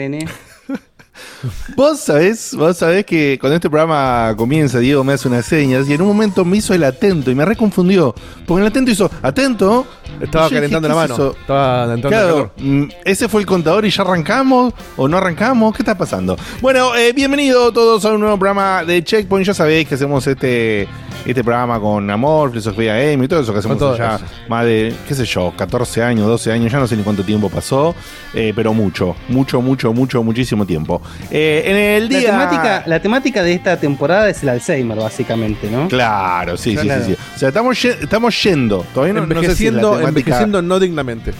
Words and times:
Pene. 0.00 0.26
Vos 1.76 2.00
sabés, 2.00 2.54
vos 2.54 2.78
sabés 2.78 3.04
que 3.04 3.36
cuando 3.38 3.56
este 3.56 3.68
programa 3.68 4.34
comienza, 4.36 4.78
Diego 4.78 5.04
me 5.04 5.12
hace 5.12 5.28
unas 5.28 5.44
señas 5.44 5.86
y 5.88 5.92
en 5.92 6.00
un 6.00 6.08
momento 6.08 6.42
me 6.46 6.56
hizo 6.56 6.72
el 6.72 6.82
atento 6.84 7.30
y 7.30 7.34
me 7.34 7.44
reconfundió. 7.44 8.14
Porque 8.46 8.62
el 8.62 8.66
atento 8.68 8.90
hizo, 8.90 9.10
atento. 9.20 9.86
Estaba 10.22 10.48
yo 10.48 10.54
calentando 10.54 10.88
¿qué 10.88 10.94
la 10.94 11.00
mano. 11.00 11.14
eso? 11.14 11.36
Estaba 11.38 11.96
Claro, 11.96 12.08
calor. 12.08 12.52
mm, 12.56 12.84
ese 13.04 13.28
fue 13.28 13.42
el 13.42 13.46
contador 13.46 13.84
y 13.84 13.90
ya 13.90 14.02
arrancamos 14.02 14.72
o 14.96 15.06
no 15.06 15.18
arrancamos. 15.18 15.74
¿Qué 15.76 15.82
está 15.82 15.98
pasando? 15.98 16.36
Bueno, 16.62 16.96
eh, 16.96 17.12
bienvenidos 17.12 17.74
todos 17.74 18.02
a 18.06 18.12
un 18.14 18.20
nuevo 18.20 18.38
programa 18.38 18.82
de 18.84 19.04
Checkpoint. 19.04 19.46
Ya 19.46 19.52
sabéis 19.54 19.86
que 19.86 19.96
hacemos 19.96 20.26
este 20.26 20.88
este 21.24 21.42
programa 21.44 21.78
con 21.80 22.08
amor, 22.10 22.50
filosofía 22.50 22.94
game 22.94 23.24
y 23.24 23.28
todo 23.28 23.40
eso 23.40 23.52
que 23.52 23.58
hacemos 23.58 23.78
todo 23.78 23.96
ya 23.96 24.16
eso. 24.16 24.24
más 24.48 24.64
de, 24.64 24.94
qué 25.06 25.14
sé 25.14 25.24
yo, 25.24 25.52
14 25.56 26.02
años, 26.02 26.26
12 26.26 26.52
años, 26.52 26.72
ya 26.72 26.78
no 26.78 26.86
sé 26.86 26.96
ni 26.96 27.02
cuánto 27.02 27.22
tiempo 27.24 27.48
pasó, 27.48 27.94
eh, 28.34 28.52
pero 28.54 28.72
mucho, 28.74 29.14
mucho, 29.28 29.60
mucho, 29.60 29.92
mucho, 29.92 30.22
muchísimo 30.22 30.66
tiempo. 30.66 31.00
Eh, 31.30 31.62
en 31.66 31.76
el 31.76 32.02
La 32.12 32.18
día... 32.18 32.30
temática, 32.30 32.82
la 32.86 33.00
temática 33.00 33.42
de 33.42 33.52
esta 33.54 33.76
temporada 33.78 34.28
es 34.28 34.42
el 34.42 34.48
Alzheimer, 34.50 34.98
básicamente, 34.98 35.70
¿no? 35.70 35.88
Claro, 35.88 36.56
sí, 36.56 36.76
sí, 36.76 36.82
Claro. 36.82 37.04
sí, 37.04 37.12
sí. 37.14 37.18
O 37.34 37.38
sea, 37.38 37.48
estamos, 37.48 37.84
estamos 37.84 38.42
yendo. 38.42 38.84
Todavía 38.94 39.14
no, 39.14 39.26
no 39.26 39.26
sé 39.26 39.34
si 39.34 39.34
la 39.34 39.40
envejeciendo, 39.40 39.90
temática- 39.98 40.08
envejeciendo 40.08 40.62
no 40.62 40.80
dignamente. 40.80 41.32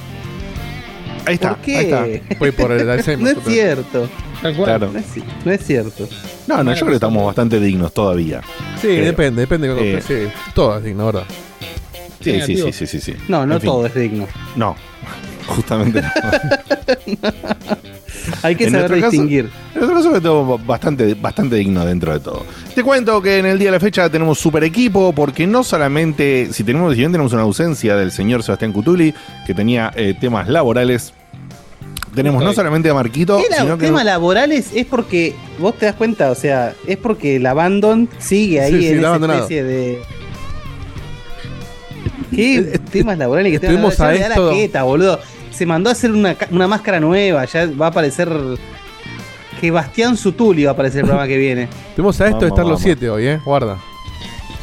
Ahí 1.26 1.34
está, 1.34 1.50
¿Por 1.50 1.58
qué? 1.58 1.76
ahí 1.76 1.84
está. 1.84 2.36
Voy 2.38 2.50
por 2.52 2.72
el 2.72 2.88
Alzheimer. 2.88 3.34
No 3.34 3.40
es 3.40 3.46
cierto. 3.46 4.08
Tal 4.42 4.56
cual. 4.56 4.64
Claro. 4.66 4.90
No 4.92 4.98
es, 4.98 5.16
ci- 5.16 5.24
no 5.44 5.52
es 5.52 5.64
cierto. 5.66 6.08
No, 6.46 6.64
no, 6.64 6.72
yo 6.72 6.78
creo 6.80 6.88
que 6.88 6.94
estamos 6.94 7.24
bastante 7.26 7.60
dignos 7.60 7.92
todavía. 7.92 8.40
Sí, 8.80 8.88
Creo. 8.88 9.04
depende, 9.04 9.40
depende. 9.42 9.68
de 9.74 9.94
Eh. 9.98 10.02
sí, 10.06 10.14
todo 10.54 10.78
es 10.78 10.84
digno, 10.84 11.06
¿verdad? 11.06 11.24
Sí, 12.22 12.40
sí, 12.42 12.56
sí, 12.56 12.72
sí, 12.72 12.86
sí, 12.86 13.00
sí. 13.00 13.14
No, 13.28 13.46
no 13.46 13.54
En 13.54 13.60
fin. 13.60 13.70
todo 13.70 13.86
es 13.86 13.94
digno. 13.94 14.26
No, 14.56 14.76
justamente 15.46 16.02
no. 16.02 16.08
Hay 18.42 18.54
que 18.56 18.64
En 18.64 18.70
saber 18.72 18.90
nuestro 18.90 18.96
caso- 19.08 19.10
distinguir. 19.12 19.50
En 19.74 19.80
nuestro 19.80 19.96
caso 19.96 20.16
estamos 20.16 20.66
bastante, 20.66 21.14
bastante 21.14 21.56
digno 21.56 21.84
dentro 21.84 22.12
de 22.12 22.20
todo. 22.20 22.44
Te 22.74 22.82
cuento 22.82 23.20
que 23.22 23.38
en 23.38 23.46
el 23.46 23.58
día 23.58 23.68
de 23.68 23.72
la 23.72 23.80
fecha 23.80 24.08
tenemos 24.10 24.38
super 24.38 24.62
equipo, 24.64 25.12
porque 25.12 25.46
no 25.46 25.62
solamente, 25.64 26.48
si 26.52 26.64
tenemos, 26.64 26.92
si 26.94 26.98
bien 27.00 27.12
tenemos 27.12 27.32
una 27.32 27.42
ausencia 27.42 27.96
del 27.96 28.10
señor 28.12 28.42
Sebastián 28.42 28.72
Cutuli, 28.72 29.14
que 29.46 29.54
tenía 29.54 29.90
eh, 29.96 30.14
temas 30.18 30.48
laborales, 30.48 31.12
tenemos 32.14 32.42
no 32.42 32.52
solamente 32.52 32.90
a 32.90 32.94
Marquito, 32.94 33.38
El 33.38 33.54
sino 33.54 33.78
que... 33.78 33.86
tema 33.86 34.02
laborales 34.04 34.70
es 34.74 34.86
porque, 34.86 35.34
vos 35.58 35.74
te 35.76 35.86
das 35.86 35.94
cuenta, 35.94 36.30
o 36.30 36.34
sea, 36.34 36.74
es 36.86 36.96
porque 36.96 37.36
el 37.36 37.46
Abandon 37.46 38.08
sigue 38.18 38.60
ahí 38.60 38.72
Sí, 38.72 38.80
sí, 38.80 38.88
en 38.88 38.98
esa 38.98 39.08
abandonado. 39.08 39.38
especie 39.40 39.64
de. 39.64 40.02
¿Qué 42.34 42.80
temas 42.90 43.18
laborales 43.18 43.52
que 43.52 43.58
te 43.58 43.66
estuvimos 43.66 43.96
ya 43.96 44.06
a 44.06 44.14
esto- 44.14 44.50
la 44.50 44.54
jeta, 44.56 44.82
boludo? 44.84 45.18
Se 45.50 45.66
mandó 45.66 45.90
a 45.90 45.92
hacer 45.92 46.12
una, 46.12 46.34
ca- 46.34 46.48
una 46.50 46.68
máscara 46.68 47.00
nueva, 47.00 47.44
ya 47.44 47.66
va 47.80 47.86
a 47.86 47.88
aparecer. 47.90 48.28
Que 49.60 49.70
Bastián 49.70 50.16
Sutuli 50.16 50.64
va 50.64 50.70
a 50.70 50.72
aparecer 50.72 51.00
el 51.00 51.06
programa 51.06 51.28
que 51.28 51.36
viene. 51.36 51.68
Tenemos 51.94 52.18
a 52.20 52.24
esto 52.28 52.38
de 52.38 52.44
Vamos, 52.46 52.58
estar 52.58 52.66
los 52.66 52.80
siete 52.80 53.10
hoy, 53.10 53.26
¿eh? 53.26 53.40
Guarda. 53.44 53.78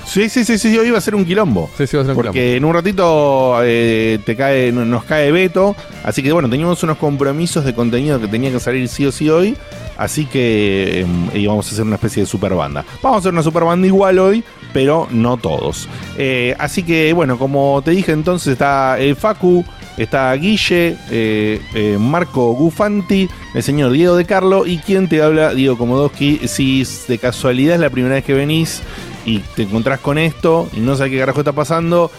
Sí, 0.08 0.30
sí, 0.30 0.46
sí, 0.46 0.58
sí, 0.58 0.78
hoy 0.78 0.88
iba 0.88 0.98
a 0.98 1.02
ser 1.02 1.16
un 1.16 1.26
quilombo. 1.26 1.70
Sí, 1.78 1.86
sí, 1.86 1.98
va 1.98 2.04
a 2.04 2.06
ser 2.06 2.16
un 2.16 2.24
Porque 2.24 2.56
en 2.56 2.64
un 2.64 2.74
ratito 2.74 3.60
eh, 3.64 4.20
te 4.26 4.36
cae, 4.38 4.72
no- 4.72 4.86
nos 4.86 5.04
cae 5.04 5.32
Beto. 5.34 5.76
Así 6.04 6.24
que 6.24 6.32
bueno, 6.32 6.50
teníamos 6.50 6.82
unos 6.84 6.98
compromisos 6.98 7.66
de 7.66 7.76
contenido 7.76 8.20
que 8.20 8.28
tenía 8.30 8.50
que 8.50 8.60
salir 8.62 8.88
sí 8.88 9.06
o 9.06 9.12
sí 9.12 9.30
hoy. 9.30 9.58
Así 9.98 10.26
que 10.26 11.02
eh, 11.02 11.40
íbamos 11.40 11.68
a 11.68 11.72
hacer 11.72 11.84
una 11.84 11.96
especie 11.96 12.24
de 12.24 12.28
super 12.28 12.54
banda. 12.54 12.86
Vamos 13.04 13.18
a 13.18 13.20
hacer 13.20 13.34
una 13.34 13.44
super 13.44 13.64
banda 13.66 13.86
igual 13.86 14.18
hoy, 14.20 14.44
pero 14.72 15.08
no 15.12 15.36
todos. 15.38 15.90
Eh, 16.18 16.56
así 16.58 16.84
que 16.84 17.12
bueno, 17.14 17.38
como 17.38 17.82
te 17.84 17.92
dije 17.92 18.14
entonces 18.14 18.54
está 18.54 18.98
eh, 19.00 19.14
Facu, 19.14 19.66
está 19.98 20.32
Guille, 20.36 20.96
eh, 21.12 21.60
eh, 21.76 21.98
Marco 22.00 22.54
Gufanti, 22.54 23.28
el 23.54 23.64
señor 23.64 23.92
Diego 23.92 24.16
de 24.16 24.24
Carlo 24.26 24.66
y 24.66 24.78
quien 24.78 25.10
te 25.10 25.22
habla, 25.22 25.54
Diego 25.54 25.78
Komodowski. 25.78 26.48
Si 26.48 26.86
de 27.10 27.18
casualidad 27.18 27.76
es 27.76 27.82
la 27.82 27.90
primera 27.90 28.16
vez 28.16 28.24
que 28.24 28.34
venís 28.34 28.82
y 29.28 29.40
te 29.40 29.62
encontrás 29.64 30.00
con 30.00 30.18
esto 30.18 30.68
y 30.74 30.80
no 30.80 30.96
sabes 30.96 31.12
qué 31.12 31.20
carajo 31.20 31.40
está 31.42 31.52
pasando. 31.52 32.10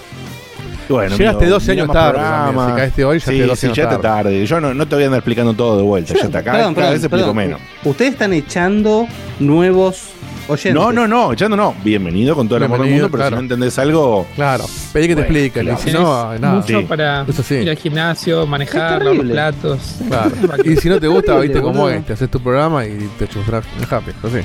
Bueno, 0.88 1.16
Llegaste 1.16 1.44
amigo, 1.44 1.54
12 1.56 1.70
mira 1.72 1.82
años 1.82 1.88
más 1.88 1.94
tarde 1.94 2.12
programas. 2.12 2.46
también. 2.54 2.68
Si 2.68 2.80
caíste 2.80 3.04
hoy, 3.04 3.20
Sí, 3.20 3.38
12 3.40 3.56
sí, 3.60 3.66
años 3.66 3.76
llegaste 3.76 4.02
tarde. 4.02 4.22
tarde. 4.30 4.46
Yo 4.46 4.60
no, 4.60 4.72
no 4.74 4.88
te 4.88 4.94
voy 4.94 5.02
a 5.04 5.06
andar 5.08 5.18
explicando 5.18 5.52
todo 5.52 5.76
de 5.76 5.82
vuelta. 5.82 6.14
Ya 6.14 6.20
está 6.24 6.38
acá. 6.38 6.52
Perdón, 6.52 6.74
cada 6.74 6.86
perdón, 6.86 6.92
vez 6.94 7.04
explico 7.04 7.26
perdón. 7.34 7.36
menos. 7.36 7.60
Ustedes 7.84 8.12
están 8.12 8.32
echando 8.32 9.06
nuevos 9.38 10.04
oyentes. 10.48 10.72
No, 10.74 10.90
no, 10.90 11.06
no, 11.06 11.34
echando 11.34 11.58
no. 11.58 11.74
Bienvenido 11.84 12.34
con 12.34 12.48
todo 12.48 12.56
el 12.56 12.64
amor 12.64 12.80
del 12.80 12.90
mundo, 12.92 13.08
pero 13.10 13.18
claro. 13.20 13.28
si 13.28 13.34
no 13.34 13.40
entendés 13.42 13.78
algo. 13.78 14.26
Claro. 14.34 14.64
Pedí 14.94 15.08
que 15.08 15.14
te 15.16 15.22
Bueno, 15.22 15.36
explique. 15.38 15.60
claro. 15.60 15.78
Y 15.78 15.82
si 15.82 15.92
no, 15.92 16.38
nada. 16.38 16.54
mucho 16.54 16.80
Sí. 16.80 16.86
para 16.88 17.22
Eso 17.28 17.42
sí. 17.42 17.54
ir 17.56 17.68
al 17.70 17.76
gimnasio, 17.76 18.46
manejar, 18.46 19.02
los 19.04 19.18
platos. 19.18 19.78
Claro. 20.08 20.30
Y 20.64 20.76
si 20.76 20.88
no 20.88 20.98
te 20.98 21.06
gusta, 21.06 21.38
viste 21.38 21.60
cómo 21.60 21.90
es. 21.90 22.02
Te 22.06 22.14
haces 22.14 22.30
tu 22.30 22.40
programa 22.40 22.86
y 22.86 23.10
te 23.18 23.28
chufras 23.28 23.62
un 23.78 23.84
happy. 23.94 24.12
Así. 24.22 24.38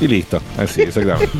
Y 0.00 0.08
listo. 0.08 0.40
Así, 0.56 0.82
exactamente. 0.82 1.30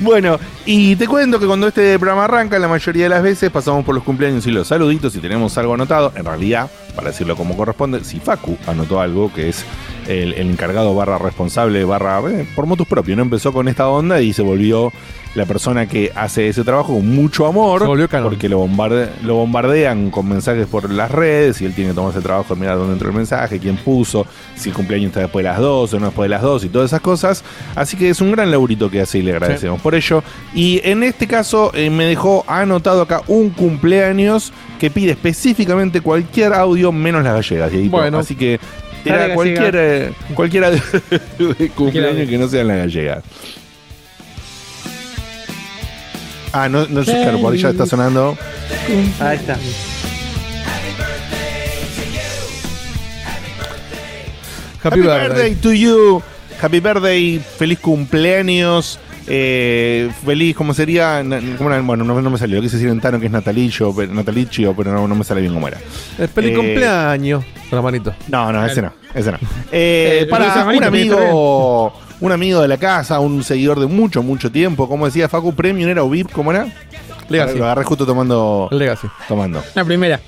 bueno, 0.00 0.38
y 0.64 0.96
te 0.96 1.06
cuento 1.06 1.38
que 1.38 1.46
cuando 1.46 1.68
este 1.68 1.98
programa 1.98 2.24
arranca, 2.24 2.58
la 2.58 2.68
mayoría 2.68 3.04
de 3.04 3.10
las 3.10 3.22
veces 3.22 3.50
pasamos 3.50 3.84
por 3.84 3.94
los 3.94 4.04
cumpleaños 4.04 4.46
y 4.46 4.50
los 4.50 4.68
saluditos 4.68 5.14
y 5.16 5.20
tenemos 5.20 5.56
algo 5.58 5.74
anotado. 5.74 6.12
En 6.16 6.24
realidad, 6.24 6.70
para 6.94 7.08
decirlo 7.08 7.36
como 7.36 7.56
corresponde, 7.56 8.02
si 8.04 8.20
Facu 8.20 8.56
anotó 8.66 9.00
algo, 9.00 9.32
que 9.32 9.50
es 9.50 9.64
el, 10.08 10.34
el 10.34 10.50
encargado 10.50 10.94
barra 10.94 11.18
responsable 11.18 11.84
barra 11.84 12.20
eh, 12.30 12.46
por 12.54 12.66
motus 12.66 12.86
propio, 12.86 13.16
no 13.16 13.22
empezó 13.22 13.52
con 13.52 13.68
esta 13.68 13.88
onda 13.88 14.20
y 14.20 14.32
se 14.32 14.42
volvió 14.42 14.92
la 15.36 15.46
persona 15.46 15.86
que 15.86 16.10
hace 16.16 16.48
ese 16.48 16.64
trabajo 16.64 16.94
con 16.94 17.08
mucho 17.08 17.46
amor, 17.46 17.82
Se 17.82 17.86
volvió 17.86 18.08
canon. 18.08 18.30
porque 18.30 18.48
lo, 18.48 18.58
bombarde- 18.66 19.10
lo 19.22 19.36
bombardean 19.36 20.10
con 20.10 20.28
mensajes 20.28 20.66
por 20.66 20.90
las 20.90 21.08
redes 21.08 21.60
y 21.60 21.66
él 21.66 21.72
tiene 21.72 21.90
que 21.90 21.94
tomarse 21.94 22.18
el 22.18 22.24
trabajo 22.24 22.52
de 22.54 22.60
mirar 22.60 22.76
dónde 22.78 22.94
entró 22.94 23.10
el 23.10 23.14
mensaje, 23.14 23.60
quién 23.60 23.76
puso, 23.76 24.26
si 24.56 24.70
el 24.70 24.74
cumpleaños 24.74 25.10
está 25.10 25.20
después 25.20 25.44
de 25.44 25.50
las 25.50 25.60
12 25.60 25.96
o 25.96 26.00
no 26.00 26.06
después 26.06 26.24
de 26.24 26.30
las 26.30 26.42
2 26.42 26.64
y 26.64 26.68
todas 26.68 26.90
esas 26.90 27.00
cosas. 27.00 27.44
Así 27.76 27.96
que 27.96 28.10
es 28.10 28.20
un 28.20 28.32
gran 28.32 28.50
laburito 28.50 28.90
que 28.90 29.00
hace 29.02 29.18
y 29.18 29.22
le 29.22 29.30
agradecemos 29.30 29.80
por 29.80 29.94
ello. 29.94 30.24
Y 30.52 30.80
en 30.82 31.04
este 31.04 31.28
caso 31.28 31.70
eh, 31.74 31.90
me 31.90 32.06
dejó 32.06 32.44
anotado 32.48 33.02
acá 33.02 33.22
un 33.28 33.50
cumpleaños 33.50 34.52
que 34.80 34.90
pide 34.90 35.12
específicamente 35.12 36.00
cualquier 36.00 36.54
audio 36.54 36.90
menos 36.90 37.22
las 37.22 37.34
gallegas. 37.34 37.70
Dieguito. 37.70 37.96
Bueno. 37.96 38.18
Así 38.18 38.34
que 38.34 38.58
Gallega. 39.04 39.34
cualquier, 39.34 39.76
eh, 39.76 40.12
cualquiera 40.34 40.70
de, 40.70 40.80
de 41.58 41.68
cumpleaños 41.70 42.28
que 42.28 42.38
no 42.38 42.48
sean 42.48 42.68
las 42.68 42.76
gallegas. 42.78 43.24
Ah, 46.52 46.68
no, 46.68 46.86
no 46.88 47.04
sé, 47.04 47.12
claro, 47.12 47.40
por 47.40 47.52
ahí 47.52 47.60
ya 47.60 47.70
está 47.70 47.86
sonando. 47.86 48.36
Ahí 49.20 49.36
está. 49.36 49.56
Happy, 54.82 55.00
birthday. 55.00 55.54
to 55.56 55.72
you. 55.72 56.22
Happy 56.60 56.80
birthday, 56.80 57.38
feliz 57.38 57.78
cumpleaños. 57.78 58.98
Eh, 59.32 60.10
feliz, 60.26 60.56
¿cómo 60.56 60.74
sería? 60.74 61.22
Na- 61.22 61.40
¿cómo 61.56 61.70
era? 61.70 61.80
Bueno, 61.82 62.02
no, 62.02 62.20
no 62.20 62.30
me 62.30 62.36
salió. 62.38 62.56
Lo 62.56 62.62
quise 62.62 62.76
decir 62.76 62.90
en 62.90 63.00
Tano 63.00 63.20
que 63.20 63.26
es 63.26 63.32
Natalicio, 63.32 63.94
pero, 63.94 64.12
Natalicio, 64.12 64.74
pero 64.76 64.92
no, 64.92 65.06
no 65.06 65.14
me 65.14 65.22
sale 65.22 65.40
bien 65.40 65.54
cómo 65.54 65.68
era. 65.68 65.78
El 66.18 66.28
feliz 66.28 66.50
Eh, 66.50 66.56
cumpleaños. 66.56 67.44
Con 67.68 67.76
la 67.76 67.82
manito. 67.82 68.12
No, 68.28 68.50
no, 68.52 68.66
ese 68.66 68.82
no. 68.82 68.92
Ese 69.14 69.30
no. 69.30 69.38
Eh, 69.72 70.20
Eh, 70.22 70.26
para 70.26 70.64
un 70.64 70.82
amigo, 70.82 71.92
un 72.20 72.32
amigo 72.32 72.60
de 72.60 72.66
la 72.68 72.76
casa, 72.76 73.20
un 73.20 73.44
seguidor 73.44 73.78
de 73.78 73.86
mucho, 73.86 74.20
mucho 74.22 74.50
tiempo. 74.50 74.88
Como 74.88 75.06
decía 75.06 75.28
Facu, 75.28 75.54
Premium 75.54 75.88
era 75.90 76.02
o 76.02 76.10
VIP, 76.10 76.32
¿cómo 76.32 76.50
era? 76.50 76.66
Legacy. 77.28 77.56
Lo 77.58 77.64
agarré 77.66 77.84
justo 77.84 78.04
tomando. 78.04 78.68
Legacy. 78.72 79.06
tomando. 79.28 79.62
La 79.76 79.84
primera. 79.84 80.18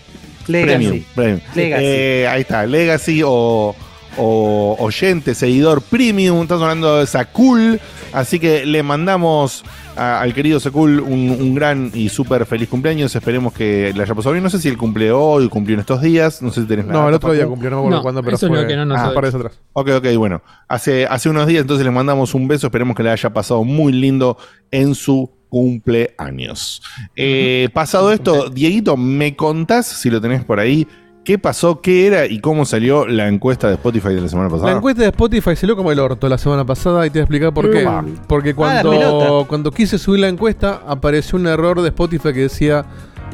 Legacy. 0.47 0.67
Premium, 0.77 1.05
premium. 1.17 1.41
Legacy. 1.57 1.85
Eh, 1.85 2.29
ahí 2.31 2.41
está, 2.43 2.65
Legacy 2.67 3.23
o, 3.25 3.75
o 4.19 4.77
oyente, 4.79 5.35
seguidor 5.35 5.83
premium. 5.83 6.43
Estamos 6.43 6.63
hablando 6.63 6.99
de 6.99 7.07
Sakul. 7.07 7.81
Así 8.13 8.39
que 8.39 8.67
le 8.67 8.83
mandamos 8.83 9.65
a- 9.97 10.21
al 10.21 10.35
querido 10.35 10.61
Sakul 10.61 11.01
un, 11.01 11.31
un 11.31 11.55
gran 11.55 11.91
y 11.95 12.11
súper 12.11 12.45
feliz 12.45 12.69
cumpleaños. 12.69 13.15
Esperemos 13.17 13.53
que 13.55 13.93
le 13.97 14.03
haya 14.03 14.15
pasado 14.15 14.33
bien. 14.33 14.43
No 14.45 14.51
sé 14.51 14.59
si 14.61 14.69
él 14.69 14.77
cumple 14.77 15.11
hoy, 15.13 15.49
cumplió 15.49 15.75
en 15.75 15.81
estos 15.81 16.03
días. 16.03 16.43
No 16.43 16.51
sé 16.53 16.61
si 16.63 16.67
tenés 16.67 16.85
No, 16.87 16.93
nada, 16.93 17.09
el 17.09 17.15
otro 17.15 17.33
día 17.33 17.47
cumplió, 17.47 17.71
no 17.71 17.77
me 17.77 17.81
acuerdo 17.81 17.97
No, 17.99 18.03
cuándo, 18.03 18.23
pero 18.23 18.37
eso 18.37 18.47
es 18.47 18.51
fue 18.53 18.63
lo 18.63 18.69
que 18.69 18.77
no 18.77 18.85
nos 18.85 18.99
ah, 18.99 19.07
atrás. 19.09 19.35
Ok, 19.73 19.89
ok, 19.97 20.07
bueno. 20.19 20.43
Hace, 20.69 21.07
hace 21.07 21.31
unos 21.31 21.47
días 21.47 21.63
entonces 21.63 21.85
le 21.87 21.91
mandamos 21.91 22.35
un 22.35 22.47
beso. 22.49 22.67
Esperemos 22.67 22.95
que 22.95 23.03
le 23.03 23.11
haya 23.11 23.31
pasado 23.31 23.65
muy 23.65 23.93
lindo 23.93 24.37
en 24.71 24.95
su 24.95 25.31
cumpleaños. 25.49 26.83
Eh, 27.17 27.69
pasado 27.75 28.13
esto, 28.13 28.49
Dieguito, 28.49 28.97
¿me 28.97 29.37
contás, 29.37 29.87
si 29.87 30.09
lo 30.11 30.21
tenés 30.21 30.45
por 30.45 30.59
ahí, 30.59 30.87
qué 31.25 31.39
pasó, 31.39 31.81
qué 31.81 32.07
era 32.07 32.27
y 32.27 32.41
cómo 32.41 32.65
salió 32.65 33.07
la 33.07 33.29
encuesta 33.29 33.69
de 33.69 33.75
Spotify 33.75 34.09
de 34.11 34.21
la 34.23 34.29
semana 34.29 34.49
pasada? 34.49 34.71
La 34.71 34.77
encuesta 34.77 35.03
de 35.03 35.09
Spotify 35.09 35.55
salió 35.57 35.77
como 35.77 35.93
el 35.93 35.99
orto 36.01 36.29
la 36.29 36.39
semana 36.39 36.65
pasada 36.65 37.07
y 37.07 37.11
te 37.11 37.19
voy 37.19 37.21
a 37.21 37.25
explicar 37.25 37.55
por 37.55 37.71
qué. 37.71 37.89
Porque 38.27 38.55
Ah, 38.59 38.83
la 38.83 39.45
cuando, 39.47 39.71
quise 39.71 39.99
subir 39.99 40.21
la 40.21 40.29
encuesta 40.29 40.81
apareció 40.87 41.39
un 41.39 41.47
error 41.47 41.81
de 41.81 41.89
Spotify 41.89 42.33
que 42.33 42.41
decía, 42.41 42.85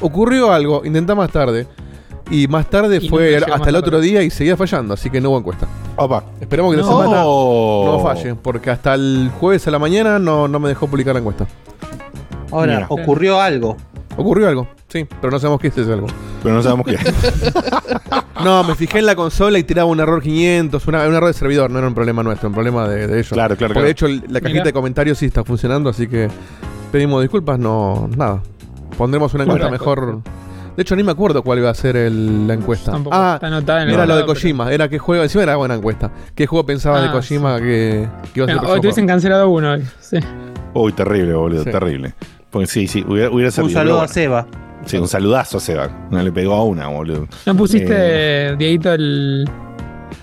ocurrió 0.01 0.53
algo, 0.53 0.85
intenta 0.85 1.15
más 1.15 1.31
tarde. 1.31 1.67
Y 2.31 2.47
más 2.47 2.69
tarde 2.69 2.99
Y 3.01 3.09
fue 3.09 3.39
hasta 3.39 3.71
el 3.71 3.77
otro 3.77 3.93
tarde. 3.93 4.05
día 4.07 4.23
y 4.23 4.29
seguía 4.29 4.55
fallando, 4.55 4.93
así 4.93 5.09
que 5.09 5.19
no 5.19 5.31
hubo 5.31 5.39
encuesta. 5.39 5.67
Opa. 5.97 6.25
Esperemos 6.39 6.73
que 6.75 6.77
la 6.77 6.87
No. 6.87 6.89
semana 7.01 7.23
Oh. 7.25 7.93
no 7.97 8.01
falle, 8.05 8.35
porque 8.35 8.69
hasta 8.69 8.93
el 8.93 9.31
jueves 9.41 9.67
a 9.67 9.71
la 9.71 9.79
mañana 9.79 10.19
no, 10.19 10.47
no 10.47 10.61
me 10.61 10.69
dejó 10.69 10.87
publicar 10.89 11.15
la 11.15 11.21
encuesta. 11.21 11.47
Ahora, 12.53 12.75
Mira. 12.75 12.87
ocurrió 12.91 13.41
algo. 13.41 13.79
Ocurrió 14.19 14.49
algo, 14.49 14.69
sí, 14.89 15.07
pero 15.21 15.31
no 15.31 15.39
sabemos 15.39 15.61
qué 15.61 15.69
es 15.69 15.79
ese 15.79 15.93
algo. 15.93 16.09
Pero 16.43 16.55
no 16.55 16.63
sabemos 16.63 16.87
qué. 16.87 16.99
No, 18.45 18.63
me 18.63 18.77
fijé 18.77 19.01
en 19.01 19.07
la 19.07 19.17
consola 19.17 19.59
y 19.59 19.65
tiraba 19.65 19.89
un 19.91 19.99
error 19.99 20.23
500, 20.23 20.87
una- 20.87 21.09
un 21.09 21.15
error 21.15 21.27
de 21.27 21.33
servidor, 21.35 21.71
no 21.73 21.79
era 21.81 21.89
un 21.89 21.95
problema 21.95 22.23
nuestro, 22.23 22.49
un 22.49 22.55
problema 22.55 22.87
de, 22.89 23.09
de 23.09 23.15
ellos. 23.19 23.31
Claro, 23.31 23.57
claro, 23.57 23.75
Porque 23.75 23.87
de 23.87 23.91
hecho 23.91 24.07
claro. 24.07 24.23
el- 24.27 24.33
la 24.33 24.41
cajita 24.41 24.53
Mirá. 24.61 24.65
de 24.67 24.73
comentarios 24.73 25.19
sí 25.19 25.27
está 25.27 25.43
funcionando, 25.43 25.91
así 25.91 26.07
que 26.07 26.29
pedimos 26.93 27.21
disculpas, 27.23 27.59
no, 27.59 28.09
nada. 28.17 28.41
Pondremos 28.97 29.35
una 29.35 29.43
encuesta 29.43 29.67
Bueno. 29.69 29.73
mejor. 29.85 30.21
De 30.77 30.83
hecho, 30.83 30.95
ni 30.95 31.03
me 31.03 31.11
acuerdo 31.11 31.43
cuál 31.43 31.59
iba 31.59 31.69
a 31.71 31.75
ser 31.75 31.97
el- 31.97 32.47
la 32.47 32.55
encuesta. 32.55 32.93
Tampoco 32.93 33.17
Ah, 33.17 33.33
está 33.35 33.49
anotada 33.49 33.83
en 33.83 33.89
el 33.89 33.95
era 33.95 34.07
lo 34.07 34.15
de 34.15 34.21
lado, 34.21 34.33
Kojima, 34.33 34.73
era 34.73 34.89
qué 34.89 35.01
juego, 35.01 35.25
encima 35.25 35.43
era 35.43 35.57
buena 35.57 35.75
encuesta. 35.75 36.13
¿Qué 36.37 36.47
juego 36.47 36.65
pensabas 36.65 37.03
de 37.03 37.09
Ah, 37.09 37.13
Kojima 37.13 37.59
que, 37.59 38.09
que 38.33 38.41
iba 38.41 38.45
a 38.45 38.47
ser 38.47 38.55
hoy 38.57 38.61
próximo 38.61 38.75
te 38.75 38.81
hubiesen 38.87 39.07
cancelado 39.09 39.49
uno 39.51 39.73
hoy. 39.73 39.83
Sí. 40.01 40.19
Uy, 40.75 40.93
terrible, 40.93 41.35
boludo, 41.35 41.65
Sí. 41.65 41.71
terrible. 41.73 42.15
Sí, 42.67 42.87
sí, 42.87 43.05
hubiera, 43.07 43.31
hubiera 43.31 43.51
Un 43.63 43.71
saludo 43.71 44.01
a 44.03 44.09
Seba. 44.09 44.47
Sí, 44.87 44.97
un 44.97 45.09
saludazo 45.09 45.59
a 45.59 45.61
Seba. 45.61 46.09
No 46.11 46.23
le 46.23 46.33
pegó 46.33 46.55
a 46.55 46.65
una, 46.65 46.89
boludo. 46.89 47.27
No 47.47 47.55
pusiste, 47.57 48.57
Dieguito, 48.57 48.93
el. 48.93 49.49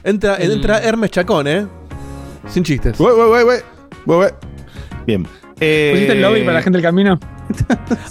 Entra, 0.03 0.35
El- 0.35 0.51
entra 0.53 0.79
Hermes 0.79 1.11
Chacón, 1.11 1.47
¿eh? 1.47 1.67
Sin 2.47 2.63
chistes. 2.63 2.97
Güey, 2.97 3.15
güey, 3.15 3.27
güey, 3.29 3.43
güey. 3.43 3.59
Güey, 4.05 4.17
güey. 4.19 4.31
Bien. 5.05 5.27
Eh, 5.59 5.89
¿Pusiste 5.93 6.13
el 6.13 6.21
lobby 6.21 6.41
para 6.41 6.53
la 6.53 6.61
gente 6.61 6.77
del 6.77 6.83
camino? 6.85 7.19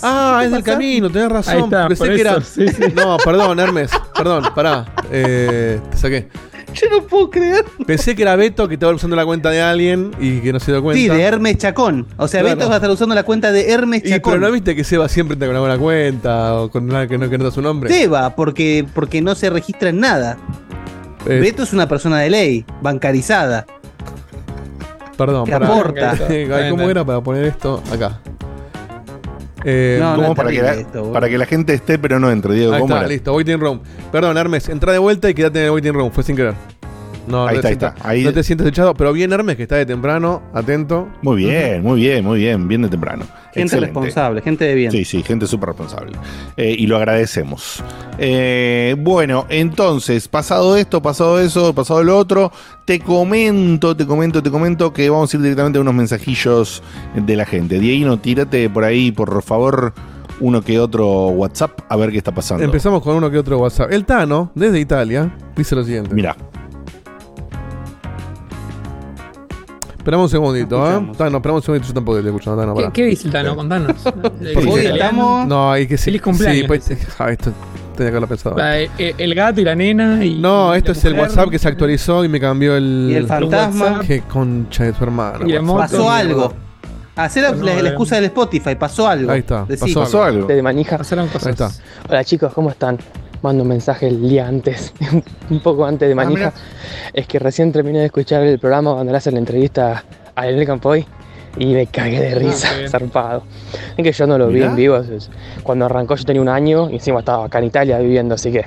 Ah, 0.02 0.42
es 0.44 0.50
del 0.50 0.62
camino, 0.62 1.10
tenés 1.10 1.28
razón. 1.30 1.54
Ahí 1.54 1.62
está, 1.62 1.88
Pensé 1.88 2.04
por 2.04 2.14
que 2.14 2.22
eso, 2.22 2.30
era. 2.30 2.40
sí, 2.40 2.68
sí. 2.68 2.82
No, 2.94 3.16
perdón, 3.18 3.58
Hermes. 3.60 3.90
Perdón, 4.16 4.44
pará. 4.54 4.86
Eh, 5.10 5.80
te 5.90 5.96
saqué. 5.96 6.28
Yo 6.80 6.90
no 6.90 7.02
puedo 7.06 7.30
creer. 7.30 7.64
Pensé 7.86 8.14
que 8.14 8.22
era 8.22 8.36
Beto 8.36 8.66
que 8.68 8.74
estaba 8.74 8.92
usando 8.92 9.16
la 9.16 9.24
cuenta 9.24 9.50
de 9.50 9.62
alguien 9.62 10.10
y 10.20 10.40
que 10.40 10.52
no 10.52 10.60
se 10.60 10.72
dio 10.72 10.82
cuenta. 10.82 11.00
Sí, 11.00 11.08
de 11.08 11.22
Hermes 11.22 11.58
Chacón. 11.58 12.06
O 12.16 12.26
sea, 12.28 12.40
Claro. 12.40 12.56
Beto 12.56 12.68
va 12.68 12.74
a 12.74 12.78
estar 12.78 12.90
usando 12.90 13.14
la 13.14 13.22
cuenta 13.22 13.52
de 13.52 13.70
Hermes 13.70 14.00
Y, 14.00 14.02
pero 14.04 14.16
Chacón. 14.16 14.40
no 14.40 14.50
viste 14.52 14.74
que 14.76 14.84
Seba 14.84 15.08
siempre 15.08 15.34
está 15.34 15.46
con 15.46 15.52
una 15.52 15.60
buena 15.60 15.78
cuenta 15.78 16.54
o 16.54 16.70
con 16.70 16.84
una 16.90 17.06
que 17.06 17.16
no, 17.18 17.28
que 17.30 17.38
no 17.38 17.44
da 17.44 17.50
su 17.50 17.62
nombre. 17.62 17.90
Seba, 17.90 18.34
porque, 18.36 18.86
porque 18.94 19.20
no 19.22 19.34
se 19.34 19.50
registra 19.50 19.88
en 19.90 20.00
nada. 20.00 20.36
Eh, 21.26 21.38
Beto 21.40 21.62
es 21.62 21.72
una 21.72 21.88
persona 21.88 22.18
de 22.20 22.28
ley, 22.30 22.64
bancarizada. 22.82 23.64
perdón, 25.16 25.44
que 25.46 25.52
pará. 25.52 25.66
aporta. 25.68 26.18
¿Cómo 26.70 26.90
era 26.90 27.04
para 27.04 27.20
poner 27.22 27.44
esto 27.44 27.82
acá? 27.92 28.20
Eh, 29.64 29.98
No, 30.00 30.16
¿Cómo 30.16 30.28
es 30.28 30.34
para, 30.34 30.50
que 30.50 30.62
la, 30.62 30.74
esto, 30.74 31.12
para 31.12 31.28
que 31.28 31.38
la 31.38 31.46
gente 31.46 31.72
esté 31.74 31.98
pero 31.98 32.20
no 32.20 32.30
entre, 32.30 32.54
Diego? 32.54 32.72
ahí 32.74 32.80
¿Cómo 32.80 32.94
está, 32.94 33.04
era? 33.06 33.08
listo. 33.14 33.34
Waiting 33.34 33.58
room. 33.60 33.80
Perdón, 34.12 34.36
Hermes, 34.36 34.68
entra 34.68 34.92
de 34.92 34.98
vuelta 34.98 35.30
y 35.30 35.34
quédate 35.34 35.60
en 35.60 35.64
el 35.66 35.70
waiting 35.70 35.92
room. 35.94 36.10
Fue 36.12 36.22
sin 36.22 36.36
querer. 36.36 36.54
No, 37.26 37.46
Ahí 37.46 37.56
no 37.56 37.62
te 37.62 37.68
está, 37.68 37.68
ahí 37.68 37.72
sientas- 37.74 37.94
está. 37.96 38.08
Ahí- 38.08 38.24
no 38.24 38.32
te 38.32 38.42
sientes 38.42 38.66
echado, 38.66 38.94
pero 38.94 39.12
bien 39.12 39.32
Hermes 39.32 39.56
que 39.56 39.62
está 39.62 39.76
de 39.76 39.86
temprano, 39.86 40.42
atento. 40.52 41.08
Muy 41.22 41.36
bien, 41.44 41.82
muy 41.82 42.00
bien, 42.00 42.24
muy 42.24 42.38
bien. 42.40 42.68
Bien 42.68 42.82
de 42.82 42.88
temprano. 42.88 43.24
Gente 43.54 43.62
Excelente. 43.62 43.86
responsable, 43.86 44.42
gente 44.42 44.64
de 44.64 44.74
bien. 44.74 44.90
Sí, 44.90 45.04
sí, 45.04 45.22
gente 45.22 45.46
súper 45.46 45.68
responsable. 45.70 46.12
Eh, 46.56 46.74
y 46.78 46.86
lo 46.86 46.96
agradecemos. 46.96 47.82
Eh, 48.18 48.94
bueno, 48.98 49.46
entonces, 49.48 50.28
pasado 50.28 50.76
esto, 50.76 51.00
pasado 51.02 51.40
eso, 51.40 51.72
pasado 51.74 52.02
lo 52.02 52.18
otro, 52.18 52.52
te 52.84 53.00
comento, 53.00 53.96
te 53.96 54.06
comento, 54.06 54.42
te 54.42 54.50
comento 54.50 54.92
que 54.92 55.08
vamos 55.08 55.32
a 55.32 55.36
ir 55.36 55.42
directamente 55.42 55.78
a 55.78 55.82
unos 55.82 55.94
mensajillos 55.94 56.82
de 57.14 57.36
la 57.36 57.44
gente. 57.46 57.78
Dieguino, 57.78 58.18
tírate 58.18 58.68
por 58.70 58.84
ahí, 58.84 59.12
por 59.12 59.42
favor, 59.42 59.94
uno 60.40 60.62
que 60.62 60.78
otro 60.80 61.28
WhatsApp, 61.28 61.80
a 61.88 61.96
ver 61.96 62.10
qué 62.10 62.18
está 62.18 62.32
pasando. 62.34 62.64
Empezamos 62.64 63.02
con 63.02 63.16
uno 63.16 63.30
que 63.30 63.38
otro 63.38 63.58
WhatsApp. 63.58 63.92
El 63.92 64.04
Tano, 64.04 64.50
desde 64.54 64.80
Italia, 64.80 65.34
dice 65.56 65.74
lo 65.76 65.84
siguiente. 65.84 66.12
Mira, 66.14 66.36
Esperamos 70.04 70.24
un 70.24 70.28
segundito, 70.30 70.76
¿eh? 70.86 71.12
Tano, 71.16 71.38
esperamos 71.38 71.62
un 71.62 71.62
segundito. 71.62 71.88
Yo 71.88 71.94
tampoco 71.94 72.18
estoy 72.18 72.28
escuchando, 72.28 72.60
Tano, 72.60 72.74
¿Qué. 72.74 72.90
¿Qué 72.92 73.04
dice 73.06 73.26
el 73.28 73.32
Tano? 73.32 73.56
Contanos. 73.56 73.96
Hoy 74.70 74.84
estamos. 74.84 75.46
No, 75.48 75.72
hay 75.72 75.86
que 75.86 75.96
sí. 75.96 76.04
Feliz 76.04 76.20
cumpleaños, 76.20 76.60
Sí, 76.60 76.66
pues, 76.66 76.90
ah, 77.18 77.30
esto 77.30 77.52
tenía 77.96 78.10
que 78.10 78.16
haberlo 78.18 78.28
pensado. 78.28 78.54
La- 78.54 78.82
eh, 78.82 78.90
el 78.98 79.34
gato 79.34 79.62
y 79.62 79.64
la 79.64 79.74
nena. 79.74 80.22
Y, 80.22 80.34
No, 80.34 80.74
esto 80.74 80.92
es 80.92 81.02
el 81.06 81.14
mujer. 81.14 81.30
WhatsApp 81.30 81.48
que 81.48 81.58
se 81.58 81.68
actualizó 81.68 82.22
y 82.22 82.28
me 82.28 82.38
cambió 82.38 82.76
el. 82.76 83.08
Y 83.12 83.14
el 83.14 83.26
fantasma. 83.26 84.00
Qué 84.06 84.20
concha 84.20 84.84
de 84.84 84.92
tu 84.92 85.04
hermano. 85.04 85.74
Pasó 85.74 86.10
algo. 86.10 86.52
Hacer 87.16 87.44
la, 87.44 87.52
No, 87.52 87.64
la 87.64 87.74
no, 87.80 87.88
excusa 87.88 88.16
del 88.16 88.24
Spotify, 88.26 88.74
pasó 88.74 89.08
algo. 89.08 89.30
Ahí 89.32 89.38
está, 89.40 89.64
Decí. 89.64 89.86
pasó 89.86 90.00
pasó 90.00 90.22
algo. 90.22 90.46
de 90.48 90.60
manija. 90.62 90.98
Pasaron 90.98 91.28
cosas. 91.28 91.46
Ahí 91.46 91.52
está. 91.52 91.70
Hola 92.10 92.24
chicos, 92.24 92.52
¿cómo 92.52 92.68
están? 92.68 92.98
Mando 93.44 93.62
un 93.62 93.68
mensaje 93.68 94.08
el 94.08 94.26
día 94.26 94.48
antes, 94.48 94.94
un 95.50 95.60
poco 95.60 95.84
antes 95.84 96.08
de 96.08 96.14
manija. 96.14 96.50
es 97.12 97.26
que 97.26 97.38
recién 97.38 97.72
terminé 97.72 97.98
de 97.98 98.06
escuchar 98.06 98.42
el 98.42 98.58
programa 98.58 98.94
cuando 98.94 99.12
le 99.12 99.18
hacen 99.18 99.34
la 99.34 99.40
entrevista 99.40 100.02
a 100.34 100.48
Elena 100.48 100.64
Campoy 100.64 101.04
y 101.58 101.66
me 101.74 101.86
cagué 101.86 102.20
de 102.20 102.34
risa, 102.36 102.70
qué 102.70 102.78
bien. 102.78 102.88
zarpado. 102.90 103.42
Es 103.98 104.02
que 104.02 104.12
yo 104.12 104.26
no 104.26 104.38
lo 104.38 104.48
vi 104.48 104.54
Mirá. 104.54 104.66
en 104.68 104.76
vivo. 104.76 104.98
Cuando 105.62 105.84
arrancó 105.84 106.16
yo 106.16 106.24
tenía 106.24 106.40
un 106.40 106.48
año 106.48 106.88
y 106.88 106.94
encima 106.94 107.18
estaba 107.18 107.44
acá 107.44 107.58
en 107.58 107.64
Italia 107.66 107.98
viviendo, 107.98 108.34
así 108.34 108.50
que 108.50 108.64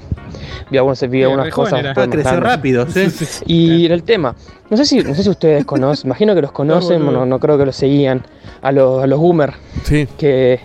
vi 0.69 0.77
algunos, 0.77 1.01
vi 1.09 1.23
algunas 1.23 1.49
cosas. 1.51 1.79
era. 1.79 1.95
puedo 1.95 2.05
Ah, 2.07 2.11
creció 2.11 2.31
mostrarles. 2.33 2.55
rápido, 2.55 2.85
sí. 2.87 3.41
Y 3.47 3.85
en 3.87 3.93
el 3.93 4.03
tema, 4.03 4.35
no 4.69 4.77
sé 4.77 4.85
si, 4.85 4.99
no 4.99 5.15
sé 5.15 5.23
si 5.23 5.29
ustedes 5.29 5.65
conocen, 5.65 6.05
imagino 6.07 6.35
que 6.35 6.41
los 6.43 6.51
conocen, 6.51 7.03
no, 7.03 7.25
no 7.25 7.39
creo 7.39 7.57
que 7.57 7.65
los 7.65 7.75
seguían, 7.75 8.23
a 8.61 8.71
los, 8.71 9.03
a 9.03 9.07
los 9.07 9.19
boomers 9.19 9.55
Sí. 9.85 10.07
que 10.19 10.59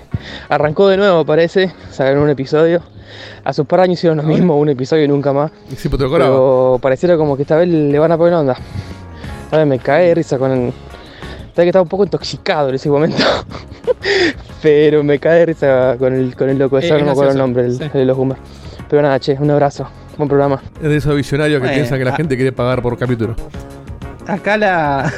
arrancó 0.51 0.89
de 0.89 0.99
nuevo, 0.99 1.25
parece, 1.25 1.73
sacaron 1.91 2.23
un 2.25 2.29
episodio. 2.29 2.83
A 3.45 3.53
sus 3.53 3.67
par 3.67 3.81
de 3.81 3.85
años 3.85 3.99
hicieron 3.99 4.19
lo 4.19 4.23
mismo, 4.25 4.59
un 4.59 4.69
episodio 4.69 5.05
y 5.05 5.09
nunca 5.09 5.33
más. 5.33 5.51
Y 5.71 5.77
sí, 5.77 5.89
pues. 5.89 6.03
Pero 6.11 6.79
pareciera 6.81 7.17
como 7.17 7.37
que 7.37 7.43
esta 7.43 7.57
vez 7.57 7.69
le 7.69 7.99
van 7.99 8.13
a 8.13 8.17
poner 8.19 8.35
onda. 8.35 8.57
A 9.51 9.57
ver, 9.57 9.67
me 9.67 9.79
cae 9.79 10.09
de 10.09 10.15
risa 10.15 10.39
con 10.39 10.51
el. 10.51 10.73
Sabes 11.55 11.65
que 11.65 11.69
estaba 11.69 11.83
un 11.83 11.89
poco 11.89 12.05
intoxicado 12.05 12.71
en 12.71 12.77
ese 12.77 12.89
momento. 12.89 13.23
Pero 14.63 15.03
me 15.03 15.19
cae 15.19 15.41
de 15.41 15.47
risa 15.47 15.97
con 15.99 16.15
el, 16.15 16.35
con 16.37 16.49
el 16.49 16.59
loco 16.59 16.79
ese, 16.79 16.89
Eh, 16.89 16.99
no 17.01 17.07
me 17.07 17.11
acuerdo 17.11 17.33
el 17.33 17.39
nombre, 17.39 17.65
el, 17.67 17.77
sí. 17.77 17.83
el 17.85 17.91
de 17.93 18.05
los 18.05 18.17
Hummer. 18.17 18.39
Pero 18.89 19.03
nada, 19.03 19.19
che, 19.21 19.37
un 19.39 19.51
abrazo. 19.51 19.89
Buen 20.17 20.29
programa. 20.29 20.63
Es 20.77 20.89
de 20.89 20.97
esos 20.97 21.15
visionarios 21.17 21.61
que 21.63 21.69
piensan 21.69 21.99
que 21.99 22.05
la 22.05 22.13
ah. 22.13 22.17
gente 22.17 22.37
quiere 22.37 22.53
pagar 22.53 22.81
por 22.83 22.97
capítulo. 22.99 23.35
Acá 24.27 24.57
la. 24.57 25.13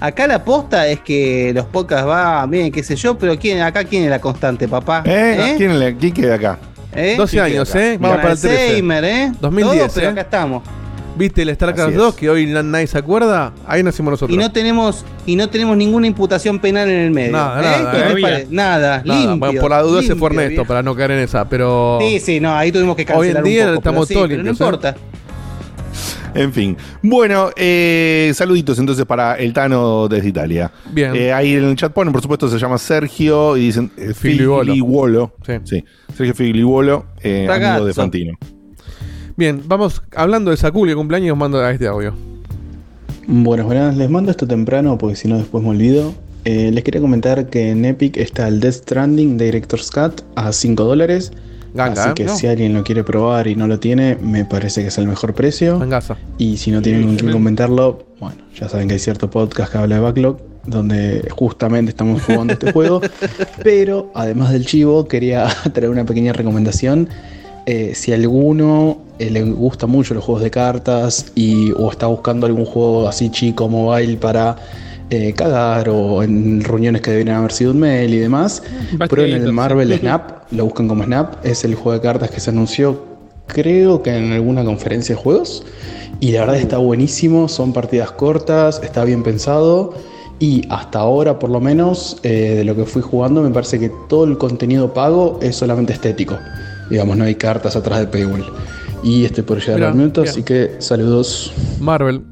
Acá 0.00 0.26
la 0.26 0.42
posta 0.42 0.86
es 0.88 1.00
que 1.00 1.52
los 1.54 1.66
podcasts 1.66 2.08
va 2.08 2.46
bien, 2.46 2.72
qué 2.72 2.82
sé 2.82 2.96
yo, 2.96 3.18
pero 3.18 3.38
¿quién, 3.38 3.60
acá 3.60 3.84
quién 3.84 4.04
es 4.04 4.10
la 4.10 4.18
constante, 4.18 4.66
papá? 4.66 5.02
¿Eh? 5.04 5.54
¿Quién, 5.58 5.78
le- 5.78 5.94
quién 5.94 6.14
queda 6.14 6.36
acá? 6.36 6.58
¿Eh? 6.94 7.14
12 7.16 7.36
queda 7.36 7.44
años? 7.44 7.74
¿eh? 7.74 7.96
Vamos 8.00 8.16
para 8.18 8.32
el 8.32 8.40
13. 8.40 8.62
Alzheimer, 8.66 9.04
¿eh? 9.04 9.32
2010, 9.40 9.78
Todo, 9.86 9.94
pero 9.94 10.06
¿eh? 10.06 10.10
acá 10.10 10.20
estamos. 10.22 10.62
¿Viste 11.16 11.42
el 11.42 11.54
StarCraft 11.54 11.88
Así 11.90 11.96
2 11.98 12.14
es. 12.14 12.20
que 12.20 12.30
hoy 12.30 12.46
na- 12.46 12.62
nadie 12.62 12.86
se 12.86 12.96
acuerda? 12.96 13.52
Ahí 13.66 13.82
nacimos 13.82 14.12
nosotros. 14.12 14.34
Y 14.34 14.38
no 14.38 14.50
tenemos 14.52 15.04
y 15.26 15.36
no 15.36 15.50
tenemos 15.50 15.76
ninguna 15.76 16.06
imputación 16.06 16.58
penal 16.60 16.88
en 16.88 16.96
el 17.00 17.10
medio. 17.10 17.32
Nada, 17.32 17.60
¿eh? 17.60 17.82
nada, 17.82 17.92
¿Qué 17.92 17.98
les 17.98 18.16
¿eh? 18.16 18.20
pare- 18.22 18.46
Nada, 18.50 19.02
Nada, 19.04 19.20
limpio. 19.20 19.36
bueno, 19.38 19.60
por 19.60 19.70
la 19.70 19.82
duda 19.82 20.00
se 20.00 20.08
limpio, 20.08 20.18
fue 20.18 20.28
Ernesto 20.30 20.48
viejo. 20.50 20.64
para 20.66 20.82
no 20.82 20.94
caer 20.94 21.10
en 21.10 21.18
esa, 21.18 21.44
pero. 21.46 21.98
Sí, 22.00 22.20
sí, 22.20 22.40
no, 22.40 22.56
ahí 22.56 22.72
tuvimos 22.72 22.96
que 22.96 23.02
Hoy 23.02 23.28
en 23.28 23.34
cancelar 23.34 23.42
día 23.44 23.62
un 23.62 23.68
poco, 23.74 23.78
estamos 23.80 23.94
pero 23.96 24.06
sí, 24.08 24.14
todos 24.14 24.28
pero 24.28 24.42
no 24.42 24.48
limpios, 24.50 24.68
¿eh? 24.70 24.94
En 26.34 26.52
fin. 26.52 26.76
Bueno, 27.02 27.50
eh, 27.56 28.32
saluditos 28.34 28.78
entonces 28.78 29.04
para 29.06 29.34
el 29.34 29.52
Tano 29.52 30.08
desde 30.08 30.28
Italia. 30.28 30.70
Bien. 30.92 31.14
Eh, 31.14 31.32
ahí 31.32 31.54
en 31.54 31.64
el 31.64 31.76
chat 31.76 31.92
ponen, 31.92 32.12
por 32.12 32.22
supuesto, 32.22 32.48
se 32.48 32.58
llama 32.58 32.78
Sergio 32.78 33.56
y 33.56 33.66
dicen 33.66 33.90
eh, 33.96 34.14
Figliuolo. 34.14 35.34
Sí. 35.44 35.52
Sí. 35.64 35.84
Sergio 36.16 36.34
Figliuolo, 36.34 37.06
eh, 37.22 37.48
amigo 37.50 37.86
de 37.86 37.94
Fantino. 37.94 38.38
Bien, 39.36 39.62
vamos 39.66 40.02
hablando 40.14 40.50
de 40.50 40.56
Sakul 40.56 40.88
que 40.88 40.94
cumpleaños, 40.94 41.36
mando 41.36 41.58
a 41.60 41.70
este 41.70 41.86
audio. 41.86 42.14
Buenas, 43.26 43.66
buenas. 43.66 43.96
Les 43.96 44.10
mando 44.10 44.30
esto 44.30 44.46
temprano 44.46 44.98
porque 44.98 45.16
si 45.16 45.28
no 45.28 45.38
después 45.38 45.62
me 45.62 45.70
olvido. 45.70 46.12
Eh, 46.44 46.70
les 46.72 46.84
quería 46.84 47.00
comentar 47.00 47.48
que 47.50 47.70
en 47.70 47.84
Epic 47.84 48.16
está 48.16 48.48
el 48.48 48.60
Death 48.60 48.74
Stranding 48.74 49.36
Director's 49.36 49.90
Cut 49.90 50.22
a 50.36 50.52
5 50.52 50.84
dólares. 50.84 51.32
Ganga, 51.74 52.04
Así 52.04 52.14
que 52.14 52.24
No. 52.24 52.36
si 52.36 52.46
alguien 52.46 52.74
lo 52.74 52.82
quiere 52.82 53.04
probar 53.04 53.46
y 53.46 53.54
no 53.56 53.66
lo 53.66 53.78
tiene, 53.78 54.16
me 54.20 54.44
parece 54.44 54.82
que 54.82 54.88
es 54.88 54.98
el 54.98 55.06
mejor 55.06 55.34
precio. 55.34 55.78
Gangasa. 55.78 56.16
Y 56.38 56.56
si 56.56 56.70
no 56.70 56.82
tienen 56.82 57.06
con 57.06 57.16
quién 57.16 57.32
comentarlo, 57.32 58.06
bueno, 58.18 58.36
ya 58.58 58.68
saben 58.68 58.88
que 58.88 58.94
hay 58.94 59.00
cierto 59.00 59.30
podcast 59.30 59.72
que 59.72 59.78
habla 59.78 59.96
de 59.96 60.00
Backlog, 60.00 60.38
donde 60.66 61.26
justamente 61.30 61.90
estamos 61.90 62.22
jugando 62.22 62.52
este 62.54 62.72
juego. 62.72 63.00
Pero 63.62 64.10
además 64.14 64.52
del 64.52 64.66
chivo, 64.66 65.06
quería 65.06 65.46
traer 65.72 65.90
una 65.90 66.04
pequeña 66.04 66.32
recomendación. 66.32 67.08
Eh, 67.66 67.92
si 67.94 68.12
a 68.12 68.16
alguno 68.16 68.98
eh, 69.18 69.30
le 69.30 69.42
gusta 69.42 69.86
mucho 69.86 70.14
los 70.14 70.24
juegos 70.24 70.42
de 70.42 70.50
cartas 70.50 71.30
y, 71.34 71.72
o 71.72 71.90
está 71.90 72.06
buscando 72.06 72.46
algún 72.46 72.64
juego 72.64 73.06
así 73.06 73.30
chico, 73.30 73.68
mobile 73.68 74.16
para 74.16 74.56
eh, 75.10 75.32
cagar 75.34 75.88
o 75.88 76.22
en 76.22 76.62
reuniones 76.62 77.02
que 77.02 77.10
deberían 77.10 77.36
haber 77.36 77.52
sido 77.52 77.72
un 77.72 77.80
mail 77.80 78.14
y 78.14 78.18
demás, 78.18 78.62
prueben 79.08 79.42
el. 79.42 79.52
Marvel 79.52 79.92
Snap, 79.98 80.52
lo 80.52 80.64
buscan 80.64 80.88
como 80.88 81.04
Snap, 81.04 81.44
es 81.44 81.64
el 81.64 81.74
juego 81.74 81.92
de 81.92 82.00
cartas 82.00 82.30
que 82.30 82.40
se 82.40 82.50
anunció 82.50 83.10
creo 83.52 84.02
que 84.02 84.16
en 84.16 84.32
alguna 84.32 84.64
conferencia 84.64 85.14
de 85.14 85.20
juegos 85.20 85.64
y 86.20 86.32
la 86.32 86.40
verdad 86.40 86.56
está 86.56 86.78
buenísimo, 86.78 87.48
son 87.48 87.72
partidas 87.72 88.12
cortas, 88.12 88.80
está 88.82 89.04
bien 89.04 89.22
pensado 89.22 89.94
y 90.38 90.62
hasta 90.70 91.00
ahora 91.00 91.38
por 91.38 91.50
lo 91.50 91.60
menos 91.60 92.18
eh, 92.22 92.54
de 92.56 92.64
lo 92.64 92.74
que 92.74 92.84
fui 92.84 93.02
jugando 93.02 93.42
me 93.42 93.50
parece 93.50 93.78
que 93.78 93.90
todo 94.08 94.24
el 94.24 94.38
contenido 94.38 94.94
pago 94.94 95.38
es 95.42 95.56
solamente 95.56 95.92
estético, 95.92 96.38
digamos 96.88 97.16
no 97.16 97.24
hay 97.24 97.34
cartas 97.34 97.76
atrás 97.76 97.98
del 97.98 98.08
paywall 98.08 98.44
y 99.02 99.24
estoy 99.24 99.44
por 99.44 99.58
llegar 99.60 99.76
Mirá, 99.76 99.88
al 99.88 99.94
minuto, 99.94 100.22
bien. 100.22 100.30
así 100.30 100.42
que 100.42 100.76
saludos. 100.78 101.52
Marvel. 101.80 102.22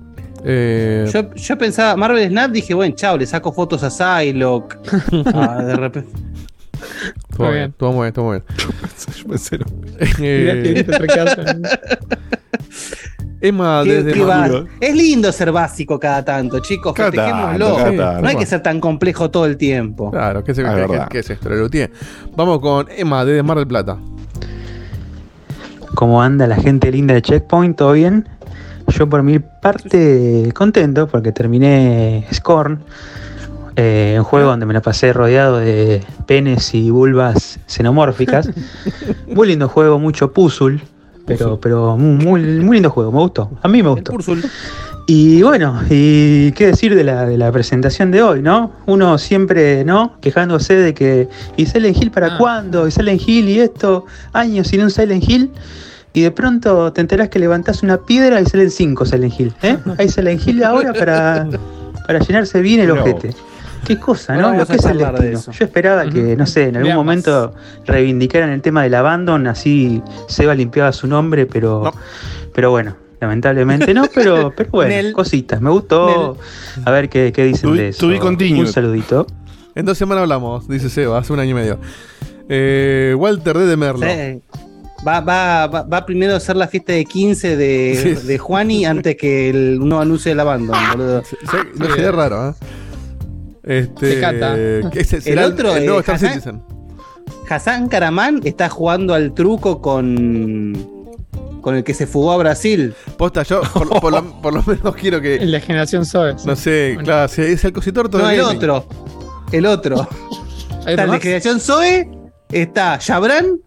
Eh, 0.45 1.09
Yo, 1.13 1.35
yo 1.35 1.59
pensaba, 1.59 1.97
Marvel 1.97 2.29
Snap, 2.29 2.51
dije, 2.51 2.75
bueno, 2.75 2.95
chao, 2.95 3.17
le 3.17 3.27
saco 3.27 3.53
fotos 3.53 3.83
a 3.83 3.91
Psylocke. 3.91 4.79
Ah, 5.35 5.63
de 5.65 5.77
repente. 5.77 6.11
todo 7.37 7.51
bien, 7.51 7.73
todo 7.77 7.93
muy 7.93 8.03
bien, 8.03 8.13
todo 8.15 8.25
muy 8.27 8.39
bien. 8.39 8.45
Yo 9.17 9.27
pensé 9.29 9.59
lo- 9.59 9.67
Eh. 10.21 10.85
Emma 13.41 13.83
Qué- 13.85 13.93
desde 14.03 14.13
qué 14.15 14.21
juro. 14.21 14.67
Es 14.81 14.95
lindo 14.97 15.31
ser 15.31 15.53
básico 15.53 15.99
cada 15.99 16.25
tanto, 16.25 16.59
chicos. 16.61 16.93
Cada 16.93 17.11
Festejémoslo. 17.13 17.77
tanto, 17.77 17.97
cada 18.03 18.21
no 18.21 18.29
hay 18.29 18.37
que 18.37 18.47
ser 18.47 18.63
tan 18.63 18.81
complejo 18.81 19.31
todo 19.31 19.47
el 19.47 19.57
tiempo. 19.57 20.11
Claro, 20.11 20.43
¿qué, 20.43 20.55
se- 20.55 20.67
Ah, 20.67 20.75
qué- 20.75 20.87
qué- 20.93 21.07
qué 21.11 21.19
es 21.21 21.31
esto? 21.31 21.49
La 21.49 21.55
Lelutier. 21.57 21.91
Vamos 22.37 22.59
con 22.61 22.87
Emma 22.91 23.25
desde 23.25 23.43
Mar 23.45 23.59
del 23.59 23.67
Plata. 23.69 23.97
¿Cómo 25.95 26.21
anda 26.23 26.47
la 26.47 26.57
gente 26.57 26.91
linda 26.93 27.15
de 27.15 27.23
Checkpoint? 27.23 27.77
¿Todo 27.77 27.93
bien? 27.93 28.29
Yo 28.99 29.09
por 29.09 29.23
mi 29.23 29.39
parte 29.39 30.51
contento 30.55 31.07
porque 31.07 31.31
terminé 31.31 32.27
Scorn, 32.35 32.81
eh, 33.77 34.17
un 34.19 34.25
juego 34.25 34.51
donde 34.51 34.67
me 34.67 34.75
la 34.75 34.83
pasé 34.83 35.13
rodeado 35.13 35.59
de 35.59 36.03
penes 36.27 36.75
y 36.75 36.91
vulvas 36.91 37.61
xenomórficas. 37.69 38.51
Muy 39.29 39.47
lindo 39.47 39.69
juego, 39.69 40.01
mucho 40.01 40.33
puzzle, 40.33 40.81
pero, 41.27 41.61
pero 41.61 41.97
muy, 41.97 42.43
muy 42.43 42.77
lindo 42.79 42.91
juego, 42.91 43.13
me 43.13 43.19
gustó. 43.19 43.51
A 43.63 43.69
mí 43.69 43.85
me 43.85 43.91
gustó. 43.91 44.15
Y 45.07 45.43
bueno, 45.43 45.81
y 45.89 46.51
qué 46.53 46.67
decir 46.67 46.95
de 46.97 47.05
la, 47.05 47.25
de 47.25 47.39
la 47.39 47.53
presentación 47.53 48.11
de 48.11 48.23
hoy, 48.23 48.43
¿no? 48.43 48.73
Uno 48.87 49.17
siempre, 49.17 49.85
¿no? 49.85 50.17
Quejándose 50.21 50.75
de 50.75 50.93
que, 50.93 51.29
¿y 51.57 51.67
Silent 51.67 51.97
Hill 52.03 52.11
para 52.11 52.35
Ah. 52.35 52.39
cuándo? 52.39 52.89
¿Y 52.89 52.91
Silent 52.91 53.23
Hill 53.27 53.49
y 53.49 53.61
esto? 53.61 54.07
Años 54.33 54.67
sin 54.67 54.83
un 54.83 54.91
Silent 54.91 55.23
Hill. 55.29 55.53
Y 56.19 56.23
de 56.23 56.33
pronto 56.33 56.93
te 56.93 57.01
enterás 57.01 57.29
que 57.29 57.39
levantás 57.39 57.85
una 57.85 57.99
piedra 57.99 58.41
y 58.41 58.45
salen 58.47 58.73
cinco 58.73 59.07
Silent 59.07 59.39
Hill, 59.39 59.53
¿eh? 59.63 59.79
Hay 59.99 60.09
Silent 60.09 60.45
Hill 60.45 60.65
ahora 60.65 60.93
para, 60.93 61.47
para 62.09 62.19
llenarse 62.19 62.61
bien 62.61 62.81
el 62.81 62.91
ojete. 62.91 63.35
Qué 63.87 64.01
cosa, 64.01 64.37
¿no? 64.37 64.53
Lo 64.53 64.67
que 64.67 64.75
es 64.75 64.85
el 64.85 64.99
destino. 64.99 65.39
eso. 65.39 65.53
Yo 65.53 65.65
esperaba 65.65 66.05
que, 66.11 66.35
no 66.37 66.45
sé, 66.45 66.65
en 66.65 66.77
algún 66.79 66.89
Veamos. 66.89 67.05
momento 67.05 67.55
reivindicaran 67.87 68.51
el 68.51 68.61
tema 68.63 68.83
del 68.83 68.97
abandon, 68.97 69.47
así 69.47 70.03
Seba 70.27 70.57
limpiaba 70.57 70.91
su 70.93 71.07
nombre, 71.07 71.47
pero, 71.47 71.83
No. 71.85 71.93
pero 72.53 72.73
bueno, 72.73 72.97
lamentablemente 73.21 73.95
no, 73.95 74.03
pero, 74.13 74.53
pero 74.57 74.71
bueno, 74.73 74.91
Nel. 74.91 75.13
cositas. 75.13 75.61
Me 75.61 75.71
gustó. 75.71 76.37
A 76.85 76.91
ver 76.91 77.09
qué, 77.09 77.33
qué 77.33 77.45
dicen 77.45 77.77
de 77.77 77.91
eso. 77.91 78.09
Un 78.09 78.67
saludito. 78.67 79.25
En 79.77 79.87
dos 79.87 79.97
semanas 79.97 80.23
hablamos, 80.23 80.67
dice 80.67 80.91
Seba, 80.91 81.19
hace 81.19 81.33
un 81.33 81.39
año 81.39 81.53
y 81.53 81.55
medio. 81.55 81.79
Eh, 82.49 83.15
Walter 83.17 83.57
D. 83.57 83.67
de 83.67 83.77
Merlo. 83.77 84.05
Sí. 84.05 84.41
Va, 85.07 85.21
va, 85.21 85.67
va, 85.69 85.83
va 85.83 86.05
primero 86.05 86.35
a 86.35 86.37
hacer 86.39 86.57
la 86.57 86.67
fiesta 86.67 86.93
de 86.93 87.05
15 87.05 87.57
de, 87.57 88.17
Sí. 88.21 88.27
de 88.27 88.39
Juani 88.39 88.85
antes 88.85 89.17
que 89.17 89.49
el 89.51 89.79
nuevo 89.79 90.01
anuncio 90.01 90.31
del 90.31 90.41
abandon, 90.41 90.77
boludo. 90.93 91.23
Se- 91.25 91.37
se- 91.37 91.79
no 91.79 91.87
sería 91.95 92.11
raro, 92.13 92.51
¿eh? 92.51 92.55
Este, 93.63 94.15
Se 94.15 94.21
cata. 94.21 94.57
que 94.91 95.01
ese 95.01 95.21
será 95.21 95.45
El 95.45 95.53
otro, 95.53 95.77
el 95.77 95.85
nuevo 95.87 95.99
eh, 95.99 96.03
Star 96.03 96.17
Hassan- 96.17 96.31
Citizen. 96.33 96.63
Hassan 97.49 97.89
Karaman 97.89 98.41
está 98.45 98.69
jugando 98.69 99.15
al 99.15 99.33
truco 99.35 99.81
con. 99.81 100.75
con 101.61 101.75
el 101.77 101.85
que 101.85 101.93
se 101.95 102.07
fugó 102.07 102.33
a 102.33 102.37
Brasil. 102.39 102.95
Posta, 103.17 103.43
yo 103.43 103.61
por, 103.73 103.89
por 104.01 104.13
lo, 104.13 104.41
por 104.43 104.53
lo 104.55 104.63
menos 104.67 104.95
quiero 104.97 105.21
que. 105.21 105.37
El 105.37 105.53
de 105.53 105.61
generación 105.61 106.05
Zoe. 106.07 106.35
No 106.45 106.57
sé, 106.57 106.93
Bueno. 106.95 107.05
claro, 107.07 107.29
si 107.29 107.43
es 107.43 107.65
el 107.65 107.73
cositor 107.73 108.13
No, 108.13 108.29
el 108.31 108.41
otro. 108.41 108.87
El 109.53 109.67
otro. 109.67 110.09
¿Hay 110.87 110.93
Está 110.93 110.93
otro 110.93 110.93
el 110.93 110.97
de 110.97 111.07
más? 111.09 111.21
generación 111.23 111.61
Zoe, 111.61 112.09
está 112.51 112.99
Jabran, 113.01 113.61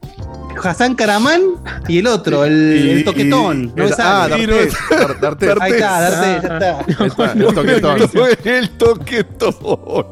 Hassan 0.63 0.95
Karaman 0.95 1.41
y 1.87 1.99
el 1.99 2.07
otro, 2.07 2.45
el, 2.45 2.85
Y- 2.85 2.89
el 2.91 3.03
toquetón. 3.03 3.73
no 3.75 3.85
me 3.85 3.91
ah. 3.97 4.27
D'Artés, 4.29 4.73
Dar- 4.89 5.19
D'Artés. 5.19 5.49
Ahí 5.59 5.71
está, 5.71 6.01
Darte, 6.01 6.47
ya 6.47 6.57
está. 6.57 7.05
Está, 7.05 7.31
el 7.31 7.53
toquetón. 7.53 7.97
el 8.45 8.69
toquetón. 8.71 10.07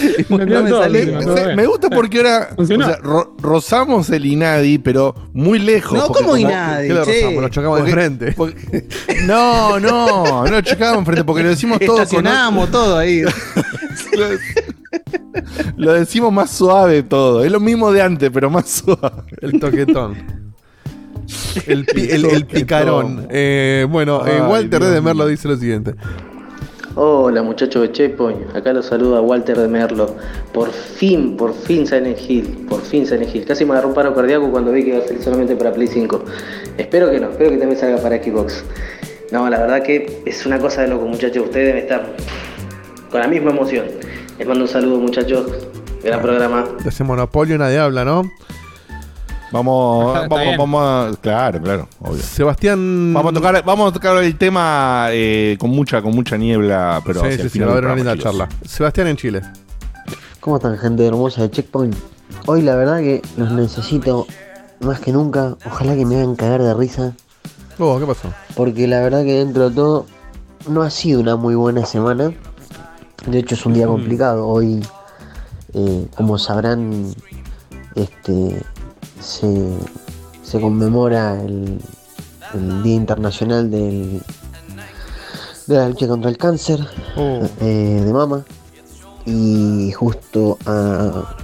Me 0.28 0.68
sale. 0.70 1.66
gusta 1.66 1.90
porque 1.90 2.18
ahora 2.18 2.50
Funcionó. 2.56 2.84
o 2.86 2.88
sea, 2.88 2.96
ro- 2.98 3.36
rozamos 3.40 4.10
el 4.10 4.26
Inadi, 4.26 4.78
pero 4.78 5.14
muy 5.32 5.58
lejos. 5.58 5.98
No, 5.98 6.06
¿cómo 6.08 6.18
como- 6.20 6.36
Inadi? 6.36 6.88
¿Qué 6.88 6.94
lo? 7.34 7.40
Nos 7.40 7.50
chocamos 7.50 7.84
de 7.84 7.90
frente. 7.90 8.32
porque- 8.32 8.86
no, 9.26 9.78
no, 9.80 10.46
no 10.46 10.60
chocábamos 10.60 11.04
frente 11.04 11.24
porque 11.24 11.42
lo 11.42 11.48
decimos 11.50 11.78
todo 11.80 11.96
con 11.96 12.02
Estacionamos 12.02 12.70
todo 12.70 12.98
ahí. 12.98 13.22
lo, 14.12 14.26
lo 15.76 15.92
decimos 15.94 16.32
más 16.32 16.50
suave 16.50 17.02
todo. 17.02 17.44
Es 17.44 17.50
lo 17.52 17.60
mismo 17.60 17.92
de 17.92 18.02
antes, 18.02 18.30
pero 18.32 18.50
más 18.50 18.68
suave. 18.68 19.22
El 19.40 19.58
toquetón. 19.60 20.16
El, 21.66 21.84
pi- 21.84 22.08
el- 22.10 22.24
el 22.24 22.46
picarón. 22.46 23.26
Eh, 23.30 23.86
bueno, 23.90 24.26
eh, 24.26 24.40
Ay, 24.42 24.50
Walter. 24.50 24.80
Dios 24.80 24.92
de 24.94 25.00
Merlo 25.02 25.26
dice 25.26 25.46
lo 25.48 25.56
siguiente. 25.56 25.94
Hola 26.94 27.42
muchachos 27.42 27.82
de 27.82 27.92
Checkpoint, 27.92 28.56
acá 28.56 28.72
los 28.72 28.86
saluda 28.86 29.20
Walter 29.20 29.56
de 29.56 29.68
Merlo. 29.68 30.16
Por 30.52 30.70
fin, 30.70 31.36
por 31.36 31.54
fin 31.54 31.86
Silent 31.86 32.18
Hill, 32.18 32.66
por 32.68 32.80
fin 32.80 33.06
Silent 33.06 33.34
Hill. 33.34 33.44
Casi 33.44 33.64
me 33.64 33.72
agarró 33.72 33.88
un 33.88 33.94
paro 33.94 34.14
cardíaco 34.14 34.50
cuando 34.50 34.72
vi 34.72 34.82
que 34.82 34.90
iba 34.90 34.98
a 34.98 35.06
salir 35.06 35.22
solamente 35.22 35.54
para 35.54 35.72
Play 35.72 35.86
5. 35.86 36.24
Espero 36.78 37.10
que 37.10 37.20
no, 37.20 37.30
espero 37.30 37.50
que 37.50 37.58
también 37.58 37.78
salga 37.78 37.98
para 37.98 38.22
Xbox. 38.22 38.64
No, 39.30 39.48
la 39.48 39.58
verdad 39.58 39.82
que 39.82 40.22
es 40.24 40.46
una 40.46 40.58
cosa 40.58 40.82
de 40.82 40.88
loco 40.88 41.06
muchachos, 41.06 41.44
ustedes 41.44 41.66
deben 41.66 41.82
estar 41.82 42.16
con 43.10 43.20
la 43.20 43.28
misma 43.28 43.50
emoción. 43.50 43.86
Les 44.38 44.48
mando 44.48 44.64
un 44.64 44.70
saludo 44.70 44.98
muchachos, 44.98 45.46
gran 46.02 46.22
programa. 46.22 46.64
Ese 46.84 47.04
monopolio 47.04 47.58
nadie 47.58 47.78
habla, 47.78 48.04
¿no? 48.04 48.22
Vamos, 49.50 50.14
vamos, 50.28 50.56
vamos 50.58 50.82
a. 50.82 51.10
Claro, 51.20 51.60
claro, 51.62 51.88
obvio. 52.00 52.22
Sebastián. 52.22 53.12
Vamos 53.14 53.32
a 53.32 53.34
tocar, 53.34 53.64
vamos 53.64 53.90
a 53.90 53.92
tocar 53.94 54.22
el 54.22 54.36
tema 54.36 55.08
eh, 55.10 55.56
con 55.58 55.70
mucha, 55.70 56.02
con 56.02 56.14
mucha 56.14 56.36
niebla, 56.36 57.00
pero 57.04 57.20
Sí, 57.20 57.26
hacia 57.26 57.36
sí, 57.36 57.42
el 57.42 57.48
sí, 57.50 57.52
final 57.54 57.68
va 57.68 57.72
a 57.72 57.76
haber 57.76 57.84
una 57.86 57.94
linda 57.96 58.18
charla. 58.18 58.48
Sebastián 58.64 59.06
en 59.08 59.16
Chile. 59.16 59.42
¿Cómo 60.40 60.56
están 60.56 60.78
gente 60.78 61.06
hermosa 61.06 61.42
de 61.42 61.50
Checkpoint? 61.50 61.96
Hoy 62.46 62.62
la 62.62 62.76
verdad 62.76 62.98
que 62.98 63.22
los 63.36 63.50
necesito 63.52 64.26
más 64.80 65.00
que 65.00 65.12
nunca. 65.12 65.56
Ojalá 65.66 65.94
que 65.96 66.04
me 66.06 66.16
hagan 66.16 66.36
cagar 66.36 66.62
de 66.62 66.74
risa. 66.74 67.14
Oh, 67.78 67.98
¿qué 67.98 68.06
pasó? 68.06 68.32
Porque 68.54 68.86
la 68.86 69.00
verdad 69.00 69.24
que 69.24 69.34
dentro 69.34 69.70
de 69.70 69.74
todo 69.76 70.06
no 70.68 70.82
ha 70.82 70.90
sido 70.90 71.20
una 71.20 71.36
muy 71.36 71.54
buena 71.54 71.84
semana. 71.86 72.32
De 73.26 73.38
hecho 73.38 73.54
es 73.54 73.66
un 73.66 73.74
día 73.74 73.86
complicado. 73.86 74.46
Hoy, 74.46 74.84
eh, 75.74 76.06
como 76.16 76.38
sabrán, 76.38 77.12
este 77.94 78.62
se, 79.20 79.68
se 80.42 80.60
conmemora 80.60 81.40
el, 81.42 81.78
el 82.54 82.82
Día 82.82 82.94
Internacional 82.94 83.70
del, 83.70 84.22
de 85.66 85.76
la 85.76 85.88
lucha 85.88 86.06
contra 86.08 86.30
el 86.30 86.38
cáncer 86.38 86.80
Oh, 87.16 87.40
eh, 87.60 88.02
de 88.04 88.12
mama. 88.12 88.44
Y 89.26 89.92
justo 89.92 90.56
a 90.64 91.34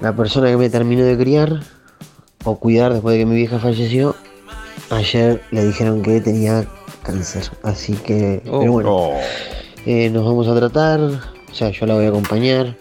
la 0.00 0.14
persona 0.14 0.48
que 0.48 0.56
me 0.56 0.70
terminó 0.70 1.04
de 1.04 1.18
criar, 1.18 1.60
o 2.44 2.56
cuidar 2.58 2.92
después 2.92 3.14
de 3.14 3.18
que 3.20 3.26
mi 3.26 3.34
vieja 3.36 3.58
falleció, 3.58 4.14
ayer 4.90 5.42
le 5.50 5.66
dijeron 5.66 6.02
que 6.02 6.20
tenía 6.20 6.66
cáncer. 7.02 7.50
Así 7.62 7.94
que, 7.94 8.42
Oh. 8.50 8.60
pero 8.60 8.72
bueno, 8.72 9.10
eh, 9.84 10.08
nos 10.10 10.24
vamos 10.24 10.46
a 10.48 10.54
tratar. 10.54 11.00
O 11.00 11.54
sea, 11.54 11.70
yo 11.70 11.84
la 11.86 11.94
voy 11.94 12.06
a 12.06 12.08
acompañar 12.08 12.76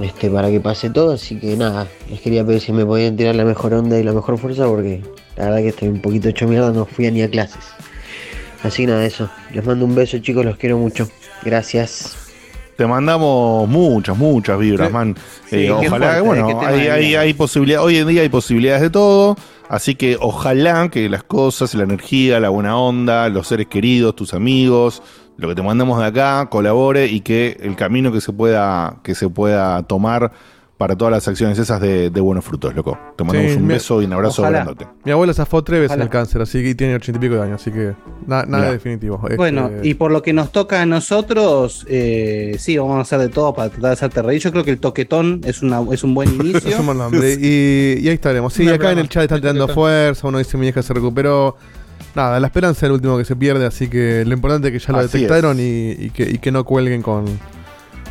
este, 0.00 0.30
para 0.30 0.50
que 0.50 0.60
pase 0.60 0.90
todo. 0.90 1.12
Así 1.12 1.38
que 1.38 1.56
nada, 1.56 1.86
les 2.10 2.20
quería 2.20 2.44
pedir 2.44 2.60
si 2.60 2.72
me 2.72 2.84
podían 2.84 3.16
tirar 3.16 3.34
la 3.34 3.44
mejor 3.44 3.74
onda 3.74 3.98
y 3.98 4.02
la 4.02 4.12
mejor 4.12 4.38
fuerza 4.38 4.66
porque 4.66 5.02
la 5.36 5.44
verdad 5.44 5.58
que 5.58 5.68
estoy 5.68 5.88
un 5.88 6.00
poquito 6.00 6.28
hecho 6.28 6.46
mierda, 6.46 6.72
no 6.72 6.86
fui 6.86 7.06
a 7.06 7.10
ni 7.10 7.22
a 7.22 7.30
clases. 7.30 7.64
Así 8.62 8.82
que 8.82 8.88
nada, 8.88 9.04
eso. 9.04 9.28
Les 9.52 9.64
mando 9.64 9.84
un 9.84 9.94
beso, 9.94 10.18
chicos, 10.18 10.44
los 10.44 10.56
quiero 10.56 10.78
mucho. 10.78 11.08
Gracias. 11.44 12.16
Te 12.76 12.86
mandamos 12.86 13.66
muchas, 13.68 14.18
muchas 14.18 14.58
vibras, 14.58 14.92
man. 14.92 15.16
Sí, 15.48 15.64
Eh, 15.64 15.70
ojalá, 15.70 15.88
fuerte, 15.88 16.20
bueno, 16.20 16.46
qué 16.48 16.54
tema 16.54 16.92
hay, 16.94 17.14
hay 17.14 17.32
posibilidad, 17.32 17.82
hoy 17.82 17.96
en 17.96 18.08
día 18.08 18.20
hay 18.20 18.28
posibilidades 18.28 18.82
de 18.82 18.90
todo, 18.90 19.36
así 19.70 19.94
que 19.94 20.18
ojalá 20.20 20.90
que 20.90 21.08
las 21.08 21.22
cosas, 21.22 21.74
la 21.74 21.84
energía, 21.84 22.38
la 22.38 22.50
buena 22.50 22.78
onda, 22.78 23.30
los 23.30 23.48
seres 23.48 23.68
queridos, 23.68 24.14
tus 24.14 24.34
amigos, 24.34 25.02
lo 25.38 25.48
que 25.48 25.54
te 25.54 25.62
mandamos 25.62 25.98
de 26.00 26.06
acá, 26.06 26.46
colabore 26.50 27.06
y 27.06 27.20
que 27.20 27.56
el 27.60 27.76
camino 27.76 28.12
que 28.12 28.20
se 28.20 28.32
pueda, 28.32 28.96
que 29.02 29.14
se 29.14 29.28
pueda 29.28 29.82
tomar 29.84 30.32
para 30.78 30.94
todas 30.94 31.10
las 31.10 31.26
acciones 31.26 31.58
esas 31.58 31.80
de, 31.80 32.10
de 32.10 32.20
buenos 32.20 32.44
frutos, 32.44 32.74
loco. 32.76 32.98
Te 33.16 33.24
mandamos 33.24 33.52
Sí, 33.52 33.56
un 33.56 33.66
beso 33.66 34.02
y 34.02 34.04
un 34.04 34.12
abrazo 34.12 34.42
ojalá. 34.42 34.58
grandote. 34.58 34.86
Mi 35.06 35.10
abuela 35.12 35.32
zafó 35.32 35.64
tres 35.64 35.80
veces 35.80 35.92
Ojalá. 35.92 36.04
el 36.04 36.10
cáncer, 36.10 36.42
así 36.42 36.62
que 36.62 36.74
tiene 36.74 36.94
ochenta 36.96 37.16
y 37.16 37.20
pico 37.22 37.34
de 37.36 37.42
años, 37.44 37.62
así 37.62 37.70
que 37.70 37.94
na- 38.26 38.44
nada 38.44 38.58
Mirá. 38.64 38.72
definitivo. 38.72 39.18
Este, 39.24 39.36
Bueno, 39.36 39.70
y 39.82 39.94
por 39.94 40.10
lo 40.12 40.20
que 40.20 40.34
nos 40.34 40.52
toca 40.52 40.82
a 40.82 40.84
nosotros, 40.84 41.86
eh, 41.88 42.56
sí, 42.58 42.76
vamos 42.76 42.98
a 42.98 43.00
hacer 43.00 43.20
de 43.20 43.30
todo 43.30 43.54
para 43.54 43.70
tratar 43.70 43.88
de 43.88 43.92
hacerte 43.94 44.20
reír. 44.20 44.42
Yo 44.42 44.52
creo 44.52 44.64
que 44.64 44.70
el 44.72 44.78
toquetón 44.78 45.40
es, 45.44 45.62
una, 45.62 45.80
es 45.92 46.04
un 46.04 46.12
buen 46.12 46.28
inicio. 46.40 46.76
Y, 47.40 47.98
y 48.00 48.08
ahí 48.08 48.14
estaremos. 48.14 48.52
Sí, 48.52 48.66
No 48.66 48.74
acá 48.74 48.92
en 48.92 48.98
el 48.98 49.08
chat 49.08 49.22
están 49.22 49.40
tirando 49.40 49.68
fuerza. 49.68 50.28
Uno 50.28 50.36
dice 50.36 50.58
mi 50.58 50.68
hija 50.68 50.82
se 50.82 50.92
recuperó. 50.92 51.56
Nada, 52.16 52.40
la 52.40 52.46
esperanza 52.46 52.78
es 52.78 52.82
el 52.84 52.92
último 52.92 53.18
que 53.18 53.26
se 53.26 53.36
pierde. 53.36 53.66
Así 53.66 53.88
que 53.88 54.24
lo 54.26 54.32
importante 54.32 54.68
es 54.68 54.72
que 54.72 54.78
ya 54.78 54.92
lo 54.94 55.00
Así 55.00 55.18
detectaron 55.18 55.60
y, 55.60 55.90
y 55.92 56.10
que, 56.10 56.22
y 56.24 56.38
que 56.38 56.50
no 56.50 56.64
cuelguen 56.64 57.02
con, 57.02 57.26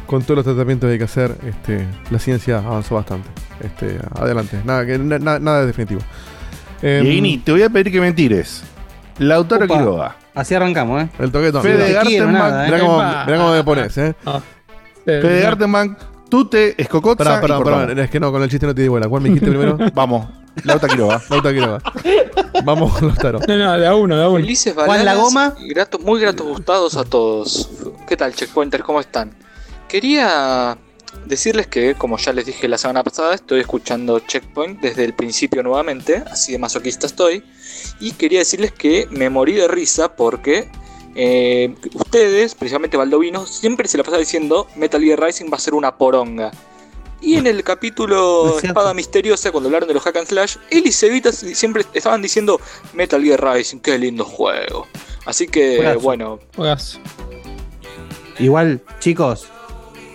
con 0.05 0.21
todos 0.21 0.35
los 0.37 0.45
tratamientos 0.45 0.87
que 0.87 0.91
hay 0.93 0.97
que 0.99 1.03
hacer. 1.05 1.35
Este, 1.43 1.87
la 2.11 2.19
ciencia 2.19 2.59
avanzó 2.59 2.93
bastante. 2.95 3.27
Este, 3.61 3.97
adelante. 4.19 4.59
Nada, 4.63 4.85
que, 4.85 4.99
na- 4.99 5.17
na- 5.17 5.39
nada 5.39 5.61
es 5.61 5.67
definitivo. 5.67 6.01
Em, 6.83 7.01
Dieguini, 7.03 7.39
te 7.39 7.51
voy 7.51 7.63
a 7.63 7.69
pedir 7.69 7.91
que 7.91 7.99
me 7.99 8.13
tires. 8.13 8.63
Lautaro 9.17 9.65
Opa. 9.65 9.75
Quiroga. 9.77 10.15
Así 10.35 10.53
arrancamos, 10.53 11.01
¿eh? 11.01 11.09
el 11.17 11.31
toquetón. 11.31 11.63
Fede 11.63 11.93
nada, 12.27 12.63
¿eh? 12.63 12.71
Mirá 12.71 12.79
cómo, 12.81 13.01
Epa. 13.01 13.23
mirá 13.25 13.37
cómo 13.39 13.51
me 13.53 13.63
pones, 13.63 13.97
eh. 13.97 14.13
Ah. 14.25 14.39
Eh, 15.07 15.19
Fede 15.21 15.55
no. 15.55 15.95
Tute, 16.29 16.81
Escocotza 16.81 17.23
Pará, 17.23 17.37
y 17.37 17.41
pará, 17.41 17.85
pará. 17.85 18.03
Es 18.03 18.09
que 18.09 18.19
no, 18.19 18.31
con 18.31 18.41
el 18.41 18.49
chiste 18.49 18.65
no 18.65 18.73
te 18.75 18.81
di 18.81 18.87
bola. 18.87 19.07
¿Cuál 19.07 19.21
me 19.23 19.29
dijiste 19.29 19.49
primero? 19.49 19.77
Vamos, 19.93 20.27
Lauta 20.63 20.87
Quiroga. 20.87 21.21
Lauta 21.29 21.51
Quiroga. 21.53 21.81
Vamos, 22.63 23.01
Lautaro. 23.01 23.39
No, 23.47 23.57
no, 23.57 23.77
de 23.77 23.87
a 23.87 23.95
uno, 23.95 24.17
de 24.17 24.23
a 24.23 24.29
uno. 24.29 24.39
Felices 24.41 24.73
Juan 24.73 24.87
bananas, 24.87 25.15
La 25.15 25.21
Goma. 25.21 25.55
gratos, 25.67 26.01
muy 26.01 26.19
gratos 26.19 26.47
gustados 26.47 26.97
a 26.97 27.03
todos. 27.03 27.69
¿Qué 28.07 28.17
tal, 28.17 28.33
checkpointers? 28.33 28.83
¿Cómo 28.83 28.99
están? 28.99 29.31
Quería 29.87 30.77
decirles 31.25 31.67
que, 31.67 31.95
como 31.95 32.17
ya 32.17 32.33
les 32.33 32.45
dije 32.45 32.67
la 32.67 32.77
semana 32.77 33.03
pasada, 33.03 33.35
estoy 33.35 33.61
escuchando 33.61 34.19
Checkpoint 34.19 34.81
desde 34.81 35.05
el 35.05 35.13
principio 35.13 35.63
nuevamente, 35.63 36.23
así 36.29 36.51
de 36.53 36.57
masoquista 36.59 37.07
estoy. 37.07 37.43
Y 37.99 38.11
quería 38.13 38.39
decirles 38.39 38.71
que 38.71 39.07
me 39.11 39.29
morí 39.29 39.53
de 39.53 39.67
risa 39.67 40.15
porque 40.15 40.69
eh, 41.15 41.73
ustedes, 41.93 42.55
principalmente 42.55 42.97
Baldovino, 42.97 43.45
siempre 43.45 43.87
se 43.87 43.97
la 43.97 44.03
pasan 44.03 44.19
diciendo 44.19 44.67
Metal 44.75 45.01
Gear 45.01 45.19
Rising 45.19 45.49
va 45.51 45.57
a 45.57 45.59
ser 45.59 45.73
una 45.73 45.97
poronga. 45.97 46.51
Y 47.21 47.35
en 47.35 47.47
el 47.47 47.63
capítulo. 47.63 48.59
Espada 48.63 48.93
Misteriosa, 48.93 49.51
cuando 49.51 49.69
hablaron 49.69 49.87
de 49.87 49.93
los 49.93 50.03
hack 50.03 50.17
and 50.17 50.27
slash, 50.27 50.57
él 50.69 50.83
y 50.85 50.91
Cevita 50.91 51.31
siempre 51.31 51.85
estaban 51.93 52.21
diciendo 52.21 52.59
Metal 52.93 53.23
Gear 53.23 53.43
Rising, 53.43 53.79
qué 53.79 53.97
lindo 53.97 54.25
juego. 54.25 54.87
Así 55.25 55.47
que, 55.47 55.77
Juegazo. 55.77 55.99
bueno, 56.01 56.39
Juegazo. 56.55 56.99
Igual, 58.37 58.81
chicos, 58.99 59.47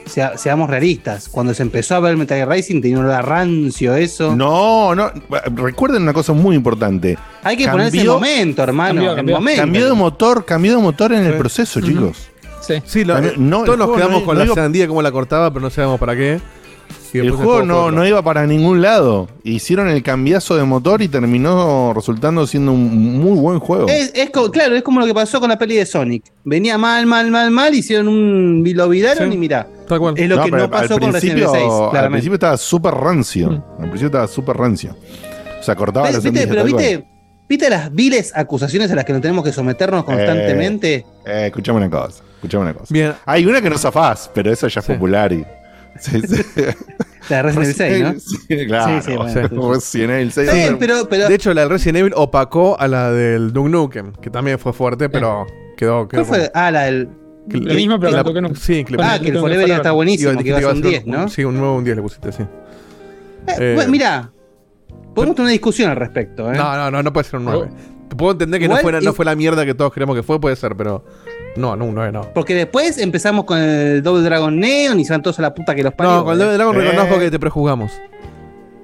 sea- 0.07 0.37
seamos 0.37 0.69
realistas. 0.71 1.29
Cuando 1.29 1.55
se 1.55 1.63
empezó 1.63 1.95
a 1.95 2.01
ver 2.01 2.17
Metal 2.17 2.37
Gear 2.37 2.49
Racing 2.49 2.81
tenía 2.81 2.99
un 2.99 3.05
olor 3.05 3.17
a 3.17 3.23
rancio 3.23 3.95
eso. 3.95 4.35
No, 4.37 4.95
no. 4.95 5.11
Recuerden 5.55 6.03
una 6.03 6.13
cosa 6.13 6.33
muy 6.33 6.57
importante. 6.57 7.17
Hay 7.43 7.57
que 7.57 7.65
Cambió- 7.65 7.73
ponerse 7.73 8.01
en 8.01 8.07
momento, 8.07 8.63
hermano. 8.63 8.95
cambió, 8.95 9.11
en 9.11 9.17
cambió. 9.17 9.35
momento. 9.37 9.63
Cambió 9.63 9.87
de 9.87 9.93
motor, 9.95 10.45
cambió 10.45 10.77
de 10.77 10.83
motor 10.83 11.13
en 11.13 11.25
el 11.25 11.33
Sí. 11.33 11.39
proceso, 11.39 11.81
chicos. 11.81 12.17
Sí. 12.61 12.75
Sí, 12.85 13.05
lo- 13.05 13.19
no, 13.21 13.61
el 13.61 13.65
todos 13.65 13.79
nos 13.79 13.97
quedamos 13.97 14.21
no- 14.21 14.27
con 14.27 14.39
no 14.39 14.45
la 14.45 14.55
sandía 14.55 14.87
como 14.87 15.01
la 15.03 15.11
cortaba, 15.11 15.51
pero 15.51 15.63
no 15.63 15.71
sabemos 15.71 15.99
para 15.99 16.15
qué. 16.15 16.41
Y 17.13 17.19
El 17.19 17.31
juego 17.33 17.63
no, 17.65 17.91
no 17.91 18.07
iba 18.07 18.23
para 18.23 18.47
ningún 18.47 18.83
lado. 18.83 19.29
Hicieron 19.43 19.89
el 19.89 20.03
cambiazo 20.03 20.57
de 20.57 20.65
motor 20.65 21.03
y 21.03 21.09
terminó 21.09 21.93
resultando 21.95 22.47
siendo 22.47 22.73
un 22.73 23.19
muy 23.19 23.39
buen 23.39 23.59
juego. 23.59 23.89
Es, 23.89 24.13
claro, 24.53 24.77
es 24.77 24.83
como 24.83 25.01
lo 25.01 25.07
que 25.07 25.15
pasó 25.15 25.41
con 25.41 25.49
la 25.49 25.59
peli 25.59 25.77
de 25.77 25.87
Sonic. 25.87 26.25
Venía 26.45 26.79
mal, 26.79 27.07
mal, 27.07 27.31
mal, 27.31 27.51
mal, 27.51 27.75
hicieron 27.75 28.09
un. 28.09 28.65
Lo 28.75 28.91
Sí. 28.91 29.01
y 29.25 29.37
mirá. 29.37 29.67
Tal 29.89 29.99
cual. 29.99 30.15
Es 30.17 30.29
lo 30.29 30.43
que 30.43 30.51
no 30.51 30.71
pasó 30.71 30.95
al 30.95 31.01
con 31.01 31.13
Resident 31.13 31.41
principio, 31.41 31.55
Evil 31.55 31.71
6, 31.93 32.03
Al 32.05 32.11
principio 32.11 32.35
estaba 32.35 32.57
súper 32.57 32.95
rancio. 32.95 33.51
Mm. 33.51 33.63
Al 33.83 33.91
principio 33.91 34.07
estaba 34.07 34.29
súper 34.29 34.57
rancio. 34.57 34.97
O 35.59 35.63
sea, 35.63 35.75
cortaba 35.75 36.11
las 36.11 36.23
¿Viste? 36.23 36.47
Pero 36.47 36.65
viste, 36.65 37.05
¿viste 37.49 37.69
las 37.71 37.93
viles 37.93 38.33
acusaciones 38.35 38.91
a 38.91 38.95
las 38.95 39.05
que 39.05 39.13
nos 39.13 39.21
tenemos 39.21 39.45
que 39.45 39.53
someternos 39.53 40.05
constantemente? 40.05 41.05
Eh, 41.27 41.47
escuchame 41.47 41.79
una 41.79 41.91
cosa. 41.91 42.23
Escuchame 42.37 42.63
una 42.65 42.75
cosa. 42.75 42.87
Bien. 42.95 43.13
Hay 43.27 43.45
una 43.45 43.61
que 43.61 43.69
no 43.69 43.77
zafás, 43.77 44.31
pero 44.33 44.51
eso 44.51 44.69
ya 44.69 44.81
es 44.81 44.87
Sí. 44.87 44.93
popular 44.93 45.33
y. 45.33 45.45
Sí, 45.99 46.21
sí. 46.23 46.43
La 47.29 47.37
de 47.37 47.43
Resident 47.43 47.81
Evil 47.81 48.03
6, 48.03 48.03
¿no? 48.03 48.21
Sí, 48.59 48.67
claro. 48.67 49.03
Sí, 49.03 49.11
sí, 49.11 49.17
bueno. 49.17 49.73
Resident 49.75 50.11
Evil 50.13 50.33
6. 50.33 50.49
Está 50.49 50.55
bien, 50.59 50.79
pero, 50.79 51.09
pero 51.09 51.29
De 51.29 51.35
hecho, 51.35 51.53
la 51.55 51.61
del 51.63 51.71
Resident 51.71 51.99
Evil 51.99 52.13
opacó 52.17 52.79
a 52.81 52.89
la 52.89 53.13
del 53.13 53.53
Duke 53.53 53.69
Nukem, 53.71 54.13
que 54.15 54.31
también 54.31 54.59
fue 54.59 54.73
fuerte, 54.73 55.09
pero 55.09 55.47
quedó. 55.77 56.09
quedó 56.09 56.25
¿Cuál 56.25 56.39
fue? 56.41 56.51
Ah, 56.55 56.71
la 56.71 56.83
del. 56.85 57.09
Lo 57.49 57.75
mismo, 57.75 57.99
pero 58.01 58.13
la- 58.13 58.23
Duke 58.23 58.41
Nukem. 58.41 58.57
Sí, 58.57 58.85
que 58.85 58.97
le 58.97 59.03
Ah, 59.03 59.19
que 59.21 59.29
el 59.29 59.39
Forever 59.39 59.63
Nukem 59.63 59.77
está 59.77 59.93
buenísimo, 59.93 60.39
que 60.43 60.49
iba 60.49 60.59
a 60.59 60.61
ser 60.61 60.73
un 60.75 60.83
10, 60.83 61.05
un- 61.05 61.11
¿no? 61.13 61.29
Sí, 61.29 61.45
un 61.45 61.57
nuevo 61.59 61.77
un 61.77 61.85
10 61.85 61.97
le 61.97 62.03
pusiste, 62.03 62.33
sí. 62.33 62.43
Eh, 62.43 63.55
Eh, 63.59 63.73
bueno, 63.75 63.91
mirá, 63.91 64.31
podemos 65.15 65.35
tener 65.37 65.47
una 65.47 65.53
discusión 65.53 65.91
al 65.91 65.97
respecto, 65.97 66.53
¿eh? 66.53 66.57
No, 66.57 66.77
no, 66.77 66.91
no, 66.91 67.03
no 67.03 67.13
puede 67.13 67.25
ser 67.25 67.39
un 67.41 67.45
9. 67.47 67.69
Puedo 68.17 68.33
entender 68.33 68.61
que 68.61 68.67
no 68.69 68.75
no 69.01 69.13
fue 69.13 69.25
la 69.25 69.37
mierda 69.37 69.65
que 69.65 69.73
todos 69.75 69.93
creemos 69.93 70.17
que 70.17 70.23
fue, 70.23 70.41
puede 70.41 70.57
ser, 70.57 70.75
pero. 70.77 71.05
No, 71.57 71.75
no, 71.77 71.87
9 71.93 72.13
no. 72.13 72.33
Porque 72.33 72.55
después 72.55 72.99
empezamos 72.99 73.45
con 73.45 73.59
el 73.59 74.03
Double 74.03 74.23
Dragon 74.23 74.59
Neon 74.59 75.01
y 75.01 75.05
se 75.05 75.13
van 75.13 75.23
todos 75.23 75.39
a 75.39 75.43
la 75.43 75.55
puta 75.55 75.75
que 75.75 75.83
los 75.83 75.93
parió. 75.95 76.17
No, 76.17 76.25
con 76.25 76.33
el 76.35 76.39
Double 76.39 76.55
Dragon 76.55 76.77
Eh. 76.77 76.81
reconozco 76.81 77.19
que 77.19 77.31
te 77.31 77.39
prejuzgamos. 77.39 77.93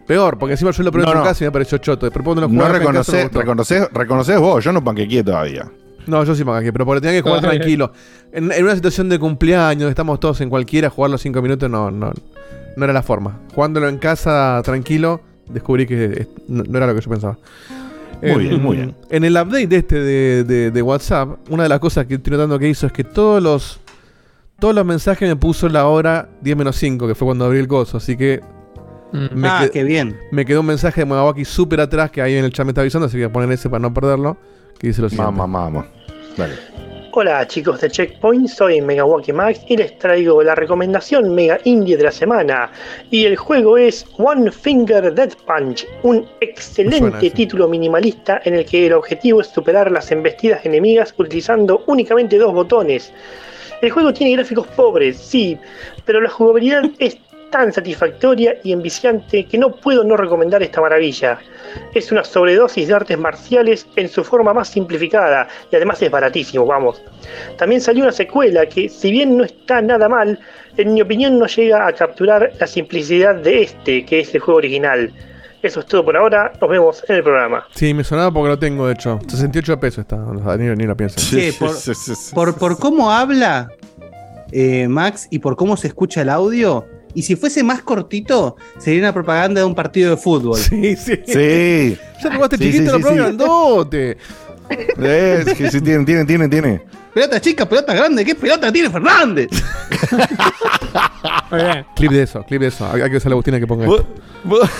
Peor, 0.06 0.38
porque 0.38 0.52
encima 0.52 0.70
yo 0.70 0.82
lo 0.84 0.92
probé 0.92 1.04
No, 1.06 1.12
en 1.12 1.18
tu 1.18 1.22
no. 1.24 1.24
casa 1.28 1.44
y 1.44 1.46
me 1.48 1.52
pareció 1.52 1.78
choto. 1.78 2.06
Después 2.06 2.24
cuando 2.24 2.42
lo 2.42 2.48
No 2.48 2.68
reconoces, 2.68 3.32
reconoces, 3.32 3.88
reconoces 3.92 4.38
vos, 4.38 4.62
yo 4.64 4.72
no 4.72 4.82
panquequé 4.82 5.22
todavía. 5.24 5.68
No, 6.06 6.22
yo 6.22 6.34
sí 6.36 6.44
aquí, 6.48 6.70
pero 6.70 6.86
porque 6.86 7.00
tenía 7.00 7.20
que 7.20 7.28
jugar 7.28 7.40
tranquilo. 7.42 7.92
En, 8.32 8.52
en 8.52 8.64
una 8.64 8.74
situación 8.76 9.08
de 9.08 9.18
cumpleaños, 9.18 9.88
estamos 9.90 10.20
todos 10.20 10.40
en 10.40 10.48
cualquiera, 10.50 10.90
jugar 10.90 11.10
los 11.10 11.20
5 11.22 11.42
minutos 11.42 11.68
no, 11.68 11.90
no, 11.90 12.12
no 12.76 12.84
era 12.84 12.92
la 12.92 13.02
forma. 13.02 13.40
Jugándolo 13.54 13.88
en 13.88 13.98
casa 13.98 14.60
tranquilo, 14.64 15.20
descubrí 15.48 15.86
que 15.86 16.28
no, 16.46 16.62
no 16.62 16.76
era 16.78 16.86
lo 16.86 16.94
que 16.94 17.00
yo 17.00 17.10
pensaba. 17.10 17.38
Muy 18.22 18.30
En- 18.30 18.38
bien, 18.38 18.62
muy 18.62 18.76
bien. 18.76 18.94
En 19.10 19.24
el 19.24 19.32
update 19.34 19.66
de 19.66 19.76
este 19.76 20.00
de, 20.00 20.44
de- 20.44 20.70
de 20.70 20.82
WhatsApp, 20.82 21.38
una 21.50 21.64
de 21.64 21.68
las 21.68 21.78
cosas 21.80 22.06
que 22.06 22.14
estoy 22.14 22.32
notando 22.32 22.58
que 22.58 22.68
hizo 22.68 22.86
es 22.86 22.92
que 22.92 23.04
todos 23.04 23.42
los 23.42 23.80
todos 24.58 24.74
los 24.74 24.86
mensajes 24.86 25.28
me 25.28 25.36
puso 25.36 25.68
la 25.68 25.86
hora 25.86 26.30
10 26.40 26.56
menos 26.56 26.76
5, 26.76 27.06
que 27.06 27.14
fue 27.14 27.26
cuando 27.26 27.44
abrí 27.44 27.58
el 27.58 27.68
coso. 27.68 27.98
Así 27.98 28.16
que 28.16 28.40
Mm. 29.12 29.26
me, 29.38 29.48
ah, 29.48 29.60
qued- 29.64 29.70
qué 29.70 29.84
bien. 29.84 30.16
me 30.32 30.44
quedó 30.46 30.60
un 30.60 30.66
mensaje 30.66 31.02
de 31.02 31.04
Magawaki 31.04 31.44
súper 31.44 31.80
atrás 31.80 32.10
que 32.10 32.22
ahí 32.22 32.34
en 32.34 32.44
el 32.44 32.52
chat 32.52 32.64
me 32.64 32.70
está 32.70 32.80
avisando, 32.80 33.06
así 33.06 33.16
que 33.18 33.24
voy 33.26 33.30
a 33.30 33.32
poner 33.32 33.52
ese 33.52 33.68
para 33.68 33.80
no 33.80 33.92
perderlo. 33.92 34.36
Que 34.78 34.88
dice 34.88 35.00
lo 35.02 35.08
siguiente. 35.10 35.32
Mamá, 35.32 35.70
mamá. 35.70 35.86
Dale. 36.36 36.54
Hola 37.18 37.46
chicos 37.46 37.80
de 37.80 37.88
Checkpoint, 37.88 38.46
soy 38.46 38.82
Megawaki 38.82 39.32
Max 39.32 39.62
y 39.68 39.78
les 39.78 39.98
traigo 39.98 40.42
la 40.42 40.54
recomendación 40.54 41.34
mega 41.34 41.58
indie 41.64 41.96
de 41.96 42.04
la 42.04 42.12
semana. 42.12 42.70
Y 43.10 43.24
el 43.24 43.36
juego 43.36 43.78
es 43.78 44.04
One 44.18 44.52
Finger 44.52 45.14
Death 45.14 45.34
Punch, 45.46 45.86
un 46.02 46.28
excelente 46.42 47.30
título 47.30 47.68
minimalista 47.68 48.42
en 48.44 48.56
el 48.56 48.66
que 48.66 48.88
el 48.88 48.92
objetivo 48.92 49.40
es 49.40 49.46
superar 49.46 49.90
las 49.90 50.12
embestidas 50.12 50.66
enemigas 50.66 51.14
utilizando 51.16 51.84
únicamente 51.86 52.36
dos 52.36 52.52
botones. 52.52 53.10
El 53.80 53.92
juego 53.92 54.12
tiene 54.12 54.34
gráficos 54.34 54.66
pobres, 54.66 55.16
sí, 55.16 55.58
pero 56.04 56.20
la 56.20 56.28
jugabilidad 56.28 56.84
es 56.98 57.16
tan 57.50 57.72
satisfactoria 57.72 58.56
y 58.62 58.72
enviciante 58.72 59.46
que 59.46 59.56
no 59.56 59.70
puedo 59.70 60.04
no 60.04 60.18
recomendar 60.18 60.62
esta 60.62 60.82
maravilla. 60.82 61.38
Es 61.94 62.12
una 62.12 62.24
sobredosis 62.24 62.88
de 62.88 62.94
artes 62.94 63.18
marciales 63.18 63.86
en 63.96 64.08
su 64.08 64.22
forma 64.24 64.52
más 64.54 64.68
simplificada 64.68 65.48
y 65.70 65.76
además 65.76 66.00
es 66.02 66.10
baratísimo, 66.10 66.66
vamos. 66.66 67.02
También 67.58 67.80
salió 67.80 68.02
una 68.04 68.12
secuela 68.12 68.66
que, 68.66 68.88
si 68.88 69.10
bien 69.10 69.36
no 69.36 69.44
está 69.44 69.80
nada 69.82 70.08
mal, 70.08 70.38
en 70.76 70.94
mi 70.94 71.00
opinión 71.02 71.38
no 71.38 71.46
llega 71.46 71.86
a 71.86 71.92
capturar 71.92 72.52
la 72.60 72.66
simplicidad 72.66 73.34
de 73.36 73.62
este, 73.62 74.04
que 74.04 74.20
es 74.20 74.34
el 74.34 74.40
juego 74.40 74.58
original. 74.58 75.12
Eso 75.62 75.80
es 75.80 75.86
todo 75.86 76.04
por 76.04 76.16
ahora, 76.16 76.52
nos 76.60 76.70
vemos 76.70 77.02
en 77.08 77.16
el 77.16 77.22
programa. 77.24 77.66
Sí, 77.74 77.92
me 77.94 78.04
sonaba 78.04 78.30
porque 78.30 78.48
lo 78.50 78.58
tengo, 78.58 78.86
de 78.86 78.92
hecho. 78.92 79.18
68 79.26 79.80
pesos 79.80 79.98
está, 80.00 80.16
ni, 80.56 80.66
ni 80.76 80.84
lo 80.84 80.96
pienso. 80.96 81.18
Sí, 81.18 81.50
por- 82.34 82.56
por 82.58 82.78
cómo 82.78 83.10
habla 83.10 83.68
eh, 84.52 84.86
Max 84.86 85.26
y 85.30 85.38
por 85.40 85.56
cómo 85.56 85.76
se 85.76 85.88
escucha 85.88 86.22
el 86.22 86.28
audio, 86.28 86.86
Y 87.16 87.22
si 87.22 87.34
fuese 87.34 87.64
más 87.64 87.82
cortito, 87.82 88.56
sería 88.78 89.00
una 89.00 89.12
propaganda 89.14 89.62
de 89.62 89.66
un 89.66 89.74
partido 89.74 90.10
de 90.10 90.16
fútbol. 90.18 90.58
Sí, 90.58 90.94
sí. 90.96 91.18
Sí. 91.26 91.98
Ya 92.22 92.30
te 92.30 92.36
jugaste 92.36 92.56
Sí, 92.58 92.64
chiquito, 92.72 92.96
sí, 92.96 93.02
lo 93.02 93.08
sí, 93.10 93.14
grandote. 93.16 94.16
Es 94.70 95.54
que 95.54 95.70
sí, 95.70 95.80
tiene, 95.80 96.04
tiene, 96.04 96.24
tiene, 96.24 96.48
tiene. 96.48 96.82
Pelota 97.14 97.40
chica, 97.40 97.66
pelota 97.68 97.94
grande, 97.94 98.24
¿qué 98.24 98.34
pelota 98.34 98.70
tiene 98.72 98.90
Fernández? 98.90 99.48
Clip 101.94 102.10
de 102.12 102.22
eso, 102.22 102.42
clip 102.44 102.60
de 102.60 102.68
eso. 102.68 102.86
Hay 102.90 103.00
hay 103.02 103.10
que 103.10 103.16
usar 103.16 103.30
la 103.30 103.34
Agustina 103.34 103.58
que 103.60 103.66
ponga 103.66 103.86
Vos, 103.86 104.00
esto. 104.00 104.12
vos- 104.44 104.70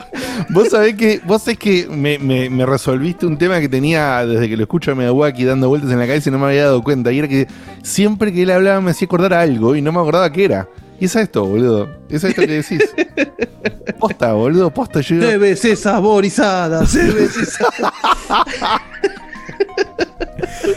vos 0.50 0.68
sabés 0.68 0.94
que, 0.94 1.20
vos 1.24 1.42
sabés 1.42 1.58
que 1.58 1.86
me, 1.90 2.18
me- 2.18 2.50
me 2.50 2.66
resolviste 2.66 3.26
un 3.26 3.36
tema 3.38 3.60
que 3.60 3.68
tenía 3.68 4.24
desde 4.26 4.48
que 4.48 4.56
lo 4.56 4.62
escucho 4.62 4.92
a 4.92 4.94
Medawaki 4.94 5.44
dando 5.44 5.68
vueltas 5.68 5.90
en 5.90 5.98
la 5.98 6.06
cabeza 6.06 6.28
y 6.28 6.32
no 6.32 6.38
me 6.38 6.46
había 6.46 6.64
dado 6.64 6.82
cuenta. 6.82 7.12
Y 7.12 7.18
era 7.18 7.28
que 7.28 7.46
siempre 7.82 8.32
que 8.32 8.42
él 8.42 8.50
hablaba 8.50 8.80
me 8.80 8.90
hacía 8.92 9.06
acordar 9.06 9.34
a 9.34 9.40
algo 9.40 9.74
y 9.76 9.82
no 9.82 9.92
me 9.92 10.00
acordaba 10.00 10.30
qué 10.32 10.44
era. 10.44 10.68
Y 11.02 11.06
es 11.06 11.16
esto, 11.16 11.44
boludo. 11.44 11.88
Es 12.08 12.22
esto 12.22 12.42
que 12.42 12.46
decís. 12.62 12.80
Posta, 13.98 14.34
boludo, 14.34 14.72
posta. 14.72 15.00
Yo 15.00 15.16
digo, 15.16 15.32
CBC 15.32 15.74
saborizada, 15.74 16.84
CBC 16.86 17.44
saborizada. 17.44 18.82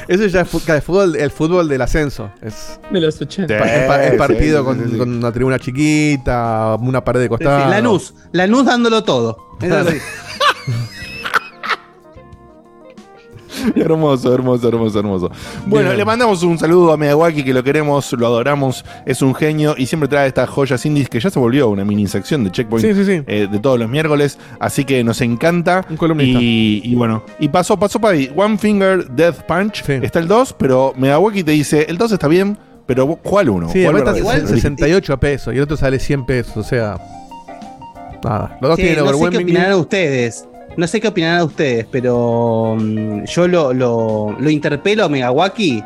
Eso 0.07 0.25
ya 0.25 0.41
es 0.41 0.53
el 0.67 0.81
fútbol, 0.81 1.15
el 1.15 1.29
fútbol 1.29 1.67
del 1.67 1.79
ascenso. 1.79 2.31
Es, 2.41 2.79
De 2.91 2.99
los 3.01 3.21
80. 3.21 3.55
pa- 3.55 3.65
el, 3.71 3.87
pa- 3.87 4.03
el 4.05 4.11
sí, 4.13 4.17
partido 4.17 4.59
sí, 4.61 4.65
con, 4.65 4.83
sí, 4.83 4.89
sí. 4.93 4.97
con 4.97 5.09
una 5.15 5.31
tribuna 5.31 5.59
chiquita, 5.59 6.75
una 6.79 7.03
pared 7.05 7.19
de 7.21 7.29
costado. 7.29 7.69
Lanús, 7.69 8.15
Lanús 8.31 8.65
dándolo 8.65 9.03
todo. 9.03 9.37
Eso 9.61 9.91
sí. 9.91 9.97
Hermoso, 13.75 14.33
hermoso, 14.33 14.67
hermoso, 14.67 14.99
hermoso. 14.99 15.31
Bueno, 15.65 15.89
Bien. 15.89 15.97
le 15.97 16.05
mandamos 16.05 16.43
un 16.43 16.57
saludo 16.57 16.91
a 16.93 16.97
Medawaki 16.97 17.43
que 17.43 17.53
lo 17.53 17.63
queremos, 17.63 18.11
lo 18.13 18.27
adoramos, 18.27 18.83
es 19.05 19.21
un 19.21 19.33
genio 19.35 19.75
y 19.77 19.85
siempre 19.85 20.07
trae 20.07 20.27
estas 20.27 20.49
joyas 20.49 20.85
indies 20.85 21.09
que 21.09 21.19
ya 21.19 21.29
se 21.29 21.39
volvió 21.39 21.69
una 21.69 21.85
mini 21.85 22.07
sección 22.07 22.43
de 22.43 22.51
Checkpoint 22.51 22.85
Sí, 22.85 22.93
sí, 22.93 23.05
sí. 23.05 23.23
eh, 23.27 23.47
de 23.51 23.59
todos 23.59 23.79
los 23.79 23.89
miércoles, 23.89 24.37
así 24.59 24.85
que 24.85 25.03
nos 25.03 25.21
encanta. 25.21 25.85
Un 25.89 25.97
columnista. 25.97 26.39
Y, 26.41 26.81
y 26.83 26.95
bueno, 26.95 27.23
y 27.39 27.49
pasó, 27.49 27.77
pasó 27.77 27.99
para 27.99 28.15
ahí. 28.15 28.31
One 28.35 28.57
Finger 28.57 29.07
Death 29.09 29.41
Punch 29.47 29.83
Sí. 29.83 29.93
está 30.01 30.19
el 30.19 30.27
2, 30.27 30.53
pero 30.57 30.93
Medawaki 30.97 31.43
te 31.43 31.51
dice, 31.51 31.85
el 31.89 31.97
2 31.97 32.11
está 32.13 32.27
bien, 32.27 32.57
pero 32.85 33.07
¿cuál 33.15 33.49
uno? 33.49 33.69
Sí, 33.69 33.83
¿Cuál 33.83 33.95
verdadero? 33.95 34.19
igual- 34.23 34.41
El- 34.41 34.47
68 34.47 35.19
pesos 35.19 35.53
y 35.53 35.57
el 35.57 35.63
otro 35.63 35.75
sale 35.77 35.99
100 35.99 36.25
pesos. 36.25 36.57
O 36.57 36.63
sea, 36.63 36.97
nada. 38.23 38.57
Los 38.61 38.69
dos 38.69 38.75
Sí, 38.77 38.83
tienen 38.83 39.05
no 39.05 39.13
sé 39.13 39.29
qué 39.29 39.37
opinarán 39.37 39.73
ustedes. 39.79 40.47
No 40.77 40.87
sé 40.87 40.99
qué 40.99 41.07
opinarán 41.07 41.43
ustedes, 41.43 41.85
pero 41.89 42.75
mm, 42.79 43.23
yo 43.25 43.47
lo, 43.47 43.73
lo, 43.73 44.35
lo 44.39 44.49
interpelo 44.49 45.05
a 45.05 45.09
Megawaki 45.09 45.83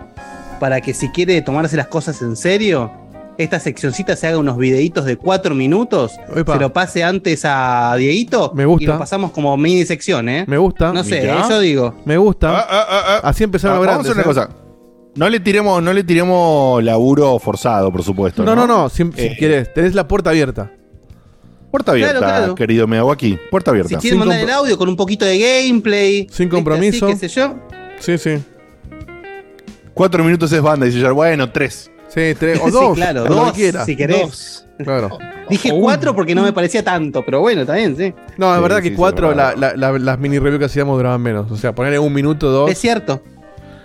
para 0.60 0.82
que 0.82 0.94
si 0.94 1.10
quiere 1.10 1.42
tomarse 1.42 1.78
las 1.78 1.88
cosas 1.88 2.22
en 2.22 2.36
serio, 2.36 2.92
esta 3.38 3.60
seccioncita 3.60 4.16
se 4.16 4.28
haga 4.28 4.38
unos 4.38 4.58
videitos 4.58 5.06
de 5.06 5.16
cuatro 5.16 5.56
minutos, 5.56 6.20
Epa. 6.36 6.54
se 6.56 6.60
lo 6.60 6.74
pase 6.74 7.04
antes 7.04 7.44
a 7.46 7.96
Dieguito 7.98 8.52
Me 8.54 8.66
gusta. 8.66 8.84
y 8.84 8.88
lo 8.88 9.00
pasamos 9.00 9.32
como 9.32 9.56
mini 9.56 9.86
sección, 9.86 10.28
¿eh? 10.28 10.44
Me 10.48 10.58
gusta. 10.58 10.92
No 10.92 11.04
sé, 11.04 11.22
Mirá. 11.22 11.42
eso 11.46 11.60
digo. 11.60 11.94
Me 12.04 12.18
gusta. 12.18 12.50
Ah, 12.60 12.66
ah, 12.70 12.86
ah, 12.90 13.04
ah. 13.24 13.30
Así 13.30 13.44
empezaron 13.46 13.78
Ah, 13.78 13.80
los 13.80 13.88
vamos 13.88 14.06
a 14.06 14.12
hacer 14.12 14.14
una 14.16 14.22
¿eh? 14.24 14.26
cosa. 14.26 14.50
No 15.16 15.30
le 15.30 15.40
tiremos, 15.40 15.82
no 15.82 15.94
le 15.94 16.04
tiremos 16.04 16.84
laburo 16.84 17.40
forzado, 17.40 17.92
por 17.92 18.04
supuesto. 18.04 18.44
No, 18.44 18.56
no, 18.56 18.68
no. 18.68 18.90
Si, 18.90 19.04
si 19.16 19.22
Eh, 19.22 19.36
quieres, 19.40 19.74
tenés 19.74 19.94
la 19.96 20.08
puerta 20.08 20.30
abierta. 20.32 20.72
Puerta 21.72 21.92
abierta, 21.92 22.18
Claro, 22.20 22.36
claro. 22.38 22.56
querido 22.56 22.88
Medawaki. 22.88 23.38
Puerta 23.52 23.72
abierta. 23.72 23.90
Si 23.90 23.96
quieren 23.96 24.20
Sin 24.20 24.28
mandar 24.28 24.40
el 24.44 24.50
audio 24.50 24.78
con 24.78 24.90
un 24.90 24.96
poquito 24.96 25.26
de 25.26 25.38
gameplay, 25.38 26.28
Sin 26.32 26.50
compromiso. 26.50 27.06
Así, 27.08 27.14
qué 27.20 27.28
sé 27.30 27.36
yo. 27.40 27.56
Sí, 28.00 28.18
sí. 28.18 28.38
Cuatro 29.94 30.24
minutos 30.24 30.52
es 30.52 30.62
banda, 30.62 30.86
dice 30.86 31.00
ya, 31.00 31.12
bueno, 31.12 31.52
tres. 31.52 31.92
Sí, 32.08 32.34
tres 32.40 32.60
o 32.62 32.66
Sí, 32.66 32.72
dos. 32.72 32.96
claro, 32.96 33.24
o 33.24 33.28
lo 33.28 33.36
dos, 33.36 33.54
si 33.86 33.96
querés. 33.96 34.22
Dos. 34.22 34.66
Claro. 34.84 35.18
Dije 35.50 35.72
cuatro 35.78 36.16
porque 36.16 36.34
no 36.34 36.42
me 36.44 36.54
parecía 36.54 36.84
tanto, 36.84 37.24
pero 37.26 37.42
bueno, 37.42 37.62
está 37.62 37.74
bien, 37.74 37.98
sí. 37.98 38.14
No, 38.38 38.52
es 38.52 38.58
Sí, 38.58 38.62
verdad 38.64 38.78
sí, 38.78 38.84
que 38.84 38.90
sí, 38.90 38.96
cuatro, 38.96 39.36
la- 39.36 39.54
la- 39.56 39.76
la- 39.76 40.00
las 40.00 40.20
mini 40.20 40.40
reviews 40.40 40.60
que 40.60 40.66
hacíamos 40.66 40.96
duraban 40.98 41.22
menos. 41.22 41.52
O 41.52 41.58
sea, 41.58 41.76
ponerle 41.76 42.00
un 42.00 42.14
minuto, 42.14 42.50
dos. 42.50 42.72
Es 42.72 42.78
cierto. 42.80 43.22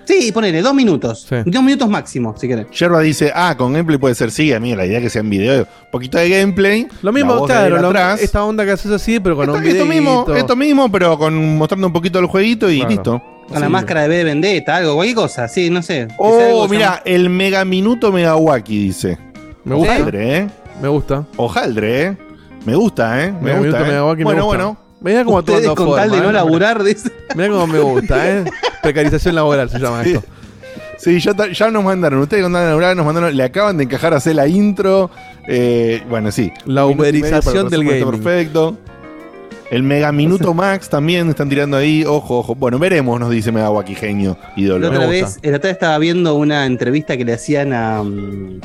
Sí, 0.04 0.30
ponele, 0.32 0.60
dos 0.62 0.74
minutos. 0.74 1.26
Sí. 1.28 1.36
Dos 1.46 1.62
minutos 1.62 1.88
máximo, 1.88 2.34
si 2.36 2.46
querés. 2.48 2.66
Yerba 2.70 3.00
dice, 3.00 3.32
ah, 3.34 3.54
con 3.56 3.72
gameplay 3.72 3.98
puede 3.98 4.14
ser, 4.14 4.30
sí, 4.30 4.52
a 4.52 4.60
mí 4.60 4.74
la 4.74 4.84
idea 4.86 5.00
que 5.00 5.08
sea 5.10 5.20
en 5.20 5.30
video, 5.30 5.62
un 5.62 5.90
poquito 5.90 6.18
de 6.18 6.28
gameplay. 6.28 6.86
Lo 7.02 7.12
mismo, 7.12 7.44
claro, 7.46 7.80
lo- 7.80 8.14
esta 8.14 8.44
onda 8.44 8.64
que 8.64 8.72
haces 8.72 8.90
así, 8.92 9.20
pero 9.20 9.36
con 9.36 9.48
esto, 9.48 9.58
un 9.58 9.66
esto 9.66 9.86
mismo, 9.86 10.26
esto 10.36 10.56
mismo, 10.56 10.90
pero 10.92 11.16
con 11.18 11.56
mostrando 11.56 11.86
un 11.86 11.92
poquito 11.92 12.18
el 12.18 12.26
jueguito 12.26 12.70
y 12.70 12.76
Claro. 12.78 12.90
listo. 12.90 13.22
Con 13.48 13.60
la 13.60 13.68
máscara 13.68 14.02
de 14.02 14.08
B 14.08 14.16
de 14.16 14.24
Vendetta, 14.24 14.76
algo, 14.76 14.94
cualquier 14.94 15.16
cosa, 15.16 15.48
sí, 15.48 15.68
no 15.70 15.82
sé. 15.82 16.08
Oh, 16.18 16.66
mira, 16.68 17.02
el 17.04 17.28
mega 17.28 17.64
minuto 17.64 18.10
Megawaki 18.10 18.78
dice. 18.84 19.18
Me 19.64 19.74
gusta. 19.74 19.92
Ojaldre, 19.94 20.36
¿eh? 20.38 20.46
Me 20.80 20.88
gusta. 20.88 21.24
Ojaldre, 21.36 22.02
¿eh? 22.02 22.16
Me 22.64 22.74
gusta, 22.74 23.22
¿eh? 23.22 23.32
Me 23.32 23.40
Mega 23.40 23.58
gusta. 23.58 23.62
Minuto 23.66 23.84
¿eh? 23.84 23.88
Megawaki 23.88 24.18
me 24.20 24.24
bueno, 24.24 24.44
gusta. 24.44 24.56
bueno. 24.64 24.83
Mirá 25.04 25.24
cómo 25.24 25.38
Ustedes 25.38 25.68
con 25.68 25.94
tal 25.94 26.10
de 26.10 26.16
forma, 26.16 26.24
no 26.24 26.30
¿eh? 26.30 26.32
laburar, 26.32 26.82
dice. 26.82 27.10
Mirá 27.36 27.48
cómo 27.50 27.66
me 27.66 27.78
gusta, 27.78 28.28
¿eh? 28.30 28.44
Precarización 28.82 29.34
laboral 29.34 29.68
se 29.70 29.78
llama 29.78 30.02
Sí. 30.02 30.12
esto. 30.12 30.26
Sí, 30.96 31.20
ya, 31.20 31.70
nos 31.70 31.84
mandaron. 31.84 32.20
Ustedes 32.20 32.42
con 32.42 32.52
Dana 32.52 32.68
Laboral 32.68 32.96
nos 32.96 33.04
mandaron. 33.04 33.36
Le 33.36 33.42
acaban 33.42 33.76
de 33.76 33.84
encajar 33.84 34.14
a 34.14 34.16
hacer 34.16 34.36
la 34.36 34.46
intro. 34.48 35.10
Eh, 35.46 36.02
bueno, 36.08 36.30
sí. 36.32 36.50
La 36.64 36.86
uberización 36.86 37.68
del 37.68 37.84
gaming. 37.84 38.10
Perfecto. 38.22 38.78
El 39.70 39.82
Mega 39.82 40.12
Minuto 40.12 40.54
Max 40.54 40.88
también 40.88 41.28
están 41.28 41.48
tirando 41.50 41.76
ahí. 41.76 42.04
Ojo, 42.06 42.38
ojo. 42.38 42.54
Bueno, 42.54 42.78
veremos, 42.78 43.18
nos 43.20 43.30
dice 43.30 43.52
Megawaki, 43.52 43.94
genio, 43.94 44.38
La 44.56 44.62
ídolo. 44.62 44.88
otra 44.88 45.06
vez, 45.06 45.38
el 45.42 45.54
otro 45.54 45.68
día 45.68 45.72
estaba 45.72 45.98
viendo 45.98 46.34
una 46.36 46.64
entrevista 46.64 47.16
que 47.16 47.24
le 47.24 47.34
hacían 47.34 47.72
a 47.72 48.02
mm, 48.02 48.60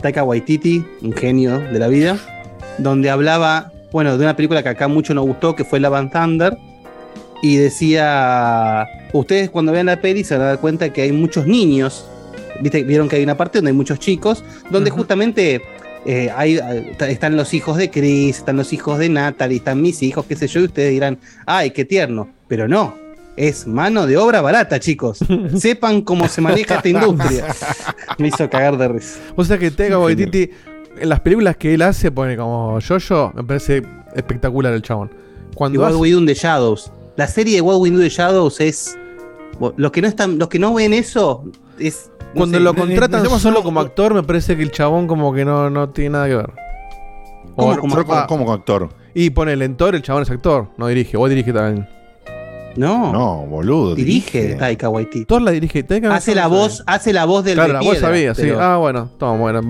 Taika 0.00 0.22
Waititi, 0.22 0.84
un 1.02 1.12
genio 1.12 1.58
de 1.58 1.78
la 1.78 1.88
vida, 1.88 2.16
donde 2.78 3.10
hablaba, 3.10 3.72
bueno, 3.96 4.18
de 4.18 4.24
una 4.24 4.36
película 4.36 4.62
que 4.62 4.68
acá 4.68 4.88
mucho 4.88 5.14
nos 5.14 5.24
gustó, 5.24 5.56
que 5.56 5.64
fue 5.64 5.80
Love 5.80 5.94
and 5.94 6.12
Thunder, 6.12 6.58
y 7.40 7.56
decía, 7.56 8.86
ustedes 9.14 9.48
cuando 9.48 9.72
vean 9.72 9.86
la 9.86 10.02
peli 10.02 10.22
se 10.22 10.36
van 10.36 10.42
a 10.42 10.48
dar 10.48 10.60
cuenta 10.60 10.92
que 10.92 11.00
hay 11.00 11.12
muchos 11.12 11.46
niños, 11.46 12.06
¿viste? 12.60 12.82
vieron 12.82 13.08
que 13.08 13.16
hay 13.16 13.22
una 13.22 13.38
parte 13.38 13.56
donde 13.56 13.70
hay 13.70 13.74
muchos 13.74 13.98
chicos, 13.98 14.44
donde 14.68 14.90
justamente 14.90 15.62
hay, 16.34 16.58
eh, 16.58 16.94
están 17.08 17.38
los 17.38 17.54
hijos 17.54 17.78
de 17.78 17.90
Chris, 17.90 18.36
están 18.36 18.58
los 18.58 18.74
hijos 18.74 18.98
de 18.98 19.08
Natalie, 19.08 19.56
están 19.56 19.80
mis 19.80 20.02
hijos, 20.02 20.26
qué 20.26 20.36
sé 20.36 20.46
yo, 20.46 20.60
y 20.60 20.64
ustedes 20.64 20.90
dirán, 20.90 21.16
ay, 21.46 21.70
qué 21.70 21.86
tierno, 21.86 22.28
pero 22.48 22.68
no. 22.68 22.94
Es 23.34 23.66
mano 23.66 24.06
de 24.06 24.18
obra 24.18 24.42
barata, 24.42 24.78
chicos. 24.78 25.20
Sepan 25.58 26.02
cómo 26.02 26.28
se 26.28 26.42
maneja 26.42 26.74
esta 26.74 26.88
industria. 26.90 27.46
Me 28.18 28.28
hizo 28.28 28.50
cagar 28.50 28.76
de 28.76 28.88
risa. 28.88 29.20
O 29.36 29.44
sea 29.44 29.56
que 29.56 29.70
Taika 29.70 29.98
Waititi, 29.98 30.50
en 30.98 31.08
las 31.08 31.20
películas 31.20 31.56
que 31.56 31.74
él 31.74 31.82
hace, 31.82 32.10
pone 32.10 32.36
como 32.36 32.78
Jojo, 32.86 33.32
me 33.34 33.44
parece 33.44 33.82
espectacular 34.14 34.72
el 34.72 34.82
chabón. 34.82 35.10
Cuando 35.54 35.78
Y 35.78 35.82
What 35.82 35.88
hace- 35.90 35.96
We 35.98 36.10
Do 36.12 36.18
in 36.18 36.26
the 36.26 36.34
Shadows. 36.34 36.90
La 37.16 37.26
serie 37.26 37.56
de 37.56 37.60
What 37.62 37.78
We 37.78 37.90
Do 37.90 37.96
in 37.96 38.02
the 38.02 38.08
Shadows 38.08 38.60
es. 38.60 38.98
Los 39.76 39.90
que 39.90 40.02
no 40.02 40.08
están, 40.08 40.38
los 40.38 40.48
que 40.48 40.58
no 40.58 40.74
ven 40.74 40.92
eso 40.92 41.44
es. 41.78 42.10
no 42.20 42.26
cuando 42.34 42.58
sé, 42.58 42.64
lo 42.64 42.74
contratan 42.74 43.10
necesitamos 43.10 43.40
solo 43.42 43.62
como 43.62 43.80
actor, 43.80 44.12
me 44.12 44.22
parece 44.22 44.54
que 44.56 44.62
el 44.62 44.70
chabón 44.70 45.06
como 45.06 45.32
que 45.32 45.44
no, 45.46 45.70
no 45.70 45.88
tiene 45.90 46.10
nada 46.10 46.28
que 46.28 46.34
ver. 46.36 46.50
¿Cómo 47.54 47.70
O- 47.72 47.76
como 47.78 48.04
como, 48.04 48.26
como 48.26 48.52
actor. 48.52 48.90
Y 49.14 49.30
pone 49.30 49.54
el 49.54 49.62
en 49.62 49.76
Thor, 49.78 49.94
el 49.94 50.02
chabón 50.02 50.24
es 50.24 50.30
actor, 50.30 50.68
no 50.76 50.88
dirige, 50.88 51.16
vos 51.16 51.30
dirige 51.30 51.52
también. 51.54 51.88
No, 52.76 53.12
No, 53.12 53.46
boludo. 53.46 53.94
dirige 53.94 54.54
Taika 54.54 54.88
Waititi. 54.88 55.24
Thor 55.24 55.42
la 55.42 55.50
dirige, 55.50 55.82
Taika 55.82 56.14
Hace 56.14 56.32
no 56.32 56.36
la 56.36 56.42
sabe. 56.42 56.54
voz, 56.56 56.82
hace 56.86 57.12
la 57.12 57.24
voz 57.24 57.44
del 57.44 57.54
Claro, 57.54 57.68
de 57.68 57.78
la 57.78 57.80
voz 57.80 57.98
sabía, 57.98 58.34
sí. 58.34 58.48
Ah, 58.58 58.76
bueno, 58.76 59.10
toma, 59.18 59.38
bueno, 59.38 59.62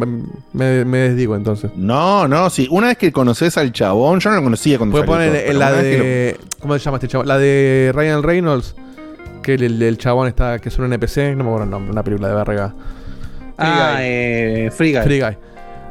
me, 0.53 0.64
desdigo 0.99 1.37
entonces. 1.37 1.71
No, 1.77 2.27
no, 2.29 2.51
sí. 2.51 2.66
Una 2.71 2.88
vez 2.88 2.99
que 2.99 3.12
conoces 3.12 3.57
al 3.57 3.73
chabón, 3.73 4.21
yo 4.21 4.31
no 4.31 4.37
lo 4.37 4.42
conocía 4.42 4.79
cuando 4.79 4.92
Puede 4.92 5.07
salió 5.07 5.33
poner 5.33 5.55
la 5.55 5.73
de. 5.73 6.37
¿Cómo 6.61 6.75
se 6.79 6.85
llama 6.85 6.97
este 6.97 7.09
chabón? 7.09 7.29
La 7.29 7.38
de 7.38 7.92
Ryan 7.95 8.23
Reynolds. 8.23 8.75
Que 9.42 9.55
el, 9.55 9.62
el- 9.62 9.83
el 9.83 9.99
chabón 9.99 10.27
está. 10.27 10.59
Que 10.59 10.69
es 10.71 10.79
un 10.79 10.87
NPC. 10.92 11.37
No 11.37 11.45
me 11.45 11.51
acuerdo 11.51 11.64
el 11.64 11.71
nombre. 11.71 11.92
Una 11.92 12.03
película 12.03 12.29
de 12.29 12.35
verga. 12.35 12.75
Ah, 13.59 13.99
eh, 14.01 14.71
Free 14.73 14.92
Guy. 14.92 15.03
Free 15.03 15.21
Guy. 15.21 15.37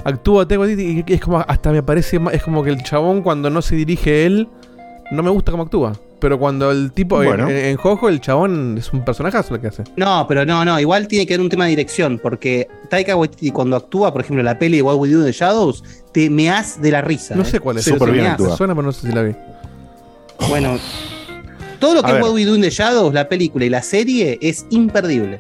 Actúa 0.03 0.47
Taika 0.47 0.59
Waititi 0.61 1.03
y 1.07 1.13
es 1.13 1.21
como. 1.21 1.39
Hasta 1.39 1.71
me 1.71 1.81
parece. 1.81 2.19
Es 2.33 2.43
como 2.43 2.63
que 2.63 2.69
el 2.71 2.83
chabón, 2.83 3.21
cuando 3.21 3.49
no 3.49 3.61
se 3.61 3.75
dirige 3.75 4.25
él. 4.25 4.49
No 5.11 5.23
me 5.23 5.29
gusta 5.29 5.51
cómo 5.51 5.63
actúa. 5.63 5.93
Pero 6.19 6.39
cuando 6.39 6.71
el 6.71 6.91
tipo. 6.91 7.21
en- 7.21 7.27
Bueno. 7.29 7.49
En, 7.49 7.55
en 7.57 7.75
Jojo, 7.77 8.07
el 8.09 8.21
chabón 8.21 8.77
es 8.77 8.91
un 8.93 9.03
personajazo 9.03 9.53
lo 9.53 9.61
que 9.61 9.67
hace. 9.67 9.83
No, 9.97 10.25
pero 10.27 10.45
no, 10.45 10.63
no, 10.63 10.79
igual 10.79 11.07
tiene 11.07 11.25
que 11.27 11.33
haber 11.33 11.43
un 11.43 11.49
tema 11.49 11.65
de 11.65 11.71
dirección, 11.71 12.19
porque 12.19 12.67
Taika 12.89 13.15
Waititi 13.15 13.51
cuando 13.51 13.75
actúa, 13.75 14.11
por 14.13 14.21
ejemplo, 14.21 14.39
en 14.39 14.45
la 14.45 14.57
peli 14.57 14.77
de 14.77 14.81
What 14.83 14.95
We 14.95 15.09
Do 15.09 15.19
in 15.19 15.25
the 15.25 15.31
Shadows, 15.33 15.83
te 16.13 16.29
meas 16.29 16.81
de 16.81 16.91
la 16.91 17.01
risa. 17.01 17.35
No 17.35 17.41
¿eh? 17.41 17.45
sé 17.45 17.59
cuál 17.59 17.77
es. 17.77 17.83
Súper 17.85 18.11
bien 18.11 18.23
meás. 18.23 18.39
actúa. 18.39 18.55
Suena, 18.57 18.73
pero 18.73 18.85
no 18.87 18.91
sé 18.93 19.07
si 19.07 19.13
la 19.13 19.23
vi. 19.23 19.35
Bueno, 20.49 20.77
todo 21.79 21.95
lo 21.95 22.01
que 22.01 22.07
A 22.07 22.09
es 22.11 22.15
ver. 22.15 22.23
What 22.23 22.33
We 22.33 22.45
Do 22.45 22.55
in 22.55 22.61
the 22.61 22.69
Shadows, 22.69 23.13
la 23.13 23.27
película 23.27 23.65
y 23.65 23.69
la 23.69 23.81
serie, 23.81 24.37
es 24.41 24.65
imperdible. 24.69 25.39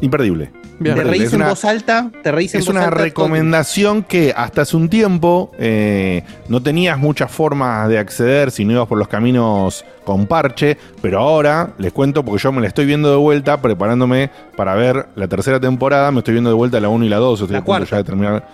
Imperdible. 0.00 0.50
Bien. 0.80 0.96
Te 0.96 1.04
reís 1.04 1.22
Es 1.24 1.32
en 1.32 1.40
una- 1.40 1.50
voz 1.50 1.64
alta, 1.64 2.10
te 2.22 2.32
reís 2.32 2.52
en 2.54 2.60
Es 2.60 2.66
voz 2.66 2.72
una 2.74 2.80
alta 2.84 2.90
todo 2.96 3.04
el 3.04 3.10
recomendación 3.10 4.02
que 4.02 4.34
hasta 4.36 4.62
hace 4.62 4.76
un 4.76 4.88
tiempo 4.88 5.52
eh, 5.58 6.24
no 6.48 6.62
tenías 6.62 6.98
muchas 6.98 7.30
formas 7.30 7.88
de 7.88 7.98
acceder 7.98 8.50
si 8.50 8.64
no 8.64 8.72
ibas 8.72 8.88
por 8.88 8.98
los 8.98 9.06
caminos 9.08 9.84
con 10.04 10.26
parche, 10.26 10.76
pero 11.00 11.20
ahora 11.20 11.70
les 11.78 11.92
cuento 11.92 12.24
porque 12.24 12.42
yo 12.42 12.50
me 12.52 12.60
la 12.60 12.66
estoy 12.68 12.86
viendo 12.86 13.08
de 13.10 13.16
vuelta 13.16 13.62
preparándome 13.62 14.30
para 14.56 14.74
ver 14.74 15.06
la 15.14 15.28
tercera 15.28 15.60
temporada, 15.60 16.10
me 16.10 16.18
estoy 16.18 16.34
viendo 16.34 16.50
de 16.50 16.56
vuelta 16.56 16.80
la 16.80 16.88
1 16.88 17.04
y 17.04 17.08
la 17.08 17.16
2, 17.18 17.40
estoy 17.40 17.52
La 17.52 17.58
a 17.58 17.60
punto 17.64 17.66
cuarta. 17.78 17.90
ya 17.90 17.96
de 17.98 18.04
terminar. 18.04 18.48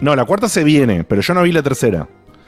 No, 0.00 0.14
la 0.14 0.24
cuarta 0.26 0.48
se 0.48 0.62
viene, 0.62 1.04
pero 1.04 1.22
yo 1.22 1.34
no 1.34 1.42
vi 1.42 1.52
la 1.52 1.62
tercera. 1.62 2.06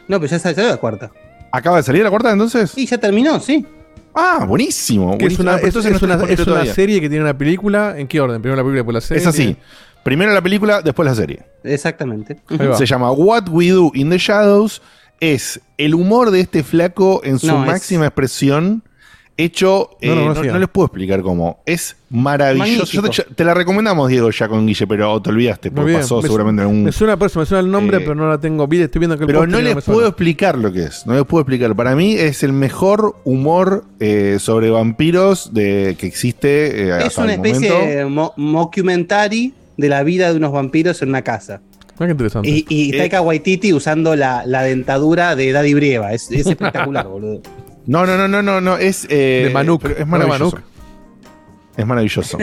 No, 0.09 0.21
pero 0.21 0.27
ya 0.31 0.39
salió 0.39 0.69
la 0.69 0.77
cuarta. 0.77 1.11
¿Acaba 1.51 1.79
de 1.79 1.83
salir 1.83 2.03
la 2.03 2.11
cuarta 2.11 2.31
entonces? 2.31 2.71
Sí, 2.71 2.87
ya 2.87 2.99
terminó, 2.99 3.41
sí. 3.41 3.67
Ah, 4.15 4.45
buenísimo. 4.47 5.13
Es 5.13 5.19
buenísimo. 5.19 5.43
una, 5.43 5.53
Ah, 5.57 5.61
es, 5.63 5.75
una, 5.75 6.63
es 6.63 6.75
serie 6.75 7.01
que 7.01 7.09
tiene 7.09 7.25
una 7.25 7.37
película. 7.37 7.95
¿En 7.99 8.07
qué 8.07 8.21
orden? 8.21 8.41
Primero 8.43 8.57
la 8.57 8.63
película, 8.63 8.77
después 8.83 8.95
la 8.95 9.01
serie. 9.01 9.21
Es 9.23 9.27
así. 9.27 9.57
Primero 10.03 10.33
la 10.33 10.43
película, 10.43 10.83
después 10.83 11.07
la 11.07 11.15
serie. 11.15 11.45
Exactamente. 11.63 12.39
Se 12.77 12.87
llama 12.87 13.13
What 13.13 13.49
We 13.51 13.71
Do 13.71 13.91
in 13.95 14.11
the 14.11 14.19
Shadows. 14.19 14.83
Es 15.21 15.61
el 15.79 15.95
humor 15.95 16.31
de 16.33 16.41
este 16.41 16.65
flaco 16.65 17.21
en 17.25 17.39
su 17.39 17.47
No, 17.47 17.61
es- 17.63 17.67
máxima 17.71 18.07
expresión. 18.07 18.83
Hecho, 19.37 19.91
eh, 20.03 20.09
No 20.09 20.15
lo 20.15 20.35
no, 20.35 20.43
no 20.45 20.59
les 20.59 20.69
puedo 20.69 20.87
explicar 20.87 21.23
cómo. 21.23 21.61
Es 21.65 21.97
maravilloso. 22.11 22.93
Yo 22.93 23.03
te, 23.03 23.23
te 23.35 23.45
la 23.45 23.55
recomendamos, 23.55 24.09
Diego, 24.11 24.31
ya 24.31 24.47
con 24.47 24.67
Guille, 24.67 24.87
pero 24.87 25.21
te 25.23 25.31
olvidaste, 25.31 25.71
porque 25.71 25.89
bien. 25.93 26.01
pasó 26.03 26.17
Me- 26.17 26.23
seguramente 26.23 26.63
en 26.63 26.69
un. 26.69 26.85
Me 26.85 26.93
suena, 26.93 27.17
por 27.17 27.27
eso 27.29 27.41
me 27.41 27.47
suena 27.47 27.61
el 27.61 27.71
nombre, 27.71 27.97
Eh, 27.97 28.01
pero 28.01 28.15
no 28.15 28.29
la 28.29 28.39
tengo. 28.39 28.67
Vi, 28.69 28.83
estoy 28.83 28.99
viendo 29.01 29.17
que 29.17 29.25
el 29.25 29.27
Pero 29.27 29.47
no 29.47 29.59
les 29.61 29.83
puedo 29.85 30.07
explicar 30.07 30.59
lo 30.59 30.71
que 30.71 30.85
es. 30.85 31.07
No 31.07 31.15
les 31.15 31.25
puedo 31.25 31.41
explicar. 31.43 31.75
Para 31.75 31.97
mí 31.97 32.13
es 32.15 32.43
el 32.43 32.53
mejor 32.53 33.17
humor 33.25 33.85
eh, 34.01 34.37
sobre 34.39 34.69
vampiros 34.71 35.55
de, 35.55 35.97
que 35.99 36.07
existe 36.07 36.89
eh, 36.89 36.99
Es 36.99 37.05
hasta 37.07 37.23
una 37.23 37.35
el 37.35 37.41
especie 37.47 37.71
momento. 37.71 37.91
de 37.97 38.05
mo- 38.05 38.35
mockumentary 38.37 39.55
de 39.79 39.89
la 39.89 40.03
vida 40.03 40.31
de 40.31 40.37
unos 40.37 40.53
vampiros 40.53 41.01
en 41.03 41.09
una 41.09 41.23
casa. 41.23 41.61
Ah, 41.99 42.05
qué 42.07 42.11
interesante. 42.13 42.49
Y, 42.49 42.67
y 42.69 42.95
Eh. 42.95 42.99
Taika 42.99 43.21
Waititi 43.23 43.73
usando 43.73 44.15
la, 44.17 44.45
la 44.45 44.63
dentadura 44.63 45.37
de 45.37 45.53
Daddy 45.53 45.75
Brieva. 45.75 46.13
Es, 46.13 46.31
es 46.31 46.47
espectacular, 46.47 47.07
boludo. 47.09 47.41
No, 47.87 48.07
no, 48.07 48.17
no, 48.17 48.29
no, 48.29 48.43
no, 48.43 48.61
no. 48.61 48.77
Es, 48.79 49.07
eh, 49.11 49.45
De 49.49 49.51
Manuk. 49.55 49.85
Es 49.85 49.91
¿No 49.91 50.17
era 50.17 50.27
maravilloso. 50.27 50.57
Manuk? 50.57 50.69
Es 51.77 51.87
maravilloso. 51.87 52.39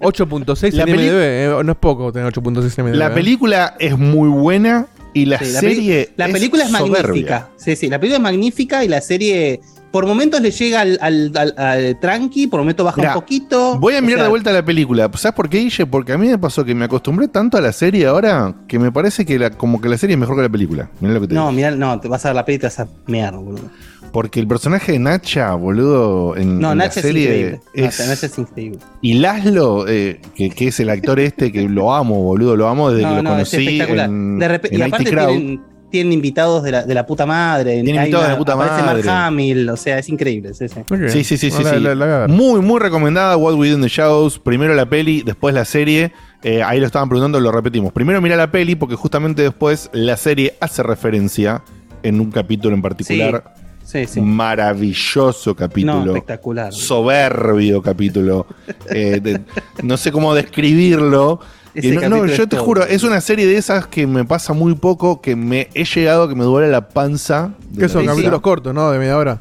8.6 0.00 0.72
La 0.72 0.82
en 0.84 0.88
IMDb. 0.88 1.00
eh, 1.20 1.60
no 1.64 1.72
es 1.72 1.78
poco 1.78 2.12
tener 2.12 2.32
8.6 2.32 2.78
en 2.78 2.86
IMDb. 2.86 2.96
La 2.96 3.06
eh. 3.08 3.10
película 3.10 3.76
es 3.78 3.98
muy 3.98 4.28
buena 4.28 4.86
y 5.12 5.26
la 5.26 5.38
Sí, 5.38 5.52
la 5.52 5.60
peli- 5.60 5.74
serie. 5.74 6.08
La 6.16 6.28
película 6.28 6.64
es, 6.64 6.70
soberbia. 6.70 7.02
magnífica. 7.02 7.48
Sí, 7.56 7.76
sí, 7.76 7.88
la 7.88 7.98
película 7.98 8.16
es 8.16 8.22
magnífica 8.22 8.84
y 8.84 8.88
la 8.88 9.00
serie 9.00 9.60
por 9.90 10.06
momentos 10.06 10.40
le 10.40 10.50
llega 10.50 10.80
al, 10.80 10.98
al- 11.02 11.32
al- 11.36 11.54
al 11.58 12.00
tranqui, 12.00 12.46
por 12.46 12.60
momentos 12.60 12.82
baja 12.86 12.96
Mirá, 12.96 13.10
un 13.14 13.20
poquito. 13.20 13.78
Voy 13.78 13.94
a 13.94 14.00
mirar 14.00 14.16
sea, 14.20 14.22
de 14.24 14.30
vuelta 14.30 14.50
la 14.50 14.64
película. 14.64 15.10
¿Sabes 15.16 15.34
por 15.36 15.50
qué, 15.50 15.58
Guille? 15.58 15.84
Porque 15.84 16.12
a 16.14 16.18
mí 16.18 16.28
me 16.28 16.38
pasó 16.38 16.64
que 16.64 16.74
me 16.74 16.86
acostumbré 16.86 17.28
tanto 17.28 17.58
a 17.58 17.60
la 17.60 17.72
serie 17.72 18.06
ahora 18.06 18.54
que 18.66 18.78
me 18.78 18.90
parece 18.90 19.26
que 19.26 19.38
la, 19.38 19.50
como 19.50 19.82
que 19.82 19.90
la 19.90 19.98
serie 19.98 20.14
es 20.14 20.20
mejor 20.20 20.36
que 20.36 20.42
la 20.42 20.48
película. 20.48 20.88
Mirá 21.00 21.12
lo 21.12 21.20
que 21.20 21.28
te 21.28 21.34
No, 21.34 21.42
digo. 21.42 21.52
mirá, 21.52 21.70
no, 21.72 22.00
te 22.00 22.08
vas 22.08 22.24
a 22.24 22.30
ver 22.30 22.36
la 22.36 22.44
peli 22.46 22.56
y 22.56 22.58
te 22.60 22.66
vas 22.68 22.80
a 22.80 22.88
mear, 23.06 23.34
boludo. 23.36 23.68
Porque 24.12 24.40
el 24.40 24.46
personaje 24.46 24.92
de 24.92 24.98
Nacha, 24.98 25.54
boludo, 25.54 26.36
en, 26.36 26.60
No, 26.60 26.72
en 26.72 26.78
la 26.78 26.84
Nacha 26.84 27.00
es 27.00 27.06
serie 27.06 27.22
increíble. 27.24 27.60
es- 27.72 28.06
Nacha, 28.08 28.26
es 28.26 28.38
increíble. 28.38 28.78
Y 29.00 29.14
Laszlo, 29.14 29.88
eh, 29.88 30.20
que, 30.36 30.50
que 30.50 30.68
es 30.68 30.78
el 30.80 30.90
actor 30.90 31.18
este, 31.18 31.50
que 31.50 31.62
lo 31.68 31.94
amo, 31.94 32.22
boludo, 32.22 32.54
lo 32.56 32.68
amo 32.68 32.90
desde 32.90 33.08
que 33.08 33.14
lo 33.16 33.22
no, 33.22 33.30
es 33.38 33.48
conocí 33.48 33.56
espectacular. 33.56 34.08
en, 34.10 34.38
De 34.38 34.48
repente, 34.48 34.76
en 34.76 34.82
y 34.82 34.84
IT 34.84 34.88
aparte 34.94 35.10
Crowd. 35.10 35.28
tienen, 35.28 35.60
tienen 35.90 36.12
invitados 36.12 36.62
de 36.62 36.72
la, 36.72 36.84
de 36.84 36.94
la 36.94 37.06
puta 37.06 37.24
madre. 37.26 37.82
Tienen 37.82 37.96
invitados 37.96 38.26
de 38.26 38.32
la 38.32 38.38
puta 38.38 38.54
madre. 38.56 38.82
Mark 38.82 39.08
Hamill, 39.08 39.68
o 39.70 39.76
sea, 39.78 39.98
es 39.98 40.08
increíble. 40.10 40.52
Sí, 40.54 40.66
sí. 40.68 40.80
Sí, 41.24 41.36
sí, 41.38 41.50
sí. 41.50 41.62
La- 41.64 41.78
la- 41.94 41.94
la 41.94 42.28
muy, 42.28 42.60
muy 42.60 42.80
recomendada 42.80 43.36
What 43.38 43.54
We 43.54 43.70
Do 43.70 43.76
in 43.76 43.82
the 43.82 43.88
Shadows. 43.88 44.38
Primero 44.38 44.74
la 44.74 44.86
peli, 44.86 45.22
después 45.22 45.54
la 45.54 45.64
serie. 45.64 46.12
Eh, 46.42 46.62
ahí 46.62 46.80
lo 46.80 46.86
estaban 46.86 47.08
preguntando, 47.08 47.40
lo 47.40 47.52
repetimos. 47.52 47.92
Primero 47.92 48.20
mira 48.20 48.36
la 48.36 48.50
peli 48.50 48.74
porque 48.74 48.94
justamente 48.96 49.42
después 49.42 49.88
la 49.92 50.16
serie 50.16 50.54
hace 50.60 50.82
referencia 50.82 51.62
en 52.02 52.20
un 52.20 52.30
capítulo 52.30 52.74
en 52.74 52.82
particular. 52.82 53.44
Sí, 53.54 53.61
sí. 54.06 54.20
Maravilloso 54.20 55.50
No, 55.50 55.56
capítulo. 55.56 56.06
espectacular. 56.14 56.72
soberbio 56.72 57.82
capítulo. 57.82 58.46
Eh, 58.90 59.20
de- 59.22 59.40
no 59.82 59.96
sé 59.96 60.10
cómo 60.12 60.34
describirlo. 60.34 61.40
Ese 61.74 62.08
no, 62.08 62.26
yo 62.26 62.46
te 62.48 62.56
todo. 62.56 62.64
juro, 62.64 62.84
es 62.84 63.02
una 63.02 63.20
serie 63.22 63.46
de 63.46 63.56
esas 63.56 63.86
que 63.86 64.06
me 64.06 64.24
pasa 64.26 64.52
muy 64.52 64.74
poco, 64.74 65.22
que 65.22 65.36
me 65.36 65.68
he 65.72 65.84
llegado, 65.84 66.28
que 66.28 66.34
me 66.34 66.44
duele 66.44 66.70
la 66.70 66.88
panza. 66.90 67.54
de 67.70 67.80
Que 67.82 67.88
son 67.88 68.04
capítulos 68.04 68.40
cortos, 68.42 68.74
¿no? 68.74 68.90
De 68.90 68.98
media 68.98 69.16
hora. 69.16 69.40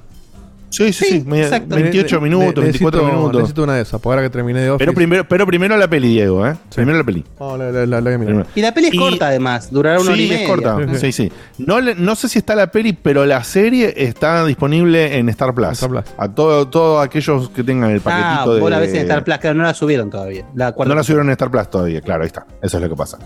Sí, 0.72 0.92
sí, 0.94 1.06
sí, 1.06 1.24
media- 1.28 1.44
exacto. 1.44 1.76
28 1.76 2.16
Ne- 2.16 2.22
ne- 2.22 2.36
minutos, 2.36 2.64
24 2.64 3.02
necesito- 3.02 3.14
minutos. 3.18 3.42
Necesito 3.42 3.64
una 3.64 3.76
de 3.76 3.82
esas, 3.82 4.02
por 4.02 4.14
ahora 4.14 4.24
que 4.26 4.30
terminé 4.32 4.62
de 4.62 4.70
Office. 4.72 4.80
Pero 4.86 4.94
primero, 4.96 5.28
pero 5.28 5.46
primero 5.46 5.78
la 5.78 5.88
peli, 5.90 6.08
Diego, 6.10 6.48
¿eh? 6.48 6.56
Primero 6.74 6.98
la 6.98 7.04
peli. 7.04 7.26
No, 7.40 7.58
la, 7.58 7.72
la- 7.86 8.02
la-. 8.02 8.46
Y 8.56 8.62
la 8.62 8.74
peli 8.74 8.88
es 8.88 8.94
Y- 8.94 8.98
corta, 8.98 9.28
además. 9.28 9.70
Durará 9.72 10.00
una 10.00 10.12
hora 10.12 10.18
y 10.20 10.24
Sí, 10.24 10.30
media. 10.32 10.44
es 10.44 10.50
corta. 10.50 10.78
Sí, 10.94 10.98
Sí, 10.98 11.12
sí. 11.12 11.32
No, 11.58 11.82
no 11.82 12.16
sé 12.16 12.30
si 12.30 12.40
está 12.40 12.56
la 12.56 12.68
peli, 12.72 12.94
pero 12.94 13.26
la 13.26 13.44
serie 13.44 13.94
está 13.98 14.46
disponible 14.46 15.18
en 15.18 15.28
Star 15.30 15.54
Plus. 15.54 15.74
Star 15.74 15.90
Plus. 15.90 16.04
A 16.18 16.30
todo- 16.30 16.68
todos 16.70 17.04
aquellos 17.06 17.50
que 17.50 17.64
tengan 17.64 17.92
el 17.92 18.02
Ah, 18.06 18.42
paquetito 18.44 18.60
vos 18.62 18.70
la 18.72 18.80
de. 18.80 18.86
ves 18.88 18.96
en 18.96 19.02
Star 19.02 19.24
Plus, 19.26 19.38
claro, 19.40 19.58
no 19.58 19.64
la 19.64 19.74
subieron 19.74 20.10
todavía. 20.10 20.46
La 20.56 20.74
No 20.86 20.96
la 20.96 21.04
subieron 21.04 21.28
en 21.28 21.32
Star 21.34 21.52
Plus 21.52 21.70
todavía, 21.70 22.00
claro, 22.02 22.24
ahí 22.24 22.28
está. 22.28 22.46
Eso 22.62 22.78
es 22.78 22.84
lo 22.84 22.90
que 22.90 22.96
pasa. 22.96 23.20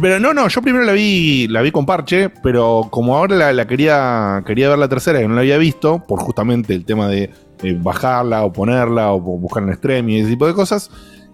Pero 0.00 0.20
no, 0.20 0.34
no, 0.34 0.48
yo 0.48 0.60
primero 0.62 0.84
la 0.84 0.92
vi, 0.92 1.48
la 1.48 1.62
vi 1.62 1.70
con 1.70 1.86
parche, 1.86 2.28
pero 2.42 2.88
como 2.90 3.16
ahora 3.16 3.36
la, 3.36 3.52
la 3.52 3.66
quería, 3.66 4.42
quería 4.46 4.68
ver 4.68 4.78
la 4.78 4.88
tercera, 4.88 5.18
que 5.18 5.26
no 5.28 5.34
la 5.34 5.40
había 5.40 5.56
visto, 5.56 6.04
por 6.06 6.20
justamente 6.20 6.74
el 6.74 6.84
tema 6.90 7.08
de 7.08 7.30
eh, 7.62 7.78
bajarla 7.80 8.44
o 8.44 8.52
ponerla 8.52 9.12
o 9.12 9.20
buscar 9.20 9.62
en 9.62 9.74
stream 9.74 10.08
y 10.10 10.20
ese 10.20 10.30
tipo 10.30 10.46
de 10.46 10.54
cosas. 10.54 10.90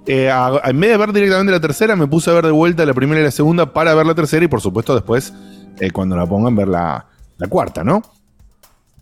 eh, 0.08 0.30
a- 0.30 0.60
en 0.64 0.78
vez 0.78 0.90
de 0.90 0.96
ver 0.98 1.12
directamente 1.12 1.50
la 1.52 1.58
tercera, 1.60 1.96
me 1.96 2.06
puse 2.06 2.30
a 2.30 2.34
ver 2.34 2.44
de 2.46 2.52
vuelta 2.52 2.86
la 2.86 2.94
primera 2.94 3.20
y 3.20 3.24
la 3.24 3.30
segunda 3.32 3.72
para 3.72 3.92
ver 3.94 4.06
la 4.06 4.14
tercera 4.14 4.44
y 4.44 4.48
por 4.48 4.60
supuesto 4.60 4.94
después, 4.94 5.32
eh, 5.80 5.90
cuando 5.90 6.16
la 6.16 6.24
pongan, 6.26 6.54
ver 6.54 6.68
la, 6.68 7.06
la 7.38 7.48
cuarta, 7.48 7.82
¿no? 7.82 8.02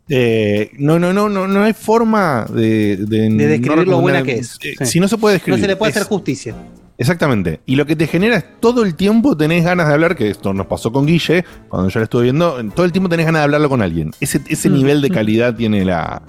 Eh, 0.09 0.71
no, 0.79 0.99
no, 0.99 1.13
no, 1.13 1.29
no, 1.31 1.47
no 1.49 1.63
hay 1.63 1.73
forma 1.73 2.47
de, 2.51 2.97
describir 2.99 3.89
lo 3.89 4.01
buena 4.01 4.23
que 4.23 4.35
es. 4.37 4.59
eh, 4.63 4.75
Sí. 4.81 4.87
Si 4.87 5.01
no 5.01 5.09
se 5.09 5.17
puede 5.19 5.35
describir. 5.35 5.59
No 5.59 5.63
se 5.65 5.69
le 5.69 5.77
puede 5.77 5.91
es- 5.91 5.97
hacer 5.97 6.09
justicia. 6.09 6.55
Exactamente. 6.97 7.61
Y 7.67 7.75
lo 7.77 7.87
que 7.87 7.97
te 7.97 8.07
genera 8.07 8.37
es 8.37 8.45
todo 8.61 8.85
el 8.85 8.95
tiempo 8.95 9.37
tenés 9.37 9.65
ganas 9.65 9.89
de 9.89 9.95
hablar, 9.95 10.15
que 10.15 10.31
esto 10.31 10.53
nos 10.55 10.67
pasó 10.67 10.93
con 10.93 11.07
Guille, 11.07 11.45
cuando 11.69 11.89
yo 11.89 11.99
la 12.01 12.05
estuve 12.05 12.23
viendo, 12.25 12.57
todo 12.75 12.87
el 12.87 12.93
tiempo 12.93 13.09
tenés 13.09 13.27
ganas 13.27 13.41
de 13.41 13.45
hablarlo 13.45 13.69
con 13.69 13.83
alguien. 13.83 14.13
Ese, 14.21 14.41
ese 14.49 14.71
nivel 14.71 15.03
de 15.03 15.11
calidad 15.11 15.55
tiene 15.57 15.85
la, 15.85 16.23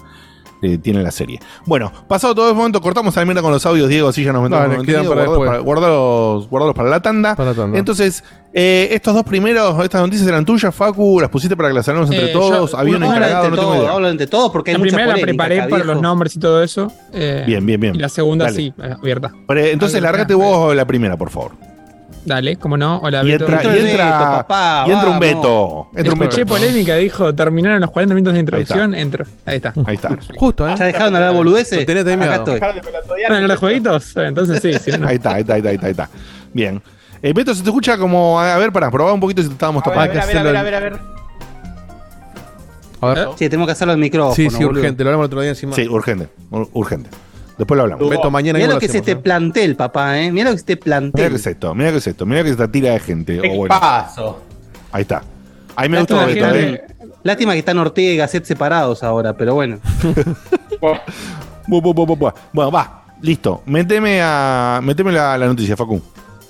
eh, 0.61 0.77
tiene 0.77 1.03
la 1.03 1.11
serie. 1.11 1.39
Bueno, 1.65 1.91
pasado 2.07 2.33
todo 2.35 2.47
ese 2.47 2.55
momento, 2.55 2.81
cortamos 2.81 3.15
a 3.17 3.19
la 3.21 3.25
mierda 3.25 3.41
con 3.41 3.51
los 3.51 3.65
audios, 3.65 3.89
Diego, 3.89 4.09
así 4.09 4.23
ya 4.23 4.33
nos 4.33 4.43
metemos 4.43 4.69
Dale, 4.69 4.85
quedan 4.85 5.03
para 5.07 5.25
guardalos 5.25 5.31
después. 5.33 5.49
para, 5.49 5.59
guardalos, 5.61 6.49
guardalos 6.49 6.75
para 6.75 6.89
la 6.89 6.99
tanda. 7.01 7.35
Para 7.35 7.49
la 7.51 7.55
tanda. 7.55 7.77
Entonces, 7.77 8.23
eh, 8.53 8.87
estos 8.91 9.13
dos 9.13 9.23
primeros, 9.23 9.83
estas 9.83 10.01
noticias 10.01 10.27
eran 10.27 10.45
tuyas, 10.45 10.73
Facu, 10.73 11.19
las 11.19 11.29
pusiste 11.29 11.55
para 11.57 11.69
que 11.69 11.75
las 11.75 11.87
hablemos 11.89 12.09
entre 12.09 12.29
Eh, 12.29 12.33
todos, 12.33 12.71
yo- 12.71 12.77
había 12.77 12.97
un 12.97 13.03
encargado, 13.03 13.35
no 13.43 13.43
entre 13.49 13.59
tengo 13.61 13.75
idea. 13.75 13.91
hablan 13.91 14.11
entre 14.11 14.27
todos 14.27 14.51
porque 14.51 14.71
hay 14.71 14.75
La 14.75 14.79
mucha 14.79 14.95
primera 14.95 15.15
la 15.17 15.21
preparé 15.21 15.55
acá, 15.59 15.69
para 15.69 15.83
viejo. 15.83 15.93
los 15.93 16.01
nombres 16.01 16.35
y 16.35 16.39
todo 16.39 16.63
eso. 16.63 16.91
eh, 17.13 17.43
Bien, 17.45 17.65
bien, 17.65 17.79
bien. 17.79 17.95
Y 17.95 17.99
la 17.99 18.09
segunda 18.09 18.45
Dale. 18.45 18.55
sí, 18.57 18.73
abierta. 19.01 19.31
Pero, 19.47 19.59
Entonces, 19.61 20.01
largate 20.01 20.29
que- 20.29 20.35
vos 20.35 20.75
la 20.75 20.85
primera, 20.85 21.17
por 21.17 21.29
favor. 21.29 21.51
Dale, 22.25 22.55
cómo 22.57 22.75
no. 22.75 22.97
Hola, 23.03 23.23
Y 23.23 23.31
Beto. 23.31 23.45
entra, 23.45 23.63
y 23.63 23.77
Entra 23.79 24.05
Beto, 24.05 24.31
papá, 24.31 24.85
y 24.87 24.91
entra 24.91 25.09
un 25.11 25.19
veto. 25.19 25.87
Entra 25.95 26.13
un 26.13 26.21
Escuché 26.23 26.43
veto. 26.43 26.53
polémica, 26.55 26.95
dijo, 26.95 27.35
terminaron 27.35 27.79
los 27.81 27.91
40 27.91 28.15
minutos 28.15 28.33
de 28.33 28.39
introducción, 28.39 28.95
entro. 28.95 29.25
Ahí 29.45 29.57
está. 29.57 29.73
Ahí 29.85 29.95
está. 29.95 30.17
Justo, 30.35 30.67
¿eh? 30.67 30.73
¿Ya 30.77 30.85
dejaron 30.85 31.13
de 31.13 31.19
hablar 31.19 31.33
boludeces? 31.35 31.85
Tenés 31.85 32.01
Acá 32.03 32.09
terminado. 32.11 32.55
estoy. 32.55 32.59
Bueno, 33.29 33.47
los 33.47 33.59
jueguitos, 33.59 34.17
eh, 34.17 34.25
entonces 34.25 34.61
sí, 34.61 34.73
sí, 34.91 34.97
no. 34.97 35.07
Ahí 35.07 35.15
está, 35.17 35.35
ahí 35.35 35.41
está, 35.41 35.53
ahí 35.53 35.59
está, 35.59 35.69
ahí 35.69 35.75
está, 35.75 35.85
ahí 35.87 35.91
está. 35.91 36.09
Bien. 36.51 36.81
Eh, 37.21 37.31
Beto, 37.33 37.53
se 37.53 37.61
te 37.63 37.69
escucha 37.69 37.97
como. 37.97 38.39
A 38.39 38.57
ver, 38.57 38.71
para 38.71 38.89
probar 38.89 39.13
un 39.13 39.19
poquito 39.19 39.41
si 39.41 39.47
te 39.49 39.53
estábamos 39.53 39.83
A 39.85 39.89
ver, 39.89 39.95
tapando. 39.99 40.21
a 40.21 40.25
ver, 40.25 40.37
a 40.37 40.43
ver, 40.43 40.57
a 40.57 40.63
ver, 40.63 40.75
a 40.75 40.79
ver. 40.79 40.99
A 43.01 43.07
ver. 43.07 43.27
Sí, 43.37 43.49
tenemos 43.49 43.67
que 43.67 43.71
hacerlo 43.73 43.93
al 43.93 43.99
micrófono. 43.99 44.35
Sí, 44.35 44.49
sí, 44.49 44.63
boludo. 44.63 44.79
urgente. 44.81 45.03
Lo 45.03 45.09
hablamos 45.09 45.25
el 45.25 45.27
otro 45.27 45.41
día 45.41 45.49
encima. 45.51 45.75
Sí, 45.75 45.87
urgente. 45.87 46.27
ur- 46.51 46.69
Urgente. 46.73 47.09
Después 47.57 47.77
lo 47.77 47.83
hablamos. 47.83 48.09
Beto, 48.09 48.29
mañana 48.31 48.57
Mirá 48.57 48.67
mismo 48.67 48.73
lo 48.75 48.79
que 48.79 48.85
es 48.85 48.91
hacemos, 48.91 49.07
este 49.07 49.19
¿eh? 49.19 49.23
plantel, 49.23 49.75
papá, 49.75 50.19
¿eh? 50.19 50.31
Mirá 50.31 50.45
lo 50.45 50.51
que 50.51 50.55
es 50.55 50.61
este 50.61 50.75
Mira 50.75 50.83
plantel. 50.83 51.29
qué 51.29 51.35
es 51.35 51.47
esto, 51.47 51.73
mira 51.75 51.91
qué 51.91 51.97
es 51.97 52.07
esto, 52.07 52.25
mira 52.25 52.43
que 52.43 52.49
esta 52.49 52.67
tira 52.69 52.91
de 52.91 52.99
gente. 52.99 53.39
¿Qué 53.41 53.49
o 53.49 53.55
bueno, 53.55 53.79
paso? 53.79 54.41
ahí 54.91 55.01
está. 55.03 55.23
Ahí 55.75 55.89
me 55.89 55.99
gustó 55.99 56.19
que 56.27 56.33
Beto, 56.33 56.55
eh. 56.55 56.85
Lástima 57.23 57.53
que 57.53 57.59
están 57.59 57.77
Ortega 57.79 58.11
y 58.11 58.17
Gasset 58.17 58.45
separados 58.45 59.03
ahora, 59.03 59.33
pero 59.35 59.55
bueno. 59.55 59.79
Bu, 61.67 61.81
bu, 61.81 61.93
bu, 61.93 62.05
bu, 62.05 62.15
bu. 62.15 62.31
Bueno, 62.53 62.71
va, 62.71 63.05
listo. 63.21 63.63
Méteme, 63.65 64.19
a, 64.21 64.79
méteme 64.83 65.11
la, 65.11 65.35
la 65.37 65.47
noticia, 65.47 65.75
Facu. 65.75 65.99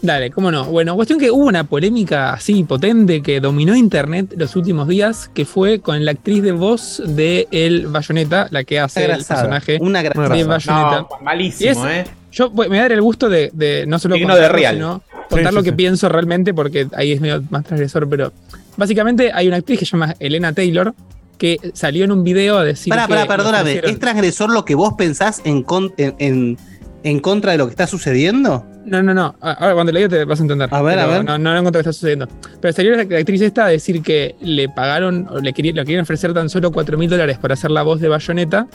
Dale, 0.05 0.29
cómo 0.31 0.51
no. 0.51 0.65
Bueno, 0.65 0.95
cuestión 0.95 1.19
que 1.19 1.31
hubo 1.31 1.45
una 1.45 1.63
polémica 1.63 2.33
así 2.33 2.63
potente 2.63 3.21
que 3.21 3.39
dominó 3.39 3.75
internet 3.75 4.33
los 4.37 4.55
últimos 4.55 4.87
días, 4.87 5.29
que 5.33 5.45
fue 5.45 5.79
con 5.79 6.03
la 6.05 6.11
actriz 6.11 6.43
de 6.43 6.51
voz 6.51 7.01
de 7.05 7.47
El 7.51 7.87
Bayonetta, 7.87 8.47
la 8.51 8.63
que 8.63 8.79
hace 8.79 9.05
el 9.05 9.23
personaje 9.25 9.77
una 9.81 10.03
de. 10.03 10.09
No, 10.09 11.07
malísimo, 11.21 11.87
es- 11.87 12.07
¿eh? 12.07 12.11
Yo 12.31 12.49
voy- 12.49 12.65
me 12.65 12.71
voy 12.71 12.79
a 12.79 12.81
dar 12.81 12.91
el 12.91 13.01
gusto 13.01 13.29
de, 13.29 13.49
de 13.53 13.85
no 13.87 13.97
solo 13.97 14.15
contarlo, 14.17 14.41
de 14.41 14.49
real. 14.49 14.75
sino 14.75 15.01
contar 15.29 15.51
Sí, 15.51 15.55
lo 15.55 15.61
sí, 15.61 15.65
que 15.65 15.69
sí. 15.71 15.75
pienso 15.77 16.09
realmente, 16.09 16.53
porque 16.53 16.87
ahí 16.93 17.13
es 17.13 17.21
medio 17.21 17.41
más 17.49 17.63
transgresor, 17.63 18.09
pero 18.09 18.33
básicamente 18.75 19.31
hay 19.33 19.47
una 19.47 19.57
actriz 19.57 19.79
que 19.79 19.85
se 19.85 19.91
llama 19.93 20.15
Elena 20.19 20.51
Taylor 20.53 20.93
que 21.37 21.57
salió 21.73 22.03
en 22.05 22.11
un 22.11 22.23
video 22.23 22.57
a 22.57 22.63
decir 22.63 22.89
Pará, 22.91 23.03
que 23.07 23.09
pará, 23.09 23.25
perdóname. 23.27 23.81
¿Es 23.83 23.99
transgresor 23.99 24.49
lo 24.51 24.63
que 24.65 24.75
vos 24.75 24.93
pensás 24.97 25.41
en, 25.45 25.63
con- 25.63 25.93
en, 25.97 26.15
en- 26.19 26.57
en 27.05 27.19
contra 27.19 27.51
de 27.51 27.59
lo 27.59 27.67
que 27.67 27.71
está 27.71 27.85
sucediendo? 27.85 28.65
No, 28.83 29.03
no, 29.03 29.13
no. 29.13 29.35
Ahora 29.39 29.75
cuando 29.75 29.91
le 29.91 29.99
digo 29.99 30.09
te 30.09 30.25
vas 30.25 30.39
a 30.39 30.43
entender. 30.43 30.67
A 30.71 30.81
ver, 30.81 30.97
a 30.97 31.05
ver. 31.05 31.23
No, 31.23 31.37
no, 31.37 31.51
no 31.51 31.57
encuentro 31.59 31.79
qué 31.79 31.89
está 31.89 31.93
sucediendo. 31.93 32.27
Pero 32.59 32.73
salió 32.73 32.95
la, 32.95 33.03
actriz 33.03 33.41
esta 33.41 33.65
a 33.65 33.69
decir 33.69 34.01
que 34.01 34.35
le 34.41 34.67
pagaron, 34.69 35.27
o 35.29 35.39
le, 35.39 35.53
querían, 35.53 35.75
le 35.75 35.85
querían 35.85 36.01
ofrecer 36.01 36.33
tan 36.33 36.49
solo 36.49 36.71
4 36.71 36.97
mil 36.97 37.07
dólares 37.07 37.37
por 37.37 37.51
hacer 37.51 37.69
la 37.69 37.83
voz 37.83 38.01
de 38.01 38.09
Bayonetta. 38.09 38.67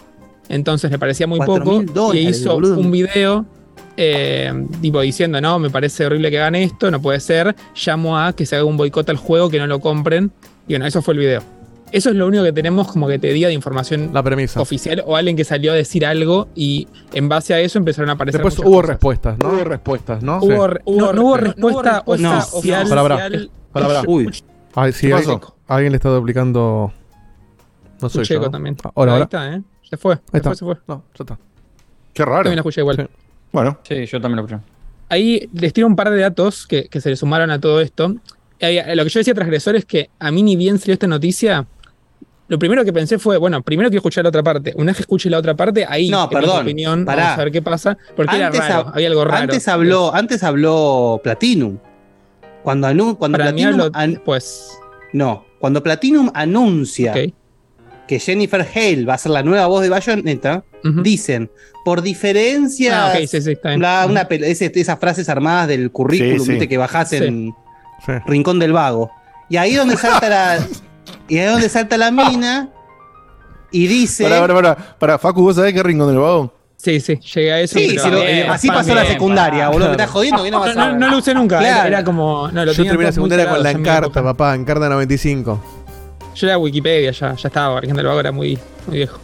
Entonces 0.48 0.92
le 0.92 0.98
parecía 0.98 1.26
muy 1.26 1.40
4.000 1.40 1.46
poco. 1.46 1.82
y 1.82 1.84
dólares, 1.86 2.38
hizo 2.38 2.54
boludo. 2.54 2.78
un 2.78 2.90
video 2.92 3.44
eh, 3.96 4.66
tipo 4.80 5.00
diciendo, 5.00 5.40
no, 5.40 5.58
me 5.58 5.68
parece 5.68 6.06
horrible 6.06 6.30
que 6.30 6.38
hagan 6.38 6.54
esto, 6.54 6.88
no 6.92 7.02
puede 7.02 7.18
ser, 7.18 7.56
llamo 7.84 8.16
a 8.16 8.32
que 8.32 8.46
se 8.46 8.54
haga 8.54 8.64
un 8.64 8.76
boicot 8.76 9.08
al 9.10 9.16
juego, 9.16 9.50
que 9.50 9.58
no 9.58 9.66
lo 9.66 9.80
compren. 9.80 10.30
Y 10.68 10.74
bueno, 10.74 10.86
eso 10.86 11.02
fue 11.02 11.14
el 11.14 11.20
video. 11.20 11.42
Eso 11.92 12.11
es 12.11 12.16
lo 12.16 12.26
único 12.26 12.44
que 12.44 12.53
tenemos 12.53 12.87
como 12.90 13.09
que 13.09 13.18
te 13.18 13.33
diga 13.33 13.48
de 13.48 13.55
información 13.55 14.11
La 14.12 14.22
premisa. 14.22 14.61
oficial 14.61 15.03
o 15.07 15.16
alguien 15.16 15.37
que 15.37 15.44
salió 15.44 15.72
a 15.72 15.74
decir 15.74 16.07
algo 16.07 16.48
y 16.55 16.87
en 17.12 17.29
base 17.29 17.53
a 17.55 17.61
eso 17.61 17.79
empezaron 17.79 18.11
a 18.11 18.12
aparecer. 18.12 18.40
Después 18.40 18.57
muchas 18.59 18.68
hubo 18.70 18.76
cosas. 18.81 18.88
respuestas, 18.90 19.38
¿no? 19.38 19.48
Hubo 19.50 19.64
respuestas, 19.64 20.22
¿no? 20.22 20.38
Hubo 20.38 20.66
Sí. 20.66 20.72
re- 20.74 20.83
no, 20.87 21.12
no 21.12 21.22
hubo 21.22 21.37
respuesta 21.37 22.03
no. 22.07 22.38
oficial. 22.53 22.88
Pará. 22.88 23.03
oficial. 23.03 23.50
Pará. 23.72 24.03
Uy. 24.07 24.31
Ay, 24.74 24.92
sí, 24.92 25.09
¿Qué 25.09 25.14
alguien, 25.14 25.40
alguien 25.66 25.92
le 25.92 25.96
está 25.96 26.09
duplicando. 26.11 26.92
No 28.00 28.09
soy 28.09 28.24
yo. 28.24 28.40
¿no? 28.40 28.50
también. 28.50 28.76
Ahora, 28.94 29.16
Ahí 29.16 29.22
está, 29.22 29.55
¿eh? 29.55 29.62
Se 29.88 29.96
fue. 29.96 30.16
Se 30.31 30.37
está. 30.37 30.50
fue, 30.50 30.57
se 30.57 30.64
fue. 30.64 30.76
No, 30.87 31.05
ya 31.18 31.22
está. 31.24 31.38
Qué 32.14 32.24
raro. 32.24 32.37
También 32.44 32.57
lo 32.57 32.61
escuché 32.61 32.81
igual. 32.83 33.11
Bueno. 33.53 33.79
Sí, 33.83 34.07
yo 34.07 34.20
también 34.20 34.37
lo 34.37 34.42
escuché. 34.46 34.62
Ahí 35.09 35.48
les 35.53 35.72
tiro 35.72 35.88
un 35.88 35.96
par 35.96 36.11
de 36.11 36.20
datos 36.20 36.66
que, 36.68 36.85
que 36.88 37.00
se 37.00 37.11
le 37.11 37.16
sumaron 37.16 37.50
a 37.50 37.59
todo 37.61 37.81
esto. 37.81 38.14
Eh, 38.61 38.94
lo 38.94 39.03
que 39.03 39.11
yo 39.11 39.20
decía 39.20 39.35
transgresor 39.35 39.74
es 39.74 39.85
que 39.85 40.11
a 40.20 40.31
mí 40.31 40.42
ni 40.42 40.55
bien 40.55 40.79
salió 40.79 40.92
esta 40.92 41.07
noticia, 41.09 41.66
lo 42.50 42.58
primero 42.58 42.84
que 42.84 42.92
pensé 42.92 43.18
fue, 43.18 43.38
bueno, 43.38 43.62
primero 43.62 43.88
quiero 43.88 44.00
escuchar 44.00 44.24
la 44.24 44.28
otra 44.28 44.42
parte. 44.42 44.72
Una 44.76 44.86
vez 44.86 44.96
que 44.96 45.02
escuche 45.02 45.30
la 45.30 45.38
otra 45.38 45.54
parte, 45.56 45.86
ahí 45.88 46.08
No, 46.10 46.28
perdón, 46.28 46.62
opinión, 46.62 47.04
pará. 47.06 47.22
vamos 47.22 47.38
a 47.38 47.44
ver 47.44 47.52
qué 47.52 47.62
pasa, 47.62 47.96
porque 48.14 48.36
era 48.36 48.48
Antes 48.48 48.60
raro, 48.60 48.86
hab- 48.86 48.92
había 48.94 49.08
algo 49.08 49.24
raro. 49.24 49.42
Antes 49.44 49.68
habló, 49.68 50.14
antes 50.14 50.42
habló 50.42 51.20
Platinum. 51.24 51.78
Cuando, 52.62 52.88
anu- 52.88 53.16
cuando 53.16 53.38
Para 53.38 53.52
Platinum. 53.52 53.90
an- 53.94 54.10
después. 54.12 54.68
No, 55.14 55.46
cuando 55.60 55.82
Platinum 55.82 56.30
anuncia 56.34 57.14
que 58.06 58.18
Jennifer 58.18 58.66
Hale 58.74 59.04
va 59.04 59.14
a 59.14 59.18
ser 59.18 59.30
la 59.32 59.42
nueva 59.44 59.66
voz 59.68 59.82
de 59.82 59.88
Bayonetta, 59.88 60.64
dicen, 60.82 61.50
por 61.84 62.02
diferencias. 62.02 62.94
Ah, 62.94 63.12
ok, 63.14 63.26
sí, 63.28 63.40
sí, 63.40 63.52
está 63.52 63.68
bien. 63.70 63.78
bla, 63.78 64.00
Ujú. 64.04 64.10
una 64.12 64.22
ese- 64.22 64.72
esas 64.74 64.98
frases 64.98 65.28
armadas 65.28 65.68
del 65.68 65.90
currículum, 65.92 66.38
Sí, 66.40 66.44
sí. 66.46 66.50
viste, 66.50 66.68
que 66.68 66.76
bajás 66.78 67.12
en 67.12 67.54
Sí. 68.04 68.12
Rincón 68.26 68.58
del 68.58 68.72
Vago. 68.72 69.10
Y 69.48 69.56
ahí 69.56 69.74
donde 69.76 69.96
salta 69.96 70.28
la. 70.28 70.58
y 71.30 71.38
ahí 71.38 71.46
donde 71.50 71.68
salta 71.68 71.96
la 71.96 72.10
mina. 72.10 72.68
Y 73.72 73.86
dice. 73.86 74.24
Pará, 74.24 74.40
pará, 74.40 74.54
pará. 74.54 74.76
Pará, 74.98 75.18
Facu, 75.18 75.42
¿vos 75.42 75.56
sabés 75.56 75.72
qué 75.72 75.82
rincón 75.82 76.08
del 76.08 76.18
vago? 76.18 76.52
Sí, 76.76 76.98
sí, 76.98 77.16
llegué 77.34 77.52
a 77.52 77.60
eso. 77.60 77.78
Sí, 77.78 77.88
pero 77.90 78.02
sí, 78.02 78.10
lo- 78.10 78.20
bien, 78.22 78.50
así 78.50 78.68
pasó 78.68 78.94
la 78.94 79.04
secundaria, 79.04 79.68
boludo. 79.68 79.88
Me 79.88 79.92
estás 79.92 80.10
jodiendo 80.10 80.42
que 80.42 80.50
no 80.50 80.58
No, 80.58 80.64
vas 80.64 80.76
a 80.76 80.80
no, 80.80 80.86
ver. 80.86 80.96
no 80.96 81.10
lo 81.10 81.18
usé 81.18 81.34
nunca, 81.34 81.58
Claro. 81.58 81.78
era, 81.80 81.86
era 81.88 82.04
como. 82.04 82.48
No, 82.50 82.64
lo 82.64 82.72
Yo 82.72 82.82
terminé 82.84 83.04
la 83.04 83.12
secundaria 83.12 83.48
con 83.48 83.62
la 83.62 83.70
Encarta, 83.70 84.22
papá, 84.22 84.54
Encarta 84.54 84.88
95. 84.88 85.62
Yo 86.34 86.46
era 86.46 86.56
Wikipedia, 86.58 87.10
ya, 87.10 87.34
ya 87.34 87.48
estaba, 87.48 87.74
Origen 87.74 87.96
del 87.96 88.06
Vago 88.06 88.20
era 88.20 88.32
muy, 88.32 88.58
muy 88.86 88.96
viejo. 88.96 89.18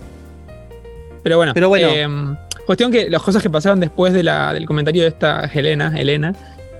Pero 1.23 1.39
bueno, 1.39 1.53
Pero 1.55 1.69
bueno. 1.69 1.89
eh, 1.91 2.37
cuestión 2.67 2.93
que 2.93 3.09
las 3.09 3.23
cosas 3.23 3.43
que 3.43 3.49
pasaron 3.51 3.81
después 3.81 4.13
de 4.13 4.23
la- 4.23 4.53
del 4.53 4.67
comentario 4.67 5.03
de 5.03 5.09
esta 5.09 5.47
Helena, 5.47 5.93
Elena, 5.99 6.35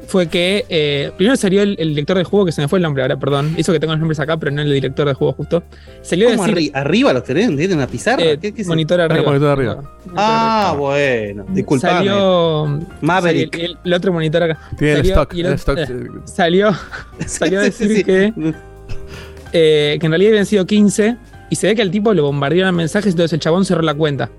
fue 0.07 0.29
que 0.29 0.65
eh, 0.69 1.11
primero 1.17 1.37
salió 1.37 1.63
el, 1.63 1.77
el 1.79 1.89
director 1.91 2.17
de 2.17 2.25
juego, 2.25 2.47
que 2.47 2.53
se 2.53 2.61
me 2.63 2.69
fue 2.69 2.79
el 2.79 2.83
nombre 2.85 3.03
ahora, 3.03 3.19
perdón. 3.19 3.55
Hizo 3.59 3.73
que 3.73 3.81
tengo 3.81 3.93
los 3.93 4.01
nombres 4.01 4.21
acá, 4.21 4.37
pero 4.37 4.53
no 4.53 4.63
el 4.63 4.73
director 4.73 5.07
de 5.09 5.15
juego 5.15 5.33
justo. 5.33 5.63
Salió 6.03 6.29
¿Cómo 6.31 6.47
decir. 6.47 6.57
arri- 6.57 6.71
¿Arriba 6.75 7.13
los 7.13 7.25
tenés? 7.25 7.49
¿Tienen 7.57 7.77
una 7.79 7.87
pizarra? 7.87 8.23
eh, 8.23 8.39
¿Qué- 8.41 8.53
qué 8.55 8.63
es 8.63 8.69
monitor 8.69 9.01
eso? 9.01 9.13
arriba. 9.13 9.25
monitor 9.27 9.49
arriba. 9.51 9.83
Ah, 10.17 10.75
bueno. 10.79 11.45
Disculpame. 11.49 11.93
Salió. 11.95 12.81
Maverick. 13.01 13.53
salió 13.55 13.67
el, 13.73 13.79
el 13.85 13.93
otro 13.95 14.13
monitor 14.13 14.43
acá. 14.45 14.59
Tiene 14.79 14.93
el 14.93 14.99
Salió- 14.99 15.13
stock, 15.15 15.35
el 15.35 15.47
stock, 15.55 15.79
eh, 15.79 16.09
salió, 16.25 16.71
salió 17.27 17.61
a 17.61 17.65
Sí, 17.65 17.71
sí, 17.73 17.85
decir 17.89 17.97
sí. 17.99 18.05
que, 18.05 18.33
eh, 19.53 19.97
que 20.01 20.07
en 20.07 20.13
realidad 20.13 20.31
habían 20.33 20.47
sido 20.47 20.67
15 20.67 21.17
y 21.51 21.57
se 21.57 21.67
ve 21.69 21.75
que 21.75 21.83
al 21.83 21.91
tipo 21.91 22.13
lo 22.15 22.23
bombardearon 22.25 22.75
mensajes, 22.75 23.13
entonces 23.13 23.33
el 23.33 23.41
chabón 23.41 23.65
cerró 23.65 23.83
la 23.83 23.95
cuenta. 23.95 24.31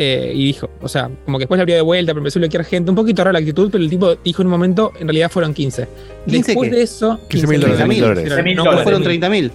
Eh, 0.00 0.32
y 0.32 0.44
dijo, 0.46 0.70
o 0.80 0.88
sea, 0.88 1.10
como 1.24 1.38
que 1.38 1.42
después 1.42 1.58
le 1.58 1.62
abrió 1.62 1.74
de 1.74 1.82
vuelta, 1.82 2.12
pero 2.12 2.20
empezó 2.20 2.38
a 2.38 2.42
bloquear 2.42 2.64
gente, 2.64 2.88
un 2.90 2.96
poquito 2.96 3.24
rara 3.24 3.32
la 3.32 3.40
actitud, 3.40 3.68
pero 3.70 3.82
el 3.82 3.90
tipo 3.90 4.14
dijo 4.14 4.42
en 4.42 4.46
un 4.46 4.52
momento, 4.52 4.92
en 5.00 5.08
realidad 5.08 5.28
fueron 5.28 5.52
15. 5.52 5.88
15 6.26 6.46
después 6.46 6.70
qué? 6.70 6.76
de 6.76 6.82
eso, 6.82 7.18
15.000 7.28 7.28
15.000 7.28 7.76
30.000 7.78 8.00
dólares. 8.00 8.32
Pero 8.36 8.54
no 8.64 8.72
No 8.76 8.82
fueron 8.84 9.02
40.000. 9.02 9.20
30.000. 9.20 9.50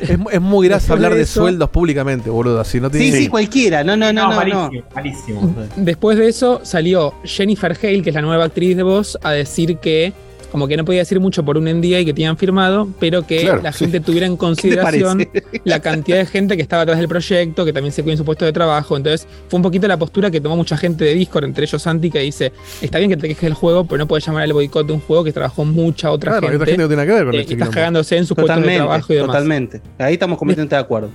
Es, 0.00 0.10
es 0.32 0.40
muy 0.40 0.66
grasa 0.68 0.80
Después 0.80 0.96
hablar 0.96 1.12
de 1.12 1.16
de, 1.18 1.22
eso- 1.24 1.40
sueldos 1.40 1.70
públicamente, 1.70 2.28
boludo. 2.28 2.60
Así 2.60 2.78
no 2.80 2.90
tiene 2.90 3.06
Sí, 3.10 3.22
sí, 3.24 3.28
cualquiera. 3.28 3.84
No, 3.84 3.96
no, 3.96 4.12
no, 4.12 4.28
no. 4.28 4.44
no. 4.70 4.70
malísimo. 4.94 5.54
Después 5.76 6.18
de 6.18 6.28
eso 6.28 6.60
salió 6.62 7.14
Jennifer 7.24 7.72
Hale, 7.80 8.02
que 8.02 8.10
es 8.10 8.14
la 8.14 8.22
nueva 8.22 8.44
actriz 8.44 8.76
de 8.76 8.82
voz, 8.82 9.18
a 9.22 9.32
decir 9.32 9.78
que 9.78 10.12
como 10.54 10.68
que 10.68 10.76
no 10.76 10.84
podía 10.84 11.00
decir 11.00 11.18
mucho 11.18 11.44
por 11.44 11.58
un 11.58 11.64
NDA 11.64 11.98
y 11.98 12.04
que 12.04 12.12
tenían 12.14 12.36
firmado, 12.36 12.86
pero 13.00 13.26
que 13.26 13.40
Claro, 13.40 13.60
la 13.60 13.72
sí. 13.72 13.80
gente 13.86 13.98
tuviera 13.98 14.24
en 14.26 14.34
¿Qué 14.36 14.36
te 14.36 14.38
consideración 14.46 15.28
la 15.64 15.80
cantidad 15.80 16.18
de 16.18 16.26
gente 16.26 16.54
que 16.54 16.62
estaba 16.62 16.82
atrás 16.82 16.96
del 16.98 17.08
proyecto, 17.08 17.64
que 17.64 17.72
también 17.72 17.90
se 17.90 18.04
cuida 18.04 18.12
en 18.12 18.18
su 18.18 18.24
puesto 18.24 18.44
de 18.44 18.52
trabajo. 18.52 18.96
Entonces, 18.96 19.26
fue 19.48 19.56
un 19.56 19.64
poquito 19.64 19.88
la 19.88 19.96
postura 19.96 20.30
que 20.30 20.40
tomó 20.40 20.54
mucha 20.56 20.76
gente 20.76 21.04
de 21.04 21.12
Discord, 21.14 21.42
entre 21.42 21.64
ellos 21.64 21.82
Santi, 21.82 22.08
que 22.08 22.20
dice: 22.20 22.52
Está 22.80 22.98
bien 22.98 23.10
que 23.10 23.16
te 23.16 23.26
quejes 23.26 23.42
del 23.42 23.54
juego, 23.54 23.84
pero 23.84 23.98
no 23.98 24.06
puedes 24.06 24.24
llamar 24.24 24.44
al 24.44 24.52
boicot 24.52 24.86
de 24.86 24.92
un 24.92 25.00
juego 25.00 25.24
que 25.24 25.32
trabajó 25.32 25.64
mucha 25.64 26.12
otra 26.12 26.30
Claro, 26.38 26.42
gente. 26.46 26.56
otra 26.58 26.66
gente 26.66 26.82
no 26.84 26.88
tiene 26.88 27.02
nada 27.04 27.06
que 27.18 27.18
ver 27.24 27.26
con 27.26 27.34
eh, 27.34 27.40
este 27.40 27.52
y 27.52 27.56
estás 27.56 27.70
cagándose 27.70 28.16
en 28.16 28.26
su 28.26 28.36
puesto 28.36 28.60
de 28.60 28.76
trabajo 28.76 29.12
y 29.12 29.16
demás. 29.16 29.26
totalmente. 29.32 29.82
Ahí 29.98 30.12
estamos 30.14 30.38
completamente 30.38 30.76
de 30.76 30.80
acuerdo. 30.80 31.10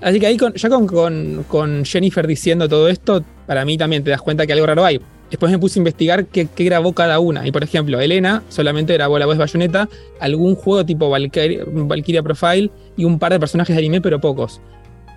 Así 0.00 0.18
que 0.18 0.26
ahí 0.26 0.36
con- 0.36 0.54
ya 0.54 0.68
con, 0.68 0.88
con- 0.88 1.44
con 1.46 1.84
Jennifer 1.84 2.26
diciendo 2.26 2.68
todo 2.68 2.88
esto, 2.88 3.22
para 3.46 3.64
mí 3.64 3.78
también 3.78 4.02
te 4.02 4.10
das 4.10 4.20
cuenta 4.20 4.46
que 4.48 4.52
algo 4.52 4.66
raro 4.66 4.84
hay. 4.84 5.00
Después 5.30 5.52
me 5.52 5.58
puse 5.58 5.78
a 5.78 5.80
investigar 5.80 6.26
qué, 6.26 6.48
qué 6.54 6.64
grabó 6.64 6.92
cada 6.92 7.20
una. 7.20 7.46
Y 7.46 7.52
por 7.52 7.62
ejemplo, 7.62 8.00
Elena 8.00 8.42
solamente 8.48 8.92
grabó 8.94 9.18
la 9.18 9.26
voz 9.26 9.36
de 9.36 9.40
Bayonetta, 9.40 9.88
algún 10.18 10.56
juego 10.56 10.84
tipo 10.84 11.08
Valkyria, 11.08 11.62
Valkyria 11.66 12.22
Profile 12.22 12.70
y 12.96 13.04
un 13.04 13.18
par 13.18 13.32
de 13.32 13.38
personajes 13.40 13.74
de 13.76 13.78
anime, 13.80 14.00
pero 14.00 14.20
pocos. 14.20 14.60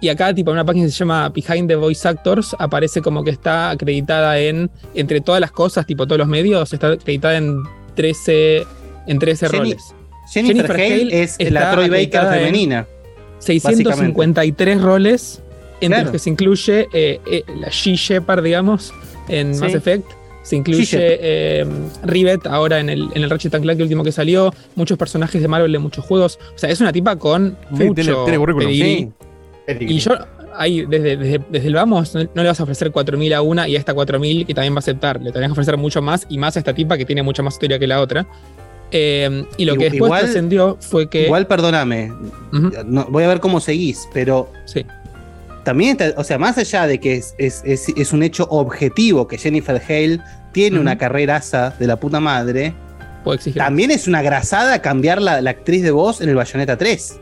Y 0.02 0.10
acá, 0.10 0.34
tipo, 0.34 0.52
en 0.52 0.56
una 0.56 0.66
página 0.66 0.86
que 0.86 0.92
se 0.92 0.98
llama 1.00 1.30
Behind 1.30 1.68
the 1.70 1.76
Voice 1.78 2.06
Actors, 2.08 2.56
aparece 2.60 3.02
como 3.02 3.24
que 3.24 3.32
está 3.32 3.70
acreditada 3.72 4.38
en, 4.38 4.70
entre 4.94 5.22
todas 5.22 5.40
las 5.42 5.52
cosas, 5.52 5.86
tipo 5.86 6.06
todos 6.06 6.20
los 6.20 6.28
medios, 6.28 6.74
está 6.74 6.92
acreditada 6.92 7.38
en 7.38 7.58
13, 7.96 8.66
en 9.08 9.20
13 9.20 9.48
Jenny- 9.48 9.58
roles. 9.60 9.96
Jennifer, 10.32 10.72
Hale 10.72 11.24
es 11.24 11.38
la 11.52 11.72
Troy 11.72 11.90
Baker 11.90 12.22
femenina. 12.30 12.86
653 13.40 14.82
roles, 14.82 15.42
entre 15.76 15.88
Claro. 15.88 16.04
los 16.04 16.12
que 16.12 16.20
se 16.20 16.30
incluye 16.30 16.88
eh, 16.94 17.20
eh, 17.26 17.44
la 17.60 17.70
She 17.70 17.96
Shepard, 17.96 18.44
digamos, 18.44 18.94
en 19.30 19.54
Sí. 19.56 19.62
Mass 19.62 19.74
Effect. 19.76 20.06
Se 20.44 20.58
incluye 20.58 20.86
eh, 20.92 21.66
Rivet 22.04 22.46
ahora 22.48 22.82
en 22.82 22.90
el, 22.90 23.08
en 23.14 23.24
el 23.24 23.30
Ratchet 23.30 23.52
Clank, 23.62 23.78
el 23.78 23.84
último 23.84 24.04
que 24.04 24.12
salió. 24.12 24.54
Muchos 24.76 24.98
personajes 24.98 25.42
de 25.42 25.48
Marvel 25.48 25.72
de 25.72 25.80
muchos 25.80 26.04
juegos. 26.04 26.38
O 26.54 26.58
sea, 26.58 26.70
es 26.70 26.82
una 26.82 26.92
tipa 26.92 27.16
con 27.16 27.56
Sí, 27.78 27.84
mucho 27.86 27.94
tiene- 27.94 28.14
tiene 28.26 28.56
pedigrí. 28.66 29.12
Y 29.94 30.00
yo, 30.00 30.12
ahí, 30.58 30.86
desde, 30.86 31.16
desde, 31.16 31.40
desde 31.50 31.68
el 31.70 31.74
vamos, 31.76 32.14
no, 32.14 32.24
no 32.36 32.42
le 32.44 32.50
vas 32.50 32.60
a 32.60 32.64
ofrecer 32.64 32.92
4.000 32.92 33.34
a 33.34 33.42
una 33.42 33.70
y 33.70 33.78
a 33.78 33.80
esta 33.80 33.94
4.000 33.96 34.46
que 34.46 34.54
también 34.54 34.74
va 34.74 34.78
a 34.78 34.80
aceptar. 34.80 35.22
Le 35.22 35.32
tenés 35.32 35.48
que 35.48 35.52
ofrecer 35.54 35.78
mucho 35.78 36.02
más 36.02 36.26
y 36.30 36.38
más 36.38 36.58
a 36.58 36.60
esta 36.60 36.74
tipa 36.74 36.98
que 36.98 37.06
tiene 37.06 37.24
mucha 37.24 37.42
más 37.42 37.54
historia 37.54 37.80
que 37.80 37.88
la 37.88 38.02
otra. 38.02 38.28
Eh, 38.92 39.46
y 39.58 39.64
lo 39.64 39.76
que 39.78 39.90
después 39.90 40.12
trascendió 40.12 40.78
fue 40.82 41.08
que. 41.10 41.24
Igual, 41.24 41.48
perdóname. 41.48 42.12
no- 42.86 43.06
voy 43.10 43.24
a 43.24 43.28
ver 43.30 43.40
cómo 43.40 43.62
seguís, 43.62 44.10
pero. 44.14 44.52
Sí. 44.66 44.86
También, 45.64 45.98
está- 46.00 46.20
o 46.20 46.24
sea, 46.24 46.38
más 46.38 46.58
allá 46.58 46.88
de 46.88 47.00
que 47.00 47.16
es, 47.16 47.36
es- 47.38 47.62
es- 47.66 47.90
es 47.96 48.14
un 48.14 48.24
hecho 48.24 48.46
objetivo 48.50 49.28
que 49.28 49.38
Jennifer 49.38 49.82
Hale 49.88 50.20
tiene 50.52 50.80
una 50.80 50.98
carrera 50.98 51.38
asa 51.38 51.74
de 51.80 51.88
la 51.88 51.96
puta 52.00 52.20
madre, 52.20 52.74
Puedo 53.24 53.40
también 53.54 53.90
es 53.92 54.08
una 54.08 54.22
grasada 54.22 54.82
cambiar 54.82 55.22
la, 55.22 55.40
la 55.42 55.52
actriz 55.52 55.82
de 55.82 55.92
voz 55.92 56.20
en 56.20 56.28
el 56.30 56.36
Bayonetta 56.36 56.78
3. 56.78 57.20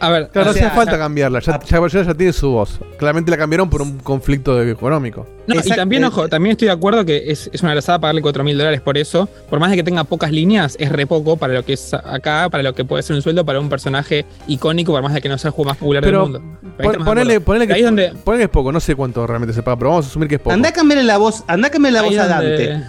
A 0.00 0.10
ver, 0.10 0.28
Claro, 0.28 0.46
no 0.46 0.50
o 0.50 0.54
sea, 0.54 0.66
hace 0.68 0.76
falta 0.76 0.98
cambiarla. 0.98 1.40
Ya, 1.40 1.58
ya, 1.60 1.86
ya- 1.88 2.02
ya 2.02 2.14
tiene 2.14 2.32
su 2.32 2.50
voz. 2.50 2.78
Claramente 2.98 3.30
la 3.30 3.36
cambiaron 3.38 3.70
por 3.70 3.80
un 3.82 3.98
conflicto 3.98 4.60
económico. 4.62 5.26
No, 5.46 5.54
y 5.54 5.68
también, 5.70 6.04
ojo, 6.04 6.28
también 6.28 6.52
estoy 6.52 6.66
de 6.66 6.72
acuerdo 6.72 7.04
que 7.04 7.30
es, 7.30 7.48
es 7.52 7.62
una 7.62 7.72
grasada 7.72 7.98
pagarle 8.00 8.20
4 8.20 8.42
mil 8.44 8.58
dólares 8.58 8.80
por 8.80 8.98
eso. 8.98 9.28
Por 9.48 9.58
más 9.60 9.70
de 9.70 9.76
que 9.76 9.82
tenga 9.82 10.04
pocas 10.04 10.30
líneas, 10.32 10.76
es 10.78 10.90
re 10.90 11.06
poco 11.06 11.36
para 11.36 11.54
lo 11.54 11.64
que 11.64 11.72
es 11.74 11.94
acá, 11.94 12.48
para 12.50 12.62
lo 12.62 12.74
que 12.74 12.84
puede 12.84 13.02
ser 13.02 13.16
un 13.16 13.22
sueldo 13.22 13.44
para 13.46 13.58
un 13.60 13.68
personaje 13.68 14.26
icónico, 14.48 14.92
por 14.92 15.02
más 15.02 15.14
de 15.14 15.20
que 15.22 15.28
no 15.28 15.38
sea 15.38 15.48
el 15.48 15.52
juego 15.54 15.70
más 15.70 15.78
popular 15.78 16.02
Pero 16.02 16.22
del 16.28 16.40
mundo. 16.42 16.58
Pon- 16.82 17.04
ponele, 17.04 17.40
ponele 17.40 17.66
que, 17.66 17.72
Ahí 17.74 17.80
es 17.80 17.86
donde. 17.86 18.12
ponele 18.24 18.40
que 18.42 18.44
es 18.44 18.50
poco. 18.50 18.72
No 18.72 18.80
sé 18.80 18.94
cuánto 18.96 19.26
realmente 19.26 19.54
se 19.54 19.62
paga, 19.62 19.76
pero 19.78 19.90
vamos 19.90 20.06
a 20.06 20.08
asumir 20.08 20.28
que 20.28 20.34
es 20.34 20.40
poco. 20.40 20.52
Anda 20.52 20.68
a 20.70 20.72
cambiarle 20.72 21.04
la 21.04 21.16
voz, 21.18 21.44
anda 21.46 21.68
a 21.68 21.70
cambiarle 21.70 22.00
la 22.00 22.04
voz 22.06 22.18
a 22.18 22.28
donde- 22.28 22.66
Dante. 22.68 22.86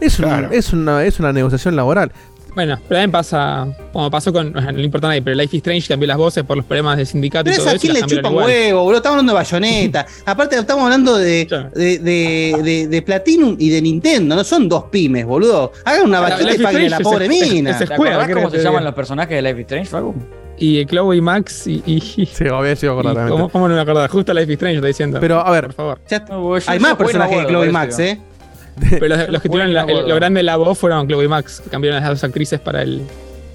Es, 0.00 0.18
un- 0.18 0.26
Claro. 0.26 0.48
es, 0.52 0.72
una, 0.74 1.04
es 1.04 1.18
una 1.18 1.32
negociación 1.32 1.74
laboral. 1.74 2.12
Bueno, 2.56 2.76
pero 2.88 2.96
también 2.96 3.12
pasa, 3.12 3.68
como 3.92 4.10
pasó 4.10 4.32
con, 4.32 4.50
no 4.50 4.72
le 4.72 4.82
importa 4.82 5.06
a 5.06 5.10
nadie, 5.10 5.20
pero 5.22 5.36
Life 5.36 5.54
is 5.54 5.60
Strange 5.60 5.86
cambió 5.86 6.08
las 6.08 6.16
voces 6.16 6.42
por 6.42 6.56
los 6.56 6.64
problemas 6.66 6.96
del 6.96 7.06
sindicato 7.06 7.44
Pero 7.44 7.54
y 7.54 7.58
todo 7.58 7.68
eso 7.68 7.76
a 7.76 7.78
quién 7.78 7.92
le 7.92 8.00
chupa 8.02 8.30
huevo, 8.30 8.82
boludo. 8.82 8.96
Estamos 8.96 9.12
hablando 9.18 9.32
de 9.32 9.36
Bayonetta. 9.36 10.06
Aparte, 10.24 10.56
estamos 10.58 10.84
hablando 10.84 11.16
de, 11.18 11.44
de, 11.74 11.98
de, 11.98 12.56
de- 12.64 12.88
de 12.88 13.02
Platinum 13.02 13.56
y 13.58 13.68
de 13.68 13.82
Nintendo. 13.82 14.34
No 14.34 14.42
son 14.42 14.68
dos 14.70 14.84
pymes, 14.84 15.26
boludo. 15.26 15.70
Hagan 15.84 16.06
una 16.06 16.20
vaquita 16.20 16.54
y 16.54 16.58
paguen 16.58 16.86
a 16.86 16.98
la 16.98 17.00
pobre 17.00 17.28
mina. 17.28 17.70
es 17.72 17.78
¿Te 17.86 17.92
acordás 17.94 18.26
¿qué 18.26 18.32
cómo 18.32 18.50
se 18.50 18.62
llaman 18.62 18.84
los 18.84 18.94
personajes 18.94 19.36
de 19.36 19.42
Life 19.42 19.60
is 19.60 19.64
Strange, 19.66 19.90
Facu? 19.90 20.14
Y 20.58 20.86
Chloe 20.86 21.16
y 21.16 21.20
Max 21.20 21.66
y. 21.66 21.82
y, 21.84 22.00
Sí, 22.00 22.48
obvio, 22.48 22.74
sí. 22.74 22.86
¿cómo, 22.86 23.50
cómo 23.50 23.68
no 23.68 23.74
me 23.74 23.80
acordaba? 23.82 24.08
Justo 24.08 24.32
Life 24.32 24.50
is 24.50 24.56
Strange 24.56 24.76
está 24.76 24.86
diciendo. 24.88 25.18
Pero, 25.20 25.46
a 25.46 25.50
ver, 25.50 25.64
por 25.66 25.74
favor. 25.74 26.00
Ya- 26.08 26.20
No, 26.20 26.58
yo- 26.58 26.70
hay 26.70 26.78
yo 26.78 26.82
más 26.82 26.94
personajes 26.96 27.38
de 27.38 27.46
Chloe 27.48 27.66
y 27.68 27.70
Max, 27.70 27.98
¿eh? 27.98 28.18
Pero 28.90 29.08
los, 29.08 29.28
los 29.30 29.42
que 29.42 29.48
tuvieron 29.48 29.72
la, 29.74 29.82
el- 29.84 30.08
lo 30.08 30.14
grande 30.16 30.38
de 30.38 30.44
la 30.44 30.56
voz 30.56 30.78
fueron 30.78 31.06
Chloe 31.08 31.24
y 31.24 31.28
Max, 31.28 31.60
que 31.64 31.70
cambiaron 31.70 31.98
a 32.02 32.08
las 32.10 32.20
dos 32.20 32.24
actrices 32.24 32.60
para, 32.60 32.82
el, 32.82 33.02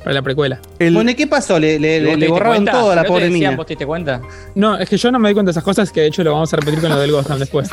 para 0.03 0.13
la 0.15 0.21
precuela. 0.21 0.59
el- 0.79 0.93
Bueno, 0.93 1.11
¿y 1.11 1.15
qué 1.15 1.27
pasó? 1.27 1.59
Le, 1.59 1.79
le- 1.79 1.97
¿Y 1.99 2.05
vos 2.05 2.17
le- 2.17 2.27
borraron 2.27 2.65
todo 2.65 2.91
a 2.91 2.95
la 2.95 3.01
¿No 3.01 3.03
te 3.03 3.07
pobre 3.09 3.23
decían, 3.25 3.39
mina. 3.51 3.55
¿Vos 3.57 3.65
te 3.67 3.73
diste 3.73 3.85
cuenta? 3.85 4.21
No, 4.55 4.77
es 4.77 4.89
que 4.89 4.97
yo 4.97 5.11
no 5.11 5.19
me 5.19 5.29
doy 5.29 5.33
cuenta 5.35 5.49
de 5.49 5.51
esas 5.51 5.63
cosas, 5.63 5.91
que 5.91 6.01
de 6.01 6.07
hecho 6.07 6.23
lo 6.23 6.33
vamos 6.33 6.51
a 6.53 6.57
repetir 6.57 6.81
con 6.81 6.89
lo 6.89 6.99
del 6.99 7.11
Town 7.25 7.39
después. 7.39 7.69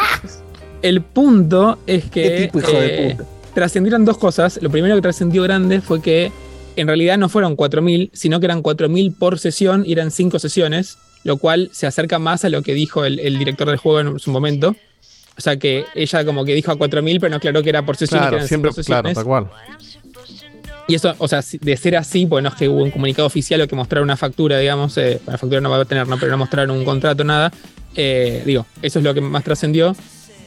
El 0.82 1.00
punto 1.02 1.78
es 1.86 2.04
que 2.04 2.22
Qué 2.22 2.40
tipo 2.46 2.58
hijo 2.60 2.70
de 2.72 3.08
eh, 3.08 3.14
puta. 3.16 3.28
trascendieron 3.54 4.04
dos 4.04 4.18
cosas. 4.18 4.60
Lo 4.62 4.70
primero 4.70 4.94
que 4.94 5.02
trascendió 5.02 5.42
grande 5.42 5.80
fue 5.80 6.00
que 6.00 6.30
en 6.76 6.86
realidad 6.86 7.18
no 7.18 7.28
fueron 7.28 7.56
4.000, 7.56 8.10
sino 8.12 8.38
que 8.38 8.46
eran 8.46 8.62
4.000 8.62 9.16
por 9.18 9.38
sesión 9.40 9.82
y 9.84 9.92
eran 9.92 10.12
5 10.12 10.38
sesiones, 10.38 10.96
lo 11.24 11.36
cual 11.38 11.68
se 11.72 11.88
acerca 11.88 12.20
más 12.20 12.44
a 12.44 12.48
lo 12.50 12.62
que 12.62 12.74
dijo 12.74 13.04
el, 13.04 13.18
el 13.18 13.36
director 13.38 13.66
del 13.66 13.78
juego 13.78 13.98
en 14.00 14.18
su 14.20 14.30
momento. 14.30 14.76
O 15.38 15.40
sea 15.40 15.56
que 15.56 15.84
ella 15.94 16.24
como 16.24 16.44
que 16.44 16.52
dijo 16.54 16.72
a 16.72 16.76
4.000, 16.76 17.20
pero 17.20 17.30
no 17.30 17.36
aclaró 17.36 17.62
que 17.62 17.68
era 17.70 17.82
por 17.82 17.96
que 17.96 18.06
Claro, 18.08 18.36
eran 18.36 18.48
siempre, 18.48 18.72
cinco 18.72 18.84
claro, 18.84 19.08
sesiones. 19.08 19.14
tal 19.14 19.24
cual. 19.24 19.46
Y 20.88 20.94
eso, 20.94 21.14
o 21.18 21.28
sea, 21.28 21.42
de 21.60 21.76
ser 21.76 21.96
así, 21.96 22.26
pues 22.26 22.42
no 22.42 22.48
es 22.48 22.54
que 22.56 22.68
hubo 22.68 22.82
un 22.82 22.90
comunicado 22.90 23.26
oficial 23.26 23.60
o 23.60 23.68
que 23.68 23.76
mostraron 23.76 24.04
una 24.04 24.16
factura, 24.16 24.58
digamos, 24.58 24.96
eh, 24.96 25.20
la 25.26 25.36
factura 25.38 25.60
no 25.60 25.70
va 25.70 25.76
a 25.76 25.84
tener, 25.84 26.08
¿no? 26.08 26.18
pero 26.18 26.32
no 26.32 26.38
mostraron 26.38 26.76
un 26.76 26.84
contrato, 26.84 27.22
nada. 27.24 27.52
Eh, 27.94 28.42
digo, 28.46 28.66
eso 28.82 28.98
es 28.98 29.04
lo 29.04 29.14
que 29.14 29.20
más 29.20 29.44
trascendió. 29.44 29.94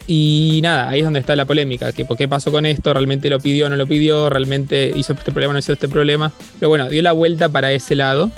Y 0.07 0.59
nada, 0.63 0.89
ahí 0.89 0.99
es 0.99 1.05
donde 1.05 1.19
está 1.19 1.35
la 1.35 1.45
polémica, 1.45 1.93
que 1.93 2.05
por 2.05 2.17
qué 2.17 2.27
pasó 2.27 2.51
con 2.51 2.65
esto, 2.65 2.91
realmente 2.93 3.29
lo 3.29 3.39
pidió 3.39 3.67
o 3.67 3.69
no 3.69 3.75
lo 3.75 3.85
pidió, 3.87 4.29
realmente 4.29 4.91
hizo 4.95 5.13
este 5.13 5.31
problema 5.31 5.51
o 5.51 5.53
no 5.53 5.59
hizo 5.59 5.73
este 5.73 5.87
problema. 5.87 6.31
Pero 6.59 6.69
bueno, 6.69 6.89
dio 6.89 7.01
la 7.01 7.11
vuelta 7.11 7.47
para 7.47 7.71
ese 7.71 7.95
lado. 7.95 8.31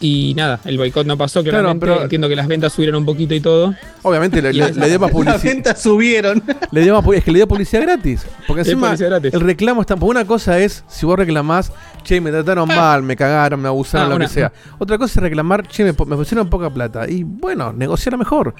Y 0.00 0.34
nada, 0.36 0.60
el 0.64 0.76
boicot 0.76 1.06
no 1.06 1.16
pasó, 1.16 1.42
Claro, 1.42 1.58
claramente. 1.60 1.86
pero- 1.86 2.02
Entiendo 2.02 2.28
que 2.28 2.36
las 2.36 2.46
ventas 2.48 2.72
subieron 2.72 2.96
un 2.96 3.04
poquito 3.06 3.32
y 3.34 3.40
todo. 3.40 3.74
Obviamente 4.02 4.42
le, 4.42 4.50
dio 4.52 4.64
más 4.68 4.76
Las 4.76 5.10
publicidad. 5.12 5.42
ventas 5.42 5.80
subieron. 5.82 6.42
Le 6.72 6.80
dio 6.82 7.00
más 7.00 7.16
es 7.16 7.24
que 7.24 7.30
le 7.32 7.38
dio 7.38 7.48
publicidad 7.48 7.82
gratis. 7.82 8.26
Porque 8.46 8.62
encima 8.62 8.88
publicidad 8.88 9.10
gratis. 9.10 9.32
el 9.34 9.40
reclamo 9.40 9.80
está. 9.80 9.96
Porque 9.96 10.10
una 10.10 10.24
cosa 10.26 10.58
es 10.58 10.84
si 10.88 11.06
vos 11.06 11.16
reclamás, 11.18 11.72
che, 12.02 12.20
me 12.20 12.30
trataron 12.30 12.66
mal, 12.68 13.02
me 13.02 13.16
cagaron, 13.16 13.60
me 13.62 13.68
abusaron, 13.68 14.06
Ah, 14.06 14.10
lo 14.10 14.16
una- 14.16 14.26
que 14.26 14.32
sea. 14.32 14.52
Otra 14.78 14.98
cosa 14.98 15.18
es 15.20 15.22
reclamar, 15.22 15.66
che, 15.68 15.84
me, 15.84 15.94
pu- 15.94 16.06
me 16.06 16.16
pusieron 16.16 16.50
poca 16.50 16.68
plata. 16.70 17.08
Y 17.08 17.22
bueno, 17.22 17.72
negociar 17.72 18.18
mejor. 18.18 18.54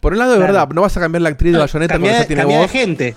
Por 0.00 0.12
un 0.12 0.18
lado, 0.20 0.30
de 0.32 0.38
Claro. 0.38 0.52
verdad, 0.52 0.68
no 0.74 0.80
vas 0.82 0.96
a 0.96 1.00
cambiar 1.00 1.22
la 1.22 1.28
actriz 1.30 1.52
de 1.52 1.58
Ah, 1.58 1.62
Bayonetta 1.62 1.94
cuando 1.94 2.06
Cambiar 2.06 2.22
ya 2.22 2.26
tiene 2.28 2.44
voz. 2.44 2.70
gente. 2.70 3.16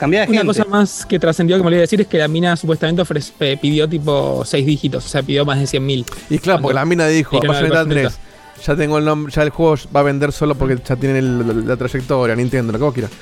Cambiar 0.00 0.26
de 0.26 0.32
Una 0.32 0.40
gente. 0.40 0.58
cosa 0.58 0.64
más 0.68 1.04
que 1.06 1.18
trascendió 1.18 1.56
que 1.56 1.62
me 1.62 1.66
olvidé 1.68 1.82
decir 1.82 2.00
es 2.00 2.06
que 2.06 2.16
la 2.18 2.26
mina 2.26 2.56
supuestamente 2.56 3.02
ofrece- 3.02 3.32
eh, 3.38 3.56
pidió 3.60 3.86
tipo 3.88 4.42
6 4.44 4.64
dígitos, 4.66 5.04
o 5.04 5.08
sea, 5.08 5.22
pidió 5.22 5.44
más 5.44 5.60
de 5.60 5.66
100 5.66 5.84
mil. 5.86 6.04
Y 6.30 6.38
claro, 6.38 6.62
porque 6.62 6.74
la 6.74 6.84
mina 6.86 7.06
dijo, 7.06 7.38
Bayonetta. 7.38 7.84
3, 7.86 8.18
ya 8.66 8.74
tengo 8.76 8.96
el 8.98 9.04
nombre, 9.04 9.30
ya 9.32 9.42
el 9.42 9.50
juego 9.50 9.76
va 9.94 10.00
a 10.00 10.02
vender 10.02 10.32
solo 10.32 10.54
porque 10.54 10.78
ya 10.82 10.96
tiene 10.96 11.18
el- 11.18 11.46
la, 11.46 11.52
la 11.52 11.76
trayectoria, 11.76 12.34
Nintendo, 12.34 12.72
lo 12.72 12.78
que 12.78 12.84
vos 12.84 12.94
quieras. 12.94 13.12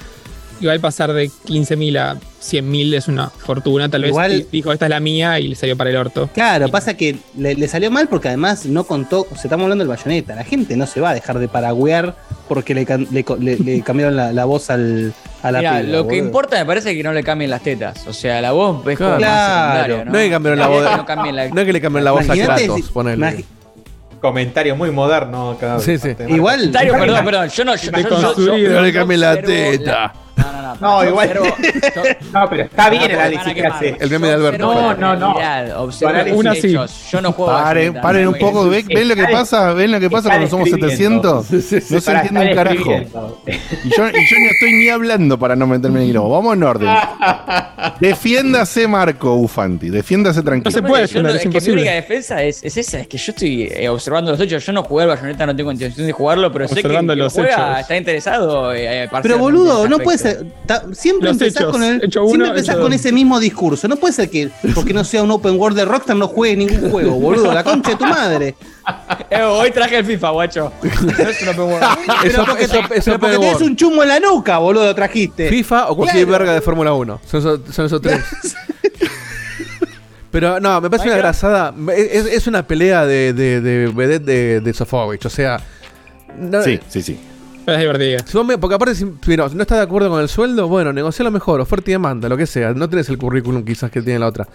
Igual 0.61 0.81
pasar 0.81 1.13
de 1.13 1.31
15.000 1.47 1.97
a 1.99 2.17
100.000 2.41 2.95
es 2.95 3.07
una 3.07 3.29
fortuna. 3.31 3.89
Tal 3.89 4.03
vez 4.03 4.11
Igual- 4.11 4.47
dijo, 4.51 4.73
esta 4.73 4.87
es 4.87 4.91
la 4.91 4.99
mía 4.99 5.39
y 5.39 5.47
le 5.49 5.55
salió 5.55 5.77
para 5.77 5.91
el 5.91 5.97
orto. 5.97 6.29
Claro, 6.35 6.69
pasa 6.69 6.95
que 6.97 7.17
le, 7.37 7.55
le 7.55 7.69
salió 7.69 7.91
mal 7.93 8.09
porque 8.09 8.27
además 8.29 8.67
no 8.67 8.83
contó, 8.85 9.21
o 9.31 9.35
sea, 9.35 9.45
estamos 9.45 9.65
hablando 9.65 9.83
del 9.85 9.89
bayoneta, 9.89 10.35
la 10.35 10.43
gente 10.45 10.77
no 10.77 10.87
se 10.87 11.01
va 11.01 11.11
a 11.11 11.15
dejar 11.15 11.39
de 11.39 11.47
paragüear 11.47 12.17
porque 12.49 12.75
le, 12.75 12.85
can- 12.87 13.07
le 13.13 13.23
co- 13.23 13.37
le- 13.37 13.57
le 13.59 13.83
cambiaron 13.83 14.17
la, 14.17 14.33
la 14.33 14.45
voz 14.47 14.69
al, 14.71 15.13
a 15.43 15.53
la 15.53 15.59
Mira, 15.59 15.71
piba, 15.81 15.83
lo 15.83 15.99
que 16.09 16.15
boludo. 16.17 16.27
importa 16.27 16.57
me 16.59 16.65
parece 16.67 16.95
que 16.97 17.03
no 17.03 17.13
le 17.13 17.23
cambien 17.23 17.51
las 17.51 17.63
tetas. 17.63 18.07
O 18.07 18.13
sea, 18.13 18.41
la 18.41 18.53
voz 18.53 18.87
es 18.87 18.99
como 18.99 19.17
Claro. 19.17 19.21
más 19.21 19.63
secundario, 19.77 20.05
¿no? 20.05 20.13
No 20.13 20.19
es 20.19 20.25
que 20.25 20.31
cambiaron 20.31 20.59
la 20.59 20.67
voz 20.67 20.97
no 20.97 21.07
cambien 21.07 21.37
la- 21.37 21.49
No 21.49 21.61
es 21.61 21.67
que 21.67 21.73
le 21.73 21.81
cambien 21.81 22.05
la 22.05 22.11
voz 22.13 22.21
a 22.23 22.25
Imagínate 22.25 22.65
Kratos, 22.67 22.87
si- 22.87 22.93
ponele. 22.93 23.17
imagi- 23.27 23.45
Comentario 24.21 24.75
muy 24.75 24.91
moderno 24.91 25.53
acá. 25.53 25.79
Sí, 25.79 25.97
sí. 25.97 26.09
Igual- 26.29 26.73
perdón, 26.73 27.25
perdón. 27.25 27.49
Yo 27.51 27.65
no. 27.65 27.77
Yo, 27.77 27.91
yo- 27.93 28.35
yo- 28.37 28.57
yo- 28.59 28.71
No 28.73 28.81
le 28.83 28.93
cambien 28.93 29.21
la 29.21 29.35
observo 29.35 29.47
teta. 29.79 30.13
No, 30.39 30.53
no, 30.53 30.63
no. 30.63 30.77
No, 30.81 31.05
igual. 31.09 31.29
observo- 31.31 32.17
No, 32.33 32.49
pero 32.49 32.63
está 32.65 32.89
bien 32.91 33.03
el 33.11 33.19
análisis 33.19 33.53
que 33.55 33.67
hace. 33.67 33.97
El 33.99 34.11
meme 34.11 34.29
de 34.29 34.35
Alberto. 34.35 34.59
No, 34.75 34.95
no, 34.95 35.17
no. 35.17 35.37
Una 36.35 36.55
sí. 36.55 36.69
hechos. 36.69 37.09
Yo 37.11 37.21
no 37.21 37.33
juego 37.33 37.51
a 37.53 37.63
Paren, 37.65 37.95
paren 37.95 38.25
no 38.25 38.31
un 38.31 38.39
poco. 38.39 38.69
¿Ven, 38.69 38.87
ven 38.87 39.09
lo 39.09 39.15
que 39.17 39.27
pasa? 39.27 39.73
¿Ven 39.75 39.91
lo 39.93 40.01
que 40.01 40.09
pasa 40.11 40.29
cuando 40.29 40.49
somos 40.49 40.71
describiendo. 40.71 41.43
700? 41.43 41.91
No 41.91 42.01
se 42.01 42.13
entiende 42.13 42.41
un 42.51 42.55
carajo. 42.55 42.93
Y 43.85 43.89
yo, 43.91 44.09
y 44.09 44.27
yo 44.27 44.37
ni 44.39 44.47
estoy 44.47 44.73
ni 44.75 44.89
hablando 44.89 45.39
para 45.39 45.57
no 45.57 45.67
meterme 45.67 46.01
en 46.01 46.07
el 46.07 46.13
globo. 46.13 46.31
Vamos 46.31 46.55
en 46.57 46.63
orden. 46.63 46.89
Defiéndase, 48.01 48.87
Marco 48.87 49.35
Ufanti. 49.35 49.89
Defiéndase 49.91 50.41
No 50.41 50.45
tranquilo. 50.45 50.71
se 50.71 50.83
puede 50.83 51.03
no- 51.03 51.09
defender, 51.09 51.37
es 51.37 51.43
que 51.43 51.49
mi 51.49 51.55
imposible. 51.55 51.83
única 51.83 51.95
defensa 51.95 52.43
es, 52.43 52.63
es 52.65 52.77
esa, 52.77 53.01
es 53.01 53.09
que 53.09 53.19
yo 53.19 53.33
estoy 53.33 53.63
eh, 53.75 53.89
observando 53.89 54.31
los 54.31 54.41
hechos. 54.41 54.65
Yo 54.65 54.73
no 54.73 54.83
jugué 54.83 55.03
al 55.05 55.09
Bayonetta, 55.11 55.47
no 55.47 55.57
tengo 55.57 55.73
intención 55.73 56.07
de 56.07 56.13
jugarlo, 56.13 56.53
pero 56.53 56.69
sé 56.69 56.83
que 56.83 56.89
juega 56.89 57.81
está 57.81 57.97
interesado. 57.97 58.73
eh, 58.73 59.05
eh, 59.05 59.09
Pero 59.23 59.39
boludo, 59.39 59.89
no 59.89 59.99
ese 60.31 60.45
ta- 60.67 60.83
siempre 60.93 61.29
Los 61.29 61.41
empezás, 61.41 61.63
hechos. 61.63 61.73
con, 61.73 61.83
el, 61.83 62.05
Hecho 62.05 62.21
uno, 62.23 62.29
siempre 62.31 62.49
empezás 62.49 62.69
hecho 62.75 62.83
con 62.83 62.91
dos. 62.91 63.01
ese 63.01 63.13
mismo 63.13 63.41
discurso. 63.41 63.89
No 63.89 63.97
puede 63.97 64.13
ser 64.15 64.31
que 64.31 64.51
porque 64.75 64.93
no 64.95 65.05
sea 65.05 65.23
un 65.23 65.31
open 65.31 65.59
world 65.59 65.77
de 65.77 65.85
Rockstar 65.85 66.17
no 66.17 66.29
juegue 66.29 66.57
ningún 66.57 66.91
juego, 66.91 67.13
boludo. 67.21 67.53
La 67.53 67.65
concha 67.65 67.91
de 67.91 67.97
tu 67.97 68.05
madre. 68.07 68.55
Eh, 69.31 69.43
hoy 69.43 69.71
traje 69.71 69.99
el 69.99 70.05
FIFA, 70.05 70.31
guacho. 70.31 70.73
No 70.83 70.89
es 71.29 71.43
un 71.43 71.49
open 71.49 71.61
world. 71.65 71.85
Eso, 72.25 72.45
porque, 72.47 72.65
eso, 72.65 72.73
te- 72.89 72.99
eso 72.99 73.05
pero 73.05 73.19
porque 73.19 73.37
tenés 73.39 73.61
un 73.61 73.77
chumbo 73.77 74.03
en 74.03 74.09
la 74.09 74.21
nuca, 74.21 74.59
boludo, 74.59 74.95
trajiste. 74.95 75.49
FIFA 75.49 75.91
o 75.91 75.97
cualquier 75.97 76.27
Claro. 76.27 76.39
verga 76.45 76.55
de 76.55 76.61
Fórmula 76.61 76.93
1. 76.93 77.21
Son 77.27 77.41
esos, 77.41 77.61
son 77.75 77.87
esos 77.87 78.01
tres. 78.01 78.21
Pero 80.31 80.61
no, 80.61 80.81
me 80.81 80.91
parece 80.91 81.09
una 81.09 81.17
grasada. 81.17 81.75
Es, 81.97 82.27
es 82.27 82.47
una 82.47 82.67
pelea 82.67 83.07
de, 83.07 83.33
de, 83.33 83.61
de 83.63 84.19
de, 84.19 84.61
de 84.61 84.75
Sofovich. 84.75 85.25
O 85.25 85.31
sea. 85.31 85.59
no- 86.39 86.63
Sí, 86.63 86.79
sí, 86.89 87.03
sí. 87.03 87.19
Es 87.73 87.79
divertido. 87.79 88.21
si 88.27 88.37
vos 88.37 88.47
me- 88.47 88.59
porque 88.59 88.75
aparte, 88.77 88.95
si, 88.95 89.07
mira, 89.27 89.49
si 89.49 89.55
no 89.55 89.63
estás 89.63 89.79
de 89.79 89.85
acuerdo 89.85 90.09
con 90.11 90.21
el 90.21 90.29
sueldo, 90.29 90.69
bueno, 90.69 90.93
negocialo 90.93 91.31
mejor, 91.31 91.61
oferta 91.61 91.91
y 91.91 91.93
demanda, 91.93 92.29
lo 92.29 92.37
que 92.37 92.47
sea. 92.47 92.73
No 92.73 92.89
tenés 92.89 93.09
el 93.09 93.19
currículum 93.19 93.65
quizás 93.65 93.91
que 93.91 94.01
tiene 94.03 94.19
la 94.19 94.27
otra. 94.29 94.49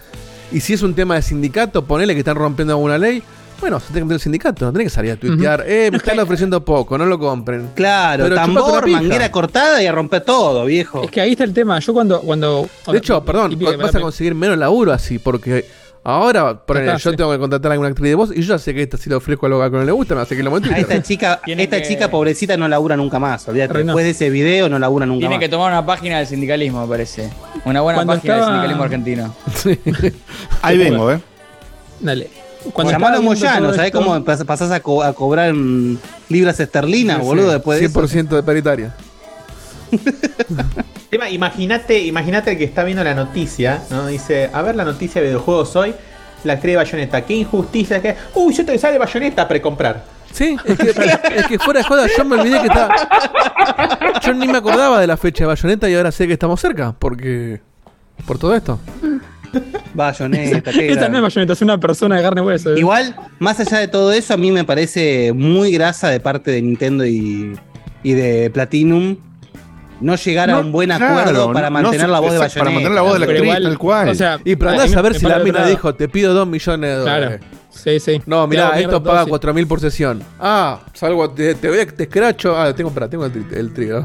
Y 0.52 0.60
si 0.60 0.74
es 0.74 0.82
un 0.82 0.94
tema 0.94 1.14
de 1.16 1.22
sindicato, 1.22 1.84
ponele 1.84 2.12
que 2.14 2.20
están 2.20 2.36
rompiendo 2.36 2.74
alguna 2.74 2.98
ley. 2.98 3.22
Bueno, 3.60 3.78
se 3.78 3.86
tiene 3.86 4.00
que 4.00 4.04
meter 4.06 4.14
el 4.16 4.20
sindicato, 4.20 4.64
no 4.66 4.72
tenés 4.72 4.86
que 4.86 4.94
salir 4.96 5.12
a 5.12 5.16
tuitear, 5.16 5.64
eh, 5.66 5.88
me 5.90 5.98
están 5.98 6.18
ofreciendo 6.18 6.64
poco, 6.64 6.98
no 6.98 7.06
lo 7.06 7.18
compren. 7.18 7.70
Claro, 7.74 8.24
Pero 8.24 8.34
tambor, 8.34 8.88
manguera 8.90 9.30
cortada 9.30 9.80
y 9.82 9.86
a 9.86 9.92
romper 9.92 10.22
todo, 10.22 10.64
viejo. 10.64 11.04
Es 11.04 11.10
que 11.10 11.20
ahí 11.20 11.30
está 11.32 11.44
el 11.44 11.54
tema. 11.54 11.78
Yo 11.78 11.94
cuando. 11.94 12.20
cuando 12.20 12.68
De 12.90 12.98
hecho, 12.98 13.24
perdón, 13.24 13.56
vas 13.80 13.94
a 13.94 14.00
conseguir 14.00 14.34
menos 14.34 14.58
laburo 14.58 14.92
así, 14.92 15.18
porque 15.20 15.64
ahora, 16.04 16.56
ponele, 16.64 16.86
está, 16.86 16.98
yo 16.98 17.10
sí. 17.10 17.16
tengo 17.16 17.32
que 17.32 17.38
contratar 17.38 17.70
a 17.70 17.74
alguna 17.74 17.88
actriz 17.88 18.08
de 18.10 18.14
voz 18.14 18.30
y 18.30 18.42
yo 18.42 18.54
ya 18.54 18.58
sé 18.58 18.74
que 18.74 18.82
esta 18.82 18.96
si 18.96 19.08
le 19.10 19.16
ofrezco 19.16 19.46
algo 19.46 19.62
que 19.64 19.76
no 19.76 19.84
le 19.84 19.92
gusta, 19.92 20.14
me 20.14 20.20
hace 20.20 20.36
que 20.36 20.42
lo. 20.42 20.54
A 20.54 20.58
esta 20.78 21.02
chica, 21.02 21.40
Tiene 21.44 21.64
esta 21.64 21.80
que- 21.82 21.88
chica 21.88 22.10
pobrecita 22.10 22.56
no 22.56 22.68
labura 22.68 22.96
nunca 22.96 23.18
más. 23.18 23.48
Olvídate. 23.48 23.82
Después 23.82 24.04
de 24.04 24.10
ese 24.12 24.30
video 24.30 24.68
no 24.68 24.78
labura 24.78 25.06
nunca 25.06 25.20
Tiene 25.20 25.34
más. 25.36 25.40
que 25.40 25.48
tomar 25.48 25.72
una 25.72 25.84
página 25.84 26.18
del 26.18 26.26
sindicalismo, 26.26 26.82
me 26.82 26.88
parece. 26.88 27.30
Una 27.64 27.80
buena 27.80 27.96
Cuando 27.98 28.14
página 28.14 28.34
estaba- 28.34 28.46
del 28.52 28.54
sindicalismo 28.70 28.82
argentino. 28.84 29.34
Ahí 30.62 30.78
vengo, 30.78 31.10
¿eh? 31.10 31.20
Dale. 32.00 32.28
Cuando 32.72 32.92
Llamalo 32.92 33.18
viendo 33.20 33.30
Moyano, 33.30 33.74
¿sabés 33.74 33.86
esto- 33.88 33.98
cómo 33.98 34.16
pas- 34.24 34.44
pasás 34.44 34.70
a, 34.70 34.80
co- 34.80 35.02
a 35.02 35.12
cobrar 35.12 35.50
en 35.50 35.98
libras 36.30 36.58
esterlinas, 36.60 37.20
boludo? 37.20 37.52
Después 37.52 37.78
de 37.78 37.86
eso. 37.86 38.00
100% 38.00 38.36
de 38.36 38.42
paritaria. 38.42 38.94
Imagínate, 41.30 42.00
imagínate 42.00 42.58
que 42.58 42.64
está 42.64 42.82
viendo 42.82 43.04
la 43.04 43.14
noticia, 43.14 43.82
¿no? 43.90 44.06
Dice, 44.06 44.50
a 44.52 44.62
ver 44.62 44.74
la 44.74 44.84
noticia 44.84 45.20
de 45.20 45.28
videojuegos 45.28 45.76
hoy, 45.76 45.94
la 46.42 46.54
actriz 46.54 46.72
de 46.72 46.76
Bayonetta, 46.76 47.24
qué 47.24 47.34
injusticia, 47.34 48.02
que. 48.02 48.16
Uy, 48.34 48.52
yo 48.52 48.64
te 48.64 48.76
sale 48.78 48.98
Bayonetta 48.98 49.46
precomprar. 49.46 50.04
Sí, 50.32 50.56
es 50.64 50.76
que, 50.76 50.90
es 51.36 51.46
que 51.46 51.58
fuera 51.60 51.80
de 51.80 51.86
joda, 51.86 52.06
yo 52.16 52.24
me 52.24 52.36
olvidé 52.36 52.60
que 52.60 52.66
estaba. 52.66 52.92
Yo 54.20 54.34
ni 54.34 54.48
me 54.48 54.58
acordaba 54.58 55.00
de 55.00 55.06
la 55.06 55.16
fecha 55.16 55.44
de 55.44 55.48
Bayonetta 55.48 55.88
y 55.88 55.94
ahora 55.94 56.10
sé 56.10 56.26
que 56.26 56.32
estamos 56.32 56.60
cerca, 56.60 56.94
porque. 56.98 57.60
Por 58.26 58.38
todo 58.38 58.54
esto. 58.54 58.80
Bayonetta, 59.94 60.72
qué 60.72 60.90
Esta 60.90 61.08
no 61.08 61.18
es 61.18 61.22
Bayonetta, 61.22 61.52
es 61.52 61.62
una 61.62 61.78
persona 61.78 62.16
de 62.16 62.22
carne 62.22 62.40
y 62.40 62.44
hueso. 62.44 62.74
¿eh? 62.74 62.80
Igual, 62.80 63.14
más 63.38 63.60
allá 63.60 63.78
de 63.78 63.88
todo 63.88 64.12
eso, 64.12 64.34
a 64.34 64.36
mí 64.36 64.50
me 64.50 64.64
parece 64.64 65.32
muy 65.32 65.70
grasa 65.70 66.08
de 66.08 66.18
parte 66.18 66.50
de 66.50 66.62
Nintendo 66.62 67.06
y, 67.06 67.56
y 68.02 68.12
de 68.14 68.50
Platinum 68.50 69.16
no 70.00 70.16
llegar 70.16 70.50
a 70.50 70.54
No, 70.54 70.60
un 70.60 70.72
buen 70.72 70.88
claro, 70.90 71.06
acuerdo 71.18 71.52
para 71.52 71.70
no- 71.70 71.80
mantener 71.80 72.06
no 72.06 72.12
la 72.12 72.20
voz 72.20 72.32
de 72.32 72.38
para 72.38 72.48
Bayonetta. 72.48 72.70
mantener 72.72 72.92
la 72.92 73.00
voz 73.02 73.12
de 73.14 73.18
la 73.20 73.24
actriz, 73.26 73.62
tal 73.62 73.78
cual. 73.78 74.08
o 74.08 74.14
sea, 74.14 74.38
Y 74.44 74.56
pero 74.56 74.70
a 74.70 74.72
andás 74.74 74.90
mí 74.90 74.96
a 74.96 75.02
ver 75.02 75.14
si 75.14 75.22
la 75.24 75.28
para 75.34 75.44
mina 75.44 75.66
dijo, 75.66 75.94
te 75.94 76.08
pido 76.08 76.34
2 76.34 76.46
millones 76.46 76.90
de 76.90 76.96
dólares. 76.96 77.28
Claro. 77.40 77.44
Sí, 77.70 77.98
sí. 78.00 78.22
No, 78.26 78.46
mirá, 78.46 78.78
esto 78.78 79.02
paga 79.02 79.24
sí. 79.24 79.30
4.000 79.30 79.66
por 79.66 79.80
sesión. 79.80 80.22
Ah, 80.38 80.80
salgo, 80.92 81.28
te, 81.30 81.54
te 81.56 81.68
voy 81.68 81.80
a, 81.80 81.86
te 81.86 82.04
escracho. 82.04 82.56
Ah, 82.56 82.72
tengo, 82.74 82.90
espera, 82.90 83.08
tengo 83.08 83.24
el, 83.26 83.32
tri- 83.32 83.52
el 83.56 83.72
trigger. 83.74 84.04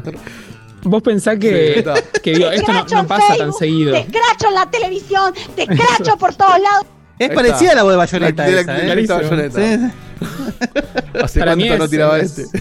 Vos 0.82 1.02
pensás 1.02 1.34
Sí, 1.34 1.40
que, 1.40 1.78
está. 1.78 1.94
que 2.22 2.32
digo, 2.34 2.50
esto 2.50 2.72
no, 2.72 2.84
no 2.84 3.06
pasa 3.06 3.26
tan 3.28 3.36
Facebook, 3.36 3.58
seguido. 3.58 3.92
Te 3.92 4.00
escracho 4.00 4.48
en 4.48 4.54
la 4.54 4.70
televisión, 4.70 5.34
te 5.54 5.62
escracho 5.62 6.16
por 6.18 6.34
todos 6.34 6.58
lados. 6.60 6.86
Es 7.18 7.28
Ahí 7.30 7.36
parecida 7.36 7.58
está. 7.68 7.72
a 7.72 7.74
la 7.76 7.82
voz 7.82 7.92
de 7.92 7.96
Bayonetta. 7.98 8.42
La- 8.48 8.48
esa, 8.60 8.72
la- 8.72 8.78
¿eh? 8.78 8.86
la- 8.86 8.94
la-. 8.94 9.14
Bayonetta. 9.22 9.60
Sí, 9.60 9.76
sí. 9.76 11.20
¿Hace 11.22 11.38
Para 11.40 11.54
cuánto 11.54 11.78
no 11.78 11.88
tiraba 11.88 12.18
es- 12.18 12.38
este? 12.38 12.58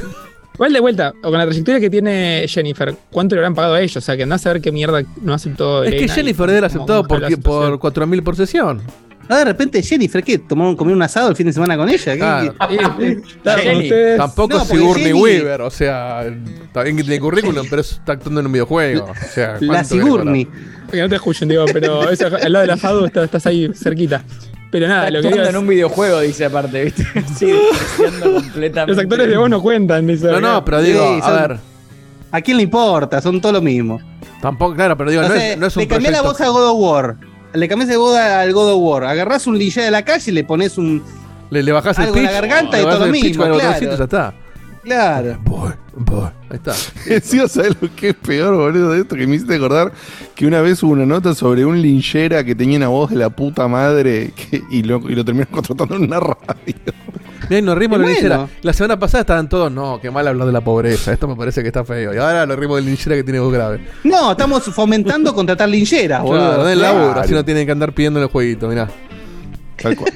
Igual 0.60 0.74
de 0.74 0.80
vuelta, 0.82 1.14
o 1.24 1.30
con 1.30 1.38
la 1.38 1.45
trayectoria 1.45 1.80
que 1.80 1.89
tiene 1.89 2.45
Jennifer, 2.49 2.93
¿cuánto 3.10 3.34
le 3.36 3.39
habrán 3.39 3.55
pagado 3.55 3.76
a 3.76 3.80
ellos? 3.82 3.95
O 3.95 4.01
sea, 4.01 4.18
que 4.18 4.24
andás 4.24 4.45
a 4.45 4.51
ver 4.51 4.62
qué 4.62 4.74
mierda 4.74 5.01
no 5.22 5.34
aceptó 5.34 5.86
Es 5.86 5.91
que 5.91 5.97
Elena 5.99 6.14
Jennifer 6.14 6.47
debe 6.47 6.57
haber 6.57 6.66
aceptado 6.66 7.01
está 7.03 7.18
la 7.18 7.30
por, 7.38 7.80
por 7.80 7.93
4.000 7.93 8.24
por 8.24 8.36
sesión. 8.36 8.82
Ah, 9.30 9.38
de 9.38 9.45
repente 9.45 9.82
Jennifer, 9.82 10.22
¿qué? 10.22 10.38
¿Tomó, 10.39 10.76
comió 10.76 10.93
un 10.93 11.01
asado 11.01 11.30
el 11.30 11.38
fin 11.38 11.45
de 11.47 11.53
semana 11.53 11.78
con 11.78 11.88
ella? 11.88 12.12
¿Qué- 12.14 12.18
Claro. 12.20 12.55
qué- 12.68 12.76
situación. 12.82 12.95
Sí, 12.99 13.05
sí, 13.30 13.32
está 13.38 13.53
con 13.53 13.64
Jenny. 13.64 13.84
ustedes. 13.84 14.18
Tampoco 14.18 14.49
No, 14.49 14.60
porque 14.60 14.76
Sigourney 14.78 15.03
Jenny- 15.05 15.22
Weaver, 15.22 15.62
o 15.62 15.70
sea, 15.70 16.26
está 16.26 16.84
bien 16.84 16.97
que 16.97 17.03
tiene 17.03 17.20
currículum, 17.22 17.66
pero 17.70 17.82
está 17.82 18.12
actuando 18.14 18.41
en 18.41 18.47
un 18.47 18.51
videojuego. 18.51 19.05
O 19.05 19.28
sea, 19.34 19.53
La 19.62 19.68
¿cuánto 19.68 19.95
le 19.95 20.01
Sigourney. 20.01 20.47
Que 20.91 20.99
no 21.01 21.07
te 21.07 21.16
escuchen, 21.16 21.47
digo, 21.47 21.64
pero 21.72 22.10
eso, 22.10 22.26
al 22.26 22.51
lado 22.51 22.64
de 22.64 22.68
la 22.68 22.76
FADU 22.78 23.05
estás, 23.05 23.24
estás 23.26 23.45
ahí 23.45 23.70
cerquita. 23.76 24.24
Pero 24.72 24.88
nada, 24.88 25.07
Está 25.07 25.17
lo 25.17 25.22
que 25.24 25.28
digo 25.30 25.43
es, 25.43 25.49
en 25.49 25.57
un 25.57 25.67
videojuego, 25.67 26.20
dice 26.22 26.45
aparte, 26.45 26.84
¿viste? 26.86 27.03
Sí, 27.36 27.51
completamente. 28.22 28.86
los 28.93 28.97
actores 29.03 29.28
de 29.28 29.38
voz 29.38 29.49
no 29.49 29.61
cuentan, 29.61 30.05
dice. 30.07 30.28
No, 30.28 30.39
no, 30.39 30.63
pero 30.65 30.82
digo, 30.82 31.03
Sí, 31.15 31.20
a 31.22 31.26
son- 31.26 31.36
ver, 31.36 31.57
¿A 32.32 32.41
quién 32.41 32.57
le 32.57 32.63
importa? 32.63 33.22
Son 33.22 33.41
todo 33.41 33.53
lo 33.53 33.61
mismo. 33.61 33.99
Tampoco, 34.41 34.76
claro, 34.76 34.95
pero 34.95 35.09
digo, 35.09 35.24
no, 35.24 35.34
es, 35.34 35.57
no 35.57 35.65
es 35.67 35.76
un 35.76 35.82
le 35.82 35.88
cambié 35.88 36.11
la 36.11 36.22
voz 36.22 36.39
a 36.39 36.47
God 36.47 36.70
of 36.70 36.78
War. 36.80 37.15
Le 37.53 37.67
cambiás 37.67 37.89
la 37.89 37.97
voz 37.97 38.15
al 38.15 38.53
God 38.53 38.74
of 38.74 38.78
War. 38.82 39.03
Agarrás 39.05 39.47
un 39.47 39.57
linchera 39.57 39.86
de 39.86 39.91
la 39.91 40.05
calle 40.05 40.30
y 40.30 40.34
le 40.36 40.43
pones 40.43 40.78
un. 40.78 41.03
Le, 41.49 41.63
le 41.63 41.72
bajás 41.72 41.97
el 41.97 42.05
en 42.09 42.09
la 42.13 42.22
pitch, 42.22 42.32
garganta 42.32 42.80
y 42.80 42.84
todo 42.84 43.07
lo 43.07 43.11
pitch 43.11 43.24
mismo. 43.24 43.43
claro. 43.45 43.80
ya 43.80 44.03
está. 44.03 44.34
Claro. 44.84 45.38
Ahí 46.49 46.55
está. 46.55 46.73
Encima, 47.13 47.47
¿sabes 47.47 47.75
lo 47.82 47.93
que 47.95 48.09
es 48.09 48.15
peor, 48.15 48.55
boludo, 48.55 48.91
de 48.91 49.01
esto? 49.01 49.15
Que 49.15 49.27
me 49.27 49.36
hiciste 49.36 49.55
acordar 49.55 49.91
que 50.36 50.47
una 50.47 50.61
vez 50.61 50.82
hubo 50.84 50.93
una 50.93 51.05
nota 51.05 51.36
sobre 51.36 51.65
un 51.65 51.82
linchera 51.82 52.43
que 52.43 52.55
tenía 52.55 52.77
una 52.77 52.88
voz 52.88 53.09
de 53.09 53.17
la 53.17 53.30
puta 53.30 53.67
madre 53.67 54.32
que- 54.36 54.61
y, 54.71 54.84
lo, 54.84 54.97
y 55.09 55.15
lo 55.15 55.25
terminaron 55.25 55.53
contratando 55.53 55.95
en 55.95 56.03
una 56.03 56.19
radio. 56.19 56.75
Bien, 57.49 57.65
nos 57.65 57.77
rimos 57.77 57.97
Y 57.97 58.01
de 58.01 58.05
la 58.07 58.13
bueno. 58.38 58.43
linchera. 58.45 58.47
La 58.61 58.73
semana 58.73 58.97
pasada 58.99 59.21
estaban 59.21 59.49
todos, 59.49 59.71
no, 59.71 59.99
qué 60.01 60.09
mal 60.11 60.27
hablar 60.27 60.47
de 60.47 60.53
la 60.53 60.61
pobreza. 60.61 61.11
Esto 61.11 61.27
me 61.27 61.36
parece 61.36 61.61
que 61.61 61.67
está 61.67 61.84
feo. 61.84 62.13
Y 62.13 62.17
ahora 62.17 62.45
lo 62.45 62.55
rimos 62.55 62.77
de 62.77 62.84
linchera 62.84 63.15
que 63.15 63.23
tiene 63.23 63.39
voz 63.39 63.51
grave. 63.53 63.82
No, 64.03 64.32
estamos 64.32 64.63
fomentando 64.63 65.34
contratar 65.34 65.67
lincheras, 65.67 66.21
boludo. 66.21 66.47
Claro, 66.47 66.63
den 66.65 66.77
Claro. 66.80 66.99
laburo, 66.99 67.19
así 67.19 67.34
no 67.34 67.43
tienen 67.43 67.65
que 67.65 67.71
andar 67.71 67.91
pidiendo 67.93 68.19
en 68.19 68.23
el 68.23 68.32
jueguito, 68.32 68.67
mirá. 68.69 68.88
Tal 69.82 69.95
cual. 69.95 70.11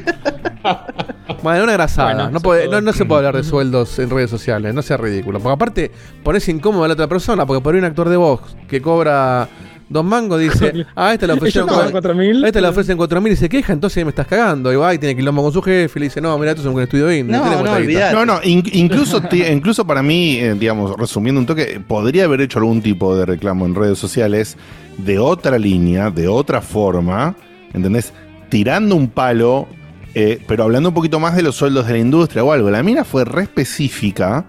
Bueno, 1.41 1.63
una 1.65 1.73
grasada. 1.73 2.13
Bueno, 2.13 2.31
no, 2.31 2.39
puede- 2.39 2.67
no, 2.69 2.81
no 2.81 2.93
se 2.93 3.05
puede 3.05 3.19
hablar 3.19 3.35
de 3.35 3.43
sueldos 3.43 3.97
en 3.99 4.09
redes 4.09 4.29
sociales, 4.29 4.73
no 4.73 4.81
sea 4.81 4.97
ridículo. 4.97 5.39
Porque 5.39 5.53
aparte, 5.53 5.91
pones 6.23 6.47
incómodo 6.47 6.85
a 6.85 6.87
la 6.87 6.93
otra 6.93 7.07
persona, 7.07 7.45
porque 7.45 7.61
por 7.61 7.73
ahí 7.73 7.79
un 7.79 7.85
actor 7.85 8.07
de 8.09 8.17
voz 8.17 8.41
que 8.67 8.81
cobra 8.81 9.49
dos 9.89 10.05
mangos 10.05 10.39
dice, 10.39 10.85
ah, 10.95 11.09
a 11.09 11.13
este 11.13 11.27
le 11.27 11.37
cuatro- 11.37 11.67
4.000. 11.67 12.43
a 12.43 12.47
este 12.47 12.61
le 12.61 12.67
ofrecen 12.67 12.97
4.000 12.97 13.31
y 13.31 13.35
se 13.35 13.49
queja, 13.49 13.73
entonces 13.73 13.97
ahí 13.97 14.05
me 14.05 14.09
estás 14.09 14.25
cagando. 14.27 14.71
Y 14.71 14.75
va 14.77 14.93
y 14.93 14.97
tiene 14.99 15.15
quilombo 15.15 15.43
con 15.43 15.51
su 15.51 15.61
jefe 15.61 15.99
y 15.99 16.01
le 16.01 16.05
dice, 16.05 16.21
no, 16.21 16.37
mira, 16.37 16.51
esto 16.51 16.61
es 16.61 16.67
un 16.73 16.81
estudio 16.81 17.11
indie. 17.11 17.35
No, 17.35 17.41
tiene 17.41 17.55
no, 17.57 17.61
cuenta 17.61 17.79
guita". 17.79 17.89
olvidate. 18.09 18.15
No, 18.15 18.25
no, 18.25 18.39
in- 18.43 18.63
incluso, 18.71 19.21
incluso 19.31 19.85
para 19.85 20.01
mí, 20.01 20.37
eh, 20.37 20.55
digamos, 20.57 20.95
resumiendo 20.97 21.41
un 21.41 21.45
toque, 21.47 21.81
podría 21.85 22.23
haber 22.25 22.39
hecho 22.41 22.59
algún 22.59 22.81
tipo 22.81 23.15
de 23.17 23.25
reclamo 23.25 23.65
en 23.65 23.75
redes 23.75 23.97
sociales 23.99 24.55
de 24.97 25.19
otra 25.19 25.59
línea, 25.59 26.09
de 26.09 26.27
otra 26.29 26.61
forma, 26.61 27.35
¿entendés? 27.73 28.13
Tirando 28.53 28.95
un 28.95 29.07
palo, 29.07 29.67
eh, 30.13 30.39
pero 30.47 30.63
hablando 30.65 30.89
un 30.89 30.93
poquito 30.95 31.19
más 31.19 31.35
de 31.35 31.41
los 31.41 31.55
sueldos 31.55 31.87
de 31.87 31.93
la 31.93 31.97
industria 31.99 32.43
o 32.43 32.51
algo. 32.51 32.69
La 32.69 32.83
mina 32.83 33.03
fue 33.03 33.25
re 33.25 33.41
específica, 33.43 34.45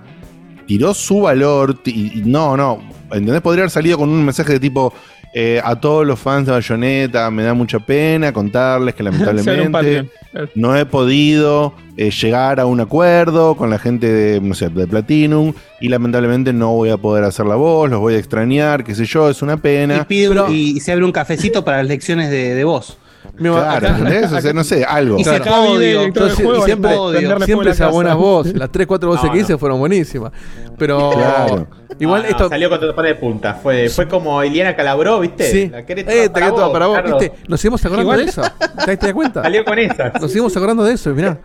tiró 0.66 0.92
su 0.92 1.22
valor, 1.22 1.78
y 1.86 2.20
no, 2.26 2.55
no, 2.55 2.82
¿entendés? 3.11 3.40
Podría 3.40 3.62
haber 3.62 3.70
salido 3.70 3.96
con 3.96 4.11
un 4.11 4.22
mensaje 4.22 4.52
de 4.52 4.61
tipo... 4.61 4.92
eh, 5.32 5.59
a 5.64 5.74
todos 5.80 6.07
los 6.07 6.18
fans 6.20 6.44
de 6.46 6.52
Bayonetta 6.52 7.30
me 7.30 7.42
da 7.44 7.55
mucha 7.55 7.78
pena 7.80 8.30
contarles 8.32 8.94
que 8.94 9.02
lamentablemente. 9.05 10.11
Claro. 10.30 10.48
no 10.55 10.76
he 10.76 10.84
podido 10.84 11.72
eh, 11.96 12.11
llegar 12.11 12.61
a 12.61 12.66
un 12.66 12.80
acuerdo 12.80 13.57
con 13.57 13.70
la 13.70 13.78
gente 13.78 14.07
de, 14.12 14.40
no 14.40 14.52
sé, 14.55 14.68
de 14.68 14.86
Platinum 14.86 15.52
y 15.80 15.88
lamentablemente 15.88 16.52
no 16.52 16.72
voy 16.74 16.90
a 16.90 16.98
poder 16.98 17.24
hacer 17.24 17.46
la 17.46 17.55
voz, 17.57 17.88
los 17.90 18.00
voy 18.00 18.14
a 18.14 18.18
extrañar, 18.18 18.84
qué 18.84 18.94
sé 18.94 19.07
yo, 19.07 19.30
es 19.30 19.40
una 19.42 19.55
Y, 19.55 19.57
pena. 19.57 20.07
pide 20.07 20.28
un- 20.28 20.52
y 20.55 20.78
se 20.80 20.92
abre 20.92 21.05
un 21.07 21.12
cafecito 21.12 21.64
para 21.64 21.78
las 21.78 21.86
lecciones 21.86 22.30
de, 22.30 22.55
de 22.55 22.64
voz. 22.64 22.98
Claro, 23.37 23.87
¿entendés? 23.89 24.33
O 24.33 24.41
sea, 24.41 24.53
no 24.53 24.64
sé, 24.64 24.85
algo. 24.85 25.18
Y 25.18 25.25
se 25.25 25.41
Claro. 25.41 25.66
podio, 25.66 26.03
Entonces, 26.03 26.37
juego, 26.45 26.62
y 26.62 26.66
siempre, 26.66 26.91
prenderle 27.12 27.45
siempre 27.47 27.70
esas 27.70 27.91
buenas 27.91 28.16
voces, 28.16 28.55
las 28.57 28.70
3, 28.70 28.87
4 28.87 29.09
voces 29.09 29.25
No, 29.25 29.33
que 29.33 29.39
no. 29.39 29.45
hice 29.45 29.59
fueron 29.59 29.79
buenísimas. 29.81 30.33
Pero 30.79 31.11
Claro. 31.11 31.66
igual 31.99 32.22
No, 32.22 32.29
no, 32.29 32.31
esto. 32.31 32.49
salió 32.49 32.68
con 32.68 32.81
todo 32.81 32.93
de 33.03 33.14
punta. 33.14 33.55
Fue, 33.55 33.89
fue 33.89 34.07
como 34.09 34.43
Eliana 34.43 34.75
Calabró, 34.77 35.20
¿viste? 35.20 35.51
Sí. 35.51 35.68
La 35.68 35.85
querés 35.85 36.05
Eh, 36.09 36.29
toda 36.29 36.33
te 36.33 36.41
quedó 36.41 36.55
todo 36.55 36.72
para 36.72 36.87
vos. 36.87 36.99
¿viste? 37.05 37.33
Nos 37.49 37.61
seguimos 37.61 37.85
acordando 37.85 38.12
Igual- 38.12 38.25
de 38.25 38.31
eso. 38.31 38.43
¿Te 38.87 38.97
das 38.97 39.12
cuenta? 39.12 39.43
Salió 39.43 39.64
con 39.64 39.79
esa. 39.79 40.12
Nos 40.20 40.31
seguimos 40.31 40.57
acordando 40.57 40.85
de 40.85 40.95
eso, 40.95 41.11
mirá. 41.14 41.39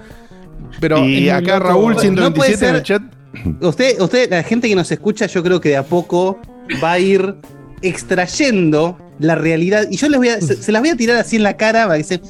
Pero 0.79 0.99
y 1.05 1.29
acá 1.29 1.55
loco. 1.57 1.67
Raúl 1.69 1.93
No 1.95 1.99
127 1.99 2.57
puede 2.57 2.69
en 2.69 2.75
el 2.75 2.83
chat. 2.83 3.01
Usted, 3.61 3.99
usted, 4.01 4.29
la 4.29 4.43
gente 4.43 4.67
que 4.67 4.75
nos 4.75 4.91
escucha, 4.91 5.25
yo 5.27 5.43
creo 5.43 5.59
que 5.61 5.69
de 5.69 5.77
a 5.77 5.83
poco 5.83 6.39
va 6.83 6.93
a 6.93 6.99
ir 6.99 7.35
extrayendo 7.81 8.97
la 9.19 9.35
realidad. 9.35 9.85
Y 9.89 9.97
yo 9.97 10.09
les 10.09 10.17
voy 10.17 10.29
a, 10.29 10.39
se, 10.41 10.55
se 10.61 10.71
las 10.71 10.81
voy 10.81 10.89
a 10.91 10.95
tirar 10.95 11.17
así 11.17 11.35
en 11.35 11.43
la 11.43 11.57
cara 11.57 11.85
para 11.87 11.97
que 11.97 12.03
se. 12.03 12.21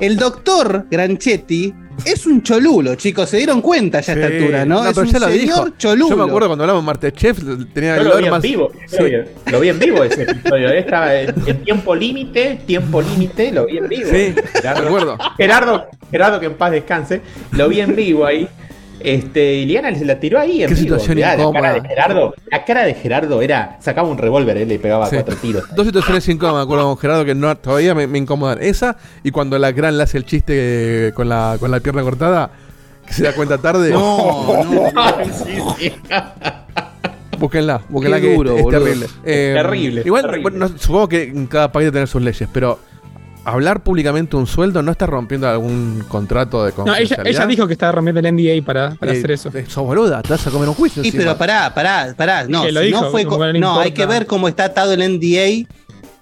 El 0.00 0.16
doctor 0.16 0.86
Granchetti 0.88 1.74
es 2.04 2.26
un 2.26 2.42
cholulo, 2.44 2.94
chicos. 2.94 3.28
Se 3.28 3.38
dieron 3.38 3.60
cuenta 3.60 4.00
ya 4.00 4.12
a 4.12 4.16
esta 4.16 4.28
Sí. 4.28 4.34
altura, 4.36 4.64
¿no? 4.64 4.84
es 4.86 4.94
pero 4.94 5.06
un 5.06 5.12
ya 5.12 5.18
lo 5.18 5.26
señor 5.28 5.40
dijo. 5.40 5.68
cholulo. 5.76 6.08
Yo 6.10 6.16
me 6.16 6.22
acuerdo 6.24 6.48
cuando 6.48 6.62
hablamos 6.64 6.84
de 6.84 6.86
Masterchef, 6.86 7.38
tenía 7.74 7.96
Yo 7.96 8.02
el 8.02 8.08
lo 8.08 8.10
vi 8.10 8.16
olor 8.18 8.24
en 8.24 8.30
más. 8.30 8.42
vivo. 8.42 8.70
Sí. 8.86 8.96
Lo, 8.98 9.04
vi, 9.04 9.12
lo 9.50 9.60
vi 9.60 9.68
en 9.70 9.78
vivo 9.80 10.04
ese 10.04 10.22
episodio. 10.22 10.68
Estaba 10.70 11.14
en, 11.16 11.34
en 11.46 11.64
tiempo 11.64 11.94
límite, 11.96 12.60
tiempo 12.66 13.02
límite, 13.02 13.50
lo 13.50 13.66
vi 13.66 13.78
en 13.78 13.88
vivo. 13.88 14.10
Sí, 14.12 14.32
Gerardo, 14.54 14.82
recuerdo. 14.84 15.18
Gerardo, 15.36 15.86
Gerardo, 16.12 16.38
que 16.40 16.46
en 16.46 16.54
paz 16.54 16.70
descanse, 16.70 17.20
lo 17.52 17.68
vi 17.68 17.80
en 17.80 17.96
vivo 17.96 18.26
ahí. 18.26 18.48
Este, 19.00 19.54
y 19.54 19.66
Liana 19.66 19.94
se 19.94 20.04
la 20.04 20.18
tiró 20.18 20.40
ahí 20.40 20.62
en 20.62 20.68
Qué 20.68 20.74
vivo. 20.74 20.84
situación 20.98 21.16
Mirá, 21.16 21.36
la 21.36 21.52
cara 21.52 21.72
de 21.74 21.88
Gerardo, 21.88 22.34
la 22.50 22.64
cara 22.64 22.84
de 22.84 22.94
Gerardo 22.94 23.42
era, 23.42 23.76
sacaba 23.80 24.08
un 24.08 24.18
revólver, 24.18 24.56
él 24.56 24.68
le 24.68 24.78
pegaba 24.78 25.06
Sí. 25.08 25.16
cuatro 25.16 25.36
tiros. 25.36 25.64
Dos 25.74 25.86
situaciones 25.86 26.28
incómodas, 26.28 26.56
me 26.56 26.62
acuerdo 26.64 26.84
con 26.88 26.98
Gerardo 26.98 27.24
que 27.24 27.34
no, 27.34 27.56
todavía 27.56 27.94
me, 27.94 28.06
me 28.06 28.18
incomodan. 28.18 28.58
Esa 28.60 28.96
y 29.22 29.30
cuando 29.30 29.58
la 29.58 29.70
gran 29.72 29.96
le 29.96 30.02
hace 30.02 30.18
el 30.18 30.24
chiste 30.24 31.12
con 31.14 31.28
la, 31.28 31.56
con 31.60 31.70
la 31.70 31.80
pierna 31.80 32.02
cortada, 32.02 32.50
que 33.06 33.12
se 33.12 33.22
da 33.22 33.32
cuenta 33.34 33.58
tarde. 33.58 33.90
No, 33.90 34.64
no. 34.64 34.90
sí, 35.32 35.58
sí. 35.78 35.92
Búsquenla, 37.38 37.80
búsquenla 37.88 38.20
Qué 38.20 38.26
que 38.30 38.34
duro, 38.34 38.56
es, 38.58 38.68
terrible. 38.68 39.06
Eh, 39.24 39.52
Terrible, 39.54 40.02
Igual, 40.04 40.22
terrible. 40.22 40.42
bueno, 40.50 40.58
no- 40.68 40.78
supongo 40.78 41.08
que 41.08 41.22
en 41.22 41.46
cada 41.46 41.70
país 41.70 41.84
debe 41.86 41.92
tener 41.92 42.08
sus 42.08 42.20
leyes, 42.20 42.48
pero 42.52 42.80
hablar 43.44 43.82
públicamente 43.82 44.36
un 44.36 44.46
sueldo 44.46 44.82
no 44.82 44.90
está 44.92 45.06
rompiendo 45.06 45.48
algún 45.48 46.04
contrato 46.08 46.64
de 46.64 46.72
No, 46.72 46.82
ella, 46.84 46.84
confidencialidad. 46.86 47.26
ella 47.42 47.46
dijo 47.46 47.66
que 47.66 47.72
estaba 47.72 47.92
rompiendo 47.92 48.20
el 48.20 48.34
NDA 48.34 48.64
para, 48.64 48.90
para 48.96 49.12
Eh, 49.12 49.18
hacer 49.18 49.30
eso. 49.30 49.50
eh, 49.54 49.64
Sos 49.68 49.84
boluda, 49.84 50.22
te 50.22 50.30
vas 50.30 50.46
a 50.46 50.50
comer 50.50 50.68
un 50.68 50.74
juicio. 50.74 51.02
Sí, 51.02 51.08
encima. 51.08 51.24
pero 51.24 51.38
pará, 51.38 51.72
pará, 51.74 52.14
pará. 52.16 52.44
No, 52.46 52.64
si 52.64 52.78
dijo, 52.78 53.00
no, 53.02 53.10
fue 53.10 53.24
no 53.24 53.58
no, 53.58 53.80
hay 53.80 53.92
que 53.92 54.06
ver 54.06 54.26
cómo 54.26 54.48
está 54.48 54.64
atado 54.66 54.92
el 54.92 55.00
NDA. 55.00 55.66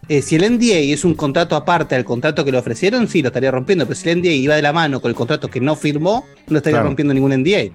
Eh, 0.09 0.23
si 0.23 0.37
el 0.37 0.43
NDA 0.57 0.77
es 0.95 1.05
un 1.05 1.15
contrato 1.15 1.57
aparte 1.57 1.97
al 1.97 2.05
contrato 2.05 2.45
que 2.45 2.53
le 2.53 2.59
ofrecieron, 2.59 3.09
sí, 3.09 3.23
lo 3.23 3.29
estaría 3.29 3.51
rompiendo. 3.51 3.87
Pero 3.87 3.97
si 3.99 4.09
el 4.09 4.21
NDA 4.21 4.31
iba 4.31 4.55
de 4.55 4.63
la 4.63 4.73
mano 4.73 5.01
con 5.01 5.09
el 5.09 5.17
contrato 5.17 5.49
que 5.49 5.61
no 5.61 5.75
firmó, 5.75 6.25
no 6.47 6.59
estaría 6.59 6.77
Claro. 6.77 6.87
rompiendo 6.89 7.13
ningún 7.13 7.33
NDA. 7.33 7.73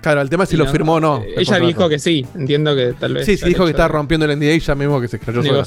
Claro, 0.00 0.20
el 0.20 0.28
tema 0.30 0.44
es 0.44 0.50
si 0.50 0.56
lo 0.56 0.66
firmó 0.66 0.94
o 0.94 1.00
no. 1.00 1.22
el 1.22 1.40
Ella 1.40 1.58
dijo 1.58 1.88
que 1.88 1.98
sí. 1.98 2.24
Entiendo 2.36 2.74
que 2.76 2.92
tal 2.98 3.14
vez. 3.14 3.26
Sí, 3.26 3.36
sí, 3.36 3.46
dijo 3.46 3.64
que 3.64 3.70
estaba 3.70 3.88
rompiendo 3.88 4.26
el 4.26 4.36
NDA 4.38 4.52
y 4.54 4.60
ya 4.60 4.74
mismo 4.76 5.00
que 5.00 5.08
se 5.08 5.18
cayó 5.18 5.42
sola. 5.42 5.64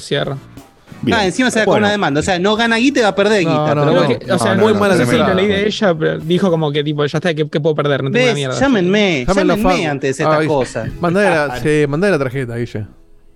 Bien. 1.02 1.18
Ah, 1.18 1.24
encima 1.26 1.50
se 1.50 1.58
va 1.60 1.64
con 1.66 1.72
Bueno. 1.72 1.86
una 1.86 1.92
demanda. 1.92 2.20
O 2.20 2.22
sea, 2.22 2.38
no 2.38 2.56
gana 2.56 2.76
guita 2.76 3.00
y 3.00 3.02
va 3.02 3.08
a 3.10 3.14
perder 3.14 3.44
No, 3.44 3.50
guita. 3.50 3.74
no, 3.74 3.84
pero 3.86 4.00
no. 4.02 4.08
Que- 4.08 4.32
o 4.32 4.38
sea, 4.38 4.54
no, 4.54 4.62
muy 4.62 4.72
no, 4.72 4.78
mala. 4.80 4.96
no, 4.96 5.04
Sí, 5.04 5.12
no, 5.16 5.28
la 5.28 5.34
ley 5.34 5.46
de 5.46 5.66
ella, 5.66 5.94
pero 5.98 6.18
dijo 6.18 6.50
como 6.50 6.72
que 6.72 6.82
tipo, 6.82 7.04
ya 7.04 7.18
está, 7.18 7.34
¿qué, 7.34 7.48
qué 7.48 7.60
puedo 7.60 7.74
perder? 7.74 8.02
No 8.02 8.10
tengo 8.10 8.24
una 8.26 8.34
mierda. 8.34 8.58
Llámenme, 8.58 9.24
llámenme 9.28 9.86
antes 9.86 10.16
de 10.16 10.22
estas 10.24 10.40
Ay, 10.40 10.46
cosas. 10.46 10.88
Mandale 11.00 11.30
la, 11.30 11.56
sí, 11.60 11.84
mandale 11.88 12.12
la 12.12 12.18
tarjeta, 12.18 12.56
Guille. 12.56 12.86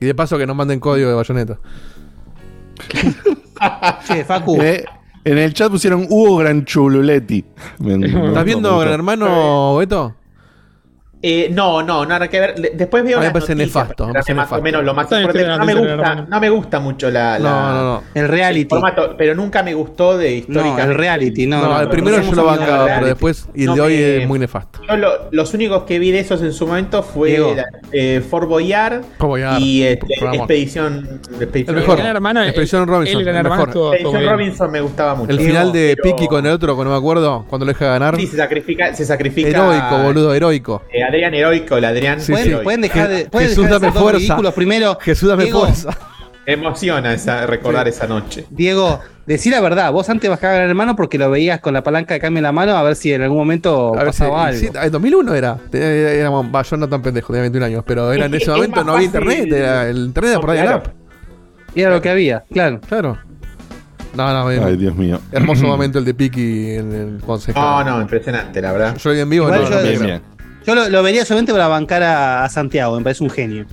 Y 0.01 0.07
de 0.07 0.15
paso 0.15 0.39
que 0.39 0.47
nos 0.47 0.57
manden 0.57 0.81
código 0.81 1.09
de 1.11 1.15
bayoneta. 1.15 1.59
Che, 4.07 4.25
Facu. 4.25 4.61
Eh, 4.61 4.85
en 5.25 5.39
el 5.39 5.53
chat 5.53 5.71
pusieron 5.71 6.07
Hugo 6.09 6.39
Granchululetti. 6.39 7.45
Me- 7.81 7.99
me 7.99 8.29
¿Estás 8.29 8.45
viendo 8.45 8.79
Gran. 8.79 8.95
Hermano, 8.95 9.77
Beto? 9.77 10.15
Eh, 11.23 11.51
no, 11.53 11.83
no, 11.83 12.07
nada 12.07 12.29
que 12.29 12.41
ver. 12.41 12.55
Después 12.75 13.05
veo 13.05 13.19
A 13.19 13.21
mí 13.21 13.27
me 13.27 13.33
parece 13.33 13.55
noticias, 13.55 13.85
nefasto, 13.85 14.07
me 14.07 14.13
parece 14.15 14.63
menos 14.63 14.83
lo 14.83 14.95
No 14.95 14.95
me 14.95 15.03
gusta, 15.03 15.21
noticia, 15.21 16.27
no 16.29 16.41
me 16.41 16.49
gusta 16.51 16.81
mucho 16.81 17.11
la, 17.11 17.39
la- 17.39 17.51
No, 17.51 17.73
no, 17.75 17.83
no. 17.83 18.03
El 18.15 18.23
el 18.23 18.29
reality. 18.29 18.69
formato, 18.71 19.15
pero 19.19 19.35
nunca 19.35 19.63
me 19.63 19.75
gustó 19.75 20.17
de 20.17 20.31
No, 20.31 20.37
históricamente. 20.37 20.83
el 20.93 20.95
reality, 20.99 21.47
no. 21.47 21.61
No, 21.61 21.69
no, 21.75 21.81
el 21.83 21.89
primero 21.91 22.23
yo 22.23 22.33
lo 22.33 22.45
bancaba, 22.47 22.87
pero 22.87 23.07
después, 23.07 23.47
y 23.55 23.61
el 23.63 23.67
No 23.67 23.75
de 23.75 23.81
hoy 23.83 23.97
me- 23.97 24.23
es 24.23 24.29
muy 24.29 24.39
nefasto. 24.39 24.81
Yo 24.89 24.97
lo- 24.97 25.29
los 25.31 25.53
únicos 25.53 25.83
que 25.83 25.99
vi 25.99 26.11
de 26.11 26.21
esos 26.21 26.41
en 26.41 26.53
su 26.55 26.67
momento 26.67 27.03
fue 27.03 27.37
la- 27.55 27.67
eh, 27.93 28.23
Fort 28.29 28.49
Boyard 28.49 29.03
Fort 29.19 29.31
Boyard, 29.31 29.61
y 29.61 29.83
este. 29.83 30.07
Expedición, 30.35 31.21
Expedición, 31.39 31.77
El 31.77 31.83
mejor. 31.83 31.99
Gran 31.99 32.17
Hermano, 32.17 32.43
Expedición 32.43 32.83
el- 32.83 32.89
Robinson, 32.89 33.19
El 33.19 33.25
Gran 33.27 33.37
el 33.37 33.41
Hermano 33.47 33.63
Expedición. 33.93 34.27
Robinson 34.27 34.71
me 34.71 34.81
gustaba 34.81 35.15
mucho. 35.17 35.31
El 35.31 35.39
final 35.41 35.71
de 35.73 35.97
Piki 36.03 36.27
con 36.29 36.47
el 36.47 36.53
otro, 36.53 36.77
que 36.79 36.85
no 36.85 36.91
me 36.91 36.97
acuerdo, 36.97 37.45
cuando 37.49 37.67
lo 37.67 37.73
deja 37.73 37.87
ganar. 37.87 38.17
Sí, 38.17 38.27
se 38.27 38.37
sacrifica, 38.39 38.95
se 38.95 39.05
sacrifica. 39.05 39.49
Heroico, 39.51 39.99
boludo, 40.03 40.35
heroico. 40.35 40.83
Adrián 41.11 41.35
Heroico, 41.35 41.77
el 41.77 41.85
Adrián 41.85 42.21
Sí, 42.21 42.33
¿Pueden, 42.33 42.45
sí. 42.45 42.51
Heroico. 42.51 42.65
pueden 42.65 42.81
dejar 42.81 43.09
de, 43.09 43.25
pueden 43.27 43.49
Jesús, 43.51 43.65
dejar 43.65 43.81
de 43.81 43.87
dame 43.89 44.01
fuerza. 44.01 44.19
ridículos 44.19 44.55
primero. 44.55 44.99
Jesús, 45.01 45.29
dame 45.29 45.45
Diego, 45.45 45.61
fuerza. 45.61 45.97
Emociona 46.47 47.13
esa, 47.13 47.47
recordar 47.47 47.87
esa 47.87 48.07
noche. 48.07 48.47
Diego, 48.51 48.99
decí 49.27 49.51
la 49.51 49.61
verdad. 49.61 49.93
Vos 49.93 50.09
antes 50.09 50.29
bajabas 50.29 50.59
al 50.61 50.69
hermano 50.71 50.97
porque 50.97 51.19
lo 51.19 51.31
veías 51.31 51.61
con 51.61 51.75
la 51.75 51.83
palanca 51.83 52.15
de 52.15 52.21
cambio 52.21 52.39
en 52.39 52.45
la 52.45 52.53
mano 52.53 52.77
a 52.77 52.83
ver 52.83 52.97
si 52.97 53.13
en 53.13 53.23
algún 53.23 53.39
momento 53.39 53.93
A 53.95 54.05
ver 54.05 54.13
si, 54.15 54.21
pasaba 54.23 54.47
algo. 54.47 54.59
sí, 54.59 54.69
en 54.75 54.91
2001 54.91 55.35
era. 55.35 55.59
Éramos, 55.73 56.47
va, 56.53 56.63
yo 56.63 56.77
no 56.77 56.89
tan 56.89 57.03
pendejo, 57.03 57.29
tenía 57.29 57.43
21 57.43 57.67
años, 57.67 57.85
pero 57.87 58.11
era 58.13 58.25
en 58.27 58.35
Es- 58.35 58.43
ese 58.43 58.51
es 58.51 58.57
momento 58.57 58.83
no 58.83 58.95
había 58.95 59.07
internet, 59.07 59.53
era, 59.53 59.89
el 59.89 59.99
internet 59.99 60.31
era 60.33 60.41
por 60.41 60.51
ahí 60.51 60.61
Claro. 60.63 60.77
app. 60.79 60.87
Y 61.75 61.83
era 61.83 61.91
lo 61.91 62.01
que 62.03 62.11
había, 62.11 62.43
claro. 62.51 62.81
Claro. 62.89 63.19
No, 64.17 64.33
no, 64.33 64.49
Ay, 64.49 64.59
bien. 64.59 64.79
Dios 64.79 64.97
mío. 64.97 65.21
hermoso 65.31 65.67
momento 65.69 66.01
el 66.01 66.05
de 66.05 66.15
Piki 66.15 66.71
en 66.75 66.93
el 66.93 67.21
consejo. 67.25 67.61
No, 67.61 67.85
no, 67.85 68.01
impresionante, 68.01 68.61
la 68.61 68.73
verdad. 68.73 68.97
Yo 68.97 69.11
lo 69.11 69.15
vi 69.15 69.21
en 69.21 69.31
vivo, 69.31 69.45
Igual 69.47 69.61
no, 69.63 69.69
yo- 69.71 69.77
no 69.77 70.05
bien. 70.07 70.23
Yo 70.67 70.75
lo, 70.75 70.89
lo 70.89 71.03
vería 71.03 71.25
solamente 71.25 71.53
para 71.53 71.69
bancar 71.69 72.03
a, 72.03 72.45
a 72.45 72.49
Santiago, 72.49 72.97
me 72.97 73.03
parece 73.03 73.23
un 73.25 73.31
genio. 73.31 73.67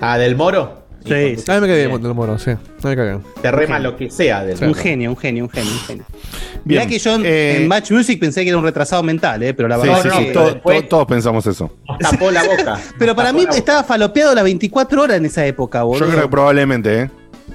Ah, 0.00 0.18
del 0.18 0.36
Moro. 0.36 0.86
Sí, 1.04 1.14
A 1.14 1.54
mí 1.54 1.60
me 1.62 1.66
cae 1.68 1.86
bien 1.86 2.04
el 2.04 2.14
moro, 2.14 2.38
sí. 2.38 2.50
A 2.50 2.54
mí 2.56 2.60
me 2.84 2.96
cae 2.96 3.04
bien. 3.06 3.22
Te 3.40 3.50
rema 3.50 3.78
lo 3.78 3.96
que 3.96 4.10
sea 4.10 4.44
del 4.44 4.62
Un 4.62 4.74
genio, 4.74 5.08
un 5.10 5.16
genio, 5.16 5.44
un 5.44 5.48
genio, 5.50 5.72
un 5.72 5.78
genio. 5.80 6.04
Bien, 6.64 6.80
Mirá 6.82 6.86
que 6.86 6.98
yo 6.98 7.16
eh, 7.24 7.56
en 7.62 7.68
Match 7.68 7.92
Music 7.92 8.20
pensé 8.20 8.42
que 8.42 8.50
era 8.50 8.58
un 8.58 8.64
retrasado 8.64 9.02
mental, 9.02 9.42
eh, 9.42 9.54
pero 9.54 9.68
la 9.68 9.76
Sí, 9.76 9.82
verdad 9.88 10.02
sí, 10.02 10.08
es 10.08 10.14
sí, 10.14 10.24
que- 10.26 10.32
to- 10.32 10.56
to- 10.56 10.84
todos 10.84 11.06
pensamos 11.06 11.46
eso. 11.46 11.72
Tapó 12.00 12.30
la 12.30 12.42
boca. 12.42 12.78
Pero 12.98 13.16
para 13.16 13.32
mí 13.32 13.46
estaba 13.50 13.84
falopeado 13.84 14.34
las 14.34 14.44
24 14.44 15.00
horas 15.02 15.16
en 15.16 15.24
esa 15.26 15.46
época, 15.46 15.82
boludo. 15.84 16.04
Yo 16.06 16.10
creo 16.12 16.22
que 16.24 16.28
probablemente, 16.30 17.02
¿eh? 17.02 17.10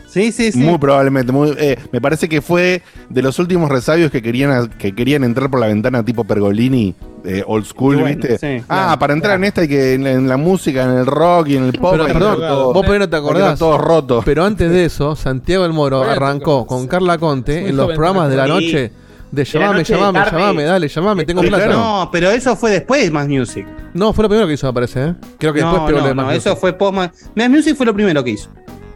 Sí, 0.07 0.31
sí, 0.31 0.51
sí. 0.51 0.57
Muy 0.59 0.79
probablemente. 0.79 1.31
muy- 1.31 1.53
eh, 1.59 1.77
me 1.91 2.01
parece 2.01 2.27
que 2.29 2.41
fue 2.41 2.81
de 3.09 3.21
los 3.21 3.37
últimos 3.37 3.69
resabios 3.69 4.09
que 4.09 4.21
querían, 4.23 4.69
que 4.69 4.95
querían 4.95 5.23
entrar 5.23 5.51
por 5.51 5.59
la 5.59 5.67
ventana 5.67 6.03
tipo 6.03 6.23
Pergolini, 6.23 6.95
eh, 7.25 7.43
old 7.47 7.65
school, 7.65 7.95
bueno, 8.01 8.17
¿viste? 8.17 8.37
sí, 8.37 8.63
ah, 8.67 8.83
claro. 8.85 8.99
para 8.99 9.13
entrar 9.13 9.35
en 9.37 9.43
esta 9.45 9.61
hay 9.61 9.67
que 9.67 9.93
en 9.93 10.03
la, 10.03 10.11
en 10.11 10.27
la 10.27 10.37
música, 10.37 10.83
en 10.83 10.91
el 10.97 11.05
rock 11.05 11.47
y 11.49 11.57
en 11.57 11.63
el 11.65 11.73
pop. 11.73 11.91
Pero 11.93 12.05
perdón, 12.05 12.37
todo- 12.37 12.73
vos 12.73 12.85
no 12.99 13.09
te 13.09 13.15
acordás. 13.15 13.57
todos 13.59 13.79
rotos. 13.81 14.23
Pero 14.25 14.43
antes 14.45 14.69
de 14.71 14.85
eso, 14.85 15.15
Santiago 15.15 15.65
el 15.65 15.73
Moro 15.73 16.03
arrancó 16.03 16.65
con 16.67 16.87
Carla 16.87 17.17
Conte 17.17 17.67
en 17.69 17.77
los 17.77 17.87
programas 17.93 18.29
de 18.29 18.35
la 18.35 18.47
noche 18.47 18.91
de 19.31 19.43
De 19.43 19.43
la 19.45 19.59
llamame, 19.59 19.77
de 19.79 19.83
llamame, 19.85 20.19
llamame, 20.31 20.63
dale, 20.63 20.87
llamame, 20.87 21.25
tengo 21.25 21.41
plata. 21.41 21.67
No, 21.67 22.09
pero 22.11 22.29
eso 22.29 22.55
fue 22.55 22.69
después 22.71 23.03
de 23.03 23.09
Más 23.11 23.27
Music. 23.27 23.65
No, 23.93 24.13
fue 24.13 24.23
lo 24.23 24.29
primero 24.29 24.47
que 24.47 24.53
hizo, 24.53 24.67
me 24.67 24.73
parece, 24.73 25.03
¿eh? 25.05 25.15
Creo 25.39 25.53
que 25.53 25.61
no, 25.61 25.71
después 25.71 25.87
pegó 25.87 26.01
no, 26.01 26.07
de 26.07 26.15
no, 26.15 26.21
Más 26.23 26.35
eso 26.35 26.49
Music. 26.49 26.59
fue 26.61 26.73
post 26.73 26.93
Más 26.93 27.09
Más 27.35 27.49
Music 27.49 27.75
fue 27.75 27.85
lo 27.87 27.93
primero 27.95 28.23
que 28.23 28.29
hizo. 28.31 28.49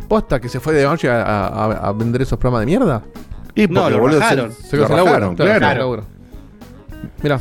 ¿Posta 0.08 0.40
que 0.40 0.48
se 0.48 0.60
fue 0.60 0.74
de 0.74 0.84
noche 0.86 1.10
a, 1.10 1.22
a- 1.48 1.88
a 1.90 1.92
vender 1.94 2.22
esos 2.22 2.38
programas 2.38 2.62
de 2.62 2.66
mierda? 2.68 3.02
Y 3.56 3.68
No, 3.68 3.82
porque, 3.82 3.96
lo 3.96 4.00
boludo, 4.02 4.20
rajaron. 4.20 4.52
se- 4.54 4.68
Se 4.68 4.78
lo 4.78 4.88
rajaron, 4.88 5.36
claro, 5.36 5.58
claro. 5.60 5.70
sin 5.70 5.80
laburo. 5.80 6.04
Mira. 7.24 7.40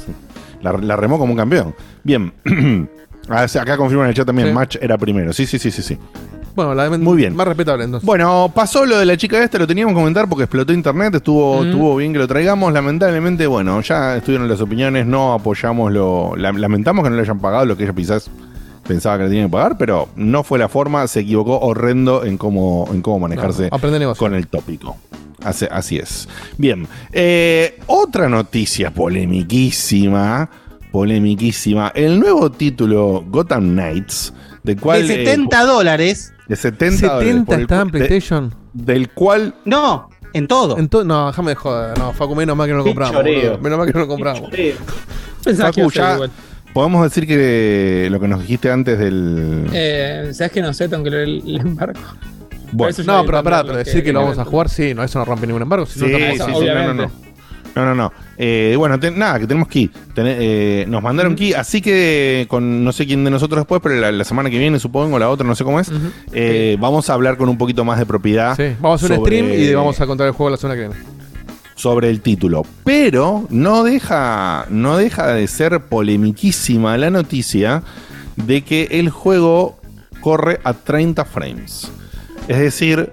La, 0.62 0.72
la 0.72 0.96
remó 0.96 1.18
como 1.18 1.32
un 1.32 1.38
campeón. 1.38 1.74
Bien. 2.02 2.32
Ah, 3.28 3.42
Acá 3.42 3.76
confirman 3.76 4.04
en 4.06 4.10
el 4.10 4.14
chat 4.14 4.24
también, 4.24 4.46
Sí. 4.46 4.54
Match 4.54 4.76
era 4.80 4.96
primero. 4.96 5.32
Sí, 5.32 5.46
sí, 5.46 5.58
sí, 5.58 5.72
sí, 5.72 5.82
sí. 5.82 5.98
Bueno, 6.54 6.76
la 6.76 6.88
Muy 6.96 7.16
bien. 7.16 7.34
Más 7.34 7.48
respetable 7.48 7.82
entonces. 7.82 8.06
Bueno, 8.06 8.52
pasó 8.54 8.86
lo 8.86 8.98
de 8.98 9.04
la 9.04 9.16
chica 9.16 9.42
esta, 9.42 9.58
lo 9.58 9.66
teníamos 9.66 9.94
que 9.94 9.98
comentar 9.98 10.28
porque 10.28 10.44
explotó 10.44 10.72
internet, 10.72 11.16
estuvo, 11.16 11.60
Mm. 11.60 11.66
estuvo 11.66 11.96
bien 11.96 12.12
que 12.12 12.20
lo 12.20 12.28
traigamos. 12.28 12.72
Lamentablemente, 12.72 13.48
bueno, 13.48 13.80
ya 13.80 14.16
estuvieron 14.16 14.48
las 14.48 14.60
opiniones, 14.60 15.06
no 15.06 15.32
apoyamos 15.32 15.90
lo. 15.92 16.36
la- 16.36 16.52
lamentamos 16.52 17.02
que 17.02 17.10
no 17.10 17.16
le 17.16 17.22
hayan 17.22 17.40
pagado 17.40 17.64
lo 17.66 17.76
que 17.76 17.82
ella 17.82 17.92
quizás 17.94 18.30
pensaba 18.86 19.16
que 19.18 19.24
le 19.24 19.28
tenían 19.30 19.48
que 19.48 19.52
pagar, 19.54 19.76
pero 19.76 20.08
no 20.14 20.44
fue 20.44 20.60
la 20.60 20.68
forma, 20.68 21.04
se 21.08 21.18
equivocó 21.20 21.58
horrendo 21.58 22.24
en 22.24 22.38
cómo, 22.38 22.88
en 22.92 23.02
cómo 23.02 23.18
manejarse 23.18 23.70
No, 23.72 24.14
con 24.14 24.34
el 24.36 24.46
tópico. 24.46 24.96
Así, 25.46 25.66
así 25.70 25.96
es. 25.98 26.28
Bien. 26.58 26.86
eh, 27.12 27.78
otra 27.86 28.28
noticia 28.28 28.90
polemiquísima. 28.92 30.48
Polemiquísima. 30.92 31.92
El 31.94 32.18
nuevo 32.20 32.50
título 32.50 33.24
Gotham 33.28 33.72
Knights. 33.74 34.32
De 34.62 34.76
cual, 34.76 35.06
de 35.06 35.22
eh, 35.22 35.26
70 35.26 35.64
dólares. 35.64 36.32
de 36.48 36.56
70 36.56 37.06
dólares. 37.06 37.28
70 37.32 37.44
por 37.44 37.54
el 37.54 37.62
está 37.62 37.80
en 37.80 37.86
de- 37.86 37.92
PlayStation. 37.92 38.54
del 38.72 39.10
cual. 39.10 39.54
No, 39.64 40.08
en 40.32 40.48
todo. 40.48 40.78
En 40.78 40.88
to- 40.88 41.04
no, 41.04 41.26
déjame 41.28 41.50
de 41.50 41.54
joder. 41.56 41.98
No, 41.98 42.12
Facu, 42.12 42.34
menos 42.34 42.56
mal 42.56 42.66
que 42.66 42.72
no 42.72 42.78
lo 42.78 42.84
compramos. 42.84 43.22
Menos 43.62 43.78
mal 43.78 43.86
que 43.86 43.92
no 43.92 44.00
lo 44.00 44.08
compramos. 44.08 44.50
Pensaba 45.44 45.70
que 45.70 45.80
iba 45.80 45.88
Facu, 45.90 45.98
ya 46.00 46.14
igual. 46.14 46.30
podemos 46.72 47.02
decir 47.04 47.26
que 47.26 48.08
lo 48.10 48.18
que 48.18 48.26
nos 48.28 48.40
dijiste 48.40 48.70
antes 48.70 48.98
del. 48.98 49.66
Eh, 49.72 50.30
¿Sabes 50.32 50.50
que 50.52 50.62
no 50.62 50.72
sé? 50.72 50.88
Tengo 50.88 51.04
que 51.04 51.10
leer 51.10 51.22
el, 51.24 51.42
el 51.46 51.56
embargo. 51.60 52.00
Bueno. 52.72 52.96
No, 53.06 53.24
pero 53.24 53.42
pará, 53.42 53.62
pero 53.64 53.76
decir 53.76 54.02
que 54.02 54.12
lo 54.12 54.20
vamos 54.22 54.38
a 54.38 54.44
jugar, 54.44 54.68
sí, 54.68 54.92
no, 54.94 55.02
eso 55.04 55.18
no 55.18 55.24
rompe 55.24 55.46
ningún 55.46 55.62
embargo. 55.62 55.86
Sí, 55.86 56.00
sí, 56.00 56.06
no, 56.38 56.74
no, 56.74 56.94
no. 56.94 57.10
No, 57.76 57.84
no, 57.84 57.94
no. 57.94 58.12
Eh, 58.38 58.74
bueno, 58.78 58.96
nada, 59.14 59.38
que 59.38 59.46
tenemos 59.46 59.68
key. 59.68 59.90
Eh, 60.16 60.86
nos 60.88 61.02
mandaron 61.02 61.34
key, 61.34 61.52
así 61.52 61.82
que 61.82 62.46
con 62.48 62.82
no 62.82 62.90
sé 62.90 63.06
quién 63.06 63.22
de 63.22 63.30
nosotros 63.30 63.60
después, 63.60 63.82
pero 63.82 63.96
la, 63.96 64.10
la 64.10 64.24
semana 64.24 64.48
que 64.48 64.58
viene, 64.58 64.78
supongo, 64.78 65.18
la 65.18 65.28
otra, 65.28 65.46
no 65.46 65.54
sé 65.54 65.62
cómo 65.62 65.78
es, 65.78 65.90
eh, 66.32 66.78
vamos 66.80 67.10
a 67.10 67.12
hablar 67.14 67.36
con 67.36 67.50
un 67.50 67.58
poquito 67.58 67.84
más 67.84 67.98
de 67.98 68.06
propiedad. 68.06 68.56
Sí, 68.56 68.74
vamos 68.80 69.02
a 69.02 69.04
hacer 69.04 69.18
un 69.18 69.24
sobre- 69.24 69.38
stream 69.40 69.60
y 69.60 69.74
vamos 69.74 70.00
a 70.00 70.06
contar 70.06 70.26
el 70.26 70.32
juego 70.32 70.48
la 70.50 70.56
semana 70.56 70.74
que 70.80 70.88
viene. 70.88 71.04
sobre 71.74 72.08
el 72.08 72.22
título. 72.22 72.64
Pero 72.84 73.44
no 73.50 73.84
deja, 73.84 74.64
no 74.70 74.96
deja 74.96 75.26
de 75.34 75.46
ser 75.46 75.78
polemiquísima 75.80 76.96
la 76.96 77.10
noticia 77.10 77.82
de 78.36 78.62
que 78.62 78.88
el 78.92 79.10
juego 79.10 79.78
corre 80.22 80.60
a 80.64 80.72
30 80.72 81.26
frames. 81.26 81.92
Es 82.48 82.58
decir, 82.58 83.12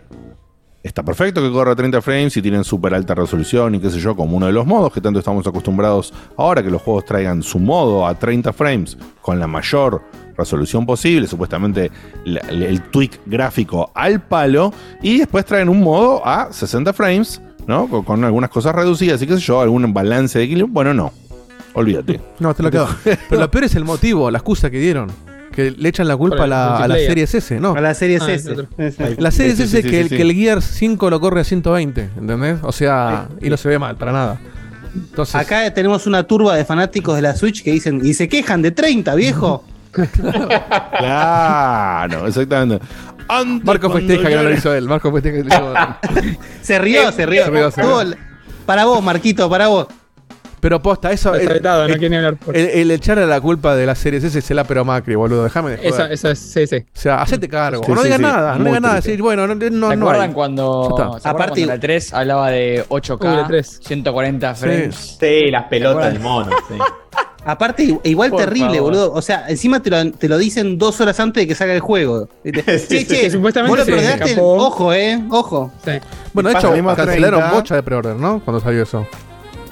está 0.84 1.02
perfecto 1.02 1.42
que 1.42 1.52
corra 1.52 1.72
a 1.72 1.76
30 1.76 2.02
frames 2.02 2.38
y 2.38 2.42
tienen 2.42 2.64
súper 2.64 2.94
alta 2.94 3.16
resolución 3.16 3.74
y 3.74 3.80
qué 3.80 3.90
sé 3.90 4.00
yo, 4.00 4.16
como 4.16 4.38
uno 4.38 4.46
de 4.46 4.52
los 4.52 4.68
modos 4.68 4.94
que 4.94 5.02
tanto 5.02 5.18
estamos 5.18 5.48
acostumbrados 5.48 6.14
ahora 6.38 6.62
que 6.62 6.70
los 6.70 6.82
juegos 6.82 7.06
traigan 7.06 7.42
su 7.42 7.58
modo 7.58 8.06
a 8.06 8.14
30 8.14 8.54
frames 8.54 8.96
con 9.22 9.40
la 9.40 9.48
mayor 9.48 10.04
resolución 10.38 10.86
posible, 10.86 11.28
supuestamente 11.28 11.92
el 12.26 12.82
tweak 12.92 13.22
gráfico 13.26 13.92
al 13.96 14.22
palo, 14.22 14.72
y 15.02 15.20
después 15.20 15.46
traen 15.46 15.70
un 15.70 15.82
modo 15.82 16.26
a 16.26 16.52
60 16.52 16.94
frames, 16.94 17.42
¿no? 17.66 17.88
Con, 17.88 18.04
con 18.04 18.24
algunas 18.24 18.50
cosas 18.50 18.76
reducidas 18.76 19.22
y 19.22 19.28
qué 19.28 19.36
sé 19.36 19.42
yo, 19.42 19.62
algún 19.62 19.94
balance 19.94 20.38
de 20.38 20.46
equilibrio. 20.46 20.74
Bueno, 20.74 20.94
no. 20.94 21.12
Olvídate. 21.74 22.22
No, 22.40 22.54
te 22.54 22.62
lo 22.62 22.70
quedo. 22.72 22.88
Pero 23.04 23.42
lo 23.42 23.50
peor 23.50 23.64
es 23.64 23.76
el 23.76 23.84
motivo, 23.84 24.30
la 24.30 24.40
excusa 24.40 24.70
que 24.70 24.80
dieron. 24.80 25.12
Que 25.56 25.72
le 25.72 25.90
echan 25.90 26.08
la 26.08 26.18
culpa 26.18 26.44
a 26.44 26.48
la, 26.48 26.78
a 26.78 26.88
la 26.88 26.96
series 26.96 27.34
S, 27.36 27.60
¿no? 27.60 27.74
A 27.76 27.82
la 27.82 27.94
serie 27.94 28.18
Ah, 28.22 28.32
S. 28.32 28.56
La 29.18 29.32
sí, 29.32 29.44
S 29.44 29.68
sí, 29.68 29.82
que, 29.84 29.90
sí, 29.90 29.96
el, 29.98 30.10
sí. 30.10 30.16
que 30.18 30.22
el 30.24 30.34
Gear 30.34 30.62
5 30.62 31.10
lo 31.10 31.20
corre 31.20 31.42
a 31.42 31.44
120, 31.44 32.10
¿entendés? 32.18 32.58
O 32.64 32.72
sea, 32.72 33.28
y 33.42 33.50
no 33.50 33.58
se 33.58 33.70
ve 33.70 33.78
mal, 33.80 33.96
para 33.96 34.12
nada. 34.12 34.40
Entonces, 34.96 35.36
Acá 35.36 35.74
tenemos 35.74 36.06
una 36.08 36.24
turba 36.24 36.56
de 36.56 36.66
fanáticos 36.66 37.16
de 37.16 37.22
la 37.24 37.36
Switch 37.36 37.64
que 37.64 37.72
dicen, 37.72 38.02
y 38.04 38.14
se 38.14 38.28
quejan 38.28 38.62
de 38.62 38.72
30, 38.72 39.16
viejo. 39.16 39.64
Claro, 40.98 42.28
exactamente. 42.28 42.86
Antes, 43.28 43.66
Marco 43.66 43.90
festeja 43.90 44.28
que 44.30 44.36
no 44.36 44.44
lo 44.44 44.54
hizo 44.54 44.74
él. 44.74 44.88
Marco 44.88 45.12
festeja 45.12 45.38
que 45.38 45.44
lo 45.44 45.48
hizo 45.56 45.74
Se 46.62 46.80
rió, 46.80 47.12
se 47.12 47.26
rió. 47.26 47.46
Se 47.46 47.52
rió, 47.52 47.72
se 47.72 47.82
rió. 47.82 47.90
Tuvo 47.90 48.02
el- 48.02 48.18
Para 48.66 48.86
vos, 48.86 49.04
Marquito, 49.04 49.50
para 49.50 49.68
vos. 49.68 49.88
Pero 50.64 50.82
posta, 50.82 51.12
eso. 51.12 51.36
Está 51.36 51.44
El, 51.52 51.58
vetado, 51.60 51.88
no 51.88 51.94
el- 51.94 52.00
quiere 52.00 52.10
ni 52.10 52.16
hablar. 52.16 52.38
por- 52.38 52.56
el- 52.58 52.70
el 52.70 52.90
echarle 52.92 53.28
la 53.28 53.40
culpa 53.42 53.76
de 53.76 53.86
la 53.86 53.96
series 53.96 54.24
S 54.24 54.42
se 54.42 54.54
la 54.54 54.64
pero 54.64 54.84
Macri, 54.86 55.14
boludo. 55.16 55.44
Déjame 55.44 55.72
de. 55.78 55.88
Esa, 55.88 56.10
esa 56.12 56.32
es 56.32 56.40
sí, 56.40 56.66
sí. 56.66 56.78
O 56.78 56.84
sea, 56.94 57.22
hacete 57.22 57.50
cargo. 57.50 57.84
Sí, 57.86 57.92
no 57.92 57.98
sí, 57.98 58.04
digas 58.06 58.18
sí. 58.20 58.24
nada, 58.24 58.58
no 58.58 58.64
digas 58.64 58.82
nada. 58.82 58.96
Decir, 58.96 59.22
bueno, 59.22 59.46
no, 59.46 59.56
no, 59.56 59.88
¿Se 59.90 59.94
acuerdan 59.94 60.32
cuando. 60.34 60.84
¿se 60.86 60.90
acuerdan 61.04 61.20
Aparte- 61.26 61.62
cuando 61.62 61.74
la 61.76 61.80
3 61.80 62.14
hablaba 62.14 62.50
de 62.50 62.86
8K, 62.88 63.30
Uy, 63.30 63.36
la 63.36 63.48
3. 63.48 63.80
140 63.84 64.56
frames? 64.56 65.18
Sí, 65.20 65.52
las 65.52 65.66
pelotas 65.66 66.14
del 66.14 66.22
mono. 66.22 66.50
sí. 66.70 66.76
Aparte, 67.46 67.84
i- 67.84 68.00
igual 68.06 68.30
Por 68.30 68.40
terrible, 68.40 68.76
favor. 68.78 68.82
boludo. 68.84 69.12
O 69.12 69.22
sea, 69.22 69.46
encima 69.50 69.82
te 69.82 69.90
lo, 69.90 70.12
te 70.14 70.30
lo 70.30 70.38
dicen 70.38 70.78
dos 70.78 71.02
horas 71.02 71.20
antes 71.20 71.44
de 71.44 71.48
que 71.48 71.56
salga 71.56 71.74
el 71.74 71.82
juego. 71.82 72.30
che, 72.46 72.80
sí, 72.80 73.06
che, 73.06 73.20
que 73.20 73.30
supuestamente 73.30 73.78
vos 73.82 73.86
lo 73.90 73.96
escapó. 73.98 74.54
Ojo, 74.64 74.94
eh. 74.94 75.22
Ojo. 75.30 75.70
sí. 75.84 75.92
Bueno, 76.32 76.50
de 76.52 76.56
hecho, 76.56 76.70
cancelaron 76.96 77.40
30. 77.42 77.52
bocha 77.54 77.76
de 77.76 77.84
pre-order, 77.84 78.16
¿no? 78.16 78.40
Cuando 78.46 78.62
salió 78.62 78.84
eso. 78.84 79.06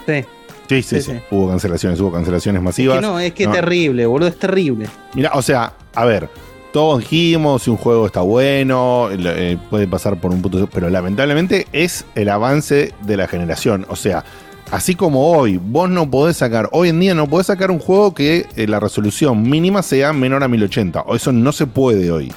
Sí. 0.05 0.25
Sí, 0.69 0.81
sí, 0.83 1.01
Sí. 1.01 1.13
Hubo 1.31 1.49
cancelaciones, 1.49 1.99
hubo 1.99 2.11
cancelaciones 2.11 2.59
Es 2.59 2.63
masivas. 2.63 2.95
que 2.97 3.01
no, 3.01 3.19
es 3.19 3.33
que 3.33 3.45
No. 3.45 3.51
terrible, 3.51 4.05
boludo. 4.05 4.27
Es 4.29 4.39
terrible. 4.39 4.87
Mira, 5.13 5.31
o 5.33 5.41
sea, 5.41 5.73
a 5.93 6.05
ver, 6.05 6.29
todos 6.71 6.99
dijimos 6.99 7.63
si 7.63 7.69
un 7.69 7.77
juego 7.77 8.05
está 8.05 8.21
bueno, 8.21 9.09
eh, 9.11 9.57
puede 9.69 9.87
pasar 9.87 10.19
por 10.21 10.31
un 10.31 10.41
punto, 10.41 10.67
pero 10.73 10.89
lamentablemente 10.89 11.67
es 11.73 12.05
el 12.15 12.29
avance 12.29 12.93
de 13.05 13.17
la 13.17 13.27
generación. 13.27 13.85
O 13.89 13.97
sea, 13.97 14.23
así 14.71 14.95
como 14.95 15.31
hoy, 15.33 15.59
vos 15.61 15.89
no 15.89 16.09
podés 16.09 16.37
sacar, 16.37 16.69
hoy 16.71 16.87
en 16.89 16.99
día 17.01 17.13
no 17.13 17.27
podés 17.27 17.47
sacar 17.47 17.71
un 17.71 17.79
juego 17.79 18.13
que 18.13 18.45
eh, 18.55 18.67
la 18.67 18.79
resolución 18.79 19.41
mínima 19.43 19.81
sea 19.83 20.13
menor 20.13 20.43
a 20.43 20.47
1080. 20.47 21.01
O 21.01 21.15
eso 21.15 21.33
no 21.33 21.51
se 21.51 21.67
puede 21.67 22.09
hoy. 22.11 22.31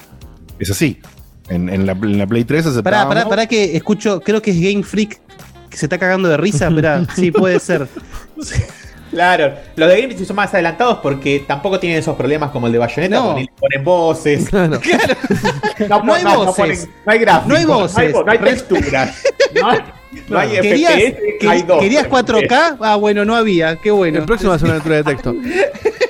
Es 0.59 0.69
así. 0.71 0.99
En, 1.47 1.69
en 1.69 1.85
la, 1.85 1.91
en 1.93 2.17
la 2.17 2.25
Play 2.25 2.43
3 2.43 2.63
Pará, 2.63 2.71
aceptábamos. 2.73 3.07
pará, 3.15 3.29
pará 3.29 3.45
que 3.47 3.77
escucho, 3.77 4.19
creo 4.19 4.41
que 4.41 4.49
es 4.51 4.59
Game 4.59 4.81
Freak 4.83 5.21
que 5.75 5.79
se 5.79 5.85
está 5.87 5.97
cagando 5.97 6.29
de 6.29 6.37
risa, 6.37 6.67
esperá, 6.69 7.05
sí 7.15 7.31
puede 7.31 7.59
ser. 7.59 7.87
Claro, 9.11 9.53
los 9.75 9.87
de 9.89 10.01
Game 10.01 10.25
son 10.25 10.35
más 10.35 10.53
adelantados 10.53 10.99
porque 11.01 11.43
tampoco 11.47 11.79
tienen 11.79 11.99
esos 11.99 12.15
problemas 12.17 12.49
como 12.51 12.67
el 12.67 12.73
de 12.73 12.79
Bayonetta, 12.79 13.15
No. 13.15 13.25
porque 13.27 13.41
ni 13.41 13.45
le 13.45 13.53
ponen 13.59 13.83
voces. 13.83 14.49
Claro. 14.49 14.79
No, 15.89 16.03
No 16.03 16.13
hay 16.13 16.23
no 16.23 16.45
voces. 16.45 16.55
ponen- 16.85 16.89
no 17.05 17.11
hay 17.11 17.19
gráficos. 17.19 17.47
No 17.47 17.55
hay 17.55 17.65
voces. 17.65 18.13
No 18.25 18.31
hay, 18.31 18.37
texturas. 18.39 19.23
No 19.61 19.69
hay, 19.69 19.79
no 20.27 20.37
hay 20.39 20.49
¿Querías, 20.59 20.91
FPS, 20.93 21.17
que- 21.39 21.47
hay 21.49 21.61
dos. 21.63 21.79
¿Querías 21.81 22.07
4K? 22.09 22.77
Ah, 22.81 22.95
bueno, 22.97 23.23
no 23.23 23.35
había, 23.35 23.77
qué 23.77 23.91
bueno. 23.91 24.19
El 24.19 24.25
próximo 24.25 24.49
va 24.49 24.55
a 24.55 24.59
ser 24.59 24.65
una 24.67 24.75
lectura 24.75 24.95
de 24.97 25.03
texto. 25.03 25.33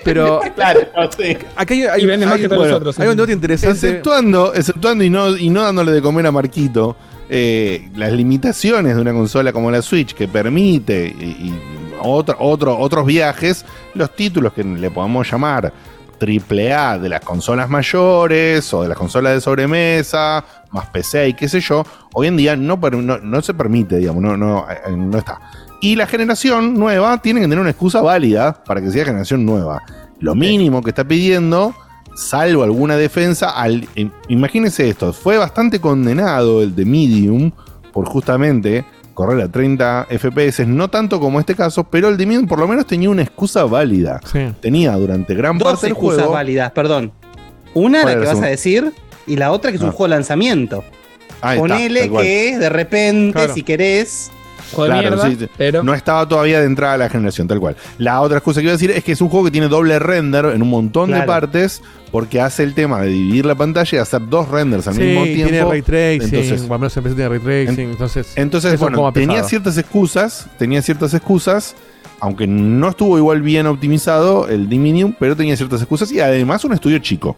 Pero 0.03 0.41
Claro, 0.55 0.79
acá 1.55 1.73
hay, 1.73 1.83
hay, 1.83 2.01
Y 2.01 2.05
venden 2.05 2.29
más 2.29 2.37
hay- 2.37 2.41
que 2.43 2.47
todos 2.47 2.59
bueno, 2.59 2.71
los 2.73 2.79
otros. 2.81 2.99
hay 2.99 3.07
un 3.07 3.15
debate 3.17 3.33
interesante. 3.33 3.87
Exceptuando, 3.87 4.53
exceptuando 4.55 5.03
y 5.03 5.09
no, 5.11 5.35
y 5.37 5.49
no 5.49 5.61
dándole 5.63 5.91
de 5.91 6.01
comer 6.01 6.25
a 6.27 6.31
Marquito, 6.31 6.95
eh, 7.29 7.89
las 7.95 8.11
limitaciones 8.11 8.95
de 8.95 9.01
una 9.01 9.13
consola 9.13 9.51
como 9.53 9.71
la 9.71 9.81
Switch 9.81 10.13
que 10.13 10.27
permite 10.27 11.07
y, 11.07 11.23
y 11.23 11.59
otro, 12.01 12.35
otro- 12.39 12.77
otros 12.77 13.05
viajes, 13.05 13.65
los 13.93 14.15
títulos 14.15 14.53
que 14.53 14.63
le 14.63 14.91
podemos 14.91 15.29
llamar 15.29 15.73
AAA 16.21 16.99
de 16.99 17.09
las 17.09 17.21
consolas 17.21 17.69
mayores 17.69 18.73
o 18.73 18.83
de 18.83 18.89
las 18.89 18.97
consolas 18.97 19.33
de 19.33 19.41
sobremesa, 19.41 20.43
más 20.71 20.87
PC 20.87 21.29
y 21.29 21.33
qué 21.33 21.49
sé 21.49 21.59
yo, 21.59 21.83
hoy 22.13 22.27
en 22.27 22.37
día 22.37 22.55
no, 22.55 22.77
no, 22.77 23.17
no 23.17 23.41
se 23.41 23.53
permite, 23.53 23.97
digamos, 23.97 24.21
no, 24.23 24.37
no, 24.37 24.65
eh, 24.69 24.91
no 24.95 25.17
está. 25.17 25.39
Y 25.81 25.95
la 25.95 26.07
generación 26.07 26.73
nueva 26.75 27.17
tiene 27.21 27.39
que 27.41 27.45
tener 27.45 27.59
una 27.59 27.69
excusa 27.71 28.01
válida 28.01 28.63
para 28.63 28.81
que 28.81 28.89
sea 28.91 29.05
generación 29.05 29.45
nueva. 29.45 29.81
Lo 30.19 30.33
mínimo 30.35 30.81
que 30.81 30.89
está 30.91 31.03
pidiendo 31.03 31.75
salvo 32.15 32.63
alguna 32.63 32.95
defensa, 32.97 33.49
al, 33.49 33.87
imagínense 34.29 34.89
esto, 34.89 35.13
fue 35.13 35.37
bastante 35.37 35.79
condenado 35.79 36.61
el 36.63 36.75
de 36.75 36.85
Medium 36.85 37.51
por 37.93 38.05
justamente 38.07 38.85
correr 39.13 39.41
a 39.41 39.49
30 39.51 40.07
FPS, 40.09 40.65
no 40.67 40.89
tanto 40.89 41.19
como 41.19 41.39
este 41.39 41.55
caso, 41.55 41.83
pero 41.85 42.09
el 42.09 42.17
de 42.17 42.25
Medium 42.25 42.47
por 42.47 42.59
lo 42.59 42.67
menos 42.67 42.85
tenía 42.85 43.09
una 43.09 43.21
excusa 43.21 43.63
válida. 43.65 44.19
Tenía 44.61 44.93
durante 44.97 45.33
gran 45.35 45.57
Dos 45.57 45.67
parte 45.67 45.85
del 45.87 45.91
excusas 45.93 46.17
juego... 46.19 46.33
válidas, 46.33 46.71
perdón. 46.71 47.11
Una 47.73 48.01
¿Cuál 48.01 48.15
la 48.15 48.21
que 48.21 48.27
vas 48.33 48.43
a 48.43 48.47
decir 48.47 48.93
y 49.27 49.35
la 49.37 49.51
otra 49.51 49.71
que 49.71 49.77
es 49.77 49.83
un 49.83 49.89
Ah. 49.89 49.91
juego 49.91 50.05
de 50.05 50.15
lanzamiento. 50.15 50.83
Ahí 51.41 51.59
Ponele 51.59 52.09
que 52.09 52.57
de 52.57 52.69
repente, 52.69 53.33
Claro. 53.33 53.53
si 53.53 53.63
querés. 53.63 54.31
Claro, 54.73 55.21
sí, 55.21 55.37
sí. 55.39 55.47
No 55.83 55.93
estaba 55.93 56.27
todavía 56.27 56.59
de 56.59 56.65
entrada 56.65 56.93
a 56.93 56.97
la 56.97 57.09
generación, 57.09 57.47
tal 57.47 57.59
cual. 57.59 57.75
La 57.97 58.21
otra 58.21 58.41
cosa 58.41 58.59
que 58.59 58.63
iba 58.65 58.71
a 58.71 58.77
decir 58.77 58.91
es 58.91 59.03
que 59.03 59.11
es 59.11 59.21
un 59.21 59.29
juego 59.29 59.45
que 59.45 59.51
tiene 59.51 59.67
doble 59.67 59.99
render 59.99 60.45
en 60.45 60.61
un 60.61 60.69
montón 60.69 61.11
de 61.11 61.21
partes, 61.23 61.81
porque 62.11 62.39
hace 62.41 62.63
el 62.63 62.73
tema 62.73 63.01
de 63.01 63.07
dividir 63.09 63.45
la 63.45 63.55
pantalla 63.55 63.97
y 63.97 64.01
hacer 64.01 64.21
dos 64.29 64.47
renders 64.49 64.87
al 64.87 64.95
Sí, 64.95 65.01
mismo 65.01 65.23
tiempo. 65.23 65.49
tiene 65.49 65.65
ray 65.65 65.81
tracing, 65.81 66.21
Entonces, 66.35 66.61
o 66.69 66.73
al 66.73 66.79
menos 66.79 66.97
empecé 66.97 67.15
tiene 67.15 67.29
ray 67.29 67.39
tracing, 67.39 67.89
entonces. 68.37 68.79
bueno, 68.79 69.11
tenía 69.11 69.43
ciertas 69.43 69.77
excusas, 69.77 70.47
tenía 70.57 70.81
ciertas 70.81 71.13
excusas, 71.13 71.75
aunque 72.21 72.47
no 72.47 72.89
estuvo 72.89 73.17
igual 73.17 73.41
bien 73.41 73.67
optimizado 73.67 74.47
el 74.47 74.69
Dominion, 74.69 75.15
pero 75.19 75.35
tenía 75.35 75.55
ciertas 75.57 75.81
excusas 75.81 76.11
y 76.11 76.19
además 76.21 76.63
un 76.63 76.73
estudio 76.73 76.99
chico. 76.99 77.35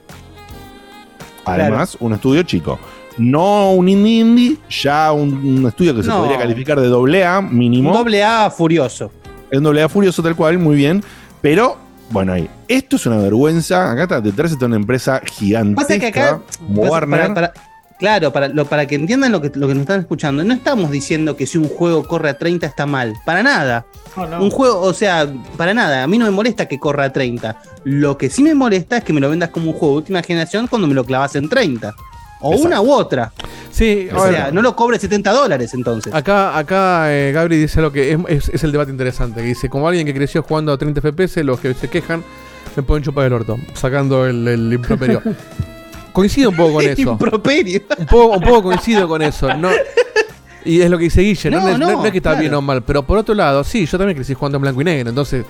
Además, 1.46 1.98
un 2.00 2.14
estudio 2.14 2.44
chico. 2.44 2.78
No 3.18 3.72
un 3.72 3.90
indie 3.90 4.20
indie, 4.20 4.58
ya 4.70 5.12
un, 5.12 5.34
un 5.34 5.68
estudio 5.68 5.96
que 5.96 6.04
se 6.04 6.10
No. 6.10 6.20
podría 6.20 6.38
calificar 6.38 6.80
de 6.80 6.88
doble 6.88 7.26
A 7.26 7.42
mínimo. 7.42 7.92
Doble 7.94 8.24
A 8.24 8.50
furioso. 8.52 9.12
Es 9.50 9.58
un 9.58 9.64
doble 9.64 9.82
A 9.82 9.90
furioso 9.90 10.22
tal 10.22 10.36
cual, 10.36 10.60
muy 10.60 10.76
bien. 10.76 11.04
Pero, 11.42 11.78
bueno, 12.10 12.34
ahí. 12.34 12.50
Esto 12.68 12.96
es 12.98 13.06
una 13.06 13.18
vergüenza. 13.18 13.92
Acá 13.92 14.04
está, 14.04 14.22
detrás 14.22 14.52
está 14.52 14.66
una 14.66 14.76
empresa 14.76 15.22
gigantesca. 15.26 15.88
Pasa 15.88 16.00
que 16.00 16.08
acá. 16.08 16.42
Warner. 16.70 17.20
para- 17.22 17.34
para- 17.34 17.54
claro, 17.98 18.32
para, 18.32 18.48
lo- 18.50 18.66
para 18.66 18.86
que 18.86 18.96
entiendan 18.96 19.32
lo 19.32 19.42
que, 19.42 19.52
lo 19.56 19.68
que 19.68 19.74
nos 19.74 19.82
están 19.82 20.02
escuchando, 20.02 20.44
no 20.44 20.54
estamos 20.54 20.92
diciendo 20.92 21.36
que 21.36 21.48
si 21.48 21.58
un 21.58 21.68
juego 21.70 22.04
corre 22.08 22.30
a 22.30 22.38
30 22.38 22.68
está 22.68 22.86
mal. 22.86 23.14
Para 23.26 23.42
nada. 23.42 23.86
Un 24.40 24.50
juego, 24.52 24.82
o 24.82 24.94
sea, 24.94 25.28
para 25.58 25.74
nada. 25.74 26.04
A 26.04 26.08
mí 26.08 26.18
no 26.18 26.26
me 26.26 26.32
molesta 26.32 26.68
que 26.68 26.80
corra 26.80 27.06
a 27.06 27.14
30. 27.14 27.60
Lo 27.84 28.18
que 28.18 28.30
sí 28.30 28.44
me 28.44 28.54
molesta 28.56 28.98
es 28.98 29.04
que 29.04 29.14
me 29.14 29.22
lo 29.22 29.30
vendas 29.30 29.50
como 29.50 29.72
un 29.72 29.78
juego 29.78 29.94
de 29.96 29.98
última 30.00 30.22
generación 30.24 30.68
cuando 30.68 30.88
me 30.88 30.94
lo 30.94 31.04
clavas 31.06 31.36
en 31.36 31.48
30. 31.50 31.94
O 32.40 32.52
Exacto. 32.54 32.68
una 32.68 32.82
u 32.82 32.92
otra. 32.92 33.32
Sí, 33.72 34.08
O 34.14 34.28
sea, 34.28 34.52
no 34.52 34.62
lo 34.62 34.76
cobres 34.76 35.02
70 35.02 35.32
dólares 35.32 35.74
entonces. 35.74 36.14
Acá, 36.14 36.58
acá 36.58 37.14
eh, 37.14 37.32
Gabri 37.32 37.58
dice 37.58 37.80
algo 37.80 37.92
que 37.92 38.12
es, 38.14 38.20
es- 38.28 38.50
es 38.50 38.64
el 38.64 38.72
debate 38.72 38.92
interesante. 38.92 39.42
Que 39.42 39.48
dice, 39.48 39.70
como 39.70 39.88
alguien 39.88 40.06
que 40.06 40.14
creció 40.14 40.42
jugando 40.44 40.72
a 40.72 40.78
30 40.78 41.02
FPS, 41.02 41.44
los 41.44 41.60
que 41.60 41.74
se 41.74 41.88
quejan 41.90 42.24
me 42.76 42.84
pueden 42.84 43.04
chupar 43.04 43.26
el 43.26 43.34
orto, 43.34 43.58
sacando 43.74 44.26
el, 44.26 44.48
el 44.48 44.74
improperio. 44.74 45.22
coincido 46.14 46.50
un 46.50 46.56
poco 46.56 46.74
con 46.74 46.86
eso. 46.86 47.02
Improperio. 47.12 47.82
Un 47.98 48.06
poco, 48.06 48.38
un 48.38 48.44
poco 48.44 48.64
coincido 48.64 49.08
con 49.08 49.22
eso. 49.22 49.54
No, 49.56 49.70
y 50.66 50.82
es 50.82 50.90
lo 50.90 50.98
que 50.98 51.06
dice 51.06 51.22
Guille, 51.22 51.50
no, 51.52 51.60
No, 51.60 51.66
no, 51.72 51.78
no, 51.78 51.92
no 52.02 52.06
es 52.06 52.12
que 52.12 52.18
está 52.18 52.32
claro. 52.32 52.42
bien 52.42 52.54
o 52.56 52.62
mal, 52.62 52.84
pero 52.84 53.04
por 53.04 53.18
otro 53.18 53.34
lado, 53.36 53.64
sí, 53.64 53.86
yo 53.86 53.98
también 53.98 54.16
crecí 54.18 54.34
jugando 54.34 54.58
en 54.58 54.62
blanco 54.64 54.82
y 54.82 54.84
negro, 54.84 55.10
entonces 55.10 55.46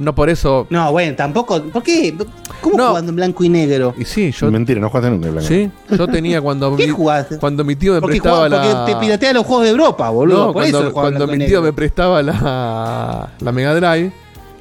no 0.00 0.14
por 0.14 0.28
eso... 0.30 0.66
No, 0.70 0.90
bueno, 0.90 1.14
tampoco. 1.14 1.62
¿Por 1.62 1.82
qué? 1.82 2.16
¿Cómo 2.60 2.76
jugando 2.88 3.10
en 3.10 3.16
blanco 3.16 3.44
y 3.44 3.48
negro? 3.48 3.94
Y 3.98 4.04
sí, 4.04 4.32
yo... 4.32 4.50
Mentira, 4.50 4.80
no 4.80 4.88
jugaste 4.88 5.10
nunca 5.10 5.28
en 5.28 5.32
blanco. 5.34 5.48
Sí, 5.48 5.70
yo 5.96 6.06
tenía 6.08 6.40
cuando... 6.40 6.74
¿Qué 6.76 6.86
mi- 6.86 6.92
jugaste? 6.92 7.38
Cuando 7.38 7.64
mi 7.64 7.76
tío 7.76 7.92
me 7.94 8.00
Porque, 8.00 8.16
prestaba 8.20 8.46
jugaba- 8.48 8.64
la... 8.66 8.76
porque 8.78 8.92
te 8.94 9.00
piratea 9.00 9.32
los 9.34 9.46
juegos 9.46 9.64
de 9.64 9.70
Europa, 9.70 10.10
boludo. 10.10 10.38
No, 10.38 10.44
Por 10.52 10.62
cuando, 10.62 10.80
eso 10.80 10.92
cuando 10.92 11.26
mi 11.26 11.38
tío 11.38 11.46
negro. 11.46 11.62
me 11.62 11.72
prestaba 11.72 12.22
la, 12.22 13.28
la 13.40 13.52
Mega 13.52 13.74
Drive, 13.74 14.12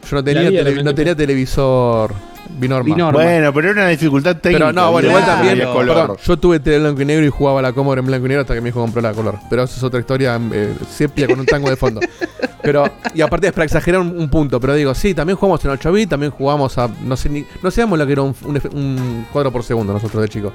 yo 0.09 0.15
no 0.15 0.23
tenía, 0.23 0.49
tele- 0.49 0.83
no 0.83 0.93
tenía 0.95 1.15
televisor 1.15 2.13
binorma. 2.59 3.11
Bueno, 3.11 3.53
pero 3.53 3.69
era 3.71 3.81
una 3.83 3.89
dificultad 3.89 4.35
técnica. 4.37 4.67
Pero 4.67 4.73
no, 4.73 4.91
bueno, 4.91 5.07
igual 5.09 5.23
Claro. 5.23 5.47
también. 5.47 5.67
Color. 5.71 5.95
perdón, 5.97 6.17
yo 6.25 6.37
tuve 6.37 6.59
tele 6.59 6.79
blanco 6.79 7.01
y 7.01 7.05
negro 7.05 7.25
y 7.25 7.29
jugaba 7.29 7.61
la 7.61 7.73
Commodore 7.73 7.99
en 8.01 8.07
blanco 8.07 8.25
y 8.25 8.29
negro 8.29 8.41
hasta 8.41 8.53
que 8.55 8.61
mi 8.61 8.69
hijo 8.69 8.81
compró 8.81 9.01
la 9.01 9.13
color. 9.13 9.37
Pero 9.49 9.63
eso 9.63 9.75
es 9.77 9.83
otra 9.83 9.99
historia 9.99 10.39
eh, 10.51 10.73
sepia 10.89 11.27
con 11.27 11.39
un 11.39 11.45
tango 11.45 11.69
de 11.69 11.75
fondo. 11.75 12.01
Pero, 12.61 12.83
y 13.13 13.21
aparte 13.21 13.47
es 13.47 13.53
para 13.53 13.63
exagerar 13.63 14.01
un, 14.01 14.19
un 14.19 14.29
punto, 14.29 14.59
pero 14.59 14.75
digo, 14.75 14.93
sí, 14.93 15.13
también 15.13 15.37
jugamos 15.37 15.63
en 15.63 15.71
8 15.71 15.91
bits, 15.93 16.09
también 16.09 16.29
jugamos 16.33 16.77
a. 16.77 16.89
No 17.05 17.15
sé 17.15 17.29
ni. 17.29 17.45
No 17.63 17.71
sabíamos 17.71 17.97
lo 17.97 18.05
que 18.05 18.11
era 18.11 18.21
un, 18.21 18.35
un, 18.43 18.61
un 18.73 19.25
cuadro 19.31 19.49
por 19.49 19.63
segundo 19.63 19.93
nosotros 19.93 20.21
de 20.23 20.27
chicos. 20.27 20.51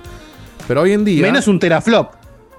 Pero 0.69 0.83
hoy 0.83 0.93
en 0.93 1.03
día. 1.05 1.23
Menos 1.23 1.49
un 1.49 1.59
teraflop. 1.59 2.13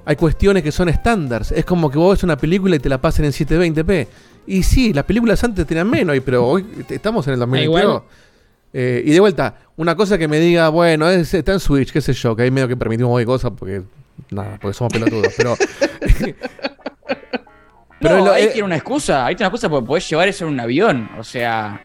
Hay 0.03 0.15
cuestiones 0.15 0.63
que 0.63 0.71
son 0.71 0.89
estándares. 0.89 1.51
Es 1.51 1.63
como 1.63 1.91
que 1.91 1.97
vos 1.99 2.15
ves 2.17 2.23
una 2.23 2.35
película 2.37 2.75
y 2.75 2.79
te 2.79 2.89
la 2.89 2.97
pasen 2.99 3.25
en 3.25 3.31
720p. 3.33 4.07
Y 4.47 4.63
sí, 4.63 4.93
las 4.93 5.03
películas 5.05 5.43
antes 5.43 5.65
tenían 5.65 5.89
menos, 5.89 6.15
pero 6.25 6.45
hoy 6.45 6.65
estamos 6.89 7.25
en 7.27 7.33
el 7.33 7.39
2022. 7.39 7.83
igual. 7.83 8.03
Eh, 8.73 9.03
y 9.05 9.11
de 9.11 9.19
vuelta, 9.21 9.55
una 9.77 9.95
cosa 9.95 10.17
que 10.17 10.27
me 10.27 10.39
diga, 10.39 10.67
bueno, 10.69 11.09
es- 11.09 11.33
está 11.33 11.53
en 11.53 11.59
Switch, 11.59 11.91
qué 11.91 12.01
sé 12.01 12.13
yo, 12.13 12.35
que 12.35 12.43
ahí 12.43 12.51
medio 12.51 12.67
que 12.67 12.75
permitimos 12.77 13.11
hoy 13.15 13.25
cosas 13.25 13.51
porque. 13.57 13.81
Nada, 14.31 14.57
porque 14.61 14.73
somos 14.77 14.91
pelotudos. 14.93 15.33
Pero. 15.37 15.55
Pero 17.99 18.17
lo- 18.25 18.31
ahí 18.33 18.43
eh, 18.43 18.47
tiene 18.47 18.65
una 18.65 18.75
excusa, 18.75 19.25
ahí 19.25 19.35
tiene 19.35 19.47
una 19.47 19.55
excusa 19.55 19.69
porque 19.69 19.87
podés 19.87 20.07
llevar 20.09 20.27
eso 20.27 20.45
en 20.45 20.51
un 20.53 20.59
avión, 20.59 21.09
o 21.17 21.23
sea... 21.23 21.81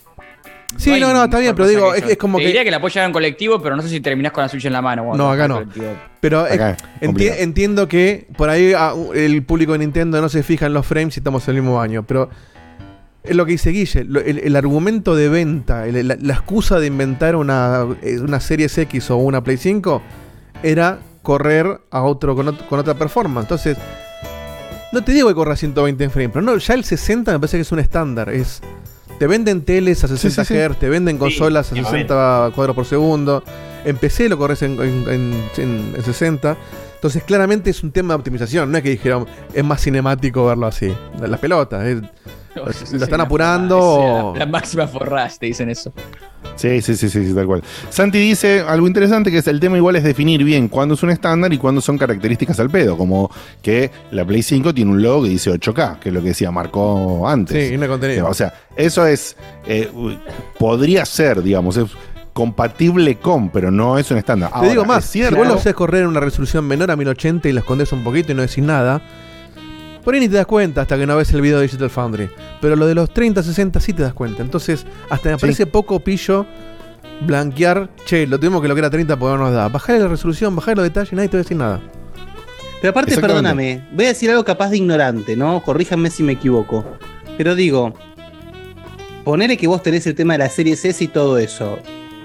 Sí, 0.76 0.98
no, 1.00 1.12
no, 1.12 1.24
está 1.24 1.38
bien, 1.40 1.54
pero 1.54 1.68
digo, 1.68 1.94
es, 1.94 2.04
es 2.04 2.16
como 2.16 2.38
Te 2.38 2.42
que. 2.42 2.46
diría 2.48 2.64
que 2.64 2.70
la 2.70 2.78
llevar 2.78 3.06
en 3.06 3.12
colectivo, 3.12 3.60
pero 3.60 3.76
no 3.76 3.82
sé 3.82 3.88
si 3.88 4.00
terminás 4.00 4.32
con 4.32 4.42
la 4.42 4.48
Switch 4.48 4.64
en 4.64 4.72
la 4.72 4.80
mano. 4.80 5.12
No, 5.14 5.30
acá 5.30 5.44
en 5.44 5.48
no. 5.48 5.54
colectivo. 5.56 5.86
Pero 6.20 6.46
es- 6.46 6.54
Acá, 6.54 6.76
enti- 7.00 7.06
complicado. 7.06 7.40
entiendo 7.40 7.88
que 7.88 8.28
por 8.36 8.48
ahí 8.48 8.72
ah, 8.76 8.94
el 9.14 9.42
público 9.44 9.72
de 9.72 9.78
Nintendo 9.80 10.20
no 10.20 10.28
se 10.28 10.42
fija 10.42 10.66
en 10.66 10.72
los 10.72 10.86
frames 10.86 11.14
si 11.14 11.20
estamos 11.20 11.46
en 11.48 11.56
el 11.56 11.62
mismo 11.62 11.80
año, 11.80 12.04
pero 12.04 12.30
es 13.22 13.36
lo 13.36 13.44
que 13.44 13.52
dice 13.52 13.70
Guille, 13.70 14.04
lo- 14.04 14.20
el, 14.20 14.38
el 14.38 14.56
argumento 14.56 15.14
de 15.14 15.28
venta, 15.28 15.86
el- 15.86 16.08
la, 16.08 16.16
la 16.20 16.32
excusa 16.34 16.78
de 16.80 16.86
inventar 16.86 17.36
una, 17.36 17.84
eh, 18.02 18.18
una 18.20 18.40
Series 18.40 18.76
X 18.78 19.10
o 19.10 19.16
una 19.16 19.42
Play 19.44 19.56
5 19.58 20.00
era 20.62 21.00
correr 21.22 21.80
a 21.90 22.02
otro 22.02 22.34
con, 22.34 22.46
ot- 22.46 22.66
con 22.68 22.78
otra 22.78 22.94
performance. 22.94 23.44
Entonces, 23.44 23.76
no 24.92 25.04
te 25.04 25.12
digo 25.12 25.28
que 25.28 25.34
corra 25.34 25.52
a 25.52 25.56
120 25.56 26.08
frames, 26.08 26.30
pero 26.32 26.42
no, 26.44 26.56
ya 26.56 26.74
el 26.74 26.84
60 26.84 27.32
me 27.32 27.38
parece 27.38 27.58
que 27.58 27.62
es 27.62 27.72
un 27.72 27.78
estándar. 27.80 28.30
Es, 28.30 28.60
te 29.20 29.26
venden 29.26 29.60
teles 29.62 30.02
a 30.02 30.08
60 30.08 30.44
sí, 30.46 30.54
sí. 30.54 30.58
Hz, 30.58 30.78
te 30.78 30.88
venden 30.88 31.18
consolas 31.18 31.70
a 31.70 31.76
ya 31.76 31.84
60 31.84 32.50
cuadros 32.54 32.74
por 32.74 32.86
segundo. 32.86 33.44
En 33.84 33.96
PC 33.96 34.30
lo 34.30 34.38
corres 34.38 34.62
en, 34.62 34.80
en- 34.80 35.08
en- 35.08 35.44
en- 35.58 35.92
en 35.94 36.02
60. 36.02 36.56
Entonces, 36.94 37.22
claramente 37.22 37.68
es 37.70 37.82
un 37.82 37.92
tema 37.92 38.14
de 38.14 38.18
optimización. 38.18 38.72
No 38.72 38.78
es 38.78 38.82
que 38.82 38.90
dijeron, 38.90 39.26
es 39.52 39.62
más 39.64 39.82
cinemático 39.82 40.46
verlo 40.46 40.66
así. 40.66 40.90
La 41.20 41.36
pelota. 41.36 41.86
es- 41.88 41.98
lo, 42.54 42.70
están 42.70 43.20
apurando. 43.20 44.32
La, 44.34 44.40
la 44.40 44.46
máxima 44.46 44.86
forras, 44.86 45.38
te 45.38 45.46
dicen 45.46 45.70
eso. 45.70 45.92
Sí, 46.56 46.80
sí, 46.82 46.94
sí, 46.94 47.08
sí, 47.08 47.26
sí, 47.26 47.34
tal 47.34 47.46
cual. 47.46 47.62
Santi 47.88 48.18
dice 48.18 48.64
algo 48.66 48.86
interesante 48.86 49.30
que 49.30 49.38
es 49.38 49.46
el 49.46 49.60
tema 49.60 49.76
igual 49.76 49.96
es 49.96 50.04
definir 50.04 50.44
bien 50.44 50.68
cuándo 50.68 50.94
es 50.94 51.02
un 51.02 51.10
estándar 51.10 51.52
y 51.52 51.58
cuándo 51.58 51.80
son 51.80 51.96
características 51.98 52.58
al 52.60 52.70
pedo, 52.70 52.96
como 52.96 53.30
que 53.62 53.90
la 54.10 54.24
Play 54.24 54.42
5 54.42 54.74
tiene 54.74 54.90
un 54.90 55.02
logo 55.02 55.24
que 55.24 55.30
dice 55.30 55.50
8K, 55.50 55.98
que 55.98 56.08
es 56.08 56.14
lo 56.14 56.20
que 56.22 56.28
decía 56.28 56.50
Marco 56.50 57.28
antes. 57.28 57.68
Sí, 57.68 57.74
y 57.74 57.76
no 57.76 57.84
hay 57.84 57.88
contenido. 57.88 58.28
O 58.28 58.34
sea, 58.34 58.52
eso 58.76 59.06
es, 59.06 59.36
eh, 59.66 59.90
podría 60.58 61.04
ser, 61.04 61.42
digamos, 61.42 61.76
es 61.76 61.90
compatible 62.32 63.16
con, 63.16 63.50
pero 63.50 63.70
no 63.70 63.98
es 63.98 64.10
un 64.10 64.18
estándar. 64.18 64.50
Te 64.50 64.56
Ahora, 64.56 64.68
digo 64.70 64.84
más, 64.84 65.04
es 65.04 65.10
si 65.10 65.18
cierto, 65.18 65.36
vos 65.36 65.46
lo 65.46 65.54
haces 65.54 65.74
correr 65.74 66.02
en 66.02 66.08
una 66.08 66.20
resolución 66.20 66.66
menor 66.66 66.90
a 66.90 66.96
1080 66.96 67.48
y 67.48 67.52
lo 67.52 67.60
escondes 67.60 67.92
un 67.92 68.04
poquito 68.04 68.32
y 68.32 68.34
no 68.34 68.42
decís 68.42 68.64
nada, 68.64 69.02
por 70.04 70.14
ahí 70.14 70.20
ni 70.20 70.28
te 70.28 70.36
das 70.36 70.46
cuenta 70.46 70.82
hasta 70.82 70.96
que 70.98 71.06
no 71.06 71.16
ves 71.16 71.32
el 71.32 71.40
video 71.40 71.58
de 71.58 71.64
Digital 71.64 71.90
Foundry. 71.90 72.30
Pero 72.60 72.76
lo 72.76 72.86
de 72.86 72.94
los 72.94 73.12
30, 73.12 73.42
60 73.42 73.80
sí 73.80 73.92
te 73.92 74.02
das 74.02 74.14
cuenta. 74.14 74.42
Entonces, 74.42 74.86
hasta 75.08 75.28
me 75.30 75.36
Sí. 75.36 75.40
parece 75.42 75.66
poco 75.66 76.00
pillo 76.00 76.46
blanquear, 77.22 77.90
che, 78.06 78.26
lo 78.26 78.38
tuvimos 78.38 78.62
que 78.62 78.68
lograr 78.68 78.86
a 78.86 78.90
30 78.90 79.16
porque 79.18 79.36
no 79.36 79.44
nos 79.44 79.52
da. 79.54 79.68
Bajarle 79.68 80.02
la 80.02 80.08
resolución, 80.08 80.56
bajarle 80.56 80.76
los 80.76 80.84
detalles 80.84 81.12
y 81.12 81.16
nadie 81.16 81.28
te 81.28 81.36
va 81.36 81.40
a 81.40 81.42
decir 81.42 81.56
nada. 81.56 81.80
Pero 82.80 82.90
aparte, 82.92 83.14
perdóname, 83.18 83.82
voy 83.92 84.06
a 84.06 84.08
decir 84.08 84.30
algo 84.30 84.42
capaz 84.42 84.70
de 84.70 84.78
ignorante, 84.78 85.36
¿no? 85.36 85.62
Corríjanme 85.62 86.08
si 86.08 86.22
me 86.22 86.32
equivoco. 86.32 86.82
Pero 87.36 87.54
digo, 87.54 87.92
ponele 89.24 89.56
que 89.58 89.66
vos 89.66 89.82
tenés 89.82 90.06
el 90.06 90.14
tema 90.14 90.32
de 90.34 90.38
la 90.38 90.48
serie 90.48 90.72
S 90.72 90.96
y 91.04 91.08
todo 91.08 91.36
eso. 91.38 91.78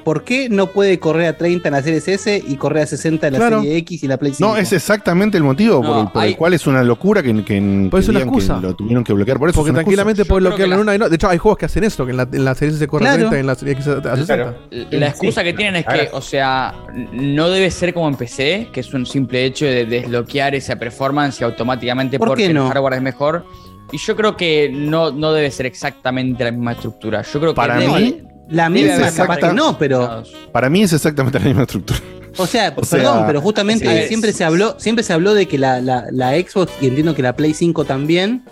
¿Por 0.06 0.24
qué 0.24 0.48
no 0.50 0.68
puede 0.72 1.00
correr 1.00 1.26
a 1.28 1.36
30 1.36 1.68
en 1.68 1.74
la 1.74 1.82
serie 1.82 1.98
S 1.98 2.44
y 2.48 2.56
correr 2.58 2.84
a 2.84 2.86
60 2.86 3.26
en 3.28 3.34
la 3.34 3.40
Claro. 3.40 3.62
serie 3.62 3.78
X 3.78 4.04
y 4.04 4.08
la 4.08 4.18
Play 4.18 4.34
5? 4.36 4.48
No, 4.54 4.56
es 4.58 4.72
exactamente 4.72 5.36
el 5.38 5.44
motivo 5.44 5.82
por, 5.82 5.98
el, 5.98 6.08
por 6.10 6.22
el 6.24 6.30
hay- 6.30 6.36
cual 6.36 6.54
es 6.54 6.68
una 6.68 6.84
locura 6.84 7.24
que, 7.24 7.34
que, 7.44 7.88
Pues 7.90 8.06
que 8.06 8.12
una 8.12 8.20
digan 8.20 8.34
que 8.34 8.38
excusa. 8.40 8.60
lo 8.62 8.76
tuvieron 8.76 9.04
que 9.04 9.12
bloquear 9.14 9.40
por 9.40 9.50
eso. 9.50 9.56
Porque 9.56 9.72
excusa. 9.72 9.84
tranquilamente 9.84 10.24
puedes 10.26 10.48
bloquearlo 10.48 10.76
en 10.76 10.82
una 10.82 10.96
y 10.96 11.00
no. 11.00 11.10
De 11.10 11.16
hecho, 11.16 11.28
hay 11.28 11.40
juegos 11.40 11.58
que 11.58 11.66
hacen 11.66 11.84
eso, 11.84 12.06
que 12.06 12.12
en 12.12 12.18
la, 12.18 12.30
en 12.32 12.46
la 12.46 12.54
serie 12.56 12.70
S 12.70 12.80
se 12.80 12.88
corre 12.88 13.08
a 13.08 13.16
Claro. 13.16 13.30
30 13.30 13.36
y 13.38 13.40
en 13.40 13.48
la 13.48 13.56
serie 13.56 13.74
X 13.74 13.88
a 13.88 13.92
a 14.14 14.16
60. 14.16 14.56
La 14.92 15.08
excusa 15.08 15.44
que 15.44 15.54
tienen 15.54 15.76
es 15.78 15.86
que, 15.88 16.10
o 16.14 16.22
sea, 16.22 16.74
no 17.12 17.50
debe 17.50 17.72
ser 17.72 17.94
como 17.94 18.08
en 18.08 18.16
PC, 18.16 18.70
que 18.72 18.82
es 18.82 18.94
un 18.94 19.06
simple 19.08 19.44
hecho 19.44 19.66
de 19.66 19.86
desbloquear 19.86 20.54
esa 20.54 20.76
performance 20.76 21.42
y 21.42 21.44
automáticamente 21.44 22.20
¿Por 22.20 22.28
porque 22.28 22.54
no? 22.54 22.68
el 22.68 22.72
hardware 22.74 22.94
es 22.94 23.02
mejor. 23.02 23.46
Y 23.92 23.98
yo 23.98 24.16
creo 24.16 24.38
que 24.38 24.70
no, 24.72 25.12
no 25.12 25.34
debe 25.34 25.50
ser 25.50 25.66
exactamente 25.66 26.44
la 26.44 26.52
misma 26.52 26.74
estructura. 26.74 27.24
Yo 27.24 27.40
creo 27.40 27.54
que 27.54 27.56
Para 27.56 27.80
debe- 27.80 28.00
mí, 28.00 28.22
La 28.50 28.70
misma, 28.70 29.12
capaz 29.12 29.38
que 29.38 29.54
no, 29.54 29.78
pero. 29.78 30.24
Para 30.52 30.70
mí 30.70 30.84
es 30.84 30.94
exactamente 30.94 31.40
la 31.40 31.46
misma 31.46 31.64
estructura. 31.64 32.00
O 32.38 32.46
sea, 32.46 32.74
O 32.76 32.84
sea, 32.84 33.00
perdón, 33.00 33.24
pero 33.28 33.42
justamente 33.42 34.04
sí. 34.04 34.08
siempre 34.08 34.34
se 34.34 34.44
habló, 34.44 34.76
siempre 34.80 35.04
se 35.04 35.14
habló 35.14 35.34
de 35.34 35.48
que 35.48 35.58
la, 35.58 35.82
la- 35.82 36.06
la 36.12 36.32
Xbox, 36.34 36.72
y 36.82 36.88
entiendo 36.88 37.16
que 37.16 37.22
la 37.22 37.36
Play 37.36 37.54
5 37.54 37.86
también, 37.86 38.44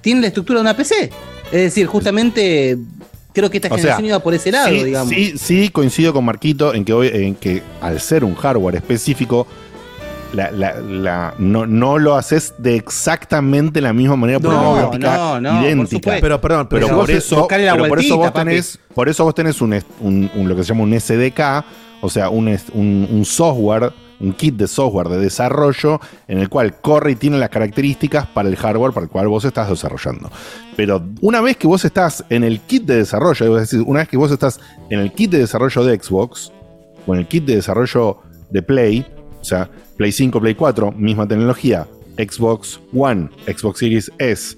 tiene 0.00 0.20
la 0.20 0.26
estructura 0.28 0.58
de 0.58 0.62
una 0.62 0.76
PC. 0.76 1.10
Es 1.46 1.62
decir, 1.62 1.86
justamente 1.86 2.76
creo 3.32 3.50
que 3.50 3.58
esta 3.58 3.68
O 3.68 3.70
sea, 3.72 3.78
generación 3.78 4.06
iba 4.06 4.18
por 4.20 4.34
ese 4.34 4.50
lado, 4.52 4.68
sí, 4.68 4.84
digamos. 4.84 5.08
Sí, 5.14 5.34
sí, 5.38 5.68
coincido 5.70 6.12
con 6.12 6.24
Marquito 6.24 6.72
en 6.74 6.84
que, 6.84 6.92
hoy, 6.92 7.10
en 7.12 7.34
que 7.34 7.62
al 7.80 8.00
ser 8.00 8.24
un 8.24 8.34
hardware 8.34 8.76
específico, 8.76 9.46
la- 10.32 10.50
la- 10.50 10.80
la- 10.80 11.34
no, 11.38 11.66
no 11.66 11.98
lo 11.98 12.14
haces 12.14 12.54
de 12.58 12.76
exactamente 12.76 13.80
la 13.80 13.92
misma 13.92 14.16
manera 14.16 14.40
por 14.40 14.52
No, 14.52 14.88
una 14.90 14.98
no, 14.98 15.40
no, 15.40 15.62
idéntica. 15.62 16.16
Pero, 16.20 16.40
perdón, 16.40 16.66
pero 16.68 16.86
pero 16.86 16.88
por 16.88 17.06
vos 17.06 17.10
eso, 17.10 17.46
pero 17.48 17.88
por 17.88 17.98
eso 18.00 18.16
vos 18.16 18.32
tenés, 18.32 18.78
por 18.94 19.08
eso 19.08 19.24
vos 19.24 19.34
tenés 19.34 19.60
un, 19.62 19.72
un- 20.00 20.30
un- 20.34 20.48
lo 20.48 20.56
que 20.56 20.62
se 20.62 20.68
llama 20.68 20.82
un 20.84 20.92
SDK, 20.94 21.64
o 22.00 22.10
sea, 22.10 22.28
un- 22.30 22.48
un 22.74 23.24
software, 23.24 23.92
un 24.18 24.32
kit 24.32 24.56
de 24.56 24.66
software 24.66 25.08
de 25.08 25.18
desarrollo 25.18 26.00
en 26.26 26.38
el 26.38 26.48
cual 26.48 26.80
corre 26.80 27.12
y 27.12 27.16
tiene 27.16 27.36
las 27.38 27.50
características 27.50 28.26
para 28.26 28.48
el 28.48 28.56
hardware 28.56 28.92
para 28.92 29.04
el 29.04 29.10
cual 29.10 29.28
vos 29.28 29.44
estás 29.44 29.68
desarrollando. 29.68 30.30
Pero 30.74 31.02
una 31.20 31.40
vez 31.42 31.56
que 31.58 31.66
vos 31.66 31.84
estás 31.84 32.24
en 32.30 32.42
el 32.44 32.60
kit 32.60 32.84
de 32.84 32.96
desarrollo, 32.96 33.56
es 33.58 33.70
decir, 33.70 33.84
una 33.86 34.00
vez 34.00 34.08
que 34.08 34.16
vos 34.16 34.30
estás 34.30 34.58
en 34.90 35.00
el 35.00 35.12
kit 35.12 35.30
de 35.30 35.38
desarrollo 35.38 35.84
de 35.84 35.98
Xbox 36.02 36.50
o 37.06 37.14
en 37.14 37.20
el 37.20 37.26
kit 37.28 37.44
de 37.44 37.56
desarrollo 37.56 38.18
de 38.50 38.62
Play, 38.62 39.06
o 39.40 39.44
sea, 39.44 39.68
Play 39.96 40.12
5, 40.12 40.40
Play 40.40 40.54
4, 40.54 40.92
misma 40.92 41.26
tecnología, 41.26 41.86
Xbox 42.18 42.80
One, 42.94 43.28
Xbox 43.46 43.78
Series 43.78 44.10
S, 44.18 44.56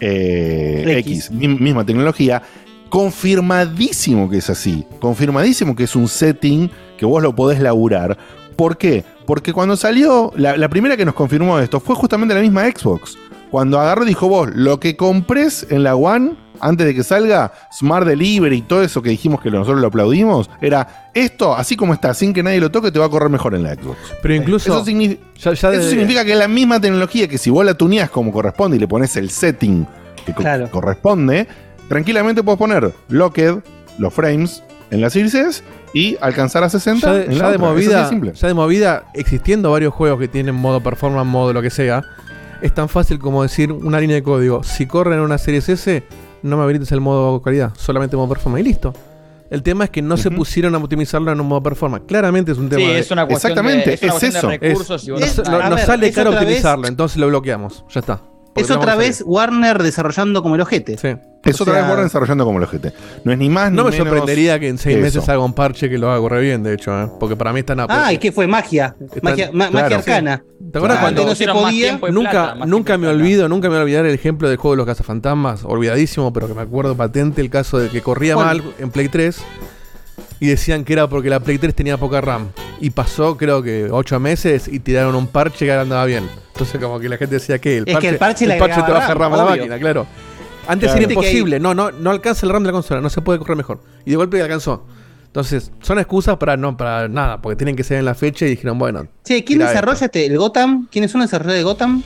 eh, 0.00 0.96
X, 0.98 1.30
mi- 1.30 1.48
misma 1.48 1.84
tecnología, 1.86 2.42
confirmadísimo 2.88 4.28
que 4.28 4.38
es 4.38 4.50
así, 4.50 4.84
confirmadísimo 5.00 5.74
que 5.76 5.84
es 5.84 5.94
un 5.96 6.08
setting 6.08 6.70
que 6.98 7.06
vos 7.06 7.22
lo 7.22 7.34
podés 7.34 7.60
laburar. 7.60 8.16
¿Por 8.56 8.76
qué? 8.76 9.04
Porque 9.26 9.52
cuando 9.52 9.76
salió, 9.76 10.32
la, 10.36 10.56
la 10.56 10.68
primera 10.68 10.96
que 10.96 11.04
nos 11.04 11.14
confirmó 11.14 11.58
esto 11.58 11.80
fue 11.80 11.94
justamente 11.96 12.34
la 12.34 12.40
misma 12.40 12.64
Xbox. 12.70 13.16
Cuando 13.50 13.80
agarró 13.80 14.04
dijo 14.04 14.28
vos, 14.28 14.50
lo 14.54 14.78
que 14.80 14.96
compres 14.96 15.66
en 15.70 15.82
la 15.84 15.96
One, 15.96 16.34
antes 16.64 16.86
de 16.86 16.94
que 16.94 17.02
salga 17.04 17.52
Smart 17.72 18.06
Delivery 18.06 18.56
y 18.56 18.62
todo 18.62 18.82
eso 18.82 19.02
que 19.02 19.10
dijimos 19.10 19.40
que 19.40 19.50
nosotros 19.50 19.80
lo 19.80 19.86
aplaudimos, 19.88 20.48
era 20.60 21.10
esto, 21.14 21.54
así 21.54 21.76
como 21.76 21.92
está, 21.94 22.14
sin 22.14 22.32
que 22.32 22.42
nadie 22.42 22.60
lo 22.60 22.70
toque, 22.70 22.90
te 22.90 22.98
va 22.98 23.06
a 23.06 23.08
correr 23.08 23.28
mejor 23.30 23.54
en 23.54 23.62
la 23.62 23.74
Xbox. 23.74 23.98
Pero 24.22 24.34
incluso. 24.34 24.72
Eso, 24.72 24.84
signi- 24.84 25.18
ya 25.38 25.50
eso 25.52 25.70
desde- 25.70 25.90
significa 25.90 26.24
que 26.24 26.32
es 26.32 26.38
la 26.38 26.48
misma 26.48 26.80
tecnología 26.80 27.28
que 27.28 27.38
si 27.38 27.50
vos 27.50 27.64
la 27.64 27.74
tuneás 27.74 28.10
como 28.10 28.32
corresponde 28.32 28.76
y 28.76 28.80
le 28.80 28.88
pones 28.88 29.16
el 29.16 29.30
setting 29.30 29.86
que 30.24 30.32
co- 30.32 30.42
corresponde, 30.70 31.46
tranquilamente 31.88 32.42
puedes 32.42 32.58
poner 32.58 32.92
Locked, 33.08 33.56
los 33.98 34.12
frames, 34.14 34.62
en 34.90 35.00
la 35.00 35.10
Series 35.10 35.34
S 35.34 35.62
y 35.92 36.16
alcanzar 36.20 36.62
a 36.64 36.68
60 36.70 37.06
ya 37.06 37.12
de, 37.14 37.24
en 37.26 37.32
ya 37.32 37.42
la 37.44 37.50
de. 37.50 37.56
Eso 37.56 37.64
sí 37.64 38.14
movida, 38.16 38.30
es 38.32 38.40
ya 38.40 38.48
de 38.48 38.54
movida, 38.54 39.04
existiendo 39.14 39.70
varios 39.70 39.92
juegos 39.92 40.18
que 40.20 40.28
tienen 40.28 40.54
modo 40.54 40.80
performance, 40.80 41.26
modo 41.26 41.52
lo 41.52 41.62
que 41.62 41.70
sea, 41.70 42.02
es 42.62 42.72
tan 42.72 42.88
fácil 42.88 43.18
como 43.18 43.42
decir 43.42 43.70
una 43.72 44.00
línea 44.00 44.16
de 44.16 44.22
código. 44.22 44.62
Si 44.62 44.86
corren 44.86 45.18
en 45.18 45.24
una 45.24 45.36
serie 45.38 45.58
S, 45.58 46.02
no 46.44 46.56
me 46.56 46.62
habilites 46.62 46.92
el 46.92 47.00
modo 47.00 47.40
calidad, 47.42 47.72
solamente 47.76 48.16
modo 48.16 48.28
performance 48.28 48.60
y 48.64 48.68
listo. 48.68 48.92
El 49.50 49.62
tema 49.62 49.84
es 49.84 49.90
que 49.90 50.02
no 50.02 50.16
se 50.16 50.30
pusieron 50.30 50.74
a 50.74 50.78
optimizarlo 50.78 51.30
en 51.30 51.40
un 51.40 51.46
modo 51.46 51.62
performance. 51.62 52.04
Claramente 52.06 52.52
es 52.52 52.58
un 52.58 52.68
tema 52.68 52.80
Sí, 52.82 52.86
de- 52.88 52.98
es 52.98 53.10
una 53.10 53.26
cuestión 53.26 53.54
de- 53.54 53.60
Exactamente, 53.60 53.94
es 53.94 54.02
una 54.02 54.06
es 54.14 54.18
cuestión 54.20 54.32
de 54.32 54.38
eso. 54.38 54.48
recursos 54.50 55.02
Es- 55.02 55.08
y 55.38 55.50
no- 55.50 55.58
nos 55.62 55.76
ver, 55.76 55.86
sale 55.86 56.12
caro 56.12 56.30
optimizarlo, 56.30 56.86
entonces 56.88 57.18
lo 57.18 57.28
bloqueamos. 57.28 57.84
Ya 57.92 58.00
está. 58.00 58.20
Es 58.56 58.70
otra 58.70 58.94
vez 58.96 59.22
Warner 59.26 59.82
desarrollando 59.82 60.42
como 60.42 60.54
el 60.54 60.60
ojete. 60.60 60.96
Sí. 60.98 61.08
Es 61.44 61.60
O 61.60 61.64
otra 61.64 61.74
sea, 61.74 61.82
vez 61.82 61.88
Warner 61.90 62.04
desarrollando 62.04 62.44
como 62.44 62.58
el 62.58 62.64
ojete. 62.64 62.92
No 63.24 63.32
es 63.32 63.38
ni 63.38 63.48
más 63.50 63.70
ni 63.70 63.76
No 63.76 63.84
me 63.84 63.90
menos 63.90 64.06
sorprendería 64.06 64.58
que 64.58 64.68
en 64.68 64.78
seis 64.78 64.96
que 64.96 65.02
meses 65.02 65.28
haga 65.28 65.40
un 65.40 65.52
parche 65.52 65.90
que 65.90 65.98
lo 65.98 66.10
haga 66.10 66.20
correr 66.20 66.42
bien, 66.42 66.62
de 66.62 66.72
hecho, 66.74 66.98
¿eh? 67.02 67.08
porque 67.20 67.36
para 67.36 67.52
mí 67.52 67.60
están 67.60 67.80
a 67.80 67.86
Ah, 67.88 68.12
¿y 68.12 68.18
qué 68.18 68.32
fue? 68.32 68.46
Magia. 68.46 68.96
Magia, 69.22 69.50
ma- 69.52 69.70
magia 69.70 69.96
arcana. 69.98 70.42
¿Te 70.72 70.78
acuerdas 70.78 70.98
Ah, 70.98 71.02
cuando 71.02 71.26
no 71.26 71.34
se 71.34 71.46
podía? 71.48 71.98
nunca, 72.10 72.54
nunca 72.66 72.96
me 72.96 73.08
olvido, 73.08 73.48
nunca 73.48 73.68
me 73.68 73.74
voy 73.74 73.80
a 73.80 73.84
olvidar 73.84 74.06
el 74.06 74.14
ejemplo 74.14 74.48
del 74.48 74.56
juego 74.56 74.72
de 74.74 74.78
los 74.78 74.86
cazafantasmas, 74.86 75.64
olvidadísimo, 75.64 76.32
pero 76.32 76.48
que 76.48 76.54
me 76.54 76.62
acuerdo 76.62 76.96
patente 76.96 77.40
el 77.42 77.50
caso 77.50 77.78
de 77.78 77.90
que 77.90 78.00
corría 78.00 78.34
¿Cuál? 78.34 78.46
mal 78.46 78.62
en 78.78 78.90
Play 78.90 79.08
3 79.08 79.38
y 80.40 80.46
decían 80.48 80.84
que 80.84 80.92
era 80.92 81.08
porque 81.08 81.30
la 81.30 81.40
Play 81.40 81.58
3 81.58 81.74
tenía 81.74 81.96
poca 81.96 82.20
RAM. 82.20 82.48
Y 82.80 82.90
pasó 82.90 83.36
creo 83.36 83.62
que 83.62 83.88
8 83.90 84.20
meses 84.20 84.68
y 84.68 84.80
tiraron 84.80 85.14
un 85.14 85.26
parche 85.26 85.64
que 85.64 85.70
ahora 85.70 85.82
andaba 85.82 86.04
bien. 86.04 86.28
Entonces 86.52 86.80
como 86.80 86.98
que 87.00 87.08
la 87.08 87.16
gente 87.16 87.36
decía 87.36 87.58
que 87.58 87.78
el 87.78 87.88
Es 87.88 87.98
que 87.98 88.08
el 88.08 88.18
parche 88.18 88.46
le 88.46 88.56
te 88.56 88.62
agregaba 88.62 88.92
baja 88.92 89.14
RAM, 89.14 89.18
RAM 89.18 89.32
a 89.32 89.36
la 89.36 89.44
máquina, 89.44 89.78
claro. 89.78 90.06
Antes 90.66 90.90
Claro. 90.90 91.04
era 91.04 91.12
imposible, 91.12 91.60
no, 91.60 91.74
no, 91.74 91.90
no 91.90 92.10
alcanza 92.10 92.46
el 92.46 92.52
RAM 92.52 92.62
de 92.62 92.68
la 92.68 92.72
consola, 92.72 93.00
no 93.00 93.10
se 93.10 93.20
puede 93.20 93.38
correr 93.38 93.56
mejor. 93.56 93.80
Y 94.04 94.10
de 94.10 94.16
golpe 94.16 94.40
alcanzó. 94.40 94.86
Entonces, 95.26 95.72
son 95.82 95.98
excusas 95.98 96.36
para 96.36 96.56
no 96.56 96.76
para 96.76 97.08
nada, 97.08 97.42
porque 97.42 97.56
tienen 97.56 97.74
que 97.74 97.82
ser 97.82 97.98
en 97.98 98.04
la 98.04 98.14
fecha 98.14 98.46
y 98.46 98.50
dijeron, 98.50 98.78
bueno. 98.78 99.08
Che, 99.24 99.42
¿quién 99.44 99.58
desarrolla 99.58 100.06
este, 100.06 100.26
el 100.26 100.38
Gotham? 100.38 100.86
¿Quiénes 100.90 101.10
son 101.10 101.20
los 101.20 101.28
desarrolladores 101.28 101.58
de 101.60 101.64
Gotham? 101.64 102.02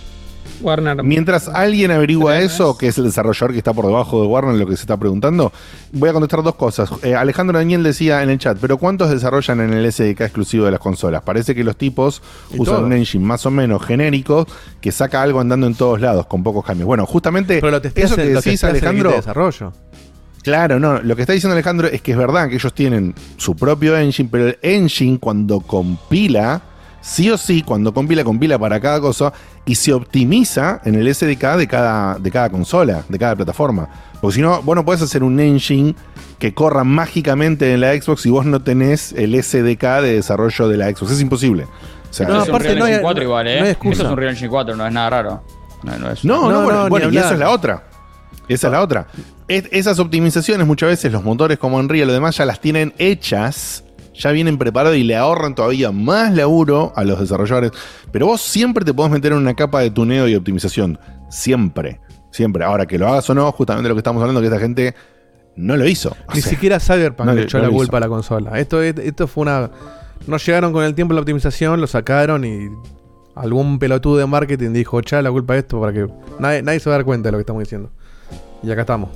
Warner. 0.60 1.02
Mientras 1.02 1.48
alguien 1.48 1.90
averigua 1.90 2.38
eso, 2.38 2.76
que 2.76 2.88
es 2.88 2.98
el 2.98 3.04
desarrollador 3.04 3.52
que 3.52 3.58
está 3.58 3.72
por 3.72 3.86
debajo 3.86 4.20
de 4.20 4.26
Warner, 4.26 4.54
lo 4.56 4.66
que 4.66 4.76
se 4.76 4.82
está 4.82 4.96
preguntando, 4.96 5.52
voy 5.92 6.08
a 6.10 6.12
contestar 6.12 6.42
dos 6.42 6.54
cosas. 6.56 6.90
Eh, 7.02 7.14
Alejandro 7.14 7.58
Daniel 7.58 7.82
decía 7.82 8.22
en 8.22 8.30
el 8.30 8.38
chat, 8.38 8.58
pero 8.60 8.78
¿cuántos 8.78 9.10
desarrollan 9.10 9.60
en 9.60 9.72
el 9.72 9.92
SDK 9.92 10.20
exclusivo 10.22 10.64
de 10.64 10.72
las 10.72 10.80
consolas? 10.80 11.22
Parece 11.22 11.54
que 11.54 11.64
los 11.64 11.76
tipos 11.76 12.22
Y 12.52 12.60
usan 12.60 12.76
todo. 12.76 12.86
un 12.86 12.92
engine 12.92 13.24
más 13.24 13.46
o 13.46 13.50
menos 13.50 13.84
genérico 13.84 14.46
que 14.80 14.92
saca 14.92 15.22
algo 15.22 15.40
andando 15.40 15.66
en 15.66 15.74
todos 15.74 16.00
lados, 16.00 16.26
con 16.26 16.42
pocos 16.42 16.64
cambios. 16.64 16.86
Bueno, 16.86 17.06
justamente 17.06 17.60
Pero 17.60 17.70
lo 17.70 17.76
eso 17.78 18.16
que 18.16 18.24
lo 18.26 18.40
decís, 18.40 18.64
Alejandro, 18.64 19.10
de 19.10 19.16
desarrollo. 19.16 19.72
Claro, 20.42 20.78
no, 20.78 21.00
lo 21.02 21.14
que 21.16 21.22
está 21.22 21.32
diciendo 21.34 21.52
Alejandro 21.54 21.88
es 21.88 22.00
que 22.00 22.12
es 22.12 22.16
verdad 22.16 22.48
que 22.48 22.54
ellos 22.54 22.72
tienen 22.72 23.14
su 23.36 23.54
propio 23.56 23.96
engine, 23.98 24.28
pero 24.30 24.46
el 24.48 24.58
engine 24.62 25.18
cuando 25.18 25.60
compila, 25.60 26.62
sí 27.00 27.30
o 27.30 27.38
sí, 27.38 27.62
cuando 27.62 27.92
compila, 27.94 28.24
compila 28.24 28.58
para 28.58 28.80
cada 28.80 29.00
cosa 29.00 29.32
y 29.64 29.74
se 29.74 29.92
optimiza 29.92 30.80
en 30.84 30.94
el 30.94 31.14
SDK 31.14 31.56
de 31.56 31.66
cada, 31.68 32.18
de 32.18 32.30
cada 32.30 32.50
consola, 32.50 33.04
de 33.08 33.18
cada 33.18 33.36
plataforma. 33.36 33.88
Porque 34.20 34.36
si 34.36 34.40
no, 34.42 34.62
vos 34.62 34.74
no 34.74 34.84
podés 34.84 35.02
hacer 35.02 35.22
un 35.22 35.38
engine 35.40 35.94
que 36.38 36.54
corra 36.54 36.84
mágicamente 36.84 37.72
en 37.72 37.80
la 37.80 37.92
Xbox 38.00 38.22
si 38.22 38.30
vos 38.30 38.44
no 38.46 38.62
tenés 38.62 39.12
el 39.12 39.34
SDK 39.42 40.00
de 40.02 40.14
desarrollo 40.14 40.68
de 40.68 40.76
la 40.76 40.86
Xbox. 40.90 41.12
Es 41.12 41.20
imposible. 41.20 41.64
O 41.64 42.12
sea, 42.12 42.26
Pero 42.26 42.38
es 42.42 42.48
un 42.48 42.54
aparte 42.54 42.68
Real 42.68 42.78
no 42.78 42.84
hay- 42.86 42.90
Engine 42.92 43.02
4 43.02 43.22
igual, 43.24 43.46
¿eh? 43.48 43.60
no. 43.60 43.90
Eso 43.90 44.02
es 44.04 44.10
un 44.10 44.16
Real 44.16 44.30
Engine 44.30 44.48
4, 44.48 44.76
no 44.76 44.86
es 44.86 44.92
nada 44.92 45.10
raro. 45.10 45.42
No, 45.82 45.98
no 45.98 46.10
es 46.10 46.24
No, 46.24 46.42
no, 46.42 46.50
No, 46.50 46.62
bueno, 46.64 46.82
no, 46.84 46.88
bueno, 46.88 47.10
y 47.12 47.16
esa 47.18 47.34
es 47.34 47.38
la 47.38 47.50
otra. 47.50 47.84
Esa 48.48 48.66
es 48.68 48.72
la 48.72 48.80
otra. 48.82 49.06
Es- 49.46 49.68
esas 49.70 49.98
optimizaciones 49.98 50.66
muchas 50.66 50.88
veces 50.88 51.12
los 51.12 51.22
motores 51.22 51.58
como 51.58 51.76
Unreal 51.76 52.04
y 52.04 52.06
lo 52.06 52.12
demás 52.12 52.36
ya 52.38 52.46
las 52.46 52.60
tienen 52.60 52.94
hechas, 52.98 53.84
ya 54.18 54.30
vienen 54.32 54.58
preparados 54.58 54.96
y 54.98 55.04
le 55.04 55.16
ahorran 55.16 55.54
todavía 55.54 55.92
más 55.92 56.34
laburo 56.34 56.92
a 56.96 57.04
los 57.04 57.18
desarrolladores. 57.20 57.70
Pero 58.12 58.26
vos 58.26 58.40
siempre 58.40 58.84
te 58.84 58.92
podés 58.92 59.12
meter 59.12 59.32
en 59.32 59.38
una 59.38 59.54
capa 59.54 59.80
de 59.80 59.90
tuneo 59.90 60.26
y 60.28 60.34
optimización. 60.34 60.98
Siempre. 61.30 62.00
Siempre. 62.30 62.64
Ahora 62.64 62.84
que 62.86 62.98
lo 62.98 63.08
hagas 63.08 63.28
o 63.30 63.34
no, 63.34 63.50
justamente 63.52 63.88
lo 63.88 63.94
que 63.94 64.00
estamos 64.00 64.20
hablando, 64.20 64.40
que 64.40 64.46
esta 64.48 64.58
gente 64.60 64.94
no 65.56 65.76
lo 65.76 65.86
hizo. 65.88 66.10
O 66.28 66.34
Ni 66.34 66.40
sea, 66.42 66.50
siquiera 66.50 66.78
Cyberpunk 66.80 67.26
no 67.26 67.34
le 67.34 67.42
echó 67.42 67.58
no 67.58 67.64
la 67.64 67.70
culpa 67.70 67.84
hizo. 67.84 67.96
a 67.96 68.00
la 68.00 68.08
consola. 68.08 68.58
Esto, 68.60 68.82
es- 68.82 68.98
esto 68.98 69.26
fue 69.26 69.42
una. 69.42 69.70
No 70.26 70.36
llegaron 70.36 70.72
con 70.72 70.84
el 70.84 70.94
tiempo 70.94 71.12
a 71.12 71.16
la 71.16 71.20
optimización, 71.20 71.80
lo 71.80 71.86
sacaron 71.86 72.44
y 72.44 72.68
algún 73.34 73.78
pelotudo 73.78 74.16
de 74.18 74.26
marketing 74.26 74.72
dijo, 74.72 74.98
echá 74.98 75.22
la 75.22 75.30
culpa 75.30 75.54
a 75.54 75.58
esto 75.58 75.80
para 75.80 75.92
que 75.92 76.06
nadie, 76.40 76.60
nadie 76.62 76.80
se 76.80 76.90
va 76.90 76.96
a 76.96 76.98
dar 76.98 77.04
cuenta 77.04 77.28
de 77.28 77.32
lo 77.32 77.38
que 77.38 77.42
estamos 77.42 77.62
diciendo. 77.62 77.90
Y 78.62 78.70
acá 78.70 78.80
estamos. 78.82 79.10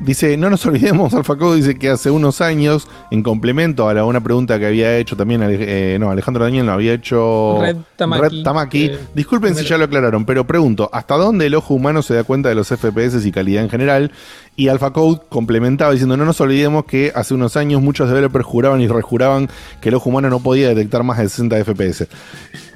Dice, 0.00 0.36
no 0.36 0.48
nos 0.48 0.64
olvidemos, 0.64 1.12
AlphaCode 1.12 1.56
dice 1.56 1.76
que 1.76 1.90
hace 1.90 2.08
unos 2.10 2.40
años, 2.40 2.86
en 3.10 3.24
complemento 3.24 3.88
a 3.88 3.94
la, 3.94 4.04
una 4.04 4.20
pregunta 4.22 4.56
que 4.58 4.66
había 4.66 4.96
hecho 4.96 5.16
también, 5.16 5.40
eh, 5.44 5.96
no, 5.98 6.10
Alejandro 6.10 6.44
Daniel 6.44 6.66
lo 6.66 6.72
había 6.72 6.92
hecho 6.92 7.58
Red 7.60 7.76
Tamaki, 7.96 8.22
Red 8.22 8.42
Tamaki. 8.44 8.84
eh, 8.86 8.98
Disculpen 9.14 9.56
si 9.56 9.64
ya 9.64 9.76
lo 9.76 9.84
aclararon, 9.86 10.24
pero 10.24 10.46
pregunto, 10.46 10.88
¿hasta 10.92 11.16
dónde 11.16 11.46
el 11.46 11.54
ojo 11.56 11.74
humano 11.74 12.02
se 12.02 12.14
da 12.14 12.22
cuenta 12.22 12.48
de 12.48 12.54
los 12.54 12.68
FPS 12.68 13.26
y 13.26 13.32
calidad 13.32 13.64
en 13.64 13.70
general? 13.70 14.12
Y 14.54 14.68
AlphaCode 14.68 15.20
complementaba 15.28 15.90
diciendo, 15.90 16.16
no 16.16 16.24
nos 16.24 16.40
olvidemos 16.40 16.84
que 16.84 17.10
hace 17.14 17.34
unos 17.34 17.56
años 17.56 17.82
muchos 17.82 18.08
developers 18.08 18.44
juraban 18.44 18.80
y 18.80 18.86
rejuraban 18.86 19.48
que 19.80 19.88
el 19.88 19.96
ojo 19.96 20.10
humano 20.10 20.30
no 20.30 20.38
podía 20.38 20.68
detectar 20.68 21.02
más 21.02 21.18
de 21.18 21.28
60 21.28 21.56
FPS. 21.64 22.06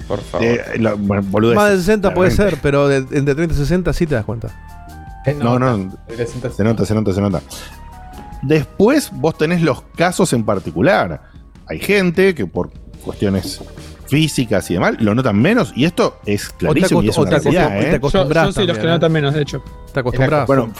Por 0.09 0.19
favor. 0.21 0.45
Eh, 0.45 0.61
la- 0.79 0.95
bueno, 0.95 1.23
boludeces, 1.25 1.55
Más 1.55 1.71
de 1.71 1.77
60 1.77 2.13
puede 2.13 2.31
ser, 2.31 2.57
pero 2.61 2.89
de, 2.89 2.97
entre 2.97 3.33
30 3.35 3.53
y 3.53 3.57
60 3.57 3.93
sí 3.93 4.05
te 4.07 4.15
das 4.15 4.25
cuenta. 4.25 4.49
No, 5.39 5.57
no, 5.59 5.91
se 6.17 6.63
nota, 6.63 6.85
se 6.85 6.93
nota, 6.95 7.13
se 7.13 7.21
nota. 7.21 7.41
Después 8.41 9.09
vos 9.13 9.37
tenés 9.37 9.61
los 9.61 9.81
casos 9.95 10.33
en 10.33 10.43
particular. 10.43 11.21
Hay 11.67 11.79
gente 11.79 12.35
que 12.35 12.45
por 12.45 12.71
cuestiones 13.05 13.61
físicas 14.07 14.69
y 14.69 14.73
demás 14.75 14.95
lo 14.99 15.15
notan 15.15 15.41
menos 15.41 15.71
y 15.75 15.85
esto 15.85 16.17
es 16.25 16.49
clarísimo 16.49 17.01
y 17.01 17.09
es 17.09 17.17
una 17.17 17.31
realidad, 17.55 17.81
¿eh? 17.81 17.99
Yo, 18.01 18.51
soy 18.51 18.67
los 18.67 18.77
que 18.77 18.83
también, 18.83 18.87
¿eh? 18.89 18.95
notan 18.95 19.11
menos, 19.11 19.33
de 19.33 19.41
hecho. 19.41 19.63
Te 19.93 19.99
acostumbras. 20.01 20.45
Bueno, 20.47 20.71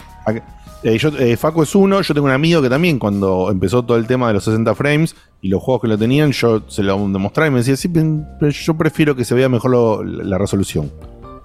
eh, 0.83 0.97
yo, 0.97 1.09
eh, 1.17 1.37
Facu 1.37 1.63
es 1.63 1.73
uno, 1.73 2.01
yo 2.01 2.13
tengo 2.13 2.25
un 2.27 2.33
amigo 2.33 2.61
que 2.61 2.69
también 2.69 2.99
cuando 2.99 3.49
empezó 3.49 3.83
todo 3.85 3.97
el 3.97 4.05
tema 4.05 4.27
de 4.27 4.33
los 4.33 4.43
60 4.43 4.75
frames 4.75 5.15
y 5.41 5.47
los 5.47 5.63
juegos 5.63 5.81
que 5.83 5.87
lo 5.87 5.97
tenían, 5.97 6.31
yo 6.33 6.63
se 6.67 6.83
lo 6.83 6.97
demostraba 7.07 7.47
y 7.47 7.51
me 7.51 7.59
decía, 7.59 7.77
sí, 7.77 7.87
pero 7.87 8.49
yo 8.51 8.73
prefiero 8.77 9.15
que 9.15 9.23
se 9.23 9.33
vea 9.35 9.47
mejor 9.47 9.71
lo- 9.71 10.03
la 10.03 10.37
resolución. 10.37 10.91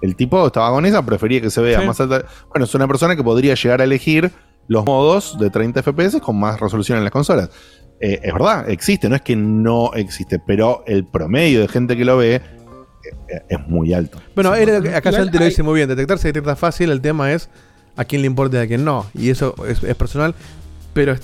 El 0.01 0.15
tipo 0.15 0.45
estaba 0.47 0.69
con 0.71 0.85
esa, 0.85 1.05
prefería 1.05 1.41
que 1.41 1.49
se 1.49 1.61
vea 1.61 1.81
Sí. 1.81 1.87
más 1.87 1.99
alta. 1.99 2.25
Bueno, 2.49 2.65
es 2.65 2.73
una 2.75 2.87
persona 2.87 3.15
que 3.15 3.23
podría 3.23 3.53
llegar 3.55 3.81
a 3.81 3.83
elegir 3.83 4.31
los 4.67 4.85
modos 4.85 5.37
de 5.39 5.49
30 5.49 5.81
FPS 5.81 6.19
con 6.21 6.39
más 6.39 6.59
resolución 6.59 6.97
en 6.97 7.03
las 7.03 7.11
consolas. 7.11 7.49
Eh, 7.99 8.19
es 8.23 8.31
verdad, 8.33 8.69
existe, 8.69 9.09
no 9.09 9.15
es 9.15 9.21
que 9.21 9.35
no 9.35 9.91
existe, 9.93 10.39
pero 10.39 10.83
el 10.87 11.05
promedio 11.05 11.59
de 11.61 11.67
gente 11.67 11.97
que 11.97 12.05
lo 12.05 12.17
ve 12.17 12.35
eh, 12.35 12.41
eh, 13.27 13.41
es 13.49 13.59
muy 13.67 13.93
alto. 13.93 14.19
Bueno, 14.35 14.55
era, 14.55 14.77
acá 14.97 15.11
Santi 15.11 15.37
lo 15.37 15.45
dice 15.45 15.63
muy 15.63 15.75
bien. 15.75 15.89
Detectar 15.89 16.17
se 16.17 16.29
detecta 16.29 16.55
fácil. 16.55 16.91
El 16.91 17.01
tema 17.01 17.33
es 17.33 17.49
a 17.97 18.05
quién 18.05 18.21
le 18.21 18.27
importa 18.27 18.57
y 18.57 18.59
a 18.61 18.67
quién 18.67 18.85
no. 18.85 19.05
Y 19.13 19.29
eso 19.31 19.53
es, 19.67 19.83
es 19.83 19.95
personal, 19.95 20.33
pero 20.93 21.15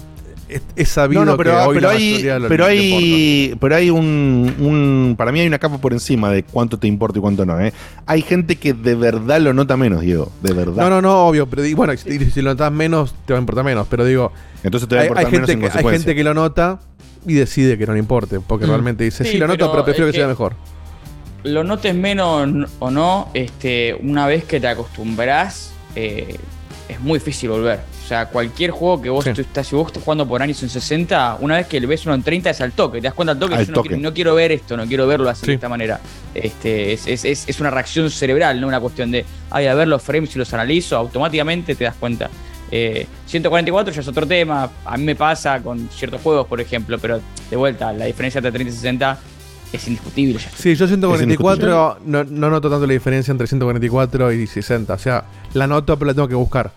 es, 0.47 0.61
es- 0.75 0.89
sabido 0.89 1.23
No, 1.25 1.31
no, 1.31 1.37
pero, 1.37 1.51
que 1.51 1.57
hoy 1.57 1.75
pero 1.75 1.87
la 1.89 1.93
hay, 1.95 2.23
pero 2.47 2.67
le 2.67 2.71
hay, 2.71 3.55
pero 3.59 3.75
hay 3.75 3.89
un, 3.89 4.55
un- 4.59 5.15
para 5.17 5.31
mí 5.31 5.39
hay 5.39 5.47
una 5.47 5.59
capa 5.59 5.77
por 5.79 5.93
encima 5.93 6.29
de 6.31 6.43
cuánto 6.43 6.77
te 6.79 6.87
importa 6.87 7.19
y 7.19 7.21
cuánto 7.21 7.45
no. 7.45 7.59
¿eh? 7.59 7.73
Hay 8.05 8.21
gente 8.21 8.55
que 8.57 8.73
de 8.73 8.95
verdad 8.95 9.39
lo 9.41 9.53
nota 9.53 9.75
menos, 9.77 10.01
Diego, 10.01 10.31
de 10.41 10.53
verdad. 10.53 10.83
No, 10.83 10.89
no, 10.89 11.01
no, 11.01 11.27
obvio, 11.27 11.47
pero 11.47 11.63
bueno, 11.75 11.93
si, 11.97 12.19
si 12.31 12.41
lo 12.41 12.51
notas 12.51 12.71
menos, 12.71 13.15
te 13.25 13.33
va 13.33 13.39
a 13.39 13.41
importar 13.41 13.65
menos, 13.65 13.87
pero 13.89 14.05
digo, 14.05 14.31
Entonces 14.63 14.87
te 14.87 14.95
va 14.95 15.01
a 15.01 15.03
hay, 15.03 15.07
importar 15.09 15.25
hay 15.25 15.31
menos 15.31 15.47
gente 15.49 15.65
en 15.65 15.71
que, 15.71 15.77
hay 15.77 15.93
gente 15.93 16.15
que 16.15 16.23
lo 16.23 16.33
nota 16.33 16.79
y 17.27 17.33
decide 17.33 17.77
que 17.77 17.87
no 17.87 17.93
le 17.93 17.99
importe, 17.99 18.39
porque 18.39 18.65
Mm. 18.65 18.69
realmente 18.69 19.03
dice, 19.03 19.23
sí, 19.23 19.31
Sí, 19.31 19.37
lo 19.37 19.47
noto, 19.47 19.57
pero 19.65 19.71
pero 19.71 19.85
prefiero 19.85 20.11
que, 20.11 20.17
sea 20.17 20.27
mejor. 20.27 20.53
Lo 21.43 21.63
notes 21.63 21.93
menos 21.95 22.69
o 22.79 22.91
no, 22.91 23.29
este, 23.33 23.95
una 24.01 24.25
vez 24.27 24.43
que 24.45 24.59
te 24.59 24.67
acostumbras, 24.67 25.71
eh, 25.95 26.37
es 26.89 26.99
muy 26.99 27.19
difícil 27.19 27.49
volver. 27.49 27.79
O 28.05 28.07
sea, 28.07 28.27
cualquier 28.27 28.69
juego 28.69 29.01
que 29.01 29.09
vos 29.09 29.23
Sí. 29.25 29.31
estás, 29.35 29.65
si 29.65 29.75
vos 29.75 29.87
estás 29.87 30.03
jugando 30.03 30.27
por 30.27 30.39
años 30.39 30.61
en 30.61 30.69
60, 30.69 31.37
una 31.41 31.55
vez 31.55 31.65
que 31.65 31.79
le 31.79 31.87
ves 31.87 32.05
uno 32.05 32.13
en 32.13 32.21
30 32.21 32.51
es 32.51 32.61
al 32.61 32.71
toque, 32.71 32.99
te 33.01 33.05
das 33.07 33.15
cuenta 33.15 33.31
al 33.31 33.39
toque, 33.39 33.55
Al 33.55 33.65
yo 33.65 33.71
no 33.71 33.75
toque. 33.77 33.89
quiero, 33.89 34.03
no 34.03 34.13
quiero 34.13 34.35
ver 34.35 34.51
esto, 34.51 34.77
no 34.77 34.85
quiero 34.85 35.07
verlo 35.07 35.27
así 35.27 35.41
Sí. 35.41 35.47
de 35.47 35.53
esta 35.55 35.69
manera. 35.69 35.99
Este, 36.35 36.93
es, 36.93 37.07
es- 37.07 37.25
es- 37.25 37.45
es 37.47 37.59
una 37.59 37.71
reacción 37.71 38.11
cerebral, 38.11 38.61
no 38.61 38.67
una 38.67 38.79
cuestión 38.79 39.09
de, 39.09 39.25
ay, 39.49 39.65
a 39.65 39.73
ver 39.73 39.87
los 39.87 40.03
frames 40.03 40.35
y 40.35 40.37
los 40.39 40.53
analizo, 40.53 40.95
automáticamente 40.97 41.73
te 41.73 41.83
das 41.83 41.95
cuenta. 41.95 42.29
Eh, 42.71 43.07
144 43.25 43.91
ya 43.91 44.01
es 44.01 44.07
otro 44.07 44.27
tema, 44.27 44.69
a 44.85 44.97
mí 44.97 45.03
me 45.03 45.15
pasa 45.15 45.59
con 45.63 45.89
ciertos 45.89 46.21
juegos, 46.21 46.45
por 46.45 46.61
ejemplo, 46.61 46.99
pero 46.99 47.19
de 47.49 47.55
vuelta, 47.57 47.91
la 47.91 48.05
diferencia 48.05 48.37
entre 48.37 48.51
30 48.51 48.71
y 48.71 48.75
60 48.75 49.17
es 49.73 49.87
indiscutible 49.87 50.37
ya. 50.37 50.51
Sí, 50.55 50.75
yo 50.75 50.85
Es 50.85 50.91
144 50.91 51.97
no, 52.05 52.23
no 52.23 52.49
noto 52.51 52.69
tanto 52.69 52.85
la 52.85 52.93
diferencia 52.93 53.31
entre 53.31 53.47
144 53.47 54.31
y 54.31 54.45
60. 54.45 54.93
O 54.93 54.99
sea, 54.99 55.25
la 55.53 55.65
noto, 55.65 55.97
pero 55.97 56.07
la 56.11 56.13
tengo 56.13 56.27
que 56.27 56.35
buscar. 56.35 56.71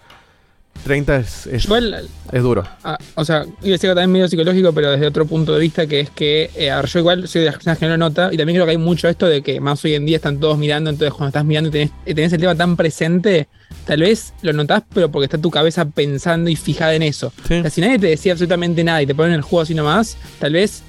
30 0.85 1.17
es, 1.17 1.47
es, 1.47 1.65
Igual, 1.65 2.09
es 2.33 2.43
duro. 2.43 2.65
Ah, 2.85 2.99
o 3.15 3.25
sea, 3.25 3.45
iba 3.45 3.51
a 3.51 3.63
decir 3.73 3.91
que 3.91 3.95
también 3.95 4.13
medio 4.13 4.29
psicológico, 4.29 4.73
pero 4.73 4.91
desde 4.91 5.07
otro 5.07 5.27
punto 5.27 5.55
de 5.55 5.61
vista, 5.61 5.87
que 5.87 6.01
es 6.01 6.11
que, 6.11 6.51
eh, 6.57 6.71
a 6.71 6.77
ver, 6.77 6.87
yo 6.87 6.99
igual 7.01 7.29
soy 7.29 7.41
de 7.41 7.47
las 7.47 7.55
personas 7.55 7.79
que 7.79 7.87
no 7.87 7.93
lo 7.93 7.99
nota, 7.99 8.31
y 8.33 8.37
también 8.37 8.57
creo 8.57 8.67
que 8.67 8.73
hay 8.73 8.79
mucho 8.79 9.09
esto 9.09 9.27
de 9.27 9.43
que 9.43 9.61
más 9.61 9.85
hoy 9.85 9.95
en 9.95 10.07
día 10.07 10.17
están 10.17 10.39
todos 10.39 10.59
mirando, 10.59 10.91
entonces 10.91 11.13
cuando 11.13 11.29
estás 11.29 11.45
mirando 11.45 11.69
y 11.69 12.15
tenés, 12.15 12.33
el 12.33 12.41
tema 12.41 12.55
tan 12.55 12.77
presente, 12.77 13.49
tal 13.85 14.01
vez 14.01 14.33
lo 14.43 14.53
notás, 14.53 14.83
pero 14.93 15.11
porque 15.11 15.25
está 15.25 15.39
tu 15.39 15.51
cabeza 15.51 15.85
pensando 15.87 16.51
y 16.51 16.57
fijada 16.57 16.95
en 16.95 17.03
eso. 17.03 17.33
Sí. 17.47 17.55
O 17.55 17.63
sea, 17.63 17.71
si 17.71 17.81
nadie 17.81 17.99
te 17.99 18.07
decía 18.09 18.33
absolutamente 18.33 18.85
nada 18.85 19.03
y 19.03 19.07
te 19.07 19.15
ponen 19.15 19.33
el 19.33 19.43
juego 19.43 19.63
así 19.63 19.75
nomás, 19.75 20.17
tal 20.39 20.53
vez 20.53 20.83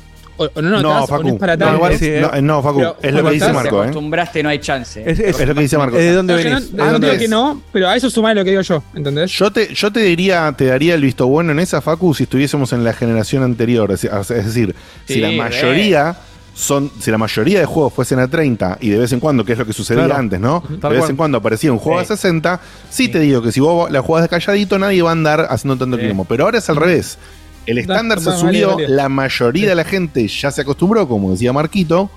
o, 0.55 0.61
no 0.61 0.69
notas 0.69 0.81
No, 0.83 0.89
o 0.91 0.99
no 1.01 1.07
Facu. 1.07 1.27
es 1.27 1.33
para 1.35 1.57
No, 1.57 1.75
igual 1.75 1.97
sí, 1.97 2.05
eh, 2.07 2.27
no, 2.41 2.63
Facu, 2.63 2.77
Pero 2.79 2.97
es 3.01 3.13
lo 3.13 3.23
que 3.25 3.31
dice 3.31 3.53
Marco, 3.53 3.69
te 3.69 3.75
¿eh? 3.75 3.79
acostumbraste, 3.89 4.43
no 4.43 4.49
hay 4.49 4.59
chance. 4.59 5.03
Es, 5.05 5.19
es- 5.19 5.39
Es 5.39 5.47
lo 5.47 5.53
que 5.55 5.61
dice 5.61 5.77
Marco. 5.77 5.97
¿es 5.97 6.03
¿De 6.03 6.13
dónde 6.13 6.33
no, 6.33 6.37
venís? 6.49 6.71
¿De 6.71 6.77
no 6.77 6.83
dónde 6.91 6.99
digo 7.07 7.11
venís? 7.11 7.21
que 7.21 7.27
no, 7.27 7.61
pero 7.71 7.89
a 7.89 7.95
eso 7.95 8.09
sumar 8.09 8.35
lo 8.35 8.43
que 8.43 8.49
digo 8.51 8.61
yo, 8.61 8.83
¿entendés? 8.95 9.31
Yo 9.31 9.51
te, 9.51 9.73
yo 9.73 9.91
te 9.91 9.99
diría, 10.01 10.53
te 10.57 10.65
daría 10.65 10.95
el 10.95 11.01
visto 11.01 11.27
bueno 11.27 11.51
en 11.51 11.59
esa 11.59 11.81
Facu 11.81 12.13
si 12.13 12.23
estuviésemos 12.23 12.73
en 12.73 12.83
la 12.83 12.93
generación 12.93 13.43
anterior. 13.43 13.91
Es, 13.91 14.03
es 14.05 14.27
decir, 14.45 14.75
si 15.05 15.19
la 15.19 15.31
mayoría 15.31 16.15
son, 16.55 16.91
si 16.99 17.09
la 17.09 17.17
mayoría 17.17 17.59
de 17.59 17.65
juegos 17.65 17.93
fuesen 17.93 18.19
a 18.19 18.27
30 18.27 18.79
y 18.81 18.89
de 18.89 18.99
vez 18.99 19.13
en 19.13 19.21
cuando, 19.21 19.45
que 19.45 19.53
es 19.53 19.57
lo 19.59 19.65
que 19.65 19.71
sucedía 19.71 20.05
Claro. 20.05 20.19
antes, 20.19 20.39
¿no? 20.41 20.61
Tal 20.61 20.79
de 20.81 20.89
vez 20.89 20.99
cual. 20.99 21.09
en 21.11 21.15
cuando 21.15 21.37
aparecía 21.37 21.71
un 21.71 21.79
juego 21.79 21.99
Sí. 21.99 22.05
a 22.11 22.17
60, 22.17 22.59
sí, 22.89 23.07
te 23.07 23.19
digo 23.19 23.41
que 23.41 23.53
si 23.53 23.61
vos 23.61 23.89
la 23.89 24.01
jugás 24.01 24.23
de 24.23 24.29
calladito, 24.29 24.77
nadie 24.77 25.01
va 25.01 25.09
a 25.09 25.13
andar 25.13 25.47
haciendo 25.49 25.77
tanto 25.77 25.95
Sí. 25.95 26.01
quilombo. 26.03 26.25
Pero 26.25 26.43
ahora 26.45 26.57
es 26.57 26.69
al 26.69 26.75
revés. 26.75 27.17
El 27.65 27.75
Da- 27.75 27.81
estándar 27.81 28.19
se 28.19 28.29
vale, 28.29 28.65
vale. 28.65 28.87
la 28.87 29.09
mayoría 29.09 29.69
de 29.69 29.75
la 29.75 29.83
gente 29.83 30.27
ya 30.27 30.51
se 30.51 30.61
acostumbró, 30.61 31.07
como 31.07 31.31
decía 31.31 31.53
Marquito, 31.53 32.09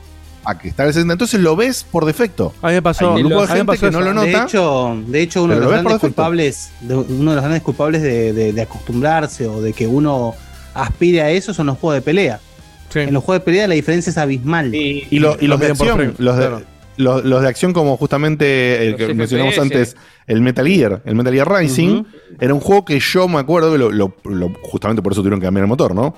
a 0.45 0.59
que 0.59 0.69
está 0.69 0.85
el 0.85 0.93
60. 0.93 1.13
Entonces 1.13 1.41
lo 1.41 1.55
ves 1.57 1.85
por 1.89 2.05
defecto. 2.05 2.53
A 2.63 2.69
mí 2.69 2.75
me 2.75 2.83
pasó, 2.83 3.15
Hay 3.15 3.23
un 3.23 3.29
grupo 3.29 3.47
de 3.47 3.55
gente 3.55 3.79
que 3.79 3.91
no 3.91 4.01
lo 4.01 4.07
De 4.09 4.15
nota. 4.33 4.45
hecho, 4.45 4.97
de 5.07 5.21
hecho 5.23 5.43
uno 5.45 5.55
de 5.55 5.61
los 5.61 5.71
grandes 5.71 5.99
culpables, 5.99 6.71
de, 6.81 6.95
uno 6.97 7.31
de 7.31 7.37
los 7.37 7.45
grandes 7.45 7.63
culpables 7.63 8.03
de, 8.03 8.33
de- 8.33 8.53
de 8.53 8.63
acostumbrarse 8.63 9.47
o 9.47 9.61
de 9.63 9.73
que 9.73 9.87
uno 9.87 10.35
aspire 10.75 11.21
a 11.23 11.31
eso 11.31 11.53
son 11.55 11.67
los 11.67 11.79
juegos 11.79 11.97
de 11.97 12.03
pelea. 12.03 12.41
Sí. 12.89 13.01
En 13.01 13.15
los 13.15 13.23
juegos 13.25 13.41
de 13.43 13.45
pelea 13.45 13.69
la 13.69 13.75
diferencia 13.75 14.11
es 14.11 14.19
abismal. 14.19 14.75
Y, 14.75 15.07
lo- 15.19 15.37
y 15.41 15.47
los 15.47 15.61
de 15.61 15.69
acción, 15.69 16.15
los 16.19 16.37
de, 16.37 16.43
claro. 16.47 16.63
Los, 17.03 17.25
los 17.25 17.43
de 17.43 17.49
acción 17.49 17.73
como 17.73 17.97
justamente 17.97 18.87
el 18.89 18.97
que 18.97 19.05
FPS. 19.07 19.15
mencionamos 19.17 19.59
antes, 19.59 19.97
el 20.27 20.41
Metal 20.41 20.67
Gear, 20.67 21.03
el 21.05 21.15
Metal 21.15 21.33
Gear 21.35 21.51
Rising, 21.61 22.05
era 22.41 22.55
un 22.55 22.61
juego 22.61 22.85
que 22.85 22.99
yo 23.01 23.29
me 23.29 23.39
acuerdo 23.39 23.73
que 23.73 23.79
lo, 23.79 23.91
lo- 23.91 24.17
lo- 24.25 24.53
justamente 24.63 25.03
por 25.03 25.13
eso 25.13 25.21
tuvieron 25.21 25.41
que 25.41 25.47
cambiar 25.47 25.65
el 25.65 25.69
motor, 25.69 25.95
¿no? 25.95 26.15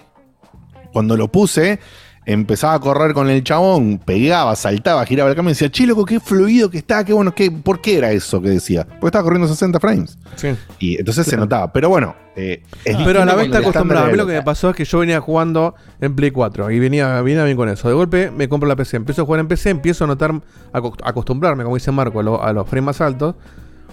Cuando 0.92 1.16
lo 1.16 1.26
puse, 1.28 1.80
empezaba 2.26 2.74
a 2.74 2.80
correr 2.80 3.12
con 3.14 3.28
el 3.30 3.42
chabón, 3.44 4.00
pegaba, 4.04 4.56
saltaba, 4.56 5.04
giraba 5.04 5.30
el 5.30 5.36
cambio 5.36 5.50
y 5.50 5.54
decía, 5.54 5.70
che, 5.70 5.86
loco, 5.86 6.04
qué 6.04 6.20
fluido 6.20 6.70
que 6.70 6.78
está, 6.78 7.04
qué 7.04 7.12
bueno, 7.12 7.34
qué, 7.34 7.50
¿por 7.50 7.80
qué 7.80 7.98
era 7.98 8.10
eso 8.12 8.40
que 8.40 8.50
decía? 8.50 8.84
Porque 8.86 9.06
estaba 9.06 9.24
corriendo 9.24 9.46
60 9.48 9.78
frames. 9.80 10.18
Sí. 10.36 10.48
Y 10.78 10.98
entonces 10.98 11.26
se 11.26 11.36
notaba. 11.36 11.72
Pero 11.72 11.88
bueno, 11.90 12.14
eh, 12.36 12.62
es 12.84 12.96
Pero 13.04 13.22
a 13.22 13.24
la 13.24 13.34
vez 13.34 13.50
te 13.50 13.58
acostumbrado. 13.58 14.06
A 14.06 14.10
mí 14.10 14.16
lo 14.16 14.26
que 14.26 14.32
me 14.32 14.42
pasó 14.42 14.70
es 14.70 14.76
que 14.76 14.84
yo 14.84 14.98
venía 14.98 15.20
jugando 15.20 15.74
en 16.00 16.14
Play 16.16 16.30
4 16.30 16.70
y 16.70 16.78
venía, 16.80 17.20
venía 17.22 17.44
bien 17.44 17.56
con 17.56 17.68
eso. 17.68 17.88
De 17.88 17.94
golpe 17.94 18.30
me 18.30 18.48
compro 18.48 18.68
la 18.68 18.76
PC, 18.76 18.96
empiezo 18.96 19.22
a 19.22 19.24
jugar 19.26 19.40
en 19.40 19.48
PC, 19.48 19.70
empiezo 19.70 20.04
a 20.04 20.06
notar, 20.06 20.30
a 20.32 20.78
acost- 20.80 21.00
acostumbrarme, 21.04 21.62
como 21.64 21.76
dice 21.76 21.92
Marco, 21.92 22.20
a, 22.20 22.22
lo- 22.22 22.42
a 22.42 22.52
los 22.52 22.68
frames 22.68 22.86
más 22.86 23.00
altos. 23.00 23.34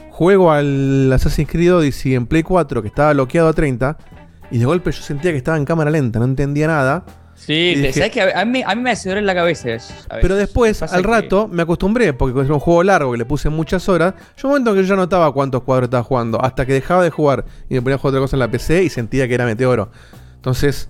Juego 0.09 0.51
al 0.51 1.11
Assassin's 1.13 1.49
Creed 1.49 1.73
Odyssey 1.75 2.15
en 2.15 2.25
Play 2.27 2.43
4 2.43 2.81
que 2.81 2.87
estaba 2.87 3.13
bloqueado 3.13 3.49
a 3.49 3.53
30 3.53 3.97
y 4.51 4.57
de 4.59 4.65
golpe 4.65 4.91
yo 4.91 5.01
sentía 5.01 5.31
que 5.31 5.37
estaba 5.37 5.57
en 5.57 5.65
cámara 5.65 5.89
lenta, 5.89 6.19
no 6.19 6.25
entendía 6.25 6.67
nada. 6.67 7.03
Sí, 7.43 7.73
dije- 7.75 7.93
¿sabes 7.93 8.11
que 8.11 8.21
a, 8.21 8.45
mí, 8.45 8.61
a 8.65 8.75
mí 8.75 8.81
me 8.83 8.91
hace 8.91 9.09
doler 9.09 9.23
la 9.23 9.33
cabeza 9.33 9.69
eso, 9.71 9.93
a 10.09 10.15
Pero 10.21 10.35
veces. 10.35 10.37
después, 10.47 10.77
Pasa 10.79 10.95
al 10.95 11.01
que- 11.01 11.07
rato, 11.07 11.47
me 11.51 11.63
acostumbré, 11.63 12.13
porque 12.13 12.39
era 12.39 12.53
un 12.53 12.59
juego 12.59 12.83
largo 12.83 13.11
que 13.13 13.17
le 13.17 13.25
puse 13.25 13.49
muchas 13.49 13.89
horas. 13.89 14.13
Yo 14.37 14.47
un 14.47 14.51
momento 14.51 14.73
que 14.75 14.81
yo 14.83 14.89
ya 14.89 14.95
notaba 14.95 15.33
cuántos 15.33 15.63
cuadros 15.63 15.87
estaba 15.87 16.03
jugando, 16.03 16.39
hasta 16.39 16.65
que 16.67 16.73
dejaba 16.73 17.03
de 17.03 17.09
jugar 17.09 17.43
y 17.67 17.73
me 17.73 17.81
ponía 17.81 17.95
a 17.95 17.97
jugar 17.97 18.11
otra 18.11 18.21
cosa 18.21 18.35
en 18.35 18.41
la 18.41 18.47
PC 18.51 18.83
y 18.83 18.89
sentía 18.89 19.27
que 19.27 19.33
era 19.33 19.45
meteoro. 19.45 19.89
Entonces, 20.35 20.87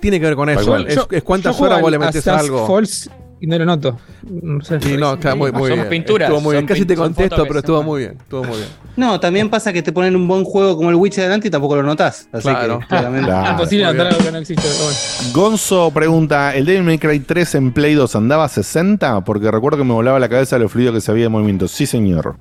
tiene 0.00 0.20
que 0.20 0.26
ver 0.26 0.36
con 0.36 0.50
eso. 0.50 0.76
Es, 0.76 0.98
es 1.10 1.22
cuántas 1.22 1.58
horas 1.60 1.80
vos 1.80 1.90
le 1.90 1.98
metes 1.98 2.28
algo. 2.28 2.66
Force 2.66 3.08
y 3.44 3.46
no 3.46 3.58
lo 3.58 3.64
noto. 3.66 3.98
No 4.22 4.62
sé. 4.64 4.78
Y 4.90 4.96
no, 4.96 5.14
está 5.14 5.34
muy, 5.34 5.52
muy 5.52 5.68
Son 5.68 5.78
bien. 5.80 5.88
pinturas, 5.90 6.28
Estuvo 6.28 6.40
muy 6.40 6.52
bien. 6.54 6.62
son 6.62 6.66
Casi 6.68 6.84
te 6.86 6.96
contesto, 6.96 7.44
pero 7.46 7.58
estuvo 7.58 7.82
muy 7.82 8.00
bien. 8.00 8.16
Estuvo 8.18 8.42
muy 8.44 8.56
bien. 8.56 8.68
No, 8.96 9.20
también 9.20 9.50
pasa 9.50 9.72
que 9.72 9.82
te 9.82 9.92
ponen 9.92 10.16
un 10.16 10.26
buen 10.26 10.44
juego 10.44 10.76
como 10.76 10.88
el 10.90 10.96
Witcher 10.96 11.24
delante 11.24 11.48
y 11.48 11.50
tampoco 11.50 11.76
lo 11.76 11.82
notás. 11.82 12.28
Así 12.32 12.48
Claro. 12.48 12.78
que 12.80 12.86
claramente. 12.86 13.26
Claro. 13.26 13.50
Imposible 13.52 13.84
notar 13.84 14.06
algo 14.06 14.18
que 14.24 14.32
no 14.32 14.38
existe. 14.38 14.62
bueno. 14.66 15.32
Gonzo 15.34 15.90
pregunta, 15.92 16.54
¿el 16.54 16.64
Devil 16.64 16.82
May 16.84 16.98
Cry 16.98 17.20
3 17.20 17.54
en 17.56 17.72
Play 17.72 17.94
2 17.94 18.16
andaba 18.16 18.44
a 18.44 18.48
60? 18.48 19.22
Porque 19.24 19.50
recuerdo 19.50 19.78
que 19.78 19.84
me 19.84 19.92
volaba 19.92 20.18
la 20.18 20.28
cabeza 20.28 20.58
lo 20.58 20.68
fluido 20.68 20.92
que 20.92 21.00
se 21.00 21.12
veía 21.12 21.24
de 21.26 21.28
movimiento. 21.30 21.68
Sí, 21.68 21.86
señor. 21.86 22.36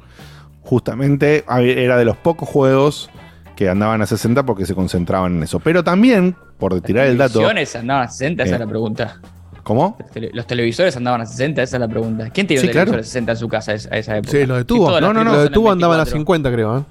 Justamente 0.62 1.44
era 1.50 1.98
de 1.98 2.06
los 2.06 2.16
pocos 2.18 2.48
juegos 2.48 3.10
que 3.56 3.70
andaban 3.70 4.02
a 4.02 4.06
60 4.06 4.44
porque 4.46 4.66
se 4.66 4.74
concentraban 4.74 5.36
en 5.36 5.44
eso. 5.44 5.60
Pero 5.60 5.84
también, 5.84 6.36
por 6.58 6.80
tirar 6.82 7.08
el 7.08 7.18
dato... 7.18 7.40
andaban 7.40 7.58
a 8.04 8.08
60? 8.08 8.44
Esa 8.44 8.52
Eh. 8.52 8.56
es 8.56 8.60
la 8.60 8.68
pregunta. 8.68 9.20
¿Cómo? 9.64 9.96
Los 10.00 10.12
tele- 10.12 10.30
Los 10.34 10.46
televisores 10.48 10.96
andaban 10.98 11.22
a 11.22 11.26
60, 11.26 11.64
esa 11.64 11.78
es 11.78 11.80
la 11.80 11.88
pregunta. 11.88 12.30
¿Quién 12.32 12.48
tenía 12.48 12.62
Sí, 12.62 12.68
un 12.68 12.74
televisor 12.74 13.00
a 13.00 13.04
60 13.04 13.32
en 13.32 13.38
su 13.38 13.48
casa 13.48 13.72
a 13.72 13.76
esa- 13.76 14.18
época? 14.18 14.32
Sí, 14.32 14.46
lo 14.46 14.56
Si 14.56 14.60
detuvo. 14.60 14.88
todas 14.88 15.02
las 15.02 15.08
No, 15.08 15.14
no, 15.14 15.14
no, 15.14 15.32
películas 15.32 15.34
Lo 15.36 15.44
son 15.44 15.52
detuvo 15.52 15.72
andaban 15.72 16.00
a 16.00 16.04
24. 16.04 16.20
50, 16.20 16.52
creo. 16.52 16.78
¿eh? 16.80 16.84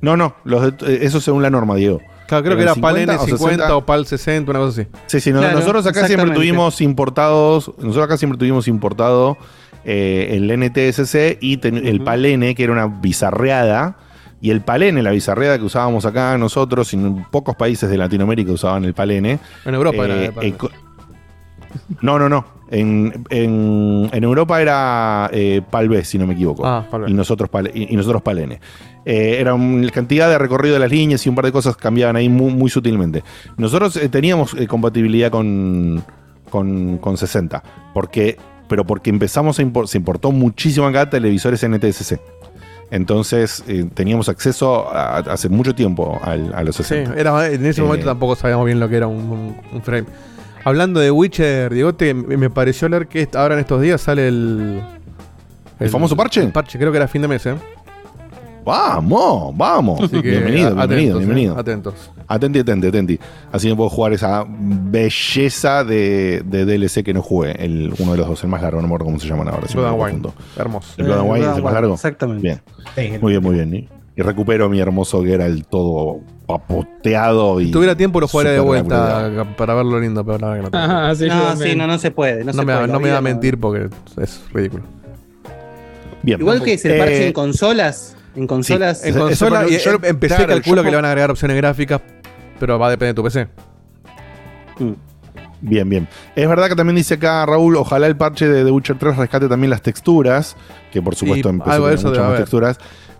No, 0.00 0.16
no, 0.16 0.36
los 0.44 0.76
de- 0.78 0.94
eh, 0.94 0.98
eso 1.02 1.20
según 1.20 1.42
la 1.42 1.50
norma, 1.50 1.74
Diego. 1.76 2.00
Claro, 2.26 2.44
creo 2.44 2.56
que 2.58 2.62
era 2.62 2.74
PAL 2.74 2.96
50 2.96 3.14
o 3.22 3.26
N50 3.26 3.38
60. 3.38 3.76
o 3.76 3.86
PAL 3.86 4.06
60, 4.06 4.50
una 4.50 4.60
cosa 4.60 4.80
así. 4.82 4.90
Sí, 5.06 5.20
sí, 5.20 5.32
no- 5.32 5.40
Claro, 5.40 5.58
nosotros 5.58 5.86
acá 5.86 6.06
siempre 6.06 6.30
tuvimos 6.32 6.80
importados, 6.82 7.72
nosotros 7.78 8.04
acá 8.04 8.18
siempre 8.18 8.38
tuvimos 8.38 8.68
importado 8.68 9.36
eh, 9.84 10.36
el 10.36 10.50
NTSC 10.50 11.38
y 11.40 11.56
ten- 11.56 11.86
el 11.86 12.02
PALN, 12.02 12.54
que 12.54 12.62
era 12.64 12.72
una 12.72 12.86
bizarreada. 12.88 13.96
Y 14.40 14.50
el 14.50 14.60
PALN, 14.60 15.02
la 15.02 15.10
bizarreada 15.12 15.58
que 15.58 15.64
usábamos 15.64 16.04
acá 16.04 16.36
nosotros, 16.36 16.92
y 16.92 16.96
en 16.96 17.24
pocos 17.30 17.56
países 17.56 17.88
de 17.88 17.96
Latinoamérica 17.96 18.52
usaban 18.52 18.84
el 18.84 18.92
PALN. 18.92 19.24
En 19.64 19.74
Europa 19.74 20.04
era 20.04 20.14
Eh, 20.16 20.26
el 20.42 20.52
PAL. 20.52 20.70
No, 22.02 22.18
no, 22.18 22.28
no. 22.28 22.44
En, 22.70 23.24
en- 23.30 24.10
en 24.12 24.24
Europa 24.24 24.60
era 24.60 25.30
eh, 25.32 25.62
PAL-B, 25.70 26.04
si 26.04 26.18
no 26.18 26.26
me 26.26 26.34
equivoco. 26.34 26.66
Ah, 26.66 26.86
PAL 26.90 27.02
B. 27.02 27.10
Y 27.10 27.14
nosotros, 27.14 27.48
PAL, 27.48 27.70
y, 27.72 27.92
y 27.92 27.96
nosotros 27.96 28.20
PALN. 28.22 28.52
Eh, 29.06 29.36
era 29.40 29.54
una 29.54 29.88
cantidad 29.90 30.28
de 30.28 30.36
recorrido 30.38 30.74
de 30.74 30.80
las 30.80 30.90
líneas 30.90 31.24
y 31.24 31.28
un 31.30 31.34
par 31.34 31.46
de 31.46 31.52
cosas 31.52 31.76
cambiaban 31.76 32.16
ahí 32.16 32.28
muy, 32.28 32.52
muy 32.52 32.68
sutilmente. 32.68 33.24
Nosotros 33.56 33.96
eh, 33.96 34.08
teníamos 34.10 34.52
eh, 34.54 34.66
compatibilidad 34.66 35.30
con, 35.30 36.04
con, 36.50 36.98
con 36.98 37.16
60. 37.16 37.62
Porque, 37.94 38.36
pero 38.68 38.84
porque 38.84 39.08
empezamos 39.08 39.58
a 39.58 39.62
impor- 39.62 39.86
se 39.86 39.96
importó 39.96 40.30
muchísimo 40.30 40.86
acá 40.86 41.08
televisores 41.08 41.66
NTSC. 41.66 42.18
Entonces 42.90 43.64
eh, 43.68 43.86
teníamos 43.94 44.28
acceso 44.28 44.88
a- 44.94 45.18
hace 45.18 45.48
mucho 45.48 45.74
tiempo 45.74 46.18
a 46.22 46.36
los 46.62 46.76
Sí, 46.76 46.82
60. 46.84 47.14
era, 47.18 47.46
en 47.48 47.64
ese 47.66 47.80
Eh, 47.80 47.84
momento 47.84 48.06
tampoco 48.06 48.34
sabíamos 48.36 48.66
bien 48.66 48.80
lo 48.80 48.88
que 48.88 48.96
era 48.96 49.06
un, 49.06 49.16
un- 49.30 49.56
un 49.72 49.82
frame. 49.82 50.06
Hablando 50.68 51.00
de 51.00 51.10
Witcher, 51.10 51.72
Diegote, 51.72 52.12
me 52.12 52.36
me 52.36 52.50
pareció 52.50 52.90
leer 52.90 53.08
que 53.08 53.26
ahora 53.32 53.54
en 53.54 53.60
estos 53.60 53.80
días 53.80 54.02
sale 54.02 54.28
el. 54.28 54.82
¿El 55.80 55.88
famoso 55.88 56.14
parche? 56.14 56.42
El 56.42 56.52
parche, 56.52 56.78
creo 56.78 56.90
que 56.90 56.98
era 56.98 57.08
fin 57.08 57.22
de 57.22 57.28
mes, 57.28 57.46
¿eh? 57.46 57.54
Vamos, 58.66 59.56
vamos. 59.56 59.98
Que, 60.10 60.18
bienvenido, 60.20 60.74
bienvenido, 60.74 60.80
atentos, 60.82 61.18
bienvenido. 61.20 61.54
¿eh? 61.54 61.60
Atentos. 61.60 62.10
Atenti, 62.26 62.58
atenti, 62.58 62.86
atenti. 62.86 63.18
Así 63.50 63.66
que 63.70 63.74
puedo 63.76 63.88
jugar 63.88 64.12
esa 64.12 64.44
belleza 64.46 65.84
de, 65.84 66.42
de 66.44 66.66
DLC 66.66 67.02
que 67.02 67.14
no 67.14 67.22
jugué. 67.22 67.52
El, 67.52 67.94
uno 67.98 68.12
de 68.12 68.18
los 68.18 68.28
dos, 68.28 68.44
el 68.44 68.50
más 68.50 68.60
largo, 68.60 68.82
no 68.82 68.88
me 68.88 68.88
acuerdo 68.88 69.06
cómo 69.06 69.18
se 69.18 69.26
llaman 69.26 69.48
ahora. 69.48 69.66
Blood 69.72 69.84
me 69.84 70.04
and 70.04 70.22
Wine. 70.26 70.34
Hermoso. 70.54 70.92
¿El 70.98 71.04
Blood 71.06 71.18
and 71.20 71.26
Eh, 71.26 71.30
Wine 71.32 71.50
es 71.50 71.56
el 71.56 71.62
más 71.62 71.72
largo? 71.72 71.94
Exactamente. 71.94 72.42
Bien. 72.96 73.18
Muy 73.22 73.32
bien, 73.32 73.42
muy 73.42 73.54
bien. 73.54 73.88
Y, 74.18 74.22
recupero 74.22 74.68
mi 74.68 74.80
hermoso 74.80 75.22
Geralt 75.24 75.66
todo 75.68 76.20
papoteado 76.46 77.60
y. 77.60 77.66
Si 77.66 77.70
tuviera 77.70 77.94
tiempo 77.96 78.20
lo 78.20 78.26
jugaría 78.28 78.52
de 78.52 78.60
vuelta 78.60 79.46
para 79.56 79.74
verlo 79.74 80.00
lindo, 80.00 80.24
pero 80.24 80.38
verdad 80.38 80.56
que 80.56 80.62
no 80.62 80.70
tengo. 80.70 80.84
Ajá, 80.84 81.14
sí, 81.14 81.26
No, 81.28 81.56
sí, 81.56 81.76
no, 81.76 81.86
no 81.86 81.98
se 81.98 82.10
puede. 82.10 82.40
No, 82.40 82.46
No 82.46 82.52
se 82.52 82.64
me, 82.64 82.72
va- 82.72 82.78
puede, 82.80 82.92
no 82.92 82.98
la 82.98 82.98
me 83.00 83.10
va 83.12 83.18
a 83.18 83.22
mentir 83.22 83.58
porque 83.58 83.88
es 84.20 84.40
ridículo. 84.52 84.82
Bien. 86.22 86.40
Igual 86.40 86.62
que 86.62 86.76
se 86.78 86.96
Eh, 86.96 86.98
parche 86.98 87.26
en 87.28 87.32
consolas. 87.32 88.16
En 88.34 88.46
consolas. 88.46 89.04
En 89.04 89.10
Eso- 89.10 89.20
consola, 89.20 89.60
eso- 89.62 89.68
y 89.70 89.78
yo- 89.78 89.98
yo 90.00 90.08
empecé 90.08 90.34
claro, 90.36 90.52
calculo 90.52 90.76
yo 90.78 90.82
que 90.84 90.90
le 90.90 90.96
van 90.96 91.04
a 91.04 91.08
agregar 91.08 91.30
opciones 91.30 91.56
gráficas, 91.56 92.00
pero 92.58 92.78
va 92.78 92.88
a 92.88 92.90
depender 92.90 93.14
de 93.14 93.16
tu 93.16 93.22
PC. 93.22 93.48
Bien, 95.60 95.88
bien. 95.88 96.08
Es 96.36 96.48
verdad 96.48 96.68
que 96.68 96.76
también 96.76 96.96
dice 96.96 97.14
acá 97.14 97.44
Raúl, 97.46 97.76
ojalá 97.76 98.06
el 98.06 98.16
parche 98.16 98.46
de 98.48 98.64
The 98.64 98.70
Witcher 98.70 98.96
3 98.98 99.16
rescate 99.16 99.48
también 99.48 99.70
las 99.70 99.82
texturas, 99.82 100.56
que 100.92 101.02
por 101.02 101.16
supuesto 101.16 101.48
Y 101.48 101.50
empezó 101.52 101.70
algo 101.70 101.86
a 101.86 101.92
eso 101.92 102.08
muchas 102.08 102.24
más 102.28 102.36
texturas. 102.38 102.78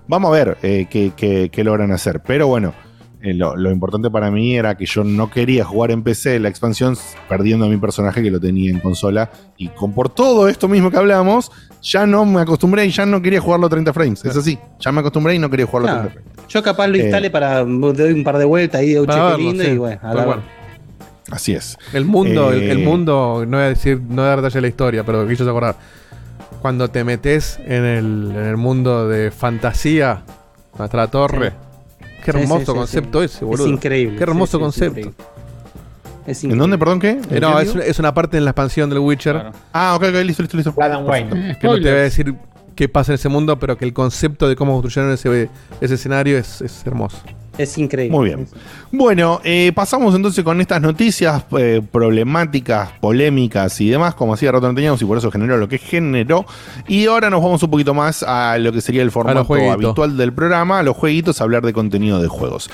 Vamos 0.09 0.29
a 0.29 0.33
ver 0.33 0.57
eh, 0.63 0.87
qué, 0.91 1.13
qué- 1.17 1.51
qué 1.53 1.63
logran 1.65 1.93
hacer. 1.93 2.21
Pero 2.27 2.47
bueno, 2.49 2.73
eh, 3.23 3.35
lo, 3.35 3.57
lo 3.57 3.71
importante 3.71 4.11
para 4.11 4.31
mí 4.31 4.57
era 4.57 4.77
que 4.77 4.87
yo 4.87 5.05
no 5.05 5.31
quería 5.31 5.65
jugar 5.65 5.91
en 5.91 6.03
PC 6.03 6.39
la 6.41 6.49
expansión 6.49 6.97
perdiendo 7.29 7.67
a 7.67 7.69
mi 7.69 7.77
personaje 7.77 8.23
que 8.23 8.31
lo 8.31 8.41
tenía 8.41 8.71
en 8.71 8.81
consola. 8.81 9.31
Y 9.57 9.69
con 9.69 9.93
por 9.93 10.09
todo 10.09 10.49
esto 10.49 10.67
mismo 10.69 10.91
que 10.91 10.97
hablamos, 10.97 11.51
ya 11.83 12.07
no 12.07 12.25
me 12.25 12.41
acostumbré 12.41 12.87
y 12.87 12.91
ya 12.91 13.05
no 13.07 13.21
quería 13.21 13.41
jugarlo 13.41 13.67
a 13.67 13.71
30 13.71 13.93
frames. 13.93 14.25
Es 14.25 14.37
así, 14.37 14.59
ya 14.81 14.91
me 14.93 15.01
acostumbré 15.01 15.35
y 15.35 15.39
no 15.39 15.51
quería 15.51 15.67
jugarlo 15.67 15.89
a 15.89 15.93
Claro. 15.93 16.09
30 16.11 16.23
frames. 16.33 16.49
Yo 16.53 16.63
capaz 16.63 16.87
lo 16.87 16.97
Eh, 16.97 17.01
instale 17.03 17.31
para. 17.31 17.63
Doy 17.65 18.13
un 18.13 18.25
par 18.25 18.39
de 18.39 18.45
vueltas 18.47 18.81
ahí 18.81 18.95
de 18.95 19.01
lindo 19.37 19.63
sí, 19.65 19.71
y 19.71 19.77
bueno, 19.77 20.01
a 20.03 20.15
la. 20.15 20.39
Así 21.31 21.53
es. 21.53 21.77
El 21.93 22.07
mundo, 22.07 22.51
el, 22.53 22.63
el 22.63 22.79
mundo, 22.79 23.45
no 23.47 23.59
voy 23.59 23.67
a 23.67 23.69
decir, 23.69 24.01
no 24.01 24.15
voy 24.17 24.25
a 24.25 24.29
dar 24.29 24.37
detalle 24.39 24.55
de 24.55 24.61
la 24.63 24.69
historia, 24.69 25.05
pero 25.05 25.29
quiso 25.29 25.47
acordar. 25.47 25.77
Cuando 26.61 26.89
te 26.89 27.05
metes 27.05 27.59
en 27.65 27.85
el, 27.85 28.33
en 28.35 28.45
el 28.45 28.57
mundo 28.57 29.09
de 29.09 29.31
fantasía, 29.31 30.23
hasta 30.79 30.97
la 30.97 31.07
torre. 31.09 31.53
Qué 32.25 32.33
Sí, 32.33 32.39
hermoso 32.39 32.61
sí, 32.61 32.67
sí, 32.67 32.73
concepto 32.73 33.19
sí. 33.21 33.25
ese, 33.27 33.45
boludo. 33.45 33.67
Es 33.67 33.73
increíble. 33.73 34.17
Qué 34.17 34.23
hermoso 34.25 34.47
Sí, 34.47 34.53
sí, 34.53 34.57
es 34.57 34.63
concepto. 34.63 34.99
increíble. 35.09 35.25
Es 36.27 36.45
¿En 36.45 36.59
dónde, 36.59 36.77
perdón, 36.77 37.01
qué? 37.01 37.21
Eh, 37.31 37.41
no, 37.41 37.59
es, 37.59 37.75
es 37.75 37.99
una 37.99 38.13
parte 38.13 38.37
en 38.37 38.45
la 38.45 38.51
expansión 38.51 38.91
del 38.91 38.99
Witcher. 38.99 39.51
Ah, 39.73 39.95
ok, 39.97 40.05
ok, 40.11 40.15
listo, 40.25 40.43
listo, 40.43 40.57
listo. 40.59 40.75
And 40.79 41.09
Wine. 41.09 41.57
Que 41.59 41.67
no 41.67 41.75
te 41.77 41.81
voy 41.81 41.89
a 41.89 42.03
decir 42.03 42.35
qué 42.75 42.89
pasa 42.89 43.13
en 43.13 43.15
ese 43.15 43.31
mundo, 43.31 43.59
pero 43.59 43.79
que 43.79 43.87
el 43.87 43.95
concepto 43.95 44.47
de 44.47 44.55
cómo 44.55 44.73
construyeron 44.83 45.15
ese, 45.15 45.49
ese 45.81 45.95
escenario 45.95 46.37
es, 46.37 46.61
es 46.61 46.87
hermoso. 46.87 47.19
Es 47.59 47.77
increíble. 47.77 48.17
Muy 48.17 48.27
bien. 48.27 48.47
Bueno, 48.93 49.41
eh, 49.45 49.73
pasamos 49.75 50.15
entonces 50.15 50.45
con 50.45 50.61
estas 50.61 50.81
noticias 50.81 51.45
eh, 51.59 51.83
problemáticas, 51.91 52.91
polémicas 53.01 53.81
y 53.81 53.91
demás, 53.91 54.15
como 54.15 54.35
hacía 54.35 54.53
rato 54.53 54.69
no 54.69 54.75
teníamos 54.75 55.03
y 55.03 55.05
por 55.05 55.19
eso 55.19 55.31
generó 55.31 55.57
lo 55.57 55.69
que 55.69 55.79
generó. 55.79 56.47
Y 56.87 57.07
ahora 57.07 57.31
nos 57.31 57.43
vamos 57.43 57.63
un 57.63 57.71
poquito 57.71 57.95
más 57.95 58.23
a 58.23 58.57
lo 58.59 58.73
que 58.73 58.81
sería 58.81 59.03
el 59.03 59.11
formato 59.11 59.53
habitual 59.55 60.17
del 60.17 60.33
programa, 60.33 60.79
a 60.79 60.83
los 60.83 60.97
jueguitos, 60.97 61.41
a 61.41 61.45
hablar 61.45 61.67
de 61.67 61.73
contenido 61.73 62.23
de 62.23 62.29
juegos. 62.29 62.71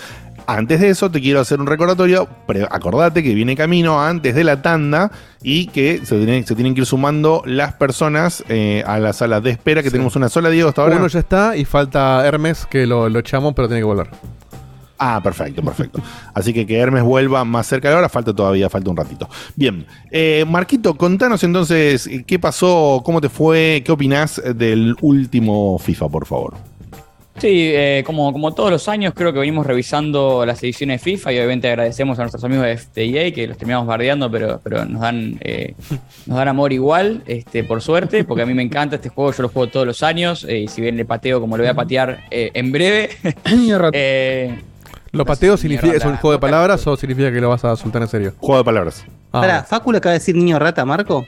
Antes 0.47 0.81
de 0.81 0.91
eso, 0.91 1.11
te 1.11 1.21
quiero 1.21 1.41
hacer 1.41 1.61
un 1.61 1.67
recordatorio. 1.67 2.29
Acordate 2.71 3.23
que 3.23 3.35
viene 3.35 3.57
camino 3.57 4.03
antes 4.03 4.35
de 4.35 4.45
la 4.45 4.61
tanda 4.61 5.11
y 5.43 5.69
que 5.69 6.01
se 6.05 6.17
tienen, 6.17 6.47
se 6.47 6.55
tienen 6.55 6.75
que 6.75 6.83
ir 6.83 6.87
sumando 6.87 7.43
las 7.47 7.73
personas 7.73 8.45
eh, 8.49 8.85
a 8.87 8.99
la 8.99 9.13
sala 9.15 9.41
de 9.41 9.51
espera, 9.51 9.83
que 9.83 9.91
tenemos 9.91 10.17
una 10.17 10.29
sola, 10.29 10.51
Diego, 10.51 10.69
hasta 10.69 10.83
ahora. 10.83 10.97
Uno 10.97 11.07
ya 11.07 11.21
está 11.21 11.57
y 11.57 11.65
falta 11.65 12.27
Hermes, 12.27 12.67
que 12.67 12.87
lo, 12.87 13.09
lo 13.09 13.19
echamos, 13.21 13.55
pero 13.55 13.69
tiene 13.69 13.81
que 13.81 13.85
volver. 13.85 14.09
Ah, 14.99 15.21
perfecto, 15.23 15.63
perfecto. 15.63 16.01
Así 16.33 16.53
que 16.53 16.67
que 16.67 16.77
Hermes 16.77 17.03
vuelva 17.03 17.45
más 17.45 17.67
cerca 17.67 17.89
de 17.89 17.97
ahora, 17.97 18.09
falta 18.09 18.35
todavía, 18.35 18.71
falta 18.71 18.91
un 18.91 18.97
ratito. 18.97 19.29
Bien, 19.57 19.87
eh, 20.11 20.45
Marquito, 20.49 20.97
contanos 20.97 21.43
entonces 21.43 22.07
eh, 22.07 22.25
qué 22.27 22.39
pasó, 22.39 23.03
cómo 23.05 23.21
te 23.21 23.29
fue, 23.29 23.83
qué 23.85 23.93
opinás 23.93 24.41
del 24.55 24.95
último 25.01 25.79
FIFA, 25.79 26.09
por 26.09 26.27
favor. 26.27 26.55
Sí, 27.39 27.73
eh, 27.75 28.05
como, 28.07 28.33
como 28.33 28.55
todos 28.55 28.71
los 28.71 28.89
años 28.89 29.13
creo 29.15 29.33
que 29.33 29.41
venimos 29.41 29.67
revisando 29.67 30.47
las 30.47 30.63
ediciones 30.63 31.01
de 31.01 31.11
FIFA 31.11 31.33
y 31.33 31.37
obviamente 31.39 31.69
agradecemos 31.69 32.17
a 32.19 32.23
nuestros 32.23 32.45
amigos 32.45 32.65
de 32.65 32.77
FTEA 32.77 33.33
que 33.33 33.49
los 33.49 33.59
terminamos 33.59 33.89
bardeando, 33.89 34.31
pero, 34.31 34.61
pero 34.63 34.85
nos 34.85 35.01
dan 35.01 35.39
eh, 35.41 35.75
nos 36.27 36.39
dan 36.39 36.47
amor 36.47 36.73
igual, 36.73 37.25
este, 37.27 37.65
por 37.65 37.83
suerte, 37.83 38.23
porque 38.23 38.43
a 38.43 38.47
mí 38.47 38.55
me 38.55 38.63
encanta 38.63 38.97
este 38.97 39.09
juego, 39.09 39.33
yo 39.33 39.43
lo 39.43 39.49
juego 39.49 39.69
todos 39.69 39.87
los 39.87 40.05
años 40.05 40.45
eh, 40.45 40.61
y 40.61 40.69
si 40.69 40.81
bien 40.81 40.97
le 40.97 41.05
pateo 41.05 41.41
como 41.41 41.57
lo 41.57 41.65
voy 41.65 41.71
a 41.71 41.75
patear 41.75 42.25
eh, 42.31 42.53
en 42.55 42.71
breve. 42.71 43.11
¿Lo 45.15 45.25
pateo 45.25 45.57
significa 45.57 45.89
ni 45.93 45.97
es 45.97 46.05
un 46.05 46.17
juego 46.17 46.33
de 46.33 46.39
palabras 46.39 46.87
o 46.87 46.97
significa 46.97 47.33
que 47.33 47.41
lo 47.41 47.49
vas 47.49 47.65
a 47.65 47.77
soltar 47.77 48.03
en 48.03 48.09
serio? 48.09 48.33
Juego 48.39 48.59
de 48.59 48.65
palabras. 48.65 49.05
Ah, 49.33 49.41
Pará, 49.41 49.63
¿Facu 49.65 49.93
le 49.93 49.99
acaba 49.99 50.13
de 50.13 50.19
decir 50.19 50.35
niño 50.35 50.59
rata, 50.59 50.85
Marco? 50.85 51.25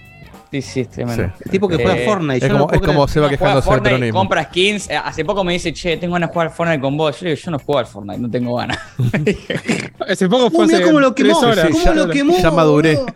Sí, 0.51 0.63
sí, 0.63 0.81
es 0.83 0.89
tremendo. 0.91 1.25
Sí. 1.25 1.43
El 1.45 1.51
tipo 1.51 1.67
que 1.69 1.75
juega 1.75 1.97
Eh, 1.97 2.05
Fortnite. 2.07 2.37
es 2.37 2.43
yo 2.43 2.49
no 2.51 2.55
como, 2.55 2.67
puedo 2.69 2.81
es 2.83 2.87
como. 2.87 3.09
Seba 3.09 3.27
Juega 3.27 3.39
quejándose 3.39 3.69
del 3.71 3.81
Fortnite, 3.81 4.13
compra 4.13 4.45
skins. 4.45 4.89
Eh, 4.89 4.97
Hace 4.97 5.25
poco 5.25 5.43
me 5.43 5.53
dice, 5.55 5.73
che, 5.73 5.97
tengo 5.97 6.13
ganas 6.15 6.29
de 6.31 6.33
jugar 6.35 6.51
Fortnite 6.53 6.81
con 6.81 6.97
vos. 6.97 7.19
Yo 7.19 7.25
le 7.25 7.31
digo, 7.31 7.43
yo 7.45 7.51
no 7.51 7.59
juego 7.59 7.79
al 7.81 7.87
Fortnite, 7.87 8.21
no 8.21 8.31
tengo 8.31 8.55
ganas. 8.57 8.79
Hace 10.09 10.29
poco 10.29 10.49
fue 10.51 10.65
hace 10.67 10.83
cómo 10.83 11.01
lo 11.01 11.15
quemó, 11.15 11.37
horas. 11.39 11.67
¿Cómo 11.73 11.85
ya, 11.85 11.95
lo 11.95 12.09
quemó, 12.09 12.37
ya 12.39 12.51
maduré. 12.53 12.99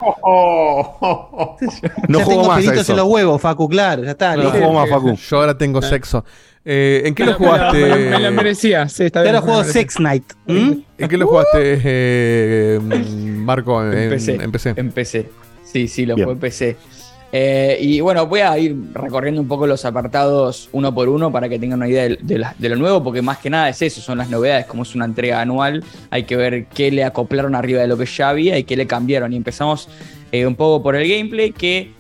No 2.09 2.19
ya 2.19 2.25
juego 2.25 2.29
tengo 2.43 2.45
más 2.49 2.51
a 2.51 2.57
pelitos 2.57 2.79
eso. 2.81 2.93
en 2.93 2.99
los 2.99 3.07
huevos, 3.07 3.41
Facu, 3.41 3.69
claro, 3.69 4.03
ya 4.05 4.11
está. 4.13 4.35
No 4.37 4.43
listo. 4.43 4.59
juego 4.59 4.73
más, 4.75 4.89
Facu. 4.91 5.15
Yo 5.15 5.37
ahora 5.39 5.57
tengo 5.57 5.81
sexo. 5.83 6.25
Eh, 6.65 7.03
¿En 7.07 7.15
qué 7.15 7.25
lo 7.25 7.33
Me 7.33 7.37
jugaste? 7.39 7.79
Me 7.79 7.89
lo, 7.89 7.97
me 7.97 8.19
lo 8.21 8.33
merecía, 8.33 8.89
sí, 8.89 9.05
está 9.05 9.21
Yo 9.25 9.31
bien. 9.31 9.43
juego 9.43 9.47
me 9.47 9.63
lo 9.63 9.67
merecía. 9.67 9.81
Sex 9.83 10.01
Night. 10.01 10.25
¿Mm? 10.47 10.73
¿En 10.99 11.09
qué 11.09 11.17
lo 11.17 11.27
jugaste, 11.27 11.81
eh, 11.85 12.79
Marco? 12.81 13.83
En, 13.85 13.99
Empecé. 13.99 14.35
en 14.35 14.53
PC. 14.53 14.75
Empecé. 14.77 15.27
Sí, 15.65 15.89
sí, 15.89 16.05
lo 16.05 16.17
Bien. 16.17 16.27
fue 16.27 16.33
empecé. 16.35 16.77
Eh, 17.33 17.79
y 17.81 18.01
bueno, 18.01 18.27
voy 18.27 18.41
a 18.41 18.59
ir 18.59 18.75
recorriendo 18.93 19.41
un 19.41 19.47
poco 19.47 19.65
los 19.65 19.85
apartados 19.85 20.69
uno 20.73 20.93
por 20.93 21.09
uno 21.09 21.31
para 21.31 21.49
que 21.49 21.61
tengan 21.61 21.79
una 21.79 21.89
idea 21.89 22.09
de, 22.09 22.19
de 22.21 22.39
la- 22.39 22.57
de 22.59 22.69
lo 22.69 22.75
nuevo, 22.77 23.05
porque 23.05 23.23
más 23.23 23.39
que 23.39 23.49
nada 23.49 23.69
es 23.69 23.81
eso, 23.83 24.01
son 24.01 24.19
las 24.19 24.29
novedades, 24.29 24.67
como 24.67 24.83
es 24.83 24.97
una 24.97 25.05
entrega 25.05 25.41
anual, 25.41 25.85
hay 26.11 26.25
que 26.25 26.35
ver 26.35 26.67
qué 26.67 26.91
le 26.91 27.05
acoplaron 27.05 27.55
arriba 27.55 27.81
de 27.83 27.87
lo 27.87 27.97
que 27.97 28.05
ya 28.07 28.31
había 28.31 28.59
y 28.59 28.65
qué 28.65 28.77
le 28.77 28.89
cambiaron. 28.89 29.33
Y 29.33 29.37
empezamos 29.37 29.89
eh, 30.33 30.45
un 30.45 30.57
poco 30.57 30.83
por 30.83 30.97
el 30.97 31.09
gameplay, 31.09 31.53
que 31.53 31.93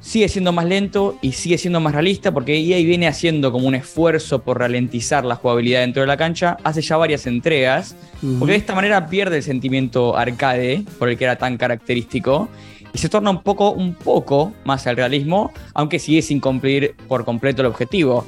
sigue 0.00 0.28
siendo 0.28 0.52
más 0.52 0.64
lento 0.64 1.18
y 1.20 1.32
sigue 1.32 1.58
siendo 1.58 1.80
más 1.80 1.92
realista, 1.92 2.32
porque 2.32 2.56
EA 2.56 2.84
viene 2.84 3.06
haciendo 3.06 3.52
como 3.52 3.68
un 3.68 3.74
esfuerzo 3.74 4.42
por 4.42 4.58
ralentizar 4.58 5.24
la 5.24 5.36
jugabilidad 5.36 5.80
dentro 5.80 6.02
de 6.02 6.08
la 6.08 6.16
cancha, 6.16 6.56
hace 6.64 6.80
ya 6.80 6.96
varias 6.96 7.26
entregas, 7.26 7.94
porque 8.38 8.52
de 8.52 8.58
esta 8.58 8.74
manera 8.74 9.06
pierde 9.06 9.38
el 9.38 9.42
sentimiento 9.42 10.16
arcade, 10.16 10.84
por 10.98 11.08
el 11.08 11.16
que 11.16 11.24
era 11.24 11.36
tan 11.36 11.56
característico, 11.56 12.48
y 12.92 12.98
se 12.98 13.08
torna 13.08 13.30
un 13.30 13.42
poco, 13.42 13.70
un 13.70 13.94
poco 13.94 14.52
más 14.64 14.86
al 14.86 14.96
realismo, 14.96 15.52
aunque 15.74 15.98
sigue 15.98 16.22
sin 16.22 16.40
cumplir 16.40 16.96
por 17.06 17.24
completo 17.24 17.62
el 17.62 17.66
objetivo. 17.66 18.26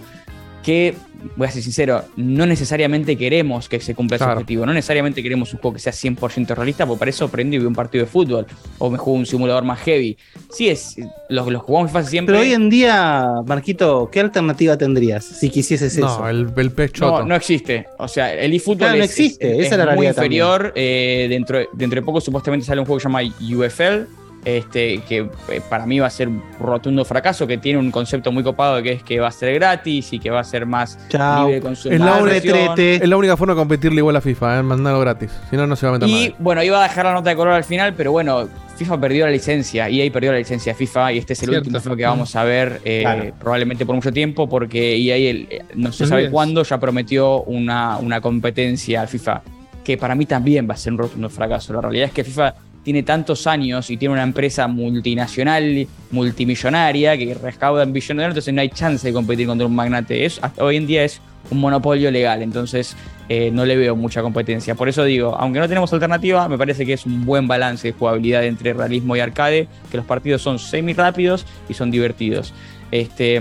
Que, 0.62 0.94
voy 1.36 1.46
a 1.46 1.50
ser 1.50 1.62
sincero, 1.62 2.04
no 2.16 2.46
necesariamente 2.46 3.16
queremos 3.16 3.68
que 3.68 3.80
se 3.80 3.94
cumpla 3.94 4.16
ese 4.16 4.24
objetivo, 4.24 4.66
no 4.66 4.72
necesariamente 4.72 5.22
queremos 5.22 5.52
un 5.52 5.60
juego 5.60 5.74
que 5.74 5.80
sea 5.80 5.92
100% 5.92 6.54
realista, 6.54 6.86
porque 6.86 6.98
para 6.98 7.10
eso 7.10 7.28
prendo 7.28 7.56
y 7.56 7.58
veo 7.58 7.68
un 7.68 7.74
partido 7.74 8.04
de 8.04 8.10
fútbol, 8.10 8.46
o 8.78 8.90
me 8.90 8.98
juego 8.98 9.18
un 9.18 9.26
simulador 9.26 9.64
más 9.64 9.80
heavy. 9.80 10.16
Sí, 10.50 10.68
es, 10.68 10.96
los, 11.28 11.46
los 11.48 11.62
jugamos 11.62 11.90
FIFA 11.90 12.04
siempre. 12.04 12.34
Pero 12.34 12.44
hoy 12.44 12.52
en 12.52 12.68
día, 12.70 13.26
Marquito, 13.46 14.08
¿qué 14.12 14.20
alternativa 14.20 14.76
tendrías 14.76 15.24
si 15.24 15.50
quisieses 15.50 15.96
eso? 15.96 16.06
No, 16.20 16.28
el, 16.28 16.52
el 16.56 16.72
No, 17.00 17.24
no 17.24 17.34
existe. 17.34 17.86
O 17.98 18.08
sea, 18.08 18.34
el 18.34 18.52
eFootball 18.54 18.78
Claro, 18.78 18.98
no 18.98 19.04
es, 19.04 19.10
existe, 19.10 19.52
es- 19.52 19.66
esa 19.66 19.74
es 19.76 19.80
es 19.80 19.86
la 19.86 19.94
muy 19.94 20.06
inferior. 20.06 20.72
eh, 20.76 21.26
dentro, 21.28 21.58
dentro 21.72 22.00
de 22.00 22.04
poco 22.04 22.20
supuestamente 22.20 22.66
sale 22.66 22.80
un 22.80 22.86
juego 22.86 22.98
que 22.98 23.02
se 23.02 23.08
llama 23.08 23.22
UFL, 23.56 24.06
este, 24.44 24.98
que 25.08 25.28
eh, 25.48 25.60
para 25.68 25.86
mí 25.86 25.98
va 26.00 26.06
a 26.08 26.10
ser 26.10 26.28
un 26.28 26.42
rotundo 26.58 27.04
fracaso, 27.04 27.46
que 27.46 27.58
tiene 27.58 27.78
un 27.78 27.90
concepto 27.90 28.32
muy 28.32 28.42
copado 28.42 28.82
que 28.82 28.92
es 28.92 29.02
que 29.02 29.20
va 29.20 29.28
a 29.28 29.32
ser 29.32 29.54
gratis 29.54 30.12
y 30.12 30.18
que 30.18 30.30
va 30.30 30.40
a 30.40 30.44
ser 30.44 30.66
más 30.66 30.98
Chao. 31.08 31.46
libre 31.46 31.60
con 31.60 31.76
su 31.76 31.88
Es 31.90 32.00
la, 32.00 32.16
única, 32.20 32.74
es 32.76 33.08
la 33.08 33.16
única 33.16 33.36
forma 33.36 33.54
de 33.54 33.58
competirle 33.60 33.98
igual 33.98 34.16
a 34.16 34.20
FIFA, 34.20 34.58
¿eh? 34.58 34.62
mandarlo 34.62 35.00
gratis. 35.00 35.30
Si 35.50 35.56
no, 35.56 35.66
no 35.66 35.76
se 35.76 35.86
va 35.86 35.96
a 35.96 35.98
meter 35.98 36.08
Y 36.08 36.34
bueno, 36.38 36.62
iba 36.62 36.80
a 36.80 36.82
dejar 36.88 37.04
la 37.06 37.12
nota 37.14 37.30
de 37.30 37.36
color 37.36 37.52
al 37.54 37.64
final, 37.64 37.94
pero 37.94 38.10
bueno, 38.12 38.48
FIFA 38.76 39.00
perdió 39.00 39.26
la 39.26 39.30
licencia, 39.30 39.88
EA 39.88 40.10
perdió 40.12 40.32
la 40.32 40.38
licencia 40.38 40.72
de 40.72 40.76
FIFA 40.78 41.12
y 41.12 41.18
este 41.18 41.34
es 41.34 41.42
el 41.42 41.50
Cierto. 41.50 41.68
último 41.68 41.80
FIFA 41.80 41.96
que 41.96 42.04
vamos 42.04 42.34
a 42.34 42.42
ver 42.44 42.80
eh, 42.84 43.00
Claro. 43.02 43.24
probablemente 43.38 43.86
por 43.86 43.94
mucho 43.94 44.12
tiempo 44.12 44.48
porque 44.48 44.96
EA 44.96 45.16
el- 45.30 45.46
eh, 45.50 45.62
no 45.76 45.92
se 45.92 46.06
sabe 46.06 46.30
cuándo 46.30 46.62
ya 46.64 46.80
prometió 46.80 47.42
una, 47.42 47.98
una 47.98 48.20
competencia 48.20 49.02
al 49.02 49.08
FIFA, 49.08 49.42
que 49.84 49.96
para 49.96 50.14
mí 50.14 50.26
también 50.26 50.68
va 50.68 50.74
a 50.74 50.76
ser 50.76 50.92
un 50.94 50.98
rotundo 51.00 51.28
fracaso. 51.30 51.72
La 51.74 51.80
realidad 51.82 52.06
es 52.08 52.12
que 52.12 52.24
FIFA 52.24 52.54
tiene 52.82 53.02
tantos 53.02 53.46
años 53.46 53.90
y 53.90 53.96
tiene 53.96 54.12
una 54.12 54.22
empresa 54.22 54.66
multinacional, 54.66 55.86
multimillonaria, 56.10 57.16
que 57.16 57.34
recauda 57.34 57.84
billones 57.84 58.08
de 58.08 58.14
dólares, 58.14 58.32
entonces 58.32 58.54
no 58.54 58.60
hay 58.60 58.68
chance 58.70 59.06
de 59.06 59.12
competir 59.12 59.46
contra 59.46 59.66
un 59.66 59.74
magnate. 59.74 60.24
Es, 60.24 60.38
hasta 60.42 60.64
hoy 60.64 60.76
en 60.76 60.86
día 60.86 61.04
es 61.04 61.20
un 61.50 61.60
monopolio 61.60 62.10
legal, 62.10 62.42
entonces 62.42 62.96
eh, 63.28 63.50
no 63.52 63.64
le 63.64 63.76
veo 63.76 63.94
mucha 63.94 64.22
competencia. 64.22 64.74
Por 64.74 64.88
eso 64.88 65.04
digo, 65.04 65.36
aunque 65.38 65.60
no 65.60 65.68
tenemos 65.68 65.92
alternativa, 65.92 66.48
me 66.48 66.58
parece 66.58 66.84
que 66.84 66.94
es 66.94 67.06
un 67.06 67.24
buen 67.24 67.46
balance 67.46 67.88
de 67.88 67.92
jugabilidad 67.92 68.44
entre 68.44 68.72
realismo 68.72 69.16
y 69.16 69.20
arcade, 69.20 69.68
que 69.90 69.96
los 69.96 70.06
partidos 70.06 70.42
son 70.42 70.58
semi 70.58 70.92
rápidos 70.92 71.46
y 71.68 71.74
son 71.74 71.90
divertidos. 71.90 72.52
Este, 72.90 73.40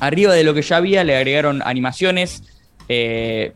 arriba 0.00 0.32
de 0.32 0.44
lo 0.44 0.54
que 0.54 0.62
ya 0.62 0.78
había 0.78 1.04
le 1.04 1.16
agregaron 1.16 1.60
animaciones, 1.62 2.42
eh, 2.88 3.52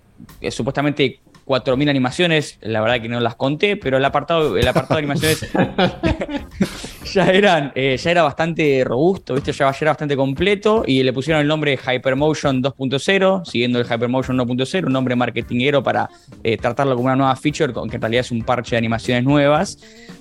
supuestamente 0.51 1.22
4.000 1.44 1.89
animaciones, 1.90 2.59
la 2.62 2.81
verdad 2.81 3.01
que 3.01 3.09
no 3.09 3.19
las 3.20 3.35
conté, 3.36 3.77
pero 3.77 3.97
el 3.97 4.05
apartado, 4.05 4.56
el 4.56 4.66
apartado 4.69 4.94
de 4.97 4.98
animaciones 5.01 5.47
ya, 7.12 7.31
eran, 7.31 7.73
eh, 7.74 7.97
ya 7.97 8.10
era 8.10 8.23
bastante 8.23 8.82
robusto, 8.85 9.35
¿viste? 9.35 9.52
Ya, 9.52 9.70
ya 9.70 9.78
era 9.81 9.90
bastante 9.93 10.16
completo 10.16 10.85
y 10.86 11.02
le 11.02 11.12
pusieron 11.12 11.40
el 11.43 11.48
nombre 11.48 11.77
Hypermotion 11.78 12.62
2.0, 12.62 13.44
siguiendo 13.44 13.81
el 13.81 13.86
Hypermotion 13.86 14.36
1.0, 14.39 14.86
un 14.86 14.93
nombre 14.93 15.16
marketingero 15.16 15.82
para 15.82 16.09
eh, 16.43 16.56
tratarlo 16.56 16.94
como 16.94 17.06
una 17.06 17.16
nueva 17.16 17.36
feature, 17.36 17.73
que 17.73 17.97
en 17.97 18.01
realidad 18.01 18.20
es 18.20 18.31
un 18.31 18.43
parche 18.43 18.70
de 18.73 18.78
animaciones 18.78 19.24
nuevas. 19.24 19.78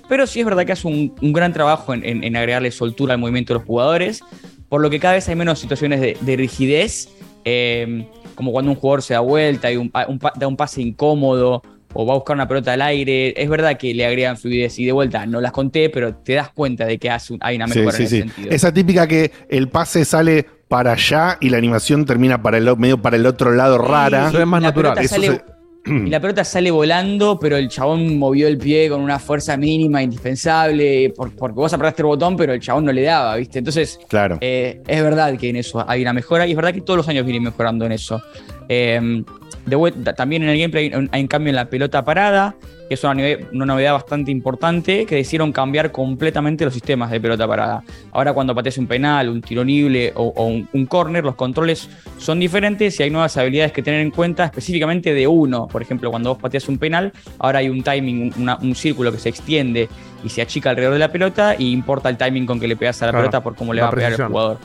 Pero 0.08 0.26
sí 0.26 0.40
es 0.40 0.46
verdad 0.46 0.66
que 0.66 0.72
hace 0.72 0.86
un, 0.88 1.14
un 1.20 1.32
gran 1.32 1.52
trabajo 1.52 1.94
en, 1.94 2.04
en- 2.04 2.24
en 2.24 2.36
agregarle 2.36 2.70
soltura 2.70 3.14
al 3.14 3.20
movimiento 3.20 3.52
de 3.54 3.60
los 3.60 3.66
jugadores, 3.66 4.22
por 4.68 4.80
lo 4.80 4.90
que 4.90 4.98
cada 4.98 5.14
vez 5.14 5.28
hay 5.28 5.36
menos 5.36 5.58
situaciones 5.58 6.00
de, 6.00 6.16
de 6.20 6.36
rigidez, 6.36 7.08
eh, 7.44 8.06
como 8.34 8.52
cuando 8.52 8.70
un 8.70 8.76
jugador 8.76 9.02
se 9.02 9.14
da 9.14 9.20
vuelta 9.20 9.70
y 9.70 9.76
un, 9.76 9.90
da 9.90 10.46
un 10.46 10.56
pase 10.56 10.80
incómodo 10.82 11.62
o 11.94 12.06
va 12.06 12.14
a 12.14 12.16
buscar 12.16 12.34
una 12.36 12.48
pelota 12.48 12.72
al 12.72 12.82
aire. 12.82 13.34
Es 13.40 13.48
verdad 13.50 13.76
que 13.76 13.92
le 13.92 14.06
agregan 14.06 14.36
fluidez 14.38 14.78
y 14.78 14.86
de 14.86 14.92
vuelta 14.92 15.26
no 15.26 15.40
las 15.40 15.52
conté, 15.52 15.90
pero 15.90 16.14
te 16.14 16.34
das 16.34 16.48
cuenta 16.50 16.86
de 16.86 16.98
que 16.98 17.10
hace 17.10 17.34
un- 17.34 17.38
hay 17.42 17.56
una 17.56 17.68
Sí, 17.68 17.78
mejora 17.78 17.96
sí, 17.98 18.02
en 18.02 18.06
ese 18.06 18.16
sí. 18.16 18.22
sentido. 18.22 18.50
Esa 18.50 18.72
típica 18.72 19.06
que 19.06 19.30
el 19.50 19.68
pase 19.68 20.04
sale 20.04 20.46
para 20.68 20.92
allá 20.92 21.36
y 21.40 21.50
la 21.50 21.58
animación 21.58 22.06
termina 22.06 22.40
para 22.42 22.56
el 22.56 22.76
medio 22.78 22.96
para 23.02 23.16
el 23.16 23.26
otro 23.26 23.52
lado 23.52 23.76
rara. 23.76 24.30
Y 24.32 24.60
la 24.62 24.72
pelota 24.72 25.00
Eso 25.02 25.16
sale- 25.16 25.26
se- 25.26 25.44
Y 25.84 26.10
la 26.10 26.20
pelota 26.20 26.44
sale 26.44 26.70
volando, 26.70 27.38
pero 27.40 27.56
el 27.56 27.68
chabón 27.68 28.16
movió 28.16 28.46
el 28.46 28.56
pie 28.56 28.88
con 28.88 29.00
una 29.00 29.18
fuerza 29.18 29.56
mínima, 29.56 30.00
indispensable, 30.02 31.10
por- 31.16 31.32
porque 31.34 31.54
vos 31.56 31.72
apretaste 31.72 32.02
el 32.02 32.06
botón, 32.06 32.36
pero 32.36 32.52
el 32.52 32.60
chabón 32.60 32.84
no 32.84 32.92
le 32.92 33.02
daba, 33.02 33.34
¿viste? 33.36 33.58
Entonces, 33.58 33.98
Claro. 34.08 34.38
eh, 34.40 34.80
es 34.86 35.02
verdad 35.02 35.36
que 35.36 35.48
en 35.48 35.56
eso 35.56 35.84
hay 35.88 36.02
una 36.02 36.12
mejora, 36.12 36.46
y 36.46 36.50
es 36.50 36.56
verdad 36.56 36.72
que 36.72 36.82
todos 36.82 36.96
los 36.98 37.08
años 37.08 37.24
vienen 37.24 37.42
mejorando 37.42 37.84
en 37.84 37.92
eso. 37.92 38.22
Eh, 38.68 39.24
de 39.66 39.76
vuelta, 39.76 40.12
también 40.14 40.42
en 40.42 40.48
el 40.50 40.58
gameplay 40.58 40.90
hay 41.12 41.20
un 41.22 41.28
cambio 41.28 41.50
en 41.50 41.56
la 41.56 41.66
pelota 41.66 42.04
parada, 42.04 42.54
que 42.88 42.94
es 42.94 43.04
una, 43.04 43.14
novedad 43.52 43.92
bastante 43.92 44.30
importante, 44.30 45.06
que 45.06 45.14
decidieron 45.14 45.52
cambiar 45.52 45.92
completamente 45.92 46.64
los 46.64 46.74
sistemas 46.74 47.10
de 47.10 47.20
pelota 47.20 47.46
parada. 47.46 47.82
Ahora 48.10 48.32
cuando 48.34 48.54
pateas 48.54 48.76
un 48.78 48.86
penal, 48.86 49.28
un 49.28 49.40
tiro 49.40 49.62
libre 49.64 50.12
o, 50.16 50.24
o 50.36 50.46
un, 50.46 50.68
un 50.72 50.86
corner, 50.86 51.24
los 51.24 51.36
controles 51.36 51.88
son 52.18 52.40
diferentes 52.40 52.98
y 52.98 53.04
hay 53.04 53.10
nuevas 53.10 53.36
habilidades 53.36 53.72
que 53.72 53.82
tener 53.82 54.00
en 54.00 54.10
cuenta 54.10 54.44
específicamente 54.44 55.14
de 55.14 55.26
uno. 55.26 55.68
Por 55.68 55.80
ejemplo, 55.80 56.10
cuando 56.10 56.30
vos 56.30 56.38
pateas 56.42 56.68
un 56.68 56.76
penal, 56.78 57.12
ahora 57.38 57.60
hay 57.60 57.68
un 57.68 57.82
timing, 57.82 58.32
un, 58.36 58.42
una- 58.42 58.56
un 58.60 58.74
círculo 58.74 59.10
que 59.12 59.18
se 59.18 59.28
extiende 59.28 59.88
y 60.24 60.28
se 60.28 60.42
achica 60.42 60.70
alrededor 60.70 60.94
de 60.94 61.00
la 61.00 61.10
pelota 61.12 61.54
y 61.58 61.72
importa 61.72 62.08
el 62.08 62.16
timing 62.18 62.46
con 62.46 62.60
que 62.60 62.68
le 62.68 62.76
pegas 62.76 63.00
a 63.02 63.06
la 63.06 63.12
Claro, 63.12 63.22
pelota 63.24 63.42
por 63.42 63.54
cómo 63.54 63.72
le 63.72 63.80
va 63.80 63.88
a 63.88 63.92
pegar 63.92 64.12
el 64.12 64.22
jugador. 64.26 64.58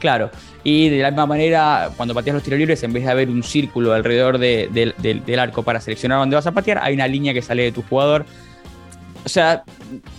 Claro. 0.00 0.30
Y 0.64 0.88
de 0.88 0.98
la 1.02 1.10
misma 1.10 1.26
manera, 1.26 1.90
cuando 1.96 2.14
pateas 2.14 2.34
los 2.34 2.42
tiros 2.42 2.58
libres, 2.58 2.82
en 2.82 2.92
vez 2.92 3.04
de 3.04 3.10
haber 3.10 3.28
un 3.28 3.42
círculo 3.44 3.92
alrededor 3.92 4.38
de- 4.38 4.68
del- 4.72 5.38
arco 5.38 5.62
para 5.62 5.80
seleccionar 5.80 6.18
dónde 6.18 6.34
vas 6.36 6.46
a 6.46 6.52
patear, 6.52 6.78
hay 6.82 6.94
una 6.94 7.06
línea 7.06 7.32
que 7.32 7.42
sale 7.42 7.62
de 7.62 7.70
tu 7.72 7.82
jugador. 7.82 8.24
O 9.24 9.28
sea, 9.28 9.62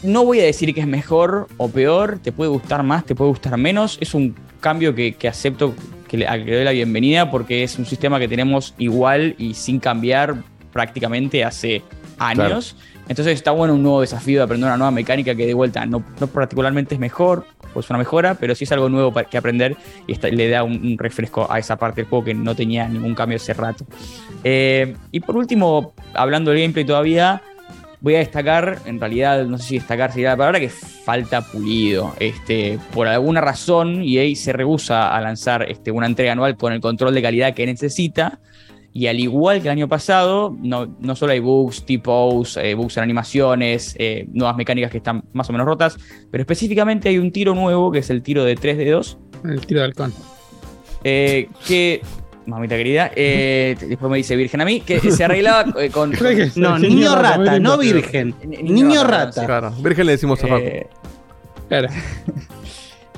no 0.03 0.23
voy 0.23 0.39
a 0.39 0.43
decir 0.43 0.73
que 0.73 0.81
es 0.81 0.87
mejor 0.87 1.47
o 1.57 1.67
peor, 1.69 2.19
te 2.21 2.31
puede 2.31 2.49
gustar 2.51 2.83
más, 2.83 3.03
te 3.05 3.15
puede 3.15 3.29
gustar 3.31 3.57
menos. 3.57 3.97
Es 3.99 4.13
un 4.13 4.35
cambio 4.59 4.93
que, 4.93 5.13
que 5.15 5.27
acepto, 5.27 5.73
que 6.07 6.17
le, 6.17 6.25
que 6.27 6.37
le 6.45 6.55
doy 6.57 6.63
la 6.65 6.71
bienvenida, 6.71 7.31
porque 7.31 7.63
es 7.63 7.77
un 7.79 7.85
sistema 7.87 8.19
que 8.19 8.27
tenemos 8.27 8.75
igual 8.77 9.33
y 9.39 9.55
sin 9.55 9.79
cambiar 9.79 10.35
prácticamente 10.71 11.43
hace 11.43 11.81
años. 12.19 12.75
Entonces 13.07 13.33
está 13.33 13.49
bueno 13.51 13.73
un 13.73 13.81
nuevo 13.81 14.01
desafío 14.01 14.37
de 14.39 14.43
aprender 14.43 14.67
una 14.67 14.77
nueva 14.77 14.91
mecánica 14.91 15.33
que 15.35 15.45
de 15.47 15.53
vuelta 15.55 15.85
no, 15.87 16.03
no 16.19 16.27
particularmente 16.27 16.93
es 16.93 16.99
mejor, 17.01 17.45
pues 17.73 17.89
una 17.89 17.99
mejora, 17.99 18.35
pero 18.35 18.55
sí 18.55 18.63
es 18.63 18.71
algo 18.71 18.89
nuevo 18.89 19.13
que 19.13 19.37
aprender 19.37 19.75
y 20.07 20.15
le 20.31 20.49
da 20.49 20.63
un, 20.63 20.73
un 20.73 20.97
refresco 20.97 21.51
a 21.51 21.59
esa 21.59 21.77
parte 21.77 22.01
del 22.01 22.09
juego 22.09 22.25
que 22.25 22.33
no 22.33 22.55
tenía 22.55 22.87
ningún 22.87 23.15
cambio 23.15 23.37
hace 23.37 23.53
rato. 23.53 23.85
Eh, 24.43 24.95
y 25.11 25.19
por 25.19 25.37
último, 25.37 25.93
hablando 26.13 26.51
del 26.51 26.61
gameplay 26.61 26.85
todavía, 26.85 27.41
voy 28.01 28.15
a 28.15 28.19
destacar, 28.19 28.79
en 28.85 28.99
realidad 28.99 29.45
no 29.45 29.57
sé 29.57 29.63
si 29.63 29.77
destacar 29.77 30.11
sería 30.11 30.29
la 30.29 30.37
palabra, 30.37 30.59
que 30.59 30.69
falta 30.69 31.41
pulido. 31.41 32.13
Este, 32.19 32.79
por 32.93 33.07
alguna 33.07 33.41
razón, 33.41 34.01
EA 34.03 34.35
se 34.35 34.51
rehúsa 34.51 35.15
a 35.15 35.21
lanzar 35.21 35.69
este, 35.69 35.91
una 35.91 36.07
entrega 36.07 36.33
anual 36.33 36.57
con 36.57 36.73
el 36.73 36.81
control 36.81 37.13
de 37.13 37.21
calidad 37.21 37.53
que 37.53 37.65
necesita. 37.65 38.39
Y 38.93 39.07
al 39.07 39.19
igual 39.19 39.61
que 39.61 39.69
el 39.69 39.71
año 39.71 39.87
pasado, 39.87 40.53
no, 40.61 40.85
no 40.99 41.15
solo 41.15 41.31
hay 41.31 41.39
bugs, 41.39 41.85
tipos, 41.85 42.57
eh, 42.57 42.73
bugs 42.73 42.97
en 42.97 43.03
animaciones, 43.03 43.95
eh, 43.97 44.27
nuevas 44.33 44.57
mecánicas 44.57 44.91
que 44.91 44.97
están 44.97 45.23
más 45.31 45.49
o 45.49 45.53
menos 45.53 45.65
rotas, 45.65 45.97
pero 46.29 46.41
específicamente 46.41 47.07
hay 47.07 47.17
un 47.17 47.31
tiro 47.31 47.55
nuevo 47.55 47.89
que 47.91 47.99
es 47.99 48.09
el 48.09 48.21
tiro 48.21 48.43
de 48.43 48.55
3 48.55 48.77
dedos. 48.77 49.17
El 49.45 49.65
tiro 49.65 49.79
de 49.79 49.85
halcón. 49.85 50.13
eh, 51.05 51.47
que, 51.65 52.01
mamita 52.45 52.75
querida, 52.75 53.11
eh, 53.15 53.77
después 53.79 54.11
me 54.11 54.17
dice 54.17 54.35
virgen 54.35 54.59
a 54.59 54.65
mí, 54.65 54.81
que 54.81 54.99
se 54.99 55.23
arreglaba 55.23 55.73
eh, 55.79 55.89
con... 55.89 56.11
No, 56.55 56.77
niño 56.77 57.15
rata, 57.15 57.59
no 57.59 57.77
virgen. 57.77 58.35
Niño 58.43 59.05
rata. 59.05 59.45
Claro, 59.45 59.71
virgen 59.81 60.05
le 60.05 60.11
decimos 60.11 60.43
a 60.43 60.47
Facu. 60.47 60.65
Eh, 60.65 60.87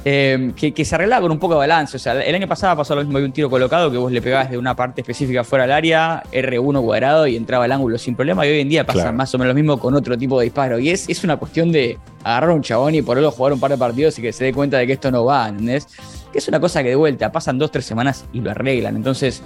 Eh, 0.05 0.51
que, 0.57 0.73
que 0.73 0.83
se 0.83 0.95
arreglaba 0.95 1.21
con 1.21 1.31
un 1.31 1.39
poco 1.39 1.53
de 1.53 1.59
balance. 1.59 1.95
O 1.95 1.99
sea, 1.99 2.21
el 2.21 2.35
año 2.35 2.45
pasado 2.47 2.75
pasó 2.75 2.93
lo 2.93 3.03
mismo 3.03 3.19
de 3.19 3.25
un 3.25 3.31
tiro 3.31 3.49
colocado 3.49 3.89
que 3.89 3.97
vos 3.97 4.11
le 4.11 4.21
pegabas 4.21 4.51
de 4.51 4.57
una 4.57 4.75
parte 4.75 4.99
específica 4.99 5.45
fuera 5.45 5.63
del 5.63 5.71
área, 5.71 6.21
R1 6.31 6.81
cuadrado 6.83 7.25
y 7.25 7.37
entraba 7.37 7.63
al 7.65 7.71
ángulo 7.71 7.97
sin 7.97 8.13
problema. 8.13 8.45
Y 8.45 8.49
hoy 8.49 8.59
en 8.59 8.67
día 8.69 8.85
pasa 8.85 8.99
Claro. 9.03 9.17
más 9.17 9.33
o 9.33 9.37
menos 9.37 9.51
lo 9.51 9.55
mismo 9.55 9.79
con 9.79 9.93
otro 9.95 10.17
tipo 10.17 10.37
de 10.39 10.45
disparo. 10.45 10.77
Y 10.77 10.89
es, 10.89 11.07
es 11.07 11.23
una 11.23 11.37
cuestión 11.37 11.71
de 11.71 11.97
agarrar 12.23 12.49
a 12.49 12.53
un 12.53 12.61
chabón 12.61 12.95
y 12.95 13.01
ponerlo 13.01 13.29
a 13.29 13.31
jugar 13.31 13.53
un 13.53 13.61
par 13.61 13.71
de 13.71 13.77
partidos 13.77 14.19
y 14.19 14.21
que 14.21 14.33
se 14.33 14.43
dé 14.43 14.53
cuenta 14.53 14.77
de 14.77 14.87
que 14.87 14.93
esto 14.93 15.09
no 15.09 15.23
va, 15.23 15.47
¿entendés? 15.47 15.87
Que 16.33 16.39
es 16.39 16.47
una 16.49 16.59
cosa 16.59 16.83
que 16.83 16.89
de 16.89 16.95
vuelta 16.95 17.31
pasan 17.31 17.57
dos, 17.57 17.71
tres 17.71 17.85
semanas 17.85 18.25
y 18.33 18.41
lo 18.41 18.51
arreglan. 18.51 18.97
Entonces, 18.97 19.41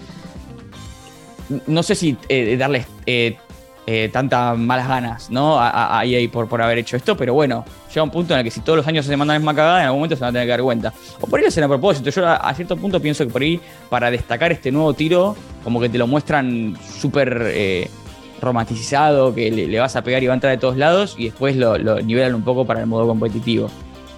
no 1.67 1.83
sé 1.83 1.95
si 1.95 2.17
eh, 2.29 2.57
darles 2.57 2.87
eh, 3.05 3.37
eh, 3.89 4.09
tantas 4.11 4.57
malas 4.57 4.87
ganas, 4.87 5.29
¿no? 5.31 5.57
A, 5.59 5.69
a- 5.69 5.99
a 5.99 6.05
EA 6.05 6.29
por, 6.29 6.47
por 6.49 6.61
haber 6.61 6.77
hecho 6.77 6.97
esto, 6.97 7.15
pero 7.15 7.33
bueno, 7.33 7.63
llega 7.87 8.03
un 8.03 8.11
punto 8.11 8.33
en 8.33 8.39
el 8.39 8.43
que 8.43 8.51
si 8.51 8.59
todos 8.59 8.75
los 8.77 8.85
años 8.87 9.05
se 9.05 9.15
mandan 9.15 9.35
la 9.35 9.39
misma 9.39 9.55
cagada, 9.55 9.79
en 9.79 9.85
algún 9.85 9.99
momento 10.01 10.15
se 10.17 10.21
van 10.21 10.29
a 10.29 10.33
tener 10.33 10.45
que 10.47 10.51
dar 10.51 10.61
cuenta. 10.61 10.93
O 11.21 11.27
por 11.27 11.39
ahí 11.39 11.43
lo 11.43 11.47
hacen 11.47 11.63
a 11.63 11.67
propósito. 11.69 12.09
Yo 12.09 12.27
a, 12.27 12.35
a 12.35 12.53
cierto 12.53 12.75
punto 12.75 12.99
pienso 13.01 13.25
que 13.25 13.31
por 13.31 13.41
ahí, 13.41 13.59
para 13.89 14.11
destacar 14.11 14.51
este 14.51 14.71
nuevo 14.73 14.93
tiro, 14.93 15.35
como 15.63 15.79
que 15.79 15.87
te 15.89 15.97
lo 15.97 16.05
muestran 16.05 16.77
súper 16.99 17.41
eh, 17.45 17.89
romanticizado, 18.41 19.33
que 19.33 19.51
le, 19.51 19.67
le 19.67 19.79
vas 19.79 19.95
a 19.95 20.03
pegar 20.03 20.21
y 20.23 20.27
va 20.27 20.33
a 20.33 20.35
entrar 20.35 20.51
de 20.51 20.57
todos 20.59 20.77
lados, 20.77 21.15
y 21.17 21.25
después 21.25 21.55
lo, 21.55 21.77
lo 21.77 21.99
nivelan 22.01 22.35
un 22.35 22.43
poco 22.43 22.65
para 22.65 22.81
el 22.81 22.87
modo 22.87 23.07
competitivo. 23.07 23.69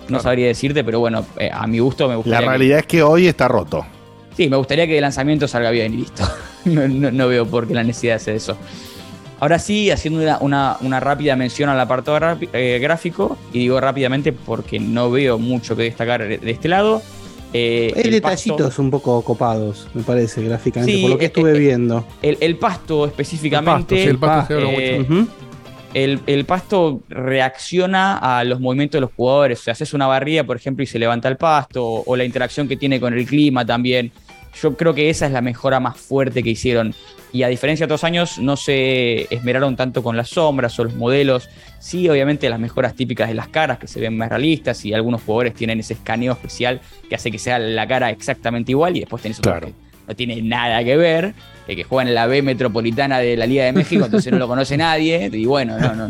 No 0.07 0.19
sabría 0.19 0.47
decirte, 0.47 0.83
pero 0.83 0.99
bueno, 0.99 1.23
eh, 1.37 1.51
a 1.53 1.67
mi 1.67 1.77
gusto 1.79 2.05
me 2.07 2.13
La 2.13 2.15
gustaría. 2.17 2.39
que- 2.39 2.45
realidad 2.47 2.79
es 2.79 2.85
que 2.87 3.03
hoy 3.03 3.27
está 3.27 3.47
roto. 3.47 3.85
Sí, 4.35 4.49
me 4.49 4.55
gustaría 4.57 4.87
que 4.87 4.93
de 4.95 5.01
lanzamiento 5.01 5.47
salga 5.47 5.69
bien 5.69 5.93
y 5.93 5.97
listo. 5.97 6.23
no, 6.65 6.87
no- 6.87 7.11
no 7.11 7.27
veo 7.27 7.45
por 7.45 7.67
qué 7.67 7.75
la 7.75 7.83
necesidad 7.83 8.13
de 8.13 8.15
hacer 8.15 8.35
eso. 8.35 8.57
Ahora 9.39 9.57
sí, 9.59 9.89
haciendo 9.91 10.19
una, 10.21 10.37
una- 10.39 10.77
una 10.81 10.99
rápida 10.99 11.35
mención 11.35 11.69
al 11.69 11.79
apartado 11.79 12.37
eh, 12.53 12.79
gráfico, 12.81 13.37
y 13.53 13.59
digo 13.59 13.79
rápidamente 13.79 14.33
porque 14.33 14.79
no 14.79 15.09
veo 15.11 15.37
mucho 15.39 15.75
que 15.75 15.83
destacar 15.83 16.27
de 16.27 16.51
este 16.51 16.67
lado. 16.67 17.01
Eh, 17.51 17.87
Hay 17.95 18.03
pasto- 18.03 18.09
detallitos 18.53 18.77
un 18.79 18.91
poco 18.91 19.23
copados, 19.23 19.87
me 19.95 20.03
parece, 20.03 20.43
gráficamente, 20.43 20.93
Sí, 20.95 21.01
por 21.01 21.09
lo 21.09 21.17
que 21.17 21.25
eh, 21.25 21.27
estuve 21.27 21.51
eh, 21.55 21.59
viendo. 21.59 22.05
El, 22.21 22.37
el 22.41 22.57
pasto 22.57 23.05
específicamente. 23.07 24.03
El 24.03 24.17
pasto, 24.19 24.53
sí, 24.55 24.59
el 24.59 24.63
pasto 24.67 24.77
se 24.77 24.95
eh, 24.97 25.25
el, 25.95 26.19
el 26.27 26.45
pasto 26.45 27.01
reacciona 27.09 28.17
a 28.17 28.43
los 28.43 28.59
movimientos 28.59 28.97
de 28.97 29.01
los 29.01 29.11
jugadores. 29.15 29.59
O 29.61 29.63
sea, 29.63 29.71
haces 29.71 29.93
una 29.95 30.05
barrida, 30.05 30.43
por 30.43 30.57
ejemplo, 30.57 30.83
y 30.83 30.85
se 30.85 30.99
levanta 30.99 31.27
el 31.27 31.37
pasto, 31.37 31.83
o, 31.83 32.03
o 32.05 32.15
la 32.15 32.23
interacción 32.23 32.67
que 32.67 32.77
tiene 32.77 32.99
con 32.99 33.13
el 33.17 33.25
clima 33.25 33.65
también. 33.65 34.11
Yo 34.61 34.75
creo 34.75 34.93
que 34.93 35.09
esa 35.09 35.25
es 35.25 35.31
la 35.31 35.41
mejora 35.41 35.79
más 35.79 35.97
fuerte 35.97 36.43
que 36.43 36.49
hicieron. 36.49 36.93
Y 37.31 37.43
a 37.43 37.47
diferencia 37.47 37.85
de 37.85 37.93
otros 37.93 38.03
años, 38.03 38.39
no 38.39 38.57
se 38.57 39.33
esmeraron 39.33 39.75
tanto 39.75 40.01
con 40.01 40.17
las 40.17 40.29
sombras 40.29 40.79
o 40.79 40.83
los 40.83 40.95
modelos. 40.95 41.49
Sí, 41.79 42.09
obviamente 42.09 42.49
las 42.49 42.59
mejoras 42.59 42.95
típicas 42.95 43.29
de 43.29 43.35
las 43.35 43.47
caras, 43.47 43.77
que 43.77 43.87
se 43.87 43.99
ven 43.99 44.17
más 44.17 44.29
realistas, 44.29 44.83
y 44.85 44.93
algunos 44.93 45.21
jugadores 45.21 45.53
tienen 45.53 45.79
ese 45.79 45.93
escaneo 45.93 46.33
especial 46.33 46.81
que 47.07 47.15
hace 47.15 47.31
que 47.31 47.37
sea 47.37 47.59
la 47.59 47.87
cara 47.87 48.09
exactamente 48.09 48.71
igual, 48.71 48.97
y 48.97 49.01
después 49.01 49.21
tenés 49.21 49.39
otros 49.39 49.59
que 49.59 49.73
no 50.07 50.15
tiene 50.15 50.41
nada 50.41 50.83
que 50.83 50.97
ver, 50.97 51.35
eh, 51.67 51.75
que 51.75 51.83
juegan 51.83 52.07
en 52.07 52.15
la 52.15 52.25
B 52.25 52.41
metropolitana 52.41 53.19
de 53.19 53.37
la 53.37 53.45
Liga 53.45 53.65
de 53.65 53.73
México, 53.73 54.05
entonces 54.05 54.33
no 54.33 54.39
lo 54.39 54.47
conoce 54.47 54.75
nadie, 54.75 55.29
y 55.31 55.45
bueno, 55.45 55.77
no, 55.77 55.93
no, 55.93 56.09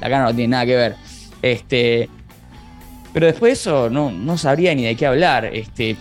la 0.00 0.10
cara 0.10 0.24
no 0.24 0.34
tiene 0.34 0.48
nada 0.48 0.66
que 0.66 0.74
ver. 0.74 0.96
Este, 1.42 2.08
pero 3.12 3.26
después 3.26 3.50
de 3.50 3.52
eso 3.54 3.88
no, 3.88 4.10
no 4.10 4.36
sabría 4.36 4.74
ni 4.74 4.84
de 4.84 4.96
qué 4.96 5.06
hablar. 5.06 5.46
Este, 5.46 5.96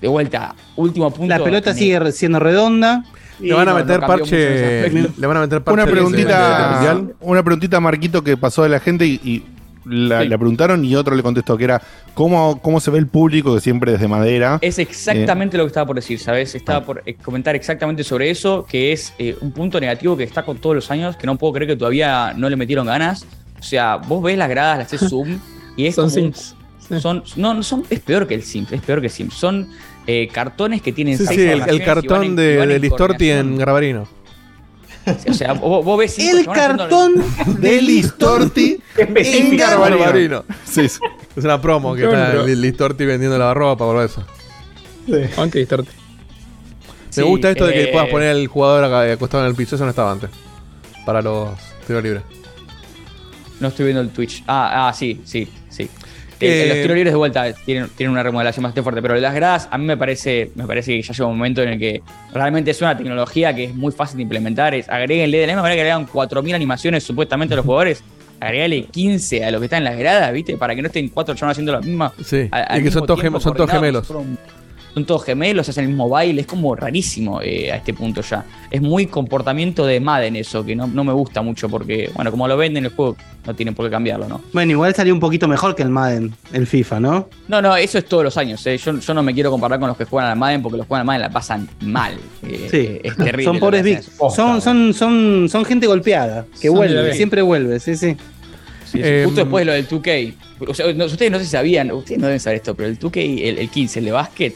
de 0.00 0.08
vuelta, 0.08 0.54
último 0.76 1.10
punto. 1.10 1.28
La 1.36 1.42
pelota 1.42 1.74
sigue 1.74 2.12
siendo 2.12 2.38
redonda. 2.38 3.04
Le 3.40 3.54
van 3.54 3.68
a 3.68 3.72
no, 3.72 3.78
meter 3.78 4.00
no 4.00 4.06
parche. 4.06 4.90
Le 4.90 5.26
van 5.26 5.36
a 5.36 5.40
meter 5.42 5.62
parche. 5.62 5.74
Una 5.74 5.84
de- 5.84 5.92
de- 5.92 5.96
de- 5.96 6.06
de 6.06 6.26
preguntita, 6.26 7.00
una 7.20 7.42
preguntita, 7.44 7.80
Marquito, 7.80 8.24
que 8.24 8.36
pasó 8.36 8.62
de 8.64 8.68
la 8.68 8.80
gente 8.80 9.06
y, 9.06 9.20
y 9.24 9.44
la, 9.84 10.24
la 10.24 10.36
preguntaron 10.36 10.84
y 10.84 10.94
otro 10.96 11.14
le 11.14 11.22
contestó 11.22 11.56
que 11.56 11.64
era 11.64 11.80
¿cómo, 12.14 12.60
cómo 12.60 12.78
se 12.80 12.90
ve 12.90 12.98
el 12.98 13.06
público 13.06 13.54
que 13.54 13.60
siempre 13.60 13.94
es 13.94 14.00
de 14.00 14.08
madera. 14.08 14.58
Es 14.60 14.78
exactamente 14.80 15.56
lo 15.56 15.62
que 15.64 15.68
estaba 15.68 15.86
por 15.86 15.96
decir, 15.96 16.18
¿sabes? 16.18 16.54
Estaba 16.54 16.84
por 16.84 17.02
eh, 17.06 17.14
comentar 17.14 17.54
exactamente 17.54 18.02
sobre 18.04 18.28
eso, 18.28 18.66
que 18.68 18.92
es 18.92 19.14
eh, 19.18 19.36
un 19.40 19.52
punto 19.52 19.80
negativo 19.80 20.16
que 20.16 20.24
está 20.24 20.44
con 20.44 20.58
todos 20.58 20.74
los 20.74 20.90
años, 20.90 21.16
que 21.16 21.26
no 21.26 21.36
puedo 21.36 21.52
creer 21.54 21.70
que 21.70 21.76
todavía 21.76 22.34
no 22.36 22.50
le 22.50 22.56
metieron 22.56 22.86
ganas. 22.86 23.24
O 23.58 23.62
sea, 23.62 23.96
vos 23.96 24.22
ves 24.22 24.36
las 24.36 24.48
gradas, 24.50 24.78
las 24.78 24.92
haces 24.92 25.08
zoom 25.08 25.38
y 25.76 25.86
es 25.86 25.94
Son 25.94 26.10
como 26.10 26.26
un- 26.26 26.32
Son, 27.00 27.22
no, 27.36 27.52
no 27.54 27.62
son, 27.62 27.84
es 27.90 28.00
peor 28.00 28.26
que 28.26 28.34
el 28.34 28.42
Sims, 28.42 28.72
es 28.72 28.80
peor 28.80 29.00
que 29.02 29.08
Sims. 29.10 29.34
Son 29.34 29.68
eh, 30.06 30.28
cartones 30.32 30.80
que 30.80 30.92
tienen 30.92 31.18
Sí, 31.18 31.26
seis 31.26 31.38
sí, 31.40 31.46
el, 31.46 31.62
el 31.68 31.84
cartón 31.84 32.24
en- 32.24 32.36
de, 32.36 32.56
van 32.56 32.68
de 32.68 32.76
en 32.76 32.82
Listorti 32.82 33.30
en. 33.30 33.58
Garbarino. 33.58 34.08
O 35.28 35.32
sea, 35.34 35.52
vos, 35.54 35.84
vos 35.84 35.98
ves 35.98 36.18
El 36.18 36.44
chabones 36.44 36.48
haciendo- 36.48 36.82
cartón 36.86 37.60
de 37.60 37.82
Listorti 37.82 38.78
en 38.96 39.56
Garbarino. 39.56 39.98
Garbarino. 39.98 40.44
Sí, 40.64 40.88
sí. 40.88 40.98
Es 41.36 41.44
una 41.44 41.60
promo 41.60 41.94
que 41.94 42.04
está 42.04 42.42
Listorti 42.44 43.04
vendiendo 43.04 43.38
la 43.38 43.52
ropa 43.54 43.84
por 43.84 44.02
eso. 44.04 44.24
Ponte 45.36 45.58
Distorte. 45.58 45.90
Me 45.90 47.12
Sí, 47.12 47.22
gusta 47.22 47.50
esto 47.50 47.66
de 47.66 47.72
que 47.72 47.82
eh, 47.84 47.88
puedas 47.92 48.08
poner 48.08 48.28
al 48.30 48.46
jugador 48.48 48.84
acá- 48.84 49.12
acostado 49.12 49.44
en 49.44 49.50
el 49.50 49.56
piso, 49.56 49.74
eso 49.76 49.84
no 49.84 49.90
estaba 49.90 50.12
antes. 50.12 50.30
Para 51.06 51.22
los 51.22 51.50
tiros 51.86 52.02
libres. 52.02 52.22
No 53.60 53.68
estoy 53.68 53.86
viendo 53.86 54.02
el 54.02 54.10
Twitch. 54.10 54.44
Ah, 54.46 54.88
ah 54.88 54.92
sí, 54.92 55.20
sí, 55.24 55.46
sí. 55.46 55.52
Eh, 56.40 56.64
Eh, 56.64 56.68
los 56.68 56.76
tiros 56.82 56.94
libres 56.96 57.12
de 57.12 57.16
vuelta 57.16 57.52
tienen, 57.52 57.88
tienen 57.96 58.12
una 58.12 58.22
remodelación 58.22 58.62
bastante 58.62 58.82
fuerte, 58.82 59.02
pero 59.02 59.16
las 59.16 59.34
gradas 59.34 59.68
a 59.70 59.78
mí 59.78 59.84
me 59.84 59.96
parece, 59.96 60.50
me 60.54 60.66
parece 60.66 60.92
que 60.96 61.02
ya 61.02 61.12
llega 61.12 61.26
un 61.26 61.36
momento 61.36 61.62
en 61.62 61.70
el 61.70 61.78
que 61.78 62.02
realmente 62.32 62.70
es 62.70 62.80
una 62.80 62.96
tecnología 62.96 63.54
que 63.54 63.64
es 63.64 63.74
muy 63.74 63.92
fácil 63.92 64.18
de 64.18 64.22
implementar. 64.24 64.74
Es 64.74 64.88
agréguenle, 64.88 65.38
de 65.38 65.46
la 65.46 65.52
misma 65.54 65.62
manera 65.62 65.76
que 65.76 65.90
agregan 65.90 66.06
4.000 66.06 66.54
animaciones 66.54 67.02
supuestamente 67.04 67.54
a 67.54 67.56
los 67.56 67.66
jugadores, 67.66 68.02
agregale 68.40 68.84
15 68.84 69.44
a 69.44 69.50
los 69.50 69.60
que 69.60 69.64
están 69.64 69.78
en 69.78 69.84
las 69.84 69.96
gradas, 69.98 70.32
¿viste? 70.32 70.56
Para 70.56 70.74
que 70.76 70.82
no 70.82 70.86
estén 70.86 71.08
cuatro 71.08 71.34
chavales 71.34 71.54
haciendo 71.56 71.72
lo 71.72 71.80
mismo. 71.82 72.12
Sí, 72.24 72.48
al- 72.52 72.66
al 72.68 72.80
y 72.80 72.84
que 72.84 72.90
son 72.92 73.04
todos, 73.06 73.20
tiempo, 73.20 73.38
gem- 73.38 73.42
son 73.42 73.54
todos 73.54 73.70
coordinados, 73.70 74.06
gemelos. 74.06 74.06
Son, 74.06 74.38
son 74.94 75.04
todos 75.04 75.24
gemelos, 75.24 75.68
hacen 75.68 75.84
el 75.84 75.88
mismo 75.90 76.08
baile, 76.08 76.40
es 76.40 76.46
como 76.46 76.74
rarísimo 76.74 77.40
eh, 77.42 77.70
a 77.70 77.76
este 77.76 77.94
punto 77.94 78.20
ya. 78.22 78.44
Es 78.70 78.80
muy 78.82 79.06
comportamiento 79.06 79.86
de 79.86 80.00
Madden 80.00 80.34
eso, 80.36 80.64
que 80.64 80.74
no, 80.74 80.86
no 80.86 81.04
me 81.04 81.12
gusta 81.12 81.40
mucho 81.42 81.68
porque, 81.68 82.10
bueno, 82.14 82.30
como 82.30 82.48
lo 82.48 82.56
venden 82.56 82.84
el 82.86 82.90
juego, 82.90 83.16
no 83.46 83.54
tienen 83.54 83.74
por 83.74 83.86
qué 83.86 83.90
cambiarlo, 83.90 84.28
¿no? 84.28 84.40
Bueno, 84.52 84.72
igual 84.72 84.94
salió 84.94 85.14
un 85.14 85.20
poquito 85.20 85.46
mejor 85.48 85.74
que 85.76 85.82
el 85.82 85.90
Madden, 85.90 86.34
el 86.52 86.66
FIFA, 86.66 87.00
¿no? 87.00 87.28
No, 87.46 87.62
no, 87.62 87.76
eso 87.76 87.98
es 87.98 88.04
todos 88.06 88.24
los 88.24 88.36
años. 88.36 88.66
eh. 88.66 88.76
Yo, 88.76 88.98
yo 88.98 89.14
no 89.14 89.22
me 89.22 89.32
quiero 89.34 89.50
comparar 89.50 89.78
con 89.78 89.88
los 89.88 89.96
que 89.96 90.04
juegan 90.04 90.30
al 90.32 90.36
Madden 90.38 90.62
porque 90.62 90.78
los 90.78 90.86
que 90.86 90.88
juegan 90.88 91.02
al 91.02 91.06
Madden 91.06 91.20
la 91.22 91.30
pasan 91.30 91.68
mal. 91.80 92.14
eh, 92.42 92.68
Sí, 92.70 92.98
es 93.02 93.16
terrible. 93.16 93.44
son 93.44 93.58
pobres 93.60 93.82
que 93.82 93.88
Vic. 93.90 93.98
hacen. 94.00 94.14
Posta, 94.18 94.36
Son, 94.42 94.60
son, 94.60 94.94
son, 94.94 95.48
son 95.48 95.64
gente 95.64 95.86
golpeada, 95.86 96.44
que 96.60 96.68
vuelve, 96.68 97.14
siempre 97.14 97.40
vuelve, 97.42 97.78
sí, 97.80 97.96
sí. 97.96 98.16
Sí, 98.84 98.92
sí, 98.92 99.00
Em, 99.04 99.24
justo 99.26 99.40
después 99.42 99.60
de 99.62 99.66
lo 99.66 99.72
del 99.74 99.86
2K. 99.86 100.34
O 100.66 100.72
sea, 100.74 100.92
no, 100.94 101.04
ustedes 101.04 101.30
no 101.30 101.38
sé 101.38 101.44
si 101.44 101.50
sabían, 101.50 101.90
ustedes 101.92 102.18
no 102.18 102.26
deben 102.26 102.40
saber 102.40 102.56
esto, 102.56 102.74
pero 102.74 102.88
el 102.88 102.98
2K, 102.98 103.42
el, 103.44 103.58
el 103.58 103.68
15, 103.68 103.98
el 103.98 104.04
de 104.06 104.12
básquet, 104.12 104.54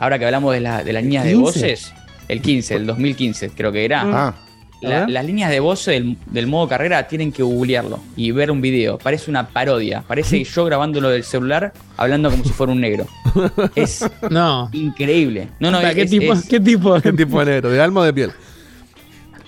ahora 0.00 0.18
que 0.18 0.24
hablamos 0.24 0.52
de, 0.52 0.60
la- 0.60 0.82
de 0.82 0.92
las 0.92 1.04
líneas 1.04 1.24
de 1.24 1.30
15? 1.34 1.42
voces, 1.42 1.92
el 2.26 2.42
15, 2.42 2.74
el 2.74 2.86
2015 2.86 3.50
creo 3.50 3.70
que 3.70 3.84
era. 3.84 4.02
Ah, 4.04 4.34
La- 4.82 4.96
A 4.96 5.00
ver. 5.00 5.10
las 5.10 5.24
líneas 5.26 5.50
de 5.50 5.60
voz 5.60 5.84
del, 5.84 6.16
del 6.26 6.46
modo 6.46 6.66
carrera 6.66 7.06
tienen 7.06 7.32
que 7.32 7.42
googlearlo 7.42 8.00
y 8.16 8.30
ver 8.32 8.50
un 8.50 8.62
video. 8.62 8.96
Parece 8.98 9.30
una 9.30 9.46
parodia. 9.48 10.02
Parece 10.06 10.42
yo 10.54 10.64
grabándolo 10.64 11.10
del 11.10 11.22
celular 11.22 11.72
hablando 11.98 12.30
como 12.30 12.42
si 12.44 12.50
fuera 12.50 12.72
un 12.72 12.80
negro. 12.80 13.06
Es 13.74 14.04
No. 14.30 14.70
increíble. 14.72 15.48
No, 15.60 15.70
no, 15.70 15.80
es, 15.80 15.94
¿qué, 15.94 16.02
es- 16.02 16.10
tipo, 16.10 16.32
es- 16.32 16.48
¿Qué 16.48 16.58
tipo? 16.60 16.98
¿Qué 17.02 17.12
tipo 17.12 17.38
de 17.40 17.46
negro? 17.52 17.70
¿De 17.70 17.80
alma 17.80 18.00
o 18.00 18.04
de 18.04 18.12
piel? 18.14 18.32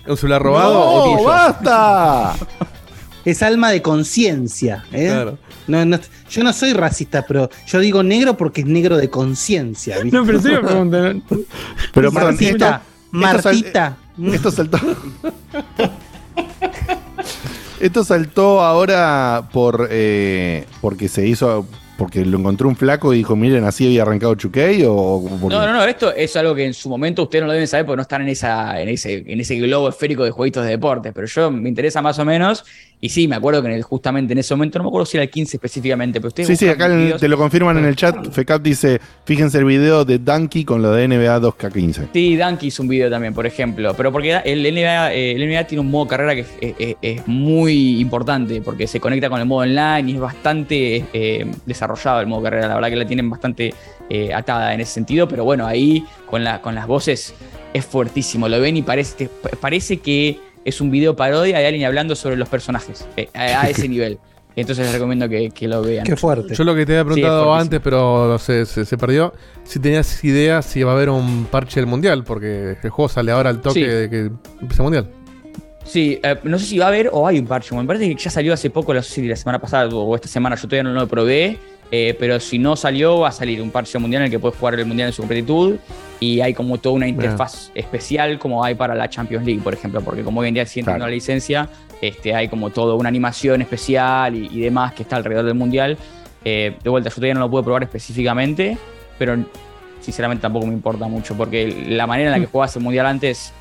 ¿Un 0.07 0.17
celular 0.17 0.43
robado 0.43 0.81
o 0.81 0.99
¡No, 1.09 1.17
tuyo? 1.17 1.29
basta! 1.29 2.35
Es 3.25 3.41
alma 3.43 3.71
de 3.71 3.81
conciencia. 3.81 4.85
¿eh? 4.93 5.07
Claro. 5.07 5.39
No, 5.69 5.85
no- 5.85 5.99
yo 6.33 6.43
no 6.43 6.53
soy 6.53 6.73
racista, 6.73 7.25
pero 7.29 7.49
yo 7.67 7.79
digo 7.79 8.03
negro 8.03 8.37
porque 8.37 8.63
es 8.63 8.67
negro 8.67 8.97
de 8.97 9.11
conciencia. 9.11 9.99
¿viste? 10.01 10.17
No, 10.17 10.25
pero 10.25 10.39
en 10.39 10.43
serio 10.43 10.63
pregunta. 10.67 11.13
¿no? 11.13 11.23
Pero 11.93 12.11
Martita, 12.13 12.77
esto- 12.77 12.81
Martita. 13.11 13.97
Esto 14.33 14.51
saltó. 14.51 14.79
Esto 17.81 18.05
saltó 18.05 18.61
ahora 18.63 19.49
por 19.53 19.89
eh, 19.91 20.67
porque 20.81 21.09
se 21.09 21.27
hizo 21.27 21.67
porque 22.03 22.25
lo 22.25 22.39
encontró 22.39 22.69
un 22.69 22.75
flaco 22.75 23.15
y 23.15 23.19
dijo, 23.19 23.37
miren, 23.37 23.63
así 23.65 23.87
había 23.87 24.03
arrancado 24.03 24.35
Chuquey 24.35 24.83
o 24.89 25.23
porque- 25.41 25.55
No, 25.55 25.65
no, 25.67 25.73
no, 25.73 25.85
esto 25.85 26.13
es 26.13 26.35
algo 26.37 26.53
que 26.53 26.65
en 26.67 26.75
su 26.75 26.89
momento 26.89 27.23
ustedes 27.23 27.43
no 27.43 27.47
lo 27.47 27.53
deben 27.53 27.69
saber 27.69 27.87
porque 27.87 27.97
no 27.97 28.03
están 28.03 28.23
en, 28.23 28.29
esa, 28.29 28.81
en, 28.83 28.89
ese, 28.89 29.23
en 29.25 29.39
ese 29.41 29.55
globo 29.57 29.89
esférico 29.89 30.25
de 30.25 30.33
jueguitos 30.33 30.65
de 30.65 30.71
deportes, 30.71 31.13
pero 31.15 31.29
yo 31.29 31.51
me 31.53 31.69
interesa 31.69 32.03
más 32.03 32.19
o 32.19 32.25
menos 32.25 32.65
y 33.01 33.09
sí, 33.09 33.27
me 33.29 33.35
acuerdo 33.37 33.63
que 33.63 33.69
en 33.69 33.75
el- 33.75 33.83
justamente 33.83 34.33
en 34.33 34.39
ese 34.39 34.55
momento, 34.55 34.79
no 34.79 34.85
me 34.85 34.89
acuerdo 34.89 35.07
si 35.07 35.17
era 35.17 35.25
el 35.25 35.31
15 35.31 35.57
específicamente, 35.57 36.21
pero 36.21 36.29
ustedes 36.29 36.49
Sí, 36.49 36.57
sí, 36.57 36.69
acá 36.69 36.87
en- 36.87 37.17
te 37.19 37.29
lo 37.29 37.37
confirman 37.37 37.79
en 37.79 37.85
el 37.85 37.95
chat. 37.97 38.31
Fecap 38.33 38.63
dice, 38.63 39.01
fíjense 39.25 39.59
el 39.59 39.65
video 39.65 40.05
de 40.05 40.19
Donkey 40.19 40.65
con 40.65 40.83
lo 40.83 40.93
de 40.93 41.05
NBA 41.09 41.39
2K15. 41.41 42.09
Sí, 42.13 42.37
Danky 42.37 42.67
hizo 42.69 42.83
un 42.83 42.89
video 42.89 43.11
también, 43.11 43.33
por 43.35 43.47
ejemplo. 43.47 43.95
Pero 43.97 44.11
porque 44.13 44.41
el 44.45 44.63
NBA, 44.65 45.15
eh, 45.15 45.33
el 45.33 45.43
NBA 45.49 45.67
tiene 45.67 45.81
un 45.81 45.91
modo 45.91 46.07
carrera 46.09 46.35
que 46.35 46.41
es, 46.43 46.49
es- 46.61 46.75
es- 46.79 46.97
es 47.03 47.27
muy 47.29 48.01
importante 48.01 48.61
porque 48.63 48.87
se 48.87 49.01
conecta 49.01 49.29
con 49.29 49.41
el 49.41 49.47
modo 49.47 49.63
online 49.63 50.11
y 50.11 50.15
es 50.15 50.21
bastante 50.21 51.05
eh, 51.13 51.47
desarrollado 51.67 51.92
el 52.21 52.27
modo 52.27 52.43
carrera. 52.43 52.69
La 52.69 52.75
verdad 52.75 52.89
que 52.91 52.97
la 52.97 53.07
tienen 53.07 53.29
bastante 53.31 53.75
eh, 54.11 54.33
atada 54.35 54.75
en 54.75 54.81
ese 54.81 54.93
sentido. 54.93 55.27
Pero 55.29 55.45
bueno, 55.45 55.67
ahí 55.67 56.05
con, 56.27 56.45
la, 56.45 56.61
con 56.61 56.75
las 56.75 56.87
voces 56.87 57.35
es 57.73 57.85
fuertísimo. 57.85 58.49
Lo 58.49 58.61
ven 58.61 58.77
y 58.77 58.83
parece, 58.83 59.29
parece 59.61 59.99
que 59.99 60.39
es 60.65 60.81
un 60.81 60.91
video 60.91 61.17
parodia 61.17 61.59
de 61.59 61.67
alguien 61.67 61.85
hablando 61.87 62.15
sobre 62.15 62.37
los 62.37 62.49
personajes 62.49 63.07
eh, 63.17 63.29
a, 63.35 63.63
a 63.63 63.69
ese 63.71 63.89
nivel. 63.89 64.19
Entonces 64.55 64.85
les 64.85 64.93
recomiendo 64.95 65.27
que, 65.31 65.49
que 65.49 65.67
lo 65.67 65.81
vean. 65.81 66.05
Qué 66.05 66.15
fuerte. 66.15 66.55
Yo 66.55 66.63
lo 66.65 66.75
que 66.75 66.85
te 66.85 66.93
había 66.93 67.05
preguntado 67.07 67.55
antes, 67.55 67.81
pero 67.83 68.39
se, 68.39 68.67
se- 68.67 68.85
se 68.85 68.99
perdió, 68.99 69.33
si 69.65 69.79
tenías 69.81 70.23
idea 70.25 70.61
si 70.61 70.83
va 70.83 70.93
a 70.93 70.95
haber 70.95 71.09
un 71.09 71.47
parche 71.51 71.81
del 71.81 71.87
mundial, 71.87 72.23
porque 72.23 72.77
el 72.83 72.91
juego 72.91 73.09
sale 73.09 73.33
ahora 73.33 73.49
al 73.49 73.63
toque 73.63 73.81
Sí. 73.81 73.87
de 73.87 74.11
que 74.11 74.19
empieza 74.61 74.83
el 74.83 74.85
mundial. 74.85 75.09
Sí, 75.87 76.21
eh, 76.23 76.37
no 76.45 76.59
sé 76.59 76.67
si 76.67 76.79
va 76.79 76.85
a 76.85 76.89
haber 76.89 77.09
o 77.13 77.27
hay 77.27 77.39
un 77.39 77.47
parche. 77.47 77.75
Me 77.75 77.85
parece 77.87 78.09
que 78.09 78.15
ya 78.15 78.29
salió 78.31 78.53
hace 78.53 78.69
poco, 78.69 78.93
no 78.93 79.03
sé 79.03 79.15
si 79.15 79.27
la 79.27 79.37
semana 79.37 79.59
pasada 79.59 79.89
o 79.89 80.15
esta 80.15 80.29
semana, 80.29 80.55
yo 80.55 80.69
todavía 80.69 80.83
no 80.83 80.93
lo 81.01 81.09
probé. 81.09 81.57
Eh, 81.95 82.17
pero 82.19 82.41
si 82.41 82.59
no 82.59 82.75
salió, 82.75 83.21
va 83.21 83.29
a 83.29 83.33
salir 83.33 83.61
un 83.61 83.71
parche 83.71 83.99
mundial 83.99 84.23
en 84.23 84.27
el 84.27 84.31
que 84.33 84.39
puedes 84.39 84.59
jugar 84.59 84.75
el 84.81 84.87
mundial 84.87 85.09
en 85.09 85.13
su 85.13 85.21
completitud. 85.23 85.77
Y 86.21 86.41
hay 86.41 86.55
como 86.55 86.79
toda 86.79 86.95
una 86.95 87.07
interfaz 87.07 87.71
especial 87.75 88.39
como 88.39 88.65
hay 88.65 88.75
para 88.75 88.95
la 88.95 89.11
Champions 89.11 89.45
League, 89.45 89.61
por 89.63 89.75
ejemplo. 89.75 90.01
Porque 90.01 90.23
como 90.23 90.41
hoy 90.41 90.49
en 90.49 90.55
día 90.55 90.65
siguen 90.67 90.87
teniendo 90.87 91.05
Claro. 91.05 91.11
la 91.11 91.15
licencia, 91.15 91.69
este, 92.01 92.35
hay 92.35 92.49
como 92.49 92.71
toda 92.71 92.95
una 92.95 93.09
animación 93.11 93.61
especial 93.61 94.35
y, 94.35 94.47
y 94.51 94.61
demás 94.61 94.95
que 94.95 95.03
está 95.03 95.17
alrededor 95.17 95.45
del 95.45 95.55
mundial. 95.55 95.99
Eh, 96.45 96.77
de 96.83 96.91
vuelta, 96.91 97.11
yo 97.11 97.15
todavía 97.17 97.35
no 97.35 97.41
lo 97.41 97.51
pude 97.51 97.63
probar 97.65 97.83
específicamente, 97.83 98.79
pero 99.19 99.37
sinceramente 100.01 100.43
tampoco 100.43 100.67
me 100.67 100.73
importa 100.73 101.07
mucho. 101.09 101.35
Porque 101.37 101.85
la 101.89 102.07
manera 102.07 102.31
en 102.35 102.41
la 102.41 102.47
que 102.47 102.51
jugabas 102.51 102.75
el 102.77 102.83
mundial 102.83 103.07
antes 103.07 103.53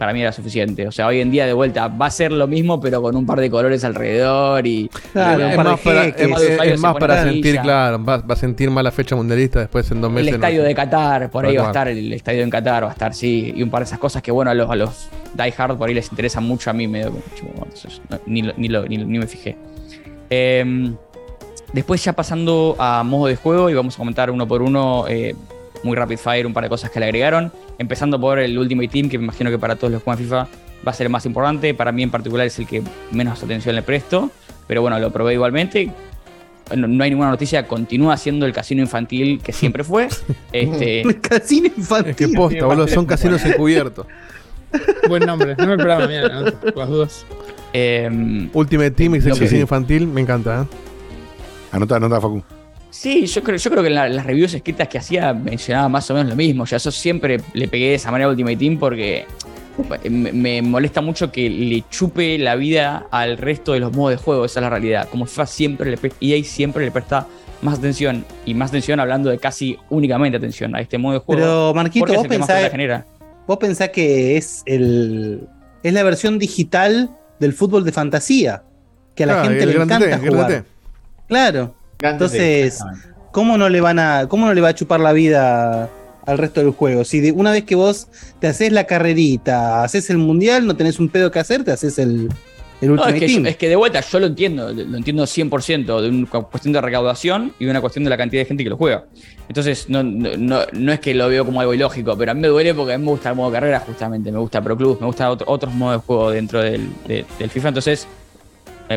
para 0.00 0.14
mí 0.14 0.22
era 0.22 0.32
suficiente. 0.32 0.88
O 0.88 0.92
sea, 0.92 1.06
hoy 1.08 1.20
en 1.20 1.30
día 1.30 1.44
de 1.44 1.52
vuelta 1.52 1.88
va 1.88 2.06
a 2.06 2.10
ser 2.10 2.32
lo 2.32 2.46
mismo, 2.46 2.80
pero 2.80 3.02
con 3.02 3.14
un 3.14 3.26
par 3.26 3.38
de 3.38 3.50
colores 3.50 3.84
alrededor 3.84 4.66
y. 4.66 4.88
Claro, 5.12 5.46
es 5.46 5.56
más 5.58 5.78
para, 5.80 6.06
es- 6.06 6.14
es 6.18 6.80
más 6.80 6.96
sentir, 7.22 7.60
claro, 7.60 8.02
va, 8.02 8.16
va 8.16 8.32
a 8.32 8.36
sentir 8.36 8.70
más 8.70 8.82
la 8.82 8.92
fecha 8.92 9.14
mundialista 9.14 9.58
después 9.60 9.90
en 9.90 10.00
dos 10.00 10.08
El 10.08 10.14
meses. 10.14 10.32
estadio 10.36 10.62
no- 10.62 10.68
de 10.68 10.74
Qatar, 10.74 11.30
por 11.30 11.44
ahí 11.44 11.54
va 11.54 11.64
a 11.64 11.66
estar 11.66 11.86
el 11.88 12.10
estadio 12.14 12.42
en 12.42 12.48
Qatar, 12.48 12.84
va 12.84 12.88
a 12.88 12.92
estar, 12.92 13.12
sí, 13.12 13.52
y 13.54 13.62
un 13.62 13.68
par 13.68 13.82
de 13.82 13.84
esas 13.88 13.98
cosas 13.98 14.22
que, 14.22 14.30
bueno, 14.32 14.50
a 14.50 14.54
los, 14.54 14.70
a 14.70 14.74
los 14.74 15.10
Die 15.34 15.54
Hard 15.54 15.76
por 15.76 15.86
ahí 15.90 15.94
les 15.94 16.10
interesan 16.10 16.44
mucho, 16.44 16.70
a 16.70 16.72
mí 16.72 16.88
me 16.88 17.04
ni, 18.24 18.40
lo- 18.42 18.54
ni, 18.56 18.68
lo- 18.68 18.86
ni- 18.86 18.96
ni 18.96 19.18
me 19.18 19.26
fijé. 19.26 19.58
Eh, 20.30 20.92
después, 21.74 22.02
ya 22.02 22.14
pasando 22.14 22.74
a 22.78 23.02
modo 23.04 23.26
de 23.26 23.36
juego, 23.36 23.68
y 23.68 23.74
vamos 23.74 23.96
a 23.96 23.98
comentar 23.98 24.30
uno 24.30 24.48
por 24.48 24.62
uno, 24.62 25.04
eh, 25.08 25.34
muy 25.82 25.94
rapid 25.94 26.16
fire, 26.16 26.46
un 26.46 26.54
par 26.54 26.64
de 26.64 26.70
cosas 26.70 26.90
que 26.90 27.00
le 27.00 27.06
agregaron. 27.06 27.52
Empezando 27.80 28.20
por 28.20 28.38
el 28.38 28.58
Ultimate 28.58 28.88
Team, 28.88 29.08
que 29.08 29.16
me 29.16 29.24
imagino 29.24 29.48
que 29.48 29.58
para 29.58 29.74
todos 29.74 29.90
los 29.90 30.02
que 30.02 30.04
juegan 30.04 30.22
FIFA 30.22 30.48
va 30.86 30.90
a 30.90 30.92
ser 30.92 31.06
el 31.06 31.10
más 31.10 31.24
importante. 31.24 31.72
Para 31.72 31.92
mí 31.92 32.02
en 32.02 32.10
particular 32.10 32.46
es 32.46 32.58
el 32.58 32.66
que 32.66 32.82
menos 33.10 33.42
atención 33.42 33.74
le 33.74 33.80
presto, 33.80 34.30
pero 34.66 34.82
bueno, 34.82 34.98
lo 34.98 35.10
probé 35.10 35.32
igualmente. 35.32 35.90
No, 36.76 36.86
no 36.86 37.02
hay 37.02 37.08
ninguna 37.08 37.30
noticia, 37.30 37.66
continúa 37.66 38.18
siendo 38.18 38.44
el 38.44 38.52
casino 38.52 38.82
infantil 38.82 39.40
que 39.42 39.54
siempre 39.54 39.82
fue. 39.82 40.08
Este, 40.52 41.00
El 41.08 41.22
casino 41.22 41.70
infantil. 41.74 42.10
Es 42.10 42.16
que 42.16 42.28
posta, 42.28 42.66
boludo, 42.66 42.86
son 42.86 43.06
casinos 43.06 43.42
encubiertos. 43.46 44.06
Buen 45.08 45.24
nombre. 45.24 45.56
No 45.56 45.66
me 45.66 45.76
programa, 45.76 46.06
mira, 46.06 46.28
no, 46.28 46.52
las 46.76 46.88
dudas. 46.90 47.26
em, 47.72 48.50
Ultimate 48.52 48.90
Team 48.90 49.14
y 49.14 49.20
Lo 49.20 49.34
casino 49.34 49.62
infantil, 49.62 50.06
me 50.06 50.20
encanta, 50.20 50.62
¿eh? 50.62 50.76
Anota, 51.72 51.96
anota, 51.96 52.20
Facu. 52.20 52.44
Sí, 52.90 53.26
yo 53.26 53.42
creo, 53.42 53.56
yo 53.56 53.70
creo 53.70 53.82
que 53.82 53.88
en 53.88 53.94
la- 53.94 54.08
las 54.08 54.26
reviews 54.26 54.52
escritas 54.54 54.88
que 54.88 54.98
hacía 54.98 55.32
mencionaba 55.32 55.88
más 55.88 56.10
o 56.10 56.14
menos 56.14 56.28
lo 56.30 56.36
mismo. 56.36 56.64
Ya 56.66 56.76
eso 56.76 56.90
siempre 56.90 57.40
le 57.52 57.68
pegué 57.68 57.90
de 57.90 57.94
esa 57.94 58.10
manera 58.10 58.28
a 58.28 58.32
Ultimate 58.32 58.56
Team 58.56 58.78
porque 58.78 59.26
me, 60.10 60.32
me 60.32 60.60
molesta 60.62 61.00
mucho 61.00 61.30
que 61.30 61.48
le 61.48 61.84
chupe 61.88 62.36
la 62.38 62.56
vida 62.56 63.06
al 63.10 63.38
resto 63.38 63.72
de 63.72 63.80
los 63.80 63.92
modos 63.92 64.10
de 64.12 64.16
juego. 64.22 64.44
Esa 64.44 64.60
es 64.60 64.62
la 64.62 64.70
realidad. 64.70 65.08
Como 65.08 65.24
FIFA 65.26 65.46
siempre 65.46 65.90
le 65.90 65.98
EA 66.20 66.42
siempre 66.44 66.84
le 66.84 66.90
presta 66.90 67.26
más 67.62 67.78
atención 67.78 68.24
y 68.44 68.54
más 68.54 68.70
atención 68.70 68.98
hablando 69.00 69.30
de 69.30 69.38
casi 69.38 69.78
únicamente 69.90 70.36
atención 70.38 70.74
a 70.74 70.80
este 70.80 70.98
modo 70.98 71.14
de 71.14 71.20
juego. 71.20 71.40
Pero, 71.42 71.74
Marquito, 71.74 72.06
vos 72.12 72.26
pensás- 72.26 72.46
plata 72.46 72.70
genera. 72.70 73.06
Vos 73.46 73.58
pensás 73.58 73.90
que 73.90 74.36
es 74.36 74.62
el 74.66 75.46
es 75.82 75.92
la 75.94 76.02
versión 76.02 76.38
digital 76.38 77.10
del 77.38 77.52
fútbol 77.52 77.84
de 77.84 77.92
fantasía. 77.92 78.62
Que 79.14 79.24
a 79.24 79.26
la 79.26 79.40
Ah, 79.40 79.44
gente 79.44 79.66
le 79.66 79.72
encanta 79.82 80.18
jugar. 80.18 80.64
Claro. 81.28 81.74
Entonces, 82.02 82.78
¿cómo 83.32 83.56
no 83.58 83.68
le 83.68 83.80
van 83.80 83.98
a, 83.98 84.26
cómo 84.28 84.46
no 84.46 84.54
le 84.54 84.60
va 84.60 84.68
a 84.68 84.74
chupar 84.74 85.00
la 85.00 85.12
vida 85.12 85.88
al 86.26 86.38
resto 86.38 86.60
del 86.60 86.70
juego? 86.70 87.04
Si 87.04 87.20
de- 87.20 87.32
una 87.32 87.50
vez 87.52 87.64
que 87.64 87.74
vos 87.74 88.08
te 88.38 88.46
haces 88.46 88.72
la 88.72 88.84
carrerita, 88.84 89.82
haces 89.84 90.10
el 90.10 90.18
mundial, 90.18 90.66
no 90.66 90.76
tenés 90.76 90.98
un 90.98 91.08
pedo 91.08 91.30
que 91.30 91.38
hacer, 91.38 91.64
te 91.64 91.72
haces 91.72 91.98
el, 91.98 92.28
el 92.80 92.94
No, 92.94 93.04
es, 93.06 93.14
que 93.14 93.26
Team. 93.26 93.42
yo- 93.44 93.48
es 93.50 93.56
que 93.56 93.68
de 93.68 93.76
vuelta 93.76 94.00
yo 94.00 94.18
lo 94.20 94.26
entiendo, 94.26 94.72
lo 94.72 94.96
entiendo 94.96 95.24
100% 95.26 96.00
de 96.00 96.08
una 96.08 96.26
cuestión 96.26 96.72
de 96.72 96.80
recaudación 96.80 97.52
y 97.58 97.66
de 97.66 97.70
una 97.70 97.80
cuestión 97.80 98.04
de 98.04 98.10
la 98.10 98.16
cantidad 98.16 98.40
de 98.42 98.46
gente 98.46 98.64
que 98.64 98.70
lo 98.70 98.76
juega. 98.76 99.04
Entonces, 99.48 99.86
no, 99.88 100.02
no, 100.02 100.60
no, 100.72 100.92
es 100.92 101.00
que 101.00 101.12
lo 101.14 101.28
veo 101.28 101.44
como 101.44 101.60
algo 101.60 101.74
ilógico, 101.74 102.16
pero 102.16 102.30
a 102.30 102.34
mí 102.34 102.40
me 102.40 102.48
duele 102.48 102.72
porque 102.74 102.94
a 102.94 102.98
mí 102.98 103.04
me 103.04 103.10
gusta 103.10 103.30
el 103.30 103.36
modo 103.36 103.50
carrera 103.52 103.80
justamente, 103.80 104.30
me 104.32 104.38
gusta 104.38 104.62
Pro 104.62 104.76
Club, 104.76 104.98
me 105.00 105.06
gustan 105.06 105.28
otro- 105.28 105.46
otros 105.50 105.74
modos 105.74 106.00
de 106.00 106.06
juego 106.06 106.30
dentro 106.30 106.62
del, 106.62 106.88
de- 107.06 107.26
del 107.38 107.50
FIFA. 107.50 107.68
Entonces, 107.68 108.06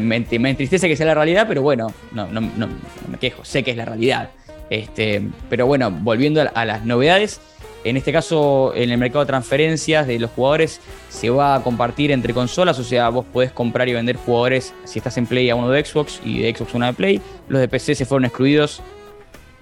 Me, 0.01 0.25
me 0.39 0.49
entristece 0.49 0.87
que 0.87 0.95
sea 0.95 1.05
la 1.05 1.13
realidad, 1.15 1.45
pero 1.47 1.61
bueno, 1.61 1.87
no, 2.13 2.27
no, 2.27 2.41
no- 2.41 2.67
no 2.67 2.67
me 3.11 3.17
quejo, 3.19 3.45
sé 3.45 3.63
que 3.63 3.71
es 3.71 3.77
la 3.77 3.85
realidad. 3.85 4.29
Este, 4.69 5.21
pero 5.49 5.67
bueno, 5.67 5.91
volviendo 5.91 6.41
a, 6.41 6.45
a 6.45 6.65
las 6.65 6.83
novedades, 6.85 7.39
en 7.83 7.97
este 7.97 8.11
caso 8.13 8.71
en 8.75 8.89
el 8.91 8.97
mercado 8.97 9.19
de 9.25 9.27
transferencias 9.27 10.07
de 10.07 10.17
los 10.17 10.31
jugadores 10.31 10.79
se 11.09 11.29
va 11.29 11.55
a 11.55 11.61
compartir 11.63 12.11
entre 12.11 12.33
consolas, 12.33 12.79
o 12.79 12.83
sea, 12.83 13.09
vos 13.09 13.25
podés 13.31 13.51
comprar 13.51 13.87
y 13.89 13.93
vender 13.93 14.15
jugadores 14.15 14.73
si 14.85 14.99
estás 14.99 15.17
en 15.17 15.25
Play 15.27 15.49
a 15.49 15.55
uno 15.55 15.69
de 15.69 15.83
Xbox 15.83 16.21
y 16.25 16.39
de 16.41 16.55
Xbox 16.55 16.73
a 16.73 16.77
uno 16.77 16.85
de 16.87 16.93
Play. 16.93 17.21
Los 17.49 17.59
de 17.61 17.67
PC 17.67 17.93
se 17.93 18.05
fueron 18.05 18.25
excluidos, 18.25 18.81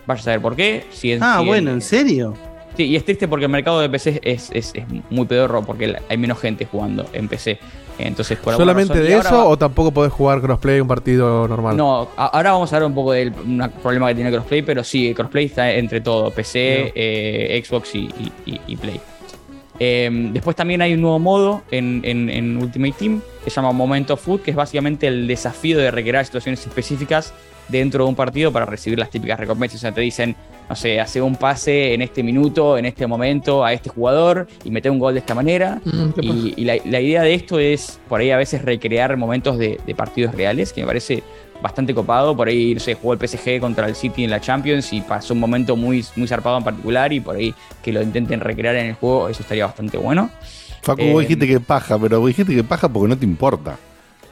vaya 0.05 0.21
a 0.21 0.23
saber 0.23 0.41
por 0.41 0.55
qué. 0.55 0.85
Ah, 1.21 1.41
bueno, 1.47 1.71
¿en 1.71 1.81
serio? 1.81 2.35
Sí, 2.77 2.83
y 2.85 2.95
es 2.95 3.03
triste 3.03 3.27
porque 3.27 3.45
el 3.45 3.51
mercado 3.51 3.81
de 3.81 3.89
PC 3.89 4.21
es, 4.23 4.49
es- 4.53 4.71
es 4.75 4.83
muy 5.09 5.25
pedorro 5.25 5.61
porque 5.65 5.93
hay 6.07 6.17
menos 6.17 6.39
gente 6.39 6.65
jugando 6.65 7.05
en 7.11 7.27
PC. 7.27 7.59
Entonces, 7.99 8.37
por 8.39 8.55
¿Solamente 8.55 8.93
razón- 8.93 9.07
de 9.07 9.17
eso 9.17 9.35
va- 9.35 9.45
o 9.45 9.57
tampoco 9.57 9.91
podés 9.91 10.11
jugar 10.11 10.41
crossplay 10.41 10.79
un 10.79 10.87
partido 10.87 11.47
normal? 11.47 11.77
No, 11.77 12.07
ahora 12.15 12.51
vamos 12.53 12.71
a 12.71 12.75
hablar 12.75 12.87
un 12.89 12.95
poco 12.95 13.11
del 13.11 13.29
un 13.31 13.69
problema 13.83 14.07
que 14.07 14.15
tiene 14.15 14.31
Crossplay, 14.31 14.61
pero 14.63 14.83
sí, 14.83 15.09
el 15.09 15.15
Crossplay 15.15 15.45
está 15.45 15.71
entre 15.71 16.01
todo, 16.01 16.31
PC, 16.31 16.91
eh, 16.95 17.61
Xbox 17.63 17.93
y, 17.95 17.99
y- 17.99 18.31
y- 18.53 18.61
y 18.67 18.75
Play. 18.77 18.99
Eh, 19.79 20.09
después 20.31 20.55
también 20.55 20.81
hay 20.81 20.93
un 20.93 21.01
nuevo 21.01 21.17
modo 21.19 21.63
en, 21.71 22.01
en- 22.03 22.29
en 22.29 22.57
Ultimate 22.57 22.93
Team 22.99 23.21
que 23.43 23.49
se 23.49 23.55
llama 23.55 23.71
Moment 23.71 24.11
of 24.11 24.21
Food, 24.21 24.41
que 24.41 24.51
es 24.51 24.57
básicamente 24.57 25.07
el 25.07 25.27
desafío 25.27 25.77
de 25.79 25.89
recrear 25.91 26.23
situaciones 26.25 26.65
específicas 26.65 27.33
dentro 27.71 28.03
de 28.03 28.09
un 28.09 28.15
partido 28.15 28.51
para 28.51 28.65
recibir 28.65 28.99
las 28.99 29.09
típicas 29.09 29.39
recompensas. 29.39 29.77
O 29.77 29.81
sea, 29.81 29.91
te 29.91 30.01
dicen, 30.01 30.35
no 30.69 30.75
sé, 30.75 30.99
hace 30.99 31.21
un 31.21 31.35
pase 31.35 31.93
en 31.93 32.01
este 32.01 32.23
minuto, 32.23 32.77
en 32.77 32.85
este 32.85 33.07
momento 33.07 33.63
a 33.65 33.73
este 33.73 33.89
jugador 33.89 34.47
y 34.63 34.71
mete 34.71 34.89
un 34.89 34.99
gol 34.99 35.13
de 35.13 35.19
esta 35.19 35.33
manera. 35.33 35.81
Mm. 35.83 36.09
Y, 36.21 36.53
y 36.57 36.65
la, 36.65 36.75
la 36.85 36.99
idea 36.99 37.23
de 37.23 37.33
esto 37.33 37.59
es 37.59 37.99
por 38.07 38.21
ahí 38.21 38.31
a 38.31 38.37
veces 38.37 38.61
recrear 38.61 39.17
momentos 39.17 39.57
de, 39.57 39.79
de 39.85 39.95
partidos 39.95 40.35
reales, 40.35 40.73
que 40.73 40.81
me 40.81 40.87
parece 40.87 41.23
bastante 41.61 41.93
copado. 41.93 42.35
Por 42.35 42.47
ahí, 42.47 42.73
no 42.73 42.79
sé, 42.79 42.95
jugó 42.95 43.13
el 43.13 43.27
PSG 43.27 43.59
contra 43.59 43.87
el 43.87 43.95
City 43.95 44.23
en 44.23 44.29
la 44.31 44.41
Champions 44.41 44.91
y 44.93 45.01
pasó 45.01 45.33
un 45.33 45.39
momento 45.39 45.75
muy, 45.75 46.05
muy 46.15 46.27
zarpado 46.27 46.57
en 46.57 46.63
particular 46.63 47.13
y 47.13 47.19
por 47.19 47.35
ahí 47.35 47.53
que 47.83 47.91
lo 47.91 48.01
intenten 48.01 48.39
recrear 48.39 48.75
en 48.75 48.87
el 48.87 48.93
juego, 48.95 49.29
eso 49.29 49.41
estaría 49.41 49.65
bastante 49.65 49.97
bueno. 49.97 50.29
Facu, 50.81 51.01
Eh, 51.01 51.11
vos 51.13 51.21
dijiste 51.21 51.47
que 51.47 51.59
paja, 51.59 51.99
pero 51.99 52.19
vos 52.19 52.27
dijiste 52.29 52.55
que 52.55 52.63
paja 52.63 52.89
porque 52.89 53.09
no 53.09 53.17
te 53.17 53.25
importa. 53.25 53.77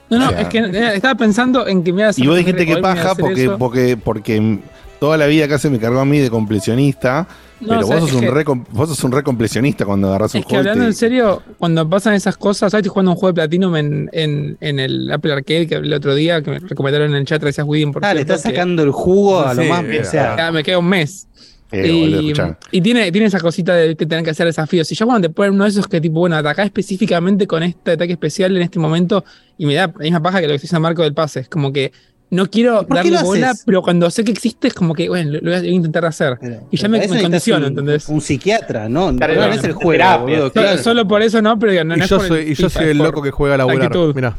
No, 0.10 0.18
no, 0.18 0.26
O 0.28 0.30
sea, 0.30 0.42
es 0.42 0.48
que 0.48 0.58
eh, 0.60 0.96
estaba 0.96 1.16
pensando 1.16 1.68
en 1.68 1.84
que 1.84 1.94
me 1.94 2.02
ibas 2.02 2.18
a 2.18 2.22
Y 2.24 2.28
vos 2.28 2.38
dijiste 2.38 2.66
que 2.66 2.78
paja 2.78 3.14
porque, 3.16 3.44
eso. 3.44 3.58
porque, 3.58 3.96
porque 3.98 4.60
toda 5.00 5.18
la 5.18 5.28
vida 5.28 5.46
acá 5.46 5.60
se 5.60 5.70
me 5.70 5.80
cargó 5.80 6.00
a 6.00 6.06
mí 6.06 6.18
de 6.20 6.30
completionista. 6.30 7.28
No, 7.62 7.68
pero 7.68 7.82
o 7.82 7.84
sea, 7.88 7.98
vos, 8.00 8.10
sos 8.10 8.14
un 8.20 8.22
que- 8.26 8.32
re, 8.32 8.44
vos 8.72 8.88
sos 8.90 9.04
un 9.04 9.12
re 9.12 9.22
completionista 9.22 9.86
cuando 9.86 10.08
agarrás 10.08 10.34
un 10.34 10.40
Es 10.40 10.46
que 10.46 10.50
juego. 10.52 10.60
hablando 10.62 10.84
te- 10.86 10.88
en 10.88 10.94
serio, 10.94 11.44
cuando 11.58 11.88
pasan 11.90 12.14
esas 12.14 12.38
cosas, 12.38 12.72
¿sabes? 12.72 12.86
Estoy 12.86 12.94
jugando 12.94 13.12
un 13.12 13.18
juego 13.18 13.28
de 13.34 13.34
Platinum 13.34 13.76
en, 13.76 14.10
en, 14.14 14.58
en 14.62 14.80
el 14.80 15.12
Apple 15.12 15.34
Arcade 15.34 15.68
que 15.68 15.76
el 15.76 15.94
otro 15.94 16.16
día, 16.16 16.42
que 16.42 16.52
me 16.52 16.60
recomendaron 16.60 17.10
en 17.12 17.18
el 17.18 17.26
chat, 17.26 17.42
gracias 17.42 17.68
Widim, 17.68 17.92
por 17.92 18.04
Ah, 18.06 18.14
le 18.14 18.20
cierto, 18.22 18.34
está 18.36 18.50
que- 18.50 18.56
sacando 18.56 18.82
el 18.84 18.92
jugo 18.92 19.42
a 19.42 19.54
lo 19.54 19.64
más. 19.66 19.84
eh, 19.84 20.00
O 20.02 20.06
sea, 20.06 20.38
ya 20.38 20.52
me 20.54 20.64
queda 20.64 20.80
un 20.80 20.88
mes. 20.88 21.28
Eh, 21.72 22.34
y, 22.72 22.82
tiene, 22.82 23.12
tiene 23.12 23.28
esa 23.28 23.40
cosita 23.40 23.76
de 23.76 23.96
que 23.96 24.06
tener 24.06 24.24
que 24.24 24.32
hacer 24.32 24.48
desafíos. 24.48 24.92
Y 24.92 24.96
ya 24.96 25.06
cuando 25.06 25.28
te 25.28 25.34
ponen 25.34 25.54
uno 25.54 25.66
de 25.66 25.70
esos 25.70 25.88
que, 25.88 26.02
tipo, 26.02 26.20
bueno, 26.20 26.36
atacá 26.36 26.64
específicamente 26.64 27.46
con 27.46 27.62
este 27.64 27.92
ataque 27.92 28.14
especial 28.14 28.56
en 28.56 28.64
este 28.64 28.80
momento, 28.80 29.24
y 29.58 29.66
me 29.66 29.76
da 29.76 29.88
la 29.88 30.04
misma 30.04 30.22
paja 30.22 30.40
que 30.42 30.48
lo 30.48 30.54
que 30.56 30.60
dice 30.60 30.80
Marco 30.80 31.04
del 31.04 31.14
pase. 31.14 31.42
Es 31.42 31.50
como 31.50 31.72
que 31.72 31.92
no 32.32 32.48
quiero 32.50 32.86
¿Por 32.88 33.02
qué 33.02 33.10
darle 33.12 33.24
bola, 33.28 33.50
haces? 33.52 33.64
pero 33.66 33.82
cuando 33.82 34.10
sé 34.12 34.24
que 34.24 34.32
existe, 34.32 34.68
es 34.70 34.74
como 34.74 34.94
que, 34.94 35.10
bueno, 35.10 35.32
lo, 35.32 35.40
lo 35.42 35.58
voy 35.60 35.68
a 35.68 35.72
intentar 35.72 36.06
hacer. 36.06 36.38
y 36.72 36.78
ya 36.78 36.88
me, 36.88 37.08
condiciono, 37.08 37.66
un- 37.66 37.72
¿entendés? 37.72 38.08
Un 38.10 38.22
psiquiatra, 38.22 38.88
¿no? 38.90 39.16
Claro, 39.16 39.36
no 39.36 39.48
no, 39.48 39.54
es 39.54 39.64
el 39.64 39.70
no, 39.72 39.76
juego, 39.76 39.92
terapia. 39.92 40.22
boludo, 40.22 40.38
Solo- 40.50 40.52
claro. 40.54 40.78
Solo 40.84 41.08
por 41.08 41.22
eso 41.22 41.42
no, 41.42 41.58
pero 41.60 41.84
no 41.84 41.98
y 41.98 42.00
es 42.02 42.10
yo 42.10 42.18
por 42.18 42.26
el 42.26 42.30
soy, 42.32 42.42
y 42.52 42.56
yo 42.56 42.70
FIFA, 42.70 42.80
soy 42.82 42.90
el 42.90 42.98
loco 43.00 43.22
que 43.22 43.32
juega 43.32 43.56
a 43.56 43.58
la 43.58 43.66
laburar. 43.66 43.88
actitud. 43.88 44.16
Mirá. 44.16 44.36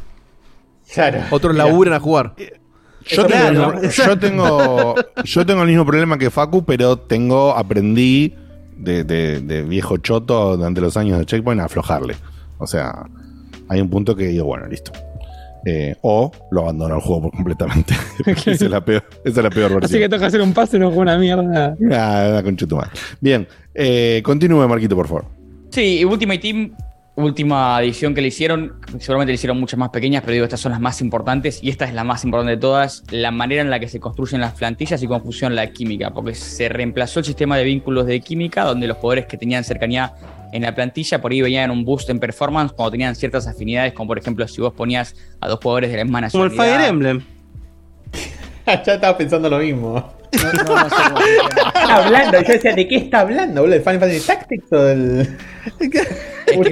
Claro. 0.93 1.21
Otros 1.31 1.55
laburan 1.57 1.95
a 1.95 2.01
jugar. 2.01 2.35
Yo, 3.07 3.27
tengo, 3.27 3.73
yo, 3.83 4.19
tengo, 4.19 4.95
yo 5.25 5.47
tengo 5.47 5.63
el 5.63 5.69
mismo 5.69 5.87
problema 5.87 6.19
que 6.19 6.31
Facu, 6.31 6.65
pero 6.65 6.97
tengo, 6.97 7.57
aprendí 7.57 8.35
de, 8.77 9.05
de- 9.05 9.41
de 9.41 9.63
viejo 9.63 9.97
choto 9.99 10.57
durante 10.57 10.81
los 10.81 10.97
años 10.97 11.19
de 11.19 11.27
Checkpoint 11.27 11.61
a 11.61 11.65
aflojarle. 11.65 12.15
O 12.59 12.67
sea, 12.67 13.07
hay 13.69 13.81
un 13.81 13.89
punto 13.91 14.15
que 14.15 14.27
digo, 14.29 14.45
bueno, 14.45 14.67
listo. 14.67 14.93
Eh, 15.67 15.95
o 16.01 16.33
lo 16.51 16.63
abandono 16.63 16.95
el 16.95 17.01
juego 17.03 17.23
por 17.23 17.33
completamente. 17.33 17.95
esa, 18.27 18.51
es 18.51 18.61
la 18.63 18.83
peor, 18.83 19.05
esa 19.25 19.41
es 19.41 19.45
la 19.45 19.51
peor 19.51 19.85
Así 19.85 19.99
que 19.99 20.09
toca 20.09 20.27
hacer 20.27 20.41
un 20.41 20.55
pase, 20.55 20.79
no 20.79 20.87
juego 20.87 21.03
una 21.03 21.19
mierda. 21.19 21.77
Ah, 21.93 22.43
madre. 22.43 22.91
Bien, 23.21 23.47
eh, 23.75 24.23
continúe, 24.25 24.67
Marquito, 24.67 24.97
por 24.97 25.07
favor. 25.09 25.27
Sí, 25.71 26.05
Ultimate 26.05 26.39
Team, 26.41 26.73
última 27.25 27.81
edición 27.83 28.15
que 28.15 28.21
le 28.21 28.29
hicieron, 28.29 28.75
seguramente 28.99 29.33
le 29.33 29.35
hicieron 29.35 29.59
muchas 29.59 29.79
más 29.79 29.91
pequeñas, 29.91 30.23
pero 30.23 30.33
digo, 30.33 30.45
estas 30.45 30.61
son 30.61 30.73
las 30.73 30.81
más 30.81 31.01
importantes 31.01 31.63
y 31.63 31.71
esta 31.71 31.85
es 31.85 31.95
la 31.95 32.05
más 32.05 32.25
importante 32.25 32.53
de 32.53 32.57
todas, 32.57 33.05
la 33.11 33.31
manera 33.31 33.63
en 33.63 33.71
la 33.71 33.79
que 33.81 33.89
se 33.89 34.01
construyen 34.01 34.41
las 34.41 34.55
plantillas 34.55 35.03
y 35.03 35.07
cómo 35.07 35.21
funciona 35.21 35.55
la 35.55 35.71
química, 35.71 36.11
porque 36.11 36.35
se 36.35 36.69
reemplazó 36.69 37.21
el 37.21 37.27
sistema 37.27 37.57
de 37.57 37.65
vínculos 37.65 38.07
de 38.07 38.21
química, 38.21 38.65
donde 38.65 38.87
los 38.87 38.97
poderes 38.97 39.27
que 39.27 39.37
tenían 39.37 39.65
cercanía 39.65 40.15
en 40.53 40.63
la 40.63 40.75
plantilla 40.75 41.21
por 41.21 41.33
ahí 41.33 41.41
venían 41.43 41.71
un 41.71 41.85
boost 41.85 42.11
en 42.11 42.19
performance 42.19 42.73
cuando 42.73 42.93
tenían 42.93 43.15
ciertas 43.15 43.47
afinidades, 43.47 43.93
como 43.93 44.09
por 44.09 44.19
ejemplo 44.19 44.47
si 44.49 44.61
vos 44.61 44.73
ponías 44.73 45.15
a 45.41 45.49
dos 45.49 45.61
jugadores 45.63 45.91
de 45.91 45.97
la 45.97 46.05
misma 46.05 46.29
Como 46.31 46.45
el 46.45 46.51
nacionalidad. 46.51 46.79
Fire 46.79 46.91
Emblem. 46.91 47.25
ya 48.67 48.95
estaba 48.95 49.17
pensando 49.17 49.49
lo 49.49 49.59
mismo. 49.59 50.20
No, 50.33 50.53
no, 50.53 50.75
no 50.83 50.89
sé 50.91 50.97
cómo 51.09 51.21
Está 51.21 51.97
hablando, 51.97 52.41
yo 52.43 52.53
decía, 52.53 52.75
¿de 52.75 52.89
qué 52.89 52.97
está 52.97 53.21
hablando, 53.21 53.61
boludo? 53.63 53.77
¿De 53.77 53.81
Final 53.83 54.01
Fantasy 54.01 54.27
Tactics 54.27 54.73
o 54.73 54.83
del.? 54.83 55.37
Es 55.81 55.89
que 55.91 55.99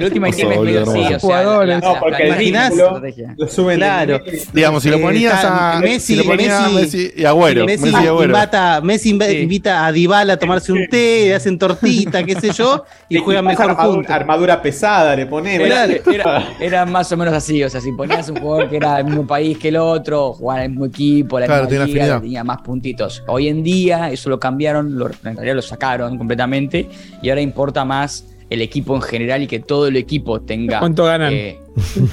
el 0.05 0.11
Team 0.11 0.25
es 0.25 0.37
medio 0.45 0.81
así, 0.83 1.13
o 1.13 1.19
sea, 1.19 1.43
la- 1.43 1.65
la- 1.65 1.79
no, 1.79 1.93
la 1.93 1.99
porque 1.99 2.23
el 2.27 2.35
vínculo 2.35 3.01
lo 3.37 3.47
suben 3.47 3.77
Claro. 3.77 4.19
Digamos, 4.51 4.83
si 4.83 4.89
lo 4.89 4.97
Eh, 4.97 5.01
ponías 5.01 5.33
está 5.35 5.77
a 5.77 5.79
Messi, 5.79 5.99
si 5.99 6.15
lo 6.15 6.23
ponías 6.25 6.53
a 6.59 6.69
Messi- 6.69 6.73
Messi 6.81 7.13
y 7.15 7.23
Agüero, 7.25 7.65
Messi, 7.65 7.83
Messi 7.85 8.03
y 8.03 8.07
Agüero. 8.07 8.35
invita, 8.37 8.81
Messi 8.81 9.13
inv- 9.13 9.41
invita 9.41 9.85
a 9.85 9.91
Dybala 9.93 10.33
a 10.33 10.37
tomarse 10.37 10.73
un 10.73 10.87
té, 10.89 11.25
le 11.27 11.35
hacen 11.35 11.57
tortita, 11.57 12.23
qué 12.23 12.35
sé 12.39 12.51
yo, 12.51 12.83
y 13.07 13.15
Le 13.15 13.19
juegan 13.21 13.45
equipás 13.45 13.59
mejor 13.67 13.71
armadura, 13.71 13.95
juntos. 13.95 14.11
armadura 14.15 14.61
pesada, 14.61 15.15
le 15.15 15.25
pones. 15.27 15.59
Era, 15.61 15.85
era- 15.85 16.47
era 16.59 16.85
más 16.85 17.09
o 17.11 17.17
menos 17.17 17.33
así, 17.33 17.63
o 17.63 17.69
sea, 17.69 17.79
si 17.79 17.91
ponías 17.93 18.27
un 18.29 18.37
jugador 18.39 18.69
que 18.69 18.77
era 18.77 18.97
del 18.97 19.05
mismo 19.05 19.25
país 19.27 19.57
que 19.57 19.69
el 19.69 19.77
otro, 19.77 20.33
jugaba 20.33 20.59
en 20.59 20.63
el 20.65 20.69
mismo 20.71 20.85
equipo, 20.87 21.39
la 21.39 21.45
Claro, 21.45 21.61
misma 21.63 21.69
tiene 21.69 21.85
liga, 21.85 22.03
afinidad. 22.03 22.21
tenía 22.21 22.43
más 22.43 22.57
puntitos. 22.63 23.23
Hoy 23.27 23.47
en 23.49 23.63
día 23.63 24.09
eso 24.11 24.29
lo 24.29 24.39
cambiaron, 24.39 24.97
lo- 24.97 25.07
en 25.09 25.35
realidad 25.35 25.55
lo 25.55 25.61
sacaron 25.61 26.17
completamente 26.17 26.87
y 27.21 27.29
ahora 27.29 27.41
importa 27.41 27.83
más 27.85 28.25
el 28.49 28.61
equipo 28.61 28.95
en 28.95 29.01
general 29.01 29.43
y 29.43 29.47
que 29.47 29.59
todo 29.59 29.87
el 29.87 29.95
equipo 29.97 30.41
tenga, 30.41 30.79
¿Cuánto 30.79 31.05
ganan? 31.05 31.31
eh, 31.33 31.59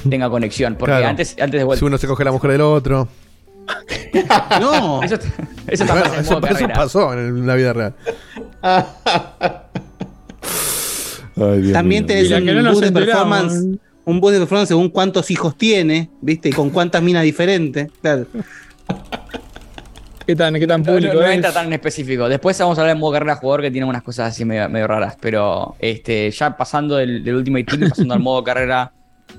tenga 0.09 0.29
conexión. 0.29 0.75
Porque 0.75 0.91
Claro. 0.93 1.07
antes, 1.07 1.35
antes 1.39 1.59
de 1.59 1.63
vuelta. 1.63 1.79
Si 1.79 1.85
uno 1.85 1.97
se 1.97 2.05
coge 2.07 2.23
la 2.23 2.31
mujer 2.31 2.51
del 2.51 2.61
otro. 2.61 3.07
No, 4.61 5.01
Eso, 5.03 5.15
eso 5.15 5.83
está 5.83 5.93
Bueno, 5.93 6.09
pasando 6.09 6.47
en 6.47 6.53
eso, 6.55 6.65
eso 6.65 6.73
pasó 6.73 7.13
en 7.13 7.45
la 7.47 7.55
vida 7.55 7.73
real. 7.73 7.93
Ay, 11.35 11.61
Dios 11.61 11.73
También 11.73 12.03
mío. 12.05 12.07
tenés 12.15 12.31
un 12.31 12.45
que 12.45 12.53
no 12.53 12.71
boost 12.71 12.83
de 12.85 12.91
performance. 12.91 13.65
Un 14.05 14.19
boost 14.21 14.33
de 14.33 14.39
performance 14.39 14.67
según 14.69 14.89
cuántos 14.89 15.29
hijos 15.31 15.57
tiene, 15.57 16.09
¿viste? 16.21 16.49
Y 16.49 16.51
con 16.53 16.69
cuántas 16.69 17.01
minas 17.03 17.23
diferentes. 17.23 17.89
Claro. 18.01 18.25
¿Qué 20.27 20.35
tan, 20.35 20.53
qué 20.55 20.67
tan 20.67 20.81
No, 20.83 20.91
público 20.93 21.13
no, 21.13 21.21
no 21.21 21.25
es? 21.27 21.35
entra 21.35 21.53
tan 21.53 21.67
en 21.67 21.73
específico. 21.73 22.27
Después 22.29 22.59
vamos 22.59 22.77
a 22.77 22.81
hablar 22.81 22.95
en 22.97 22.99
modo 22.99 23.13
carrera 23.13 23.35
jugador 23.37 23.61
que 23.61 23.71
tiene 23.71 23.87
unas 23.87 24.03
cosas 24.03 24.29
así 24.33 24.43
medio, 24.45 24.67
medio 24.69 24.85
raras. 24.87 25.17
Pero 25.21 25.75
este, 25.79 26.29
ya 26.31 26.57
pasando 26.57 26.97
del, 26.97 27.23
del 27.23 27.35
Ultimate 27.35 27.63
Team, 27.63 27.89
pasando 27.89 28.13
al 28.13 28.19
modo 28.19 28.43
carrera 28.43 28.91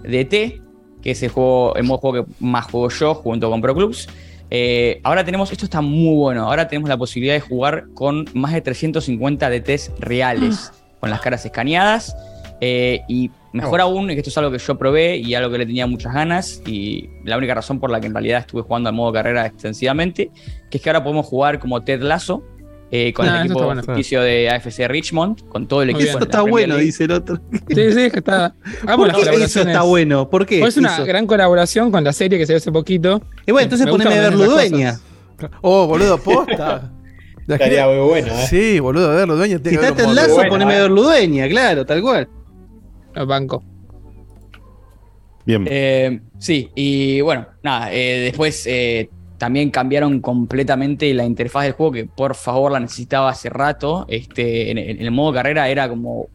de 0.03 0.25
T, 0.25 0.63
que 1.03 1.11
es 1.11 1.23
el 1.23 1.29
juego, 1.29 1.77
el 1.77 1.85
modo 1.85 1.99
juego 1.99 2.25
que 2.25 2.33
más 2.41 2.65
juego 2.71 2.89
yo 2.89 3.15
junto 3.15 3.51
con 3.51 3.61
Pro 3.61 3.75
Clubs. 3.75 4.09
Eh, 4.51 5.01
ahora 5.05 5.25
tenemos, 5.25 5.53
esto 5.53 5.67
está 5.67 5.83
muy 5.83 6.17
bueno. 6.17 6.45
Ahora 6.45 6.67
tenemos 6.69 6.89
la 6.89 6.97
posibilidad 6.97 7.35
de 7.35 7.41
jugar 7.41 7.85
con 7.93 8.25
más 8.33 8.55
de 8.55 8.63
350 8.63 9.51
DTs 9.51 9.93
reales, 9.99 10.73
con 11.01 11.11
las 11.11 11.21
caras 11.21 11.45
escaneadas. 11.45 12.17
eh, 12.63 13.03
y 13.09 13.31
mejor 13.53 13.81
aún, 13.81 14.09
que 14.09 14.15
esto 14.15 14.31
es 14.31 14.39
algo 14.39 14.51
que 14.51 14.59
yo 14.59 14.77
probé 14.79 15.17
y 15.17 15.35
algo 15.35 15.51
que 15.51 15.59
le 15.59 15.67
tenía 15.67 15.87
muchas 15.87 16.13
ganas. 16.15 16.63
Y 16.67 17.09
la 17.25 17.37
única 17.37 17.55
razón 17.55 17.81
por 17.81 17.91
la 17.91 18.01
que 18.01 18.07
en 18.07 18.15
realidad 18.15 18.41
estuve 18.41 18.63
jugando 18.63 18.89
al 18.89 18.95
modo 18.95 19.13
carrera 19.13 19.47
extensivamente, 19.47 20.31
que 20.71 20.79
es 20.79 20.83
que 20.83 20.89
ahora 20.91 21.03
podemos 21.03 21.27
jugar 21.27 21.59
como 21.59 21.83
Ted 21.83 22.03
Lasso. 22.03 22.43
eh, 22.91 23.13
con 23.13 23.29
Ah, 23.29 23.41
el 23.41 23.45
equipo 23.45 23.59
está 23.59 23.67
bueno. 23.67 23.83
ficticio 23.83 24.23
de 24.23 24.49
AFC 24.49 24.89
Richmond, 24.89 25.47
con 25.51 25.69
todo 25.69 25.83
el 25.83 25.91
equipo. 25.91 26.09
Eso 26.09 26.21
está 26.21 26.41
bueno, 26.41 26.69
League. 26.75 26.87
dice 26.87 27.05
el 27.05 27.11
otro. 27.13 27.39
Sí, 27.69 27.93
sí, 27.93 28.01
es 28.01 28.13
que 28.13 28.21
está. 28.21 28.55
Amo 28.87 29.05
¿Por 29.05 29.09
las 29.09 29.29
qué 29.37 29.45
eso 29.45 29.61
está 29.61 29.83
bueno? 29.83 30.31
¿Por 30.31 30.47
qué? 30.47 30.61
Pues 30.61 30.73
es 30.75 30.79
una 30.79 30.95
eso? 30.95 31.05
gran 31.05 31.27
colaboración 31.27 31.91
con 31.91 32.03
la 32.03 32.15
serie 32.15 32.39
que 32.39 32.47
se 32.47 32.55
dio 32.55 32.57
hace 32.57 32.73
poquito. 32.73 33.21
Y 33.47 33.53
bueno, 33.53 33.65
entonces 33.65 33.87
poneme 33.89 34.15
a 34.17 34.23
ver 34.23 34.35
Ludueña. 34.35 34.99
Oh, 35.61 35.87
boludo, 35.87 36.17
posta. 36.17 36.91
Estaría 37.47 37.87
muy 37.87 37.99
bueno, 38.09 38.29
¿eh? 38.29 38.47
Sí, 38.49 38.79
boludo, 38.81 39.11
a 39.11 39.15
verlo, 39.15 39.37
dueño. 39.37 39.59
Si 39.63 39.75
está 39.75 39.93
modo- 40.05 40.15
lazo, 40.15 40.35
bueno, 40.35 40.49
poneme 40.51 40.73
a 40.73 40.79
eh. 40.79 40.81
ver 40.81 40.91
Ludueña, 40.91 41.49
claro, 41.49 41.85
tal 41.85 42.01
cual. 42.01 42.27
Banco. 43.27 43.63
Bien. 45.45 45.67
Eh, 45.69 46.21
sí, 46.39 46.71
y 46.75 47.21
bueno, 47.23 47.47
nada, 47.63 47.93
eh, 47.93 48.21
después 48.21 48.67
eh, 48.67 49.09
también 49.39 49.71
cambiaron 49.71 50.21
completamente 50.21 51.13
la 51.15 51.25
interfaz 51.25 51.65
del 51.65 51.73
juego, 51.73 51.93
que 51.93 52.05
por 52.05 52.35
favor 52.35 52.73
la 52.73 52.81
necesitaba 52.81 53.31
hace 53.31 53.49
rato. 53.49 54.05
Este, 54.09 54.71
en, 54.71 54.79
en 54.79 55.01
el 55.01 55.11
modo 55.11 55.33
carrera 55.33 55.69
era 55.69 55.89
como 55.89 56.27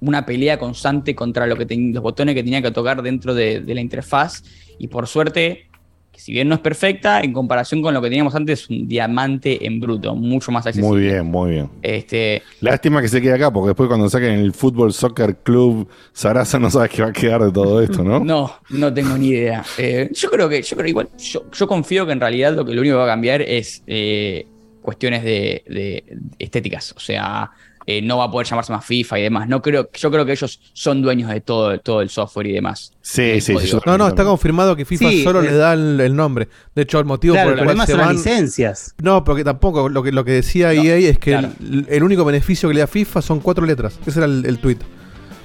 una 0.00 0.24
pelea 0.24 0.58
constante 0.58 1.14
contra 1.14 1.46
lo 1.46 1.56
que 1.56 1.66
ten- 1.66 1.92
los 1.92 2.02
botones 2.02 2.34
que 2.34 2.44
tenía 2.44 2.62
que 2.62 2.70
tocar 2.70 3.02
dentro 3.02 3.34
de, 3.34 3.60
de 3.60 3.74
la 3.74 3.80
interfaz. 3.80 4.44
Y 4.78 4.88
por 4.88 5.06
suerte 5.08 5.66
que 6.14 6.20
si 6.20 6.32
bien 6.32 6.48
no 6.48 6.54
es 6.54 6.60
perfecta, 6.60 7.20
en 7.20 7.32
comparación 7.32 7.82
con 7.82 7.92
lo 7.92 8.00
que 8.00 8.08
teníamos 8.08 8.34
antes, 8.36 8.62
es 8.62 8.70
un 8.70 8.86
diamante 8.86 9.66
en 9.66 9.80
bruto, 9.80 10.14
mucho 10.14 10.52
más 10.52 10.64
accesible. 10.64 10.88
Muy 10.88 11.00
bien, 11.02 11.26
muy 11.26 11.50
bien. 11.50 11.70
Este, 11.82 12.42
Lástima 12.60 13.02
que 13.02 13.08
se 13.08 13.20
quede 13.20 13.34
acá, 13.34 13.52
porque 13.52 13.68
después 13.68 13.88
cuando 13.88 14.08
saquen 14.08 14.30
el 14.30 14.52
Fútbol 14.52 14.92
Soccer 14.92 15.36
Club 15.38 15.88
Sarasa 16.12 16.60
no 16.60 16.70
sabes 16.70 16.90
qué 16.90 17.02
va 17.02 17.08
a 17.08 17.12
quedar 17.12 17.42
de 17.42 17.50
todo 17.50 17.82
esto, 17.82 18.04
¿no? 18.04 18.20
No, 18.20 18.52
no 18.70 18.94
tengo 18.94 19.18
ni 19.18 19.30
idea. 19.30 19.64
Eh, 19.76 20.08
yo 20.12 20.30
creo 20.30 20.48
que, 20.48 20.62
yo 20.62 20.76
creo 20.76 20.88
igual, 20.88 21.08
yo, 21.18 21.50
yo 21.50 21.66
confío 21.66 22.06
que 22.06 22.12
en 22.12 22.20
realidad 22.20 22.54
lo 22.54 22.64
que 22.64 22.74
lo 22.74 22.80
único 22.80 22.94
que 22.94 22.98
va 22.98 23.04
a 23.04 23.08
cambiar 23.08 23.42
es 23.42 23.82
eh, 23.88 24.46
cuestiones 24.82 25.24
de, 25.24 25.64
de 25.66 26.04
estéticas. 26.38 26.92
O 26.92 27.00
sea, 27.00 27.50
eh, 27.86 28.00
no 28.02 28.18
va 28.18 28.24
a 28.24 28.30
poder 28.30 28.46
llamarse 28.46 28.72
más 28.72 28.84
FIFA 28.84 29.18
y 29.18 29.22
demás. 29.22 29.48
No 29.48 29.60
creo, 29.62 29.88
yo 29.92 30.10
creo 30.10 30.24
que 30.24 30.32
ellos 30.32 30.60
son 30.72 31.02
dueños 31.02 31.30
de 31.30 31.40
todo, 31.40 31.78
todo 31.80 32.00
el 32.00 32.08
software 32.10 32.46
y 32.46 32.52
demás. 32.52 32.92
Sí, 33.02 33.40
sí, 33.40 33.54
sí. 33.58 33.76
No, 33.86 33.98
no, 33.98 34.08
está 34.08 34.24
confirmado 34.24 34.74
que 34.76 34.84
FIFA 34.84 35.10
Sí, 35.10 35.22
solo 35.24 35.40
eh, 35.42 35.50
le 35.50 35.52
da 35.56 35.72
el, 35.74 36.00
el 36.00 36.16
nombre. 36.16 36.48
De 36.74 36.82
hecho, 36.82 36.98
el 36.98 37.04
motivo 37.04 37.34
Claro, 37.34 37.50
por 37.50 37.58
el 37.58 37.58
el 37.60 37.64
cual 37.76 37.76
problema 37.76 37.86
se 37.86 37.92
son 37.92 37.98
las 37.98 38.06
van. 38.08 38.16
licencias. 38.16 38.94
No, 39.02 39.24
porque 39.24 39.44
tampoco. 39.44 39.88
Lo 39.88 40.02
que, 40.02 40.12
lo 40.12 40.24
que 40.24 40.32
decía 40.32 40.72
EA 40.72 40.96
es 40.96 41.18
que 41.18 41.34
el, 41.34 41.86
el 41.88 42.02
único 42.02 42.24
beneficio 42.24 42.68
que 42.68 42.74
le 42.74 42.80
da 42.80 42.86
FIFA 42.86 43.20
son 43.22 43.40
cuatro 43.40 43.66
letras. 43.66 43.98
Ese 44.06 44.18
era 44.20 44.26
el, 44.26 44.44
el 44.46 44.58
tweet. 44.58 44.78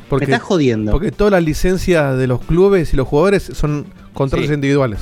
Porque, 0.09 0.25
Me 0.25 0.33
estás 0.33 0.47
jodiendo. 0.47 0.91
Porque 0.91 1.11
todas 1.11 1.31
las 1.31 1.43
licencias 1.43 2.17
de 2.17 2.25
los 2.25 2.41
clubes 2.41 2.93
y 2.93 2.97
los 2.97 3.07
jugadores 3.07 3.43
son 3.53 3.85
contratos 4.13 4.47
Sí. 4.47 4.53
individuales. 4.53 5.01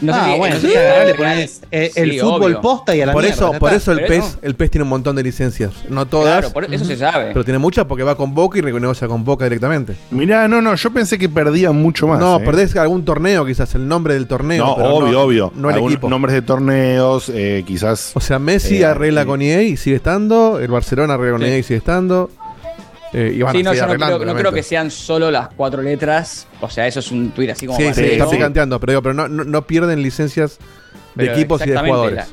No 0.00 0.12
sé 0.12 0.18
ah, 0.20 0.30
si- 0.32 0.38
bueno, 0.38 0.56
agarrá, 0.56 1.04
le 1.04 1.14
pones 1.14 1.60
eh, 1.70 1.90
el 1.94 2.10
Sí, 2.12 2.18
fútbol 2.18 2.42
obvio. 2.42 2.60
posta 2.60 2.94
y 2.96 3.00
a 3.00 3.06
la 3.06 3.12
Por 3.12 3.22
mierda, 3.22 3.34
eso, 3.36 3.52
por 3.58 3.72
eso 3.72 3.92
el 3.92 3.98
Pero 3.98 4.08
PES, 4.08 4.38
el 4.42 4.54
PES 4.54 4.70
tiene 4.70 4.82
un 4.82 4.88
montón 4.90 5.16
de 5.16 5.22
licencias. 5.22 5.72
No 5.88 6.06
todas. 6.06 6.38
Claro, 6.40 6.52
por 6.52 6.72
eso 6.72 6.84
se 6.84 6.96
sabe. 6.96 7.26
Pero 7.32 7.44
tiene 7.44 7.58
muchas 7.58 7.84
porque 7.86 8.02
va 8.04 8.16
con 8.16 8.34
Boca 8.34 8.58
y 8.58 8.62
negocia 8.62 9.08
con 9.08 9.24
Boca 9.24 9.44
directamente. 9.44 9.94
Mirá, 10.10 10.48
no, 10.48 10.60
no, 10.62 10.74
yo 10.74 10.90
pensé 10.92 11.18
que 11.18 11.28
perdía 11.28 11.72
mucho 11.72 12.06
más. 12.06 12.18
no, 12.20 12.36
¿eh? 12.38 12.44
perdés 12.44 12.76
algún 12.76 13.04
torneo, 13.04 13.44
quizás, 13.46 13.74
el 13.74 13.86
nombre 13.88 14.14
del 14.14 14.26
torneo. 14.26 14.64
No, 14.66 14.76
pero 14.76 14.94
obvio, 14.94 15.12
no- 15.12 15.20
obvio. 15.22 15.52
No 15.54 15.68
el 15.70 15.74
Algún- 15.76 15.92
equipo. 15.92 16.08
Nombres 16.08 16.34
de 16.34 16.42
torneos, 16.42 17.30
eh, 17.34 17.64
quizás. 17.66 18.12
O 18.14 18.20
sea, 18.20 18.38
Messi 18.38 18.78
Eh, 18.82 18.84
arregla 18.84 19.22
sí. 19.22 19.26
con 19.26 19.42
EA 19.42 19.62
y 19.62 19.76
sigue 19.76 19.96
estando. 19.96 20.58
El 20.60 20.68
Barcelona 20.70 21.14
arregla 21.14 21.38
con 21.38 21.42
EA 21.46 21.58
y 21.58 21.62
sigue 21.62 21.78
estando. 21.78 22.30
Eh, 23.12 23.32
y 23.36 23.42
van 23.42 23.52
Sí, 23.52 23.60
a 23.60 23.62
no, 23.64 23.74
yo 23.74 23.86
creo, 23.88 24.18
no 24.24 24.34
creo 24.34 24.52
que 24.52 24.62
sean 24.62 24.90
solo 24.90 25.30
las 25.30 25.48
cuatro 25.54 25.82
letras. 25.82 26.46
O 26.60 26.70
sea, 26.70 26.86
eso 26.86 27.00
es 27.00 27.10
un 27.10 27.30
tweet 27.30 27.50
así 27.50 27.66
como 27.66 27.78
Sí, 27.78 27.92
sí, 27.94 28.04
está 28.04 28.24
¿no? 28.24 28.30
picanteando, 28.30 28.80
pero, 28.80 28.92
digo, 28.92 29.02
pero 29.02 29.14
no, 29.14 29.28
no, 29.28 29.44
no 29.44 29.66
pierden 29.66 30.02
licencias 30.02 30.58
de 31.14 31.26
Pero 31.26 31.32
equipos 31.34 31.66
y 31.66 31.70
de 31.70 31.78
jugadores. 31.78 32.14
la- 32.16 32.26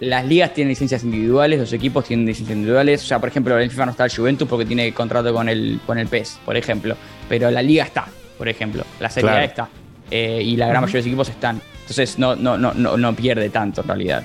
las 0.00 0.24
ligas 0.26 0.54
tienen 0.54 0.70
licencias 0.70 1.02
individuales, 1.04 1.58
los 1.60 1.72
equipos 1.74 2.04
tienen 2.06 2.24
licencias 2.24 2.56
individuales. 2.56 3.02
O 3.02 3.06
sea, 3.06 3.18
por 3.18 3.28
ejemplo, 3.28 3.58
en 3.60 3.68
FIFA 3.70 3.84
no 3.86 3.90
está 3.90 4.04
el 4.06 4.10
Juventus 4.14 4.48
porque 4.48 4.64
tiene 4.64 4.92
contrato 4.94 5.34
con 5.34 5.46
el, 5.48 5.78
con 5.84 5.98
el 5.98 6.06
PES, 6.06 6.38
por 6.44 6.56
ejemplo. 6.56 6.96
Pero 7.28 7.50
la 7.50 7.60
liga 7.60 7.84
está, 7.84 8.06
por 8.38 8.48
ejemplo. 8.48 8.84
La 8.98 9.10
Serie 9.10 9.28
A 9.28 9.32
Claro. 9.32 9.46
está. 9.46 9.68
Eh, 10.10 10.42
y 10.42 10.56
la 10.56 10.68
gran 10.68 10.80
mayoría 10.80 10.94
de 10.94 10.98
los 11.00 11.06
equipos 11.08 11.28
están. 11.28 11.60
Entonces 11.80 12.18
no, 12.18 12.34
no, 12.34 12.56
no, 12.56 12.72
no, 12.72 12.96
no 12.96 13.14
pierde 13.14 13.50
tanto 13.50 13.82
en 13.82 13.88
realidad. 13.88 14.22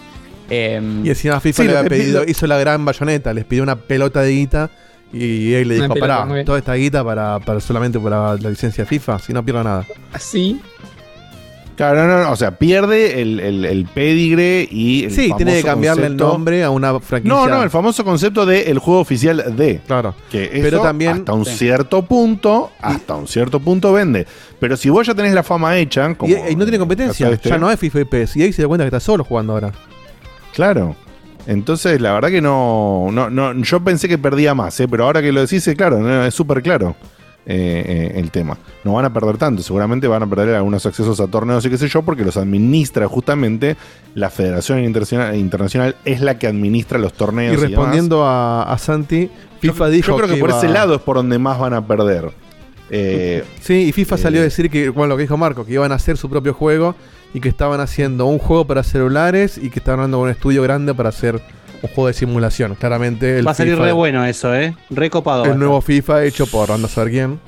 Em, 0.50 1.06
Y 1.06 1.10
encima 1.10 1.40
FIFA 1.42 1.64
Sí, 1.64 1.68
le 1.68 1.78
había 1.78 1.90
pedido, 1.90 2.24
hizo 2.26 2.48
la 2.48 2.58
gran 2.58 2.86
bayoneta, 2.86 3.34
les 3.34 3.44
pidió 3.46 3.64
una 3.64 3.76
pelota 3.76 4.22
de 4.22 4.32
guita 4.32 4.70
y 5.16 5.54
él 5.54 5.68
le 5.70 5.76
dijo, 5.76 5.94
pelota, 5.94 6.28
pará, 6.28 6.44
toda 6.46 6.58
esta 6.60 6.74
guita 6.76 7.04
para, 7.04 7.40
para 7.40 7.60
solamente 7.60 8.00
para 8.00 8.36
la 8.36 8.50
licencia 8.50 8.86
FIFA, 8.86 9.20
si 9.20 9.34
no 9.34 9.44
pierdo 9.44 9.64
nada. 9.64 9.86
Así. 10.14 10.60
Claro, 11.76 12.08
no, 12.08 12.24
no, 12.24 12.32
o 12.32 12.36
sea, 12.38 12.52
pierde 12.58 13.22
el, 13.22 13.38
el, 13.42 13.66
el 13.66 13.84
pedigre 13.86 14.66
y 14.72 15.04
el 15.04 15.12
Sí, 15.12 15.30
tiene 15.36 15.56
que 15.58 15.64
cambiarle 15.64 16.06
el 16.06 16.16
nombre 16.16 16.64
a 16.64 16.70
una 16.70 16.98
franquicia. 17.02 17.36
No, 17.38 17.48
no, 17.50 17.62
el 17.64 17.70
famoso 17.70 18.06
concepto 18.06 18.46
de 18.46 18.72
el 18.72 18.80
juego 18.80 19.02
oficial 19.02 19.54
de. 19.58 19.82
Claro. 19.86 20.16
Que 20.32 20.50
Pero 20.54 20.78
eso, 20.78 20.82
también- 20.86 21.12
hasta 21.18 21.34
un 21.34 21.44
Sí. 21.44 21.58
cierto 21.58 22.04
punto, 22.06 22.72
hasta 22.82 23.16
un 23.16 23.28
cierto 23.28 23.60
punto 23.60 23.92
vende. 23.92 24.26
Pero 24.58 24.78
si 24.78 24.90
vos 24.90 25.06
ya 25.06 25.14
tenés 25.14 25.34
la 25.34 25.44
fama 25.44 25.78
hecha, 25.78 26.16
como 26.16 26.34
Y, 26.34 26.52
y 26.52 26.56
no 26.56 26.64
tiene 26.64 26.80
competencia, 26.80 27.26
caso 27.26 27.36
este, 27.36 27.50
ya 27.50 27.58
no 27.58 27.70
es 27.70 27.78
FIFA 27.78 28.00
y 28.00 28.06
PES. 28.06 28.38
Y 28.38 28.44
ahí 28.44 28.54
se 28.54 28.62
da 28.62 28.70
cuenta 28.70 28.86
que 28.86 28.88
está 28.96 29.02
solo 29.02 29.26
jugando 29.26 29.52
ahora. 29.52 29.74
Claro. 30.54 30.96
Entonces, 31.48 32.02
la 32.02 32.14
verdad 32.14 32.30
que 32.30 32.42
no, 32.42 33.10
no, 33.12 33.30
no 33.30 33.54
yo 33.62 33.80
pensé 33.84 34.08
que 34.08 34.18
perdía 34.18 34.54
más, 34.56 34.80
¿eh? 34.80 34.88
pero 34.88 35.06
ahora 35.06 35.22
que 35.22 35.32
lo 35.32 35.42
decís, 35.42 35.70
claro, 35.78 36.00
no, 36.00 36.26
es 36.26 36.34
súper 36.34 36.62
claro 36.64 36.96
eh, 37.46 38.12
eh, 38.16 38.20
el 38.20 38.32
tema. 38.32 38.58
No 38.84 38.94
van 38.94 39.06
a 39.06 39.14
perder 39.14 39.38
tanto, 39.38 39.62
seguramente 39.62 40.08
van 40.08 40.24
a 40.24 40.28
perder 40.28 40.56
algunos 40.56 40.84
accesos 40.88 41.20
a 41.20 41.28
torneos 41.28 41.64
y 41.66 41.70
qué 41.70 41.78
sé 41.78 41.88
yo, 41.88 42.02
porque 42.02 42.26
los 42.26 42.38
administra 42.38 43.08
justamente 43.08 43.78
la 44.16 44.32
Federación 44.32 44.84
Internacional, 44.84 45.36
Internacional 45.36 45.96
es 46.06 46.22
la 46.22 46.40
que 46.40 46.48
administra 46.48 46.98
los 46.98 47.14
torneos. 47.14 47.54
Y 47.54 47.56
demás. 47.58 47.70
respondiendo 47.70 48.26
a, 48.26 48.64
a 48.64 48.78
Santi, 48.80 49.30
FIFA 49.60 49.86
yo, 49.86 49.92
dijo 49.92 50.08
yo 50.12 50.18
creo 50.18 50.28
que, 50.34 50.40
por 50.40 50.50
iba- 50.50 50.58
ese 50.58 50.70
lado 50.70 50.96
es 50.96 51.02
por 51.02 51.18
donde 51.18 51.38
más 51.38 51.60
van 51.60 51.74
a 51.76 51.86
perder. 51.86 52.32
Eh, 52.90 53.44
Sí, 53.62 53.88
y 53.88 53.92
FIFA 53.92 54.18
salió 54.18 54.40
a 54.40 54.44
Eh. 54.44 54.46
decir 54.46 54.70
que, 54.70 54.90
bueno, 54.90 55.10
lo 55.10 55.18
que 55.18 55.24
dijo 55.24 55.38
Marco, 55.38 55.66
que 55.66 55.74
iban 55.74 55.92
a 55.92 55.96
hacer 55.96 56.18
su 56.18 56.30
propio 56.30 56.54
juego 56.54 56.96
y 57.34 57.40
que 57.42 57.50
estaban 57.50 57.80
haciendo 57.82 58.26
un 58.28 58.38
juego 58.40 58.66
para 58.66 58.84
celulares 58.84 59.58
y 59.58 59.70
que 59.70 59.80
estaban 59.80 60.00
hablando 60.02 60.18
con 60.18 60.26
un 60.26 60.32
estudio 60.32 60.62
grande 60.64 60.94
para 60.94 61.10
hacer 61.10 61.36
un 61.82 61.90
juego 61.90 62.08
de 62.08 62.14
simulación. 62.14 62.76
Claramente 62.76 63.40
el 63.40 63.48
Va 63.48 63.52
a 63.52 63.56
salir 63.56 63.76
FIFA- 63.76 63.84
re 63.86 63.92
bueno 63.92 64.26
eso, 64.26 64.56
¿eh? 64.56 64.76
Re 64.90 65.10
copado. 65.10 65.44
va 65.44 65.50
a 65.50 65.52
El 65.54 65.60
nuevo 65.60 65.82
FIFA 65.82 66.24
hecho 66.26 66.46
por 66.48 66.72
anda 66.72 66.88
a 66.88 66.90
saber 66.90 67.12
quién. 67.12 67.40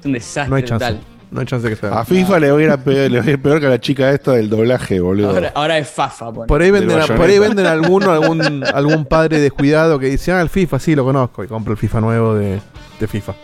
es 0.00 0.06
un 0.06 0.12
desastre 0.12 0.50
No 0.50 0.56
hay 0.56 0.62
chance. 0.62 0.96
No 1.28 1.40
hay 1.40 1.46
chance 1.46 1.68
que 1.68 1.74
sea. 1.74 1.90
a 1.98 2.04
FIFA 2.04 2.38
le 2.38 2.52
voy 2.52 2.62
a 2.62 2.66
ir 2.66 2.70
a 2.70 2.76
peor, 2.76 3.10
le 3.10 3.18
voy 3.20 3.28
a 3.28 3.32
ir 3.32 3.42
peor 3.42 3.58
que 3.58 3.66
a 3.66 3.70
la 3.70 3.80
chica 3.80 4.12
esta 4.12 4.32
del 4.32 4.48
doblaje, 4.48 5.00
boludo. 5.00 5.30
Ahora, 5.30 5.52
ahora 5.56 5.78
es 5.78 5.88
Fafa. 5.88 6.30
Por 6.32 6.62
ahí 6.62 6.70
venden, 6.70 7.00
a- 7.00 7.06
por 7.06 7.22
ahí 7.28 7.38
venden 7.40 7.66
alguno, 7.66 8.12
algún, 8.12 8.62
algún 8.64 9.04
padre 9.06 9.40
descuidado 9.40 9.98
que 9.98 10.06
dice, 10.06 10.30
ah, 10.30 10.40
el 10.40 10.48
FIFA, 10.48 10.78
sí, 10.78 10.94
lo 10.94 11.04
conozco, 11.04 11.42
y 11.42 11.48
compra 11.48 11.72
el 11.72 11.78
FIFA 11.78 12.00
nuevo 12.00 12.34
de, 12.36 12.60
de 13.00 13.06
FIFA. 13.08 13.34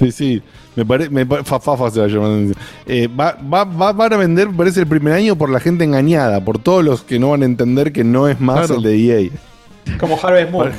Sí, 0.00 0.12
sí. 0.12 0.42
Me 0.76 0.84
parece. 0.84 1.10
Fafafa 1.44 1.90
se 1.90 2.00
va 2.00 2.06
a 2.06 2.08
llamar. 2.08 2.54
Eh, 2.86 3.06
va, 3.08 3.36
va, 3.52 3.64
va- 3.64 3.92
van 3.92 4.12
a 4.12 4.16
vender, 4.16 4.48
me 4.48 4.56
parece, 4.56 4.80
el 4.80 4.86
primer 4.86 5.12
año 5.14 5.36
por 5.36 5.48
la 5.50 5.60
gente 5.60 5.84
engañada, 5.84 6.44
por 6.44 6.58
todos 6.58 6.84
los 6.84 7.02
que 7.02 7.18
no 7.18 7.30
van 7.30 7.42
a 7.42 7.44
entender 7.44 7.92
que 7.92 8.02
no 8.04 8.26
es 8.28 8.40
más 8.40 8.66
Claro. 8.66 8.76
el 8.76 8.82
de 8.82 9.24
EA. 9.26 9.96
Como 9.98 10.18
Harvest 10.20 10.50
Moon. 10.50 10.72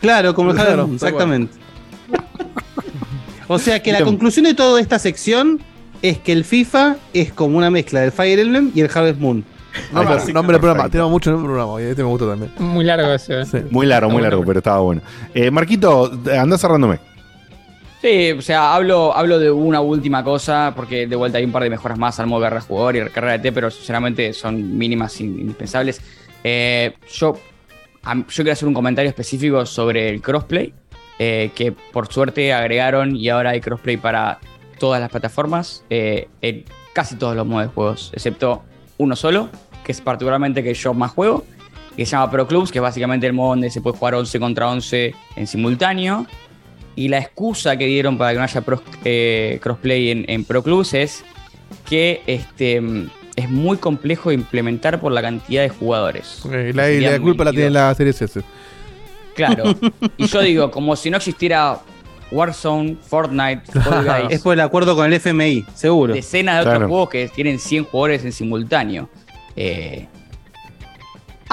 Claro, 0.00 0.34
como 0.34 0.52
Claro, 0.52 0.66
claro, 0.68 0.84
tal 0.86 0.94
exactamente. 0.94 1.54
O 3.48 3.58
sea 3.58 3.82
que 3.82 3.92
la 3.92 3.98
Bien. 3.98 4.08
conclusión 4.08 4.44
de 4.44 4.54
toda 4.54 4.80
esta 4.80 4.98
sección 4.98 5.60
es 6.00 6.18
que 6.18 6.32
el 6.32 6.44
FIFA 6.44 6.96
es 7.12 7.32
como 7.32 7.58
una 7.58 7.70
mezcla 7.70 8.00
del 8.00 8.12
Fire 8.12 8.38
Emblem 8.38 8.70
y 8.74 8.80
el 8.80 8.90
Harvest 8.92 9.20
Moon. 9.20 9.44
Nombre, 9.92 10.20
sí, 10.20 10.32
nombre 10.32 10.54
del 10.54 10.60
programa, 10.60 10.88
tenemos 10.90 11.10
mucho 11.10 11.30
nombre 11.30 11.48
del 11.48 11.56
programa, 11.56 11.80
y 11.82 11.84
este 11.90 12.02
me 12.02 12.08
gusta 12.08 12.26
también. 12.28 12.50
Muy 12.58 12.84
largo 12.84 13.12
ese. 13.12 13.40
¿eh? 13.40 13.46
Sí. 13.46 13.58
Muy 13.70 13.86
largo, 13.86 14.10
muy 14.10 14.20
largo, 14.22 14.42
pero 14.44 14.58
estaba 14.58 14.80
bueno. 14.80 15.00
Eh, 15.34 15.50
Marquito, 15.50 16.10
anda 16.38 16.58
cerrándome. 16.58 16.98
Sí, 18.02 18.32
o 18.32 18.42
sea, 18.42 18.74
hablo, 18.74 19.16
hablo 19.16 19.38
de 19.38 19.48
una 19.50 19.80
última 19.80 20.24
cosa, 20.24 20.72
porque 20.74 21.06
de 21.06 21.14
vuelta 21.14 21.38
hay 21.38 21.44
un 21.44 21.52
par 21.52 21.62
de 21.62 21.70
mejoras 21.70 21.96
más 21.98 22.18
al 22.18 22.26
modo 22.26 22.40
guerra 22.40 22.56
de 22.56 22.62
jugador 22.66 22.96
y 22.96 23.00
carrera 23.10 23.34
de 23.34 23.38
T, 23.38 23.52
pero 23.52 23.70
sinceramente 23.70 24.32
son 24.32 24.76
mínimas 24.76 25.20
in- 25.20 25.38
indispensables. 25.38 26.00
Eh, 26.42 26.94
yo, 27.12 27.34
yo 28.04 28.24
quiero 28.34 28.52
hacer 28.52 28.66
un 28.66 28.74
comentario 28.74 29.08
específico 29.08 29.64
sobre 29.66 30.08
el 30.08 30.20
crossplay, 30.20 30.74
eh, 31.20 31.52
que 31.54 31.70
por 31.70 32.12
suerte 32.12 32.52
agregaron 32.52 33.14
y 33.14 33.28
ahora 33.28 33.50
hay 33.50 33.60
crossplay 33.60 33.96
para 33.98 34.40
todas 34.80 35.00
las 35.00 35.08
plataformas, 35.08 35.84
eh, 35.88 36.26
en 36.40 36.64
casi 36.92 37.14
todos 37.14 37.36
los 37.36 37.46
modos 37.46 37.68
de 37.68 37.72
juegos, 37.72 38.10
excepto 38.14 38.64
uno 38.98 39.14
solo, 39.14 39.48
que 39.84 39.92
es 39.92 40.00
particularmente 40.00 40.64
que 40.64 40.74
yo 40.74 40.92
más 40.92 41.12
juego, 41.12 41.44
que 41.96 42.04
se 42.04 42.12
llama 42.12 42.32
Pro 42.32 42.48
Clubs, 42.48 42.72
que 42.72 42.78
es 42.78 42.82
básicamente 42.82 43.28
el 43.28 43.32
modo 43.32 43.50
donde 43.50 43.70
se 43.70 43.80
puede 43.80 43.96
jugar 43.96 44.16
11 44.16 44.40
contra 44.40 44.68
11 44.68 45.14
en 45.36 45.46
simultáneo. 45.46 46.26
Y 46.94 47.08
la 47.08 47.18
excusa 47.18 47.76
que 47.76 47.86
dieron 47.86 48.18
para 48.18 48.32
que 48.32 48.38
no 48.38 48.44
haya 48.44 48.60
pros- 48.60 48.82
eh, 49.04 49.58
crossplay 49.62 50.10
en, 50.10 50.24
en 50.28 50.44
Pro 50.44 50.62
Clubs 50.62 50.92
es 50.94 51.24
que 51.88 52.22
este, 52.26 52.82
es 53.36 53.48
muy 53.50 53.78
complejo 53.78 54.28
de 54.28 54.34
implementar 54.36 55.00
por 55.00 55.10
la 55.12 55.22
cantidad 55.22 55.62
de 55.62 55.68
jugadores. 55.70 56.42
Eh, 56.52 56.72
la, 56.74 57.18
culpa 57.18 57.44
la 57.44 57.50
tiene 57.50 57.64
22. 57.70 57.72
la 57.72 57.94
serie 57.94 58.10
S. 58.12 58.42
Claro. 59.34 59.64
y 60.18 60.26
yo 60.26 60.40
digo, 60.42 60.70
como 60.70 60.94
si 60.96 61.08
no 61.10 61.16
existiera 61.16 61.78
Warzone, 62.30 62.96
Fortnite, 63.06 63.62
Fall 63.80 64.04
Guys, 64.04 64.26
Es 64.30 64.40
por 64.42 64.52
el 64.54 64.60
acuerdo 64.60 64.94
con 64.94 65.06
el 65.06 65.12
FMI, 65.14 65.64
seguro. 65.74 66.12
decenas 66.14 66.58
de 66.58 66.62
Claro. 66.64 66.76
otros 66.78 66.88
juegos 66.90 67.08
que 67.08 67.28
tienen 67.28 67.58
100 67.58 67.84
jugadores 67.84 68.24
en 68.24 68.32
simultáneo. 68.32 69.08
Eh, 69.56 70.06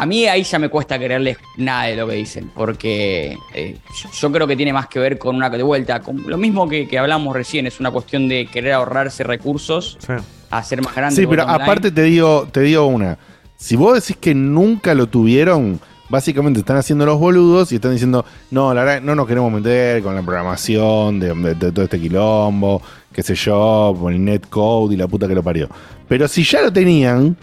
a 0.01 0.05
mí 0.05 0.25
ahí 0.27 0.43
ya 0.43 0.59
me 0.59 0.69
cuesta 0.69 0.97
creerles 0.97 1.37
nada 1.57 1.83
de 1.85 1.95
lo 1.95 2.07
que 2.07 2.15
dicen, 2.15 2.51
porque 2.55 3.37
eh, 3.53 3.77
yo- 4.21 4.31
creo 4.31 4.47
que 4.47 4.55
tiene 4.55 4.71
más 4.73 4.87
que 4.87 4.99
ver 4.99 5.17
con 5.17 5.35
una 5.35 5.49
de 5.49 5.61
vuelta, 5.63 5.99
con 6.01 6.23
lo 6.27 6.37
mismo 6.37 6.67
que, 6.69 6.87
que 6.87 6.97
hablamos 6.97 7.35
recién, 7.35 7.67
es 7.67 7.79
una 7.79 7.91
cuestión 7.91 8.27
de 8.27 8.45
querer 8.47 8.73
ahorrarse 8.73 9.23
recursos, 9.23 9.97
Sí. 9.99 10.13
hacer 10.51 10.81
más 10.81 10.95
grande. 10.95 11.15
Sí, 11.15 11.27
pero 11.27 11.43
aparte 11.43 11.91
te 11.91 12.03
digo, 12.03 12.47
te 12.51 12.61
digo 12.61 12.85
una. 12.85 13.17
Si 13.57 13.75
vos 13.75 13.93
decís 13.95 14.15
que 14.19 14.33
nunca 14.33 14.93
lo 14.95 15.07
tuvieron, 15.07 15.79
básicamente 16.07 16.59
están 16.61 16.77
haciendo 16.77 17.05
los 17.05 17.19
boludos 17.19 17.71
y 17.71 17.75
están 17.75 17.91
diciendo, 17.91 18.25
no, 18.51 18.73
la 18.73 18.83
verdad, 18.83 19.01
no 19.01 19.13
nos 19.15 19.27
queremos 19.27 19.51
meter 19.51 20.01
con 20.01 20.15
la 20.15 20.21
programación 20.23 21.19
de, 21.19 21.33
de- 21.33 21.55
de 21.55 21.71
todo 21.71 21.83
este 21.83 21.99
quilombo, 21.99 22.81
qué 23.13 23.21
sé 23.21 23.35
yo, 23.35 23.95
con 23.99 24.13
el 24.13 24.23
netcode 24.23 24.93
y 24.95 24.97
la 24.97 25.07
puta 25.07 25.27
que 25.27 25.35
lo 25.35 25.43
parió. 25.43 25.69
Pero 26.07 26.27
si 26.27 26.43
ya 26.43 26.61
lo 26.61 26.73
tenían, 26.73 27.37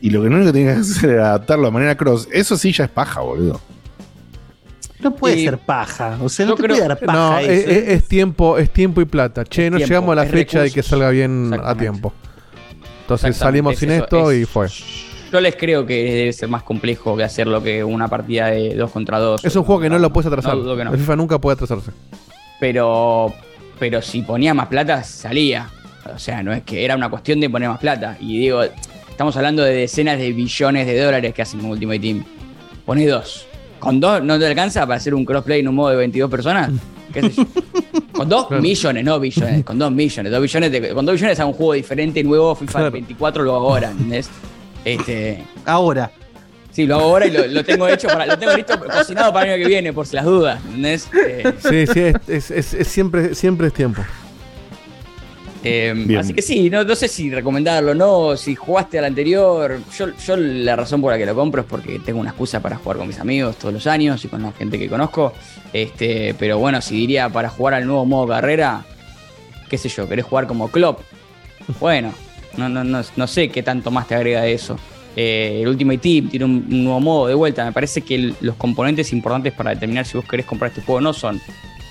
y 0.00 0.10
lo 0.10 0.20
que 0.22 0.28
único 0.28 0.46
que 0.46 0.52
tenían 0.52 0.74
que 0.76 0.80
hacer 0.80 1.10
era 1.10 1.28
adaptarlo 1.30 1.66
de 1.66 1.70
manera 1.72 1.96
cross, 1.96 2.28
eso 2.32 2.56
sí 2.56 2.72
ya 2.72 2.84
es 2.84 2.90
paja, 2.90 3.20
boludo. 3.20 3.60
No 5.00 5.14
puede 5.14 5.36
Y- 5.40 5.44
ser 5.44 5.58
paja. 5.58 6.18
O 6.20 6.28
sea, 6.28 6.46
no 6.46 6.54
te 6.56 6.62
creo- 6.64 6.76
puede 6.76 6.88
dar 6.88 6.98
paja 6.98 7.12
No, 7.18 7.38
eso. 7.38 7.50
es, 7.50 7.66
es- 7.68 7.88
es 7.88 8.08
tiempo, 8.08 8.58
es 8.58 8.70
tiempo 8.70 9.00
y 9.00 9.04
plata. 9.04 9.44
Che, 9.44 9.66
Es 9.66 9.70
no 9.72 9.76
tiempo, 9.76 9.88
llegamos 9.94 10.12
a 10.12 10.14
la 10.16 10.26
fecha 10.26 10.58
de 10.60 10.64
que 10.70 10.76
recursos. 10.76 10.90
salga 10.90 11.10
bien 11.10 11.54
a 11.62 11.74
tiempo. 11.76 12.12
Entonces 13.02 13.36
salimos 13.36 13.76
sin 13.78 13.90
eso, 13.92 14.04
esto 14.04 14.30
es- 14.32 14.42
y 14.42 14.44
fue. 14.44 14.68
Yo 15.32 15.40
les 15.40 15.56
creo 15.56 15.84
que 15.86 15.94
debe 16.14 16.32
ser 16.32 16.48
más 16.48 16.62
complejo 16.62 17.16
que 17.16 17.22
hacerlo 17.22 17.62
que 17.62 17.84
una 17.84 18.08
partida 18.08 18.46
de 18.46 18.74
2 18.74 18.90
contra 18.90 19.18
2. 19.18 19.44
Es 19.44 19.54
un 19.56 19.62
juego 19.62 19.80
que 19.82 19.90
no 19.90 19.98
lo 19.98 20.12
puedes 20.12 20.26
atrasar. 20.26 20.56
No 20.56 20.62
dudo 20.62 20.76
que 20.76 20.84
no. 20.84 20.92
El 20.92 20.98
FIFA 20.98 21.16
nunca 21.16 21.38
puede 21.38 21.54
atrasarse. 21.54 21.90
Pero, 22.58 23.32
pero 23.78 24.02
si 24.02 24.22
ponía 24.22 24.52
más 24.54 24.66
plata, 24.68 25.02
salía. 25.04 25.68
O 26.14 26.18
sea, 26.18 26.42
no 26.42 26.52
es 26.52 26.62
que 26.62 26.84
era 26.84 26.96
una 26.96 27.10
cuestión 27.10 27.38
de 27.40 27.50
poner 27.50 27.68
más 27.68 27.78
plata. 27.78 28.16
Y 28.20 28.38
digo, 28.38 28.62
estamos 29.18 29.36
hablando 29.36 29.64
de 29.64 29.74
decenas 29.74 30.16
de 30.16 30.32
billones 30.32 30.86
de 30.86 30.96
dólares 31.02 31.34
que 31.34 31.42
hacen 31.42 31.58
con 31.58 31.70
Ultimate 31.70 31.98
Team. 31.98 32.22
Pone 32.86 33.04
dos. 33.04 33.48
¿Con 33.80 33.98
dos 33.98 34.22
no 34.22 34.38
te 34.38 34.46
alcanza 34.46 34.82
para 34.86 34.94
hacer 34.98 35.12
un 35.12 35.24
crossplay 35.24 35.58
en 35.58 35.66
un 35.66 35.74
modo 35.74 35.90
de 35.90 35.96
22 35.96 36.30
personas? 36.30 36.70
¿Qué 37.12 37.22
sé 37.22 37.30
yo? 37.32 37.44
Con 38.12 38.28
dos 38.28 38.48
millones, 38.52 39.04
no 39.04 39.18
billones. 39.18 39.64
Con 39.64 39.76
dos 39.76 39.90
millones. 39.90 40.30
Dos 40.30 40.40
billones 40.40 40.70
de- 40.70 40.90
con 40.94 41.04
dos 41.04 41.16
billones 41.16 41.40
a 41.40 41.46
un 41.46 41.52
juego 41.52 41.72
diferente, 41.72 42.22
nuevo, 42.22 42.54
FIFA 42.54 42.90
24 42.90 43.42
lo 43.42 43.56
hago 43.56 43.70
ahora, 43.72 43.90
¿entendés? 43.90 44.30
Este, 44.84 45.42
Ahora. 45.66 46.12
sí, 46.70 46.86
lo 46.86 46.94
hago 46.94 47.04
ahora 47.06 47.26
y 47.26 47.32
lo, 47.32 47.44
lo 47.48 47.64
tengo 47.64 47.88
hecho, 47.88 48.06
para, 48.06 48.24
lo 48.24 48.38
tengo 48.38 48.54
listo, 48.54 48.78
cocinado 48.78 49.32
para 49.32 49.46
el 49.46 49.52
año 49.54 49.62
que 49.64 49.68
viene, 49.68 49.92
por 49.92 50.06
si 50.06 50.14
las 50.14 50.26
dudas, 50.26 50.60
¿entendés? 50.64 51.08
Eh, 51.12 51.52
Sí, 51.58 51.86
sí, 51.92 52.00
es, 52.00 52.14
es- 52.28 52.50
es- 52.52 52.74
es 52.74 52.86
siempre, 52.86 53.34
siempre 53.34 53.66
es 53.66 53.72
tiempo. 53.74 54.00
Eh, 55.64 55.92
Bien. 56.06 56.20
así 56.20 56.32
que 56.34 56.40
sí, 56.42 56.70
no, 56.70 56.84
no 56.84 56.94
sé 56.94 57.08
si 57.08 57.30
recomendarlo 57.30 57.90
o 57.90 57.94
no, 57.94 58.36
si 58.36 58.54
jugaste 58.54 58.98
al 58.98 59.06
anterior. 59.06 59.80
Yo, 59.98 60.06
yo 60.16 60.36
la 60.36 60.76
razón 60.76 61.00
por 61.00 61.12
la 61.12 61.18
que 61.18 61.26
lo 61.26 61.34
compro 61.34 61.62
es 61.62 61.66
porque 61.68 61.98
tengo 61.98 62.20
una 62.20 62.30
excusa 62.30 62.60
para 62.60 62.76
jugar 62.76 62.98
con 62.98 63.08
mis 63.08 63.18
amigos 63.18 63.56
todos 63.56 63.74
los 63.74 63.86
años 63.88 64.24
y 64.24 64.28
con 64.28 64.42
la 64.42 64.52
gente 64.52 64.78
que 64.78 64.88
conozco. 64.88 65.32
Este, 65.72 66.34
pero 66.38 66.58
bueno, 66.58 66.80
si 66.80 66.94
diría 66.96 67.28
para 67.28 67.48
jugar 67.48 67.74
al 67.74 67.86
nuevo 67.86 68.04
modo 68.06 68.28
carrera, 68.28 68.84
qué 69.68 69.76
sé 69.78 69.88
yo, 69.88 70.08
querés 70.08 70.24
jugar 70.24 70.46
como 70.46 70.68
Klopp. 70.70 71.00
Bueno, 71.80 72.14
no, 72.56 72.68
no, 72.70 72.82
no, 72.82 73.02
no 73.16 73.26
sé 73.26 73.50
qué 73.50 73.62
tanto 73.62 73.90
más 73.90 74.06
te 74.08 74.14
agrega 74.14 74.40
de 74.42 74.52
eso. 74.54 74.78
Eh, 75.16 75.58
el 75.62 75.68
Ultimate 75.68 75.98
Team 75.98 76.28
tiene 76.30 76.44
un, 76.46 76.66
un 76.70 76.84
nuevo 76.84 77.00
modo 77.00 77.26
de 77.26 77.34
vuelta. 77.34 77.64
Me 77.64 77.72
parece 77.72 78.00
que 78.02 78.14
el- 78.14 78.34
los 78.40 78.54
componentes 78.56 79.12
importantes 79.12 79.52
para 79.52 79.70
determinar 79.74 80.06
si 80.06 80.16
vos 80.16 80.24
querés 80.26 80.46
comprar 80.46 80.70
este 80.70 80.80
juego 80.82 81.00
no 81.00 81.12
son 81.12 81.40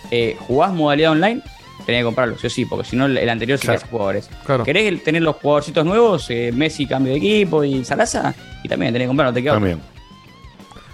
eh, 0.10 0.36
jugás 0.40 0.72
modalidad 0.74 1.12
online, 1.12 1.42
tenés 1.86 2.02
que 2.02 2.06
comprarlo, 2.06 2.38
sí 2.38 2.48
o 2.48 2.50
sí, 2.50 2.66
porque 2.66 2.88
si 2.90 2.96
no 2.96 3.06
el 3.06 3.30
anterior 3.30 3.58
se 3.58 3.66
Claro. 3.66 3.80
queda 3.80 3.88
sin 3.88 3.92
jugadores. 3.92 4.30
Claro. 4.46 4.64
¿Querés 4.64 5.04
tener 5.04 5.22
los 5.22 5.36
jugadorcitos 5.38 5.86
nuevos? 5.86 6.26
eh, 6.30 6.52
Messi 6.54 6.86
cambio 6.86 7.14
de 7.14 7.18
equipo 7.20 7.64
y 7.64 7.84
Sarasa, 7.86 8.34
y 8.64 8.68
también 8.68 8.92
tenés 8.94 9.06
que 9.06 9.10
comprarlo, 9.10 9.34
te 9.34 9.42
queda. 9.44 9.54
También. 9.54 9.80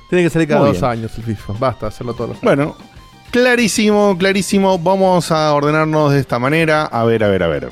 Tiene 0.09 0.23
que 0.25 0.29
salir 0.29 0.47
cada 0.47 0.61
Muy 0.61 0.69
dos 0.69 0.79
bien. 0.79 0.91
años 0.91 1.11
el 1.17 1.23
FIFA. 1.23 1.53
Basta 1.59 1.87
hacerlo 1.87 2.13
todos 2.13 2.29
los 2.31 2.37
años. 2.37 2.43
Bueno, 2.43 2.75
clarísimo, 3.31 4.15
clarísimo. 4.17 4.77
Vamos 4.77 5.31
a 5.31 5.51
ordenarnos 5.53 6.11
de 6.13 6.19
esta 6.19 6.37
manera. 6.37 6.83
A 6.85 7.03
ver, 7.03 7.23
a 7.23 7.29
ver, 7.29 7.41
a 7.43 7.47
ver. 7.47 7.69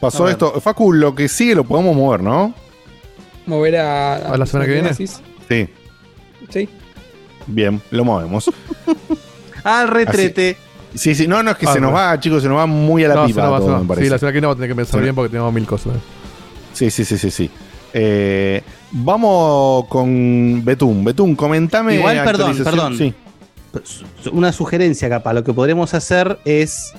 Pasó 0.00 0.24
A 0.24 0.26
ver. 0.26 0.32
esto. 0.32 0.60
Facu, 0.60 0.92
lo 0.92 1.14
que 1.14 1.28
sigue 1.28 1.54
lo 1.54 1.62
podemos 1.64 1.94
mover, 1.94 2.22
¿no? 2.22 2.52
Mover 3.46 3.76
a. 3.76 4.14
¿A 4.32 4.36
la 4.36 4.46
semana 4.46 4.66
que 4.66 4.72
viene? 4.72 4.88
decís? 4.88 5.20
Sí. 5.48 5.68
Sí. 6.50 6.68
Bien, 7.46 7.80
lo 7.92 8.04
movemos. 8.04 8.50
Al 9.64 9.86
retrete. 9.88 10.56
Sí, 10.96 11.14
sí, 11.14 11.26
no, 11.28 11.42
no, 11.42 11.50
es 11.52 11.56
que 11.56 11.66
Ah, 11.66 11.72
se 11.74 11.80
nos 11.80 11.92
bueno. 11.92 12.06
va, 12.08 12.18
chicos, 12.20 12.42
se 12.42 12.48
nos 12.48 12.58
va 12.58 12.66
muy 12.66 13.04
a 13.04 13.08
la 13.08 13.14
No, 13.16 13.26
pipa 13.26 13.40
se 13.40 13.44
nos 13.46 13.52
va, 13.52 13.58
todo, 13.58 13.66
se 13.66 13.72
nos 13.72 13.80
me 13.82 13.84
va. 13.84 13.88
parece. 13.88 14.04
Sí, 14.06 14.10
la 14.10 14.18
semana 14.18 14.32
que 14.32 14.36
viene 14.36 14.46
vamos 14.46 14.56
a 14.56 14.58
tener 14.58 14.70
que 14.70 14.74
pensar 14.76 15.00
Sí. 15.00 15.02
bien 15.02 15.14
porque 15.14 15.28
tenemos 15.30 15.52
mil 15.52 15.66
cosas. 15.66 15.92
Sí, 16.72 16.90
sí, 16.90 17.04
sí, 17.04 17.18
sí, 17.18 17.30
sí. 17.30 17.50
Eh, 17.92 18.62
vamos 18.90 19.86
con 19.86 20.62
Betún. 20.64 21.04
Betún, 21.04 21.34
comentame. 21.36 21.94
Igual, 21.96 22.22
perdón, 22.24 22.56
perdón. 22.62 22.98
Sí. 22.98 23.14
Una 24.32 24.52
sugerencia, 24.52 25.08
capaz. 25.08 25.32
Lo 25.34 25.44
que 25.44 25.52
podremos 25.52 25.94
hacer 25.94 26.38
es 26.44 26.92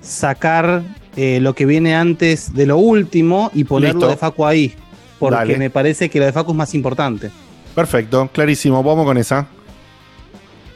sacar 0.00 0.82
eh, 1.16 1.38
lo 1.40 1.54
que 1.54 1.66
viene 1.66 1.94
antes 1.94 2.54
de 2.54 2.66
lo 2.66 2.78
último 2.78 3.50
y 3.54 3.64
ponerlo 3.64 3.98
Listo. 4.00 4.08
de 4.10 4.16
Facu 4.16 4.46
ahí. 4.46 4.74
Porque 5.18 5.36
Dale. 5.36 5.58
me 5.58 5.70
parece 5.70 6.08
que 6.08 6.18
lo 6.18 6.24
de 6.26 6.32
Facu 6.32 6.52
es 6.52 6.56
más 6.56 6.74
importante. 6.74 7.30
Perfecto, 7.74 8.28
clarísimo. 8.32 8.82
Vamos 8.82 9.04
con 9.04 9.18
esa. 9.18 9.46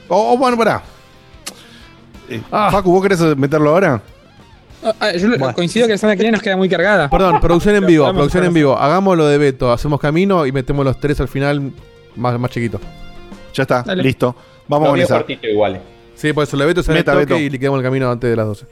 O 0.08 0.34
o, 0.34 0.36
bueno, 0.38 0.56
pará. 0.56 0.82
Eh, 2.28 2.40
Facu, 2.50 2.90
¿vos 2.92 3.02
querés 3.02 3.20
meterlo 3.36 3.70
ahora? 3.70 4.02
Ah, 4.82 4.94
ah, 5.00 5.12
yo 5.12 5.28
lo- 5.28 5.54
coincido 5.54 5.86
que 5.86 5.92
la 5.92 5.98
semana 5.98 6.16
que 6.16 6.22
viene 6.22 6.36
nos 6.36 6.42
queda 6.42 6.56
muy 6.56 6.68
cargada. 6.68 7.08
Perdón, 7.08 7.40
producción 7.40 7.74
en 7.76 7.86
vivo, 7.86 8.10
producción 8.12 8.44
en 8.44 8.52
vivo. 8.54 8.76
Hagamos 8.76 9.16
lo 9.16 9.26
de 9.26 9.38
Beto, 9.38 9.72
hacemos 9.72 9.98
camino 10.00 10.44
y 10.46 10.52
metemos 10.52 10.84
los 10.84 11.00
tres 11.00 11.20
al 11.20 11.28
final 11.28 11.72
más, 12.16 12.38
más 12.38 12.50
chiquitos. 12.50 12.80
Ya 13.54 13.62
está, 13.62 13.82
Dale. 13.82 14.02
listo. 14.02 14.34
Vamos 14.68 14.88
Lo 14.96 15.02
esa. 15.02 15.16
cortito 15.16 15.46
igual. 15.46 15.80
Sí, 16.14 16.32
por 16.32 16.44
eso 16.44 16.56
lo 16.56 16.62
de 16.62 16.68
Beto 16.68 16.82
sale 16.82 16.98
Meta, 17.00 17.14
Beto. 17.14 17.36
y 17.38 17.48
liquidamos 17.50 17.78
el 17.78 17.84
camino 17.84 18.10
antes 18.10 18.28
de 18.30 18.36
las 18.36 18.46
12. 18.46 18.66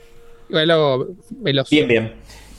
Igual 0.48 0.68
lo 0.68 1.08
veloz. 1.30 1.70
Bien, 1.70 1.88
bien. 1.88 2.12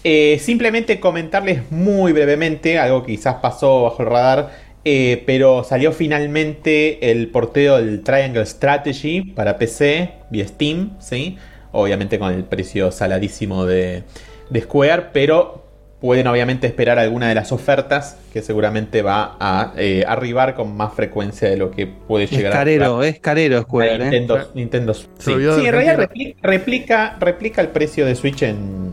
Eh, 0.03 0.37
simplemente 0.41 0.99
comentarles 0.99 1.71
muy 1.71 2.11
brevemente 2.11 2.77
algo 2.77 3.03
que 3.03 3.13
quizás 3.15 3.35
pasó 3.35 3.83
bajo 3.83 4.03
el 4.03 4.09
radar, 4.09 4.51
eh, 4.85 5.23
pero 5.25 5.63
salió 5.63 5.91
finalmente 5.93 7.11
el 7.11 7.29
porteo 7.29 7.77
del 7.77 8.01
Triangle 8.03 8.45
Strategy 8.45 9.21
para 9.21 9.57
PC 9.57 10.11
vía 10.29 10.47
Steam, 10.47 10.99
¿sí? 10.99 11.37
Obviamente 11.71 12.19
con 12.19 12.33
el 12.33 12.43
precio 12.43 12.91
saladísimo 12.91 13.65
de, 13.65 14.03
de 14.49 14.61
Square, 14.61 15.07
pero 15.13 15.63
pueden 16.03 16.27
obviamente 16.27 16.67
esperar 16.67 16.99
alguna 16.99 17.29
de 17.29 17.35
las 17.35 17.53
ofertas 17.53 18.17
que 18.33 18.41
seguramente 18.41 19.01
va 19.01 19.37
a 19.39 19.73
eh, 19.77 20.03
arribar 20.05 20.53
con 20.53 20.75
más 20.75 20.93
frecuencia 20.93 21.49
de 21.49 21.55
lo 21.55 21.71
que 21.71 21.87
puede 21.87 22.25
Es 22.25 22.31
llegar 22.31 22.51
a 22.51 22.55
carero, 22.57 23.03
es 23.03 23.19
carero 23.19 23.61
Square, 23.61 23.95
¿eh? 23.95 23.99
Nintendo, 23.99 24.51
Nintendo 24.53 24.93
Sí, 24.93 25.07
Sí, 25.19 25.31
en 25.31 25.71
realidad 25.71 26.09
replica, 26.41 27.15
replica 27.21 27.61
el 27.61 27.69
precio 27.69 28.05
de 28.05 28.15
Switch 28.15 28.43
en, 28.43 28.91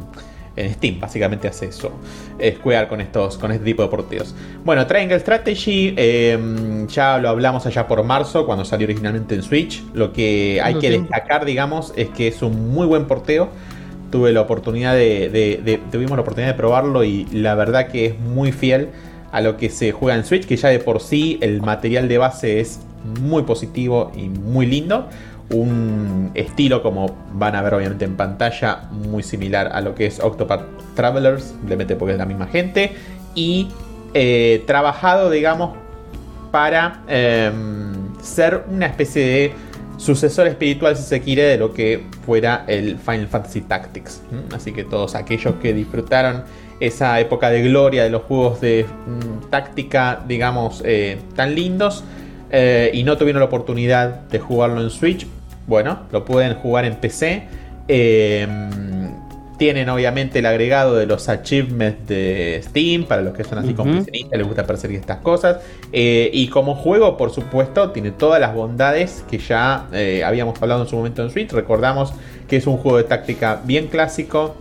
en 0.65 0.75
Steam. 0.75 1.01
Básicamente 1.01 1.49
hace 1.49 1.67
eso. 1.67 1.91
eh, 2.39 2.55
Square 2.59 2.89
con 2.89 3.01
estos, 3.01 3.39
con 3.39 3.53
este 3.53 3.65
tipo 3.65 3.83
de 3.83 3.89
porteos. 3.89 4.35
Bueno, 4.65 4.87
Triangle 4.87 5.19
Strategy, 5.21 5.95
eh, 5.97 6.87
ya 6.89 7.19
lo 7.19 7.29
hablamos 7.29 7.67
allá 7.67 7.87
por 7.87 8.03
marzo, 8.05 8.47
cuando 8.47 8.65
salió 8.65 8.87
originalmente 8.87 9.35
en 9.35 9.43
Switch. 9.43 9.83
Lo 9.95 10.13
que 10.13 10.61
hay 10.63 10.75
que 10.81 10.89
destacar, 11.03 11.45
digamos, 11.45 11.93
es 11.97 12.09
que 12.11 12.29
es 12.29 12.43
un 12.43 12.71
muy 12.73 12.87
buen 12.87 13.07
porteo. 13.07 13.49
Tuve 14.11 14.33
la 14.33 14.41
oportunidad 14.41 14.95
de, 14.95 15.29
de- 15.29 15.61
de- 15.65 15.81
tuvimos 15.93 16.17
la 16.17 16.23
oportunidad 16.23 16.53
de 16.53 16.57
probarlo 16.57 17.05
y 17.05 17.27
la 17.33 17.55
verdad 17.55 17.89
que 17.89 18.07
es 18.07 18.19
muy 18.19 18.51
fiel 18.53 18.89
a 19.33 19.41
lo 19.41 19.57
que 19.57 19.71
se 19.71 19.93
juega 19.93 20.17
en 20.19 20.25
Switch, 20.25 20.47
que 20.47 20.57
ya 20.57 20.69
de 20.69 20.81
por 20.81 21.01
sí 21.01 21.39
el 21.41 21.63
material 21.63 22.09
de 22.09 22.19
base 22.19 22.59
es 22.59 22.81
muy 23.23 23.45
positivo 23.45 24.11
y 24.17 24.29
muy 24.29 24.67
lindo. 24.67 25.09
Un 25.53 26.31
estilo, 26.35 26.83
como 26.83 27.17
van 27.33 27.57
a 27.57 27.63
ver 27.63 27.75
obviamente 27.75 28.05
en 28.05 28.17
pantalla, 28.17 28.83
muy 28.91 29.23
similar 29.23 29.71
a 29.73 29.81
lo 29.81 29.95
que 29.95 30.07
es 30.07 30.21
Octopath 30.21 30.63
Travelers, 30.95 31.45
simplemente 31.45 31.97
porque 31.97 32.13
es 32.13 32.19
la 32.19 32.27
misma 32.27 32.47
gente. 32.47 32.93
Y 33.35 33.69
eh, 34.15 34.63
trabajado, 34.67 35.31
digamos, 35.31 35.77
para 36.51 37.03
em, 37.09 37.93
ser 38.21 38.65
una 38.71 38.87
especie 38.87 39.25
de 39.25 39.53
sucesor 39.97 40.47
espiritual, 40.47 40.97
si 40.97 41.03
se 41.03 41.21
quiere, 41.21 41.43
de 41.43 41.59
lo 41.59 41.73
que 41.73 42.07
fuera 42.25 42.65
el 42.67 42.99
Final 42.99 43.29
Fantasy 43.29 43.61
Tactics. 43.63 44.23
Así 44.55 44.73
que 44.73 44.85
todos 44.85 45.15
aquellos 45.15 45.55
que 45.57 45.75
disfrutaron 45.75 46.45
esa 46.81 47.21
época 47.21 47.51
de 47.51 47.63
gloria 47.63 48.03
de 48.05 48.11
los 48.11 48.23
juegos 48.23 48.61
de 48.61 48.87
mm, 48.87 49.51
táctica, 49.51 50.25
digamos, 50.27 50.83
eh, 50.85 51.19
tan 51.37 51.55
lindos, 51.55 52.03
eh, 52.51 52.91
y 52.95 53.05
no 53.05 53.17
tuvieron 53.17 53.41
la 53.41 53.47
oportunidad 53.47 54.23
de 54.29 54.39
jugarlo 54.39 54.81
en 54.81 54.91
Switch, 54.91 55.27
bueno, 55.71 56.01
lo 56.13 56.27
pueden 56.27 56.55
jugar 56.55 56.85
en 56.85 56.97
PC. 56.97 57.45
Eh, 57.89 58.47
tienen 59.57 59.91
obviamente 59.91 60.39
el 60.39 60.47
agregado 60.47 60.97
de 60.97 61.05
los 61.05 61.29
achievements 61.29 62.09
de 62.09 62.63
Steam, 62.65 63.05
para 63.05 63.21
los 63.21 63.35
que 63.35 63.45
son 63.45 63.59
así 63.59 63.69
Ujú. 63.69 63.77
completionistas, 63.77 64.39
les 64.39 64.47
gusta 64.47 64.67
perseguir 64.67 64.99
estas 65.01 65.19
cosas. 65.19 65.59
Eh, 65.93 66.31
y 66.33 66.49
como 66.49 66.75
juego, 66.75 67.19
por 67.19 67.31
supuesto, 67.31 67.91
tiene 67.91 68.11
todas 68.11 68.41
las 68.41 68.55
bondades 68.55 69.23
que 69.31 69.37
ya 69.37 69.87
eh, 69.93 70.25
habíamos 70.25 70.61
hablado 70.63 70.83
en 70.83 70.89
su 70.89 70.97
momento 70.97 71.23
en 71.23 71.31
Switch. 71.31 71.53
Recordamos 71.53 72.15
que 72.49 72.57
es 72.57 72.67
un 72.67 72.79
juego 72.79 72.97
de 72.97 73.05
táctica 73.05 73.61
bien 73.63 73.89
clásico, 73.89 74.57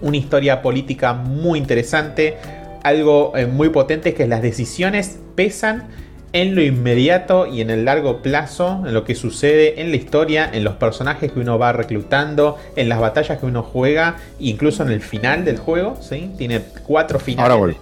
una 0.00 0.16
historia 0.16 0.62
política 0.62 1.12
muy 1.12 1.58
interesante, 1.58 2.38
algo 2.82 3.36
eh, 3.36 3.44
muy 3.44 3.68
potente 3.68 4.14
que 4.14 4.26
las 4.26 4.40
decisiones 4.40 5.18
pesan 5.34 5.88
en 6.32 6.54
lo 6.54 6.62
inmediato 6.62 7.46
y 7.46 7.60
en 7.60 7.70
el 7.70 7.84
largo 7.84 8.22
plazo, 8.22 8.82
en 8.86 8.94
lo 8.94 9.04
que 9.04 9.14
sucede 9.14 9.80
en 9.80 9.90
la 9.90 9.96
historia, 9.96 10.48
en 10.52 10.64
los 10.64 10.74
personajes 10.74 11.32
que 11.32 11.40
uno 11.40 11.58
va 11.58 11.72
reclutando, 11.72 12.56
en 12.76 12.88
las 12.88 13.00
batallas 13.00 13.38
que 13.38 13.46
uno 13.46 13.62
juega, 13.62 14.16
incluso 14.38 14.82
en 14.82 14.90
el 14.90 15.00
final 15.00 15.44
del 15.44 15.58
juego, 15.58 15.96
¿sí? 16.00 16.30
Tiene 16.38 16.60
cuatro 16.86 17.18
finales. 17.18 17.50
Ahora 17.50 17.60
voy. 17.60 17.76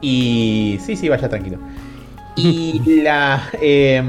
Y 0.00 0.78
sí, 0.84 0.96
sí, 0.96 1.08
vaya 1.08 1.28
tranquilo. 1.28 1.58
Y 2.34 2.80
la, 3.02 3.50
eh, 3.60 4.02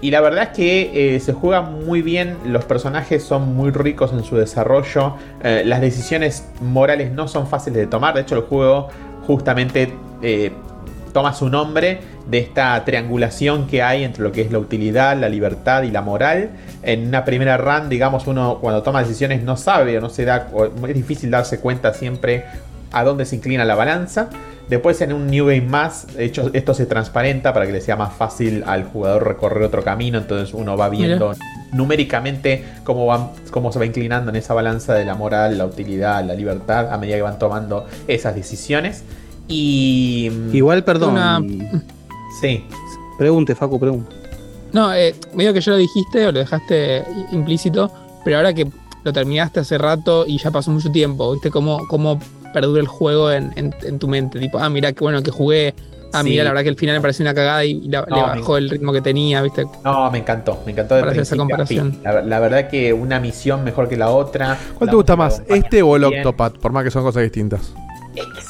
y 0.00 0.10
la 0.10 0.20
verdad 0.20 0.44
es 0.44 0.48
que 0.50 1.14
eh, 1.14 1.20
se 1.20 1.32
juega 1.32 1.60
muy 1.60 2.00
bien, 2.00 2.36
los 2.44 2.64
personajes 2.64 3.22
son 3.22 3.54
muy 3.54 3.70
ricos 3.70 4.12
en 4.12 4.24
su 4.24 4.36
desarrollo, 4.36 5.16
eh, 5.42 5.62
las 5.64 5.80
decisiones 5.80 6.48
morales 6.60 7.12
no 7.12 7.28
son 7.28 7.46
fáciles 7.46 7.78
de 7.80 7.86
tomar, 7.86 8.14
de 8.14 8.22
hecho 8.22 8.36
el 8.36 8.42
juego 8.42 8.88
justamente 9.26 9.92
eh, 10.22 10.52
toma 11.12 11.34
su 11.34 11.48
nombre 11.48 12.00
de 12.28 12.38
esta 12.38 12.84
triangulación 12.84 13.66
que 13.66 13.82
hay 13.82 14.04
entre 14.04 14.22
lo 14.22 14.32
que 14.32 14.42
es 14.42 14.52
la 14.52 14.58
utilidad, 14.58 15.16
la 15.16 15.28
libertad 15.28 15.82
y 15.82 15.90
la 15.90 16.02
moral. 16.02 16.50
En 16.82 17.08
una 17.08 17.24
primera 17.24 17.56
run, 17.56 17.88
digamos, 17.88 18.26
uno 18.26 18.58
cuando 18.60 18.82
toma 18.82 19.02
decisiones 19.02 19.42
no 19.42 19.56
sabe 19.56 19.98
o 19.98 20.00
no 20.00 20.08
se 20.08 20.24
da, 20.24 20.48
o 20.52 20.64
es 20.64 20.94
difícil 20.94 21.30
darse 21.30 21.60
cuenta 21.60 21.92
siempre 21.94 22.44
a 22.92 23.04
dónde 23.04 23.24
se 23.24 23.36
inclina 23.36 23.64
la 23.64 23.74
balanza. 23.74 24.30
Después 24.68 25.00
en 25.00 25.12
un 25.12 25.26
New 25.26 25.46
Game 25.46 25.62
más, 25.62 26.14
de 26.14 26.24
hecho 26.24 26.50
esto 26.52 26.74
se 26.74 26.86
transparenta 26.86 27.52
para 27.52 27.66
que 27.66 27.72
le 27.72 27.80
sea 27.80 27.96
más 27.96 28.12
fácil 28.12 28.62
al 28.66 28.84
jugador 28.84 29.26
recorrer 29.26 29.64
otro 29.64 29.82
camino, 29.82 30.18
entonces 30.18 30.54
uno 30.54 30.76
va 30.76 30.88
viendo 30.88 31.34
numéricamente 31.72 32.64
cómo, 32.84 33.06
van, 33.06 33.30
cómo 33.50 33.72
se 33.72 33.80
va 33.80 33.86
inclinando 33.86 34.30
en 34.30 34.36
esa 34.36 34.54
balanza 34.54 34.94
de 34.94 35.04
la 35.04 35.16
moral, 35.16 35.58
la 35.58 35.66
utilidad, 35.66 36.24
la 36.24 36.34
libertad, 36.34 36.92
a 36.92 36.98
medida 36.98 37.16
que 37.16 37.22
van 37.22 37.38
tomando 37.38 37.86
esas 38.06 38.36
decisiones. 38.36 39.02
Y... 39.50 40.30
Igual, 40.52 40.84
perdón. 40.84 41.12
Una- 41.12 41.42
Sí. 42.40 42.64
Pregunte, 43.18 43.54
Facu, 43.54 43.78
pregunte. 43.78 44.14
No, 44.72 44.94
eh, 44.94 45.14
medio 45.34 45.52
que 45.52 45.60
ya 45.60 45.72
lo 45.72 45.78
dijiste 45.78 46.26
o 46.26 46.32
lo 46.32 46.38
dejaste 46.38 47.02
implícito, 47.32 47.90
pero 48.24 48.36
ahora 48.38 48.54
que 48.54 48.66
lo 49.02 49.12
terminaste 49.12 49.60
hace 49.60 49.76
rato 49.78 50.24
y 50.26 50.38
ya 50.38 50.50
pasó 50.50 50.70
mucho 50.70 50.90
tiempo, 50.92 51.32
¿viste 51.32 51.50
cómo, 51.50 51.86
cómo 51.88 52.20
perdura 52.54 52.80
el 52.80 52.86
juego 52.86 53.30
en, 53.32 53.52
en- 53.56 53.74
en 53.82 53.98
tu 53.98 54.06
mente? 54.08 54.38
Tipo, 54.38 54.58
ah, 54.58 54.70
mira 54.70 54.92
qué 54.92 55.00
bueno 55.00 55.22
que 55.22 55.30
jugué. 55.32 55.74
Ah, 56.12 56.22
Sí. 56.22 56.30
mira, 56.30 56.42
la 56.44 56.50
verdad 56.50 56.62
que 56.64 56.68
el 56.70 56.76
final 56.76 56.96
me 56.96 57.00
pareció 57.02 57.24
una 57.24 57.34
cagada 57.34 57.64
y 57.64 57.80
la- 57.88 58.04
No, 58.08 58.16
le 58.16 58.22
me- 58.22 58.28
bajó 58.40 58.56
el 58.56 58.70
ritmo 58.70 58.92
que 58.92 59.00
tenía, 59.00 59.42
¿viste? 59.42 59.64
No, 59.84 60.10
me 60.10 60.18
encantó, 60.18 60.60
me 60.64 60.72
encantó 60.72 60.94
de 60.94 61.00
Para 61.00 61.12
hacer 61.12 61.22
esa 61.22 61.36
comparación. 61.36 61.98
La, 62.04 62.22
la 62.22 62.40
verdad 62.40 62.68
que 62.68 62.92
una 62.92 63.18
misión 63.20 63.64
mejor 63.64 63.88
que 63.88 63.96
la 63.96 64.10
otra. 64.10 64.56
¿Cuál 64.78 64.86
La 64.86 64.90
te 64.92 64.96
gusta 64.96 65.16
más? 65.16 65.42
¿Este 65.48 65.82
o 65.82 65.96
el 65.96 66.04
bien. 66.06 66.18
Octopath? 66.26 66.58
Por 66.58 66.72
más 66.72 66.84
que 66.84 66.90
son 66.90 67.02
cosas 67.02 67.22
distintas. 67.22 67.72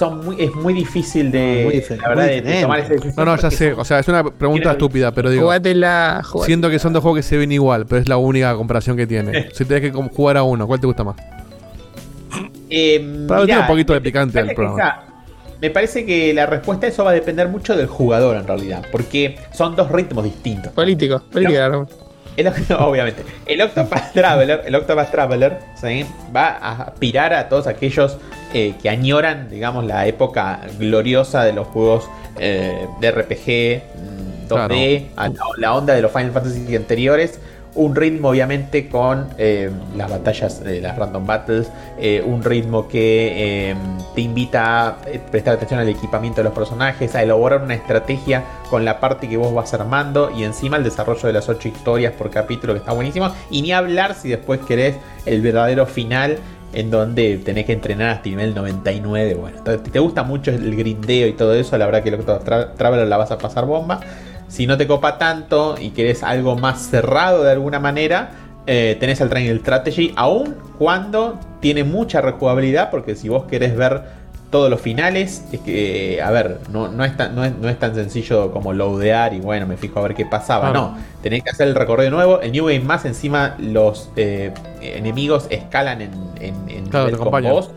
Son 0.01 0.25
muy, 0.25 0.37
es 0.41 0.55
muy 0.55 0.73
difícil 0.73 1.31
de, 1.31 1.61
Muy 1.67 1.75
difer- 1.75 2.01
la 2.01 2.09
verdad, 2.09 2.27
muy 2.27 2.41
de- 2.41 2.61
tomar 2.63 2.79
esa 2.81 2.89
decisión 2.95 3.15
No, 3.19 3.25
no, 3.27 3.37
ya 3.37 3.51
sé. 3.51 3.71
son- 3.73 3.81
O 3.81 3.85
sea, 3.85 3.99
es 3.99 4.09
una 4.09 4.25
pregunta 4.25 4.71
estúpida, 4.73 5.13
pero 5.13 5.29
digo. 5.29 5.43
Jugátela, 5.43 6.23
jugátela. 6.25 6.47
Siento 6.47 6.71
que 6.71 6.79
son 6.79 6.95
dos 6.95 7.03
juegos 7.03 7.19
que 7.19 7.23
se 7.23 7.37
ven 7.37 7.53
igual, 7.53 7.85
pero 7.85 8.01
es 8.01 8.09
la 8.09 8.17
única 8.17 8.55
comparación 8.55 8.97
que 8.97 9.07
tiene. 9.07 9.49
Si 9.53 9.67
tenés 9.67 9.83
que 9.83 9.91
jugar 9.93 10.39
a 10.39 10.43
uno, 10.43 10.67
¿cuál 10.67 10.81
te 10.81 10.87
gusta 10.87 11.05
más? 11.05 11.17
Eh, 12.71 13.27
Para 13.29 13.43
un 13.43 13.67
poquito 13.67 13.93
de 13.93 14.01
picante 14.01 14.39
al 14.41 14.55
programa. 14.55 15.05
me 15.61 15.69
parece 15.71 16.07
que 16.07 16.33
la 16.33 16.47
respuesta 16.47 16.87
a 16.87 16.89
eso 16.89 17.05
va 17.05 17.11
a 17.11 17.15
depender 17.15 17.49
mucho 17.49 17.77
del 17.77 17.87
jugador 17.87 18.37
en 18.37 18.47
realidad, 18.47 18.87
porque 18.91 19.37
son 19.53 19.77
dos 19.77 19.91
ritmos 19.93 20.25
distintos. 20.25 20.73
Político, 20.73 21.23
político. 21.31 21.87
El- 22.37 22.49
obviamente. 22.79 23.25
El 23.47 23.61
Octopath 23.63 24.13
Traveler, 24.13 24.63
el 24.65 24.75
Octopath 24.75 25.11
Traveler 25.11 25.59
¿sí? 25.81 26.07
va 26.35 26.49
a 26.49 26.83
aspirar 26.83 27.35
a 27.35 27.49
todos 27.49 27.67
aquellos 27.67 28.19
eh, 28.55 28.75
que 28.81 28.89
añoran, 28.89 29.49
digamos, 29.51 29.85
la 29.85 30.07
época 30.07 30.61
gloriosa 30.79 31.45
de 31.45 31.53
los 31.53 31.67
juegos 31.69 32.09
eh, 32.39 32.87
de 33.01 33.11
RPG 33.11 33.83
mm, 33.97 34.49
2D, 34.49 35.07
a 35.17 35.29
la, 35.29 35.35
la 35.59 35.75
onda 35.75 35.95
de 35.95 36.03
los 36.03 36.11
Final 36.13 36.33
Fantasy 36.33 36.75
anteriores. 36.77 37.41
Un 37.75 37.95
ritmo, 37.95 38.31
obviamente, 38.31 38.89
con 38.89 39.29
eh, 39.39 39.71
las 39.97 40.11
batallas, 40.11 40.61
eh, 40.67 40.81
las 40.83 40.99
random 40.99 41.25
battles. 41.25 41.71
eh, 41.99 42.21
un 42.27 42.43
ritmo 42.43 42.89
que 42.89 43.71
eh, 43.71 43.75
te 44.15 44.21
invita 44.23 44.89
a 44.89 44.97
prestar 45.31 45.55
atención 45.55 45.79
al 45.79 45.89
equipamiento 45.89 46.41
de 46.41 46.45
los 46.45 46.53
personajes, 46.53 47.15
a 47.15 47.23
elaborar 47.23 47.63
una 47.63 47.75
estrategia 47.75 48.43
con 48.71 48.85
la 48.85 48.99
parte 48.99 49.29
que 49.29 49.37
vos 49.37 49.55
vas 49.55 49.73
armando 49.73 50.31
y 50.37 50.43
encima 50.45 50.79
el 50.79 50.85
desarrollo 50.85 51.27
de 51.29 51.33
las 51.33 51.49
ocho 51.49 51.69
historias 51.69 52.13
por 52.15 52.31
capítulo 52.31 52.73
que 52.73 52.81
está 52.81 52.93
buenísimo. 52.93 53.31
Y 53.51 53.63
ni 53.63 53.71
hablar 53.73 54.15
si 54.15 54.29
después 54.31 54.61
querés 54.61 54.97
el 55.25 55.41
verdadero 55.41 55.87
final 55.87 56.39
en 56.73 56.91
donde 56.91 57.39
tenés 57.39 57.67
que 57.67 57.73
entrenar 57.73 58.09
hasta 58.11 58.29
nivel 58.29 58.55
99. 58.55 59.35
Bueno, 59.35 59.59
si 59.85 59.91
te 59.91 59.99
gusta 59.99 60.23
mucho 60.23 60.51
el 60.51 60.75
grindeo 60.77 61.27
y 61.29 61.33
todo 61.35 61.55
eso, 61.55 61.77
la 61.79 61.87
verdad 61.87 62.03
que 62.03 62.15
Octopath 62.15 62.45
Tra- 62.47 62.75
Traveler 62.75 63.07
la 63.09 63.17
vas 63.17 63.31
a 63.31 63.39
pasar 63.39 63.65
bomba. 63.67 64.01
Si 64.51 64.67
no 64.67 64.77
te 64.77 64.87
copa 64.87 65.17
tanto 65.19 65.77
y 65.81 65.91
querés 65.91 66.23
algo 66.23 66.57
más 66.57 66.81
cerrado 66.91 67.45
de 67.45 67.53
alguna 67.53 67.81
manera, 67.81 68.33
eh, 68.67 68.97
tenés 69.01 69.21
el 69.23 69.31
Triangle 69.31 69.61
Strategy, 69.61 70.13
aun 70.17 70.57
cuando 70.79 71.39
tiene 71.61 71.85
mucha 71.85 72.21
rejugabilidad, 72.21 72.91
porque 72.91 73.15
si 73.17 73.29
vos 73.29 73.45
querés 73.47 73.77
ver 73.77 74.03
todos 74.51 74.69
los 74.69 74.81
finales, 74.81 75.45
es 75.53 75.61
que, 75.61 76.17
eh, 76.17 76.23
a 76.23 76.31
ver, 76.33 76.59
no, 76.73 76.89
no, 76.89 77.05
es 77.05 77.17
tan, 77.17 77.37
no, 77.37 77.45
es, 77.45 77.57
no 77.57 77.69
es 77.69 77.79
tan 77.79 77.95
sencillo 77.95 78.51
como 78.53 78.73
loadear 78.73 79.33
y 79.35 79.41
bueno, 79.41 79.67
me 79.67 79.77
fijo 79.77 80.01
a 80.01 80.03
ver 80.03 80.15
qué 80.17 80.27
pasaba. 80.27 80.73
No, 80.73 80.97
tenés 81.23 81.45
que 81.45 81.51
hacer 81.51 81.69
el 81.69 81.77
recorrido 81.77 82.11
nuevo. 82.11 82.41
El 82.41 82.51
New 82.53 82.67
Game 82.67 82.81
más 82.81 83.05
encima, 83.05 83.55
los 83.59 84.11
eh, 84.17 84.53
enemigos 84.81 85.47
escalan 85.51 86.01
en, 86.03 86.13
en, 86.41 86.69
en 86.69 86.85
Claro, 86.89 87.07
nivel 87.07 87.13
te 87.13 87.19
con 87.19 87.29
acompañan. 87.29 87.53
vos. 87.53 87.71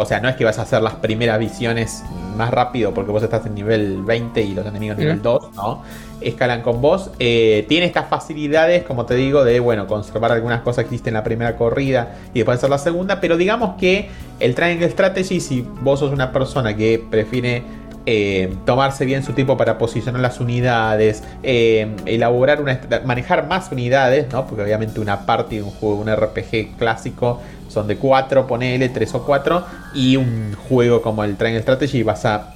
O 0.00 0.06
sea, 0.06 0.18
no 0.20 0.28
es 0.30 0.36
que 0.36 0.44
vas 0.44 0.58
a 0.58 0.62
hacer 0.62 0.80
las 0.80 0.94
primeras 0.94 1.38
visiones 1.38 2.02
más 2.36 2.50
rápido 2.50 2.94
porque 2.94 3.10
vos 3.10 3.22
estás 3.22 3.44
en 3.44 3.54
nivel 3.54 4.02
20 4.02 4.40
y 4.40 4.54
los 4.54 4.66
enemigos 4.66 4.96
en 4.96 5.04
nivel 5.04 5.22
2, 5.22 5.54
¿no? 5.54 5.82
Escalan 6.22 6.62
con 6.62 6.80
vos. 6.80 7.10
Eh, 7.18 7.66
tiene 7.68 7.84
estas 7.84 8.08
facilidades, 8.08 8.84
como 8.84 9.04
te 9.04 9.14
digo, 9.14 9.44
de, 9.44 9.60
bueno, 9.60 9.86
conservar 9.86 10.32
algunas 10.32 10.62
cosas 10.62 10.86
que 10.86 10.94
hiciste 10.94 11.10
en 11.10 11.14
la 11.14 11.22
primera 11.22 11.56
corrida 11.56 12.14
y 12.32 12.38
después 12.38 12.56
hacer 12.56 12.70
la 12.70 12.78
segunda. 12.78 13.20
Pero 13.20 13.36
digamos 13.36 13.76
que 13.78 14.08
el 14.38 14.54
Triangle 14.54 14.88
Strategy, 14.88 15.38
si 15.38 15.66
vos 15.82 16.00
sos 16.00 16.12
una 16.12 16.32
persona 16.32 16.74
que 16.74 17.04
prefiere 17.10 17.62
eh, 18.06 18.54
tomarse 18.64 19.04
bien 19.04 19.22
su 19.22 19.34
tiempo 19.34 19.58
para 19.58 19.76
posicionar 19.76 20.22
las 20.22 20.40
unidades, 20.40 21.22
eh, 21.42 21.94
elaborar 22.06 22.62
una, 22.62 22.80
manejar 23.04 23.46
más 23.46 23.70
unidades, 23.70 24.32
¿no? 24.32 24.46
Porque 24.46 24.62
obviamente 24.62 25.00
una 25.00 25.26
party 25.26 25.56
de 25.56 25.62
un 25.62 25.70
juego, 25.70 25.96
un 25.96 26.10
RPG 26.10 26.78
clásico, 26.78 27.42
son 27.70 27.86
de 27.86 27.96
4, 27.96 28.46
ponele 28.46 28.88
3 28.88 29.14
o 29.14 29.24
4, 29.24 29.64
y 29.94 30.16
un 30.16 30.54
juego 30.68 31.00
como 31.00 31.24
el 31.24 31.36
Triangle 31.36 31.62
Strategy 31.62 32.02
vas 32.02 32.24
a 32.24 32.54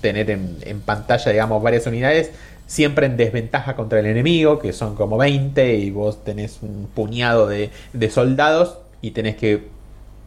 tener 0.00 0.30
en, 0.30 0.58
en 0.62 0.80
pantalla, 0.80 1.32
digamos, 1.32 1.62
varias 1.62 1.86
unidades, 1.86 2.32
siempre 2.66 3.06
en 3.06 3.16
desventaja 3.16 3.76
contra 3.76 4.00
el 4.00 4.06
enemigo, 4.06 4.58
que 4.58 4.72
son 4.72 4.94
como 4.96 5.16
20, 5.16 5.76
y 5.76 5.90
vos 5.90 6.24
tenés 6.24 6.58
un 6.62 6.88
puñado 6.92 7.46
de, 7.46 7.70
de 7.92 8.10
soldados, 8.10 8.78
y 9.00 9.12
tenés 9.12 9.36
que 9.36 9.68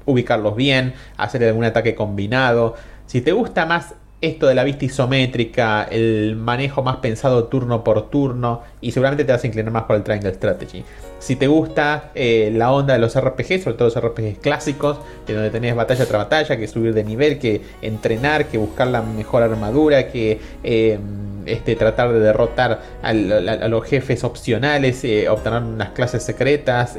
ubicarlos 0.06 0.56
bien, 0.56 0.94
hacer 1.18 1.44
algún 1.44 1.66
ataque 1.66 1.96
combinado. 1.96 2.76
Si 3.06 3.22
te 3.22 3.32
gusta 3.32 3.66
más 3.66 3.94
esto 4.22 4.48
de 4.48 4.56
la 4.56 4.64
vista 4.64 4.86
isométrica, 4.86 5.84
el 5.84 6.36
manejo 6.36 6.82
más 6.82 6.98
pensado 6.98 7.46
turno 7.46 7.84
por 7.84 8.10
turno, 8.10 8.62
y 8.82 8.92
seguramente 8.92 9.26
te 9.26 9.32
vas 9.32 9.44
a 9.44 9.48
inclinar 9.48 9.72
más 9.72 9.84
por 9.84 9.96
el 9.96 10.04
Triangle 10.04 10.34
Strategy. 10.34 10.84
Si 11.20 11.36
te 11.36 11.48
gusta 11.48 12.12
eh, 12.16 12.52
la 12.56 12.72
onda 12.72 12.94
de 12.94 13.00
los 13.00 13.20
RPG, 13.20 13.62
sobre 13.62 13.78
todo 13.78 13.90
los 13.90 14.00
RPGs 14.00 14.40
clásicos, 14.40 14.98
en 15.28 15.36
donde 15.36 15.50
tenés 15.50 15.76
batalla 15.76 16.06
tras 16.06 16.24
batalla, 16.24 16.58
que 16.58 16.68
subir 16.68 16.94
de 16.94 17.04
nivel, 17.04 17.40
que 17.40 17.62
entrenar, 17.82 18.48
que 18.48 18.58
buscar 18.58 18.88
la 18.88 19.02
mejor 19.02 19.44
armadura, 19.44 20.08
que 20.08 20.40
eh, 20.64 20.98
este, 21.46 21.76
tratar 21.76 22.14
de 22.14 22.20
derrotar 22.20 22.82
a, 23.02 23.14
los 23.14 23.86
jefes 23.86 24.24
opcionales, 24.24 25.04
eh, 25.04 25.28
obtener 25.30 25.62
unas 25.62 25.90
clases 25.90 26.24
secretas, 26.24 26.98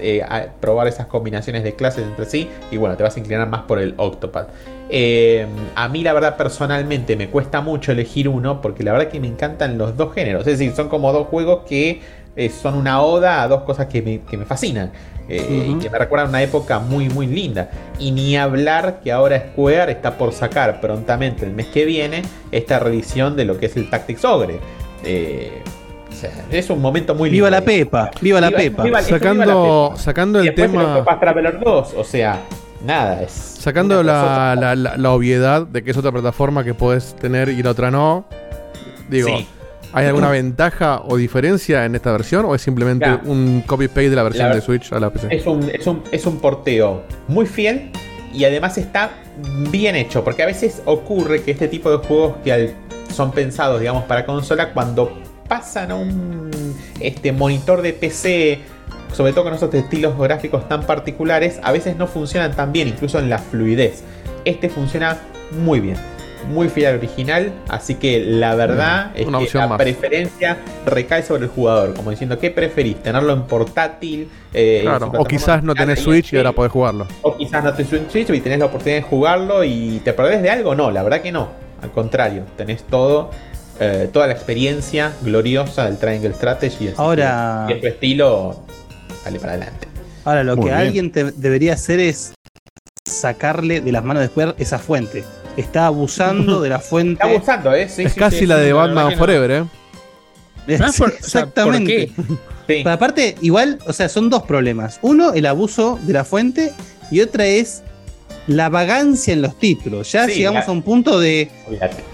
probar 0.60 0.86
esas 0.86 1.06
combinaciones 1.06 1.64
de 1.64 1.74
clases 1.74 2.05
entre 2.05 2.26
sí, 2.26 2.48
y 2.70 2.76
bueno, 2.76 2.97
te 2.97 3.02
vas 3.02 3.16
a 3.16 3.20
inclinar 3.20 3.48
más 3.48 3.62
por 3.62 3.78
el 3.78 3.94
Octopath. 3.97 4.48
Eh, 4.92 5.47
a 5.76 5.88
mí 5.88 6.02
la 6.02 6.12
verdad 6.12 6.36
personalmente 6.36 7.14
me 7.14 7.28
cuesta 7.28 7.60
mucho 7.60 7.92
elegir 7.92 8.28
uno 8.28 8.60
porque 8.60 8.82
la 8.82 8.90
verdad 8.90 9.06
que 9.06 9.20
me 9.20 9.28
encantan 9.28 9.78
los 9.78 9.97
dos 9.97 10.12
géneros. 10.12 10.40
Es 10.40 10.59
decir, 10.59 10.74
son 10.74 10.88
como 10.88 11.12
dos 11.12 11.28
juegos 11.28 11.62
que 11.68 12.01
eh, 12.44 12.50
son 12.50 12.74
una 12.74 13.02
oda 13.02 13.42
a 13.42 13.48
dos 13.48 13.62
cosas 13.62 13.86
que 13.86 14.00
me, 14.02 14.20
que 14.22 14.36
me 14.36 14.44
fascinan. 14.44 14.90
eh, 15.28 15.68
Y 15.70 15.74
que 15.78 15.90
me 15.90 15.98
recuerdan 15.98 16.28
una 16.30 16.42
época 16.42 16.78
muy 16.80 17.08
muy 17.08 17.26
linda. 17.26 17.70
Y 17.98 18.10
ni 18.12 18.36
hablar 18.36 19.00
que 19.02 19.12
ahora 19.12 19.38
Square 19.52 19.92
está 19.92 20.16
por 20.18 20.32
sacar 20.32 20.80
prontamente 20.80 21.44
el 21.44 21.52
mes 21.52 21.66
que 21.66 21.84
viene 21.84 22.22
esta 22.50 22.78
revisión 22.78 23.36
de 23.36 23.44
lo 23.44 23.58
que 23.58 23.66
es 23.66 23.76
el 23.76 23.88
Tactics 23.90 24.24
Ogre. 24.24 24.58
Eh, 25.04 25.62
o 26.10 26.12
sea, 26.12 26.30
es 26.50 26.68
un 26.70 26.80
momento 26.80 27.14
muy 27.14 27.30
lindo. 27.30 27.46
Viva 27.46 27.50
la 27.50 27.64
Pepa, 27.64 28.10
viva 28.20 28.40
la 28.40 28.50
Pepa. 28.50 28.82
viva- 28.82 28.84
viva 28.84 29.00
la 29.00 29.06
Sacando, 29.08 29.88
Pepa. 29.90 30.02
sacando 30.02 30.40
el 30.40 30.54
tema. 30.54 30.82
Octopath 30.96 31.20
Traveler 31.20 31.60
2, 31.60 31.94
o 31.96 32.04
sea, 32.04 32.40
nada, 32.84 33.22
es 33.22 33.30
Sacando 33.30 34.02
la, 34.02 34.56
la, 34.58 34.74
la- 34.74 34.96
la 34.96 35.10
obviedad 35.12 35.66
de 35.66 35.84
que 35.84 35.90
es 35.92 35.96
otra 35.96 36.10
plataforma 36.10 36.64
que 36.64 36.74
puedes 36.74 37.14
tener 37.14 37.48
y 37.50 37.62
la 37.62 37.70
otra 37.70 37.90
no. 37.90 38.24
Digo, 39.08 39.28
Sí. 39.28 39.46
¿Hay 39.92 40.06
alguna 40.06 40.30
ventaja 40.30 41.02
o 41.06 41.16
diferencia 41.16 41.84
en 41.84 41.94
esta 41.94 42.12
versión? 42.12 42.44
¿O 42.44 42.54
es 42.54 42.62
simplemente 42.62 43.08
un 43.24 43.62
copy-paste 43.66 44.10
de 44.10 44.16
la 44.16 44.22
versión 44.22 44.48
La 44.48 44.54
de 44.54 44.60
Switch 44.60 44.92
a 44.92 45.00
la 45.00 45.10
PC? 45.10 45.28
Es 45.34 45.46
un, 45.46 45.68
es, 45.72 45.86
un, 45.86 46.02
es 46.12 46.26
un 46.26 46.38
porteo 46.38 47.02
muy 47.28 47.46
fiel 47.46 47.90
y 48.32 48.44
además 48.44 48.78
está 48.78 49.10
bien 49.70 49.96
hecho. 49.96 50.22
Porque 50.24 50.42
a 50.42 50.46
veces 50.46 50.82
ocurre 50.84 51.42
que 51.42 51.50
este 51.50 51.68
tipo 51.68 51.90
de 51.90 51.98
juegos 52.06 52.36
que 52.44 52.52
al- 52.52 52.74
son 53.12 53.32
pensados, 53.32 53.80
digamos, 53.80 54.04
para 54.04 54.24
consola, 54.24 54.72
cuando 54.72 55.18
pasan 55.48 55.90
a 55.90 55.96
un 55.96 56.50
este, 57.00 57.32
monitor 57.32 57.82
de 57.82 57.92
PC, 57.92 58.60
sobre 59.12 59.32
todo 59.32 59.44
con 59.44 59.54
esos 59.54 59.74
estilos 59.74 60.16
gráficos 60.16 60.68
tan 60.68 60.82
particulares, 60.84 61.58
a 61.64 61.72
veces 61.72 61.96
no 61.96 62.06
funcionan 62.06 62.54
tan 62.54 62.72
bien, 62.72 62.86
incluso 62.86 63.18
en 63.18 63.28
la 63.28 63.38
fluidez. 63.38 64.04
Este 64.44 64.68
funciona 64.68 65.18
muy 65.60 65.80
bien. 65.80 65.96
Muy 66.48 66.68
fiel 66.68 66.86
al 66.88 66.94
original, 66.98 67.52
así 67.68 67.94
que 67.96 68.20
la 68.24 68.54
verdad 68.54 69.12
es 69.14 69.26
Una 69.26 69.38
que 69.38 69.44
opción 69.44 69.62
la 69.62 69.68
más. 69.68 69.78
preferencia 69.78 70.56
recae 70.86 71.22
sobre 71.22 71.44
el 71.44 71.48
jugador, 71.50 71.94
como 71.94 72.10
diciendo, 72.10 72.38
¿qué 72.38 72.50
preferís? 72.50 73.02
¿Tenerlo 73.02 73.32
en 73.32 73.42
portátil? 73.42 74.28
eh, 74.52 74.80
Claro, 74.82 75.12
o 75.16 75.24
quizás 75.24 75.62
no 75.62 75.74
tenés 75.74 76.00
Switch 76.00 76.32
y 76.32 76.36
ahora 76.38 76.52
podés 76.52 76.72
jugarlo. 76.72 77.06
o 77.22 77.36
quizás 77.36 77.62
no 77.62 77.72
te 77.74 77.84
Switch 77.84 78.30
y 78.30 78.40
tenés 78.40 78.58
la 78.58 78.66
oportunidad 78.66 78.96
de 78.96 79.02
jugarlo 79.02 79.62
y 79.64 80.00
te 80.04 80.12
perdés 80.12 80.42
de 80.42 80.50
algo. 80.50 80.74
No, 80.74 80.90
la 80.90 81.02
verdad 81.02 81.20
que 81.22 81.30
no. 81.32 81.48
Al 81.82 81.90
contrario, 81.92 82.44
tenés 82.56 82.82
todo, 82.84 83.30
eh, 83.78 84.08
toda 84.12 84.26
la 84.26 84.32
experiencia 84.32 85.12
gloriosa 85.22 85.84
del 85.86 85.98
Triangle 85.98 86.32
Strategy. 86.34 86.92
Ahora- 86.96 87.64
que, 87.68 87.72
y 87.74 87.76
en 87.76 87.80
tu 87.82 87.86
estilo, 87.86 88.64
dale 89.24 89.38
para 89.38 89.52
adelante. 89.52 89.88
Ahora, 90.24 90.42
lo 90.44 90.56
Muy 90.56 90.64
que 90.66 90.70
bien. 90.70 90.80
alguien 90.80 91.12
te- 91.12 91.32
debería 91.32 91.74
hacer 91.74 92.00
es 92.00 92.34
sacarle 93.08 93.80
de 93.80 93.92
las 93.92 94.04
manos 94.04 94.22
de 94.22 94.28
Square 94.28 94.54
esa 94.58 94.78
fuente. 94.78 95.24
Está 95.60 95.86
abusando 95.86 96.60
de 96.60 96.68
la 96.70 96.78
fuente. 96.80 97.22
Está 97.22 97.26
abusando, 97.34 97.74
¿eh? 97.74 97.88
Sí, 97.88 98.02
es 98.02 98.12
sí, 98.14 98.18
casi 98.18 98.38
sí, 98.40 98.46
la 98.46 98.56
sí, 98.56 98.62
de 98.62 98.68
la 98.70 98.74
Batman 98.74 99.10
no. 99.12 99.16
Forever, 99.16 99.50
¿eh? 99.50 99.64
Sí, 100.66 100.74
Ah, 100.80 100.90
por- 100.96 101.08
o 101.08 101.10
sea, 101.12 101.18
exactamente. 101.18 102.12
Pero 102.66 102.90
aparte, 102.90 103.34
igual, 103.40 103.78
o 103.86 103.92
sea, 103.92 104.08
son 104.08 104.30
dos 104.30 104.42
problemas. 104.44 104.98
Uno, 105.02 105.32
el 105.32 105.46
abuso 105.46 105.98
de 106.02 106.12
la 106.12 106.24
fuente, 106.24 106.72
y 107.10 107.20
otra 107.20 107.46
es 107.46 107.82
la 108.46 108.68
vagancia 108.68 109.32
en 109.32 109.42
los 109.42 109.58
títulos. 109.58 110.10
Ya 110.12 110.26
Sí, 110.26 110.34
llegamos 110.34 110.60
la- 110.60 110.66
a 110.66 110.72
un 110.72 110.82
punto 110.82 111.18
de 111.18 111.50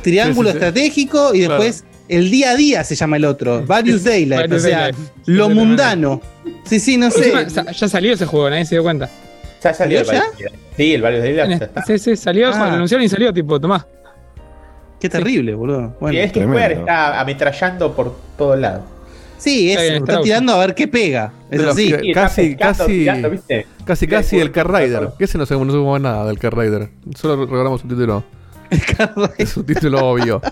triángulo 0.03 0.51
Sí, 0.51 0.55
sí, 0.55 0.59
sí. 0.61 0.65
estratégico 0.67 1.35
y 1.35 1.41
después 1.41 1.85
el 2.09 2.31
día 2.31 2.53
a 2.53 2.57
día 2.57 2.85
se 2.85 2.95
llama 2.95 3.17
el 3.17 3.25
otro. 3.27 3.65
Various 3.67 4.05
Daylight, 4.05 4.51
o 4.53 4.59
sea, 4.59 4.79
Daylight. 4.79 4.97
lo 5.27 5.49
mundano. 5.51 6.21
Sí, 6.65 6.81
sí, 6.81 6.97
no 6.97 7.11
sé. 7.11 7.33
Ya 7.79 7.89
salió 7.89 8.15
ese 8.15 8.25
juego, 8.27 8.49
nadie 8.49 8.65
se 8.65 8.77
dio 8.77 8.83
cuenta. 8.83 9.11
Ya 9.69 9.75
salió 9.75 10.01
el 10.01 10.07
¿Salió 10.07 10.23
ya? 10.23 10.29
Various 10.31 10.43
Daylight. 10.43 10.73
Sí, 10.77 10.95
el 10.95 11.03
de 11.23 11.35
ya 11.35 11.45
está. 11.67 11.83
Sí, 11.85 11.99
sí, 11.99 12.17
salió, 12.17 12.49
Ah. 12.49 12.73
anunciaron 12.75 13.05
y 13.05 13.09
salió, 13.09 13.33
tipo, 13.33 13.61
tomá. 13.61 13.87
Qué 15.01 15.09
terrible, 15.09 15.55
boludo. 15.55 15.95
Bueno, 16.01 16.17
y 16.19 16.21
es 16.23 16.33
que 16.33 16.43
Square 16.43 16.75
está 16.75 17.21
ametrallando 17.21 17.95
por 17.95 18.17
todos 18.39 18.59
lados. 18.59 18.83
Sí, 19.39 19.71
es, 19.73 19.79
Está 19.79 20.23
tirando 20.23 20.55
a 20.55 20.59
ver 20.59 20.75
qué 20.75 20.89
pega. 20.89 21.31
Es 21.51 21.63
así. 21.63 21.93
que- 21.93 22.13
casi, 22.13 22.51
pescando, 22.55 22.79
casi, 22.79 22.93
tirando, 22.99 23.31
¿viste? 23.31 23.67
casi, 23.85 24.07
casi 24.07 24.39
el 24.41 24.51
Car 24.51 24.73
Rider. 24.73 25.11
Que 25.19 25.25
ese 25.25 25.37
no 25.37 25.45
sabemos, 25.45 25.67
no 25.67 25.73
sabemos 25.75 26.01
nada 26.01 26.27
del 26.27 26.39
Car 26.39 26.57
Rider. 26.57 26.89
Solo 27.15 27.37
recordamos 27.45 27.83
un 27.83 27.91
título. 27.91 28.25
Es 29.39 29.57
un 29.57 29.65
título 29.67 30.09
obvio. 30.09 30.41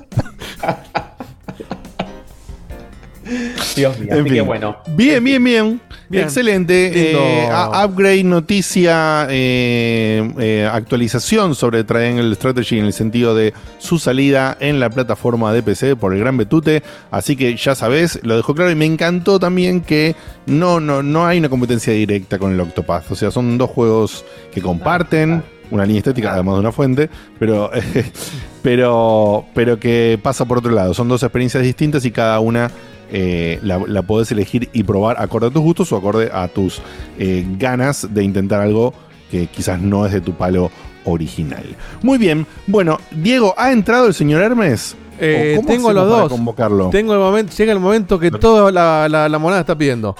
Dios 3.76 3.98
mío, 3.98 4.08
En 4.12 4.20
así 4.20 4.22
fin. 4.24 4.32
que 4.34 4.40
bueno. 4.42 4.76
Bien, 4.88 5.24
bien, 5.24 5.42
bien. 5.42 5.80
Bien. 6.08 6.24
Excelente. 6.24 7.12
Eh, 7.12 7.48
upgrade, 7.84 8.24
noticia, 8.24 9.26
eh, 9.30 10.32
eh, 10.38 10.68
actualización 10.70 11.54
sobre 11.54 11.84
Triangle 11.84 12.34
Strategy 12.34 12.78
en 12.78 12.86
el 12.86 12.92
sentido 12.92 13.34
de 13.34 13.54
su 13.78 13.98
salida 13.98 14.56
en 14.60 14.80
la 14.80 14.90
plataforma 14.90 15.52
de 15.52 15.62
PC 15.62 15.96
por 15.96 16.12
el 16.12 16.20
Gran 16.20 16.36
Betute. 16.36 16.82
Así 17.10 17.36
que 17.36 17.56
ya 17.56 17.74
sabes, 17.74 18.20
lo 18.22 18.36
dejó 18.36 18.54
claro. 18.54 18.70
Y 18.70 18.74
me 18.74 18.86
encantó 18.86 19.38
también 19.38 19.80
que 19.80 20.14
no, 20.46 20.80
no, 20.80 21.02
no 21.02 21.26
hay 21.26 21.38
una 21.38 21.48
competencia 21.48 21.92
directa 21.92 22.38
con 22.38 22.52
el 22.52 22.60
Octopath. 22.60 23.10
O 23.10 23.14
sea, 23.14 23.30
son 23.30 23.56
dos 23.56 23.70
juegos 23.70 24.24
que 24.52 24.60
comparten 24.60 25.42
una 25.70 25.84
línea 25.86 26.00
estética, 26.00 26.32
además 26.32 26.56
de 26.56 26.60
una 26.60 26.72
fuente, 26.72 27.10
pero, 27.38 27.70
pero, 28.62 29.46
pero 29.54 29.80
que 29.80 30.18
pasa 30.22 30.44
por 30.44 30.58
otro 30.58 30.72
lado. 30.72 30.94
Son 30.94 31.08
dos 31.08 31.22
experiencias 31.22 31.62
distintas 31.62 32.04
y 32.04 32.10
cada 32.10 32.40
una 32.40 32.70
eh, 33.10 33.58
la, 33.62 33.80
la 33.86 34.02
podés 34.02 34.30
elegir 34.32 34.68
y 34.72 34.82
probar 34.82 35.16
acorde 35.20 35.46
a 35.48 35.50
tus 35.50 35.62
gustos 35.62 35.92
o 35.92 35.96
acorde 35.96 36.30
a 36.32 36.48
tus 36.48 36.80
eh, 37.18 37.44
ganas 37.58 38.12
de 38.14 38.22
intentar 38.24 38.60
algo 38.60 38.92
que 39.30 39.46
quizás 39.46 39.80
no 39.80 40.06
es 40.06 40.12
de 40.12 40.20
tu 40.20 40.32
palo 40.34 40.70
original. 41.04 41.64
Muy 42.02 42.18
bien, 42.18 42.46
bueno, 42.66 42.98
Diego, 43.10 43.54
¿ha 43.58 43.72
entrado 43.72 44.06
el 44.06 44.14
señor 44.14 44.42
Hermes? 44.42 44.96
Eh, 45.20 45.54
¿O 45.56 45.60
cómo 45.60 45.68
tengo 45.72 45.92
los 45.92 46.08
dos. 46.08 46.28
convocarlo? 46.30 46.90
Tengo 46.90 47.12
el 47.12 47.20
momento, 47.20 47.54
llega 47.56 47.72
el 47.72 47.78
momento 47.80 48.18
que 48.18 48.30
toda 48.32 48.72
la, 48.72 49.08
la- 49.08 49.28
la 49.28 49.38
moneda 49.38 49.60
está 49.60 49.76
pidiendo. 49.76 50.16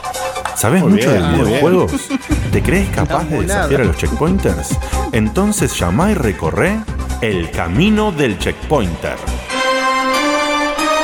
¿Sabes 0.57 0.83
Muy 0.83 0.93
mucho 0.93 1.11
bien, 1.11 1.23
de 1.37 1.43
videojuegos? 1.45 1.93
¿Te 2.53 2.63
crees 2.63 2.89
capaz 2.91 3.25
de 3.25 3.37
monada. 3.37 3.55
desafiar 3.67 3.81
a 3.81 3.85
los 3.87 3.97
checkpointers? 3.97 4.79
Entonces 5.11 5.77
llama 5.79 6.13
y 6.13 6.15
recorre 6.15 6.79
el 7.23 7.51
camino 7.51 8.13
del 8.13 8.39
checkpointer. 8.39 9.17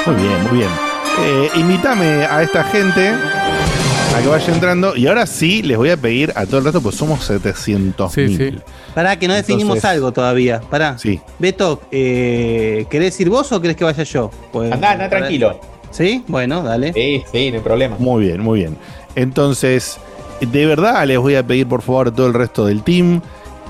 Muy 0.07 0.15
bien, 0.17 0.43
muy 0.45 0.59
bien. 0.59 0.90
Eh, 1.23 1.51
invítame 1.57 2.25
a 2.25 2.43
esta 2.43 2.65
gente 2.65 3.11
a 3.11 4.21
que 4.23 4.29
vaya 4.29 4.53
entrando. 4.53 4.97
Y 4.97 5.07
ahora 5.07 5.27
sí 5.27 5.63
les 5.63 5.77
voy 5.77 5.91
a 5.91 5.97
pedir 5.97 6.33
a 6.35 6.47
todo 6.47 6.59
el 6.59 6.65
resto, 6.65 6.81
pues 6.81 6.97
somos 6.97 7.25
700 7.25 8.13
Sí, 8.13 8.37
sí. 8.37 8.59
Pará, 8.95 9.19
que 9.19 9.29
no 9.29 9.35
definimos 9.35 9.77
Entonces- 9.77 9.85
algo 9.91 10.13
todavía. 10.13 10.61
Pará. 10.61 10.99
Sí. 10.99 11.21
Beto, 11.39 11.81
eh, 11.91 12.87
¿querés 12.91 13.19
ir 13.21 13.29
vos 13.31 13.51
o 13.53 13.61
querés 13.61 13.77
que 13.77 13.85
vaya 13.85 14.03
yo? 14.03 14.31
Pues- 14.53 14.73
Andá, 14.73 14.93
andá 14.93 15.09
tranquilo. 15.09 15.61
¿Sí? 15.91 16.25
Bueno, 16.29 16.63
dale. 16.63 16.93
Sí, 16.93 17.23
sí, 17.33 17.51
no 17.51 17.57
hay 17.59 17.63
problema. 17.63 17.97
Muy 17.99 18.25
bien, 18.27 18.41
muy 18.41 18.61
bien. 18.61 18.77
Entonces, 19.17 19.99
de 20.41 20.67
verdad 20.67 21.05
les 21.07 21.19
voy 21.19 21.35
a 21.35 21.47
pedir 21.47 21.67
por 21.67 21.83
favor 21.83 22.09
a 22.09 22.11
todo 22.13 22.27
el 22.29 22.35
resto 22.35 22.65
del 22.65 22.83
team 22.83 23.21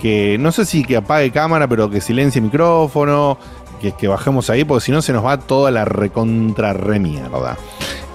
que 0.01 0.36
no 0.39 0.52
sé 0.52 0.64
si 0.64 0.85
que 0.85 0.97
apague 0.97 1.31
cámara, 1.31 1.66
pero 1.68 1.90
que 1.90 2.01
silencie 2.01 2.40
micrófono, 2.40 3.36
que, 3.81 3.93
que 3.93 4.07
bajemos 4.09 4.51
ahí, 4.51 4.65
porque 4.65 4.85
si 4.85 4.93
no 4.93 5.02
se 5.02 5.12
nos 5.12 5.24
va 5.24 5.39
toda 5.39 5.70
la 5.70 5.85
recontra 5.85 6.73
remierda. 6.73 7.57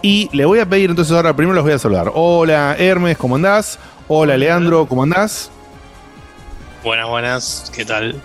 Y 0.01 0.29
le 0.33 0.45
voy 0.45 0.59
a 0.59 0.69
pedir 0.69 0.91
entonces 0.91 1.13
ahora, 1.15 1.35
primero 1.35 1.55
los 1.55 1.63
voy 1.63 1.73
a 1.73 1.79
saludar. 1.79 2.11
Hola 2.13 2.75
Hermes, 2.77 3.17
¿cómo 3.17 3.35
andás? 3.35 3.79
Hola 4.07 4.37
Leandro, 4.37 4.85
¿cómo 4.85 5.03
andás? 5.03 5.49
Buenas, 6.83 7.09
buenas, 7.09 7.71
¿qué 7.75 7.83
tal? 7.83 8.15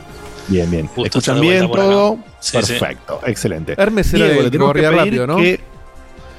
Bien, 0.49 0.71
bien. 0.71 0.87
Justo 0.89 1.07
¿Escuchan 1.07 1.41
bien 1.41 1.71
todo? 1.71 2.19
sí. 2.41 2.57
Perfecto, 2.59 3.21
excelente. 3.27 3.75
Hermes 3.79 4.13
era 4.13 4.27
el 4.27 4.31
le 4.37 4.45
que 4.45 4.51
tenemos 4.51 4.73
que 4.73 4.83
corría 4.83 4.89
pedir 4.91 5.01
rápido, 5.05 5.27
¿no? 5.27 5.37
que- 5.37 5.61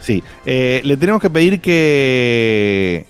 sí, 0.02 0.24
eh, 0.46 0.82
le 0.84 0.98
tenemos 0.98 1.22
que 1.22 1.30
pedir 1.30 1.60
que 1.62 3.08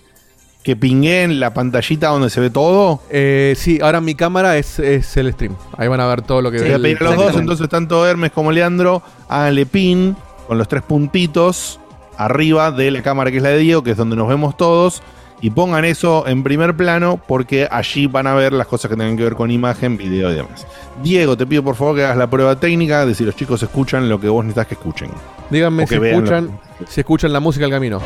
que 0.63 0.75
pinguen 0.75 1.39
la 1.39 1.53
pantallita 1.53 2.09
donde 2.09 2.29
se 2.29 2.39
ve 2.39 2.49
todo. 2.51 3.01
Eh, 3.09 3.53
sí, 3.57 3.79
ahora 3.81 3.99
mi 4.01 4.13
cámara 4.15 4.57
es, 4.57 4.77
es 4.79 5.17
el 5.17 5.33
stream. 5.33 5.55
Ahí 5.77 5.88
van 5.88 5.99
a 5.99 6.07
ver 6.07 6.21
todo 6.21 6.41
lo 6.41 6.51
que 6.51 6.59
voy 6.59 6.71
a 6.71 6.75
el- 6.75 6.81
los 6.99 7.15
dos, 7.15 7.35
entonces 7.41 7.67
tanto 7.69 8.05
Hermes 8.05 8.31
como 8.31 8.51
Leandro, 8.51 9.01
háganle 9.27 9.65
pin 9.65 10.15
con 10.47 10.57
los 10.59 10.67
tres 10.67 10.83
puntitos 10.83 11.79
arriba 12.17 12.71
de 12.71 12.91
la 12.91 13.01
cámara 13.01 13.31
que 13.31 13.38
es 13.38 13.43
la 13.43 13.49
de 13.49 13.57
Diego, 13.57 13.81
que 13.83 13.91
es 13.91 13.97
donde 13.97 14.15
nos 14.15 14.27
vemos 14.27 14.55
todos, 14.55 15.01
y 15.41 15.49
pongan 15.49 15.83
eso 15.85 16.27
en 16.27 16.43
primer 16.43 16.75
plano 16.75 17.19
porque 17.27 17.67
allí 17.71 18.05
van 18.05 18.27
a 18.27 18.35
ver 18.35 18.53
las 18.53 18.67
cosas 18.67 18.91
que 18.91 18.95
tengan 18.95 19.17
que 19.17 19.23
ver 19.23 19.33
con 19.33 19.49
imagen, 19.49 19.97
video 19.97 20.29
y 20.31 20.35
demás. 20.35 20.67
Diego, 21.01 21.35
te 21.35 21.47
pido 21.47 21.63
por 21.63 21.75
favor 21.75 21.95
que 21.95 22.03
hagas 22.03 22.17
la 22.17 22.29
prueba 22.29 22.59
técnica 22.59 23.07
de 23.07 23.15
si 23.15 23.23
los 23.25 23.35
chicos 23.35 23.63
escuchan 23.63 24.07
lo 24.07 24.21
que 24.21 24.29
vos 24.29 24.45
necesitas 24.45 24.67
que 24.67 24.75
escuchen. 24.75 25.09
Díganme 25.49 25.85
que 25.88 25.95
si 25.95 25.99
lo- 25.99 26.05
escuchan, 26.05 26.59
si 26.88 26.99
escuchan 27.01 27.33
la 27.33 27.39
música 27.39 27.65
al 27.65 27.71
camino. 27.71 27.99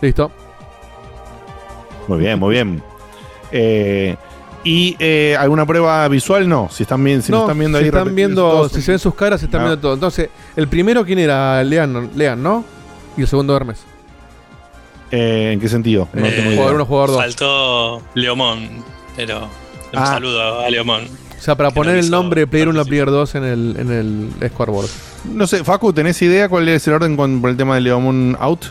Listo. 0.00 0.30
Muy 2.06 2.18
bien, 2.18 2.38
muy 2.38 2.54
bien. 2.54 2.82
Eh, 3.52 4.16
¿Y 4.64 4.96
eh, 4.98 5.36
alguna 5.38 5.64
prueba 5.66 6.06
visual? 6.08 6.48
No. 6.48 6.68
Si 6.70 6.82
están, 6.82 7.02
bien, 7.04 7.22
si 7.22 7.30
no, 7.32 7.42
están 7.42 7.58
viendo 7.58 7.78
si 7.78 7.84
ahí 7.84 7.88
están 7.88 8.14
viendo, 8.14 8.42
todos, 8.42 8.72
si 8.72 8.82
se 8.82 8.92
ven 8.92 8.98
sus 8.98 9.14
caras, 9.14 9.40
se 9.40 9.46
están 9.46 9.62
viendo 9.62 9.78
todo. 9.78 9.94
Entonces, 9.94 10.28
el 10.56 10.68
primero, 10.68 11.04
¿quién 11.04 11.18
era? 11.18 11.62
Lean, 11.64 12.10
Lean 12.16 12.42
¿no? 12.42 12.64
Y 13.16 13.22
el 13.22 13.28
segundo, 13.28 13.56
Hermes. 13.56 13.80
eh, 15.10 15.50
¿En 15.54 15.60
qué 15.60 15.68
sentido? 15.68 16.08
No 16.12 16.26
Eh, 16.26 16.32
tengo. 16.32 16.50
Jugador 16.52 16.74
uno, 16.74 16.84
jugador 16.86 17.10
dos. 17.10 17.18
Faltó 17.18 18.02
Leomón, 18.14 18.84
pero 19.16 19.40
un 19.44 19.48
Ah. 19.94 20.06
saludo 20.06 20.60
a 20.60 20.68
Leomón. 20.70 21.04
O 21.38 21.40
sea, 21.40 21.54
para 21.56 21.68
no 21.70 21.74
poner 21.74 21.96
el 21.96 22.10
nombre 22.10 22.46
Player 22.46 22.68
1 22.68 22.84
Player 22.84 23.06
2 23.10 23.34
en 23.36 23.44
el, 23.44 23.76
en 23.78 23.92
el 23.92 24.50
scoreboard. 24.50 24.88
No 25.32 25.46
sé, 25.46 25.62
Facu, 25.62 25.92
¿tenés 25.92 26.20
idea 26.20 26.48
cuál 26.48 26.68
es 26.68 26.86
el 26.88 26.94
orden 26.94 27.16
con, 27.16 27.40
por 27.40 27.50
el 27.50 27.56
tema 27.56 27.76
de 27.76 27.80
Leomon 27.82 28.36
Out? 28.40 28.66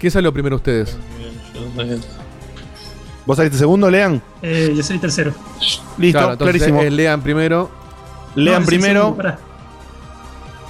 ¿Quién 0.00 0.10
salió 0.10 0.32
primero 0.32 0.56
ustedes? 0.56 0.96
¿Vos 3.26 3.36
saliste 3.36 3.58
segundo, 3.58 3.90
Lean? 3.90 4.20
Eh, 4.42 4.72
yo 4.74 4.82
soy 4.82 4.98
tercero. 4.98 5.32
Listo, 5.98 6.18
Claro, 6.18 6.32
entonces, 6.32 6.56
clarísimo. 6.62 6.82
eh, 6.82 6.90
Lean 6.90 7.22
primero. 7.22 7.70
Lean 8.34 8.62
No, 8.62 8.66
primero. 8.66 9.16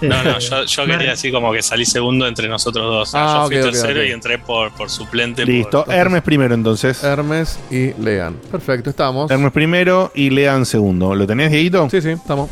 No, 0.02 0.23
no, 0.24 0.31
Eh, 0.31 0.36
yo, 0.40 0.65
yo 0.65 0.86
Mar- 0.86 0.97
quería 0.98 1.12
así 1.12 1.31
como 1.31 1.52
que 1.52 1.62
salí 1.62 1.85
segundo 1.85 2.27
entre 2.27 2.48
nosotros 2.48 2.85
dos. 2.85 3.09
O 3.09 3.12
sea, 3.12 3.20
Ah, 3.23 3.43
yo 3.43 3.47
fui 3.48 3.57
tercero 3.70 4.02
y 4.05 4.11
entré 4.11 4.39
por, 4.39 4.73
por 4.73 4.89
suplente. 4.90 5.44
Listo, 5.44 5.85
por- 5.85 5.94
Hermes 5.94 6.23
primero 6.23 6.55
entonces. 6.55 7.05
Hermes 7.05 7.59
y 7.70 7.93
Lean. 8.02 8.35
Perfecto, 8.51 8.90
estamos. 8.90 9.31
Hermes 9.31 9.52
primero 9.52 10.11
y 10.15 10.31
Lean 10.31 10.65
segundo. 10.66 11.15
¿Lo 11.15 11.27
tenés, 11.27 11.51
Dieguito? 11.52 11.89
Sí, 11.90 12.01
sí, 12.01 12.09
estamos. 12.11 12.48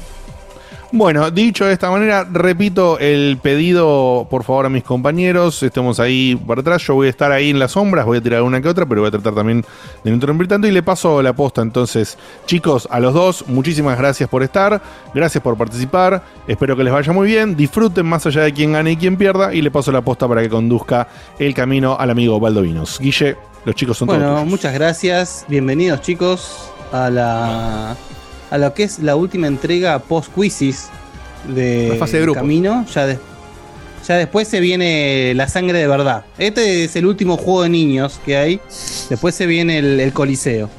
Bueno, 0.90 1.31
dicho 1.31 1.66
de 1.66 1.74
esta 1.74 1.90
manera, 1.90 2.24
repito 2.24 2.98
el 2.98 3.39
pedido, 3.43 4.27
por 4.31 4.43
favor, 4.43 4.65
a 4.65 4.69
mis 4.70 4.82
compañeros. 4.82 5.62
Estemos 5.62 6.01
ahí 6.01 6.35
para 6.35 6.62
atrás. 6.62 6.82
Yo 6.82 6.94
voy 6.94 7.09
a 7.09 7.10
estar 7.10 7.31
ahí 7.31 7.51
en 7.51 7.59
las 7.59 7.73
sombras, 7.73 8.06
voy 8.06 8.19
a 8.19 8.23
tirar 8.23 8.40
una 8.40 8.62
que 8.62 8.69
otra, 8.69 8.86
pero 8.86 9.02
voy 9.02 9.09
a 9.09 9.10
tratar 9.10 9.35
también 9.35 9.60
de 10.02 10.10
no 10.10 10.15
interrumpir 10.15 10.48
tanto. 10.48 10.66
Y 10.66 10.70
le 10.70 10.82
paso 10.82 11.20
la 11.20 11.35
posta. 11.35 11.60
Entonces, 11.60 12.16
chicos, 12.47 12.89
a 12.90 13.01
los 13.01 13.12
dos, 13.12 13.44
muchísimas 13.48 13.98
gracias 13.98 14.31
por 14.31 14.43
estar. 14.43 14.81
Gracias 15.15 15.44
por 15.44 15.59
participar. 15.59 16.23
Espero 16.47 16.74
que 16.74 16.85
les 16.85 16.93
vaya 16.93 17.12
muy 17.12 17.27
bien. 17.27 17.55
Disfruten 17.55 18.06
más 18.06 18.24
allá 18.24 18.43
de 18.43 18.55
quién 18.55 18.73
gane 18.73 18.93
y 18.93 18.97
quién 18.97 19.19
pierda. 19.19 19.52
Y 19.52 19.60
le 19.60 19.70
paso 19.70 19.93
la 19.93 20.01
posta 20.01 20.27
para 20.27 20.40
que 20.40 20.48
conduzca 20.48 21.06
el 21.39 21.52
camino 21.52 21.98
al 21.98 22.09
amigo 22.09 22.40
Baldovinos. 22.40 22.98
Guille, 22.98 23.36
los 23.66 23.74
chicos 23.74 23.98
son 23.98 24.09
todos 24.09 24.20
Bueno, 24.20 24.43
muchas 24.47 24.73
gracias. 24.73 25.44
Bienvenidos, 25.48 26.01
chicos, 26.01 26.70
a 26.93 27.10
la 27.10 27.97
a 28.50 28.58
lo 28.58 28.72
que 28.74 28.84
es 28.84 28.98
la 29.00 29.16
última 29.16 29.46
entrega 29.46 29.98
post 29.98 30.32
quizzes 30.34 30.88
de 31.54 31.88
La 31.90 31.96
fase 31.96 32.16
de 32.16 32.22
grupos. 32.22 32.42
Camino. 32.42 32.84
Ya, 32.94 33.06
de- 33.06 33.18
ya 34.06 34.14
después 34.16 34.48
se 34.48 34.60
viene 34.60 35.32
la 35.34 35.48
sangre 35.48 35.78
de 35.80 35.86
verdad. 35.86 36.24
Este 36.38 36.84
es 36.84 36.96
el 36.96 37.04
último 37.06 37.36
juego 37.36 37.62
de 37.62 37.68
niños 37.68 38.20
que 38.24 38.36
hay. 38.36 38.60
Después 39.10 39.34
se 39.34 39.46
viene 39.46 39.78
el, 39.78 40.00
el 40.00 40.12
Coliseo. 40.12 40.70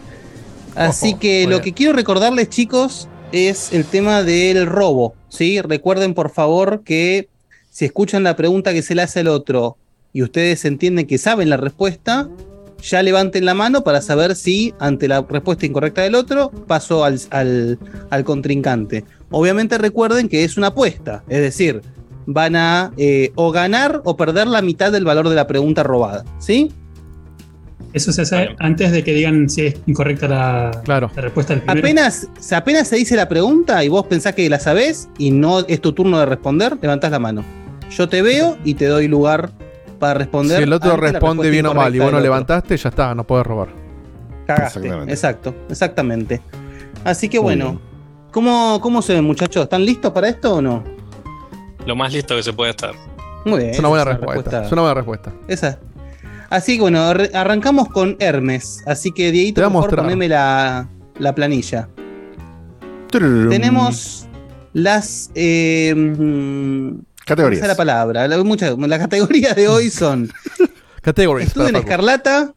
Así 0.75 1.09
Ojo, 1.11 1.19
que 1.19 1.43
lo 1.43 1.49
bien. 1.49 1.61
que 1.61 1.73
quiero 1.73 1.93
recordarles, 1.93 2.49
chicos, 2.49 3.07
es 3.31 3.73
el 3.73 3.85
tema 3.85 4.23
del 4.23 4.65
robo. 4.65 5.13
¿sí? 5.29 5.61
Recuerden, 5.61 6.13
por 6.13 6.31
favor, 6.31 6.81
que 6.83 7.27
si 7.69 7.85
escuchan 7.85 8.23
la 8.23 8.35
pregunta 8.35 8.73
que 8.73 8.81
se 8.81 8.95
le 8.95 9.01
hace 9.03 9.19
al 9.19 9.27
otro 9.27 9.77
y 10.11 10.23
ustedes 10.23 10.65
entienden 10.65 11.05
que 11.05 11.17
saben 11.19 11.49
la 11.49 11.57
respuesta, 11.57 12.29
ya 12.81 13.03
levanten 13.03 13.45
la 13.45 13.53
mano 13.53 13.83
para 13.83 14.01
saber 14.01 14.35
si, 14.35 14.73
ante 14.79 15.07
la 15.07 15.25
respuesta 15.29 15.65
incorrecta 15.65 16.01
del 16.01 16.15
otro, 16.15 16.49
pasó 16.67 17.03
al, 17.05 17.19
al- 17.31 17.77
al 18.09 18.23
contrincante. 18.23 19.05
Obviamente 19.31 19.77
recuerden 19.77 20.29
que 20.29 20.43
es 20.43 20.57
una 20.57 20.67
apuesta, 20.67 21.23
es 21.27 21.41
decir, 21.41 21.81
van 22.25 22.55
a 22.55 22.91
eh, 22.97 23.31
o 23.35 23.51
ganar 23.51 24.01
o 24.05 24.15
perder 24.15 24.47
la 24.47 24.61
mitad 24.61 24.91
del 24.91 25.03
valor 25.05 25.29
de 25.29 25.35
la 25.35 25.47
pregunta 25.47 25.83
robada, 25.83 26.23
¿sí? 26.39 26.71
Eso 27.91 28.11
se 28.11 28.21
hace 28.21 28.49
antes 28.59 28.91
de 28.91 29.03
que 29.03 29.13
digan 29.13 29.49
si 29.49 29.65
es 29.65 29.75
incorrecta 29.87 30.27
la, 30.27 30.81
la 30.85 30.99
respuesta 30.99 31.53
del 31.55 31.63
primero. 31.63 31.79
Apenas, 31.87 32.27
se- 32.39 32.55
apenas 32.55 32.87
se 32.87 32.97
dice 32.97 33.15
la 33.15 33.27
pregunta 33.27 33.83
y 33.83 33.87
vos 33.87 34.05
pensás 34.05 34.35
que 34.35 34.47
la 34.47 34.59
sabés 34.59 35.09
y 35.17 35.31
no 35.31 35.61
es 35.67 35.81
tu 35.81 35.91
turno 35.93 36.19
de 36.19 36.27
responder, 36.27 36.77
levantás 36.81 37.09
la 37.09 37.17
mano. 37.19 37.43
Yo 37.89 38.07
te 38.07 38.21
veo 38.21 38.57
y 38.63 38.75
te 38.75 38.85
doy 38.85 39.07
lugar 39.07 39.49
para 39.99 40.15
responder. 40.15 40.57
Si 40.57 40.63
el 40.63 40.73
otro 40.73 40.97
responde 40.97 41.49
bien 41.49 41.65
o 41.65 41.73
mal 41.73 41.95
y 41.95 41.99
vos 41.99 42.11
no 42.11 42.19
levantaste, 42.19 42.77
ya 42.77 42.89
está, 42.89 43.13
no 43.13 43.25
podés 43.25 43.45
robar. 43.45 43.69
Cagaste. 44.47 44.87
Exacto, 45.07 45.53
exactamente. 45.69 46.41
Así 47.03 47.29
que 47.29 47.37
bueno, 47.37 47.79
¿cómo, 48.31 48.79
¿cómo 48.81 49.01
se 49.01 49.13
ven 49.13 49.23
muchachos? 49.23 49.63
¿Están 49.63 49.85
listos 49.85 50.11
para 50.11 50.29
esto 50.29 50.55
o 50.55 50.61
no? 50.61 50.83
Lo 51.85 51.95
más 51.95 52.11
listo 52.11 52.35
que 52.35 52.43
se 52.43 52.53
puede 52.53 52.71
estar. 52.71 52.93
Muy 53.45 53.59
bien. 53.59 53.71
Es 53.71 53.79
una 53.79 53.89
buena 53.89 54.05
respuesta. 54.05 54.65
Es 54.65 54.71
una 54.71 54.81
buena 54.81 54.95
respuesta. 54.95 55.31
Esa. 55.47 55.79
Así 56.49 56.75
que 56.77 56.81
bueno, 56.81 57.01
arrancamos 57.33 57.89
con 57.89 58.15
Hermes. 58.19 58.83
Así 58.87 59.11
que 59.11 59.31
Dieguito, 59.31 59.61
Te 59.61 59.67
voy 59.67 59.77
a 59.77 59.81
por 59.81 59.89
favor, 59.91 60.05
poneme 60.05 60.27
la, 60.27 60.87
la 61.19 61.35
planilla. 61.35 61.87
Tenemos 63.11 64.27
las 64.73 65.31
eh, 65.35 65.93
Categorías. 67.29 67.57
esa 67.61 67.65
es 67.65 67.77
la 67.77 67.77
palabra. 67.77 68.27
La, 68.27 68.43
muchas- 68.43 68.77
las 68.77 68.99
categorías 68.99 69.55
de 69.55 69.67
hoy 69.67 69.89
son 69.89 70.29
Categories. 71.01 71.47
Estudio 71.47 71.69
en. 71.69 71.75
Escarlata. 71.77 72.53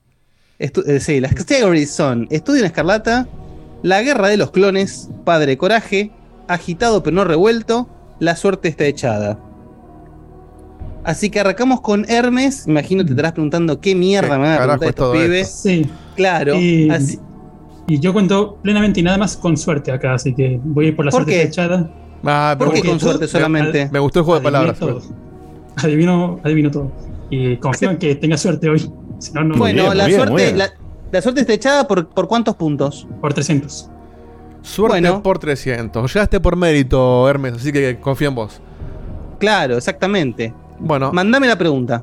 estu- 0.58 0.84
eh, 0.86 1.00
sí, 1.00 1.20
las 1.20 1.34
categories 1.34 1.90
son 1.90 2.26
Estudio 2.30 2.60
en 2.60 2.66
Escarlata, 2.66 3.26
La 3.82 4.02
Guerra 4.02 4.28
de 4.28 4.36
los 4.36 4.50
Clones, 4.50 5.08
Padre 5.24 5.56
Coraje, 5.56 6.10
Agitado 6.48 7.02
pero 7.02 7.14
no 7.16 7.24
revuelto, 7.24 7.88
La 8.18 8.34
Suerte 8.36 8.68
está 8.68 8.84
echada. 8.84 9.38
Así 11.04 11.30
que 11.30 11.40
arrancamos 11.40 11.80
con 11.80 12.08
Hermes. 12.08 12.66
Imagino 12.68 13.04
te 13.04 13.10
estarás 13.10 13.32
preguntando 13.32 13.80
qué 13.80 13.94
mierda 13.94 14.38
me 14.38 14.44
van 14.44 14.52
a 14.70 14.78
preguntar 14.78 14.82
es 14.84 14.88
estos 14.90 15.16
pibes. 15.16 15.50
Sí. 15.50 15.90
Claro. 16.14 16.54
Y, 16.54 16.88
así- 16.90 17.18
y 17.88 17.98
yo 17.98 18.12
cuento 18.12 18.58
plenamente 18.62 19.00
y 19.00 19.02
nada 19.02 19.18
más 19.18 19.36
con 19.36 19.56
suerte 19.56 19.90
acá, 19.90 20.14
así 20.14 20.32
que 20.34 20.60
voy 20.62 20.86
a 20.86 20.88
ir 20.90 20.96
por 20.96 21.04
la 21.04 21.10
¿Por 21.10 21.22
suerte 21.22 21.32
qué? 21.32 21.42
echada. 21.42 21.90
Ah, 22.24 22.54
¿Por 22.58 22.72
qué 22.72 22.82
con 22.82 23.00
suerte 23.00 23.26
solamente? 23.26 23.88
Me 23.92 23.98
gustó 23.98 24.20
el 24.20 24.24
juego 24.24 24.40
de 24.40 24.44
palabras. 24.44 24.78
todo. 24.78 25.00
Adivino, 25.76 26.38
adivino 26.44 26.70
todo. 26.70 26.92
Y 27.30 27.56
confío 27.56 27.90
en 27.90 27.98
que 27.98 28.14
tenga 28.14 28.36
suerte 28.36 28.68
hoy. 28.68 28.90
Si 29.22 29.32
no, 29.34 29.44
no. 29.44 29.54
bueno, 29.54 29.94
la, 29.94 30.10
suerte, 30.10 30.52
la, 30.52 30.68
la 31.12 31.22
suerte 31.22 31.42
está 31.42 31.52
echada 31.52 31.86
por, 31.86 32.08
por 32.08 32.26
cuántos 32.26 32.56
puntos? 32.56 33.06
Por 33.20 33.32
300. 33.32 33.88
Suerte 34.62 35.00
Bueno. 35.00 35.22
por 35.22 35.38
300. 35.38 36.12
Llegaste 36.12 36.40
por 36.40 36.56
mérito, 36.56 37.28
Hermes, 37.28 37.52
así 37.54 37.70
que 37.70 38.00
confía 38.00 38.26
en 38.28 38.34
vos. 38.34 38.60
Claro, 39.38 39.76
exactamente. 39.76 40.52
Bueno. 40.80 41.12
Mandame 41.12 41.46
la 41.46 41.56
pregunta. 41.56 42.02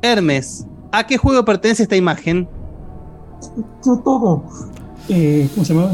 Hermes, 0.00 0.66
¿a 0.90 1.06
qué 1.06 1.18
juego 1.18 1.44
pertenece 1.44 1.82
esta 1.82 1.96
imagen? 1.96 2.48
Yo 3.84 3.98
todo. 4.02 4.44
Eh, 5.10 5.48
¿Cómo 5.54 5.64
se 5.66 5.74
llama? 5.74 5.90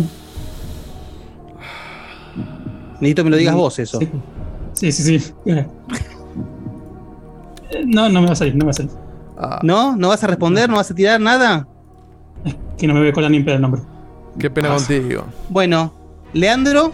Necesito 3.00 3.22
que 3.22 3.24
me 3.24 3.30
lo 3.30 3.36
digas 3.36 3.54
vos 3.54 3.78
eso. 3.78 3.98
Sí, 4.72 4.92
sí, 4.92 5.18
sí. 5.18 5.32
No, 7.86 8.08
no 8.08 8.20
me 8.20 8.26
va 8.28 8.32
a 8.32 8.36
salir, 8.36 8.54
no 8.54 8.60
me 8.60 8.64
va 8.66 8.70
a 8.70 8.74
salir. 8.74 8.92
¿No? 9.62 9.96
¿No 9.96 10.08
vas 10.08 10.22
a 10.24 10.26
responder? 10.26 10.68
¿No 10.68 10.76
vas 10.76 10.90
a 10.90 10.94
tirar 10.94 11.20
nada? 11.20 11.66
Que 12.76 12.86
no 12.86 12.94
me 12.94 13.00
voy 13.00 13.08
a 13.10 13.12
colar 13.12 13.30
ni 13.30 13.38
en 13.38 13.48
el 13.48 13.60
nombre. 13.60 13.82
Qué 14.38 14.50
pena 14.50 14.68
contigo. 14.74 15.24
Bueno, 15.48 15.92
Leandro, 16.32 16.92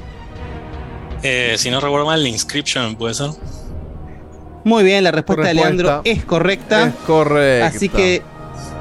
Eh, 1.22 1.54
si 1.56 1.70
no 1.70 1.80
recuerdo 1.80 2.04
mal, 2.06 2.22
la 2.22 2.28
Inscription 2.28 2.96
puede 2.96 3.14
ser. 3.14 3.30
muy 4.64 4.84
bien, 4.84 5.04
la 5.04 5.10
respuesta, 5.10 5.48
de. 5.48 5.54
Leandro 5.54 6.02
es 6.04 6.24
correcta. 6.24 6.88
Es 6.88 6.94
correcta. 7.06 7.66
Así 7.66 7.88
que 7.88 8.22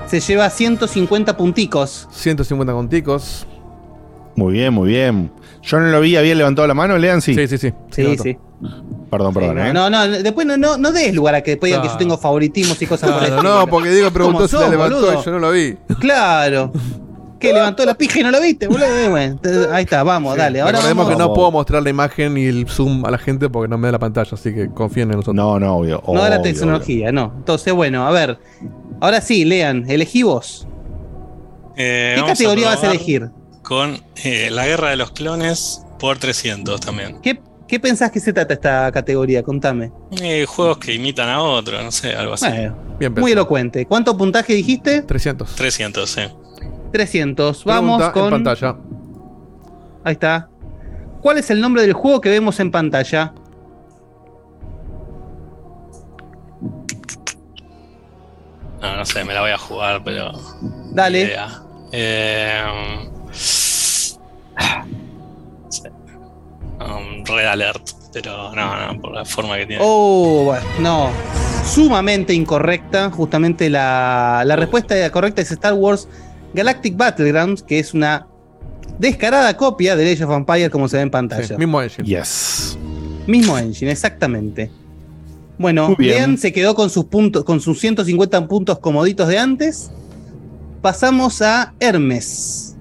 se 0.08 0.20
lleva 0.20 0.50
150 0.50 1.38
punticos. 1.38 2.08
150 2.12 2.74
conticos. 2.74 3.46
Muy 4.36 4.54
bien, 4.54 4.74
muy 4.74 4.90
bien. 4.90 5.32
Yo 5.64 5.80
no 5.80 5.88
lo 5.88 6.02
vi, 6.02 6.16
había 6.18 6.36
levantado 6.36 6.68
la 6.68 6.74
mano, 6.74 6.98
Lean, 6.98 7.22
sí. 7.22 7.34
Sí, 7.34 7.48
sí, 7.48 7.58
sí. 7.58 7.74
Sí, 7.92 8.18
sí. 8.18 8.38
Perdón, 9.10 9.34
perdón, 9.34 9.60
¿eh? 9.60 9.74
No, 9.74 9.90
no, 9.90 10.08
después 10.08 10.46
no, 10.46 10.58
no, 10.58 10.78
no 10.78 10.92
des 10.92 11.14
lugar 11.14 11.36
a 11.36 11.42
que 11.42 11.52
después 11.52 11.70
digan 11.70 11.82
que 11.82 11.88
yo 11.88 11.92
Claro. 11.94 12.00
tengo 12.00 12.18
favoritismos 12.18 12.82
y 12.82 12.86
cosas 12.88 13.12
por 13.12 13.24
el 13.24 13.30
estilo. 13.30 13.44
no, 13.44 13.68
porque 13.68 13.90
Diego 13.92 14.12
preguntó 14.12 14.40
¿Cómo 14.40 14.48
si 14.48 14.58
la 14.58 14.70
levantó 14.70 14.96
boludo? 15.00 15.22
y 15.22 15.26
yo 15.26 15.32
no 15.32 15.40
lo 15.40 15.52
vi. 15.52 15.78
Claro. 16.00 16.72
¿Qué 17.40 17.52
levantó 17.54 17.86
la 17.86 17.94
pija 17.96 18.20
y 18.22 18.24
no 18.24 18.32
lo 18.32 18.40
viste, 18.42 18.68
boludo? 18.68 18.86
Eh, 18.86 19.10
bueno, 19.10 19.40
ahí 19.74 19.84
está, 19.84 20.02
vamos, 20.04 20.36
dale. 20.38 20.62
Ahora 20.62 20.74
Recordemos 20.74 21.06
vamos. 21.06 21.18
que 21.18 21.28
no 21.30 21.34
puedo 21.34 21.52
mostrar 21.52 21.84
la 21.84 21.90
imagen 21.90 22.38
y 22.38 22.46
el 22.46 22.68
zoom 22.70 23.06
a 23.06 23.12
la 23.12 23.18
gente 23.18 23.50
porque 23.50 23.68
no 23.70 23.78
me 23.78 23.88
da 23.90 23.94
la 23.94 24.00
pantalla, 24.00 24.30
así 24.34 24.54
que 24.54 24.70
confíen 24.70 25.10
en 25.12 25.18
nosotros. 25.18 25.36
No, 25.36 25.60
no, 25.60 25.76
obvio. 25.78 26.02
No 26.08 26.24
de 26.24 26.30
la 26.30 26.42
tecnología, 26.42 27.12
no. 27.12 27.34
Entonces, 27.38 27.74
bueno, 27.74 28.08
a 28.08 28.12
ver. 28.12 28.40
Ahora 29.02 29.20
sí, 29.20 29.44
lean, 29.44 29.84
elegí 29.90 30.24
vos. 30.24 30.66
Eh, 31.76 32.16
¿Qué 32.18 32.26
categoría 32.26 32.68
vas 32.70 32.84
a 32.84 32.88
elegir? 32.92 33.30
Con 33.64 34.04
eh, 34.24 34.50
la 34.52 34.68
Guerra 34.68 34.90
de 34.90 34.98
los 34.98 35.12
Clones 35.12 35.82
por 36.00 36.18
300 36.18 36.82
también. 36.82 37.22
¿Qué, 37.22 37.40
qué 37.68 37.80
pensás 37.80 38.12
que 38.12 38.20
se 38.20 38.34
trata 38.34 38.54
esta 38.54 38.92
categoría? 38.92 39.42
Contame. 39.42 39.92
Eh, 40.22 40.46
juegos 40.46 40.78
que 40.78 40.94
imitan 40.94 41.30
a 41.30 41.42
otros, 41.42 41.84
no 41.84 41.92
sé, 41.92 42.14
algo 42.14 42.34
así. 42.34 42.48
Bueno, 42.48 42.76
Bien 43.00 43.14
muy 43.14 43.32
elocuente. 43.32 43.86
¿Cuánto 43.86 44.16
puntaje 44.18 44.54
dijiste? 44.54 45.02
300. 45.02 45.56
300, 45.56 46.10
sí. 46.10 46.22
300. 46.92 47.64
Vamos 47.66 47.98
Pregunta 47.98 48.12
con. 48.14 48.26
en 48.26 48.30
pantalla. 48.44 48.76
Ahí 50.04 50.14
está. 50.14 50.50
¿Cuál 51.22 51.38
es 51.38 51.50
el 51.50 51.62
nombre 51.62 51.82
del 51.84 51.94
juego 51.94 52.20
que 52.20 52.30
vemos 52.30 52.60
en 52.60 52.70
pantalla? 52.70 53.34
No, 58.82 58.98
no 58.98 59.06
sé, 59.06 59.24
me 59.24 59.34
la 59.34 59.42
voy 59.42 59.52
a 59.52 59.58
jugar, 59.58 60.04
pero. 60.04 60.34
Dale. 60.92 61.36
Eh. 61.94 62.62
Um, 66.80 67.24
Red 67.26 67.46
Alert, 67.46 67.90
pero 68.12 68.54
no, 68.54 68.94
no, 68.94 69.02
por 69.02 69.14
la 69.14 69.26
forma 69.26 69.58
que 69.58 69.66
tiene. 69.66 69.82
Oh, 69.86 70.44
bueno, 70.46 70.66
no. 70.80 71.10
Sumamente 71.66 72.34
incorrecta. 72.34 73.10
Justamente 73.10 73.70
la, 73.70 74.44
la 74.46 74.56
respuesta 74.56 75.10
correcta 75.12 75.42
es 75.42 75.52
Star 75.52 75.74
Wars 75.74 76.08
Galactic 76.54 76.96
Battlegrounds, 76.98 77.64
que 77.64 77.80
es 77.80 77.94
una 77.94 78.28
descarada 79.00 79.56
copia 79.58 79.96
de 79.96 80.12
Age 80.12 80.24
of 80.24 80.32
Empires 80.32 80.70
como 80.70 80.88
se 80.88 80.98
ve 80.98 81.04
en 81.04 81.12
pantalla. 81.12 81.48
Sí, 81.48 81.56
mismo 81.56 81.82
engine. 81.82 82.08
Yes. 82.08 82.78
Mismo 83.28 83.58
engine, 83.58 83.92
exactamente. 83.92 84.70
Bueno, 85.58 85.96
bien. 85.98 86.38
Se 86.38 86.52
quedó 86.52 86.76
con 86.76 86.90
sus 86.90 87.06
puntos, 87.06 87.44
con 87.44 87.62
sus 87.62 87.80
150 87.80 88.48
puntos 88.48 88.80
comoditos 88.80 89.28
de 89.28 89.40
antes. 89.40 89.92
Pasamos 90.82 91.42
a 91.42 91.74
Hermes. 91.80 92.76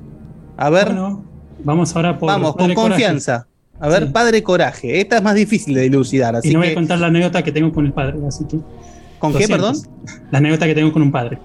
A 0.57 0.71
ver, 0.71 0.87
Bueno, 0.87 1.25
vamos 1.65 1.95
ahora 1.97 2.19
por. 2.19 2.29
vamos, 2.29 2.57
con 2.57 2.73
Coraje. 2.75 2.75
confianza. 2.91 3.47
A 3.81 3.89
ver, 3.89 4.05
Sí. 4.07 4.11
Padre 4.13 4.43
Coraje. 4.43 5.01
Esta 5.01 5.17
es 5.17 5.23
más 5.23 5.35
difícil 5.35 5.75
de 5.75 5.83
dilucidar, 5.83 6.37
así 6.37 6.51
Y 6.51 6.53
no 6.53 6.61
voy 6.61 6.69
que. 6.69 6.73
a 6.73 6.77
contar 6.77 6.99
la 6.99 7.09
anécdota 7.09 7.43
que 7.43 7.51
tengo 7.53 7.73
con 7.73 7.85
el 7.87 7.93
padre, 7.93 8.19
así 8.27 8.45
que. 8.45 8.59
¿Con 9.19 9.33
qué, 9.33 9.47
200. 9.47 9.89
La 10.31 10.39
anécdota 10.39 10.67
que 10.67 10.75
tengo 10.75 10.93
con 10.93 11.03
un 11.03 11.11
padre. 11.13 11.39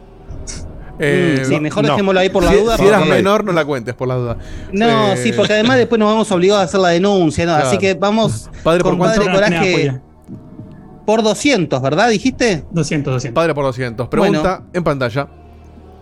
Eh, 0.99 1.41
Mm, 1.41 1.45
sí, 1.45 1.60
mejor 1.60 1.84
no. 1.85 1.91
dejémoslo 1.91 2.19
ahí 2.19 2.30
por 2.30 2.44
la 2.44 2.56
duda, 2.56 2.76
Si 2.77 2.84
eras 2.85 3.06
menor, 3.07 3.44
no 3.44 3.52
la 3.53 3.64
cuentes, 3.65 3.94
por 3.94 4.07
la 4.07 4.15
duda. 4.15 4.38
No, 4.72 5.14
Eh, 5.14 5.18
sí, 5.18 5.31
porque 5.31 5.53
además 5.53 5.77
después 5.77 5.99
nos 5.99 6.10
vamos 6.11 6.31
obligados 6.31 6.61
a 6.61 6.65
hacer 6.65 6.80
la 6.80 6.89
denuncia, 6.89 7.45
¿no? 7.45 7.53
Claro. 7.53 7.68
Así 7.68 7.77
que 7.77 7.94
vamos 7.94 8.49
Padre, 8.64 8.81
¿por 8.84 8.98
con? 8.98 9.07
Padre 9.07 9.31
Coraje 9.31 10.02
por 11.06 11.22
200, 11.23 11.81
¿verdad? 11.81 12.10
¿Dijiste? 12.10 12.65
200, 12.72 13.14
200. 13.14 13.35
Padre 13.35 13.53
por 13.53 13.65
200. 13.65 14.07
Pregunta 14.10 14.64
en 14.73 14.84
pantalla. 14.84 15.27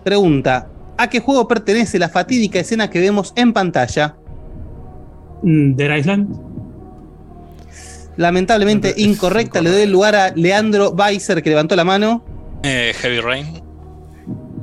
Pregunta, 0.04 0.68
¿a 0.98 1.10
qué 1.10 1.20
juego 1.20 1.48
pertenece 1.48 2.00
la 2.00 2.10
fatídica 2.10 2.60
escena 2.60 2.90
que 2.90 3.00
vemos 3.00 3.34
en 3.36 3.54
pantalla? 3.54 4.16
Mm, 5.44 5.76
Dead 5.76 5.96
Island. 5.98 6.36
Lamentablemente 8.18 8.94
incorrecta, 8.98 9.62
le 9.62 9.70
doy 9.72 9.82
el 9.82 9.92
lugar 9.92 10.16
a 10.16 10.32
Leandro 10.36 10.92
Weiser 10.92 11.44
que 11.44 11.50
levantó 11.50 11.76
la 11.76 11.84
mano. 11.84 12.24
Eh, 12.64 12.94
Heavy 12.98 13.20
Rain. 13.20 13.46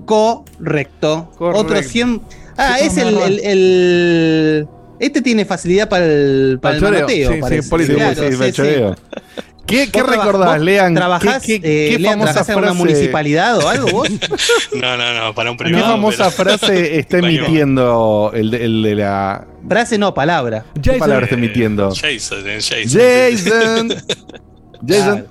Correcto. 0.07 1.31
Correcto. 1.37 1.61
Otro 1.61 1.83
100. 1.83 2.21
Ah, 2.57 2.77
Sí, 2.79 2.87
es 2.87 2.97
no, 2.97 3.09
el, 3.09 3.15
no. 3.15 3.25
el- 3.27 3.41
el- 3.45 4.69
Este 5.01 5.21
tiene 5.21 5.45
facilidad 5.45 5.89
para 5.89 6.05
el, 6.07 6.59
para 6.63 6.79
Para 6.81 6.89
el 6.89 6.95
el 6.95 7.01
choreo. 7.03 7.31
manoteo, 7.31 7.49
Sí, 7.59 7.63
sí, 7.63 7.71
político. 7.71 7.99
Claro, 7.99 8.31
sí, 8.31 8.53
sí. 8.53 9.43
¿Qué, 9.67 9.91
qué 9.91 10.03
¿Vos 10.03 10.11
traba- 10.11 10.25
recordás, 10.27 10.61
Lean? 10.61 10.95
¿Trabajás, 10.95 11.43
¿Qué, 11.43 11.61
qué- 11.61 11.87
eh, 11.87 11.91
qué 11.93 11.99
Lean, 12.01 12.15
famosa 12.19 12.33
trabajás 12.33 12.49
en 12.51 12.59
una 12.59 12.67
frase- 12.69 12.79
municipalidad 12.79 13.59
o 13.59 13.69
algo 13.69 13.89
vos? 13.91 14.09
No, 14.75 14.97
no, 14.97 15.15
no, 15.15 15.35
para 15.35 15.51
un 15.51 15.57
¿Qué 15.57 15.65
privado. 15.65 15.87
famosa 15.93 16.31
pero- 16.37 16.59
frase 16.59 16.99
está 16.99 17.19
emitiendo 17.19 18.31
el 18.35 18.51
de, 18.51 18.65
el 18.65 18.83
de 18.83 18.95
la. 18.97 19.47
Frase 19.69 19.99
no, 19.99 20.13
palabra. 20.13 20.65
¿Qué 20.83 20.93
palabra 20.95 21.25
está 21.25 21.37
emitiendo? 21.37 21.91
Jason, 21.95 22.43
eh, 22.47 22.59
Jason. 22.61 22.91
Jason. 22.91 23.89
Jason. 24.87 25.27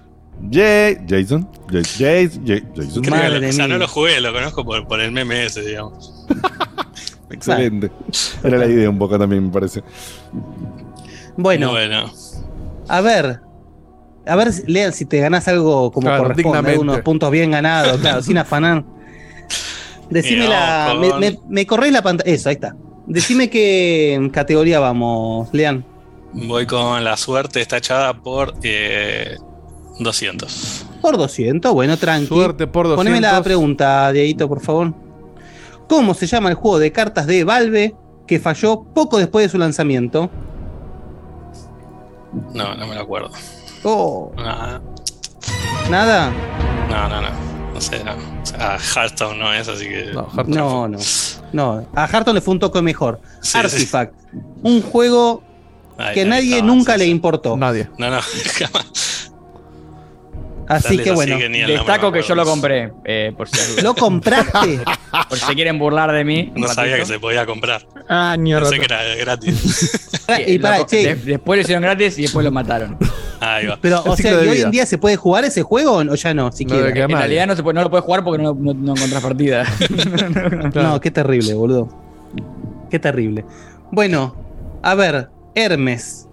Jay, 0.51 0.97
Jason, 1.07 1.47
Jay, 1.69 1.83
Jay, 1.99 2.29
Jay- 2.45 2.63
Jason. 2.75 3.01
Que 3.03 3.09
lo- 3.11 3.47
o 3.47 3.51
sea, 3.51 3.67
no 3.67 3.77
lo 3.77 3.87
jugué, 3.87 4.19
lo 4.21 4.33
conozco 4.33 4.63
por, 4.65 4.87
por 4.87 4.99
el 5.01 5.11
meme 5.11 5.45
ese, 5.45 5.61
digamos. 5.61 6.25
Excelente. 7.29 7.91
Era 8.43 8.57
la 8.57 8.65
idea 8.65 8.89
un 8.89 8.97
poco 8.97 9.19
también, 9.19 9.45
me 9.45 9.51
parece. 9.51 9.83
Bueno, 11.37 11.71
Bueno, 11.71 12.11
a 12.87 13.01
ver. 13.01 13.39
A 14.25 14.35
ver, 14.35 14.51
Lean, 14.67 14.93
si 14.93 15.05
te 15.05 15.19
ganás 15.19 15.47
algo 15.47 15.91
como 15.91 16.07
Claro, 16.07 16.23
corresponde, 16.23 16.77
unos 16.77 17.01
puntos 17.01 17.31
bien 17.31 17.51
ganados, 17.51 17.99
claro, 17.99 18.21
sin 18.21 18.37
afanar. 18.37 18.83
Decime 20.09 20.47
la. 20.47 20.95
me, 21.19 21.39
me 21.47 21.65
corréis 21.65 21.93
la 21.93 22.01
pantalla. 22.01 22.31
Eso, 22.31 22.49
ahí 22.49 22.55
está. 22.55 22.75
Decime 23.07 23.49
qué 23.49 24.29
categoría 24.31 24.79
vamos, 24.79 25.49
Lean. 25.53 25.83
voy 26.33 26.65
con 26.65 27.03
la 27.03 27.17
suerte, 27.17 27.61
está 27.61 27.77
echada 27.77 28.13
por 28.13 28.53
eh, 28.63 29.37
200. 29.99 30.85
Por 31.01 31.17
200, 31.17 31.73
bueno, 31.73 31.97
tranqui. 31.97 32.27
Suerte 32.27 32.67
por 32.67 32.87
200. 32.87 32.97
Poneme 33.03 33.21
la 33.21 33.41
pregunta, 33.41 34.11
Dieguito, 34.11 34.47
por 34.47 34.61
favor. 34.61 34.93
¿Cómo 35.87 36.13
se 36.13 36.27
llama 36.27 36.49
el 36.49 36.55
juego 36.55 36.77
de 36.79 36.91
cartas 36.91 37.25
de 37.25 37.43
Valve 37.43 37.95
que 38.27 38.39
falló 38.39 38.83
poco 38.93 39.17
después 39.17 39.45
de 39.45 39.49
su 39.49 39.57
lanzamiento? 39.57 40.29
No, 42.53 42.75
no 42.75 42.87
me 42.87 42.95
lo 42.95 43.01
acuerdo. 43.01 43.31
Oh, 43.83 44.31
No, 44.37 44.43
¿Nada? 45.89 46.31
no, 46.89 47.09
no. 47.09 47.21
No, 47.21 47.31
no 47.73 47.81
sé, 47.81 48.03
no. 48.03 48.13
O 48.13 48.45
sea, 48.45 48.77
Hearthstone 48.77 49.39
no 49.39 49.53
es, 49.53 49.67
así 49.67 49.85
que. 49.85 50.11
No, 50.47 50.87
no. 50.87 50.97
No, 51.53 51.87
a 51.95 52.03
Harton 52.05 52.35
le 52.35 52.41
fue 52.41 52.53
un 52.53 52.59
toque 52.59 52.81
mejor. 52.81 53.19
Sí, 53.41 53.57
Artifact. 53.57 54.13
Un 54.63 54.81
juego 54.81 55.43
que 56.13 56.25
nadie 56.25 56.61
nunca 56.61 56.93
sí, 56.93 56.99
le 56.99 57.05
sí. 57.05 57.11
importó. 57.11 57.57
Nadie. 57.57 57.89
No, 57.97 58.09
no, 58.09 58.19
jamás. 58.57 59.31
Así 60.67 60.95
Dale, 60.95 61.03
que 61.03 61.09
así 61.09 61.15
bueno. 61.15 61.37
que 61.37 61.49
Destaco 61.49 62.11
que 62.13 62.21
yo 62.21 62.33
lo 62.33 62.45
compré, 62.45 62.93
eh, 63.03 63.33
por 63.35 63.49
si. 63.49 63.81
¿Lo 63.81 63.93
compraste? 63.93 64.79
Por 65.27 65.37
si 65.37 65.53
quieren 65.55 65.77
burlar 65.77 66.11
de 66.13 66.23
mí. 66.23 66.51
No 66.55 66.67
sabía 66.69 66.95
que 66.97 67.05
se 67.05 67.19
podía 67.19 67.45
comprar. 67.45 67.85
Ah, 68.07 68.35
ni 68.39 68.53
Pensé 68.53 68.79
que 68.79 68.85
era 68.85 69.03
gratis. 69.15 69.99
y 70.47 70.59
che, 70.85 70.97
de- 71.03 71.15
después 71.15 71.57
lo 71.57 71.61
hicieron 71.61 71.83
gratis 71.83 72.17
y 72.17 72.23
después 72.23 72.45
lo 72.45 72.51
mataron. 72.51 72.97
Ahí 73.41 73.65
va. 73.65 73.77
pero, 73.81 74.03
o 74.05 74.15
sea, 74.15 74.43
¿y 74.45 74.47
hoy 74.47 74.61
en 74.61 74.71
día 74.71 74.85
se 74.85 74.97
puede 74.97 75.15
jugar 75.17 75.43
ese 75.43 75.63
juego 75.63 75.97
o 75.97 76.15
ya 76.15 76.33
no? 76.33 76.43
No 76.45 76.51
Siquiera. 76.51 76.81
debe 76.83 76.93
quedar 76.93 77.09
En 77.09 77.13
mal. 77.13 77.21
realidad 77.23 77.47
no, 77.47 77.55
se 77.55 77.63
puede, 77.63 77.73
no 77.73 77.81
lo 77.83 77.89
puedes 77.89 78.05
jugar 78.05 78.23
porque 78.23 78.41
no, 78.43 78.53
no, 78.53 78.73
no 78.73 78.93
encontrás 78.95 79.21
partida. 79.21 79.65
No, 80.75 80.99
qué 81.01 81.09
terrible, 81.11 81.53
boludo. 81.55 81.89
Qué 82.89 82.99
terrible. 82.99 83.43
Bueno, 83.91 84.35
a 84.83 84.95
ver, 84.95 85.29
Hermes. 85.55 86.27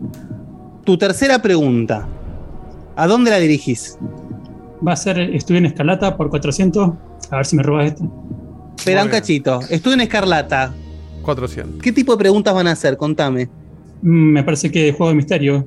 Tu 0.85 0.97
tercera 0.98 1.40
pregunta. 1.40 2.06
¿A 2.97 3.06
dónde 3.06 3.30
la 3.30 3.39
dirigís? 3.39 3.97
Va 4.86 4.93
a 4.93 4.97
ser 4.97 5.18
Estudio 5.18 5.59
en 5.59 5.66
Escalata 5.66 6.16
por 6.16 6.30
400. 6.30 6.90
A 7.30 7.36
ver 7.36 7.47
si 7.47 7.56
me 7.56 7.62
robas 7.62 7.86
esto. 7.93 8.05
Espera 8.76 9.02
un 9.02 9.09
cachito. 9.09 9.60
Estudio 9.70 9.94
en 9.94 10.01
Escarlata. 10.02 10.72
400. 11.22 11.82
¿Qué 11.82 11.93
tipo 11.93 12.12
de 12.12 12.18
preguntas 12.18 12.55
van 12.55 12.66
a 12.68 12.72
hacer? 12.72 12.97
Contame. 12.97 13.48
Mm, 14.02 14.32
Me 14.32 14.44
parece 14.44 14.70
que 14.70 14.93
juego 14.93 15.10
de 15.10 15.16
misterio. 15.16 15.66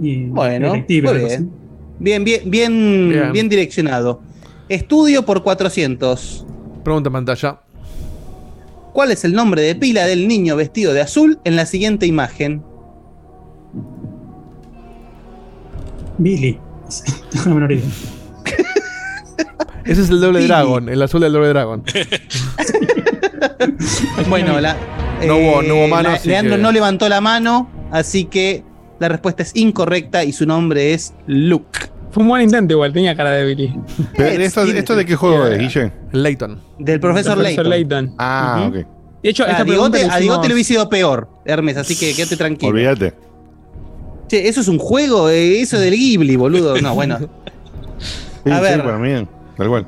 Y 0.00 0.24
Bueno, 0.26 0.74
muy 0.74 0.98
algo 1.08 1.26
bien. 1.26 1.50
Bien, 2.00 2.24
bien, 2.24 2.40
bien, 2.46 3.08
Bien. 3.10 3.32
bien 3.32 3.48
direccionado. 3.48 4.20
Estudio 4.68 5.24
por 5.24 5.42
400. 5.42 6.46
Pregunta 6.84 7.08
en 7.08 7.12
pantalla. 7.12 7.60
¿Cuál 8.92 9.10
es 9.12 9.24
el 9.24 9.32
nombre 9.32 9.62
de 9.62 9.74
pila 9.74 10.06
del 10.06 10.28
niño 10.28 10.54
vestido 10.56 10.92
de 10.92 11.00
azul 11.00 11.38
en 11.44 11.56
la 11.56 11.66
siguiente 11.66 12.06
imagen? 12.06 12.62
Billy. 16.18 16.58
No 17.46 17.54
menor 17.54 17.72
idea. 17.72 17.84
Ese 19.84 20.02
es 20.02 20.10
el 20.10 20.20
doble 20.20 20.38
Billy. 20.40 20.48
dragón, 20.48 20.88
el 20.88 21.00
azul 21.02 21.20
del 21.20 21.32
doble 21.32 21.48
dragón. 21.48 21.82
Bueno, 24.28 24.60
la, 24.60 24.76
No 25.26 25.36
hubo- 25.36 25.62
no 25.62 25.74
hubo 25.76 25.88
mano, 25.88 26.10
la- 26.10 26.20
Leandro 26.24 26.56
que- 26.56 26.62
no 26.62 26.72
levantó 26.72 27.08
la 27.08 27.20
mano, 27.20 27.70
así 27.90 28.24
que 28.26 28.62
la 28.98 29.08
respuesta 29.08 29.42
es 29.42 29.52
incorrecta 29.54 30.24
y 30.24 30.32
su 30.32 30.46
nombre 30.46 30.92
es 30.94 31.14
Luke. 31.26 31.78
Fue 32.10 32.22
un 32.22 32.28
buen 32.30 32.42
intento 32.42 32.72
igual, 32.74 32.92
tenía 32.92 33.14
cara 33.14 33.30
de 33.32 33.44
Billy. 33.44 33.74
Pero 34.16 34.42
¿Esto, 34.42 34.64
sí, 34.64 34.72
¿esto 34.76 34.96
de 34.96 35.04
qué 35.04 35.14
juego 35.14 35.46
es, 35.46 35.58
Guille? 35.58 35.92
Layton. 36.12 36.60
Del 36.78 37.00
profesor, 37.00 37.34
Profesor 37.36 37.66
Layton. 37.66 38.04
Layton. 38.06 38.14
Ah, 38.18 38.64
ok. 38.68 38.74
De 39.22 39.30
hecho, 39.30 39.44
Ah, 39.44 39.50
esta 39.50 39.62
a, 39.62 39.64
Digote, 39.64 39.98
le 39.98 40.06
hicimos- 40.06 40.46
hubiese 40.52 40.72
ido 40.74 40.88
peor, 40.88 41.28
Hermes, 41.44 41.76
así 41.76 41.96
que 41.96 42.14
quédate 42.14 42.36
tranquilo. 42.36 42.70
Olvídate. 42.72 43.12
Che, 44.28 44.48
eso 44.48 44.60
es 44.60 44.68
un 44.68 44.78
juego, 44.78 45.28
eh, 45.28 45.60
eso 45.60 45.78
del 45.78 45.94
Ghibli, 45.94 46.36
boludo. 46.36 46.80
No, 46.80 46.94
bueno. 46.94 47.18
Sí, 48.44 48.50
A 48.52 48.56
sí, 48.58 48.62
ver. 48.62 48.82
para 48.84 48.98
mí, 48.98 49.26
tal 49.56 49.68
cual. 49.68 49.86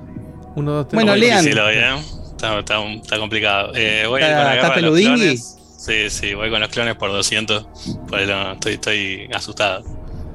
Uno, 0.56 0.72
dos, 0.72 0.88
tres. 0.88 0.96
Bueno, 1.02 1.16
lean. 1.16 1.46
¿eh? 1.46 1.50
Está, 1.50 2.58
está- 2.58 2.82
está 2.84 3.18
complicado. 3.18 3.72
Eh, 3.74 4.04
voy 4.06 4.20
a 4.20 4.24
ir 4.26 4.30
¿Está- 4.32 4.42
con 4.42 4.44
la 4.50 4.54
está 4.56 4.74
peludingui? 4.74 5.40
Sí, 5.80 6.10
sí, 6.10 6.34
voy 6.34 6.50
con 6.50 6.60
los 6.60 6.68
clones 6.68 6.94
por 6.96 7.10
200. 7.10 7.66
Por 8.06 8.18
ahí 8.18 8.26
no, 8.26 8.52
estoy, 8.52 8.74
estoy 8.74 9.30
asustado. 9.32 9.82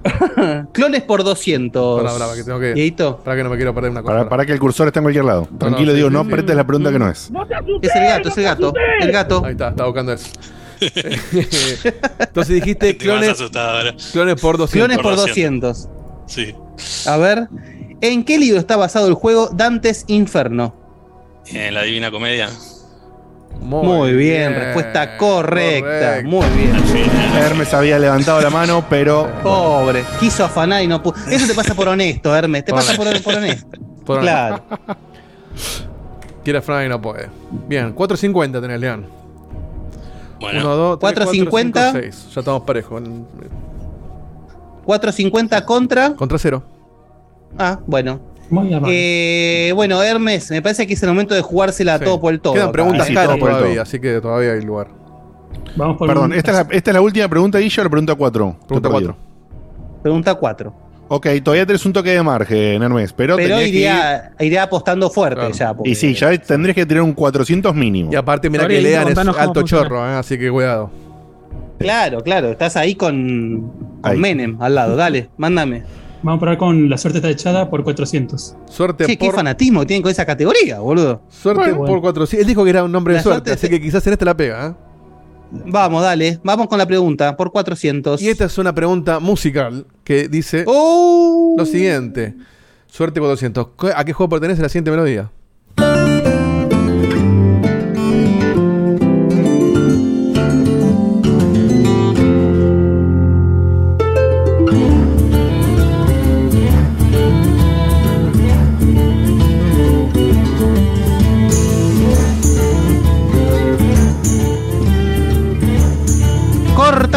Clones 0.72 1.04
por 1.04 1.24
200. 1.24 2.02
Pará, 2.02 2.18
pará, 2.18 2.36
que 2.36 2.44
tengo 2.44 2.60
que. 2.60 2.74
Dieguito, 2.74 3.18
Para 3.24 3.38
que 3.38 3.44
no 3.44 3.52
me 3.52 3.56
quiero 3.56 3.72
perder 3.76 3.92
una 3.92 4.02
cosa. 4.02 4.14
Para, 4.14 4.30
para 4.30 4.46
que 4.48 4.54
el 4.54 4.60
cursor 4.60 4.88
esté 4.88 5.00
en 5.00 5.04
cualquier 5.04 5.26
lado. 5.26 5.48
Tranquilo, 5.60 5.92
sí, 5.92 5.98
digo, 5.98 6.10
sí, 6.10 6.14
no 6.14 6.24
sí. 6.24 6.30
apretes 6.30 6.56
la 6.56 6.64
pregunta 6.66 6.92
que 6.92 6.98
no 6.98 7.10
es. 7.12 7.30
es 7.82 7.96
el 7.96 8.04
gato, 8.08 8.30
es 8.30 8.38
el 8.40 8.44
gato. 8.44 8.74
El 9.00 9.12
gato. 9.12 9.46
Ahí 9.46 9.52
está, 9.52 9.70
estaba 9.70 9.88
buscando 9.88 10.14
eso. 10.14 10.30
Entonces 12.20 12.56
dijiste 12.56 12.98
clones, 12.98 13.38
clones 14.12 14.42
por 14.42 14.58
200. 14.58 14.72
Clones 14.72 14.98
por 14.98 15.16
Por 15.16 15.28
200. 15.28 15.90
Sí. 16.26 16.56
A 17.06 17.18
ver. 17.18 17.50
¿En 18.02 18.24
qué 18.26 18.40
libro 18.40 18.60
está 18.60 18.78
basado 18.78 19.08
el 19.08 19.14
juego 19.14 19.50
Dantes 19.54 20.06
Inferno? 20.08 20.76
En 21.46 21.76
la 21.76 21.84
Divina 21.84 22.10
Comedia. 22.10 22.50
Muy, 23.62 24.14
bien, 24.14 24.54
respuesta 24.54 25.18
correcta. 25.18 26.22
correcto. 26.22 26.30
Muy 26.30 26.46
bien. 26.50 26.76
Hermes 27.36 27.74
había 27.74 27.98
levantado 27.98 28.40
la 28.42 28.50
mano, 28.50 28.86
pero 28.90 29.28
Pobre, 29.42 30.04
quiso 30.20 30.46
afanar 30.46 30.84
y 30.84 30.88
no 30.88 31.02
pudo. 31.02 31.16
Eso 31.30 31.48
te 31.48 31.54
pasa 31.56 31.74
por 31.74 31.88
honesto, 31.88 32.36
Hermes. 32.36 32.64
Te 32.66 32.72
Por 32.72 32.80
pasa 32.82 32.96
por, 32.96 33.22
por 33.24 33.34
honesto. 33.36 33.78
Por- 34.06 34.20
Claro. 34.22 34.64
Quiere 36.44 36.62
frenar 36.62 36.86
y 36.86 36.90
no 36.90 37.02
puede. 37.02 37.28
Bien, 37.68 37.92
450 37.94 38.62
tenés, 38.62 38.80
León. 38.80 39.08
Bueno, 40.40 40.60
1, 40.60 40.76
2, 40.76 41.00
3, 41.00 41.00
450. 41.00 41.82
4, 41.92 42.02
5, 42.04 42.14
6. 42.22 42.34
Ya 42.36 42.40
estamos 42.42 42.62
parejos. 42.64 43.02
450 44.86 45.66
contra. 45.66 46.14
Contra 46.14 46.38
cero. 46.38 46.64
Ah, 47.58 47.80
bueno. 47.88 48.20
Muy 48.50 48.74
amable. 48.74 49.70
Eh, 49.70 49.72
bueno, 49.74 50.02
Hermes, 50.04 50.52
me 50.52 50.62
parece 50.62 50.86
que 50.86 50.94
es 50.94 51.04
el 51.04 51.10
momento 51.10 51.34
de 51.34 51.42
jugársela 51.42 51.98
Sí. 51.98 52.06
todo 52.06 52.20
por 52.22 52.34
el 52.34 52.40
todo. 52.40 52.54
Quedan 52.54 52.66
acá, 52.68 52.74
preguntas 52.74 53.06
¿eh? 53.08 53.10
sí, 53.10 53.14
caras 53.16 53.30
todo 53.30 53.40
por 53.40 53.50
el 53.50 53.56
todavía, 53.56 53.76
todo. 53.76 53.84
así 53.84 54.00
que 54.00 54.22
todavía 54.22 54.52
hay 54.54 54.62
lugar. 54.62 54.88
Vamos 55.76 55.98
por 55.98 56.08
Perdón, 56.08 56.34
¿esta 56.34 56.52
es, 56.52 56.58
la, 56.58 56.76
esta 56.76 56.92
es 56.92 56.94
la 56.96 57.02
última 57.02 57.28
pregunta, 57.28 57.58
o 57.58 57.62
la 57.84 57.90
pregunta 57.90 58.16
4? 58.16 58.58
Pregunta 58.68 58.90
4. 58.90 59.18
Pregunta 60.04 60.36
4. 60.36 60.74
Ok, 61.08 61.28
todavía 61.44 61.66
tenés 61.66 61.86
un 61.86 61.94
toque 61.94 62.12
de 62.12 62.24
margen, 62.24 62.82
Hermes, 62.82 63.14
pero, 63.14 63.36
Pero 63.36 63.58
tenías 63.58 63.62
que 63.64 63.68
ir- 63.68 63.76
iría, 63.76 64.32
iría 64.40 64.64
apostando 64.64 65.10
fuerte 65.10 65.36
Claro. 65.40 65.54
ya. 65.56 65.74
porque- 65.74 65.90
Y 65.90 65.96
sí, 65.96 66.14
ya 66.14 66.36
tendrías 66.38 66.76
que 66.76 66.86
tener 66.86 67.04
un 67.04 67.14
400 67.14 67.76
mínimo. 67.76 68.12
Y 68.12 68.16
aparte, 68.16 68.50
mira 68.50 68.68
que 68.68 68.82
Lean 68.82 69.08
es 69.10 69.18
alto 69.18 69.62
chorro, 69.64 70.08
¿eh? 70.08 70.14
así 70.16 70.38
que 70.38 70.50
cuidado. 70.52 70.90
Claro, 71.78 72.22
claro. 72.22 72.50
Estás 72.52 72.76
ahí 72.78 72.96
con, 72.96 73.72
con 74.02 74.12
Ahí. 74.12 74.18
Menem 74.18 74.58
al 74.62 74.76
lado. 74.76 74.96
Dale, 74.96 75.30
mándame. 75.38 75.84
Vamos 76.26 76.38
a 76.38 76.40
probar 76.40 76.58
con 76.58 76.90
la 76.90 76.98
suerte 76.98 77.20
está 77.20 77.30
echada 77.30 77.70
por 77.70 77.84
400. 77.84 78.56
Suerte 78.68 79.06
Che, 79.06 79.16
qué 79.18 79.26
por, 79.28 79.36
fanatismo 79.36 79.82
que 79.82 79.86
tienen 79.86 80.02
con 80.02 80.12
esa 80.12 80.26
categoría, 80.26 80.80
boludo. 80.80 81.22
suerte 81.30 81.72
Bueno. 81.72 81.86
por 81.86 82.02
400. 82.02 82.42
Él 82.42 82.48
dijo 82.48 82.64
que 82.64 82.72
era 82.72 82.84
un 82.84 82.92
nombre 82.92 83.14
de 83.14 83.22
suerte, 83.22 83.52
suerte 83.52 83.52
así 83.52 83.70
que 83.70 83.80
quizás 83.80 84.06
en 84.08 84.14
este 84.14 84.26
la 84.26 84.36
pega. 84.36 84.68
¿eh? 84.70 84.74
Vamos, 85.68 86.02
dale. 86.02 86.40
Vamos 86.44 86.68
con 86.68 86.80
la 86.80 86.88
pregunta. 86.88 87.38
Por 87.38 87.52
400. 87.52 88.20
Y 88.22 88.30
esta 88.30 88.46
es 88.46 88.58
una 88.58 88.74
pregunta 88.74 89.20
musical 89.20 89.86
que 90.04 90.28
dice 90.28 90.64
¡Oh! 90.68 91.54
lo 91.58 91.66
siguiente. 91.66 92.36
Suerte 92.88 93.20
por 93.20 93.30
200. 93.30 93.68
¿Qué- 93.80 93.92
¿A 93.96 94.04
qué 94.04 94.12
juego 94.14 94.30
pertenece 94.32 94.62
la 94.64 94.70
siguiente 94.70 94.90
melodía? 94.92 95.32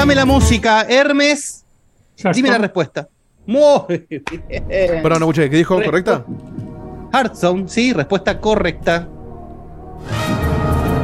Córtame 0.09 0.27
la 0.27 0.33
música, 0.33 0.87
Hermes. 0.89 1.65
Dime 2.33 2.49
la 2.49 2.57
respuesta. 2.57 3.07
Muy 3.45 4.07
bien. 4.09 4.23
Perdón, 5.03 5.21
no 5.21 5.27
escuché. 5.27 5.51
¿Qué 5.51 5.57
dijo? 5.59 5.83
¿Correcta? 5.83 6.25
Hearthstone, 7.13 7.69
sí, 7.69 7.93
respuesta 7.93 8.41
correcta. 8.41 9.07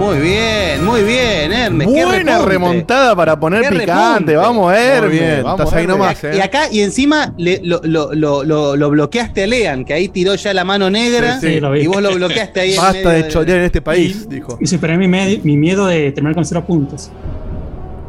Muy 0.00 0.18
bien, 0.20 0.82
muy 0.86 1.02
bien, 1.02 1.52
Hermes. 1.52 1.86
Buena 1.86 2.38
remontada 2.46 3.14
para 3.14 3.38
poner 3.38 3.60
Qué 3.64 3.68
picante. 3.80 3.92
repunte. 4.12 4.36
Vamos, 4.36 4.72
Hermes. 4.74 5.10
Muy 5.10 5.18
bien, 5.18 5.42
vamos, 5.42 5.60
estás 5.60 5.74
ahí 5.74 5.84
Hermes. 5.84 5.98
nomás, 5.98 6.24
Y 6.24 6.26
eh. 6.38 6.42
acá, 6.42 6.62
y 6.72 6.80
encima 6.80 7.34
le- 7.36 7.60
lo, 7.62 7.82
lo- 7.84 8.14
lo- 8.14 8.42
lo- 8.42 8.74
lo 8.74 8.88
bloqueaste 8.90 9.42
a 9.42 9.46
Lean, 9.46 9.84
que 9.84 9.92
ahí 9.92 10.08
tiró 10.08 10.34
ya 10.34 10.54
la 10.54 10.64
mano 10.64 10.88
negra. 10.88 11.38
Sí, 11.40 11.48
sí, 11.54 11.60
lo 11.60 11.72
vi. 11.72 11.82
Y 11.82 11.86
vos 11.88 12.00
lo 12.00 12.14
bloqueaste 12.14 12.58
ahí 12.60 12.70
en 12.70 12.76
Basta 12.80 13.08
medio 13.10 13.22
de 13.24 13.28
chorear 13.28 13.58
en 13.58 13.64
este 13.64 13.82
país, 13.82 14.26
dijo. 14.30 14.56
Y 14.62 14.66
superé 14.66 14.96
mi, 14.96 15.08
mi 15.08 15.56
miedo 15.58 15.86
de 15.88 16.10
terminar 16.10 16.34
con 16.34 16.46
cero 16.46 16.64
puntos. 16.66 17.10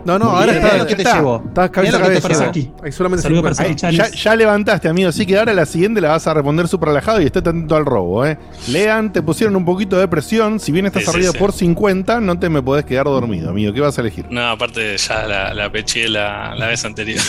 No, 0.05 0.19
no, 0.19 0.25
ahora 0.29 0.51
está. 0.53 0.77
lo 0.77 0.85
que 0.85 0.95
te 0.95 1.01
está. 1.01 1.15
llevó. 1.17 1.43
Está 1.47 1.69
cabeza 1.71 1.97
a 1.97 1.99
cabeza. 2.01 2.43
aquí. 2.45 2.71
Hay 2.83 2.91
solamente 2.91 3.23
Saludos 3.23 3.57
50. 3.57 3.81
para 3.81 3.89
Ahí, 3.89 3.97
Saki 3.97 4.17
ya, 4.17 4.35
levantaste, 4.35 4.87
amigo. 4.87 5.09
Así 5.09 5.25
que 5.25 5.37
ahora 5.37 5.53
la 5.53 5.65
siguiente 5.65 5.99
la 5.99 6.09
vas 6.09 6.27
a 6.27 6.33
responder 6.35 6.67
súper 6.67 6.89
relajado 6.89 7.21
y 7.21 7.25
esté 7.25 7.39
atento 7.39 7.75
al 7.75 7.85
robo, 7.85 8.25
¿eh? 8.25 8.37
Lean, 8.67 9.11
te 9.11 9.21
pusieron 9.23 9.55
un 9.55 9.65
poquito 9.65 9.97
de 9.97 10.07
presión. 10.07 10.59
Si 10.59 10.71
bien 10.71 10.85
estás 10.85 11.03
Sí, 11.05 11.09
arriba 11.09 11.31
sí. 11.31 11.37
por 11.39 11.51
50, 11.51 12.21
no 12.21 12.37
te 12.39 12.49
me 12.49 12.61
podés 12.61 12.85
quedar 12.85 13.05
dormido, 13.05 13.49
amigo. 13.49 13.73
¿Qué 13.73 13.81
vas 13.81 13.97
a 13.97 14.01
elegir? 14.01 14.25
No, 14.29 14.47
aparte 14.47 14.95
ya 14.97 15.25
la, 15.27 15.53
la 15.53 15.71
peché 15.71 16.07
la, 16.07 16.53
la 16.55 16.67
vez 16.67 16.85
anterior. 16.85 17.19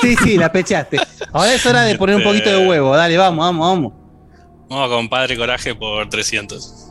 Sí, 0.00 0.14
sí, 0.22 0.36
la 0.36 0.52
pechaste. 0.52 0.98
Ahora 1.32 1.54
es 1.54 1.64
hora 1.64 1.82
de 1.82 1.96
poner 1.96 2.16
un 2.16 2.22
poquito 2.22 2.50
de 2.50 2.66
huevo. 2.68 2.94
Dale, 2.96 3.16
vamos, 3.16 3.44
vamos, 3.46 3.66
vamos. 3.66 3.92
Vamos 4.68 4.88
con 4.90 5.08
Padre 5.08 5.36
Coraje 5.36 5.74
por 5.74 6.08
300. 6.08 6.86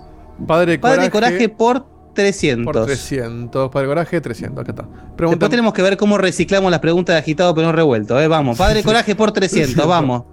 Padre 0.48 0.80
Padre 0.80 1.10
Coraje. 1.10 1.12
Coraje 1.12 1.50
por 1.50 1.86
300. 2.14 2.66
Por 2.74 2.86
300. 2.86 3.70
Padre 3.70 3.88
Coraje, 3.88 4.22
300. 4.22 4.62
Acá 4.62 4.72
está. 4.72 4.86
Después 5.28 5.50
tenemos 5.52 5.74
que 5.74 5.82
ver 5.82 5.98
cómo 5.98 6.18
reciclamos 6.18 6.70
las 6.72 6.80
preguntas 6.80 7.14
de 7.16 7.20
agitado 7.20 7.54
pero 7.56 7.68
no 7.68 7.74
revuelto. 7.74 8.20
¿eh? 8.20 8.28
Vamos, 8.28 8.58
Padre 8.58 8.84
Coraje 8.86 9.16
por 9.16 9.32
300, 9.32 9.88
vamos. 9.88 10.24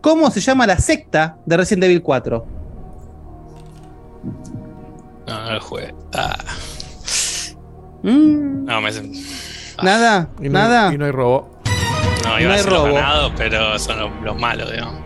¿Cómo 0.00 0.30
se 0.30 0.40
llama 0.40 0.66
la 0.66 0.76
secta 0.78 1.38
de 1.46 1.56
Resident 1.56 1.84
Evil 1.84 2.02
4? 2.02 2.46
No, 5.26 5.44
no 5.44 5.50
el 5.50 5.60
juegue. 5.60 5.94
Ah, 6.14 6.36
Mm, 8.02 8.66
no, 8.66 8.82
me, 8.82 8.90
¿Nada? 9.82 10.28
Y 10.38 10.50
no, 10.50 10.52
¿Nada? 10.58 10.92
Y 10.92 10.98
no 10.98 11.06
hay 11.06 11.10
robo. 11.10 11.58
no, 12.24 12.38
iba 12.38 12.48
No 12.48 12.50
a 12.50 12.56
hay 12.56 12.62
ser 12.62 12.72
los 12.72 12.82
robo. 12.82 12.94
ganados, 12.94 13.32
pero 13.34 13.78
son 13.78 13.98
los, 13.98 14.10
los 14.22 14.38
malos, 14.38 14.70
digamos. 14.70 15.00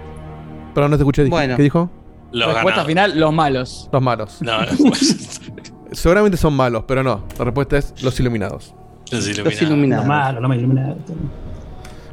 Pero 0.75 0.89
no 0.89 0.97
te 0.97 1.03
escuché. 1.05 1.25
Bueno. 1.29 1.57
¿Qué 1.57 1.63
dijo? 1.63 1.89
Los 2.31 2.47
Respuesta 2.47 2.83
ganados. 2.83 2.87
final, 2.87 3.19
los 3.21 3.33
malos. 3.33 3.89
Los 3.93 4.03
malos. 4.03 4.43
No, 4.43 4.59
Seguramente 5.93 6.37
son 6.37 6.55
malos, 6.55 6.85
pero 6.87 7.03
no. 7.03 7.25
La 7.39 7.45
respuesta 7.47 7.79
es 7.79 7.95
los 8.03 8.19
iluminados. 8.21 8.75
los 9.11 9.27
Los 9.27 9.29
iluminados. 9.29 9.61
Lo 9.63 9.67
iluminados. 9.69 10.07
malo, 10.07 10.41
lo 10.41 10.49
más 10.49 10.59
iluminado. 10.59 10.97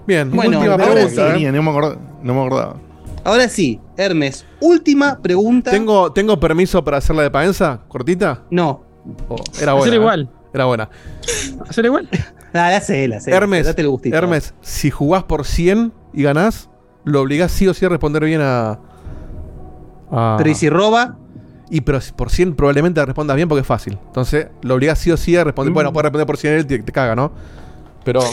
Bien, 0.07 0.31
Bueno, 0.31 0.59
última 0.59 0.73
ahora 0.73 0.85
pregunta. 0.93 1.35
sí. 1.35 1.45
¿eh? 1.45 1.51
no, 1.51 1.63
me 1.63 1.69
acordaba, 1.71 1.97
no 2.21 2.33
me 2.33 2.39
acordaba. 2.45 2.75
Ahora 3.23 3.49
sí, 3.49 3.81
Hermes, 3.97 4.45
última 4.61 5.19
pregunta. 5.21 5.71
¿Tengo, 5.71 6.13
¿Tengo 6.13 6.39
permiso 6.39 6.83
para 6.83 6.97
hacerla 6.97 7.23
de 7.23 7.31
paenza? 7.31 7.81
¿Cortita? 7.87 8.43
No. 8.51 8.83
Oh, 9.27 9.35
era 9.59 9.73
buena. 9.73 9.81
Hacer 9.87 9.93
¿eh? 9.93 9.97
igual. 9.97 10.29
Era 10.53 10.65
buena. 10.65 10.89
Hacer 11.67 11.85
igual. 11.85 12.07
Dale, 12.53 12.75
hacela, 12.75 13.17
hacela. 13.17 13.35
Hermes, 13.35 13.65
Date 13.65 13.81
el 13.81 13.89
gustito. 13.89 14.15
Hermes, 14.15 14.53
si 14.61 14.89
jugás 14.91 15.23
por 15.23 15.43
100 15.45 15.91
y 16.13 16.23
ganás, 16.23 16.69
lo 17.03 17.19
obligás 17.21 17.51
sí 17.51 17.67
o 17.67 17.73
sí 17.73 17.83
a 17.85 17.89
responder 17.89 18.23
bien 18.23 18.41
a. 18.41 18.79
a- 20.15 20.35
Pero 20.37 20.49
¿y 20.49 20.55
si 20.55 20.69
roba? 20.69 21.17
Y 21.69 21.81
pero 21.81 21.99
por 22.15 22.29
100 22.29 22.55
probablemente 22.55 23.03
respondas 23.03 23.35
bien 23.35 23.49
porque 23.49 23.61
es 23.61 23.67
fácil. 23.67 23.97
Entonces, 24.07 24.47
lo 24.61 24.75
obligás 24.75 24.99
sí 24.99 25.11
o 25.11 25.17
sí 25.17 25.35
a 25.35 25.43
responder. 25.43 25.73
Bueno, 25.73 25.91
puedes 25.91 26.03
responder 26.05 26.27
por 26.27 26.37
100 26.37 26.53
él 26.53 26.65
te, 26.67 26.79
te 26.79 26.91
caga, 26.91 27.15
¿no? 27.15 27.31
Pero. 28.03 28.21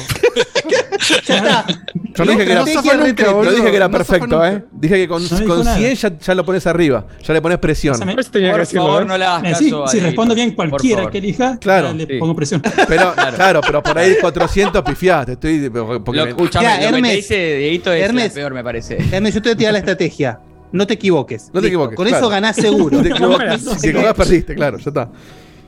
Ya 1.27 1.37
está. 1.37 1.67
Yo 2.15 2.25
no 2.25 2.33
dije 2.33 2.45
que 2.45 2.53
era, 2.53 2.61
nunca, 2.65 3.51
dije 3.51 3.71
que 3.71 3.77
era 3.77 3.89
perfecto. 3.89 4.45
¿eh? 4.47 4.63
Dije 4.71 4.95
que 4.95 5.09
con, 5.09 5.23
No 5.23 5.47
con 5.47 5.65
nada. 5.65 5.77
100 5.77 5.95
ya, 5.97 6.19
ya 6.19 6.35
lo 6.35 6.45
pones 6.45 6.67
arriba. 6.67 7.07
Ya 7.25 7.35
le 7.35 7.43
pones 7.43 7.59
presión. 7.59 7.99
Tenía 7.99 8.15
que 8.17 8.51
Por 8.53 8.61
decirlo, 8.61 8.87
favor, 8.87 9.03
¿eh? 9.03 9.07
no 9.07 9.19
le 9.19 9.25
hagas 9.25 9.59
sí, 9.59 9.71
caso. 9.71 9.89
si 9.89 9.99
respondo 10.01 10.35
bien 10.35 10.55
por 10.55 10.69
cualquiera 10.71 11.11
que 11.11 11.19
elija, 11.19 11.57
Claro. 11.59 11.93
le 11.93 12.07
Sí. 12.07 12.19
pongo 12.21 12.37
presión. 12.37 12.63
Pero, 12.87 13.15
claro. 13.15 13.61
pero 13.67 13.83
por 13.83 13.99
ahí 13.99 14.15
400 14.21 14.83
pifiaste. 14.83 15.33
Estoy. 15.33 15.71
Porque 15.71 16.21
Lo, 16.21 16.27
escúchame, 16.27 16.67
Ya, 16.67 16.75
lo 16.75 16.81
que 16.81 16.87
Hermes. 16.97 17.11
te 17.11 17.17
dice 17.17 17.57
Dieguito 17.57 17.93
es 17.93 18.05
Hermes. 18.05 18.29
la 18.29 18.35
peor, 18.35 18.55
me 18.55 18.63
parece. 18.63 18.99
Hermes, 19.11 19.35
yo 19.35 19.43
te 19.43 19.49
voy 19.49 19.55
a 19.55 19.57
tirar 19.57 19.73
la 19.73 19.79
estrategia. 19.81 20.39
No 20.73 20.87
te 20.87 20.95
equivoques. 20.95 21.47
No 21.47 21.61
te 21.61 21.67
Listo. 21.67 21.67
equivoques, 21.69 21.97
Con 21.97 22.07
claro. 22.07 22.19
eso 22.25 22.31
ganás 22.31 22.57
seguro. 22.67 22.97
Si 22.99 23.03
te 23.03 23.09
equivocas, 23.11 23.63
No, 23.63 23.75
si 23.79 23.93
perdiste, 23.93 24.55
claro, 24.55 24.79
ya 24.79 24.89
está. 24.89 25.11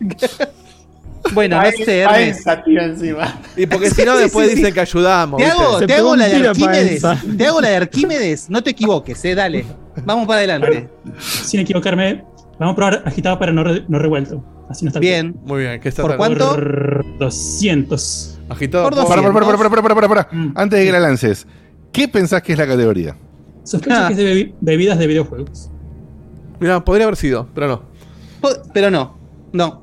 Bueno, 1.33 1.57
no 1.59 1.71
sé, 1.71 2.01
Hermes. 2.01 2.45
encima. 2.67 3.41
Y 3.57 3.67
porque 3.67 3.89
si 3.91 4.05
no, 4.05 4.15
Sí, 4.17 4.23
después 4.25 4.47
sí, 4.51 4.57
dicen 4.57 4.71
sí. 4.71 4.75
que 4.75 4.81
ayudamos. 4.81 5.39
Te 5.41 5.47
hago, 5.47 5.79
te 5.87 5.95
hago 5.95 6.17
la 6.17 6.27
de 6.29 6.49
Arquímedes. 6.49 7.03
Te 7.39 7.47
hago 7.47 7.61
la 7.63 7.69
de 7.71 7.77
Arquímedes. 7.77 8.51
No 8.51 8.63
te 8.63 8.71
equivoques, 8.71 9.25
eh. 9.25 9.35
Dale. 9.35 9.65
Vamos 10.05 10.27
para 10.27 10.41
adelante. 10.41 10.89
Sin 11.19 11.61
equivocarme, 11.61 12.25
vamos 12.59 12.75
a 12.75 12.77
probar 12.77 13.03
agitado 13.07 13.39
para 13.39 13.53
no, 13.53 13.65
re- 13.65 13.85
no 13.89 13.99
revuelto. 13.99 14.45
Así 14.69 14.85
no 14.85 14.91
está 14.91 15.01
Bien. 15.01 15.35
Muy 15.45 15.63
bien, 15.63 15.81
¿qué 15.81 15.89
está 15.89 16.03
¿Por 16.03 16.11
tan- 16.13 16.19
cuánto? 16.19 16.51
Por 16.57 17.19
200. 17.19 18.39
Agitado. 18.51 18.85
Por 18.85 18.95
por- 18.95 19.09
Para, 19.09 19.23
para, 19.23 19.33
para, 19.33 19.47
200. 19.47 19.57
para, 19.57 19.71
para, 19.71 19.95
para, 19.95 20.09
para, 20.09 20.27
para. 20.29 20.29
Mm. 20.39 20.53
Antes 20.57 20.79
de 20.79 20.85
que 20.85 20.93
la 20.93 21.01
lances, 21.01 21.47
¿qué 21.91 22.07
pensás 22.07 22.43
que 22.43 22.53
es 22.53 22.59
la 22.59 22.67
categoría? 22.67 23.17
Sospecho 23.65 23.97
Ah. 23.97 24.07
que 24.09 24.13
es 24.13 24.17
de 24.19 24.35
bebi- 24.35 24.55
bebidas 24.61 24.99
de 24.99 25.07
videojuegos. 25.07 25.71
Mirá, 26.61 26.85
podría 26.85 27.07
haber 27.07 27.17
sido, 27.17 27.49
pero 27.55 27.67
no. 27.69 27.83
Pero 28.73 28.91
no. 28.91 29.17
No. 29.53 29.83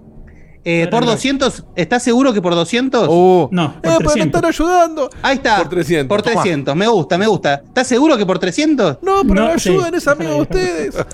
Eh, 0.64 0.88
por 0.92 1.04
no. 1.04 1.10
200, 1.12 1.66
¿estás 1.76 2.04
seguro 2.04 2.34
que 2.34 2.42
por 2.42 2.54
200? 2.54 3.08
Uh. 3.10 3.50
No, 3.52 3.74
por 3.74 3.78
Eh, 3.78 3.80
pero 3.82 4.00
me 4.00 4.06
300. 4.06 4.26
están 4.28 4.46
ayudando. 4.46 5.10
Ahí 5.24 5.38
está. 5.38 5.58
Por 5.58 5.70
300. 5.70 6.08
Por 6.08 6.22
Toma. 6.22 6.42
300. 6.44 6.76
Me 6.76 6.88
gusta, 6.88 7.18
me 7.18 7.26
gusta. 7.28 7.56
¿Estás 7.66 7.88
seguro 7.88 8.16
que 8.18 8.26
por 8.28 8.38
300? 8.38 9.00
No, 9.02 9.22
pero 9.24 9.34
No, 9.34 9.48
me 9.48 9.54
ayuden, 9.54 9.92
sí. 9.92 9.98
es 9.98 10.08
amigo 10.08 10.34
de 10.36 10.42
ustedes. 10.42 10.96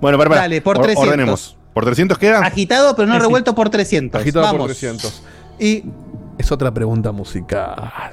Bueno, 0.00 0.18
para, 0.18 0.28
para. 0.30 0.40
Dale, 0.42 0.60
por 0.60 0.76
Or- 0.76 0.82
300. 0.82 1.08
Ordenemos. 1.08 1.56
¿Por 1.72 1.84
300 1.84 2.18
queda? 2.18 2.40
Agitado, 2.40 2.94
pero 2.96 3.08
no 3.08 3.14
Sí. 3.14 3.20
revuelto 3.20 3.54
por 3.54 3.70
300. 3.70 4.20
Agitado 4.20 4.44
Vamos. 4.44 4.58
por 4.62 4.66
300. 4.68 5.22
Y 5.58 5.84
es 6.36 6.50
otra 6.52 6.72
pregunta 6.74 7.12
musical. 7.12 8.10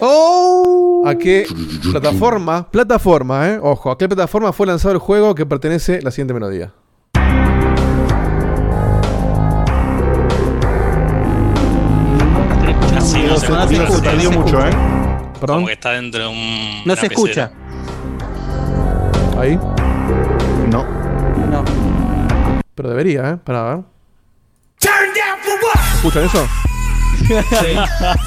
¡Oh! 0.00 1.04
¿A 1.06 1.14
qué 1.14 1.46
plataforma? 1.90 2.70
Plataforma, 2.70 3.48
eh. 3.50 3.60
Ojo, 3.62 3.90
¿a 3.90 3.98
qué 3.98 4.08
plataforma 4.08 4.52
fue 4.52 4.66
lanzado 4.66 4.92
el 4.94 4.98
juego 4.98 5.34
que 5.34 5.46
pertenece 5.46 5.98
a 5.98 6.02
la 6.02 6.10
siguiente 6.10 6.34
melodía? 6.34 6.72
No 12.94 13.00
se 13.00 13.26
No 13.26 13.36
se 13.36 13.46
escucha. 13.46 13.86
Se 13.86 14.20
se 14.20 14.28
mucho, 14.28 14.58
escucha. 14.58 14.68
¿eh? 14.70 14.72
¿Perdón? 15.40 15.56
Como 15.56 15.66
que 15.66 15.72
está 15.72 15.90
dentro 15.90 16.22
de 16.22 16.28
un. 16.28 16.82
No 16.84 16.96
se 16.96 17.06
escucha. 17.06 17.50
pecera. 17.50 19.40
Ahí. 19.40 19.58
No. 20.68 20.84
No. 21.50 21.64
Pero 22.74 22.88
debería, 22.88 23.30
¿eh? 23.30 23.36
Para 23.36 23.62
ver. 23.74 23.84
¿Escuchan 25.96 26.24
eso? 26.24 26.46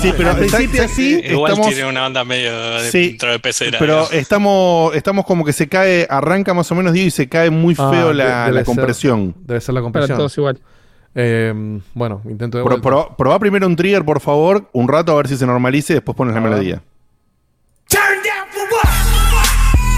Sí, 0.01 0.13
pero 0.17 0.29
Al 0.31 0.37
principio 0.37 0.83
está- 0.83 0.87
sí. 0.95 1.21
Igual 1.23 1.51
estamos- 1.51 1.73
tiene 1.73 1.89
una 1.89 2.05
onda 2.07 2.23
medio 2.23 2.57
de 2.81 2.89
Sí, 2.91 3.07
dentro 3.09 3.31
de 3.31 3.39
pecera. 3.39 3.79
Pero 3.79 4.09
estamos, 4.11 4.95
estamos 4.95 5.25
como 5.25 5.43
que 5.45 5.53
se 5.53 5.67
cae, 5.67 6.07
arranca 6.09 6.53
más 6.53 6.71
o 6.71 6.75
menos 6.75 6.93
Diego 6.93 7.07
y 7.07 7.11
se 7.11 7.27
cae 7.29 7.49
muy 7.49 7.75
Ah, 7.77 7.89
feo 7.91 8.13
la, 8.13 8.41
debe 8.45 8.51
la 8.51 8.59
ser- 8.59 8.65
compresión. 8.65 9.35
Debe 9.41 9.61
ser 9.61 9.73
la 9.73 9.79
Para 9.79 9.83
compresión. 9.83 10.17
todos 10.17 10.37
igual. 10.37 10.59
Eh, 11.15 11.53
bueno, 11.93 12.21
intento 12.25 12.57
de 12.57 12.63
Pro- 12.81 13.15
probá 13.15 13.39
primero 13.39 13.67
un 13.67 13.75
trigger, 13.75 14.03
por 14.03 14.19
favor, 14.19 14.69
un 14.73 14.87
rato 14.87 15.11
a 15.11 15.15
ver 15.17 15.27
si 15.27 15.37
se 15.37 15.45
normalice 15.45 15.93
y 15.93 15.95
después 15.97 16.15
pones 16.15 16.33
la 16.33 16.41
melodía. 16.41 16.81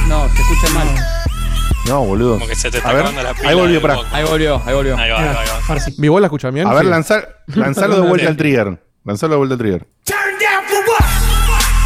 No, 0.08 0.28
se 0.30 0.42
escucha 0.42 0.74
mal. 0.74 0.88
No, 1.88 2.04
boludo. 2.04 2.34
Como 2.36 2.48
que 2.48 2.56
se 2.56 2.70
te 2.72 2.78
está 2.78 2.90
A 2.90 2.94
ver, 2.94 3.06
la 3.14 3.34
pila. 3.34 3.50
ahí 3.50 3.56
volvió, 3.56 3.80
boca. 3.82 3.98
Ahí 4.12 4.24
volvió, 4.26 4.62
ahí 4.66 4.74
volvió. 4.74 4.98
Ahí 4.98 5.10
va, 5.12 5.20
ahí 5.20 5.48
va. 5.70 5.76
¿Mi 5.98 6.08
voz 6.10 6.20
la 6.22 6.28
escuchan 6.28 6.54
bien? 6.54 6.68
A 6.68 6.74
ver, 6.74 6.84
Sí. 6.84 6.90
lanzar, 6.90 7.44
lanzalo 7.48 8.02
de 8.02 8.08
vuelta 8.08 8.28
al 8.28 8.38
trigger. 8.38 8.80
Lanzalo 9.06 9.34
de 9.34 9.38
vuelta 9.38 9.54
al 9.54 9.60
trigger. 9.60 9.88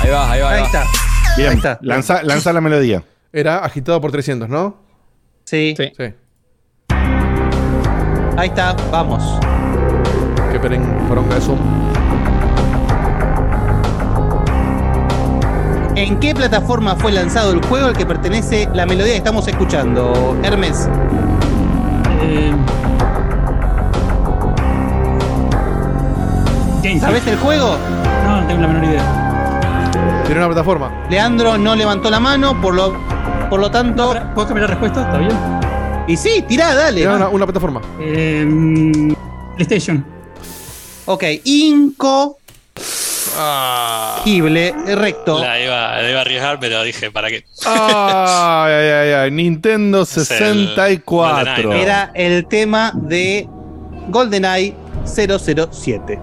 Ahí 0.01 0.09
va, 0.09 0.31
ahí 0.31 0.41
va. 0.41 0.51
Ahí 0.51 0.61
va. 0.61 0.65
está. 0.65 0.83
Bien, 1.37 1.49
Ahí 1.49 1.55
está. 1.57 1.79
lanza, 1.81 2.23
lanza 2.23 2.53
la 2.53 2.61
melodía. 2.61 3.03
Era 3.31 3.57
agitado 3.59 3.99
por 4.01 4.11
300, 4.11 4.49
¿no? 4.49 4.77
Sí. 5.45 5.73
Sí. 5.77 5.91
Sí. 5.97 6.13
Ahí 8.37 8.47
está. 8.47 8.73
Vamos. 8.91 9.21
Que 10.51 10.59
peren 10.59 10.81
poronga 11.07 11.35
de 11.35 11.41
Zoom. 11.41 11.59
¿En 15.95 16.17
qué 16.21 16.33
plataforma 16.33 16.95
fue 16.95 17.11
lanzado 17.11 17.51
el 17.51 17.63
juego 17.65 17.87
al 17.87 17.97
que 17.97 18.05
pertenece 18.05 18.69
la 18.73 18.85
melodía 18.85 19.11
que 19.13 19.17
estamos 19.17 19.45
escuchando? 19.49 20.37
Hermes. 20.43 20.87
Eh, 22.21 22.53
GameCube. 26.89 27.07
¿Sabés 27.07 27.27
el 27.27 27.37
juego? 27.37 27.77
No, 28.25 28.41
no 28.41 28.47
tengo 28.47 28.61
la 28.61 28.67
menor 28.67 28.83
idea. 28.83 30.21
Tiene 30.25 30.39
una 30.39 30.47
plataforma. 30.47 31.07
Leandro 31.09 31.57
no 31.57 31.75
levantó 31.75 32.09
la 32.09 32.19
mano, 32.19 32.59
por 32.61 32.73
lo, 32.75 32.95
por 33.49 33.59
lo 33.59 33.71
tanto. 33.71 34.15
¿Puedo 34.35 34.47
cambiar 34.47 34.69
la 34.69 34.75
respuesta? 34.75 35.01
¿Está 35.01 35.17
bien? 35.17 35.31
Y 36.07 36.17
sí, 36.17 36.43
tirá, 36.47 36.73
dale. 36.75 37.01
Tiene 37.01 37.15
una, 37.15 37.29
una 37.29 37.45
plataforma. 37.45 37.81
Eh, 37.99 38.45
mm, 38.47 39.13
PlayStation. 39.55 40.05
Ok, 41.05 41.23
Inco. 41.45 42.37
Gible, 44.23 44.73
recto. 44.95 45.39
La 45.39 45.59
iba, 45.61 46.01
la 46.01 46.09
iba 46.09 46.19
a 46.19 46.21
arriesgar, 46.21 46.59
pero 46.59 46.83
dije, 46.83 47.09
¿para 47.11 47.29
qué? 47.29 47.45
Ay, 47.65 48.73
ay, 48.73 48.89
ay, 48.89 49.11
ay. 49.13 49.31
Nintendo 49.31 50.01
el 50.01 50.05
64. 50.05 51.45
GoldenEye, 51.63 51.81
Era 51.81 52.11
el 52.13 52.47
tema 52.47 52.91
de 52.95 53.47
GoldenEye 54.09 54.75
007. 55.05 56.19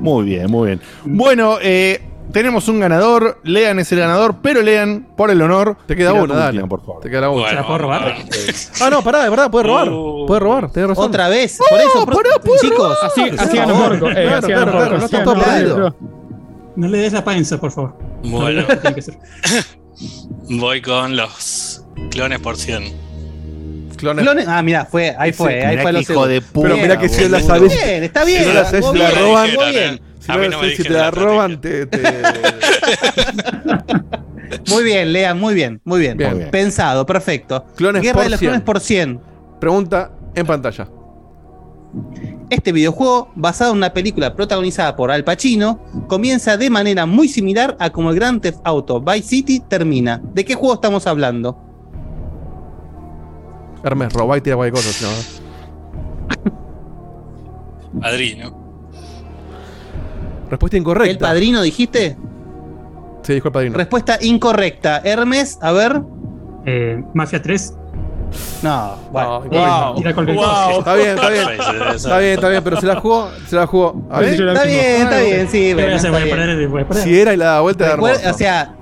Muy 0.00 0.24
bien, 0.24 0.50
muy 0.50 0.66
bien. 0.68 0.80
Bueno, 1.04 1.58
eh, 1.60 2.02
tenemos 2.32 2.68
un 2.68 2.80
ganador. 2.80 3.40
Lean 3.44 3.78
es 3.78 3.90
el 3.92 3.98
ganador, 4.00 4.36
pero 4.42 4.60
lean 4.62 5.06
por 5.16 5.30
el 5.30 5.40
honor. 5.42 5.76
Te 5.86 5.96
queda 5.96 6.12
una, 6.12 6.34
dale. 6.34 6.58
última, 6.58 6.68
por 6.68 6.80
favor. 6.84 7.02
Te 7.02 7.10
queda 7.10 7.30
una. 7.30 7.48
¿Se 7.48 7.54
la 7.54 7.66
puedo 7.66 7.78
robar? 7.78 8.14
Ah, 8.80 8.90
no, 8.90 9.02
pará, 9.02 9.22
de 9.24 9.30
verdad, 9.30 9.50
puede 9.50 9.66
robar. 9.66 9.88
Puede 10.26 10.40
robar, 10.40 10.70
tenés 10.70 10.88
razón. 10.90 11.04
Otra 11.06 11.28
vez, 11.28 11.58
por 11.70 11.80
eso, 11.80 12.06
por- 12.06 12.58
chicos. 12.60 12.98
Así, 13.02 13.22
así 13.38 13.56
Por 13.56 13.66
ganó. 13.66 13.74
Porco. 13.88 14.08
Eh, 14.10 14.12
Claro, 14.14 14.36
así 14.38 14.46
claro, 14.46 14.60
ganó 14.66 14.72
claro, 14.72 14.88
Porco. 14.90 14.98
no 14.98 15.04
está 15.04 15.24
todo 15.24 15.34
perdido. 15.42 15.96
No 16.76 16.88
le 16.88 16.98
des 16.98 17.12
la 17.14 17.24
panza, 17.24 17.58
por 17.58 17.70
favor. 17.72 17.96
Bueno. 18.22 18.62
No, 18.68 18.78
tiene 18.78 18.94
que 18.94 19.02
ser. 19.02 19.18
Voy 20.50 20.82
con 20.82 21.16
los 21.16 21.84
clones 22.10 22.38
por 22.40 22.56
100. 22.56 23.05
Clones. 23.96 24.24
Clones- 24.24 24.46
Ah, 24.48 24.62
mira, 24.62 24.84
fue, 24.84 25.14
ahí 25.18 25.32
fue, 25.32 25.54
Mirá 25.56 25.68
ahí 25.68 25.76
fue 25.78 25.86
que 25.86 25.92
lo 25.92 26.00
hijo 26.00 26.26
de 26.28 26.40
puta, 26.40 26.68
Pero 26.68 26.76
mira 26.82 26.98
que 26.98 27.08
si 27.08 27.28
la 27.28 27.40
sabes. 27.40 27.72
Está 27.72 27.84
bien, 27.86 28.04
está 28.04 28.24
bien. 28.24 28.42
Si 28.42 28.48
no 28.48 28.54
la 28.54 28.64
sabes, 28.64 28.84
muy 28.84 28.92
te 28.92 28.98
la 28.98 29.10
bien, 29.10 29.20
roban. 29.22 29.50
muy 29.54 29.70
bien. 29.70 30.00
Si 30.20 30.32
no 30.32 30.50
sabes, 30.52 30.76
si 30.76 30.82
te 30.82 30.90
la 30.90 30.98
la 30.98 31.10
roban, 31.10 31.60
te. 31.60 31.86
te- 31.86 32.02
Muy 34.70 34.84
bien, 34.84 35.12
Lea, 35.12 35.34
muy 35.34 35.54
bien, 35.54 35.80
muy 35.84 36.00
bien. 36.00 36.18
Pensado, 36.50 37.06
perfecto. 37.06 37.64
Clones 37.76 38.02
Guerra 38.02 38.14
por 38.14 38.24
de 38.24 38.30
los 38.30 38.38
100. 38.40 38.50
clones 38.50 38.64
por 38.64 38.80
100. 38.80 39.20
Pregunta 39.60 40.10
en 40.34 40.46
pantalla. 40.46 40.88
Este 42.50 42.72
videojuego, 42.72 43.30
basado 43.34 43.72
en 43.72 43.78
una 43.78 43.92
película 43.92 44.34
protagonizada 44.34 44.94
por 44.96 45.10
Al 45.10 45.24
Pacino, 45.24 45.80
comienza 46.06 46.56
de 46.56 46.70
manera 46.70 47.06
muy 47.06 47.28
similar 47.28 47.76
a 47.80 47.90
como 47.90 48.10
el 48.10 48.16
Grand 48.16 48.40
Theft 48.40 48.58
Auto 48.64 49.00
Vice 49.00 49.28
City 49.28 49.62
termina. 49.68 50.20
¿De 50.32 50.44
qué 50.44 50.54
juego 50.54 50.74
estamos 50.74 51.06
hablando? 51.06 51.58
Hermes, 53.86 54.12
robá 54.12 54.36
y 54.36 54.40
tira 54.40 54.56
cualquier 54.56 54.82
cosa. 54.84 54.92
si 54.92 55.04
no. 55.04 55.10
Padrino. 58.00 58.66
Respuesta 60.50 60.76
incorrecta. 60.76 61.10
¿El 61.10 61.18
padrino 61.18 61.62
dijiste? 61.62 62.16
Sí, 63.22 63.34
dijo 63.34 63.48
el 63.48 63.52
padrino. 63.52 63.76
Respuesta 63.76 64.18
incorrecta. 64.20 65.00
Hermes, 65.04 65.58
a 65.62 65.72
ver. 65.72 66.02
Eh, 66.66 67.02
Mafia 67.14 67.40
3. 67.40 67.74
No, 68.62 68.96
bueno. 69.12 69.44
No, 69.44 69.94
Wow. 69.94 69.94
Wow. 69.94 70.34
cosa. 70.36 70.78
Está 70.78 70.94
bien, 70.94 71.08
está 71.10 71.28
bien. 71.30 71.48
Está 71.96 72.18
bien, 72.18 72.32
está 72.32 72.48
bien, 72.48 72.64
pero 72.64 72.80
se 72.80 72.86
la 72.86 73.00
jugó, 73.00 73.30
se 73.46 73.56
la 73.56 73.66
jugó. 73.66 74.06
A 74.10 74.20
ver, 74.20 74.36
Yo 74.36 74.44
la 74.44 74.52
Está 74.54 74.64
bien, 74.66 75.02
está 75.02 75.20
bien, 75.20 75.48
sí. 75.48 75.58
¿Qué 75.58 75.74
voy 75.74 75.82
bueno, 75.84 76.80
está 76.80 76.94
bien. 76.94 77.04
si 77.04 77.20
era 77.20 77.32
y 77.34 77.36
la 77.36 77.44
da 77.46 77.60
vuelta 77.60 77.84
de 77.84 77.90
hermoso. 77.92 78.30
o 78.30 78.34
sea, 78.34 78.75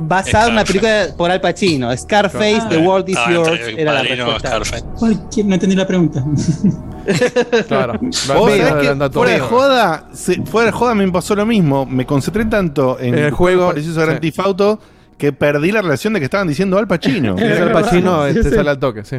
basada 0.00 0.46
en 0.46 0.52
una 0.52 0.64
película 0.64 1.06
por 1.16 1.30
Al 1.30 1.40
Pacino, 1.40 1.96
Scarface, 1.96 2.62
The 2.68 2.78
World 2.78 3.08
is 3.08 3.16
Estaba 3.16 3.34
Yours, 3.34 3.50
entre 3.60 3.82
era 3.82 3.92
la 3.92 3.98
Padrino 4.00 4.26
respuesta. 4.38 5.42
No 5.44 5.54
entendí 5.54 5.76
la 5.76 5.86
pregunta. 5.86 6.24
Claro. 7.68 7.98
Que 8.00 8.10
fuera 8.12 9.32
de 9.32 9.40
joda, 9.40 10.08
se- 10.12 10.42
fuera 10.44 10.66
de 10.66 10.72
joda 10.72 10.94
me 10.94 11.10
pasó 11.10 11.34
lo 11.34 11.46
mismo. 11.46 11.86
Me 11.86 12.04
concentré 12.04 12.44
tanto 12.44 12.98
en 13.00 13.14
En 13.14 13.24
el 13.24 13.30
juego, 13.30 13.68
parecidos 13.68 13.96
a 13.98 14.02
Grand 14.02 14.20
sí. 14.20 14.30
Theft 14.30 14.40
Auto 14.46 14.78
que 15.16 15.32
perdí 15.32 15.72
la 15.72 15.80
relación 15.82 16.12
de 16.12 16.20
que 16.20 16.24
estaban 16.26 16.46
diciendo 16.48 16.76
Al 16.78 16.86
Pacino. 16.86 17.34
Es 17.38 17.58
el 17.60 17.72
Pachino, 17.72 18.26
este 18.26 18.50
sale 18.50 18.70
al 18.70 18.78
toque, 18.78 19.04
sí. 19.04 19.16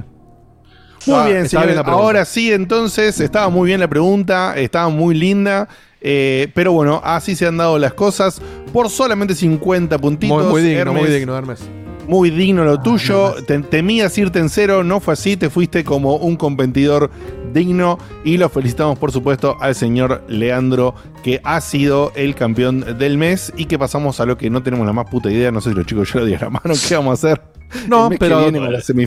Muy 1.07 1.15
Ah, 1.17 1.25
bien, 1.27 1.49
señores. 1.49 1.75
bien. 1.75 1.87
Ahora 1.87 2.25
sí, 2.25 2.51
entonces, 2.53 3.19
estaba 3.19 3.49
muy 3.49 3.67
bien 3.67 3.79
la 3.79 3.87
pregunta, 3.87 4.53
estaba 4.57 4.89
muy 4.89 5.15
linda. 5.15 5.67
Eh, 6.01 6.49
pero 6.53 6.71
bueno, 6.71 7.01
así 7.03 7.35
se 7.35 7.45
han 7.47 7.57
dado 7.57 7.77
las 7.79 7.93
cosas. 7.93 8.41
Por 8.73 8.89
solamente 8.89 9.35
50 9.35 9.97
puntitos. 9.97 10.43
Muy, 10.43 10.51
muy 10.51 10.61
digno, 10.61 10.79
Hermes, 10.81 11.01
muy 11.03 11.11
digno, 11.11 11.37
Hermes. 11.37 11.59
Muy 12.07 12.29
digno 12.31 12.63
lo 12.63 12.81
tuyo. 12.81 13.35
Te- 13.45 13.59
temías 13.59 14.17
irte 14.17 14.39
en 14.39 14.49
cero, 14.49 14.83
no 14.83 14.99
fue 14.99 15.13
así. 15.13 15.37
Te 15.37 15.49
fuiste 15.49 15.83
como 15.83 16.15
un 16.15 16.35
competidor 16.37 17.11
digno. 17.53 17.97
Y 18.23 18.37
lo 18.37 18.49
felicitamos, 18.49 18.97
por 18.99 19.11
supuesto, 19.11 19.57
al 19.59 19.75
señor 19.75 20.23
Leandro, 20.27 20.95
que 21.23 21.41
ha 21.43 21.61
sido 21.61 22.11
el 22.15 22.35
campeón 22.35 22.97
del 22.97 23.17
mes. 23.17 23.51
Y 23.57 23.65
que 23.65 23.77
pasamos 23.79 24.19
a 24.19 24.25
lo 24.25 24.37
que 24.37 24.49
no 24.49 24.63
tenemos 24.63 24.85
la 24.85 24.93
más 24.93 25.09
puta 25.09 25.31
idea. 25.31 25.51
No 25.51 25.61
sé 25.61 25.69
si 25.71 25.75
los 25.75 25.85
chicos 25.85 26.11
ya 26.13 26.19
lo 26.19 26.25
diagramaron. 26.25 26.75
¿Qué 26.87 26.95
vamos 26.95 27.11
a 27.23 27.27
hacer? 27.27 27.41
No, 27.87 28.09
pero, 28.17 28.39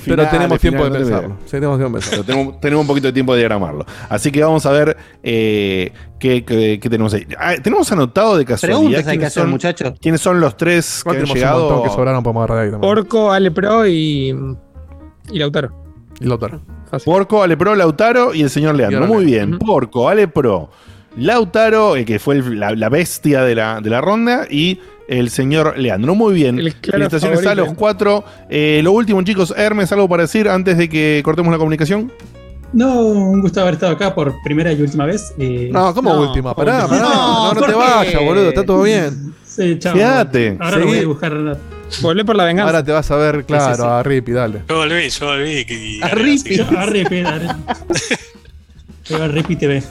pero 0.06 0.28
tenemos 0.30 0.60
tiempo 0.60 0.84
de 0.84 0.90
pensarlo. 0.92 1.36
Sí, 1.46 1.50
tenemos 1.50 1.80
tenemos, 2.24 2.60
tenemos 2.60 2.82
un 2.82 2.86
poquito 2.86 3.08
de 3.08 3.12
tiempo 3.12 3.32
de 3.32 3.40
diagramarlo. 3.40 3.84
Así 4.08 4.30
que 4.30 4.40
vamos 4.44 4.64
a 4.66 4.70
ver 4.70 4.96
eh, 5.24 5.90
qué, 6.20 6.44
qué- 6.44 6.78
qué 6.80 6.88
tenemos 6.88 7.12
ahí. 7.12 7.26
Ah, 7.40 7.54
tenemos 7.60 7.90
anotado 7.90 8.36
de 8.38 8.44
casualidad. 8.44 8.78
Preguntas 8.78 9.06
hay 9.08 9.18
que 9.18 9.26
hacer, 9.26 9.42
son- 9.42 9.50
muchachos. 9.50 9.94
¿Quiénes 10.00 10.20
son 10.20 10.40
los 10.40 10.56
tres 10.56 11.02
que 11.02 11.10
han 11.10 11.22
un 11.22 11.34
llegado? 11.34 11.82
que 11.82 11.90
sobraron, 11.90 12.22
ahí 12.60 12.70
también. 12.70 12.80
Porco, 12.80 13.32
Ale 13.32 13.50
Pro 13.50 13.84
y. 13.84 14.32
Y 15.32 15.38
Lautaro. 15.40 15.81
Y 16.22 16.26
Lautaro. 16.28 16.60
Porco, 17.04 17.42
Ale 17.42 17.56
Pro, 17.56 17.74
Lautaro 17.74 18.34
y 18.34 18.42
el 18.42 18.50
señor 18.50 18.74
Leandro. 18.74 19.06
Muy 19.06 19.24
bien. 19.24 19.58
Porco, 19.58 20.08
Ale 20.08 20.28
Pro, 20.28 20.70
Lautaro, 21.16 21.96
eh, 21.96 22.04
que 22.04 22.18
fue 22.18 22.36
el- 22.36 22.58
la, 22.60 22.72
la 22.74 22.88
bestia 22.88 23.42
de 23.42 23.54
la, 23.54 23.80
de 23.80 23.90
la 23.90 24.00
ronda, 24.00 24.46
y 24.50 24.78
el 25.08 25.30
señor 25.30 25.78
Leandro. 25.78 26.14
Muy 26.14 26.34
bien. 26.34 26.58
El 26.58 26.74
claro 26.76 26.98
Felicitaciones 27.10 27.46
a 27.46 27.54
los 27.54 27.74
cuatro. 27.74 28.24
Eh, 28.48 28.80
lo 28.82 28.92
último, 28.92 29.20
chicos, 29.22 29.52
Hermes, 29.56 29.90
¿algo 29.92 30.08
para 30.08 30.22
decir 30.22 30.48
antes 30.48 30.78
de 30.78 30.88
que 30.88 31.20
cortemos 31.24 31.50
la 31.52 31.58
comunicación? 31.58 32.10
No, 32.72 33.00
un 33.02 33.42
gusto 33.42 33.60
haber 33.60 33.74
estado 33.74 33.92
acá 33.92 34.14
por 34.14 34.32
primera 34.44 34.72
y 34.72 34.80
última 34.80 35.04
vez. 35.04 35.34
eh, 35.38 35.68
No, 35.70 35.92
¿cómo 35.92 36.14
no, 36.14 36.20
última? 36.22 36.54
Pará, 36.54 36.86
pará. 36.88 37.02
No, 37.02 37.52
no, 37.54 37.60
¿por 37.60 37.68
te 37.68 37.74
vayas, 37.74 38.24
boludo. 38.24 38.48
Está 38.48 38.64
todo 38.64 38.82
bien. 38.82 39.34
Sí, 39.44 39.78
chao. 39.78 39.92
Quédate. 39.92 40.56
Ahora 40.58 40.78
lo 40.78 40.86
voy 40.86 40.98
a 41.00 41.06
buscar. 41.06 41.58
Volvé 42.00 42.24
por 42.24 42.36
la 42.36 42.44
venganza. 42.44 42.68
Ahora 42.70 42.84
te 42.84 42.92
vas 42.92 43.10
a 43.10 43.16
ver, 43.16 43.44
claro, 43.44 43.74
sí, 43.74 43.82
sí. 43.82 43.88
a 43.88 44.02
Rippy, 44.02 44.32
dale. 44.32 44.62
Yo 44.68 44.76
volví, 44.76 45.08
yo 45.08 45.26
volví. 45.26 45.66
y 45.68 46.00
A 46.02 46.08
Rippy. 46.08 46.60
A 46.60 46.86
Rippy, 46.86 47.20
a 47.20 47.38
Rippy. 47.38 47.54
Voy 49.10 49.20
a 49.20 49.28
Rippy 49.28 49.56
TV. 49.56 49.82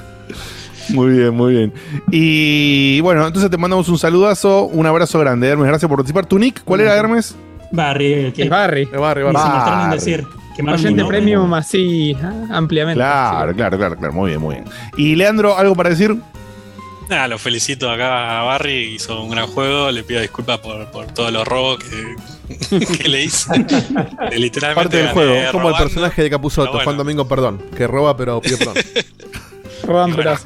Muy 0.90 1.18
bien, 1.18 1.34
muy 1.34 1.54
bien. 1.54 1.74
Y 2.12 3.00
bueno, 3.02 3.26
entonces 3.26 3.50
te 3.50 3.58
mandamos 3.58 3.88
un 3.90 3.98
saludazo, 3.98 4.66
un 4.66 4.86
abrazo 4.86 5.20
grande, 5.20 5.48
Hermes. 5.48 5.68
Gracias 5.68 5.88
por 5.88 5.98
participar. 5.98 6.26
¿Tu 6.26 6.40
nick? 6.40 6.64
¿Cuál 6.64 6.82
era, 6.82 6.96
Hermes? 6.96 7.36
Barry, 7.72 8.14
el 8.14 8.34
que 8.34 8.44
Es 8.44 8.50
Barry. 8.50 8.86
De 8.86 8.98
barrio, 8.98 9.30
y 9.30 9.34
barrio. 9.34 9.42
se 9.50 9.58
mataron 9.58 9.80
en 9.82 9.86
Barry. 9.90 10.00
decir. 10.00 10.28
Oyente 10.68 11.06
premium 11.06 11.54
así 11.54 12.16
ah, 12.22 12.34
ampliamente. 12.52 12.98
Claro, 12.98 13.56
claro, 13.56 13.78
claro, 13.78 13.98
claro. 13.98 14.14
Muy 14.14 14.30
bien, 14.30 14.42
muy 14.42 14.56
bien. 14.56 14.66
Y 14.98 15.16
Leandro, 15.16 15.58
¿algo 15.58 15.76
para 15.76 15.90
decir? 15.90 16.16
Nada, 17.12 17.28
lo 17.28 17.38
felicito 17.38 17.92
acá 17.92 18.40
a 18.40 18.44
Barry, 18.44 18.96
hizo 18.96 19.22
un 19.22 19.32
gran 19.32 19.46
juego, 19.46 19.92
le 19.92 20.02
pido 20.02 20.22
disculpas 20.22 20.60
por, 20.60 20.90
por 20.92 21.08
todos 21.08 21.30
los 21.30 21.46
robos 21.46 21.78
que, 21.80 22.80
que 22.98 23.10
le 23.10 23.26
hice. 23.26 23.54
Eh, 23.54 24.40
Literalmente 24.40 24.74
Parte 24.76 24.98
del 24.98 25.10
juego, 25.10 25.34
como 25.52 25.68
el 25.68 25.74
robando. 25.74 25.78
personaje 25.78 26.24
de 26.24 26.30
Capuzoto, 26.30 26.72
bueno. 26.72 26.86
Juan 26.86 26.96
Domingo 26.98 27.28
Perdón, 27.28 27.62
que 27.76 27.86
roba 27.86 28.16
pero 28.16 28.40
pide 28.40 28.56
perdón. 28.56 28.76
Roban 29.84 30.16
Bueno. 30.16 30.38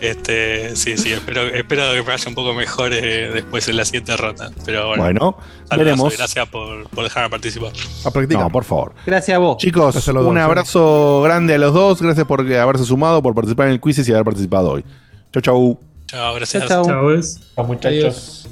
Este, 0.00 0.76
sí, 0.76 0.98
sí, 0.98 1.12
espero, 1.12 1.42
espero 1.42 1.90
que 1.92 2.02
me 2.02 2.02
vaya 2.02 2.28
un 2.28 2.34
poco 2.34 2.52
mejor 2.52 2.92
eh, 2.92 3.30
después 3.32 3.66
en 3.68 3.78
la 3.78 3.84
siguiente 3.86 4.14
ronda. 4.16 4.50
Pero 4.66 4.88
bueno, 4.88 5.02
Bueno, 5.02 5.36
veremos. 5.74 6.16
gracias 6.16 6.46
por, 6.48 6.86
por 6.90 7.04
dejarme 7.04 7.30
participar. 7.30 7.72
A 8.04 8.10
practicar. 8.10 8.42
No, 8.44 8.50
por 8.50 8.64
favor. 8.64 8.92
Gracias 9.06 9.34
a 9.34 9.38
vos. 9.38 9.56
Chicos, 9.56 9.94
Gracias 9.94 10.08
a 10.08 10.12
los 10.12 10.26
un 10.26 10.34
dos, 10.34 10.44
abrazo 10.44 11.22
grande 11.24 11.54
a 11.54 11.58
los 11.58 11.72
dos. 11.72 12.02
Gracias 12.02 12.26
por 12.26 12.40
haberse 12.40 12.84
sumado, 12.84 13.22
por 13.22 13.34
participar 13.34 13.68
en 13.68 13.72
el 13.72 13.80
quiz 13.80 14.06
y 14.06 14.12
haber 14.12 14.24
participado 14.24 14.70
hoy. 14.72 14.84
Chau, 15.32 15.42
chau. 15.42 15.80
Chao, 16.06 16.34
gracias. 16.34 16.66
Chao, 16.66 16.84
chao. 16.84 17.20
Chao, 17.54 17.64
muchachos. 17.66 18.48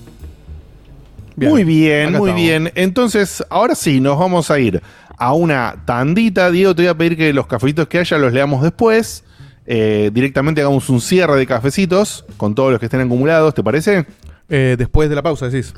Bien. 1.37 1.51
Muy 1.53 1.65
bien, 1.65 2.09
Acá 2.11 2.19
muy 2.19 2.31
estamos. 2.31 2.43
bien. 2.43 2.73
Entonces, 2.75 3.45
ahora 3.51 3.75
sí, 3.75 4.01
nos 4.01 4.19
vamos 4.19 4.51
a 4.51 4.59
ir 4.59 4.83
a 5.19 5.33
una 5.35 5.83
tandita. 5.85 6.51
Diego, 6.51 6.75
te 6.75 6.83
voy 6.83 6.89
a 6.89 6.95
pedir 6.97 7.17
que 7.17 7.33
los 7.33 7.47
cafecitos 7.47 7.89
que 7.89 7.99
haya 7.99 8.19
los 8.19 8.33
leamos 8.33 8.63
después. 8.63 9.23
Eh, 9.69 10.11
directamente 10.15 10.61
hagamos 10.61 10.89
un 10.91 11.01
cierre 11.01 11.37
de 11.37 11.47
cafecitos 11.47 12.25
con 12.37 12.55
todos 12.55 12.71
los 12.71 12.79
que 12.79 12.87
estén 12.87 13.01
acumulados, 13.01 13.53
¿te 13.53 13.65
parece? 13.65 14.07
Eh, 14.49 14.77
después 14.79 15.09
de 15.09 15.17
la 15.17 15.23
pausa, 15.23 15.49
decís. 15.49 15.75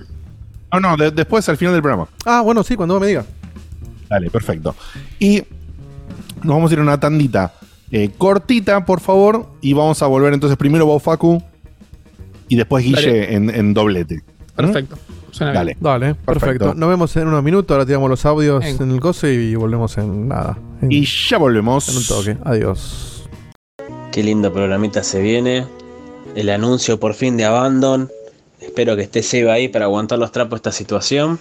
No, 0.73 0.79
no, 0.81 0.97
de- 0.97 1.11
después 1.11 1.49
al 1.49 1.57
final 1.57 1.73
del 1.73 1.83
programa. 1.83 2.07
Ah, 2.27 2.43
bueno, 2.43 2.63
sí, 2.63 2.77
cuando 2.77 2.95
vos 2.95 3.01
me 3.01 3.07
digas. 3.09 3.25
Dale, 4.11 4.31
perfecto. 4.31 4.77
Y 5.19 5.43
nos 6.43 6.55
vamos 6.57 6.71
a 6.71 6.75
ir 6.75 6.81
a 6.81 6.83
una 6.83 7.01
tandita 7.01 7.55
eh, 7.93 8.11
cortita, 8.17 8.85
por 8.85 9.01
favor. 9.01 9.47
Y 9.61 9.73
vamos 9.73 10.03
a 10.03 10.07
volver 10.07 10.33
entonces 10.35 10.57
primero 10.59 10.87
Bob 10.87 11.01
Facu 11.01 11.43
y 12.49 12.57
después 12.57 12.85
Guille 12.85 13.35
en, 13.35 13.51
en 13.51 13.75
doblete. 13.75 14.23
Perfecto. 14.57 14.97
Suena 15.31 15.53
bien. 15.53 15.77
Dale. 15.81 16.01
Dale, 16.01 16.15
perfecto. 16.15 16.41
Perfecto. 16.41 16.75
Nos 16.75 16.89
vemos 16.89 17.17
en 17.17 17.29
unos 17.29 17.43
minutos. 17.43 17.75
Ahora 17.75 17.87
tiramos 17.87 18.09
los 18.11 18.25
audios 18.27 18.65
Venga. 18.65 18.85
en 18.85 18.91
el 18.91 19.01
coso 19.01 19.29
y 19.29 19.55
volvemos 19.55 19.97
en 19.99 20.29
nada. 20.29 20.59
En, 20.83 20.91
Y 20.91 21.05
ya 21.05 21.39
volvemos. 21.39 21.89
en 21.89 21.97
un 21.97 22.05
toque. 22.07 22.37
Adiós. 22.45 23.29
Qué 24.11 24.23
lindo 24.23 24.53
programita 24.53 25.03
se 25.05 25.21
viene. 25.21 25.67
El 26.35 26.49
anuncio 26.51 26.99
por 26.99 27.15
fin 27.15 27.37
de 27.37 27.45
Abandon. 27.45 28.09
Espero 28.61 28.97
que 28.97 29.03
esté 29.03 29.23
Seba 29.23 29.53
ahí 29.53 29.69
para 29.69 29.85
aguantar 29.85 30.19
los 30.19 30.33
trapos 30.33 30.53
de 30.53 30.57
esta 30.57 30.73
situación. 30.73 31.39